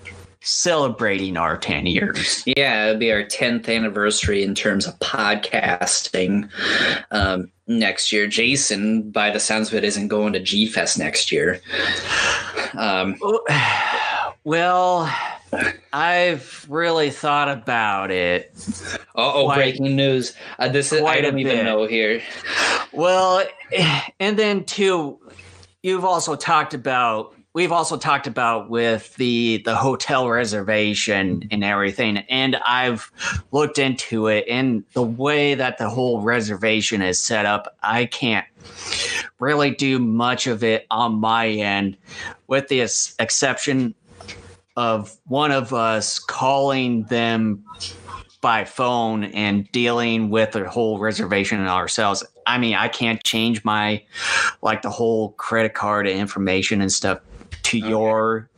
celebrating 0.44 1.38
our 1.38 1.58
ten 1.58 1.86
years. 1.86 2.44
Yeah, 2.46 2.88
it'll 2.88 3.00
be 3.00 3.12
our 3.12 3.24
10th 3.24 3.74
anniversary 3.74 4.44
in 4.44 4.54
terms 4.56 4.86
of 4.86 4.98
podcasting 5.00 6.50
um, 7.12 7.50
next 7.68 8.12
year. 8.12 8.28
Jason, 8.28 9.10
by 9.10 9.32
the 9.32 9.40
sounds 9.40 9.70
of 9.70 9.76
it, 9.76 9.84
isn't 9.84 10.10
going 10.10 10.34
to 10.34 10.40
G 10.40 10.68
Fest 10.68 11.00
next 11.00 11.32
year. 11.32 11.62
Um, 12.78 13.16
Well, 14.46 15.10
I've 15.94 16.66
really 16.70 17.10
thought 17.10 17.48
about 17.48 18.12
it. 18.12 18.52
oh, 19.16 19.54
breaking 19.54 19.96
news. 19.96 20.34
Uh, 20.60 20.68
this 20.68 20.92
is, 20.92 21.02
I 21.02 21.22
don't 21.22 21.40
even 21.40 21.56
bit. 21.58 21.64
know 21.64 21.86
here. 21.86 22.22
Well, 22.92 23.46
and 24.20 24.38
then 24.38 24.66
too, 24.66 25.20
you've 25.82 26.04
also 26.04 26.36
talked 26.36 26.74
about 26.74 27.34
we've 27.54 27.72
also 27.72 27.98
talked 27.98 28.28
about 28.28 28.70
with 28.70 29.16
the 29.16 29.62
the 29.64 29.76
hotel 29.76 30.28
reservation 30.28 31.40
mm-hmm. 31.40 31.48
and 31.52 31.64
everything 31.64 32.18
and 32.18 32.56
I've 32.66 33.12
looked 33.52 33.80
into 33.80 34.28
it 34.28 34.46
and 34.50 34.84
the 34.94 35.04
way 35.04 35.56
that 35.56 35.78
the 35.78 35.90
whole 35.90 36.22
reservation 36.22 37.02
is 37.02 37.20
set 37.20 37.46
up, 37.46 37.78
I 37.82 38.06
can't 38.06 38.46
really 39.40 39.72
do 39.72 40.00
much 40.00 40.48
of 40.48 40.64
it 40.64 40.88
on 40.90 41.16
my 41.16 41.48
end 41.48 41.98
with 42.48 42.68
the 42.68 42.82
exception 42.82 43.94
of 44.76 45.16
one 45.28 45.52
of 45.52 45.74
us 45.74 46.18
calling 46.18 47.04
them 47.04 47.64
by 48.42 48.66
phone 48.66 49.24
and 49.24 49.72
dealing 49.72 50.30
with 50.30 50.52
the 50.52 50.68
whole 50.68 51.00
reservation 51.00 51.66
ourselves. 51.66 52.26
I 52.46 52.58
mean, 52.58 52.76
I 52.76 52.90
can't 52.90 53.24
change 53.24 53.64
my 53.64 54.04
like 54.62 54.82
the 54.82 54.90
whole 54.90 55.30
credit 55.34 55.74
card 55.74 56.08
information 56.08 56.82
and 56.82 56.92
stuff 56.92 57.20
to 57.64 57.78
Okay. 57.80 57.88
your 57.90 58.50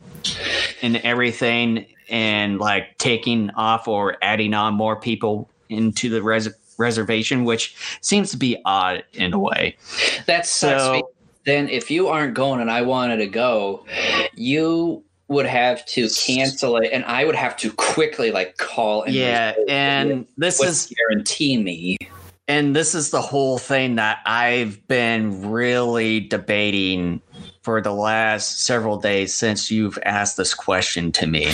and 0.82 0.96
everything 0.98 1.86
and 2.08 2.58
like 2.58 2.96
taking 2.98 3.50
off 3.56 3.88
or 3.88 4.16
adding 4.22 4.54
on 4.54 4.74
more 4.74 4.96
people 4.96 5.48
into 5.68 6.08
the 6.08 6.22
res- 6.22 6.48
reservation, 6.78 7.44
which 7.44 7.74
seems 8.00 8.30
to 8.30 8.36
be 8.36 8.56
odd 8.64 9.02
in 9.14 9.32
a 9.32 9.38
way. 9.38 9.76
That 10.26 10.46
sucks. 10.46 10.82
So- 10.82 11.10
then, 11.44 11.68
if 11.68 11.92
you 11.92 12.08
aren't 12.08 12.34
going 12.34 12.60
and 12.60 12.68
I 12.68 12.82
wanted 12.82 13.18
to 13.18 13.26
go, 13.28 13.84
you 14.34 15.04
would 15.28 15.46
have 15.46 15.86
to 15.86 16.08
cancel 16.08 16.76
it, 16.78 16.90
and 16.92 17.04
I 17.04 17.24
would 17.24 17.36
have 17.36 17.56
to 17.58 17.70
quickly 17.72 18.32
like 18.32 18.56
call 18.56 19.02
and 19.04 19.14
yeah, 19.14 19.54
and 19.68 20.26
this 20.36 20.60
is 20.60 20.92
guarantee 20.96 21.56
me. 21.56 21.98
and 22.48 22.74
this 22.74 22.94
is 22.96 23.10
the 23.10 23.20
whole 23.20 23.58
thing 23.58 23.94
that 23.96 24.18
I've 24.26 24.84
been 24.88 25.48
really 25.50 26.18
debating 26.20 27.20
for 27.66 27.80
the 27.80 27.92
last 27.92 28.60
several 28.60 28.96
days 28.96 29.34
since 29.34 29.72
you've 29.72 29.98
asked 30.04 30.36
this 30.36 30.54
question 30.54 31.10
to 31.10 31.26
me. 31.26 31.50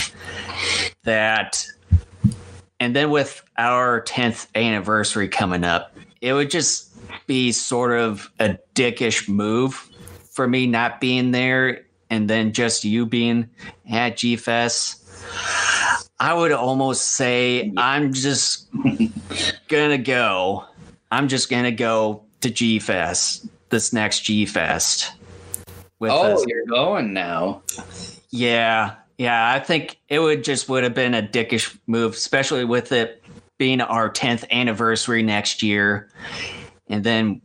That, 1.05 1.67
and 2.79 2.95
then 2.95 3.09
with 3.09 3.43
our 3.57 4.03
10th 4.03 4.47
anniversary 4.55 5.27
coming 5.27 5.65
up, 5.65 5.97
it 6.21 6.35
would 6.35 6.51
just 6.51 6.95
be 7.27 7.51
sort 7.51 7.99
of 7.99 8.31
a 8.39 8.59
dickish 8.75 9.27
move 9.27 9.89
for 10.31 10.47
me 10.47 10.67
not 10.67 11.01
being 11.01 11.31
there 11.31 11.81
and 12.11 12.29
then 12.29 12.53
just 12.53 12.85
you 12.85 13.07
being 13.07 13.49
at 13.91 14.17
GFest. 14.17 14.99
I 16.21 16.35
would 16.35 16.53
almost 16.53 17.13
say 17.13 17.73
I'm 17.79 18.13
just 18.13 18.69
gonna 19.69 19.97
go. 19.97 20.67
I'm 21.11 21.29
just 21.29 21.49
gonna 21.49 21.73
go 21.73 22.23
to 22.43 22.51
G 22.51 22.81
Fest 22.81 23.47
this 23.71 23.95
next 23.95 24.21
G 24.25 24.45
Fest. 24.45 25.13
With 26.03 26.11
Oh, 26.11 26.35
us. 26.35 26.45
you're 26.49 26.67
going 26.67 27.13
now. 27.13 27.63
yeah, 28.31 28.97
yeah. 29.19 29.53
I 29.55 29.61
think 29.61 30.01
it 30.09 30.19
would 30.19 30.43
just 30.43 30.69
would 30.69 30.83
have 30.83 30.95
been 30.95 31.15
a 31.15 31.23
dickish 31.23 31.79
move, 31.87 32.15
especially 32.15 32.65
with 32.65 32.91
it 32.91 33.23
being 33.57 33.81
our 33.81 34.11
10th 34.11 34.51
anniversary 34.51 35.23
next 35.23 35.63
year, 35.63 36.11
and 36.89 37.05
then 37.05 37.41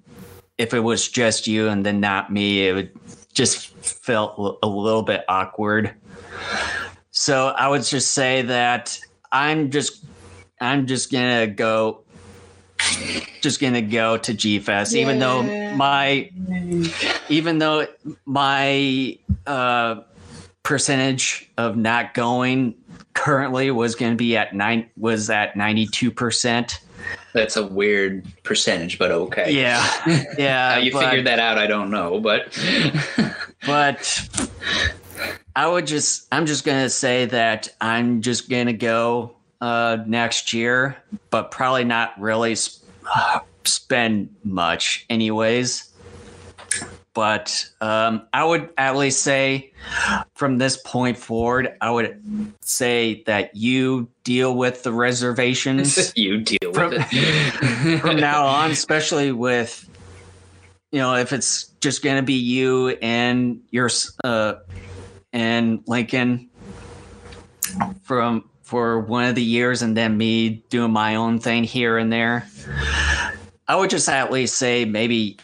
if 0.58 0.74
it 0.74 0.80
was 0.80 1.08
just 1.08 1.46
you 1.46 1.68
and 1.68 1.86
then 1.86 2.00
not 2.00 2.34
me, 2.34 2.68
it 2.68 2.74
would 2.74 2.90
just 3.32 3.68
felt 3.86 4.58
a 4.64 4.68
little 4.68 5.04
bit 5.04 5.24
awkward. 5.30 5.94
So 7.12 7.50
I 7.50 7.68
would 7.68 7.84
just 7.84 8.14
say 8.16 8.42
that 8.42 9.00
I'm 9.32 9.70
just 9.70 10.04
I'm 10.60 10.88
just 10.88 11.12
gonna 11.12 11.46
go 11.46 12.02
just 13.42 13.60
gonna 13.60 13.82
go 13.82 14.18
to 14.18 14.34
G 14.34 14.60
Fest, 14.60 14.96
even 14.96 15.20
though 15.20 15.44
my 15.76 16.30
even 17.30 17.60
though 17.60 17.88
my 18.26 19.18
uh 19.46 20.02
percentage 20.64 21.50
of 21.58 21.78
not 21.78 22.14
going 22.14 22.76
currently 23.14 23.72
was 23.72 23.96
gonna 23.96 24.16
be 24.16 24.36
at 24.38 24.54
nine 24.54 24.90
was 24.98 25.30
at 25.30 25.56
ninety 25.56 25.88
two 25.88 26.12
percent. 26.12 26.80
That's 27.34 27.56
a 27.56 27.66
weird 27.66 28.26
percentage, 28.44 28.98
but 29.00 29.12
okay. 29.12 29.52
Yeah. 29.52 29.86
Yeah. 30.38 30.74
How 30.74 30.80
you 30.80 30.92
but- 30.92 31.06
figured 31.06 31.28
that 31.28 31.40
out, 31.40 31.58
I 31.58 31.68
don't 31.68 31.90
know, 31.92 32.20
but 32.20 32.58
but 33.66 34.28
I 35.56 35.68
would 35.68 35.88
just 35.88 36.28
I'm 36.32 36.46
just 36.46 36.66
gonna 36.66 36.90
say 36.90 37.26
that 37.26 37.70
I'm 37.80 38.22
just 38.22 38.50
gonna 38.50 38.74
go 38.74 39.37
uh 39.62 39.98
next 40.06 40.54
year, 40.54 40.98
but 41.30 41.52
probably 41.52 41.84
not 41.84 42.20
really 42.20 42.56
sp- 42.56 42.84
spend 43.66 44.36
much 44.44 45.06
anyways. 45.10 45.92
But 47.14 47.68
um, 47.82 48.28
I 48.32 48.44
would 48.44 48.70
at 48.78 48.96
least 48.96 49.24
say 49.24 49.74
from 50.36 50.60
this 50.60 50.78
point 50.78 51.18
forward, 51.18 51.76
I 51.82 51.90
would 51.90 52.22
say 52.62 53.24
that 53.26 53.56
you 53.56 54.08
deal 54.24 54.56
with 54.56 54.84
the 54.84 54.94
reservations 54.94 56.14
you 56.16 56.42
deal 56.42 56.74
From- 56.74 56.92
with 56.92 57.08
it. 57.12 58.00
from 58.02 58.18
now 58.18 58.46
on, 58.46 58.70
especially 58.70 59.32
with 59.32 59.90
you 60.92 61.00
know 61.00 61.16
if 61.16 61.34
it's 61.34 61.66
just 61.82 62.04
going 62.04 62.18
to 62.18 62.24
be 62.24 62.34
you 62.36 62.90
and 63.02 63.62
your 63.72 63.90
uh 64.24 64.56
and 65.34 65.84
Lincoln 65.88 66.50
from 68.04 68.48
for 68.68 69.00
one 69.00 69.24
of 69.24 69.34
the 69.34 69.42
years, 69.42 69.82
and 69.82 69.96
then 69.96 70.18
me 70.18 70.62
doing 70.68 70.92
my 70.92 71.16
own 71.16 71.40
thing 71.40 71.64
here 71.64 71.98
and 71.98 72.12
there. 72.12 72.46
I 73.66 73.78
would 73.78 73.90
just 73.90 74.10
at 74.10 74.30
least 74.30 74.58
say 74.58 74.84
maybe 74.84 75.38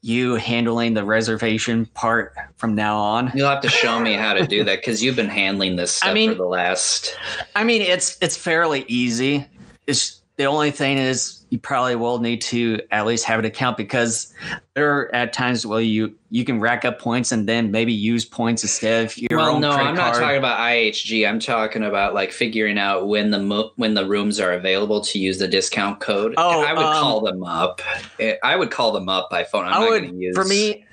you 0.00 0.36
handling 0.36 0.94
the 0.94 1.04
reservation 1.04 1.86
part 1.86 2.32
from 2.56 2.76
now 2.76 2.96
on. 2.96 3.32
You'll 3.34 3.48
have 3.48 3.62
to 3.62 3.68
show 3.68 3.98
me 3.98 4.12
how 4.12 4.34
to 4.34 4.46
do 4.46 4.62
that 4.62 4.78
because 4.78 5.02
you've 5.02 5.16
been 5.16 5.28
handling 5.28 5.74
this 5.74 5.96
stuff 5.96 6.10
I 6.10 6.14
mean- 6.14 6.30
for 6.30 6.36
the 6.36 6.44
last. 6.46 7.16
I 7.56 7.64
mean, 7.64 7.82
it's 7.82 8.16
it's 8.22 8.36
fairly 8.36 8.84
easy. 8.86 9.44
It's 9.88 10.20
the 10.36 10.44
only 10.44 10.70
thing 10.70 10.98
is 10.98 11.39
you 11.50 11.58
probably 11.58 11.96
will 11.96 12.20
need 12.20 12.40
to 12.40 12.80
at 12.92 13.06
least 13.06 13.24
have 13.24 13.40
an 13.40 13.44
account 13.44 13.76
because 13.76 14.32
there 14.74 14.96
are 14.96 15.14
at 15.14 15.32
times 15.32 15.66
where 15.66 15.80
you 15.80 16.14
you 16.30 16.44
can 16.44 16.60
rack 16.60 16.84
up 16.84 17.00
points 17.00 17.32
and 17.32 17.48
then 17.48 17.72
maybe 17.72 17.92
use 17.92 18.24
points 18.24 18.62
instead 18.62 19.04
of 19.04 19.18
your 19.18 19.36
well, 19.36 19.56
own 19.56 19.60
no, 19.60 19.72
I'm 19.72 19.96
not 19.96 20.12
card. 20.12 20.22
talking 20.22 20.38
about 20.38 20.60
IHG. 20.60 21.28
I'm 21.28 21.40
talking 21.40 21.82
about 21.82 22.14
like 22.14 22.30
figuring 22.30 22.78
out 22.78 23.08
when 23.08 23.32
the 23.32 23.40
mo- 23.40 23.72
when 23.76 23.94
the 23.94 24.06
rooms 24.06 24.38
are 24.38 24.52
available 24.52 25.00
to 25.00 25.18
use 25.18 25.38
the 25.38 25.48
discount 25.48 25.98
code. 25.98 26.34
Oh, 26.36 26.62
I 26.62 26.72
would 26.72 26.84
um, 26.84 26.94
call 26.94 27.20
them 27.20 27.42
up. 27.42 27.82
Eh, 28.20 28.36
I 28.44 28.54
would 28.54 28.70
call 28.70 28.92
them 28.92 29.08
up 29.08 29.28
by 29.28 29.42
phone. 29.42 29.66
I'm 29.66 29.74
I 29.74 29.78
not 29.80 29.90
would 29.90 30.02
going 30.02 30.14
to 30.14 30.18
use 30.18 30.36
for 30.36 30.44
me. 30.44 30.84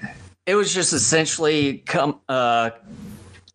It 0.47 0.55
was 0.55 0.73
just 0.73 0.91
essentially 0.91 1.79
come 1.85 2.19
uh, 2.27 2.71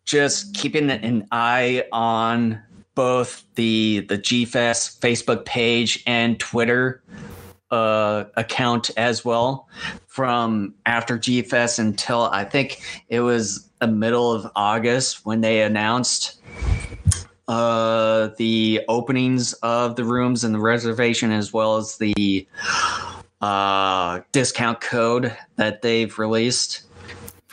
just 0.05 0.55
keeping 0.55 0.89
an 0.89 1.27
eye 1.31 1.85
on 1.91 2.61
both 2.95 3.43
the 3.55 4.05
the 4.09 4.17
GFest 4.17 4.99
Facebook 4.99 5.45
page 5.45 6.03
and 6.05 6.39
Twitter 6.39 7.01
uh, 7.71 8.25
account 8.35 8.91
as 8.97 9.25
well 9.25 9.67
from 10.07 10.75
after 10.85 11.17
GFest 11.17 11.79
until 11.79 12.23
I 12.23 12.43
think 12.43 12.81
it 13.09 13.21
was 13.21 13.67
the 13.79 13.87
middle 13.87 14.31
of 14.31 14.49
August 14.55 15.25
when 15.25 15.41
they 15.41 15.63
announced 15.63 16.39
uh, 17.47 18.29
the 18.37 18.81
openings 18.87 19.53
of 19.53 19.95
the 19.95 20.03
rooms 20.03 20.43
and 20.43 20.53
the 20.53 20.59
reservation 20.59 21.31
as 21.31 21.51
well 21.51 21.77
as 21.77 21.97
the 21.97 22.47
uh, 23.41 24.21
discount 24.31 24.79
code 24.79 25.35
that 25.55 25.81
they've 25.81 26.17
released 26.17 26.83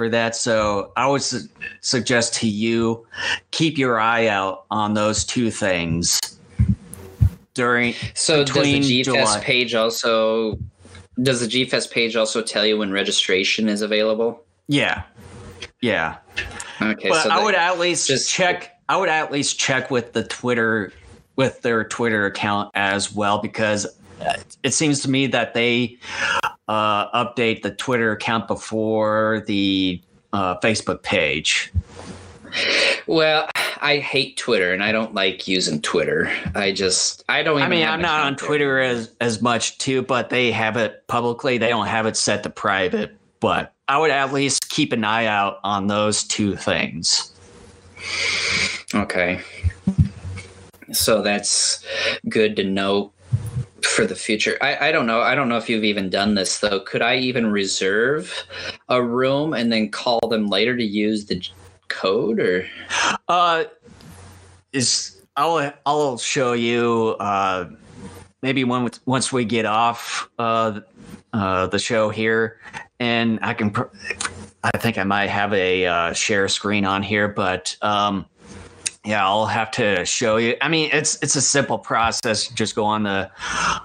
for 0.00 0.08
that. 0.08 0.34
So 0.34 0.92
I 0.96 1.06
would 1.06 1.20
su- 1.20 1.46
suggest 1.82 2.32
to 2.36 2.48
you 2.48 3.06
keep 3.50 3.76
your 3.76 4.00
eye 4.00 4.28
out 4.28 4.64
on 4.70 4.94
those 4.94 5.26
two 5.26 5.50
things. 5.50 6.18
during 7.52 7.92
So 8.14 8.42
does 8.42 8.54
the 8.54 8.60
Between 8.62 8.82
G 8.82 9.02
July. 9.02 9.18
Fest 9.24 9.42
page 9.42 9.74
also 9.74 10.58
does 11.22 11.40
the 11.40 11.46
G 11.46 11.66
Fest 11.66 11.90
page 11.90 12.16
also 12.16 12.40
tell 12.40 12.64
you 12.64 12.78
when 12.78 12.90
registration 12.92 13.68
is 13.68 13.82
available? 13.82 14.42
yeah, 14.68 15.02
yeah. 15.82 16.16
Okay, 16.80 17.10
but 17.10 17.22
so 17.24 17.28
I 17.28 17.44
would 17.44 17.54
at 17.54 17.78
least 17.78 18.06
just- 18.08 18.30
check. 18.30 18.74
I 18.88 18.96
would 18.96 19.10
at 19.10 19.30
least 19.30 19.58
check 19.58 19.90
with 19.90 20.14
the 20.14 20.24
Twitter, 20.24 20.94
with 21.36 21.60
their 21.60 21.84
Twitter 21.84 22.24
account 22.24 22.70
as 22.74 23.12
well, 23.14 23.36
because 23.36 23.86
it 24.62 24.74
seems 24.74 25.00
to 25.02 25.10
me 25.10 25.26
that 25.28 25.54
they 25.54 25.98
uh, 26.68 27.24
update 27.24 27.62
the 27.62 27.70
Twitter 27.70 28.12
account 28.12 28.46
before 28.46 29.42
the 29.46 30.00
uh, 30.32 30.58
Facebook 30.60 31.02
page. 31.02 31.72
well, 33.06 33.48
I 33.80 33.98
hate 33.98 34.36
Twitter 34.36 34.72
and 34.72 34.82
I 34.82 34.92
don't 34.92 35.14
like 35.14 35.48
using 35.48 35.80
Twitter. 35.80 36.30
I 36.54 36.72
just 36.72 37.24
I 37.28 37.42
don't. 37.42 37.58
Even 37.58 37.66
I 37.66 37.68
mean, 37.68 37.86
I'm 37.86 38.02
not 38.02 38.20
on 38.20 38.36
there. 38.36 38.46
Twitter 38.46 38.80
as 38.80 39.14
as 39.20 39.40
much 39.40 39.78
too, 39.78 40.02
but 40.02 40.30
they 40.30 40.52
have 40.52 40.76
it 40.76 41.06
publicly. 41.06 41.58
They 41.58 41.68
don't 41.68 41.86
have 41.86 42.06
it 42.06 42.16
set 42.16 42.42
to 42.42 42.50
private. 42.50 43.16
But 43.40 43.72
I 43.88 43.98
would 43.98 44.10
at 44.10 44.32
least 44.32 44.68
keep 44.68 44.92
an 44.92 45.02
eye 45.02 45.26
out 45.26 45.60
on 45.64 45.86
those 45.86 46.24
two 46.24 46.56
things. 46.56 47.32
Okay. 48.94 49.40
So 50.92 51.22
that's 51.22 51.84
good 52.28 52.56
to 52.56 52.64
know 52.64 53.12
for 53.84 54.06
the 54.06 54.14
future. 54.14 54.56
I, 54.60 54.88
I 54.88 54.92
don't 54.92 55.06
know. 55.06 55.20
I 55.20 55.34
don't 55.34 55.48
know 55.48 55.56
if 55.56 55.68
you've 55.68 55.84
even 55.84 56.10
done 56.10 56.34
this 56.34 56.60
though. 56.60 56.80
Could 56.80 57.02
I 57.02 57.16
even 57.16 57.50
reserve 57.50 58.46
a 58.88 59.02
room 59.02 59.52
and 59.52 59.72
then 59.72 59.90
call 59.90 60.20
them 60.28 60.48
later 60.48 60.76
to 60.76 60.84
use 60.84 61.26
the 61.26 61.46
code 61.88 62.38
or 62.40 62.66
Uh, 63.28 63.64
is 64.72 65.20
I'll 65.36 65.72
I'll 65.86 66.18
show 66.18 66.52
you 66.52 67.16
uh 67.20 67.68
maybe 68.42 68.64
when 68.64 68.90
once 69.06 69.32
we 69.32 69.44
get 69.44 69.66
off 69.66 70.28
uh 70.38 70.80
uh 71.32 71.66
the 71.66 71.78
show 71.78 72.10
here, 72.10 72.60
and 72.98 73.38
I 73.42 73.54
can. 73.54 73.70
Pr- 73.70 73.88
I 74.62 74.76
think 74.76 74.98
I 74.98 75.04
might 75.04 75.30
have 75.30 75.54
a 75.54 75.86
uh, 75.86 76.12
share 76.12 76.46
screen 76.48 76.84
on 76.84 77.02
here, 77.02 77.28
but 77.28 77.76
um. 77.82 78.26
Yeah, 79.04 79.26
I'll 79.26 79.46
have 79.46 79.70
to 79.72 80.04
show 80.04 80.36
you. 80.36 80.56
I 80.60 80.68
mean, 80.68 80.90
it's 80.92 81.18
it's 81.22 81.34
a 81.34 81.40
simple 81.40 81.78
process. 81.78 82.48
Just 82.48 82.74
go 82.74 82.84
on 82.84 83.04
the 83.04 83.30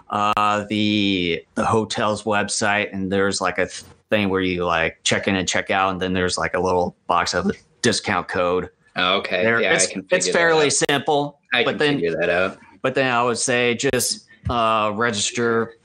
uh, 0.10 0.66
the 0.70 1.44
the 1.56 1.66
hotel's 1.66 2.24
website, 2.24 2.92
and 2.92 3.10
there's 3.12 3.40
like 3.40 3.58
a 3.58 3.68
thing 4.10 4.30
where 4.30 4.42
you 4.42 4.66
like 4.66 5.00
check 5.04 5.28
in 5.28 5.36
and 5.36 5.48
check 5.48 5.72
out, 5.72 5.92
and 5.92 6.02
then 6.02 6.12
there's 6.14 6.38
like 6.38 6.54
a 6.54 6.60
little 6.60 6.96
box 7.08 7.34
of 7.34 7.46
a 7.48 7.54
discount 7.82 8.28
code. 8.28 8.70
oh, 8.98 9.18
okay. 9.20 9.42
There, 9.44 9.62
yeah, 9.62 9.74
it's, 9.74 9.88
I 9.88 9.92
can 9.94 10.02
figure 10.04 10.18
it's 10.18 10.30
fairly 10.30 10.70
simple, 10.70 11.40
I 11.54 11.64
but 11.64 11.72
can 11.72 11.78
then 11.78 11.96
figure 11.96 12.18
that 12.18 12.30
out. 12.30 12.58
but 12.82 12.94
then 12.94 13.10
I 13.10 13.24
would 13.24 13.38
say 13.38 13.74
just 13.74 14.28
uh, 14.50 14.92
register 14.96 15.76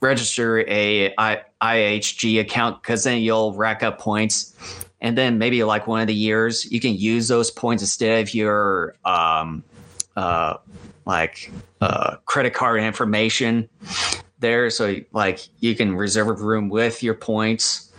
register 0.00 0.60
a 0.68 1.12
I, 1.18 1.42
IHG 1.60 2.40
account 2.40 2.80
because 2.82 3.02
then 3.02 3.22
you'll 3.22 3.54
rack 3.54 3.82
up 3.82 3.98
points, 3.98 4.54
and 5.00 5.16
then 5.16 5.38
maybe 5.38 5.62
like 5.64 5.86
one 5.86 6.00
of 6.00 6.06
the 6.06 6.14
years 6.14 6.70
you 6.70 6.80
can 6.80 6.94
use 6.94 7.28
those 7.28 7.50
points 7.50 7.82
instead 7.82 8.22
of 8.22 8.34
your 8.34 8.94
um, 9.04 9.62
uh, 10.16 10.56
like 11.06 11.50
uh, 11.80 12.16
credit 12.26 12.54
card 12.54 12.80
information 12.82 13.68
there. 14.40 14.70
So 14.70 14.96
like 15.12 15.40
you 15.60 15.74
can 15.74 15.96
reserve 15.96 16.28
a 16.28 16.32
room 16.32 16.68
with 16.68 17.02
your 17.02 17.14
points 17.14 17.92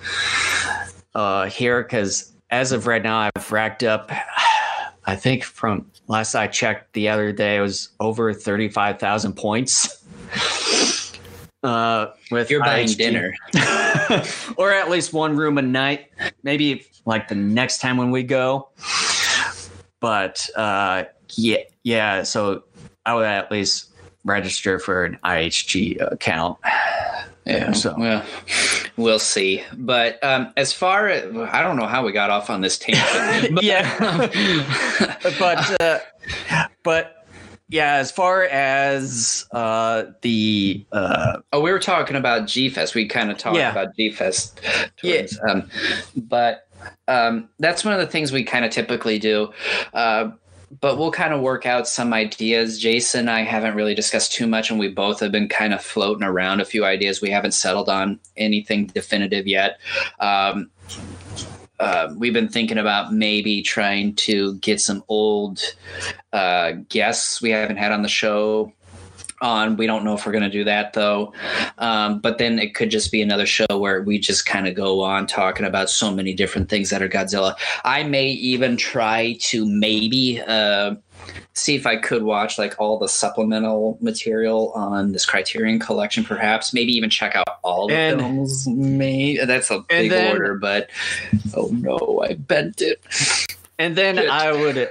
uh, 1.16 1.48
here 1.48 1.82
because 1.84 2.32
as 2.50 2.72
of 2.72 2.88
right 2.88 3.02
now 3.02 3.30
I've 3.36 3.52
racked 3.52 3.84
up. 3.84 4.11
I 5.06 5.16
think 5.16 5.44
from 5.44 5.90
last 6.08 6.36
I 6.36 6.48
checked 6.48 6.94
the 6.94 7.10
other 7.10 7.32
day, 7.32 7.58
it 7.58 7.61
was 7.61 7.90
over 8.00 8.34
35,000 8.34 9.34
points. 9.34 10.03
Uh, 11.61 12.14
with 12.32 12.50
You're 12.50 12.64
buying 12.64 12.88
IHG. 12.88 12.98
dinner. 12.98 13.34
or 14.58 14.72
at 14.72 14.90
least 14.90 15.14
one 15.14 15.36
room 15.36 15.58
a 15.58 15.62
night, 15.62 16.12
maybe 16.44 16.86
like 17.06 17.28
the 17.28 17.36
next 17.36 17.80
time 17.80 17.98
when 17.98 18.12
we 18.12 18.24
go. 18.24 18.70
But 20.00 20.50
uh, 20.56 21.04
yeah, 21.36 21.58
yeah. 21.84 22.24
So 22.24 22.64
I 23.06 23.16
would 23.16 23.26
at 23.26 23.52
least 23.52 23.88
register 24.26 24.80
for 24.80 25.06
an 25.06 25.18
IHG 25.24 26.12
account. 26.12 26.58
Yeah. 27.46 27.72
So- 27.72 27.96
well, 27.98 28.24
we'll 28.98 29.20
see. 29.20 29.64
But 29.74 30.24
um, 30.24 30.54
as 30.56 30.72
far 30.72 31.08
as 31.08 31.24
I 31.52 31.62
don't 31.64 31.78
know 31.78 31.88
how 31.88 32.06
we 32.06 32.12
got 32.12 32.30
off 32.30 32.50
on 32.50 32.62
this 32.62 32.78
tangent. 32.78 33.56
but, 33.56 33.64
Yeah. 33.64 34.30
but 35.40 35.82
uh, 35.82 36.00
but 36.84 37.19
yeah, 37.70 37.96
as 37.96 38.12
far 38.12 38.44
as 38.44 39.46
uh, 39.52 40.06
the 40.22 40.86
uh, 40.92 41.38
Oh, 41.54 41.62
we 41.62 41.72
were 41.72 41.80
talking 41.80 42.16
about 42.16 42.48
G 42.48 42.70
Fest. 42.70 42.96
We 42.96 43.08
kind 43.08 43.32
of 43.32 43.38
talked 43.38 43.58
Yeah. 43.58 43.72
about 43.72 43.96
G 43.96 44.12
Fest. 44.12 44.60
Yeah. 45.04 45.26
Um, 45.48 45.70
but 46.16 46.68
um, 47.08 47.50
that's 47.60 47.86
one 47.86 47.94
of 47.94 48.00
the 48.00 48.08
things 48.08 48.32
we 48.32 48.44
kind 48.44 48.66
of 48.66 48.72
typically 48.72 49.20
do. 49.20 49.52
Uh, 49.94 50.32
but 50.82 50.98
we'll 51.00 51.12
kind 51.12 51.34
of 51.34 51.42
work 51.42 51.66
out 51.66 51.88
some 51.88 52.14
ideas. 52.14 52.80
Jason 52.80 53.22
and 53.22 53.30
I 53.32 53.42
haven't 53.42 53.74
really 53.76 53.96
discussed 53.96 54.34
too 54.34 54.46
much, 54.46 54.70
and 54.70 54.80
we 54.80 54.88
both 54.88 55.20
have 55.20 55.32
been 55.32 55.50
kind 55.50 55.74
of 55.74 55.82
floating 55.82 56.24
around 56.24 56.62
a 56.62 56.66
few 56.66 56.86
ideas. 56.86 57.22
We 57.22 57.32
haven't 57.32 57.54
settled 57.54 57.90
on 57.90 58.20
anything 58.38 58.86
definitive 58.88 59.48
yet. 59.48 59.80
Um, 60.20 60.70
uh, 61.80 62.14
we've 62.17 62.33
been 62.33 62.49
thinking 62.49 62.77
about 62.77 63.14
maybe 63.14 63.61
trying 63.61 64.14
to 64.16 64.56
get 64.56 64.82
some 64.82 65.03
old 65.08 65.61
uh, 66.33 66.74
guests 66.90 67.41
we 67.41 67.51
haven't 67.51 67.77
had 67.77 67.91
on 67.91 68.01
the 68.01 68.09
show 68.09 68.74
on. 69.42 69.77
We 69.77 69.88
don't 69.88 70.03
know 70.03 70.14
if 70.14 70.26
we're 70.26 70.32
going 70.32 70.43
to 70.43 70.50
do 70.50 70.64
that 70.66 70.93
though. 70.93 71.34
Um, 71.77 72.19
but 72.19 72.38
then 72.38 72.59
it 72.59 72.76
could 72.76 72.90
just 72.92 73.11
be 73.11 73.22
another 73.22 73.45
show 73.45 73.66
where 73.69 74.01
we 74.01 74.19
just 74.19 74.45
kind 74.45 74.68
of 74.68 74.76
go 74.76 75.01
on 75.01 75.27
talking 75.27 75.66
about 75.66 75.90
so 75.90 76.11
many 76.11 76.34
different 76.34 76.69
things 76.69 76.90
that 76.90 77.01
are 77.01 77.09
Godzilla. 77.09 77.56
I 77.84 78.03
may 78.03 78.27
even 78.30 78.77
try 78.77 79.38
to 79.42 79.66
maybe 79.66 80.42
uh, 80.45 80.95
see 81.53 81.76
if 81.76 81.85
I 81.85 81.98
could 81.98 82.24
watch 82.24 82.58
like 82.58 82.76
all 82.80 82.98
the 83.00 83.09
supplemental 83.09 83.98
material 84.01 84.72
on 84.74 85.11
this 85.11 85.26
Criterion 85.26 85.80
collection, 85.80 86.24
perhaps. 86.24 86.74
Maybe 86.74 86.92
even 86.93 87.09
check 87.09 87.35
out 87.35 87.48
all 87.64 87.88
the 87.88 87.95
And- 87.95 88.19
films. 88.19 88.68
Maybe 88.68 89.43
that's 89.45 89.69
a 89.72 89.80
big 89.90 90.11
then- 90.11 90.32
order, 90.32 90.56
but 90.56 90.90
oh 91.56 91.69
no, 91.74 92.24
I 92.27 92.34
bent 92.35 92.82
it. 92.82 93.01
And 93.80 93.95
then 93.95 94.16
Good. 94.16 94.27
I 94.30 94.51
would 94.51 94.90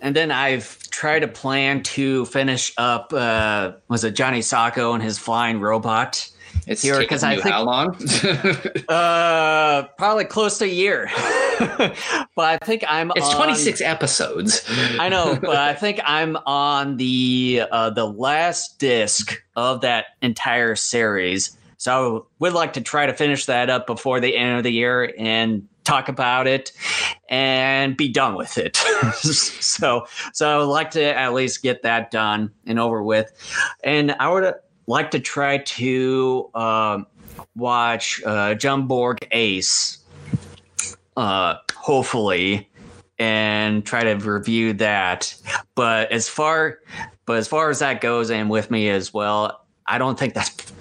and 0.00 0.14
then 0.16 0.30
I've 0.30 0.78
tried 0.90 1.20
to 1.20 1.28
plan 1.28 1.82
to 1.82 2.24
finish 2.26 2.72
up 2.78 3.12
uh, 3.12 3.72
was 3.88 4.04
it 4.04 4.12
Johnny 4.12 4.40
Sokko 4.40 4.94
and 4.94 5.02
his 5.02 5.18
flying 5.18 5.60
robot. 5.60 6.30
It's 6.66 6.82
Here, 6.82 6.98
because 6.98 7.22
I 7.22 7.34
think- 7.36 7.54
how 7.54 7.64
long? 7.64 7.96
Uh, 8.88 9.82
probably 9.98 10.24
close 10.24 10.58
to 10.58 10.64
a 10.64 10.68
year. 10.68 11.10
but 11.58 11.92
I 12.38 12.58
think 12.64 12.84
I'm 12.88 13.12
it's 13.14 13.26
on- 13.28 13.36
26 13.36 13.80
episodes. 13.80 14.64
I 14.98 15.08
know, 15.08 15.38
but 15.40 15.56
I 15.56 15.74
think 15.74 16.00
I'm 16.04 16.36
on 16.46 16.96
the 16.96 17.64
uh, 17.70 17.90
the 17.90 18.06
last 18.06 18.78
disc 18.78 19.42
of 19.56 19.82
that 19.82 20.06
entire 20.22 20.74
series. 20.74 21.56
So 21.76 22.16
I 22.16 22.20
would 22.38 22.52
like 22.54 22.72
to 22.74 22.80
try 22.80 23.06
to 23.06 23.14
finish 23.14 23.46
that 23.46 23.68
up 23.70 23.86
before 23.86 24.20
the 24.20 24.36
end 24.36 24.56
of 24.58 24.64
the 24.64 24.72
year 24.72 25.12
and 25.18 25.68
talk 25.88 26.08
about 26.08 26.46
it 26.46 26.72
and 27.28 27.96
be 27.96 28.08
done 28.08 28.34
with 28.34 28.58
it. 28.58 28.76
so 29.16 30.06
so 30.32 30.48
I 30.48 30.58
would 30.58 30.70
like 30.70 30.90
to 30.92 31.02
at 31.02 31.32
least 31.32 31.62
get 31.62 31.82
that 31.82 32.10
done 32.10 32.50
and 32.66 32.78
over 32.78 33.02
with. 33.02 33.32
And 33.82 34.12
I 34.12 34.28
would 34.28 34.54
like 34.86 35.10
to 35.12 35.20
try 35.20 35.58
to 35.58 36.50
um, 36.54 37.06
watch 37.56 38.22
uh, 38.24 38.54
Jumborg 38.54 39.26
Ace. 39.32 39.98
Uh, 41.16 41.56
hopefully, 41.74 42.70
and 43.18 43.84
try 43.84 44.04
to 44.04 44.14
review 44.14 44.72
that. 44.74 45.34
But 45.74 46.12
as 46.12 46.28
far, 46.28 46.78
but 47.26 47.38
as 47.38 47.48
far 47.48 47.70
as 47.70 47.80
that 47.80 48.00
goes, 48.00 48.30
and 48.30 48.48
with 48.48 48.70
me 48.70 48.88
as 48.88 49.12
well, 49.12 49.66
I 49.84 49.98
don't 49.98 50.16
think 50.16 50.34
that's 50.34 50.72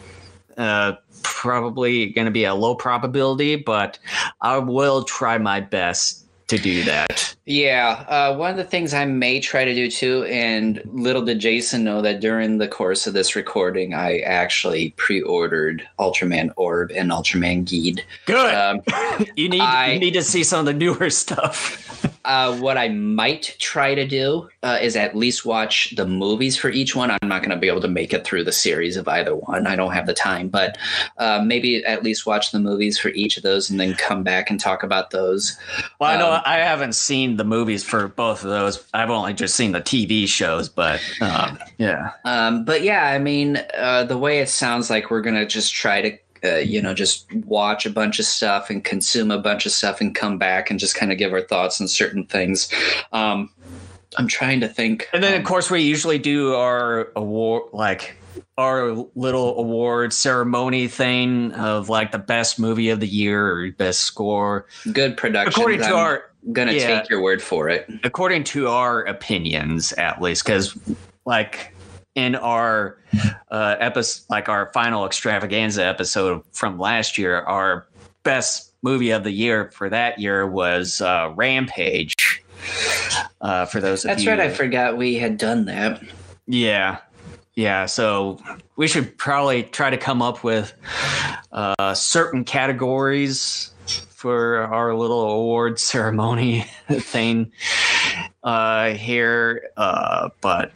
uh, 0.58 0.94
probably 1.24 2.08
going 2.08 2.26
to 2.26 2.32
be 2.32 2.44
a 2.46 2.56
low 2.56 2.76
probability. 2.76 3.56
But 3.56 4.00
I 4.42 4.58
will 4.58 5.04
try 5.04 5.38
my 5.38 5.60
best 5.60 6.24
to 6.48 6.58
do 6.58 6.84
that. 6.86 7.36
Yeah, 7.46 8.06
uh, 8.08 8.36
one 8.36 8.52
of 8.52 8.58
the 8.58 8.64
things 8.64 8.94
I 8.94 9.06
may 9.06 9.40
try 9.40 9.66
to 9.66 9.74
do 9.74 9.90
too, 9.92 10.24
and 10.26 10.82
little 10.86 11.22
did 11.22 11.40
Jason 11.40 11.84
know 11.84 12.02
that 12.02 12.20
during 12.22 12.58
the 12.58 12.68
course 12.68 13.06
of 13.06 13.14
this 13.14 13.36
recording, 13.36 13.94
I 13.94 14.20
actually 14.20 14.92
pre-ordered 14.92 15.88
Ultraman 16.00 16.52
Orb 16.56 16.92
and 16.92 17.12
Ultraman 17.12 17.66
Geed. 17.66 18.02
Good. 18.26 18.54
Um, 18.54 18.82
you 19.36 19.50
need 19.50 19.62
I- 19.62 19.94
you 19.94 20.00
need 20.00 20.14
to 20.14 20.24
see 20.24 20.44
some 20.44 20.62
of 20.62 20.66
the 20.66 20.74
newer 20.74 21.10
stuff. 21.10 21.84
Uh, 22.28 22.56
what 22.58 22.78
I 22.78 22.90
might 22.90 23.56
try 23.58 23.96
to 23.96 24.06
do 24.06 24.50
uh, 24.62 24.78
is 24.82 24.96
at 24.96 25.16
least 25.16 25.46
watch 25.46 25.96
the 25.96 26.06
movies 26.06 26.58
for 26.58 26.70
each 26.70 26.96
one. 26.96 27.10
I'm 27.10 27.18
not 27.28 27.42
going 27.42 27.52
to 27.52 27.58
be 27.58 27.68
able 27.70 27.82
to 27.82 27.88
make 27.88 28.14
it 28.14 28.24
through 28.26 28.44
the 28.44 28.52
series 28.52 28.98
of 28.98 29.08
either 29.08 29.36
one. 29.36 29.66
I 29.66 29.76
don't 29.76 29.94
have 29.94 30.06
the 30.06 30.14
time, 30.14 30.50
but 30.50 30.78
uh, 31.18 31.42
maybe 31.44 31.84
at 31.86 32.04
least 32.04 32.26
watch 32.26 32.52
the 32.52 32.60
movies 32.60 33.00
for 33.00 33.10
each 33.10 33.38
of 33.38 33.44
those 33.44 33.70
and 33.70 33.80
then 33.80 33.94
come 33.96 34.24
back 34.24 34.50
and 34.50 34.60
talk 34.60 34.84
about 34.84 35.12
those. 35.12 35.58
Well, 36.00 36.12
I 36.12 36.18
know 36.20 36.34
Um, 36.34 36.42
I 36.46 36.58
haven't 36.58 36.94
seen 36.94 37.38
the 37.38 37.46
movies 37.46 37.84
for 37.84 38.10
both 38.10 38.44
of 38.44 38.50
those. 38.50 38.86
I've 38.94 39.10
only 39.10 39.34
just 39.34 39.56
seen 39.56 39.72
the 39.72 39.82
TV 39.82 40.28
shows, 40.28 40.68
but 40.70 41.00
um, 41.22 41.58
yeah. 41.78 42.12
Um, 42.26 42.66
but 42.66 42.82
yeah, 42.84 43.06
I 43.06 43.20
mean, 43.20 43.64
uh, 43.78 44.04
the 44.04 44.18
way 44.18 44.40
it 44.40 44.50
sounds 44.50 44.90
like 44.90 45.10
we're 45.10 45.22
gonna 45.22 45.46
just 45.46 45.74
try 45.74 46.02
to, 46.02 46.18
uh, 46.44 46.58
you 46.58 46.82
know, 46.82 46.94
just 46.94 47.32
watch 47.34 47.86
a 47.86 47.90
bunch 47.90 48.20
of 48.20 48.26
stuff 48.26 48.70
and 48.70 48.84
consume 48.84 49.32
a 49.32 49.38
bunch 49.38 49.66
of 49.66 49.72
stuff 49.72 50.02
and 50.02 50.16
come 50.16 50.38
back 50.38 50.70
and 50.70 50.80
just 50.80 50.96
kind 50.96 51.12
of 51.12 51.18
give 51.18 51.34
our 51.34 51.42
thoughts 51.42 51.80
on 51.82 51.88
certain 51.88 52.26
things. 52.26 52.70
Um, 53.12 53.50
I'm 54.18 54.28
trying 54.28 54.62
to 54.62 54.68
think. 54.68 55.10
And 55.14 55.24
then, 55.24 55.34
of 55.34 55.40
um, 55.40 55.46
course, 55.46 55.70
we 55.70 55.82
usually 55.82 56.18
do 56.18 56.54
our 56.56 57.12
award, 57.16 57.70
like 57.74 58.18
our 58.58 58.94
little 59.16 59.60
award 59.60 60.14
ceremony 60.14 60.88
thing 60.88 61.52
of 61.54 61.90
like 61.90 62.12
the 62.12 62.20
best 62.20 62.60
movie 62.60 62.90
of 62.90 63.00
the 63.00 63.08
year 63.08 63.52
or 63.52 63.72
best 63.72 64.02
score. 64.02 64.66
good 64.92 65.18
production. 65.18 65.50
According 65.50 65.80
to 65.82 65.88
I'm 65.88 65.96
our, 65.96 66.32
gonna 66.52 66.74
yeah. 66.74 67.02
take 67.02 67.10
your 67.10 67.22
word 67.22 67.42
for 67.42 67.70
it. 67.70 67.88
according 68.04 68.46
to 68.46 68.68
our 68.70 69.04
opinions, 69.04 69.94
at 69.94 70.22
least, 70.22 70.44
because 70.44 70.78
like 71.26 71.76
in 72.18 72.36
our 72.36 72.98
uh 73.50 73.76
episode, 73.80 74.26
like 74.30 74.50
our 74.50 74.72
final 74.74 75.06
extravaganza 75.06 75.86
episode 75.86 76.44
from 76.52 76.78
last 76.78 77.18
year, 77.18 77.42
our 77.42 77.88
best 78.24 78.74
movie 78.82 79.12
of 79.12 79.24
the 79.24 79.32
year 79.32 79.72
for 79.72 79.90
that 79.90 80.20
year 80.20 80.46
was 80.46 81.00
uh, 81.00 81.32
Rampage. 81.36 82.44
Uh, 83.40 83.66
for 83.66 83.80
those 83.80 84.04
That's 84.04 84.26
right. 84.26 84.40
I 84.40 84.50
forgot 84.50 84.98
we 84.98 85.16
had 85.16 85.38
done 85.38 85.66
that. 85.66 86.02
Yeah. 86.48 86.98
Yeah. 87.54 87.86
So 87.86 88.40
we 88.76 88.88
should 88.88 89.18
probably 89.18 89.64
try 89.64 89.90
to 89.90 89.98
come 89.98 90.22
up 90.22 90.44
with 90.44 90.74
uh, 91.52 91.94
certain 91.94 92.44
categories 92.44 93.72
for 94.10 94.64
our 94.64 94.96
little 94.96 95.30
award 95.30 95.80
ceremony 95.94 96.62
thing 96.90 97.52
uh, 98.44 98.92
here. 98.92 99.70
Uh, 99.78 100.30
but 100.42 100.72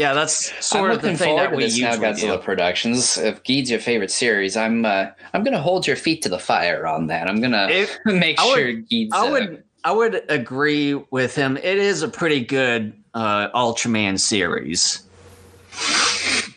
yeah, 0.00 0.14
that's 0.14 0.34
sort 0.64 0.90
I'm 0.90 0.96
of 0.96 1.02
the 1.02 1.14
thing 1.16 1.36
that 1.36 1.54
we 1.54 1.64
this 1.64 1.78
now 1.78 1.88
usually 1.90 2.06
Godzilla 2.06 2.36
do. 2.38 2.42
Productions. 2.42 3.18
If 3.18 3.42
Geed's 3.42 3.70
your 3.70 3.80
favorite 3.80 4.10
series, 4.10 4.56
I'm 4.56 4.86
uh, 4.86 5.06
I'm 5.34 5.44
gonna 5.44 5.60
hold 5.60 5.86
your 5.86 5.96
feet 5.96 6.22
to 6.22 6.28
the 6.30 6.38
fire 6.38 6.86
on 6.86 7.06
that. 7.08 7.28
I'm 7.28 7.40
gonna 7.42 7.68
It- 7.70 7.98
make 8.06 8.38
I 8.40 8.46
would- 8.46 8.54
sure 8.58 8.72
Geed's. 8.72 9.12
I 9.14 9.26
uh, 9.28 9.30
would 9.32 9.62
I 9.84 9.92
would 9.92 10.22
agree 10.30 10.94
with 11.10 11.34
him. 11.34 11.56
It 11.58 11.76
is 11.78 12.02
a 12.02 12.08
pretty 12.08 12.42
good 12.44 12.94
uh, 13.14 13.50
Ultraman 13.50 14.18
series. 14.18 15.02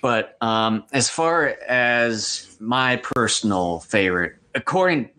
But 0.01 0.37
um, 0.41 0.83
as 0.93 1.09
far 1.09 1.55
as 1.67 2.55
my 2.59 2.97
personal 2.97 3.79
favorite, 3.81 4.35
according 4.55 5.09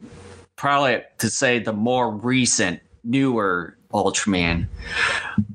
probably 0.57 1.03
to 1.19 1.31
say 1.31 1.59
the 1.59 1.73
more 1.73 2.11
recent, 2.11 2.81
newer 3.05 3.77
Ultraman 3.93 4.67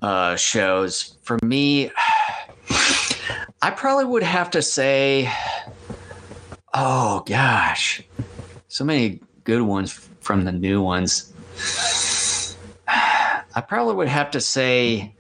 uh, 0.02 0.36
shows, 0.36 1.16
for 1.22 1.38
me, 1.44 1.92
I 3.62 3.72
probably 3.76 4.06
would 4.06 4.24
have 4.24 4.52
to 4.52 4.62
say, 4.62 5.32
oh 6.74 7.24
gosh, 7.26 8.02
so 8.68 8.86
many 8.86 9.20
good 9.44 9.62
ones 9.62 10.10
from 10.22 10.46
the 10.46 10.52
new 10.52 10.82
ones. 10.82 11.34
I 12.88 13.62
probably 13.68 13.96
would 13.96 14.08
have 14.08 14.32
to 14.32 14.42
say 14.42 15.14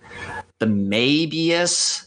the 0.60 0.66
Mebius. 0.66 2.06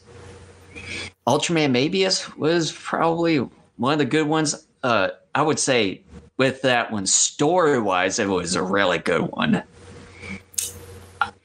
Ultraman 1.27 1.73
Mebius 1.73 2.37
was 2.37 2.73
probably 2.73 3.39
one 3.77 3.93
of 3.93 3.99
the 3.99 4.05
good 4.05 4.27
ones. 4.27 4.67
Uh, 4.83 5.11
I 5.35 5.43
would 5.43 5.59
say 5.59 6.03
with 6.37 6.63
that 6.63 6.91
one, 6.91 7.07
story 7.07 7.81
wise, 7.81 8.19
it 8.19 8.29
was 8.29 8.55
a 8.55 8.63
really 8.63 8.99
good 8.99 9.23
one. 9.23 9.63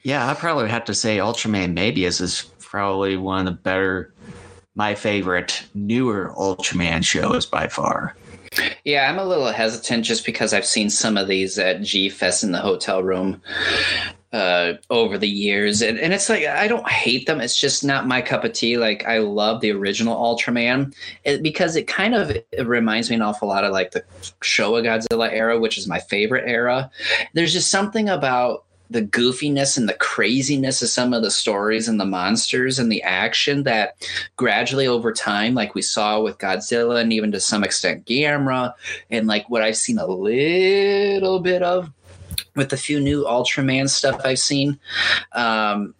Yeah, 0.02 0.28
I 0.28 0.34
probably 0.34 0.64
would 0.64 0.70
have 0.70 0.86
to 0.86 0.94
say 0.94 1.18
Ultraman 1.18 1.76
Mebius 1.76 2.20
is 2.20 2.47
probably 2.68 3.16
one 3.16 3.46
of 3.46 3.54
the 3.54 3.60
better, 3.60 4.12
my 4.74 4.94
favorite 4.94 5.64
newer 5.74 6.32
Ultraman 6.36 7.04
shows 7.04 7.46
by 7.46 7.66
far. 7.66 8.14
Yeah, 8.84 9.08
I'm 9.08 9.18
a 9.18 9.24
little 9.24 9.48
hesitant 9.48 10.04
just 10.04 10.24
because 10.24 10.52
I've 10.52 10.66
seen 10.66 10.90
some 10.90 11.16
of 11.16 11.28
these 11.28 11.58
at 11.58 11.82
G 11.82 12.08
Fest 12.08 12.44
in 12.44 12.52
the 12.52 12.58
hotel 12.58 13.02
room 13.02 13.40
uh, 14.32 14.74
over 14.90 15.16
the 15.16 15.28
years, 15.28 15.80
and, 15.82 15.98
and 15.98 16.12
it's 16.12 16.28
like 16.28 16.44
I 16.44 16.66
don't 16.66 16.88
hate 16.88 17.26
them. 17.26 17.40
It's 17.40 17.58
just 17.58 17.84
not 17.84 18.06
my 18.06 18.20
cup 18.20 18.44
of 18.44 18.52
tea. 18.52 18.76
Like 18.76 19.04
I 19.06 19.18
love 19.18 19.60
the 19.60 19.72
original 19.72 20.16
Ultraman 20.16 20.94
it, 21.24 21.42
because 21.42 21.76
it 21.76 21.86
kind 21.86 22.14
of 22.14 22.30
it 22.30 22.66
reminds 22.66 23.10
me 23.10 23.16
an 23.16 23.22
awful 23.22 23.48
lot 23.48 23.64
of 23.64 23.72
like 23.72 23.92
the 23.92 24.02
Showa 24.40 24.82
Godzilla 24.82 25.30
era, 25.30 25.58
which 25.58 25.78
is 25.78 25.86
my 25.86 25.98
favorite 25.98 26.44
era. 26.46 26.90
There's 27.34 27.52
just 27.52 27.70
something 27.70 28.08
about 28.08 28.64
the 28.90 29.02
goofiness 29.02 29.76
and 29.76 29.88
the 29.88 29.94
craziness 29.94 30.82
of 30.82 30.88
some 30.88 31.12
of 31.12 31.22
the 31.22 31.30
stories 31.30 31.88
and 31.88 32.00
the 32.00 32.04
monsters 32.04 32.78
and 32.78 32.90
the 32.90 33.02
action 33.02 33.64
that 33.64 33.96
gradually 34.36 34.86
over 34.86 35.12
time, 35.12 35.54
like 35.54 35.74
we 35.74 35.82
saw 35.82 36.20
with 36.20 36.38
Godzilla 36.38 37.00
and 37.00 37.12
even 37.12 37.32
to 37.32 37.40
some 37.40 37.64
extent 37.64 38.06
Gamera, 38.06 38.74
and 39.10 39.26
like 39.26 39.48
what 39.50 39.62
I've 39.62 39.76
seen 39.76 39.98
a 39.98 40.06
little 40.06 41.40
bit 41.40 41.62
of 41.62 41.90
with 42.56 42.70
the 42.70 42.76
few 42.76 43.00
new 43.00 43.24
Ultraman 43.24 43.88
stuff 43.88 44.20
I've 44.24 44.38
seen. 44.38 44.78
Um, 45.32 45.94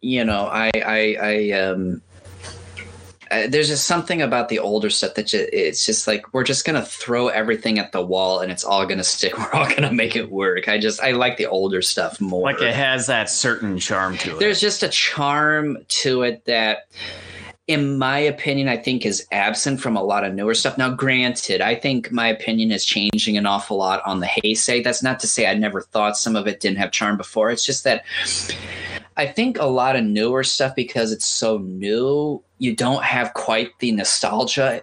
you 0.00 0.24
know, 0.24 0.46
I, 0.46 0.70
I, 0.74 1.16
I, 1.20 1.50
um, 1.60 2.02
uh, 3.30 3.46
there's 3.48 3.68
just 3.68 3.86
something 3.86 4.20
about 4.22 4.48
the 4.48 4.58
older 4.58 4.90
stuff 4.90 5.14
that 5.14 5.28
ju- 5.28 5.48
it's 5.52 5.86
just 5.86 6.06
like 6.06 6.34
we're 6.34 6.44
just 6.44 6.64
gonna 6.64 6.84
throw 6.84 7.28
everything 7.28 7.78
at 7.78 7.92
the 7.92 8.04
wall 8.04 8.40
and 8.40 8.50
it's 8.50 8.64
all 8.64 8.84
gonna 8.86 9.04
stick. 9.04 9.36
We're 9.38 9.52
all 9.52 9.68
gonna 9.68 9.92
make 9.92 10.16
it 10.16 10.30
work. 10.30 10.68
I 10.68 10.78
just 10.78 11.00
I 11.00 11.12
like 11.12 11.36
the 11.36 11.46
older 11.46 11.80
stuff 11.82 12.20
more. 12.20 12.42
Like 12.42 12.60
it 12.60 12.74
has 12.74 13.06
that 13.06 13.30
certain 13.30 13.78
charm 13.78 14.16
to 14.18 14.36
it. 14.36 14.40
There's 14.40 14.60
just 14.60 14.82
a 14.82 14.88
charm 14.88 15.78
to 15.88 16.22
it 16.22 16.44
that, 16.46 16.88
in 17.68 17.98
my 17.98 18.18
opinion, 18.18 18.68
I 18.68 18.76
think 18.76 19.06
is 19.06 19.26
absent 19.30 19.80
from 19.80 19.96
a 19.96 20.02
lot 20.02 20.24
of 20.24 20.34
newer 20.34 20.54
stuff. 20.54 20.76
Now, 20.76 20.90
granted, 20.90 21.60
I 21.60 21.76
think 21.76 22.10
my 22.10 22.26
opinion 22.26 22.72
is 22.72 22.84
changing 22.84 23.36
an 23.36 23.46
awful 23.46 23.76
lot 23.76 24.02
on 24.04 24.18
the 24.18 24.26
Heisei. 24.26 24.82
That's 24.82 25.02
not 25.04 25.20
to 25.20 25.28
say 25.28 25.46
I 25.46 25.54
never 25.54 25.80
thought 25.80 26.16
some 26.16 26.34
of 26.34 26.48
it 26.48 26.58
didn't 26.58 26.78
have 26.78 26.90
charm 26.90 27.16
before. 27.16 27.50
It's 27.50 27.64
just 27.64 27.84
that 27.84 28.04
I 29.20 29.26
think 29.26 29.58
a 29.58 29.66
lot 29.66 29.96
of 29.96 30.04
newer 30.04 30.42
stuff, 30.42 30.74
because 30.74 31.12
it's 31.12 31.26
so 31.26 31.58
new, 31.58 32.42
you 32.56 32.74
don't 32.74 33.04
have 33.04 33.34
quite 33.34 33.78
the 33.78 33.92
nostalgia 33.92 34.82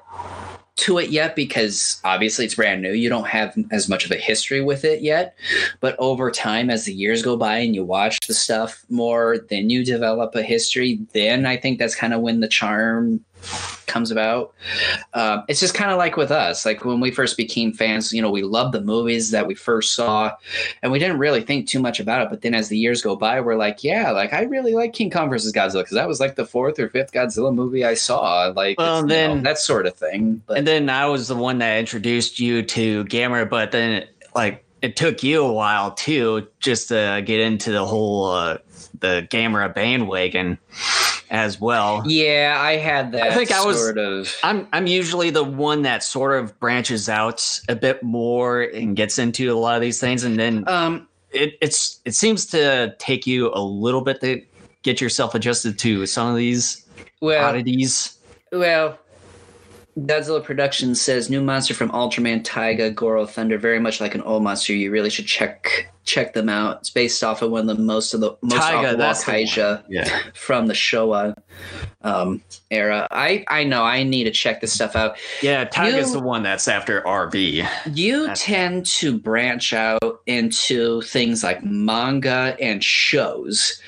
to 0.76 1.00
it 1.00 1.10
yet 1.10 1.36
because 1.36 2.00
obviously 2.04 2.46
it's 2.46 2.54
brand 2.54 2.84
new. 2.84 2.92
You 2.92 3.10
don't 3.10 3.26
have 3.26 3.58
as 3.72 3.90
much 3.90 4.06
of 4.06 4.12
a 4.12 4.16
history 4.16 4.62
with 4.62 4.86
it 4.86 5.02
yet. 5.02 5.36
But 5.80 5.96
over 5.98 6.30
time, 6.30 6.70
as 6.70 6.86
the 6.86 6.94
years 6.94 7.24
go 7.24 7.36
by 7.36 7.58
and 7.58 7.74
you 7.74 7.84
watch 7.84 8.20
the 8.28 8.36
stuff 8.36 8.86
more, 8.90 9.40
then 9.50 9.72
you 9.72 9.84
develop 9.84 10.36
a 10.36 10.44
history. 10.44 11.00
Then 11.14 11.48
I 11.48 11.58
think 11.58 11.80
that's 11.80 11.96
kind 11.96 12.14
of 12.14 12.22
when 12.22 12.40
the 12.40 12.48
charm 12.48 13.26
comes 13.86 14.12
about. 14.12 14.54
Um, 15.14 15.44
it's 15.48 15.60
just 15.60 15.74
kind 15.74 15.92
of 15.92 15.98
like 15.98 16.18
with 16.18 16.30
us. 16.32 16.66
Like 16.66 16.84
when 16.86 17.00
we 17.00 17.10
first 17.10 17.38
became 17.38 17.72
fans, 17.74 18.12
you 18.14 18.22
know, 18.22 18.30
we 18.30 18.44
loved 18.44 18.74
the 18.74 18.82
movies 18.82 19.32
that 19.32 19.48
we 19.48 19.56
first 19.56 19.94
saw 19.96 20.34
and 20.84 20.92
we 20.92 21.00
didn't 21.00 21.18
really 21.20 21.42
think 21.42 21.68
too 21.68 21.80
much 21.80 22.00
about 22.00 22.22
it. 22.22 22.30
But 22.30 22.42
then 22.42 22.54
as 22.54 22.70
the 22.70 22.78
years 22.78 23.02
go 23.02 23.16
by, 23.16 23.40
we're 23.42 23.56
like, 23.56 23.84
yeah, 23.84 24.12
like 24.12 24.34
I 24.34 24.42
really 24.44 24.74
like 24.74 24.94
King 24.94 25.10
Kong 25.10 25.30
versus 25.30 25.54
Godzilla 25.54 25.82
because 25.82 25.96
that 25.96 26.08
was 26.08 26.20
like 26.20 26.36
the 26.36 26.46
fourth 26.46 26.80
or 26.80 26.90
fifth 26.90 27.12
Godzilla 27.14 27.54
movie 27.54 27.86
I 27.86 27.94
saw. 27.94 28.52
Like, 28.56 28.78
Well, 28.78 28.98
you 28.98 29.02
know, 29.04 29.08
then- 29.08 29.44
that 29.44 29.58
sort 29.58 29.86
of 29.86 29.96
thing. 29.96 30.42
But 30.46 30.58
and 30.58 30.68
then 30.68 30.90
I 30.90 31.08
was 31.08 31.28
the 31.28 31.36
one 31.36 31.60
that 31.60 31.78
introduced 31.80 32.40
you 32.40 32.64
to 32.64 33.06
Gamera, 33.06 33.50
but 33.50 33.72
then 33.72 34.06
like 34.36 34.64
it 34.82 34.96
took 34.96 35.24
you 35.24 35.44
a 35.44 35.52
while 35.52 35.92
too 35.92 36.48
just 36.60 36.90
to 36.90 37.24
get 37.26 37.40
into 37.40 37.72
the 37.72 37.86
whole 37.86 38.26
uh, 38.26 38.58
the 39.00 39.28
Gamera 39.32 39.74
bandwagon 39.74 40.58
as 41.30 41.60
well. 41.60 42.04
Yeah, 42.06 42.58
I 42.60 42.78
had 42.78 43.12
that 43.12 43.24
I 43.24 43.36
think 43.36 43.52
I 43.52 43.66
was- 43.66 43.80
sort 43.80 43.98
of. 43.98 44.34
I'm 44.44 44.68
I'm 44.74 44.88
usually 44.88 45.30
the 45.30 45.44
one 45.44 45.82
that 45.84 46.04
sort 46.04 46.40
of 46.42 46.60
branches 46.60 47.10
out 47.10 47.60
a 47.68 47.76
bit 47.76 48.02
more 48.04 48.62
and 48.62 48.96
gets 48.96 49.20
into 49.20 49.52
a 49.52 49.58
lot 49.58 49.76
of 49.76 49.82
these 49.82 50.00
things, 50.00 50.24
and 50.24 50.40
then 50.40 50.64
Um, 50.68 51.08
it 51.32 51.58
it's 51.62 52.00
it 52.06 52.16
seems 52.16 52.46
to 52.48 52.96
take 53.00 53.28
you 53.28 53.52
a 53.54 53.62
little 53.62 54.02
bit 54.02 54.22
to 54.22 54.42
get 54.84 55.02
yourself 55.02 55.36
adjusted 55.36 55.78
to 55.80 56.06
some 56.06 56.30
of 56.30 56.38
these 56.38 56.86
well, 57.22 57.44
oddities. 57.46 58.18
well, 58.52 58.98
Godzilla 60.00 60.44
Productions 60.44 61.02
says 61.02 61.30
new 61.30 61.42
monster 61.42 61.74
from 61.74 61.90
Ultraman 61.90 62.42
Taiga 62.44 62.92
Goro 62.92 63.26
Thunder, 63.26 63.58
very 63.58 63.80
much 63.80 64.00
like 64.00 64.14
an 64.16 64.22
old 64.22 64.44
monster. 64.44 64.74
You 64.74 64.92
really 64.92 65.10
should 65.10 65.26
check 65.26 65.92
check 66.08 66.34
them 66.34 66.50
out. 66.50 66.78
It's 66.80 66.90
based 66.90 67.24
off 67.24 67.42
of 67.44 67.52
one 67.52 67.70
of 67.70 67.78
the 67.78 67.84
most 67.84 68.14
of 68.14 68.22
the 68.22 68.36
most 68.42 68.56
Taiga, 68.62 68.96
awful. 69.10 69.34
Kaiju 69.34 69.84
Yeah. 69.90 70.10
from 70.34 70.66
the 70.68 70.74
Showa 70.74 71.36
um, 72.02 72.42
era. 72.72 73.08
I 73.12 73.44
I 73.50 73.64
know 73.66 73.84
I 73.84 74.04
need 74.04 74.24
to 74.24 74.32
check 74.32 74.62
this 74.62 74.72
stuff 74.74 74.96
out. 74.96 75.18
Yeah, 75.42 75.66
Taiga's 75.66 76.08
You- 76.14 76.20
the 76.22 76.26
one 76.26 76.42
that's 76.44 76.68
after 76.68 77.02
RB. 77.06 77.68
You 77.94 78.22
That's- 78.22 78.42
tend 78.44 78.86
to 78.88 79.18
branch 79.20 79.74
out 79.74 80.22
into 80.26 81.02
things 81.02 81.44
like 81.44 81.64
manga 81.64 82.56
and 82.62 82.84
shows. 82.84 83.80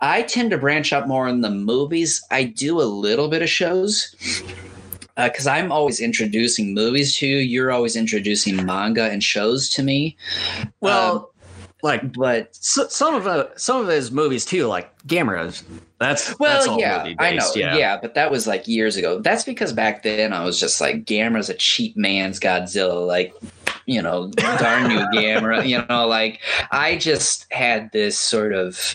I 0.00 0.22
tend 0.22 0.52
to 0.52 0.58
branch 0.58 0.92
out 0.92 1.08
more 1.08 1.28
in 1.28 1.40
the 1.40 1.50
movies. 1.50 2.22
I 2.30 2.44
do 2.44 2.80
a 2.80 2.84
little 2.84 3.28
bit 3.28 3.42
of 3.42 3.48
shows 3.50 4.14
because 5.16 5.46
I'm 5.46 5.70
always 5.72 6.00
introducing 6.00 6.72
movies 6.72 7.16
to 7.16 7.26
you. 7.26 7.38
You're 7.38 7.72
always 7.72 7.96
introducing 7.96 8.64
manga 8.64 9.04
and 9.10 9.22
shows 9.22 9.68
to 9.70 9.82
me. 9.82 10.16
Well, 10.80 11.29
like 11.82 12.12
But 12.12 12.54
so, 12.54 12.88
some 12.88 13.14
of 13.14 13.26
uh, 13.26 13.46
some 13.56 13.80
of 13.80 13.88
his 13.88 14.10
movies 14.10 14.44
too, 14.44 14.66
like 14.66 14.96
Gamera. 15.06 15.62
That's 15.98 16.38
well, 16.38 16.66
that's 16.66 16.80
yeah, 16.80 17.14
I 17.18 17.34
know, 17.34 17.50
yeah. 17.54 17.76
Yeah. 17.76 17.98
but 18.00 18.14
that 18.14 18.30
was 18.30 18.46
like 18.46 18.66
years 18.66 18.96
ago. 18.96 19.20
That's 19.20 19.44
because 19.44 19.72
back 19.72 20.02
then 20.02 20.32
I 20.32 20.44
was 20.44 20.58
just 20.58 20.80
like, 20.80 21.04
Gamera's 21.04 21.50
a 21.50 21.54
cheap 21.54 21.96
man's 21.96 22.40
Godzilla, 22.40 23.06
like, 23.06 23.34
you 23.86 24.00
know, 24.00 24.30
darn 24.30 24.90
you, 24.90 24.98
Gamera, 25.12 25.66
you 25.68 25.84
know, 25.88 26.06
like 26.06 26.40
I 26.70 26.96
just 26.96 27.46
had 27.52 27.92
this 27.92 28.18
sort 28.18 28.54
of, 28.54 28.94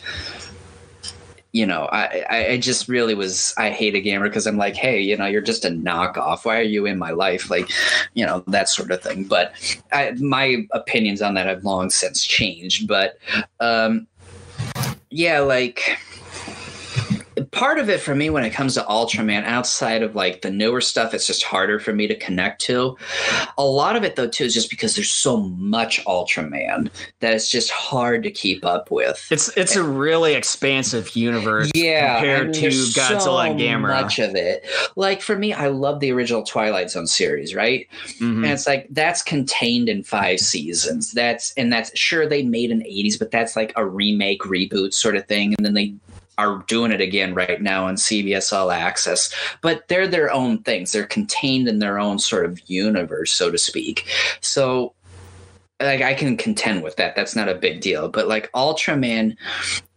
you 1.56 1.66
know, 1.66 1.88
I 1.90 2.26
I, 2.30 2.58
just 2.58 2.90
really 2.90 3.16
was 3.16 3.54
I 3.58 3.70
hate 3.70 3.94
Gamera 3.94 4.26
because 4.26 4.46
I'm 4.46 4.58
like, 4.58 4.76
hey, 4.76 5.00
you 5.00 5.16
know, 5.16 5.26
you're 5.26 5.40
just 5.40 5.64
a 5.64 5.70
knockoff. 5.70 6.44
Why 6.44 6.60
are 6.60 6.64
you 6.64 6.86
in 6.86 7.00
my 7.00 7.12
life, 7.12 7.50
like, 7.50 7.72
you 8.14 8.26
know, 8.26 8.44
that 8.48 8.68
sort 8.68 8.92
of 8.92 9.02
thing. 9.02 9.24
But 9.24 9.54
I, 9.94 10.12
my 10.20 10.68
opinions 10.72 11.22
on 11.22 11.36
that 11.36 11.48
have 11.48 11.64
long 11.64 11.90
since 11.92 12.26
changed. 12.26 12.90
But 12.90 13.18
um, 13.62 14.06
yeah, 15.10 15.40
like 15.40 15.98
part 17.56 17.80
of 17.80 17.90
it 17.90 18.02
for 18.02 18.14
me 18.14 18.30
when 18.30 18.44
it 18.44 18.52
comes 18.52 18.74
to 18.74 18.82
Ultraman, 18.82 19.44
outside 19.46 20.04
of 20.04 20.14
like 20.14 20.42
the 20.42 20.52
newer 20.52 20.82
stuff, 20.82 21.14
it's 21.14 21.26
just 21.26 21.42
harder 21.44 21.80
for 21.80 21.94
me 21.94 22.06
to 22.06 22.16
connect 22.16 22.62
to. 22.64 22.98
A 23.58 23.64
lot 23.64 23.96
of 23.96 24.04
it 24.04 24.18
though 24.18 24.28
too 24.28 24.44
is 24.44 24.54
just 24.54 24.70
because 24.70 24.96
there's 24.96 25.12
so 25.12 25.38
much 25.38 26.04
Ultraman 26.06 26.92
that 27.22 27.34
it's 27.34 27.50
just 27.50 27.72
hard 27.72 28.24
to 28.24 28.32
keep 28.32 28.66
up 28.66 28.92
with. 28.92 29.26
It's 29.32 29.56
it's 29.58 29.76
a 29.76 29.84
really 29.84 30.34
expansive 30.34 31.16
universe 31.16 31.72
yeah, 31.74 32.18
compared 32.18 32.42
I 32.42 32.52
mean, 32.52 32.54
to 32.54 32.68
Godzilla 32.68 33.22
so 33.22 33.40
and 33.40 33.60
Gamera. 33.60 34.02
Much 34.02 34.20
of 34.20 34.36
it, 34.36 34.66
like 34.98 35.22
for 35.22 35.38
me, 35.38 35.54
I 35.54 35.68
love 35.68 36.02
the 36.02 36.12
original 36.12 36.44
Twilight 36.44 36.92
Zone 36.92 37.08
series, 37.08 37.56
right? 37.56 37.88
Mhm. 38.20 38.44
And 38.44 38.46
it's 38.48 38.68
like 38.68 38.88
that's 38.90 39.24
contained 39.24 39.88
in 39.88 40.04
five 40.04 40.42
seasons. 40.42 41.14
That's 41.14 41.54
and 41.54 41.72
that's 41.72 41.98
sure 41.98 42.28
they 42.28 42.44
made 42.44 42.70
in 42.70 42.80
the 42.80 42.86
80s, 42.86 43.18
but 43.18 43.32
that's 43.32 43.56
like 43.56 43.72
a 43.78 43.86
remake, 43.86 44.42
reboot 44.42 44.94
sort 44.94 45.16
of 45.16 45.26
thing. 45.26 45.56
And 45.58 45.66
then 45.66 45.74
they 45.74 45.94
are 46.38 46.64
doing 46.68 46.92
it 46.92 47.02
again 47.02 47.34
right 47.34 47.62
now 47.62 47.86
on 47.86 47.96
CBS 47.96 48.52
All 48.52 48.72
Access. 48.72 49.34
But 49.62 49.88
they're 49.88 50.08
their 50.08 50.32
own 50.32 50.60
things. 50.60 50.92
They're 50.92 51.06
contained 51.06 51.68
in 51.68 51.80
their 51.80 52.00
own 52.00 52.20
sort 52.20 52.46
of 52.46 52.60
universe, 52.70 53.32
so 53.32 53.52
to 53.52 53.58
speak. 53.58 54.08
So 54.42 54.95
like 55.82 56.02
I 56.02 56.14
can 56.14 56.38
contend 56.38 56.84
with 56.84 56.96
that. 56.96 57.16
That's 57.16 57.36
not 57.36 57.50
a 57.50 57.56
big 57.56 57.82
deal. 57.82 58.08
But 58.08 58.28
like 58.28 58.50
Ultraman 58.54 59.36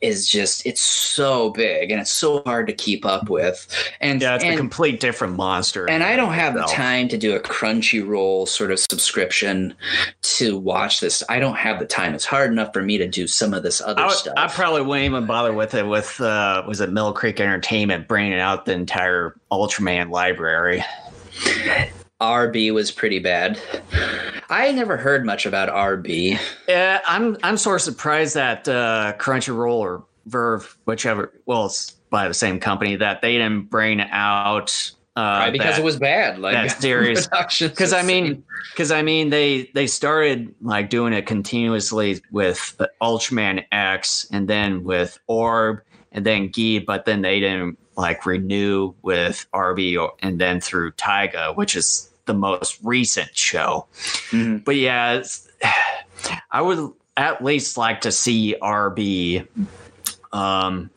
is 0.00 0.28
just 0.28 0.66
it's 0.66 0.80
so 0.80 1.50
big 1.50 1.90
and 1.90 2.00
it's 2.00 2.10
so 2.10 2.42
hard 2.44 2.66
to 2.66 2.72
keep 2.72 3.04
up 3.06 3.30
with. 3.30 3.66
And 4.00 4.20
Yeah, 4.20 4.34
it's 4.34 4.44
and, 4.44 4.54
a 4.54 4.56
complete 4.56 4.98
different 4.98 5.36
monster. 5.36 5.88
and 5.88 6.02
I 6.02 6.16
don't 6.16 6.32
have 6.32 6.54
the 6.54 6.62
time 6.64 7.06
to 7.08 7.18
do 7.18 7.36
a 7.36 7.40
Crunchyroll 7.40 8.48
sort 8.48 8.72
of 8.72 8.80
subscription 8.80 9.74
to 10.22 10.58
watch 10.58 10.98
this. 11.00 11.22
I 11.28 11.38
don't 11.38 11.56
have 11.56 11.78
the 11.78 11.86
time. 11.86 12.12
It's 12.14 12.24
hard 12.24 12.50
enough 12.50 12.72
for 12.72 12.82
me 12.82 12.98
to 12.98 13.06
do 13.06 13.28
some 13.28 13.54
of 13.54 13.62
this 13.62 13.80
other 13.80 14.02
I, 14.02 14.08
stuff. 14.08 14.34
I 14.36 14.48
probably 14.48 14.82
wouldn't 14.82 15.06
even 15.06 15.26
bother 15.26 15.52
with 15.52 15.74
it. 15.74 15.86
With 15.86 16.20
uh, 16.20 16.64
was 16.66 16.80
it 16.80 16.90
Mill 16.90 17.12
Creek 17.12 17.38
Entertainment 17.38 18.08
bringing 18.08 18.38
out 18.38 18.64
the 18.64 18.72
entire 18.72 19.36
Ultraman 19.52 20.10
library? 20.10 20.84
RB 22.20 22.72
was 22.74 22.90
pretty 22.90 23.18
bad. 23.20 23.60
I 24.50 24.72
never 24.72 24.96
heard 24.96 25.24
much 25.24 25.46
about 25.46 25.68
RB. 25.68 26.38
Yeah, 26.68 27.00
I'm 27.06 27.36
I'm 27.42 27.56
sort 27.56 27.76
of 27.76 27.82
surprised 27.82 28.34
that 28.34 28.68
uh, 28.68 29.14
Crunchyroll 29.18 29.72
or 29.78 30.04
VRV, 30.28 30.76
whichever, 30.84 31.32
well, 31.46 31.66
it's 31.66 31.92
by 32.10 32.26
the 32.28 32.34
same 32.34 32.58
company, 32.58 32.96
that 32.96 33.22
they 33.22 33.32
didn't 33.34 33.70
bring 33.70 34.00
out. 34.00 34.92
Uh, 35.16 35.20
Right, 35.20 35.52
because 35.52 35.74
that- 35.76 35.80
it 35.80 35.84
was 35.84 35.96
bad. 35.96 36.38
Like 36.38 36.54
that 36.54 36.80
series. 36.80 37.28
because 37.60 37.92
I 37.92 38.02
mean, 38.02 38.42
because 38.72 38.90
I 38.90 39.02
mean, 39.02 39.30
they 39.30 39.70
they 39.74 39.86
started 39.86 40.54
like 40.62 40.90
doing 40.90 41.12
it 41.12 41.26
continuously 41.26 42.20
with 42.32 42.74
uh, 42.80 42.86
Ultraman 43.02 43.64
X, 43.72 44.26
and 44.32 44.48
then 44.48 44.82
with 44.84 45.18
Orb, 45.26 45.82
and 46.12 46.24
then 46.26 46.48
Geed, 46.50 46.84
but 46.86 47.04
then 47.04 47.22
they 47.22 47.40
didn't 47.40 47.78
like 47.98 48.24
renew 48.24 48.94
with 49.02 49.44
RB, 49.52 50.08
and 50.20 50.40
then 50.40 50.60
through 50.60 50.92
Taiga, 50.92 51.52
which 51.54 51.74
is 51.74 52.08
the 52.26 52.32
most 52.32 52.78
recent 52.84 53.36
show. 53.36 53.86
Mhm. 54.30 54.64
But 54.64 54.76
yeah, 54.76 55.22
I 56.52 56.62
would 56.62 56.92
at 57.16 57.42
least 57.44 57.76
like 57.76 58.00
to 58.02 58.12
see 58.12 58.54
RB. 58.62 59.46
Um, 60.32 60.90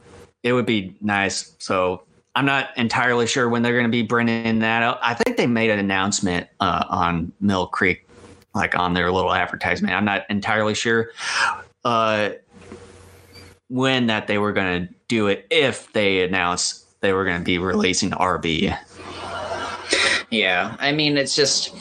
it 0.43 0.53
would 0.53 0.67
be 0.67 0.95
nice. 1.01 1.55
So 1.57 2.03
I'm 2.35 2.45
not 2.45 2.69
entirely 2.77 3.25
sure 3.25 3.49
when 3.49 3.63
they're 3.63 3.73
going 3.73 3.85
to 3.85 3.89
be 3.89 4.03
bringing 4.03 4.59
that 4.59 4.83
out. 4.83 4.99
I 5.01 5.15
think 5.15 5.38
they 5.38 5.47
made 5.47 5.71
an 5.71 5.80
announcement 5.80 6.47
uh, 6.59 6.85
on 6.88 7.31
Mill 7.41 7.65
Creek, 7.65 8.07
like 8.53 8.77
on 8.77 8.93
their 8.93 9.11
little 9.11 9.33
advertisement. 9.33 9.95
I'm 9.95 10.05
not 10.05 10.25
entirely 10.30 10.75
sure 10.75 11.11
uh, 11.83 12.31
when 13.69 14.07
that 14.07 14.27
they 14.27 14.38
were 14.38 14.53
going 14.53 14.88
to 14.88 14.93
do 15.07 15.27
it. 15.27 15.47
If 15.49 15.91
they 15.93 16.23
announced 16.23 16.81
they 17.01 17.13
were 17.13 17.25
going 17.25 17.39
to 17.39 17.43
be 17.43 17.57
releasing 17.57 18.11
RB. 18.11 18.77
Yeah, 20.30 20.75
I 20.80 20.91
mean, 20.93 21.17
it's 21.17 21.35
just. 21.35 21.75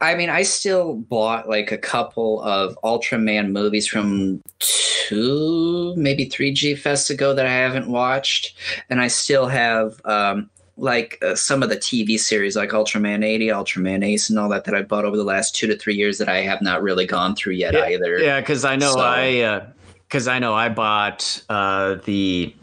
I 0.00 0.14
mean, 0.14 0.30
I 0.30 0.42
still 0.44 0.94
bought 0.94 1.48
like 1.48 1.72
a 1.72 1.78
couple 1.78 2.40
of 2.42 2.78
Ultraman 2.84 3.50
movies 3.50 3.86
from 3.88 4.40
two, 4.60 5.94
maybe 5.96 6.26
three 6.26 6.52
G 6.52 6.74
Fest 6.76 7.10
ago 7.10 7.34
that 7.34 7.46
I 7.46 7.52
haven't 7.52 7.88
watched, 7.88 8.56
and 8.88 9.00
I 9.00 9.08
still 9.08 9.46
have 9.48 10.00
um, 10.04 10.48
like 10.76 11.18
uh, 11.22 11.34
some 11.34 11.62
of 11.62 11.68
the 11.70 11.76
TV 11.76 12.18
series 12.20 12.54
like 12.56 12.70
Ultraman 12.70 13.24
80, 13.24 13.48
Ultraman 13.48 14.04
Ace, 14.04 14.30
and 14.30 14.38
all 14.38 14.48
that 14.50 14.64
that 14.66 14.74
I 14.74 14.82
bought 14.82 15.04
over 15.04 15.16
the 15.16 15.24
last 15.24 15.54
two 15.56 15.66
to 15.66 15.76
three 15.76 15.96
years 15.96 16.18
that 16.18 16.28
I 16.28 16.38
have 16.42 16.62
not 16.62 16.82
really 16.82 17.04
gone 17.06 17.34
through 17.34 17.54
yet 17.54 17.74
Yeah, 17.74 17.86
either. 17.88 18.18
Yeah, 18.20 18.40
because 18.40 18.64
I 18.64 18.76
know 18.76 18.92
So- 18.92 19.00
I 19.00 19.66
because 20.08 20.28
I 20.28 20.38
know 20.38 20.54
I 20.54 20.68
bought 20.68 21.42
uh, 21.48 21.96
the. 22.04 22.54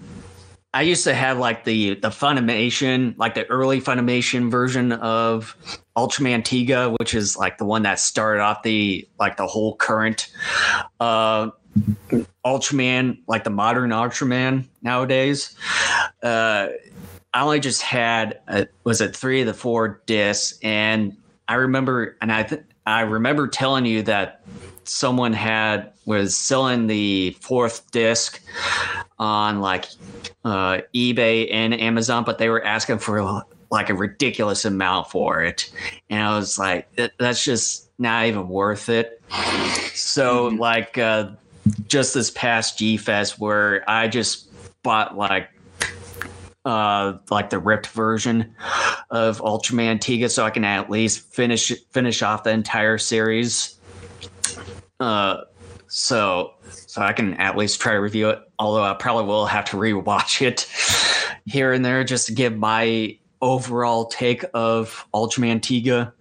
I 0.73 0.81
used 0.81 1.05
to 1.05 1.13
have 1.13 1.37
like 1.37 1.63
the 1.63 1.95
the 1.95 2.09
Funimation, 2.09 3.17
like 3.17 3.35
the 3.35 3.45
early 3.47 3.81
Funimation 3.81 4.51
version 4.51 4.91
of 4.91 5.55
Ultraman 5.97 6.43
Tiga, 6.43 6.95
which 6.99 7.13
is 7.13 7.37
like 7.37 7.57
the 7.57 7.65
one 7.65 7.83
that 7.83 7.99
started 7.99 8.41
off 8.41 8.63
the 8.63 9.07
like 9.19 9.37
the 9.37 9.47
whole 9.47 9.75
current 9.75 10.31
uh, 10.99 11.49
Ultraman, 12.45 13.19
like 13.27 13.43
the 13.43 13.49
modern 13.49 13.91
Ultraman 13.91 14.65
nowadays. 14.81 15.55
Uh, 16.21 16.67
I 17.33 17.41
only 17.41 17.59
just 17.59 17.81
had 17.81 18.39
uh, 18.47 18.65
was 18.83 19.01
it 19.01 19.15
three 19.15 19.41
of 19.41 19.47
the 19.47 19.53
four 19.53 20.01
discs, 20.05 20.59
and 20.61 21.15
I 21.47 21.55
remember, 21.55 22.17
and 22.21 22.31
I 22.31 22.43
th- 22.43 22.63
I 22.85 23.01
remember 23.01 23.47
telling 23.47 23.85
you 23.85 24.01
that 24.03 24.43
someone 24.83 25.33
had 25.33 25.93
was 26.07 26.35
selling 26.35 26.87
the 26.87 27.37
fourth 27.41 27.91
disc 27.91 28.41
on 29.19 29.59
like 29.61 29.85
uh, 30.43 30.79
eBay 30.95 31.53
and 31.53 31.79
Amazon, 31.79 32.23
but 32.23 32.39
they 32.39 32.49
were 32.49 32.63
asking 32.63 32.97
for 32.99 33.43
like 33.69 33.89
a 33.89 33.93
ridiculous 33.93 34.63
amount 34.65 35.11
for 35.11 35.43
it, 35.43 35.69
and 36.09 36.23
I 36.23 36.35
was 36.37 36.57
like, 36.57 36.87
that's 37.19 37.43
just 37.43 37.91
not 37.99 38.25
even 38.25 38.47
worth 38.47 38.89
it. 38.89 39.21
So 39.93 40.49
Mhm. 40.49 40.59
like 40.59 40.97
uh, 40.97 41.31
just 41.87 42.13
this 42.13 42.31
past 42.31 42.77
G 42.79 42.95
Fest 42.97 43.37
where 43.37 43.83
I 43.89 44.07
just 44.07 44.47
bought 44.83 45.17
like 45.17 45.49
uh 46.63 47.17
like 47.29 47.49
the 47.49 47.59
ripped 47.59 47.87
version 47.87 48.55
of 49.09 49.39
Ultraman 49.41 49.99
Tiga 49.99 50.29
so 50.29 50.45
I 50.45 50.49
can 50.49 50.63
at 50.63 50.89
least 50.89 51.33
finish 51.33 51.71
finish 51.91 52.21
off 52.21 52.43
the 52.43 52.51
entire 52.51 52.97
series. 52.97 53.75
Uh 54.99 55.41
so 55.87 56.53
so 56.69 57.01
I 57.01 57.13
can 57.13 57.33
at 57.35 57.57
least 57.57 57.81
try 57.81 57.93
to 57.93 57.99
review 57.99 58.29
it, 58.29 58.39
although 58.59 58.83
I 58.83 58.93
probably 58.93 59.25
will 59.25 59.45
have 59.45 59.65
to 59.65 59.77
rewatch 59.77 60.41
it 60.45 60.67
here 61.45 61.73
and 61.73 61.83
there 61.83 62.03
just 62.03 62.27
to 62.27 62.33
give 62.33 62.57
my 62.57 63.17
overall 63.41 64.05
take 64.05 64.43
of 64.53 65.05
Ultraman 65.13 65.59
Tiga. 65.61 66.11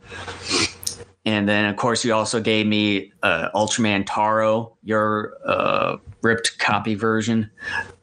And 1.24 1.48
then, 1.48 1.64
of 1.64 1.76
course, 1.76 2.04
you 2.04 2.14
also 2.14 2.40
gave 2.40 2.66
me 2.66 3.12
uh, 3.22 3.48
Ultraman 3.52 4.04
Taro, 4.06 4.76
your 4.84 5.36
uh, 5.44 5.96
ripped 6.22 6.58
copy 6.58 6.94
version 6.94 7.50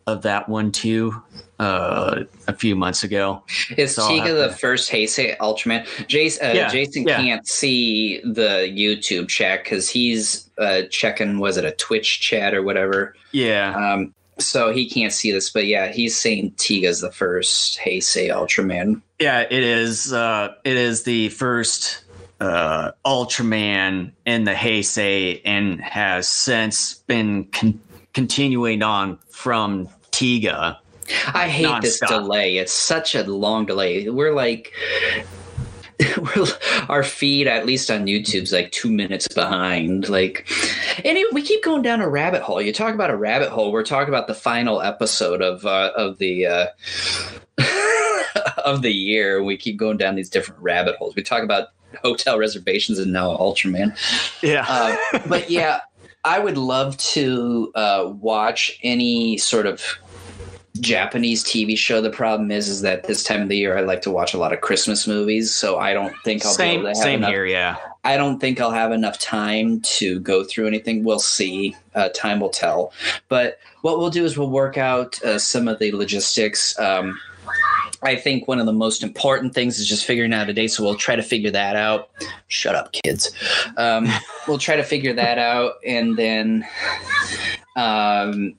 of 0.08 0.24
that 0.24 0.50
one 0.50 0.72
too 0.72 1.24
uh, 1.60 2.24
a 2.48 2.54
few 2.54 2.76
months 2.76 3.04
ago. 3.04 3.44
Is 3.78 3.96
so 3.96 4.04
Tiga 4.04 4.36
the 4.36 4.48
to... 4.48 4.54
first 4.54 4.92
Heisei 4.92 5.38
Ultraman? 5.38 5.86
Jason, 6.08 6.48
uh, 6.48 6.54
yeah, 6.54 6.70
Jason 6.70 7.04
yeah. 7.08 7.18
can't 7.18 7.48
see 7.48 8.22
the 8.22 8.72
YouTube 8.76 9.28
chat 9.28 9.64
because 9.64 9.90
he's 9.90 10.50
uh, 10.58 10.84
checking. 10.90 11.40
Was 11.40 11.58
it 11.58 11.66
a 11.66 11.72
Twitch 11.72 12.20
chat 12.20 12.54
or 12.54 12.64
whatever? 12.64 13.16
Yeah. 13.32 13.76
Um, 13.76 14.14
so 14.40 14.72
he 14.72 14.90
can't 14.90 15.14
see 15.14 15.32
this, 15.32 15.52
but 15.52 15.68
yeah, 15.68 15.92
he's 15.92 16.20
saying 16.20 16.52
Tiga's 16.58 17.02
the 17.02 17.12
first 17.12 17.80
Heisei 17.80 18.30
Ultraman. 18.30 19.02
Yeah, 19.20 19.42
it 19.42 19.64
is. 19.64 20.12
Uh, 20.12 20.56
it 20.64 20.76
is 20.76 21.04
the 21.04 21.30
first 21.30 22.04
uh, 22.40 22.92
Ultraman 23.06 24.12
in 24.26 24.44
the 24.44 24.54
Heisei 24.54 25.42
and 25.46 25.80
has 25.82 26.28
since 26.28 26.96
been 26.96 27.46
con- 27.46 27.80
continuing 28.14 28.82
on 28.82 29.18
from 29.30 29.88
Tiga. 30.12 30.78
I 31.34 31.48
hate 31.48 31.64
non-stop. 31.64 31.82
this 31.82 32.00
delay. 32.00 32.58
It's 32.58 32.74
such 32.74 33.16
a 33.16 33.24
long 33.24 33.66
delay. 33.66 34.10
We're 34.10 34.34
like 34.34 34.74
we're, 36.18 36.48
our 36.90 37.04
feed, 37.04 37.48
at 37.48 37.66
least 37.66 37.90
on 37.92 38.06
YouTube's 38.06 38.52
like 38.52 38.72
two 38.72 38.92
minutes 38.92 39.28
behind. 39.28 40.10
Like, 40.10 40.48
anyway, 41.04 41.30
we 41.34 41.42
keep 41.42 41.64
going 41.64 41.82
down 41.82 42.02
a 42.02 42.10
rabbit 42.10 42.42
hole. 42.42 42.62
You 42.62 42.74
talk 42.74 42.94
about 42.94 43.10
a 43.10 43.16
rabbit 43.16 43.50
hole. 43.50 43.72
We're 43.72 43.84
talking 43.84 44.10
about 44.10 44.28
the 44.28 44.34
final 44.34 44.82
episode 44.82 45.42
of 45.42 45.66
uh, 45.66 45.92
of 45.96 46.18
the 46.18 46.46
uh, 46.48 46.68
of 48.66 48.82
the 48.82 48.92
year. 48.92 49.44
We 49.44 49.58
keep 49.58 49.78
going 49.78 49.98
down 49.98 50.16
these 50.16 50.30
different 50.30 50.62
rabbit 50.62 50.96
holes. 50.96 51.16
We 51.16 51.24
talk 51.24 51.44
about 51.44 51.70
hotel 52.02 52.40
reservations 52.40 53.00
and 53.00 53.14
now 53.14 53.36
Ultraman. 53.38 53.96
Yeah, 54.42 54.66
uh, 54.68 55.20
but 55.28 55.50
yeah, 55.50 55.82
I 56.24 56.40
would 56.40 56.58
love 56.58 56.98
to 56.98 57.72
uh, 57.76 58.12
watch 58.20 58.80
any 58.84 59.38
sort 59.38 59.66
of 59.66 59.84
Japanese 60.80 61.44
TV 61.44 61.78
show. 61.78 62.02
The 62.02 62.10
problem 62.10 62.50
is, 62.52 62.68
is 62.68 62.82
that 62.82 63.04
this 63.04 63.24
time 63.24 63.42
of 63.42 63.50
the 63.50 63.58
year 63.58 63.78
I 63.78 63.82
like 63.82 64.02
to 64.04 64.12
watch 64.12 64.34
a 64.34 64.38
lot 64.38 64.54
of 64.54 64.62
Christmas 64.62 65.08
movies, 65.08 65.54
so 65.54 65.78
I 65.78 65.94
don't 65.94 66.16
think 66.24 66.46
I'll 66.46 66.52
same, 66.52 66.68
be 66.68 66.74
able 66.74 66.84
to 66.84 66.88
have 66.90 66.98
same 66.98 67.20
enough, 67.20 67.30
here. 67.30 67.46
Yeah, 67.46 67.78
I 68.04 68.18
don't 68.18 68.40
think 68.40 68.60
I'll 68.60 68.72
have 68.72 68.92
enough 68.92 69.20
time 69.20 69.82
to 69.82 70.20
go 70.20 70.44
through 70.44 70.68
anything. 70.68 71.04
We'll 71.04 71.20
see. 71.20 71.76
Uh, 71.94 72.10
time 72.10 72.40
will 72.40 72.50
tell. 72.50 72.92
But 73.30 73.60
what 73.82 74.00
we'll 74.00 74.10
do 74.10 74.26
is 74.26 74.38
we'll 74.38 74.50
work 74.50 74.78
out 74.78 75.22
uh, 75.24 75.38
some 75.38 75.68
of 75.68 75.78
the 75.78 75.92
logistics. 75.92 76.78
Um, 76.80 77.20
I 78.02 78.16
think 78.16 78.48
one 78.48 78.60
of 78.60 78.66
the 78.66 78.74
most 78.74 79.04
important 79.04 79.54
things 79.54 79.80
is 79.80 79.88
just 79.88 80.06
figuring 80.06 80.34
out 80.34 80.50
a 80.50 80.54
date. 80.54 80.70
So 80.70 80.84
we'll 80.84 80.96
try 80.96 81.16
to 81.16 81.24
figure 81.24 81.52
that 81.52 81.76
out. 81.76 82.10
Shut 82.48 82.76
up, 82.76 82.92
kids. 82.92 83.32
Um, 83.78 84.08
we'll 84.48 84.58
try 84.58 84.76
to 84.76 84.84
figure 84.84 85.14
that 85.14 85.38
out, 85.38 85.76
and 85.86 86.18
then 86.18 86.68
um, 87.76 88.56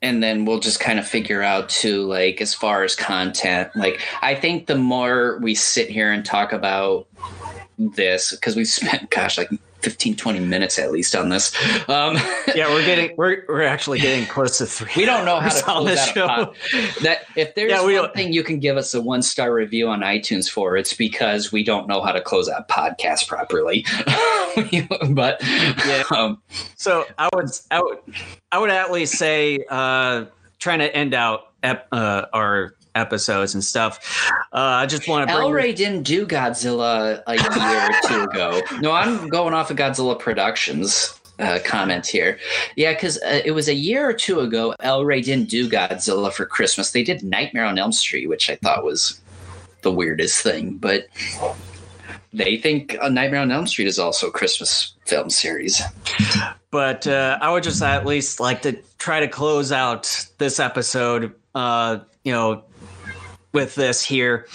and 0.00 0.22
then 0.22 0.44
we'll 0.44 0.60
just 0.60 0.80
kind 0.80 0.98
of 0.98 1.06
figure 1.06 1.42
out 1.42 1.68
to 1.68 2.04
like 2.06 2.40
as 2.40 2.54
far 2.54 2.84
as 2.84 2.94
content. 2.94 3.70
Like 3.74 4.00
i 4.22 4.34
think 4.34 4.66
the 4.66 4.76
more 4.76 5.38
we 5.40 5.54
sit 5.54 5.88
here 5.88 6.12
and 6.12 6.24
talk 6.24 6.52
about 6.52 7.06
this 7.78 8.32
because 8.32 8.56
we 8.56 8.64
spent 8.64 9.10
gosh 9.10 9.38
like 9.38 9.50
15 9.80 10.16
20 10.16 10.40
minutes 10.40 10.78
at 10.78 10.90
least 10.90 11.14
on 11.14 11.28
this 11.28 11.54
um, 11.88 12.16
yeah 12.54 12.68
we're 12.68 12.84
getting 12.84 13.14
we're, 13.16 13.44
we're 13.48 13.62
actually 13.62 13.98
getting 13.98 14.26
close 14.26 14.58
to 14.58 14.66
three 14.66 14.90
we 14.96 15.04
don't 15.04 15.24
know 15.24 15.38
how 15.38 15.48
to 15.48 15.62
close 15.62 15.86
this 15.86 16.06
show. 16.08 16.26
Pod. 16.26 16.56
that 17.02 17.26
if 17.36 17.54
there's 17.54 17.70
yeah, 17.70 17.82
one 17.82 17.92
don't. 17.92 18.14
thing 18.14 18.32
you 18.32 18.42
can 18.42 18.58
give 18.58 18.76
us 18.76 18.94
a 18.94 19.00
one 19.00 19.22
star 19.22 19.52
review 19.52 19.88
on 19.88 20.00
itunes 20.00 20.50
for 20.50 20.76
it's 20.76 20.94
because 20.94 21.52
we 21.52 21.62
don't 21.62 21.86
know 21.86 22.02
how 22.02 22.12
to 22.12 22.20
close 22.20 22.48
out 22.48 22.68
podcast 22.68 23.28
properly 23.28 23.84
but 25.10 25.40
yeah 25.42 26.02
um, 26.16 26.40
so 26.76 27.04
i 27.18 27.28
would 27.34 27.48
i 27.70 27.80
would 27.80 27.98
i 28.52 28.58
would 28.58 28.70
at 28.70 28.90
least 28.90 29.14
say 29.14 29.64
uh 29.68 30.24
trying 30.58 30.80
to 30.80 30.94
end 30.94 31.14
out 31.14 31.52
ep, 31.62 31.86
uh, 31.92 32.26
our 32.32 32.74
episodes 32.98 33.54
and 33.54 33.64
stuff. 33.64 34.28
Uh, 34.52 34.82
I 34.82 34.86
just 34.86 35.08
want 35.08 35.28
to. 35.28 35.34
El 35.34 35.52
Rey 35.52 35.72
didn't 35.72 36.02
do 36.02 36.26
Godzilla 36.26 37.22
a 37.26 37.34
year 37.34 37.88
or 37.88 38.08
two 38.08 38.22
ago. 38.24 38.60
No, 38.80 38.92
I'm 38.92 39.28
going 39.28 39.54
off 39.54 39.70
of 39.70 39.76
Godzilla 39.76 40.18
Productions. 40.18 41.14
Uh, 41.38 41.58
comment 41.64 42.06
here. 42.06 42.38
Yeah, 42.76 42.92
because 42.92 43.16
uh, 43.18 43.40
it 43.44 43.52
was 43.52 43.68
a 43.68 43.74
year 43.74 44.08
or 44.08 44.12
two 44.12 44.40
ago. 44.40 44.74
El 44.80 45.04
Rey 45.04 45.20
didn't 45.20 45.48
do 45.48 45.68
Godzilla 45.68 46.32
for 46.32 46.44
Christmas. 46.44 46.90
They 46.90 47.04
did 47.04 47.22
Nightmare 47.22 47.64
on 47.64 47.78
Elm 47.78 47.92
Street, 47.92 48.28
which 48.28 48.50
I 48.50 48.56
thought 48.56 48.84
was 48.84 49.20
the 49.82 49.92
weirdest 49.92 50.42
thing. 50.42 50.76
But 50.76 51.06
they 52.32 52.56
think 52.56 52.96
uh, 53.00 53.08
Nightmare 53.08 53.40
on 53.40 53.50
Elm 53.50 53.66
Street 53.66 53.86
is 53.86 53.98
also 53.98 54.28
a 54.28 54.30
Christmas 54.32 54.94
film 55.06 55.30
series. 55.30 55.80
But 56.70 57.06
uh, 57.06 57.38
I 57.40 57.50
would 57.52 57.62
just 57.62 57.82
at 57.82 58.04
least 58.04 58.40
like 58.40 58.62
to 58.62 58.76
try 58.98 59.20
to 59.20 59.28
close 59.28 59.72
out 59.72 60.26
this 60.38 60.60
episode. 60.60 61.34
Uh, 61.54 62.00
you 62.24 62.32
know, 62.32 62.64
with 63.58 63.74
this 63.74 64.04
here. 64.04 64.46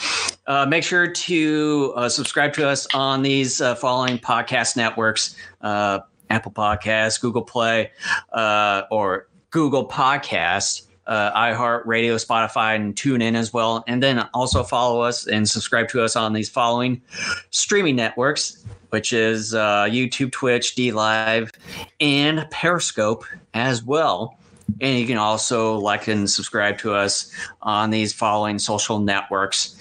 Uh, 0.47 0.65
make 0.65 0.81
sure 0.81 1.07
to 1.07 1.93
uh, 1.97 2.07
subscribe 2.07 2.53
to 2.53 2.65
us 2.65 2.87
on 2.93 3.21
these 3.21 3.59
uh, 3.59 3.75
following 3.75 4.17
podcast 4.17 4.77
networks 4.77 5.35
uh, 5.59 5.99
Apple 6.29 6.53
Podcasts, 6.53 7.19
Google 7.19 7.41
Play, 7.41 7.91
uh, 8.31 8.83
or 8.89 9.27
Google 9.49 9.89
Podcast. 9.89 10.87
Uh, 11.05 11.37
iHeart 11.37 11.85
Radio, 11.85 12.15
Spotify, 12.15 12.77
and 12.77 12.95
TuneIn 12.95 13.35
as 13.35 13.51
well. 13.51 13.83
And 13.89 14.01
then 14.01 14.25
also 14.33 14.63
follow 14.63 15.01
us 15.01 15.27
and 15.27 15.49
subscribe 15.49 15.89
to 15.89 16.01
us 16.01 16.15
on 16.15 16.31
these 16.31 16.49
following 16.49 17.01
streaming 17.49 17.97
networks, 17.97 18.63
which 18.91 19.11
is 19.11 19.53
YouTube, 19.53 20.31
Twitch, 20.31 20.77
DLive, 20.77 21.53
and 21.99 22.49
Periscope 22.51 23.25
as 23.53 23.83
well. 23.83 24.39
And 24.81 24.99
you 24.99 25.07
can 25.07 25.17
also 25.17 25.77
like 25.77 26.07
and 26.07 26.29
subscribe 26.29 26.77
to 26.79 26.93
us 26.93 27.31
on 27.61 27.89
these 27.89 28.13
following 28.13 28.59
social 28.59 28.99
networks 28.99 29.77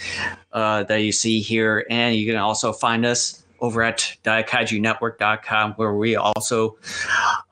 uh, 0.53 0.85
that 0.85 0.99
you 0.99 1.13
see 1.13 1.41
here. 1.41 1.87
And 1.91 2.17
you 2.17 2.27
can 2.27 2.37
also 2.37 2.73
find 2.73 3.05
us 3.05 3.43
over 3.61 3.83
at 3.83 4.17
daikaijunetwork.com, 4.25 5.75
where 5.75 5.95
we 5.95 6.17
also 6.17 6.77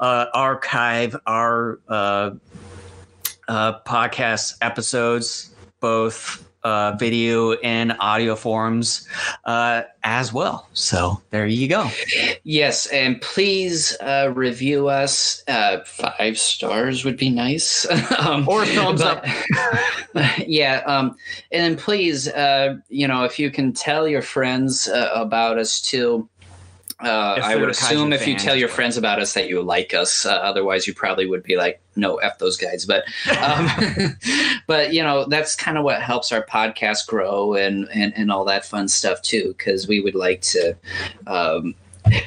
uh, 0.01 0.27
archive 0.35 1.17
our 1.27 1.79
uh, 1.89 2.33
uh 3.49 3.81
podcast 3.81 4.57
episodes, 4.61 5.55
both 5.81 6.50
uh, 6.63 6.97
video 6.99 7.53
and 7.55 7.97
audio 8.01 8.35
forms 8.37 9.09
uh, 9.45 9.83
as 10.03 10.33
well. 10.33 10.69
So 10.73 11.21
there 11.31 11.47
you 11.47 11.69
go. 11.69 11.91
Yes, 12.45 12.87
and 12.87 13.21
please 13.21 13.97
uh, 14.01 14.33
review 14.35 14.89
us. 14.89 15.43
Uh, 15.49 15.79
five 15.85 16.39
stars 16.39 17.05
would 17.05 17.17
be 17.17 17.31
nice, 17.31 17.87
um, 18.19 18.49
or 18.49 18.65
thumbs 18.67 19.03
but, 19.03 19.25
up. 20.15 20.37
yeah, 20.47 20.83
um, 20.87 21.17
and 21.51 21.63
then 21.63 21.77
please, 21.77 22.29
uh, 22.29 22.77
you 22.89 23.07
know, 23.07 23.25
if 23.25 23.39
you 23.39 23.51
can 23.51 23.73
tell 23.73 24.07
your 24.07 24.23
friends 24.23 24.89
uh, 24.89 25.11
about 25.15 25.59
us 25.59 25.81
too. 25.81 26.29
Uh, 27.03 27.41
I 27.43 27.57
would 27.57 27.71
assume 27.71 28.13
if 28.13 28.27
you 28.27 28.37
tell 28.37 28.55
your 28.55 28.69
friends 28.69 28.97
about 28.97 29.21
us 29.21 29.33
that 29.35 29.49
you 29.49 29.63
like 29.63 29.95
us. 29.95 30.27
Uh, 30.27 30.33
otherwise, 30.33 30.87
you 30.87 30.95
probably 30.95 31.27
would 31.27 31.43
be 31.43 31.57
like, 31.57 31.81
"No, 31.97 32.17
f 32.17 32.39
those 32.39 32.57
guys." 32.57 32.85
But, 32.85 33.05
um, 33.43 33.69
but 34.67 34.93
you 34.93 35.03
know, 35.03 35.25
that's 35.25 35.55
kind 35.55 35.79
of 35.79 35.85
what 35.85 36.03
helps 36.03 36.31
our 36.31 36.45
podcast 36.45 37.07
grow 37.07 37.55
and 37.55 37.89
and 37.93 38.13
and 38.17 38.31
all 38.31 38.45
that 38.45 38.65
fun 38.65 38.89
stuff 38.89 39.23
too. 39.23 39.55
Because 39.57 39.89
we 39.89 40.01
would 40.01 40.15
like 40.15 40.43
to. 40.43 40.77
Um, 41.27 41.75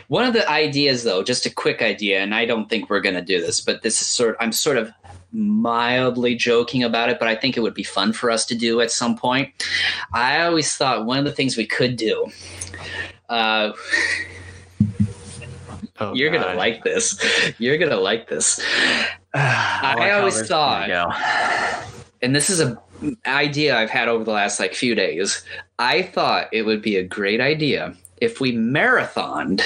one 0.08 0.26
of 0.26 0.34
the 0.34 0.50
ideas, 0.50 1.04
though, 1.04 1.24
just 1.24 1.46
a 1.46 1.50
quick 1.54 1.82
idea, 1.82 2.22
and 2.22 2.34
I 2.34 2.46
don't 2.46 2.70
think 2.70 2.90
we're 2.90 3.02
going 3.02 3.16
to 3.16 3.22
do 3.22 3.42
this, 3.42 3.62
but 3.62 3.82
this 3.84 4.02
is 4.02 4.08
sort. 4.08 4.38
I'm 4.40 4.52
sort 4.52 4.78
of 4.78 4.92
mildly 5.34 6.36
joking 6.36 6.84
about 6.84 7.10
it, 7.10 7.20
but 7.20 7.28
I 7.28 7.36
think 7.36 7.58
it 7.58 7.62
would 7.62 7.74
be 7.74 7.84
fun 7.84 8.14
for 8.14 8.30
us 8.30 8.46
to 8.46 8.56
do 8.56 8.82
at 8.82 8.92
some 8.92 9.18
point. 9.18 9.52
I 10.14 10.42
always 10.46 10.76
thought 10.76 11.06
one 11.06 11.18
of 11.18 11.26
the 11.26 11.32
things 11.32 11.58
we 11.58 11.66
could 11.66 11.96
do. 11.96 12.32
Uh, 13.30 13.74
Oh, 16.00 16.14
You're 16.14 16.32
God. 16.32 16.44
gonna 16.44 16.58
like 16.58 16.84
this. 16.84 17.24
You're 17.60 17.78
gonna 17.78 17.98
like 17.98 18.28
this. 18.28 18.60
I, 19.34 19.96
I 19.98 20.12
always 20.12 20.48
thought, 20.48 20.90
and 22.22 22.36
this 22.36 22.50
is 22.50 22.62
a 22.62 22.82
idea 23.26 23.78
I've 23.78 23.90
had 23.90 24.08
over 24.08 24.24
the 24.24 24.32
last 24.32 24.60
like 24.60 24.74
few 24.74 24.96
days. 24.96 25.44
I 25.80 26.02
thought 26.02 26.48
it 26.52 26.64
would 26.64 26.82
be 26.82 26.98
a 26.98 27.04
great 27.04 27.42
idea 27.42 27.96
if 28.18 28.40
we 28.40 28.54
marathoned 28.54 29.62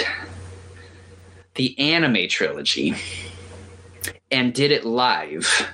the 1.55 1.77
anime 1.79 2.27
trilogy 2.27 2.95
and 4.31 4.53
did 4.53 4.71
it 4.71 4.85
live 4.85 5.71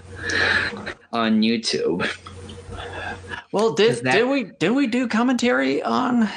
on 1.11 1.41
YouTube. 1.41 2.09
Well, 3.51 3.73
did 3.73 4.03
that, 4.03 4.13
did 4.13 4.27
we 4.27 4.43
did 4.59 4.71
we 4.71 4.87
do 4.87 5.07
commentary 5.07 5.81
on 5.83 6.27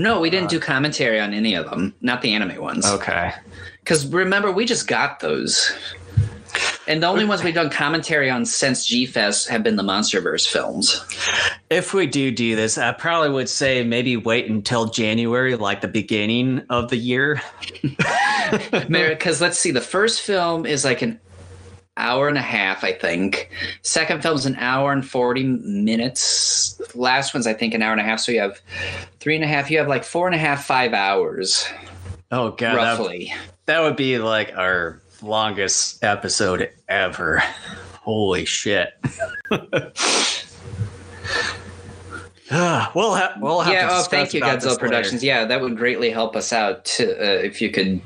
no, 0.00 0.20
we 0.20 0.30
didn't 0.30 0.46
uh, 0.46 0.50
do 0.50 0.60
commentary 0.60 1.20
on 1.20 1.34
any 1.34 1.54
of 1.54 1.68
them, 1.68 1.94
not 2.00 2.22
the 2.22 2.32
anime 2.32 2.60
ones. 2.60 2.86
Okay. 2.86 3.32
Because 3.80 4.06
remember, 4.06 4.50
we 4.50 4.64
just 4.64 4.86
got 4.86 5.20
those. 5.20 5.72
And 6.88 7.02
the 7.02 7.06
only 7.06 7.24
ones 7.24 7.44
we've 7.44 7.54
done 7.54 7.70
commentary 7.70 8.30
on 8.30 8.44
since 8.44 8.84
G 8.84 9.06
Fest 9.06 9.48
have 9.48 9.62
been 9.62 9.76
the 9.76 9.82
Monsterverse 9.82 10.48
films. 10.48 11.04
If 11.68 11.94
we 11.94 12.06
do 12.06 12.32
do 12.32 12.56
this, 12.56 12.78
I 12.78 12.92
probably 12.92 13.30
would 13.30 13.48
say 13.48 13.84
maybe 13.84 14.16
wait 14.16 14.50
until 14.50 14.86
January, 14.86 15.54
like 15.54 15.82
the 15.82 15.88
beginning 15.88 16.64
of 16.70 16.90
the 16.90 16.96
year. 16.96 17.40
Because 18.88 19.40
let's 19.40 19.60
see, 19.60 19.70
the 19.70 19.80
first 19.80 20.22
film 20.22 20.66
is 20.66 20.84
like 20.84 21.02
an 21.02 21.20
hour 21.96 22.28
and 22.28 22.38
a 22.38 22.42
half, 22.42 22.82
I 22.84 22.92
think. 22.92 23.50
Second 23.82 24.22
film's 24.22 24.46
an 24.46 24.56
hour 24.56 24.92
and 24.92 25.06
40 25.06 25.44
minutes. 25.44 26.80
Last 26.94 27.34
one's, 27.34 27.46
I 27.46 27.52
think, 27.52 27.74
an 27.74 27.82
hour 27.82 27.92
and 27.92 28.00
a 28.00 28.04
half. 28.04 28.20
So 28.20 28.32
you 28.32 28.40
have 28.40 28.60
three 29.18 29.34
and 29.34 29.44
a 29.44 29.48
half. 29.48 29.70
You 29.70 29.78
have 29.78 29.88
like 29.88 30.04
four 30.04 30.26
and 30.26 30.34
a 30.34 30.38
half, 30.38 30.64
five 30.64 30.92
hours, 30.92 31.66
Oh 32.32 32.52
god, 32.52 32.76
roughly. 32.76 33.32
that 33.66 33.80
would 33.80 33.96
be 33.96 34.18
like 34.18 34.52
our 34.56 35.00
longest 35.20 36.02
episode 36.04 36.70
ever. 36.88 37.42
Holy 38.02 38.44
shit. 38.44 38.92
We'll 42.52 43.14
have 43.14 43.34
we'll 43.40 43.60
have 43.60 43.72
yeah. 43.72 43.88
to 43.88 43.94
Oh, 43.94 44.02
thank 44.02 44.34
you, 44.34 44.40
Godzilla 44.40 44.70
later. 44.70 44.78
Productions. 44.80 45.22
Yeah, 45.22 45.44
that 45.44 45.60
would 45.60 45.76
greatly 45.76 46.10
help 46.10 46.34
us 46.34 46.52
out 46.52 46.84
to, 46.86 47.04
uh, 47.12 47.38
if 47.42 47.62
you 47.62 47.70
could 47.70 48.00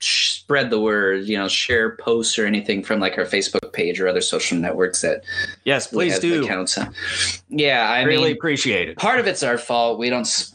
spread 0.00 0.70
the 0.70 0.80
word. 0.80 1.24
You 1.26 1.38
know, 1.38 1.48
share 1.48 1.96
posts 1.96 2.38
or 2.38 2.46
anything 2.46 2.82
from 2.82 3.00
like 3.00 3.18
our 3.18 3.24
Facebook 3.24 3.72
page 3.72 4.00
or 4.00 4.08
other 4.08 4.20
social 4.20 4.58
networks 4.58 5.00
that 5.02 5.24
Yes, 5.64 5.86
please 5.88 6.18
do. 6.18 6.44
accounts. 6.44 6.78
Yeah, 7.48 7.88
I 7.88 8.02
really 8.02 8.28
mean, 8.28 8.36
appreciate 8.36 8.88
it. 8.88 8.96
part 8.96 9.20
of 9.20 9.26
it's 9.26 9.42
our 9.42 9.58
fault. 9.58 9.98
We 9.98 10.10
don't 10.10 10.50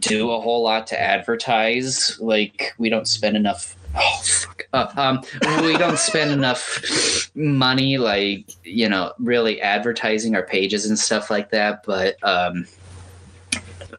do 0.00 0.30
a 0.32 0.40
whole 0.40 0.62
lot 0.62 0.86
to 0.88 1.00
advertise. 1.00 2.18
Like 2.20 2.74
we 2.78 2.88
don't 2.88 3.06
spend 3.08 3.36
enough. 3.36 3.76
Oh 3.96 4.20
fuck! 4.24 4.64
Uh, 4.72 4.88
um, 4.96 5.20
we 5.64 5.76
don't 5.76 5.98
spend 6.00 6.32
enough 6.32 7.30
money, 7.36 7.96
like 7.96 8.44
you 8.64 8.88
know, 8.88 9.12
really 9.20 9.60
advertising 9.62 10.34
our 10.34 10.42
pages 10.42 10.86
and 10.86 10.98
stuff 10.98 11.30
like 11.30 11.50
that. 11.50 11.84
But 11.86 12.16
um, 12.24 12.66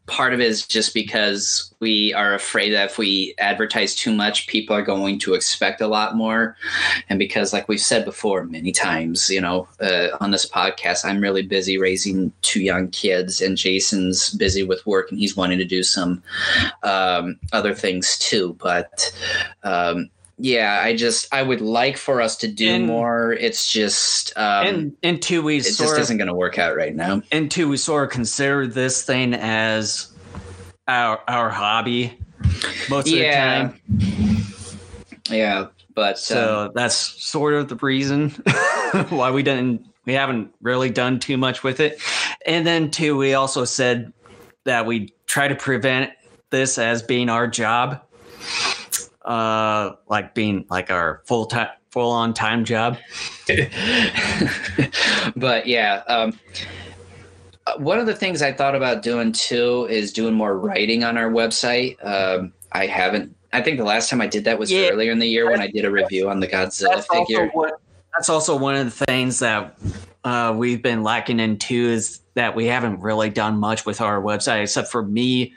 part 0.06 0.34
of 0.34 0.40
it 0.40 0.48
is 0.48 0.66
just 0.66 0.94
because 0.94 1.74
we 1.80 2.14
are 2.14 2.34
afraid 2.34 2.72
that 2.72 2.92
if 2.92 2.98
we 2.98 3.36
advertise 3.38 3.96
too 3.96 4.14
much, 4.14 4.48
people 4.48 4.76
are 4.76 4.82
going 4.82 5.20
to 5.20 5.34
expect 5.34 5.82
a 5.82 5.88
lot 5.88 6.16
more. 6.16 6.56
And 7.10 7.20
because, 7.20 7.54
like 7.54 7.68
we've 7.68 7.80
said 7.80 8.06
before 8.06 8.44
many 8.46 8.72
times, 8.72 9.30
you 9.30 9.42
know, 9.42 9.68
uh, 9.82 10.10
on 10.20 10.32
this 10.32 10.50
podcast, 10.50 11.06
I'm 11.06 11.20
really 11.20 11.42
busy 11.42 11.78
raising 11.78 12.32
two 12.42 12.62
young 12.62 12.90
kids, 12.90 13.42
and 13.42 13.58
Jason's 13.58 14.32
busy 14.32 14.64
with 14.64 14.86
work, 14.86 15.12
and 15.12 15.20
he's 15.20 15.38
wanting 15.38 15.60
to 15.60 15.66
do 15.66 15.84
some 15.84 16.24
um, 16.84 17.40
other 17.54 17.74
things 17.74 18.18
too. 18.18 18.56
But 18.60 19.12
um, 19.64 20.10
yeah, 20.38 20.82
I 20.84 20.96
just 20.96 21.34
I 21.34 21.42
would 21.42 21.62
like 21.62 21.98
for 21.98 22.22
us 22.22 22.36
to 22.38 22.48
do 22.48 22.70
And- 22.70 22.86
more. 22.88 23.34
It's 23.34 23.72
just 23.72 24.34
um, 24.38 24.68
and 24.68 24.98
and 25.04 25.22
two, 25.22 25.42
we 25.42 25.58
it 25.58 25.64
just 25.64 25.82
of 25.82 25.98
isn't 26.00 26.18
going 26.18 26.28
to 26.28 26.34
work 26.34 26.58
out 26.60 26.76
right 26.76 26.96
now. 26.96 27.22
and 27.32 27.50
two, 27.50 27.70
we 27.70 27.78
sort 27.78 28.04
of 28.06 28.10
consider 28.12 28.68
this 28.68 29.04
thing 29.04 29.34
as 29.34 30.08
our 30.88 31.22
our 31.28 31.50
hobby 31.50 32.18
most 32.90 33.08
Yeah. 33.08 33.66
of 33.68 33.74
the 33.74 34.06
time. 34.06 34.46
Yeah, 35.30 35.68
but 35.96 36.20
So 36.20 36.66
um, 36.66 36.72
that's 36.76 36.96
sort 36.96 37.54
of 37.54 37.68
the 37.70 37.76
reason 37.78 38.30
why 39.10 39.32
we 39.32 39.42
didn't 39.42 39.86
we 40.06 40.14
haven't 40.14 40.54
really 40.62 40.90
done 40.92 41.20
too 41.20 41.38
much 41.38 41.64
with 41.64 41.80
it. 41.80 42.00
And 42.46 42.68
then 42.68 42.92
two, 42.92 43.18
we 43.18 43.34
also 43.34 43.66
said 43.66 44.14
that 44.66 44.86
we 44.86 45.14
try 45.26 45.48
to 45.48 45.56
prevent 45.56 46.12
this 46.52 46.78
as 46.78 47.02
being 47.02 47.28
our 47.30 47.48
job. 47.48 48.02
Uh 49.26 49.96
like 50.08 50.34
being 50.36 50.66
like 50.70 50.92
our 50.92 51.22
full 51.26 51.46
time 51.48 51.70
full 51.90 52.12
on 52.12 52.34
time 52.34 52.66
job. 52.66 52.98
but 55.36 55.66
yeah, 55.68 56.04
um, 56.08 56.38
uh, 57.68 57.78
one 57.78 58.00
of 58.00 58.06
the 58.06 58.16
things 58.16 58.42
I 58.42 58.52
thought 58.52 58.76
about 58.76 59.02
doing 59.02 59.32
too 59.32 59.88
is 59.90 60.12
doing 60.12 60.34
more 60.34 60.58
writing 60.58 61.04
on 61.04 61.18
our 61.18 61.30
website. 61.30 61.98
Um, 62.06 62.54
I 62.72 62.86
haven't. 62.86 63.36
I 63.54 63.62
think 63.62 63.78
the 63.78 63.86
last 63.86 64.10
time 64.10 64.20
I 64.22 64.28
did 64.28 64.44
that 64.44 64.60
was 64.60 64.70
Yeah. 64.72 64.90
earlier 64.90 65.12
in 65.12 65.20
the 65.20 65.28
year 65.28 65.50
when 65.50 65.62
I 65.62 65.68
did 65.68 65.86
a 65.86 65.92
review 65.92 66.30
on 66.30 66.42
the 66.42 66.48
Godzilla 66.48 66.96
That's 66.96 67.08
also 67.10 67.26
figure. 67.26 67.50
what 67.54 67.80
that's 68.18 68.30
also 68.30 68.56
one 68.58 68.76
of 68.76 68.86
the 68.86 69.06
things 69.06 69.40
that 69.40 69.78
uh, 70.24 70.54
we've 70.56 70.82
been 70.82 71.04
lacking 71.04 71.40
in 71.40 71.58
too 71.58 71.90
is 71.90 72.20
that 72.34 72.56
we 72.56 72.66
haven't 72.66 73.00
really 73.00 73.30
done 73.30 73.58
much 73.58 73.86
with 73.86 74.02
our 74.02 74.22
website 74.22 74.64
except 74.64 74.90
for 74.90 75.04
me 75.04 75.54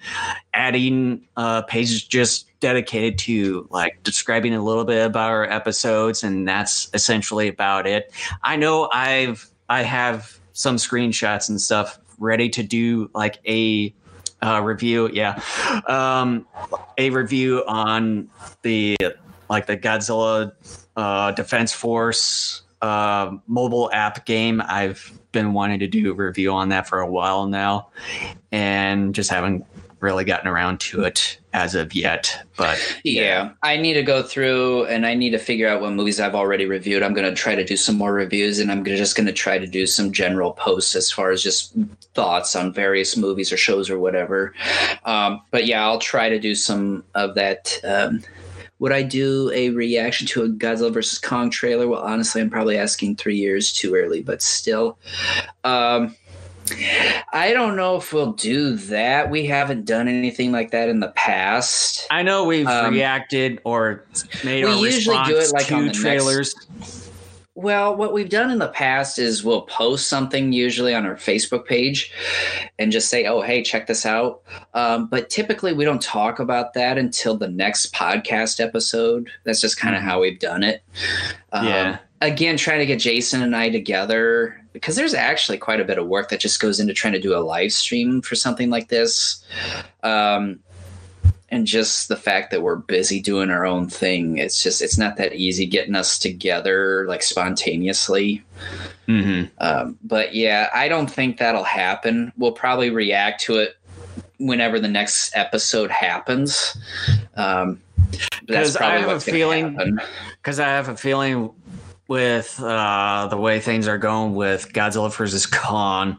adding 0.54 1.26
uh, 1.36 1.62
pages 1.62 2.02
just 2.04 2.47
dedicated 2.60 3.18
to 3.18 3.66
like 3.70 4.02
describing 4.02 4.54
a 4.54 4.62
little 4.62 4.84
bit 4.84 5.04
about 5.04 5.30
our 5.30 5.44
episodes 5.44 6.22
and 6.22 6.46
that's 6.46 6.90
essentially 6.92 7.48
about 7.48 7.86
it 7.86 8.12
i 8.42 8.56
know 8.56 8.88
i've 8.92 9.50
i 9.68 9.82
have 9.82 10.38
some 10.52 10.76
screenshots 10.76 11.48
and 11.48 11.60
stuff 11.60 11.98
ready 12.18 12.48
to 12.48 12.62
do 12.62 13.10
like 13.14 13.38
a 13.46 13.94
uh, 14.42 14.60
review 14.62 15.08
yeah 15.12 15.40
um 15.86 16.46
a 16.96 17.10
review 17.10 17.64
on 17.66 18.28
the 18.62 18.96
like 19.48 19.66
the 19.66 19.76
godzilla 19.76 20.52
uh, 20.98 21.30
Defense 21.32 21.72
Force 21.72 22.62
uh, 22.82 23.36
mobile 23.46 23.90
app 23.92 24.26
game. 24.26 24.60
I've 24.66 25.12
been 25.32 25.52
wanting 25.52 25.78
to 25.80 25.86
do 25.86 26.10
a 26.10 26.14
review 26.14 26.52
on 26.52 26.70
that 26.70 26.88
for 26.88 27.00
a 27.00 27.10
while 27.10 27.46
now, 27.46 27.90
and 28.52 29.14
just 29.14 29.30
haven't 29.30 29.64
really 30.00 30.24
gotten 30.24 30.48
around 30.48 30.80
to 30.80 31.02
it 31.04 31.38
as 31.58 31.74
of 31.74 31.94
yet. 31.94 32.46
But 32.56 32.78
Yeah, 33.04 33.52
I 33.62 33.76
need 33.76 33.94
to 33.94 34.02
go 34.02 34.22
through 34.22 34.84
and 34.86 35.04
I 35.04 35.14
need 35.14 35.30
to 35.30 35.38
figure 35.38 35.68
out 35.68 35.80
what 35.80 35.92
movies 35.92 36.20
I've 36.20 36.34
already 36.34 36.66
reviewed. 36.66 37.02
I'm 37.02 37.14
going 37.14 37.28
to 37.28 37.34
try 37.34 37.54
to 37.56 37.64
do 37.64 37.76
some 37.76 37.96
more 37.96 38.12
reviews 38.12 38.60
and 38.60 38.70
I'm 38.70 38.82
gonna, 38.82 38.96
just 38.96 39.16
going 39.16 39.26
to 39.26 39.32
try 39.32 39.58
to 39.58 39.66
do 39.66 39.86
some 39.86 40.12
general 40.12 40.52
posts 40.52 40.94
as 40.94 41.10
far 41.10 41.30
as 41.30 41.42
just 41.42 41.74
thoughts 42.14 42.54
on 42.54 42.72
various 42.72 43.16
movies 43.16 43.52
or 43.52 43.56
shows 43.56 43.90
or 43.90 43.98
whatever. 43.98 44.54
Um, 45.04 45.42
but 45.50 45.66
yeah, 45.66 45.84
I'll 45.84 45.98
try 45.98 46.28
to 46.28 46.38
do 46.38 46.54
some 46.54 47.04
of 47.14 47.34
that. 47.34 47.80
Um, 47.84 48.22
would 48.78 48.92
I 48.92 49.02
do 49.02 49.50
a 49.52 49.70
reaction 49.70 50.28
to 50.28 50.44
a 50.44 50.48
Godzilla 50.48 50.92
versus 50.92 51.18
Kong 51.18 51.50
trailer? 51.50 51.88
Well, 51.88 52.02
honestly, 52.02 52.40
I'm 52.40 52.50
probably 52.50 52.78
asking 52.78 53.16
three 53.16 53.36
years 53.36 53.72
too 53.72 53.96
early, 53.96 54.22
but 54.22 54.40
still. 54.40 54.98
Um, 55.64 56.14
I 57.32 57.52
don't 57.52 57.76
know 57.76 57.96
if 57.96 58.12
we'll 58.12 58.32
do 58.32 58.74
that. 58.76 59.30
We 59.30 59.46
haven't 59.46 59.84
done 59.84 60.08
anything 60.08 60.52
like 60.52 60.70
that 60.70 60.88
in 60.88 61.00
the 61.00 61.08
past. 61.08 62.06
I 62.10 62.22
know 62.22 62.44
we've 62.44 62.66
Um, 62.66 62.94
reacted 62.94 63.60
or 63.64 64.04
made 64.44 64.64
we 64.64 64.70
our 64.70 64.76
usually 64.78 65.18
do 65.26 65.36
it, 65.38 65.52
like, 65.52 65.66
to 65.66 65.74
on 65.74 65.80
the 65.80 65.86
next- 65.86 66.00
trailers. 66.00 66.54
Well, 67.54 67.96
what 67.96 68.12
we've 68.12 68.28
done 68.28 68.52
in 68.52 68.58
the 68.60 68.68
past 68.68 69.18
is 69.18 69.42
we'll 69.42 69.62
post 69.62 70.06
something 70.06 70.52
usually 70.52 70.94
on 70.94 71.04
our 71.04 71.16
Facebook 71.16 71.66
page 71.66 72.12
and 72.78 72.92
just 72.92 73.08
say, 73.08 73.26
oh, 73.26 73.40
hey, 73.40 73.64
check 73.64 73.88
this 73.88 74.06
out. 74.06 74.42
Um, 74.74 75.06
but 75.06 75.28
typically 75.28 75.72
we 75.72 75.84
don't 75.84 76.00
talk 76.00 76.38
about 76.38 76.74
that 76.74 76.98
until 76.98 77.36
the 77.36 77.48
next 77.48 77.92
podcast 77.92 78.60
episode. 78.64 79.28
That's 79.42 79.60
just 79.60 79.76
kind 79.76 79.96
of 79.96 80.02
how 80.02 80.20
we've 80.20 80.38
done 80.38 80.62
it. 80.62 80.82
Um, 81.52 81.66
Yeah. 81.66 81.98
Again, 82.20 82.56
trying 82.56 82.80
to 82.80 82.86
get 82.86 82.98
Jason 82.98 83.42
and 83.42 83.54
I 83.54 83.70
together 83.70 84.60
because 84.72 84.96
there's 84.96 85.14
actually 85.14 85.58
quite 85.58 85.80
a 85.80 85.84
bit 85.84 85.98
of 85.98 86.06
work 86.06 86.28
that 86.30 86.40
just 86.40 86.60
goes 86.60 86.80
into 86.80 86.92
trying 86.94 87.12
to 87.14 87.20
do 87.20 87.36
a 87.36 87.40
live 87.40 87.72
stream 87.72 88.22
for 88.22 88.34
something 88.34 88.70
like 88.70 88.88
this. 88.88 89.44
Um, 90.02 90.60
and 91.50 91.66
just 91.66 92.08
the 92.08 92.16
fact 92.16 92.50
that 92.50 92.60
we're 92.62 92.76
busy 92.76 93.20
doing 93.20 93.48
our 93.50 93.64
own 93.64 93.88
thing 93.88 94.36
it's 94.36 94.62
just 94.62 94.82
it's 94.82 94.98
not 94.98 95.16
that 95.16 95.32
easy 95.32 95.64
getting 95.64 95.94
us 95.94 96.18
together 96.18 97.06
like 97.08 97.22
spontaneously. 97.22 98.44
Hmm 99.06 99.44
um, 99.56 99.96
but 100.04 100.34
yeah 100.34 100.68
i 100.74 100.88
don't 100.88 101.10
think 101.10 101.38
that'll 101.38 101.64
happen. 101.64 102.32
We'll 102.36 102.52
probably 102.52 102.90
react 102.90 103.40
to 103.44 103.56
it 103.58 103.76
whenever 104.38 104.78
the 104.78 104.88
next 104.88 105.34
episode 105.34 105.90
happens. 105.90 106.76
Um, 107.34 107.80
but 108.46 108.54
'Cause 108.54 108.76
I 108.76 108.98
have 108.98 109.08
a 109.08 109.18
feeling- 109.20 109.98
because 110.36 110.60
I 110.60 110.66
have 110.68 110.88
a 110.90 110.96
feeling 110.96 111.50
with 112.08 112.60
uh, 112.62 113.28
the 113.30 113.36
way 113.36 113.60
things 113.60 113.86
are 113.86 113.98
going 113.98 114.34
with 114.34 114.72
Godzilla 114.72 115.14
vs 115.14 115.46
Kong, 115.46 116.18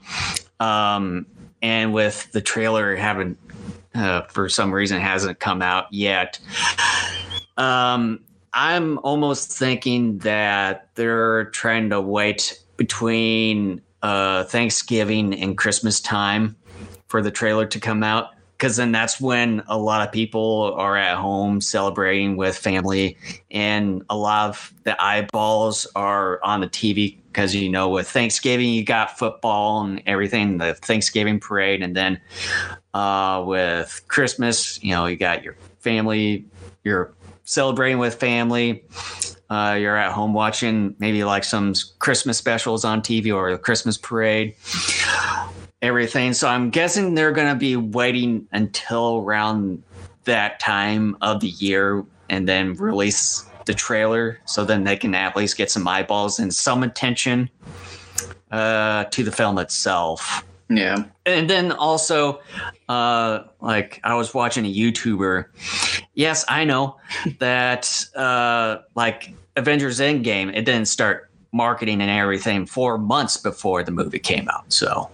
um, 0.59 1.25
and 1.61 1.93
with 1.93 2.31
the 2.31 2.41
trailer 2.41 2.95
having 2.95 3.35
uh, 3.95 4.21
for 4.29 4.47
some 4.47 4.71
reason 4.71 5.01
hasn't 5.01 5.39
come 5.39 5.61
out 5.61 5.91
yet. 5.91 6.39
Um, 7.57 8.21
I'm 8.53 8.99
almost 8.99 9.51
thinking 9.51 10.19
that 10.19 10.89
they're 10.95 11.45
trying 11.45 11.89
to 11.89 11.99
wait 11.99 12.63
between 12.77 13.81
uh, 14.01 14.45
Thanksgiving 14.45 15.33
and 15.33 15.57
Christmas 15.57 15.99
time 15.99 16.55
for 17.07 17.21
the 17.21 17.31
trailer 17.31 17.65
to 17.65 17.79
come 17.79 18.03
out 18.03 18.29
because 18.59 18.75
then 18.75 18.91
that's 18.91 19.21
when 19.21 19.63
a 19.69 19.77
lot 19.77 20.05
of 20.05 20.11
people 20.11 20.73
are 20.75 20.97
at 20.97 21.15
home 21.15 21.61
celebrating 21.61 22.35
with 22.35 22.57
family. 22.57 23.17
And 23.49 24.03
a 24.09 24.17
lot 24.17 24.49
of 24.49 24.73
the 24.83 25.01
eyeballs 25.01 25.87
are 25.95 26.43
on 26.43 26.59
the 26.59 26.67
TV 26.67 27.15
because 27.27 27.55
you 27.55 27.69
know 27.69 27.87
with 27.87 28.09
Thanksgiving 28.09 28.67
you 28.69 28.83
got 28.83 29.17
football 29.17 29.85
and 29.85 30.03
everything 30.05 30.57
the 30.57 30.73
Thanksgiving 30.73 31.39
parade. 31.39 31.81
And 31.81 31.95
then 31.95 32.19
uh, 32.93 33.41
with 33.47 34.03
Christmas 34.09 34.83
you 34.83 34.91
know 34.91 35.05
you 35.05 35.15
got 35.15 35.41
your 35.41 35.55
family 35.79 36.45
you're 36.83 37.13
celebrating 37.45 37.97
with 37.97 38.15
family. 38.15 38.83
Uh, 39.49 39.77
you're 39.79 39.95
at 39.95 40.11
home 40.11 40.33
watching 40.33 40.95
maybe 40.99 41.23
like 41.23 41.43
some 41.43 41.73
Christmas 41.97 42.37
specials 42.37 42.83
on 42.83 43.01
TV 43.01 43.33
or 43.33 43.51
the 43.51 43.57
Christmas 43.57 43.97
parade 43.97 44.53
everything. 45.81 46.33
So 46.33 46.47
I'm 46.47 46.69
guessing 46.69 47.15
they're 47.15 47.31
going 47.31 47.49
to 47.49 47.59
be 47.59 47.75
waiting 47.75 48.47
until 48.51 49.17
around 49.17 49.83
that 50.25 50.59
time 50.59 51.17
of 51.21 51.39
the 51.39 51.47
year 51.47 52.05
and 52.29 52.47
then 52.47 52.73
release 52.75 53.45
the 53.65 53.73
trailer 53.73 54.39
so 54.45 54.65
then 54.65 54.83
they 54.83 54.97
can 54.97 55.15
at 55.15 55.35
least 55.35 55.57
get 55.57 55.71
some 55.71 55.87
eyeballs 55.87 56.39
and 56.39 56.53
some 56.53 56.83
attention 56.83 57.49
uh, 58.51 59.05
to 59.05 59.23
the 59.23 59.31
film 59.31 59.57
itself. 59.57 60.43
Yeah. 60.69 61.05
And 61.25 61.49
then 61.49 61.71
also, 61.71 62.41
uh, 62.87 63.43
like 63.59 63.99
I 64.03 64.15
was 64.15 64.33
watching 64.33 64.65
a 64.65 64.73
YouTuber. 64.73 65.45
Yes, 66.13 66.45
I 66.47 66.63
know 66.63 66.97
that 67.39 68.05
uh, 68.15 68.79
like 68.95 69.33
Avengers 69.55 69.99
Endgame, 69.99 70.55
it 70.55 70.65
didn't 70.65 70.85
start 70.85 71.31
marketing 71.51 72.01
and 72.01 72.11
everything 72.11 72.67
four 72.67 72.99
months 72.99 73.37
before 73.37 73.83
the 73.83 73.91
movie 73.91 74.19
came 74.19 74.47
out. 74.49 74.71
So 74.71 75.09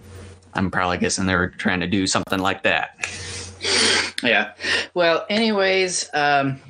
I'm 0.56 0.70
probably 0.70 0.98
guessing 0.98 1.26
they 1.26 1.36
were 1.36 1.48
trying 1.48 1.80
to 1.80 1.86
do 1.86 2.06
something 2.06 2.38
like 2.38 2.62
that. 2.62 3.08
Yeah. 4.22 4.52
Well, 4.94 5.26
anyways, 5.28 6.08
um, 6.14 6.60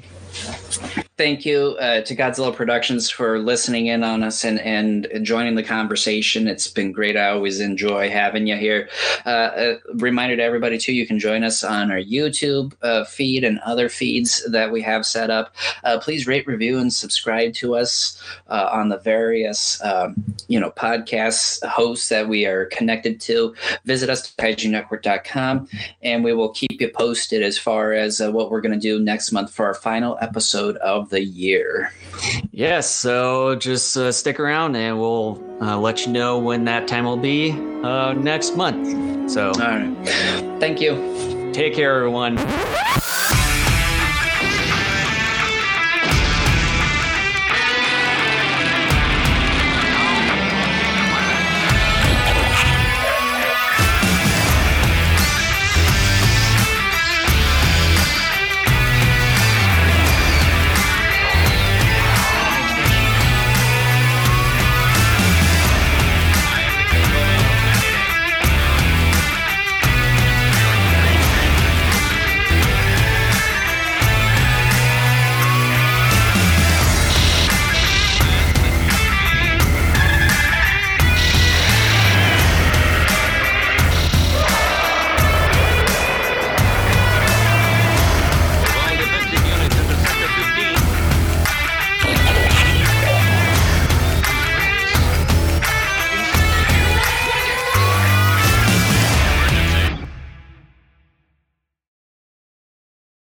thank 1.16 1.46
you 1.46 1.76
uh, 1.80 2.02
to 2.02 2.14
Godzilla 2.14 2.54
Productions 2.54 3.08
for 3.08 3.38
listening 3.38 3.86
in 3.86 4.04
on 4.04 4.22
us 4.22 4.44
and, 4.44 4.60
and 4.60 5.08
joining 5.22 5.54
the 5.54 5.62
conversation. 5.62 6.46
It's 6.46 6.68
been 6.68 6.92
great. 6.92 7.16
I 7.16 7.30
always 7.30 7.60
enjoy 7.60 8.10
having 8.10 8.46
you 8.46 8.56
here. 8.56 8.90
Uh, 9.24 9.50
a 9.56 9.78
reminder 9.94 10.36
to 10.36 10.42
everybody, 10.42 10.76
too, 10.76 10.92
you 10.92 11.06
can 11.06 11.18
join 11.18 11.42
us 11.42 11.64
on 11.64 11.90
our 11.90 12.00
YouTube 12.00 12.74
uh, 12.82 13.04
feed 13.04 13.44
and 13.44 13.58
other 13.60 13.88
feeds 13.88 14.44
that 14.50 14.70
we 14.70 14.82
have 14.82 15.06
set 15.06 15.30
up. 15.30 15.54
Uh, 15.84 15.98
please 15.98 16.26
rate, 16.26 16.46
review, 16.46 16.78
and 16.78 16.92
subscribe 16.92 17.54
to 17.54 17.76
us 17.76 18.22
uh, 18.48 18.68
on 18.70 18.90
the 18.90 18.98
various, 18.98 19.82
um, 19.82 20.22
you 20.48 20.60
know, 20.60 20.70
podcast 20.70 21.64
hosts 21.66 22.10
that 22.10 22.28
we 22.28 22.44
are 22.44 22.66
connected 22.66 23.20
to. 23.22 23.54
Visit 23.86 24.10
us 24.10 24.34
at 24.36 24.44
kaijunetwork.com, 24.44 25.68
and 26.02 26.22
we 26.22 26.34
will 26.34 26.50
keep 26.50 26.78
you 26.78 26.90
posted 26.90 27.42
as 27.42 27.56
far 27.56 27.94
as 27.94 28.20
uh, 28.20 28.30
what 28.30 28.50
we're 28.50 28.60
going 28.60 28.78
to 28.78 28.78
do 28.78 29.02
next 29.02 29.32
month 29.32 29.50
for 29.52 29.64
our 29.64 29.74
final 29.74 30.18
episode 30.20 30.76
of 30.78 31.05
the 31.10 31.22
year. 31.22 31.92
Yes, 32.52 32.90
so 32.90 33.56
just 33.56 33.96
uh, 33.96 34.10
stick 34.12 34.40
around 34.40 34.76
and 34.76 34.98
we'll 34.98 35.42
uh, 35.60 35.78
let 35.78 36.06
you 36.06 36.12
know 36.12 36.38
when 36.38 36.64
that 36.64 36.88
time 36.88 37.04
will 37.04 37.16
be 37.16 37.52
uh, 37.82 38.12
next 38.14 38.56
month. 38.56 39.30
So, 39.30 39.48
All 39.50 39.58
right. 39.58 39.94
Thank 40.60 40.80
you. 40.80 41.50
take 41.52 41.74
care, 41.74 41.96
everyone. 41.96 42.36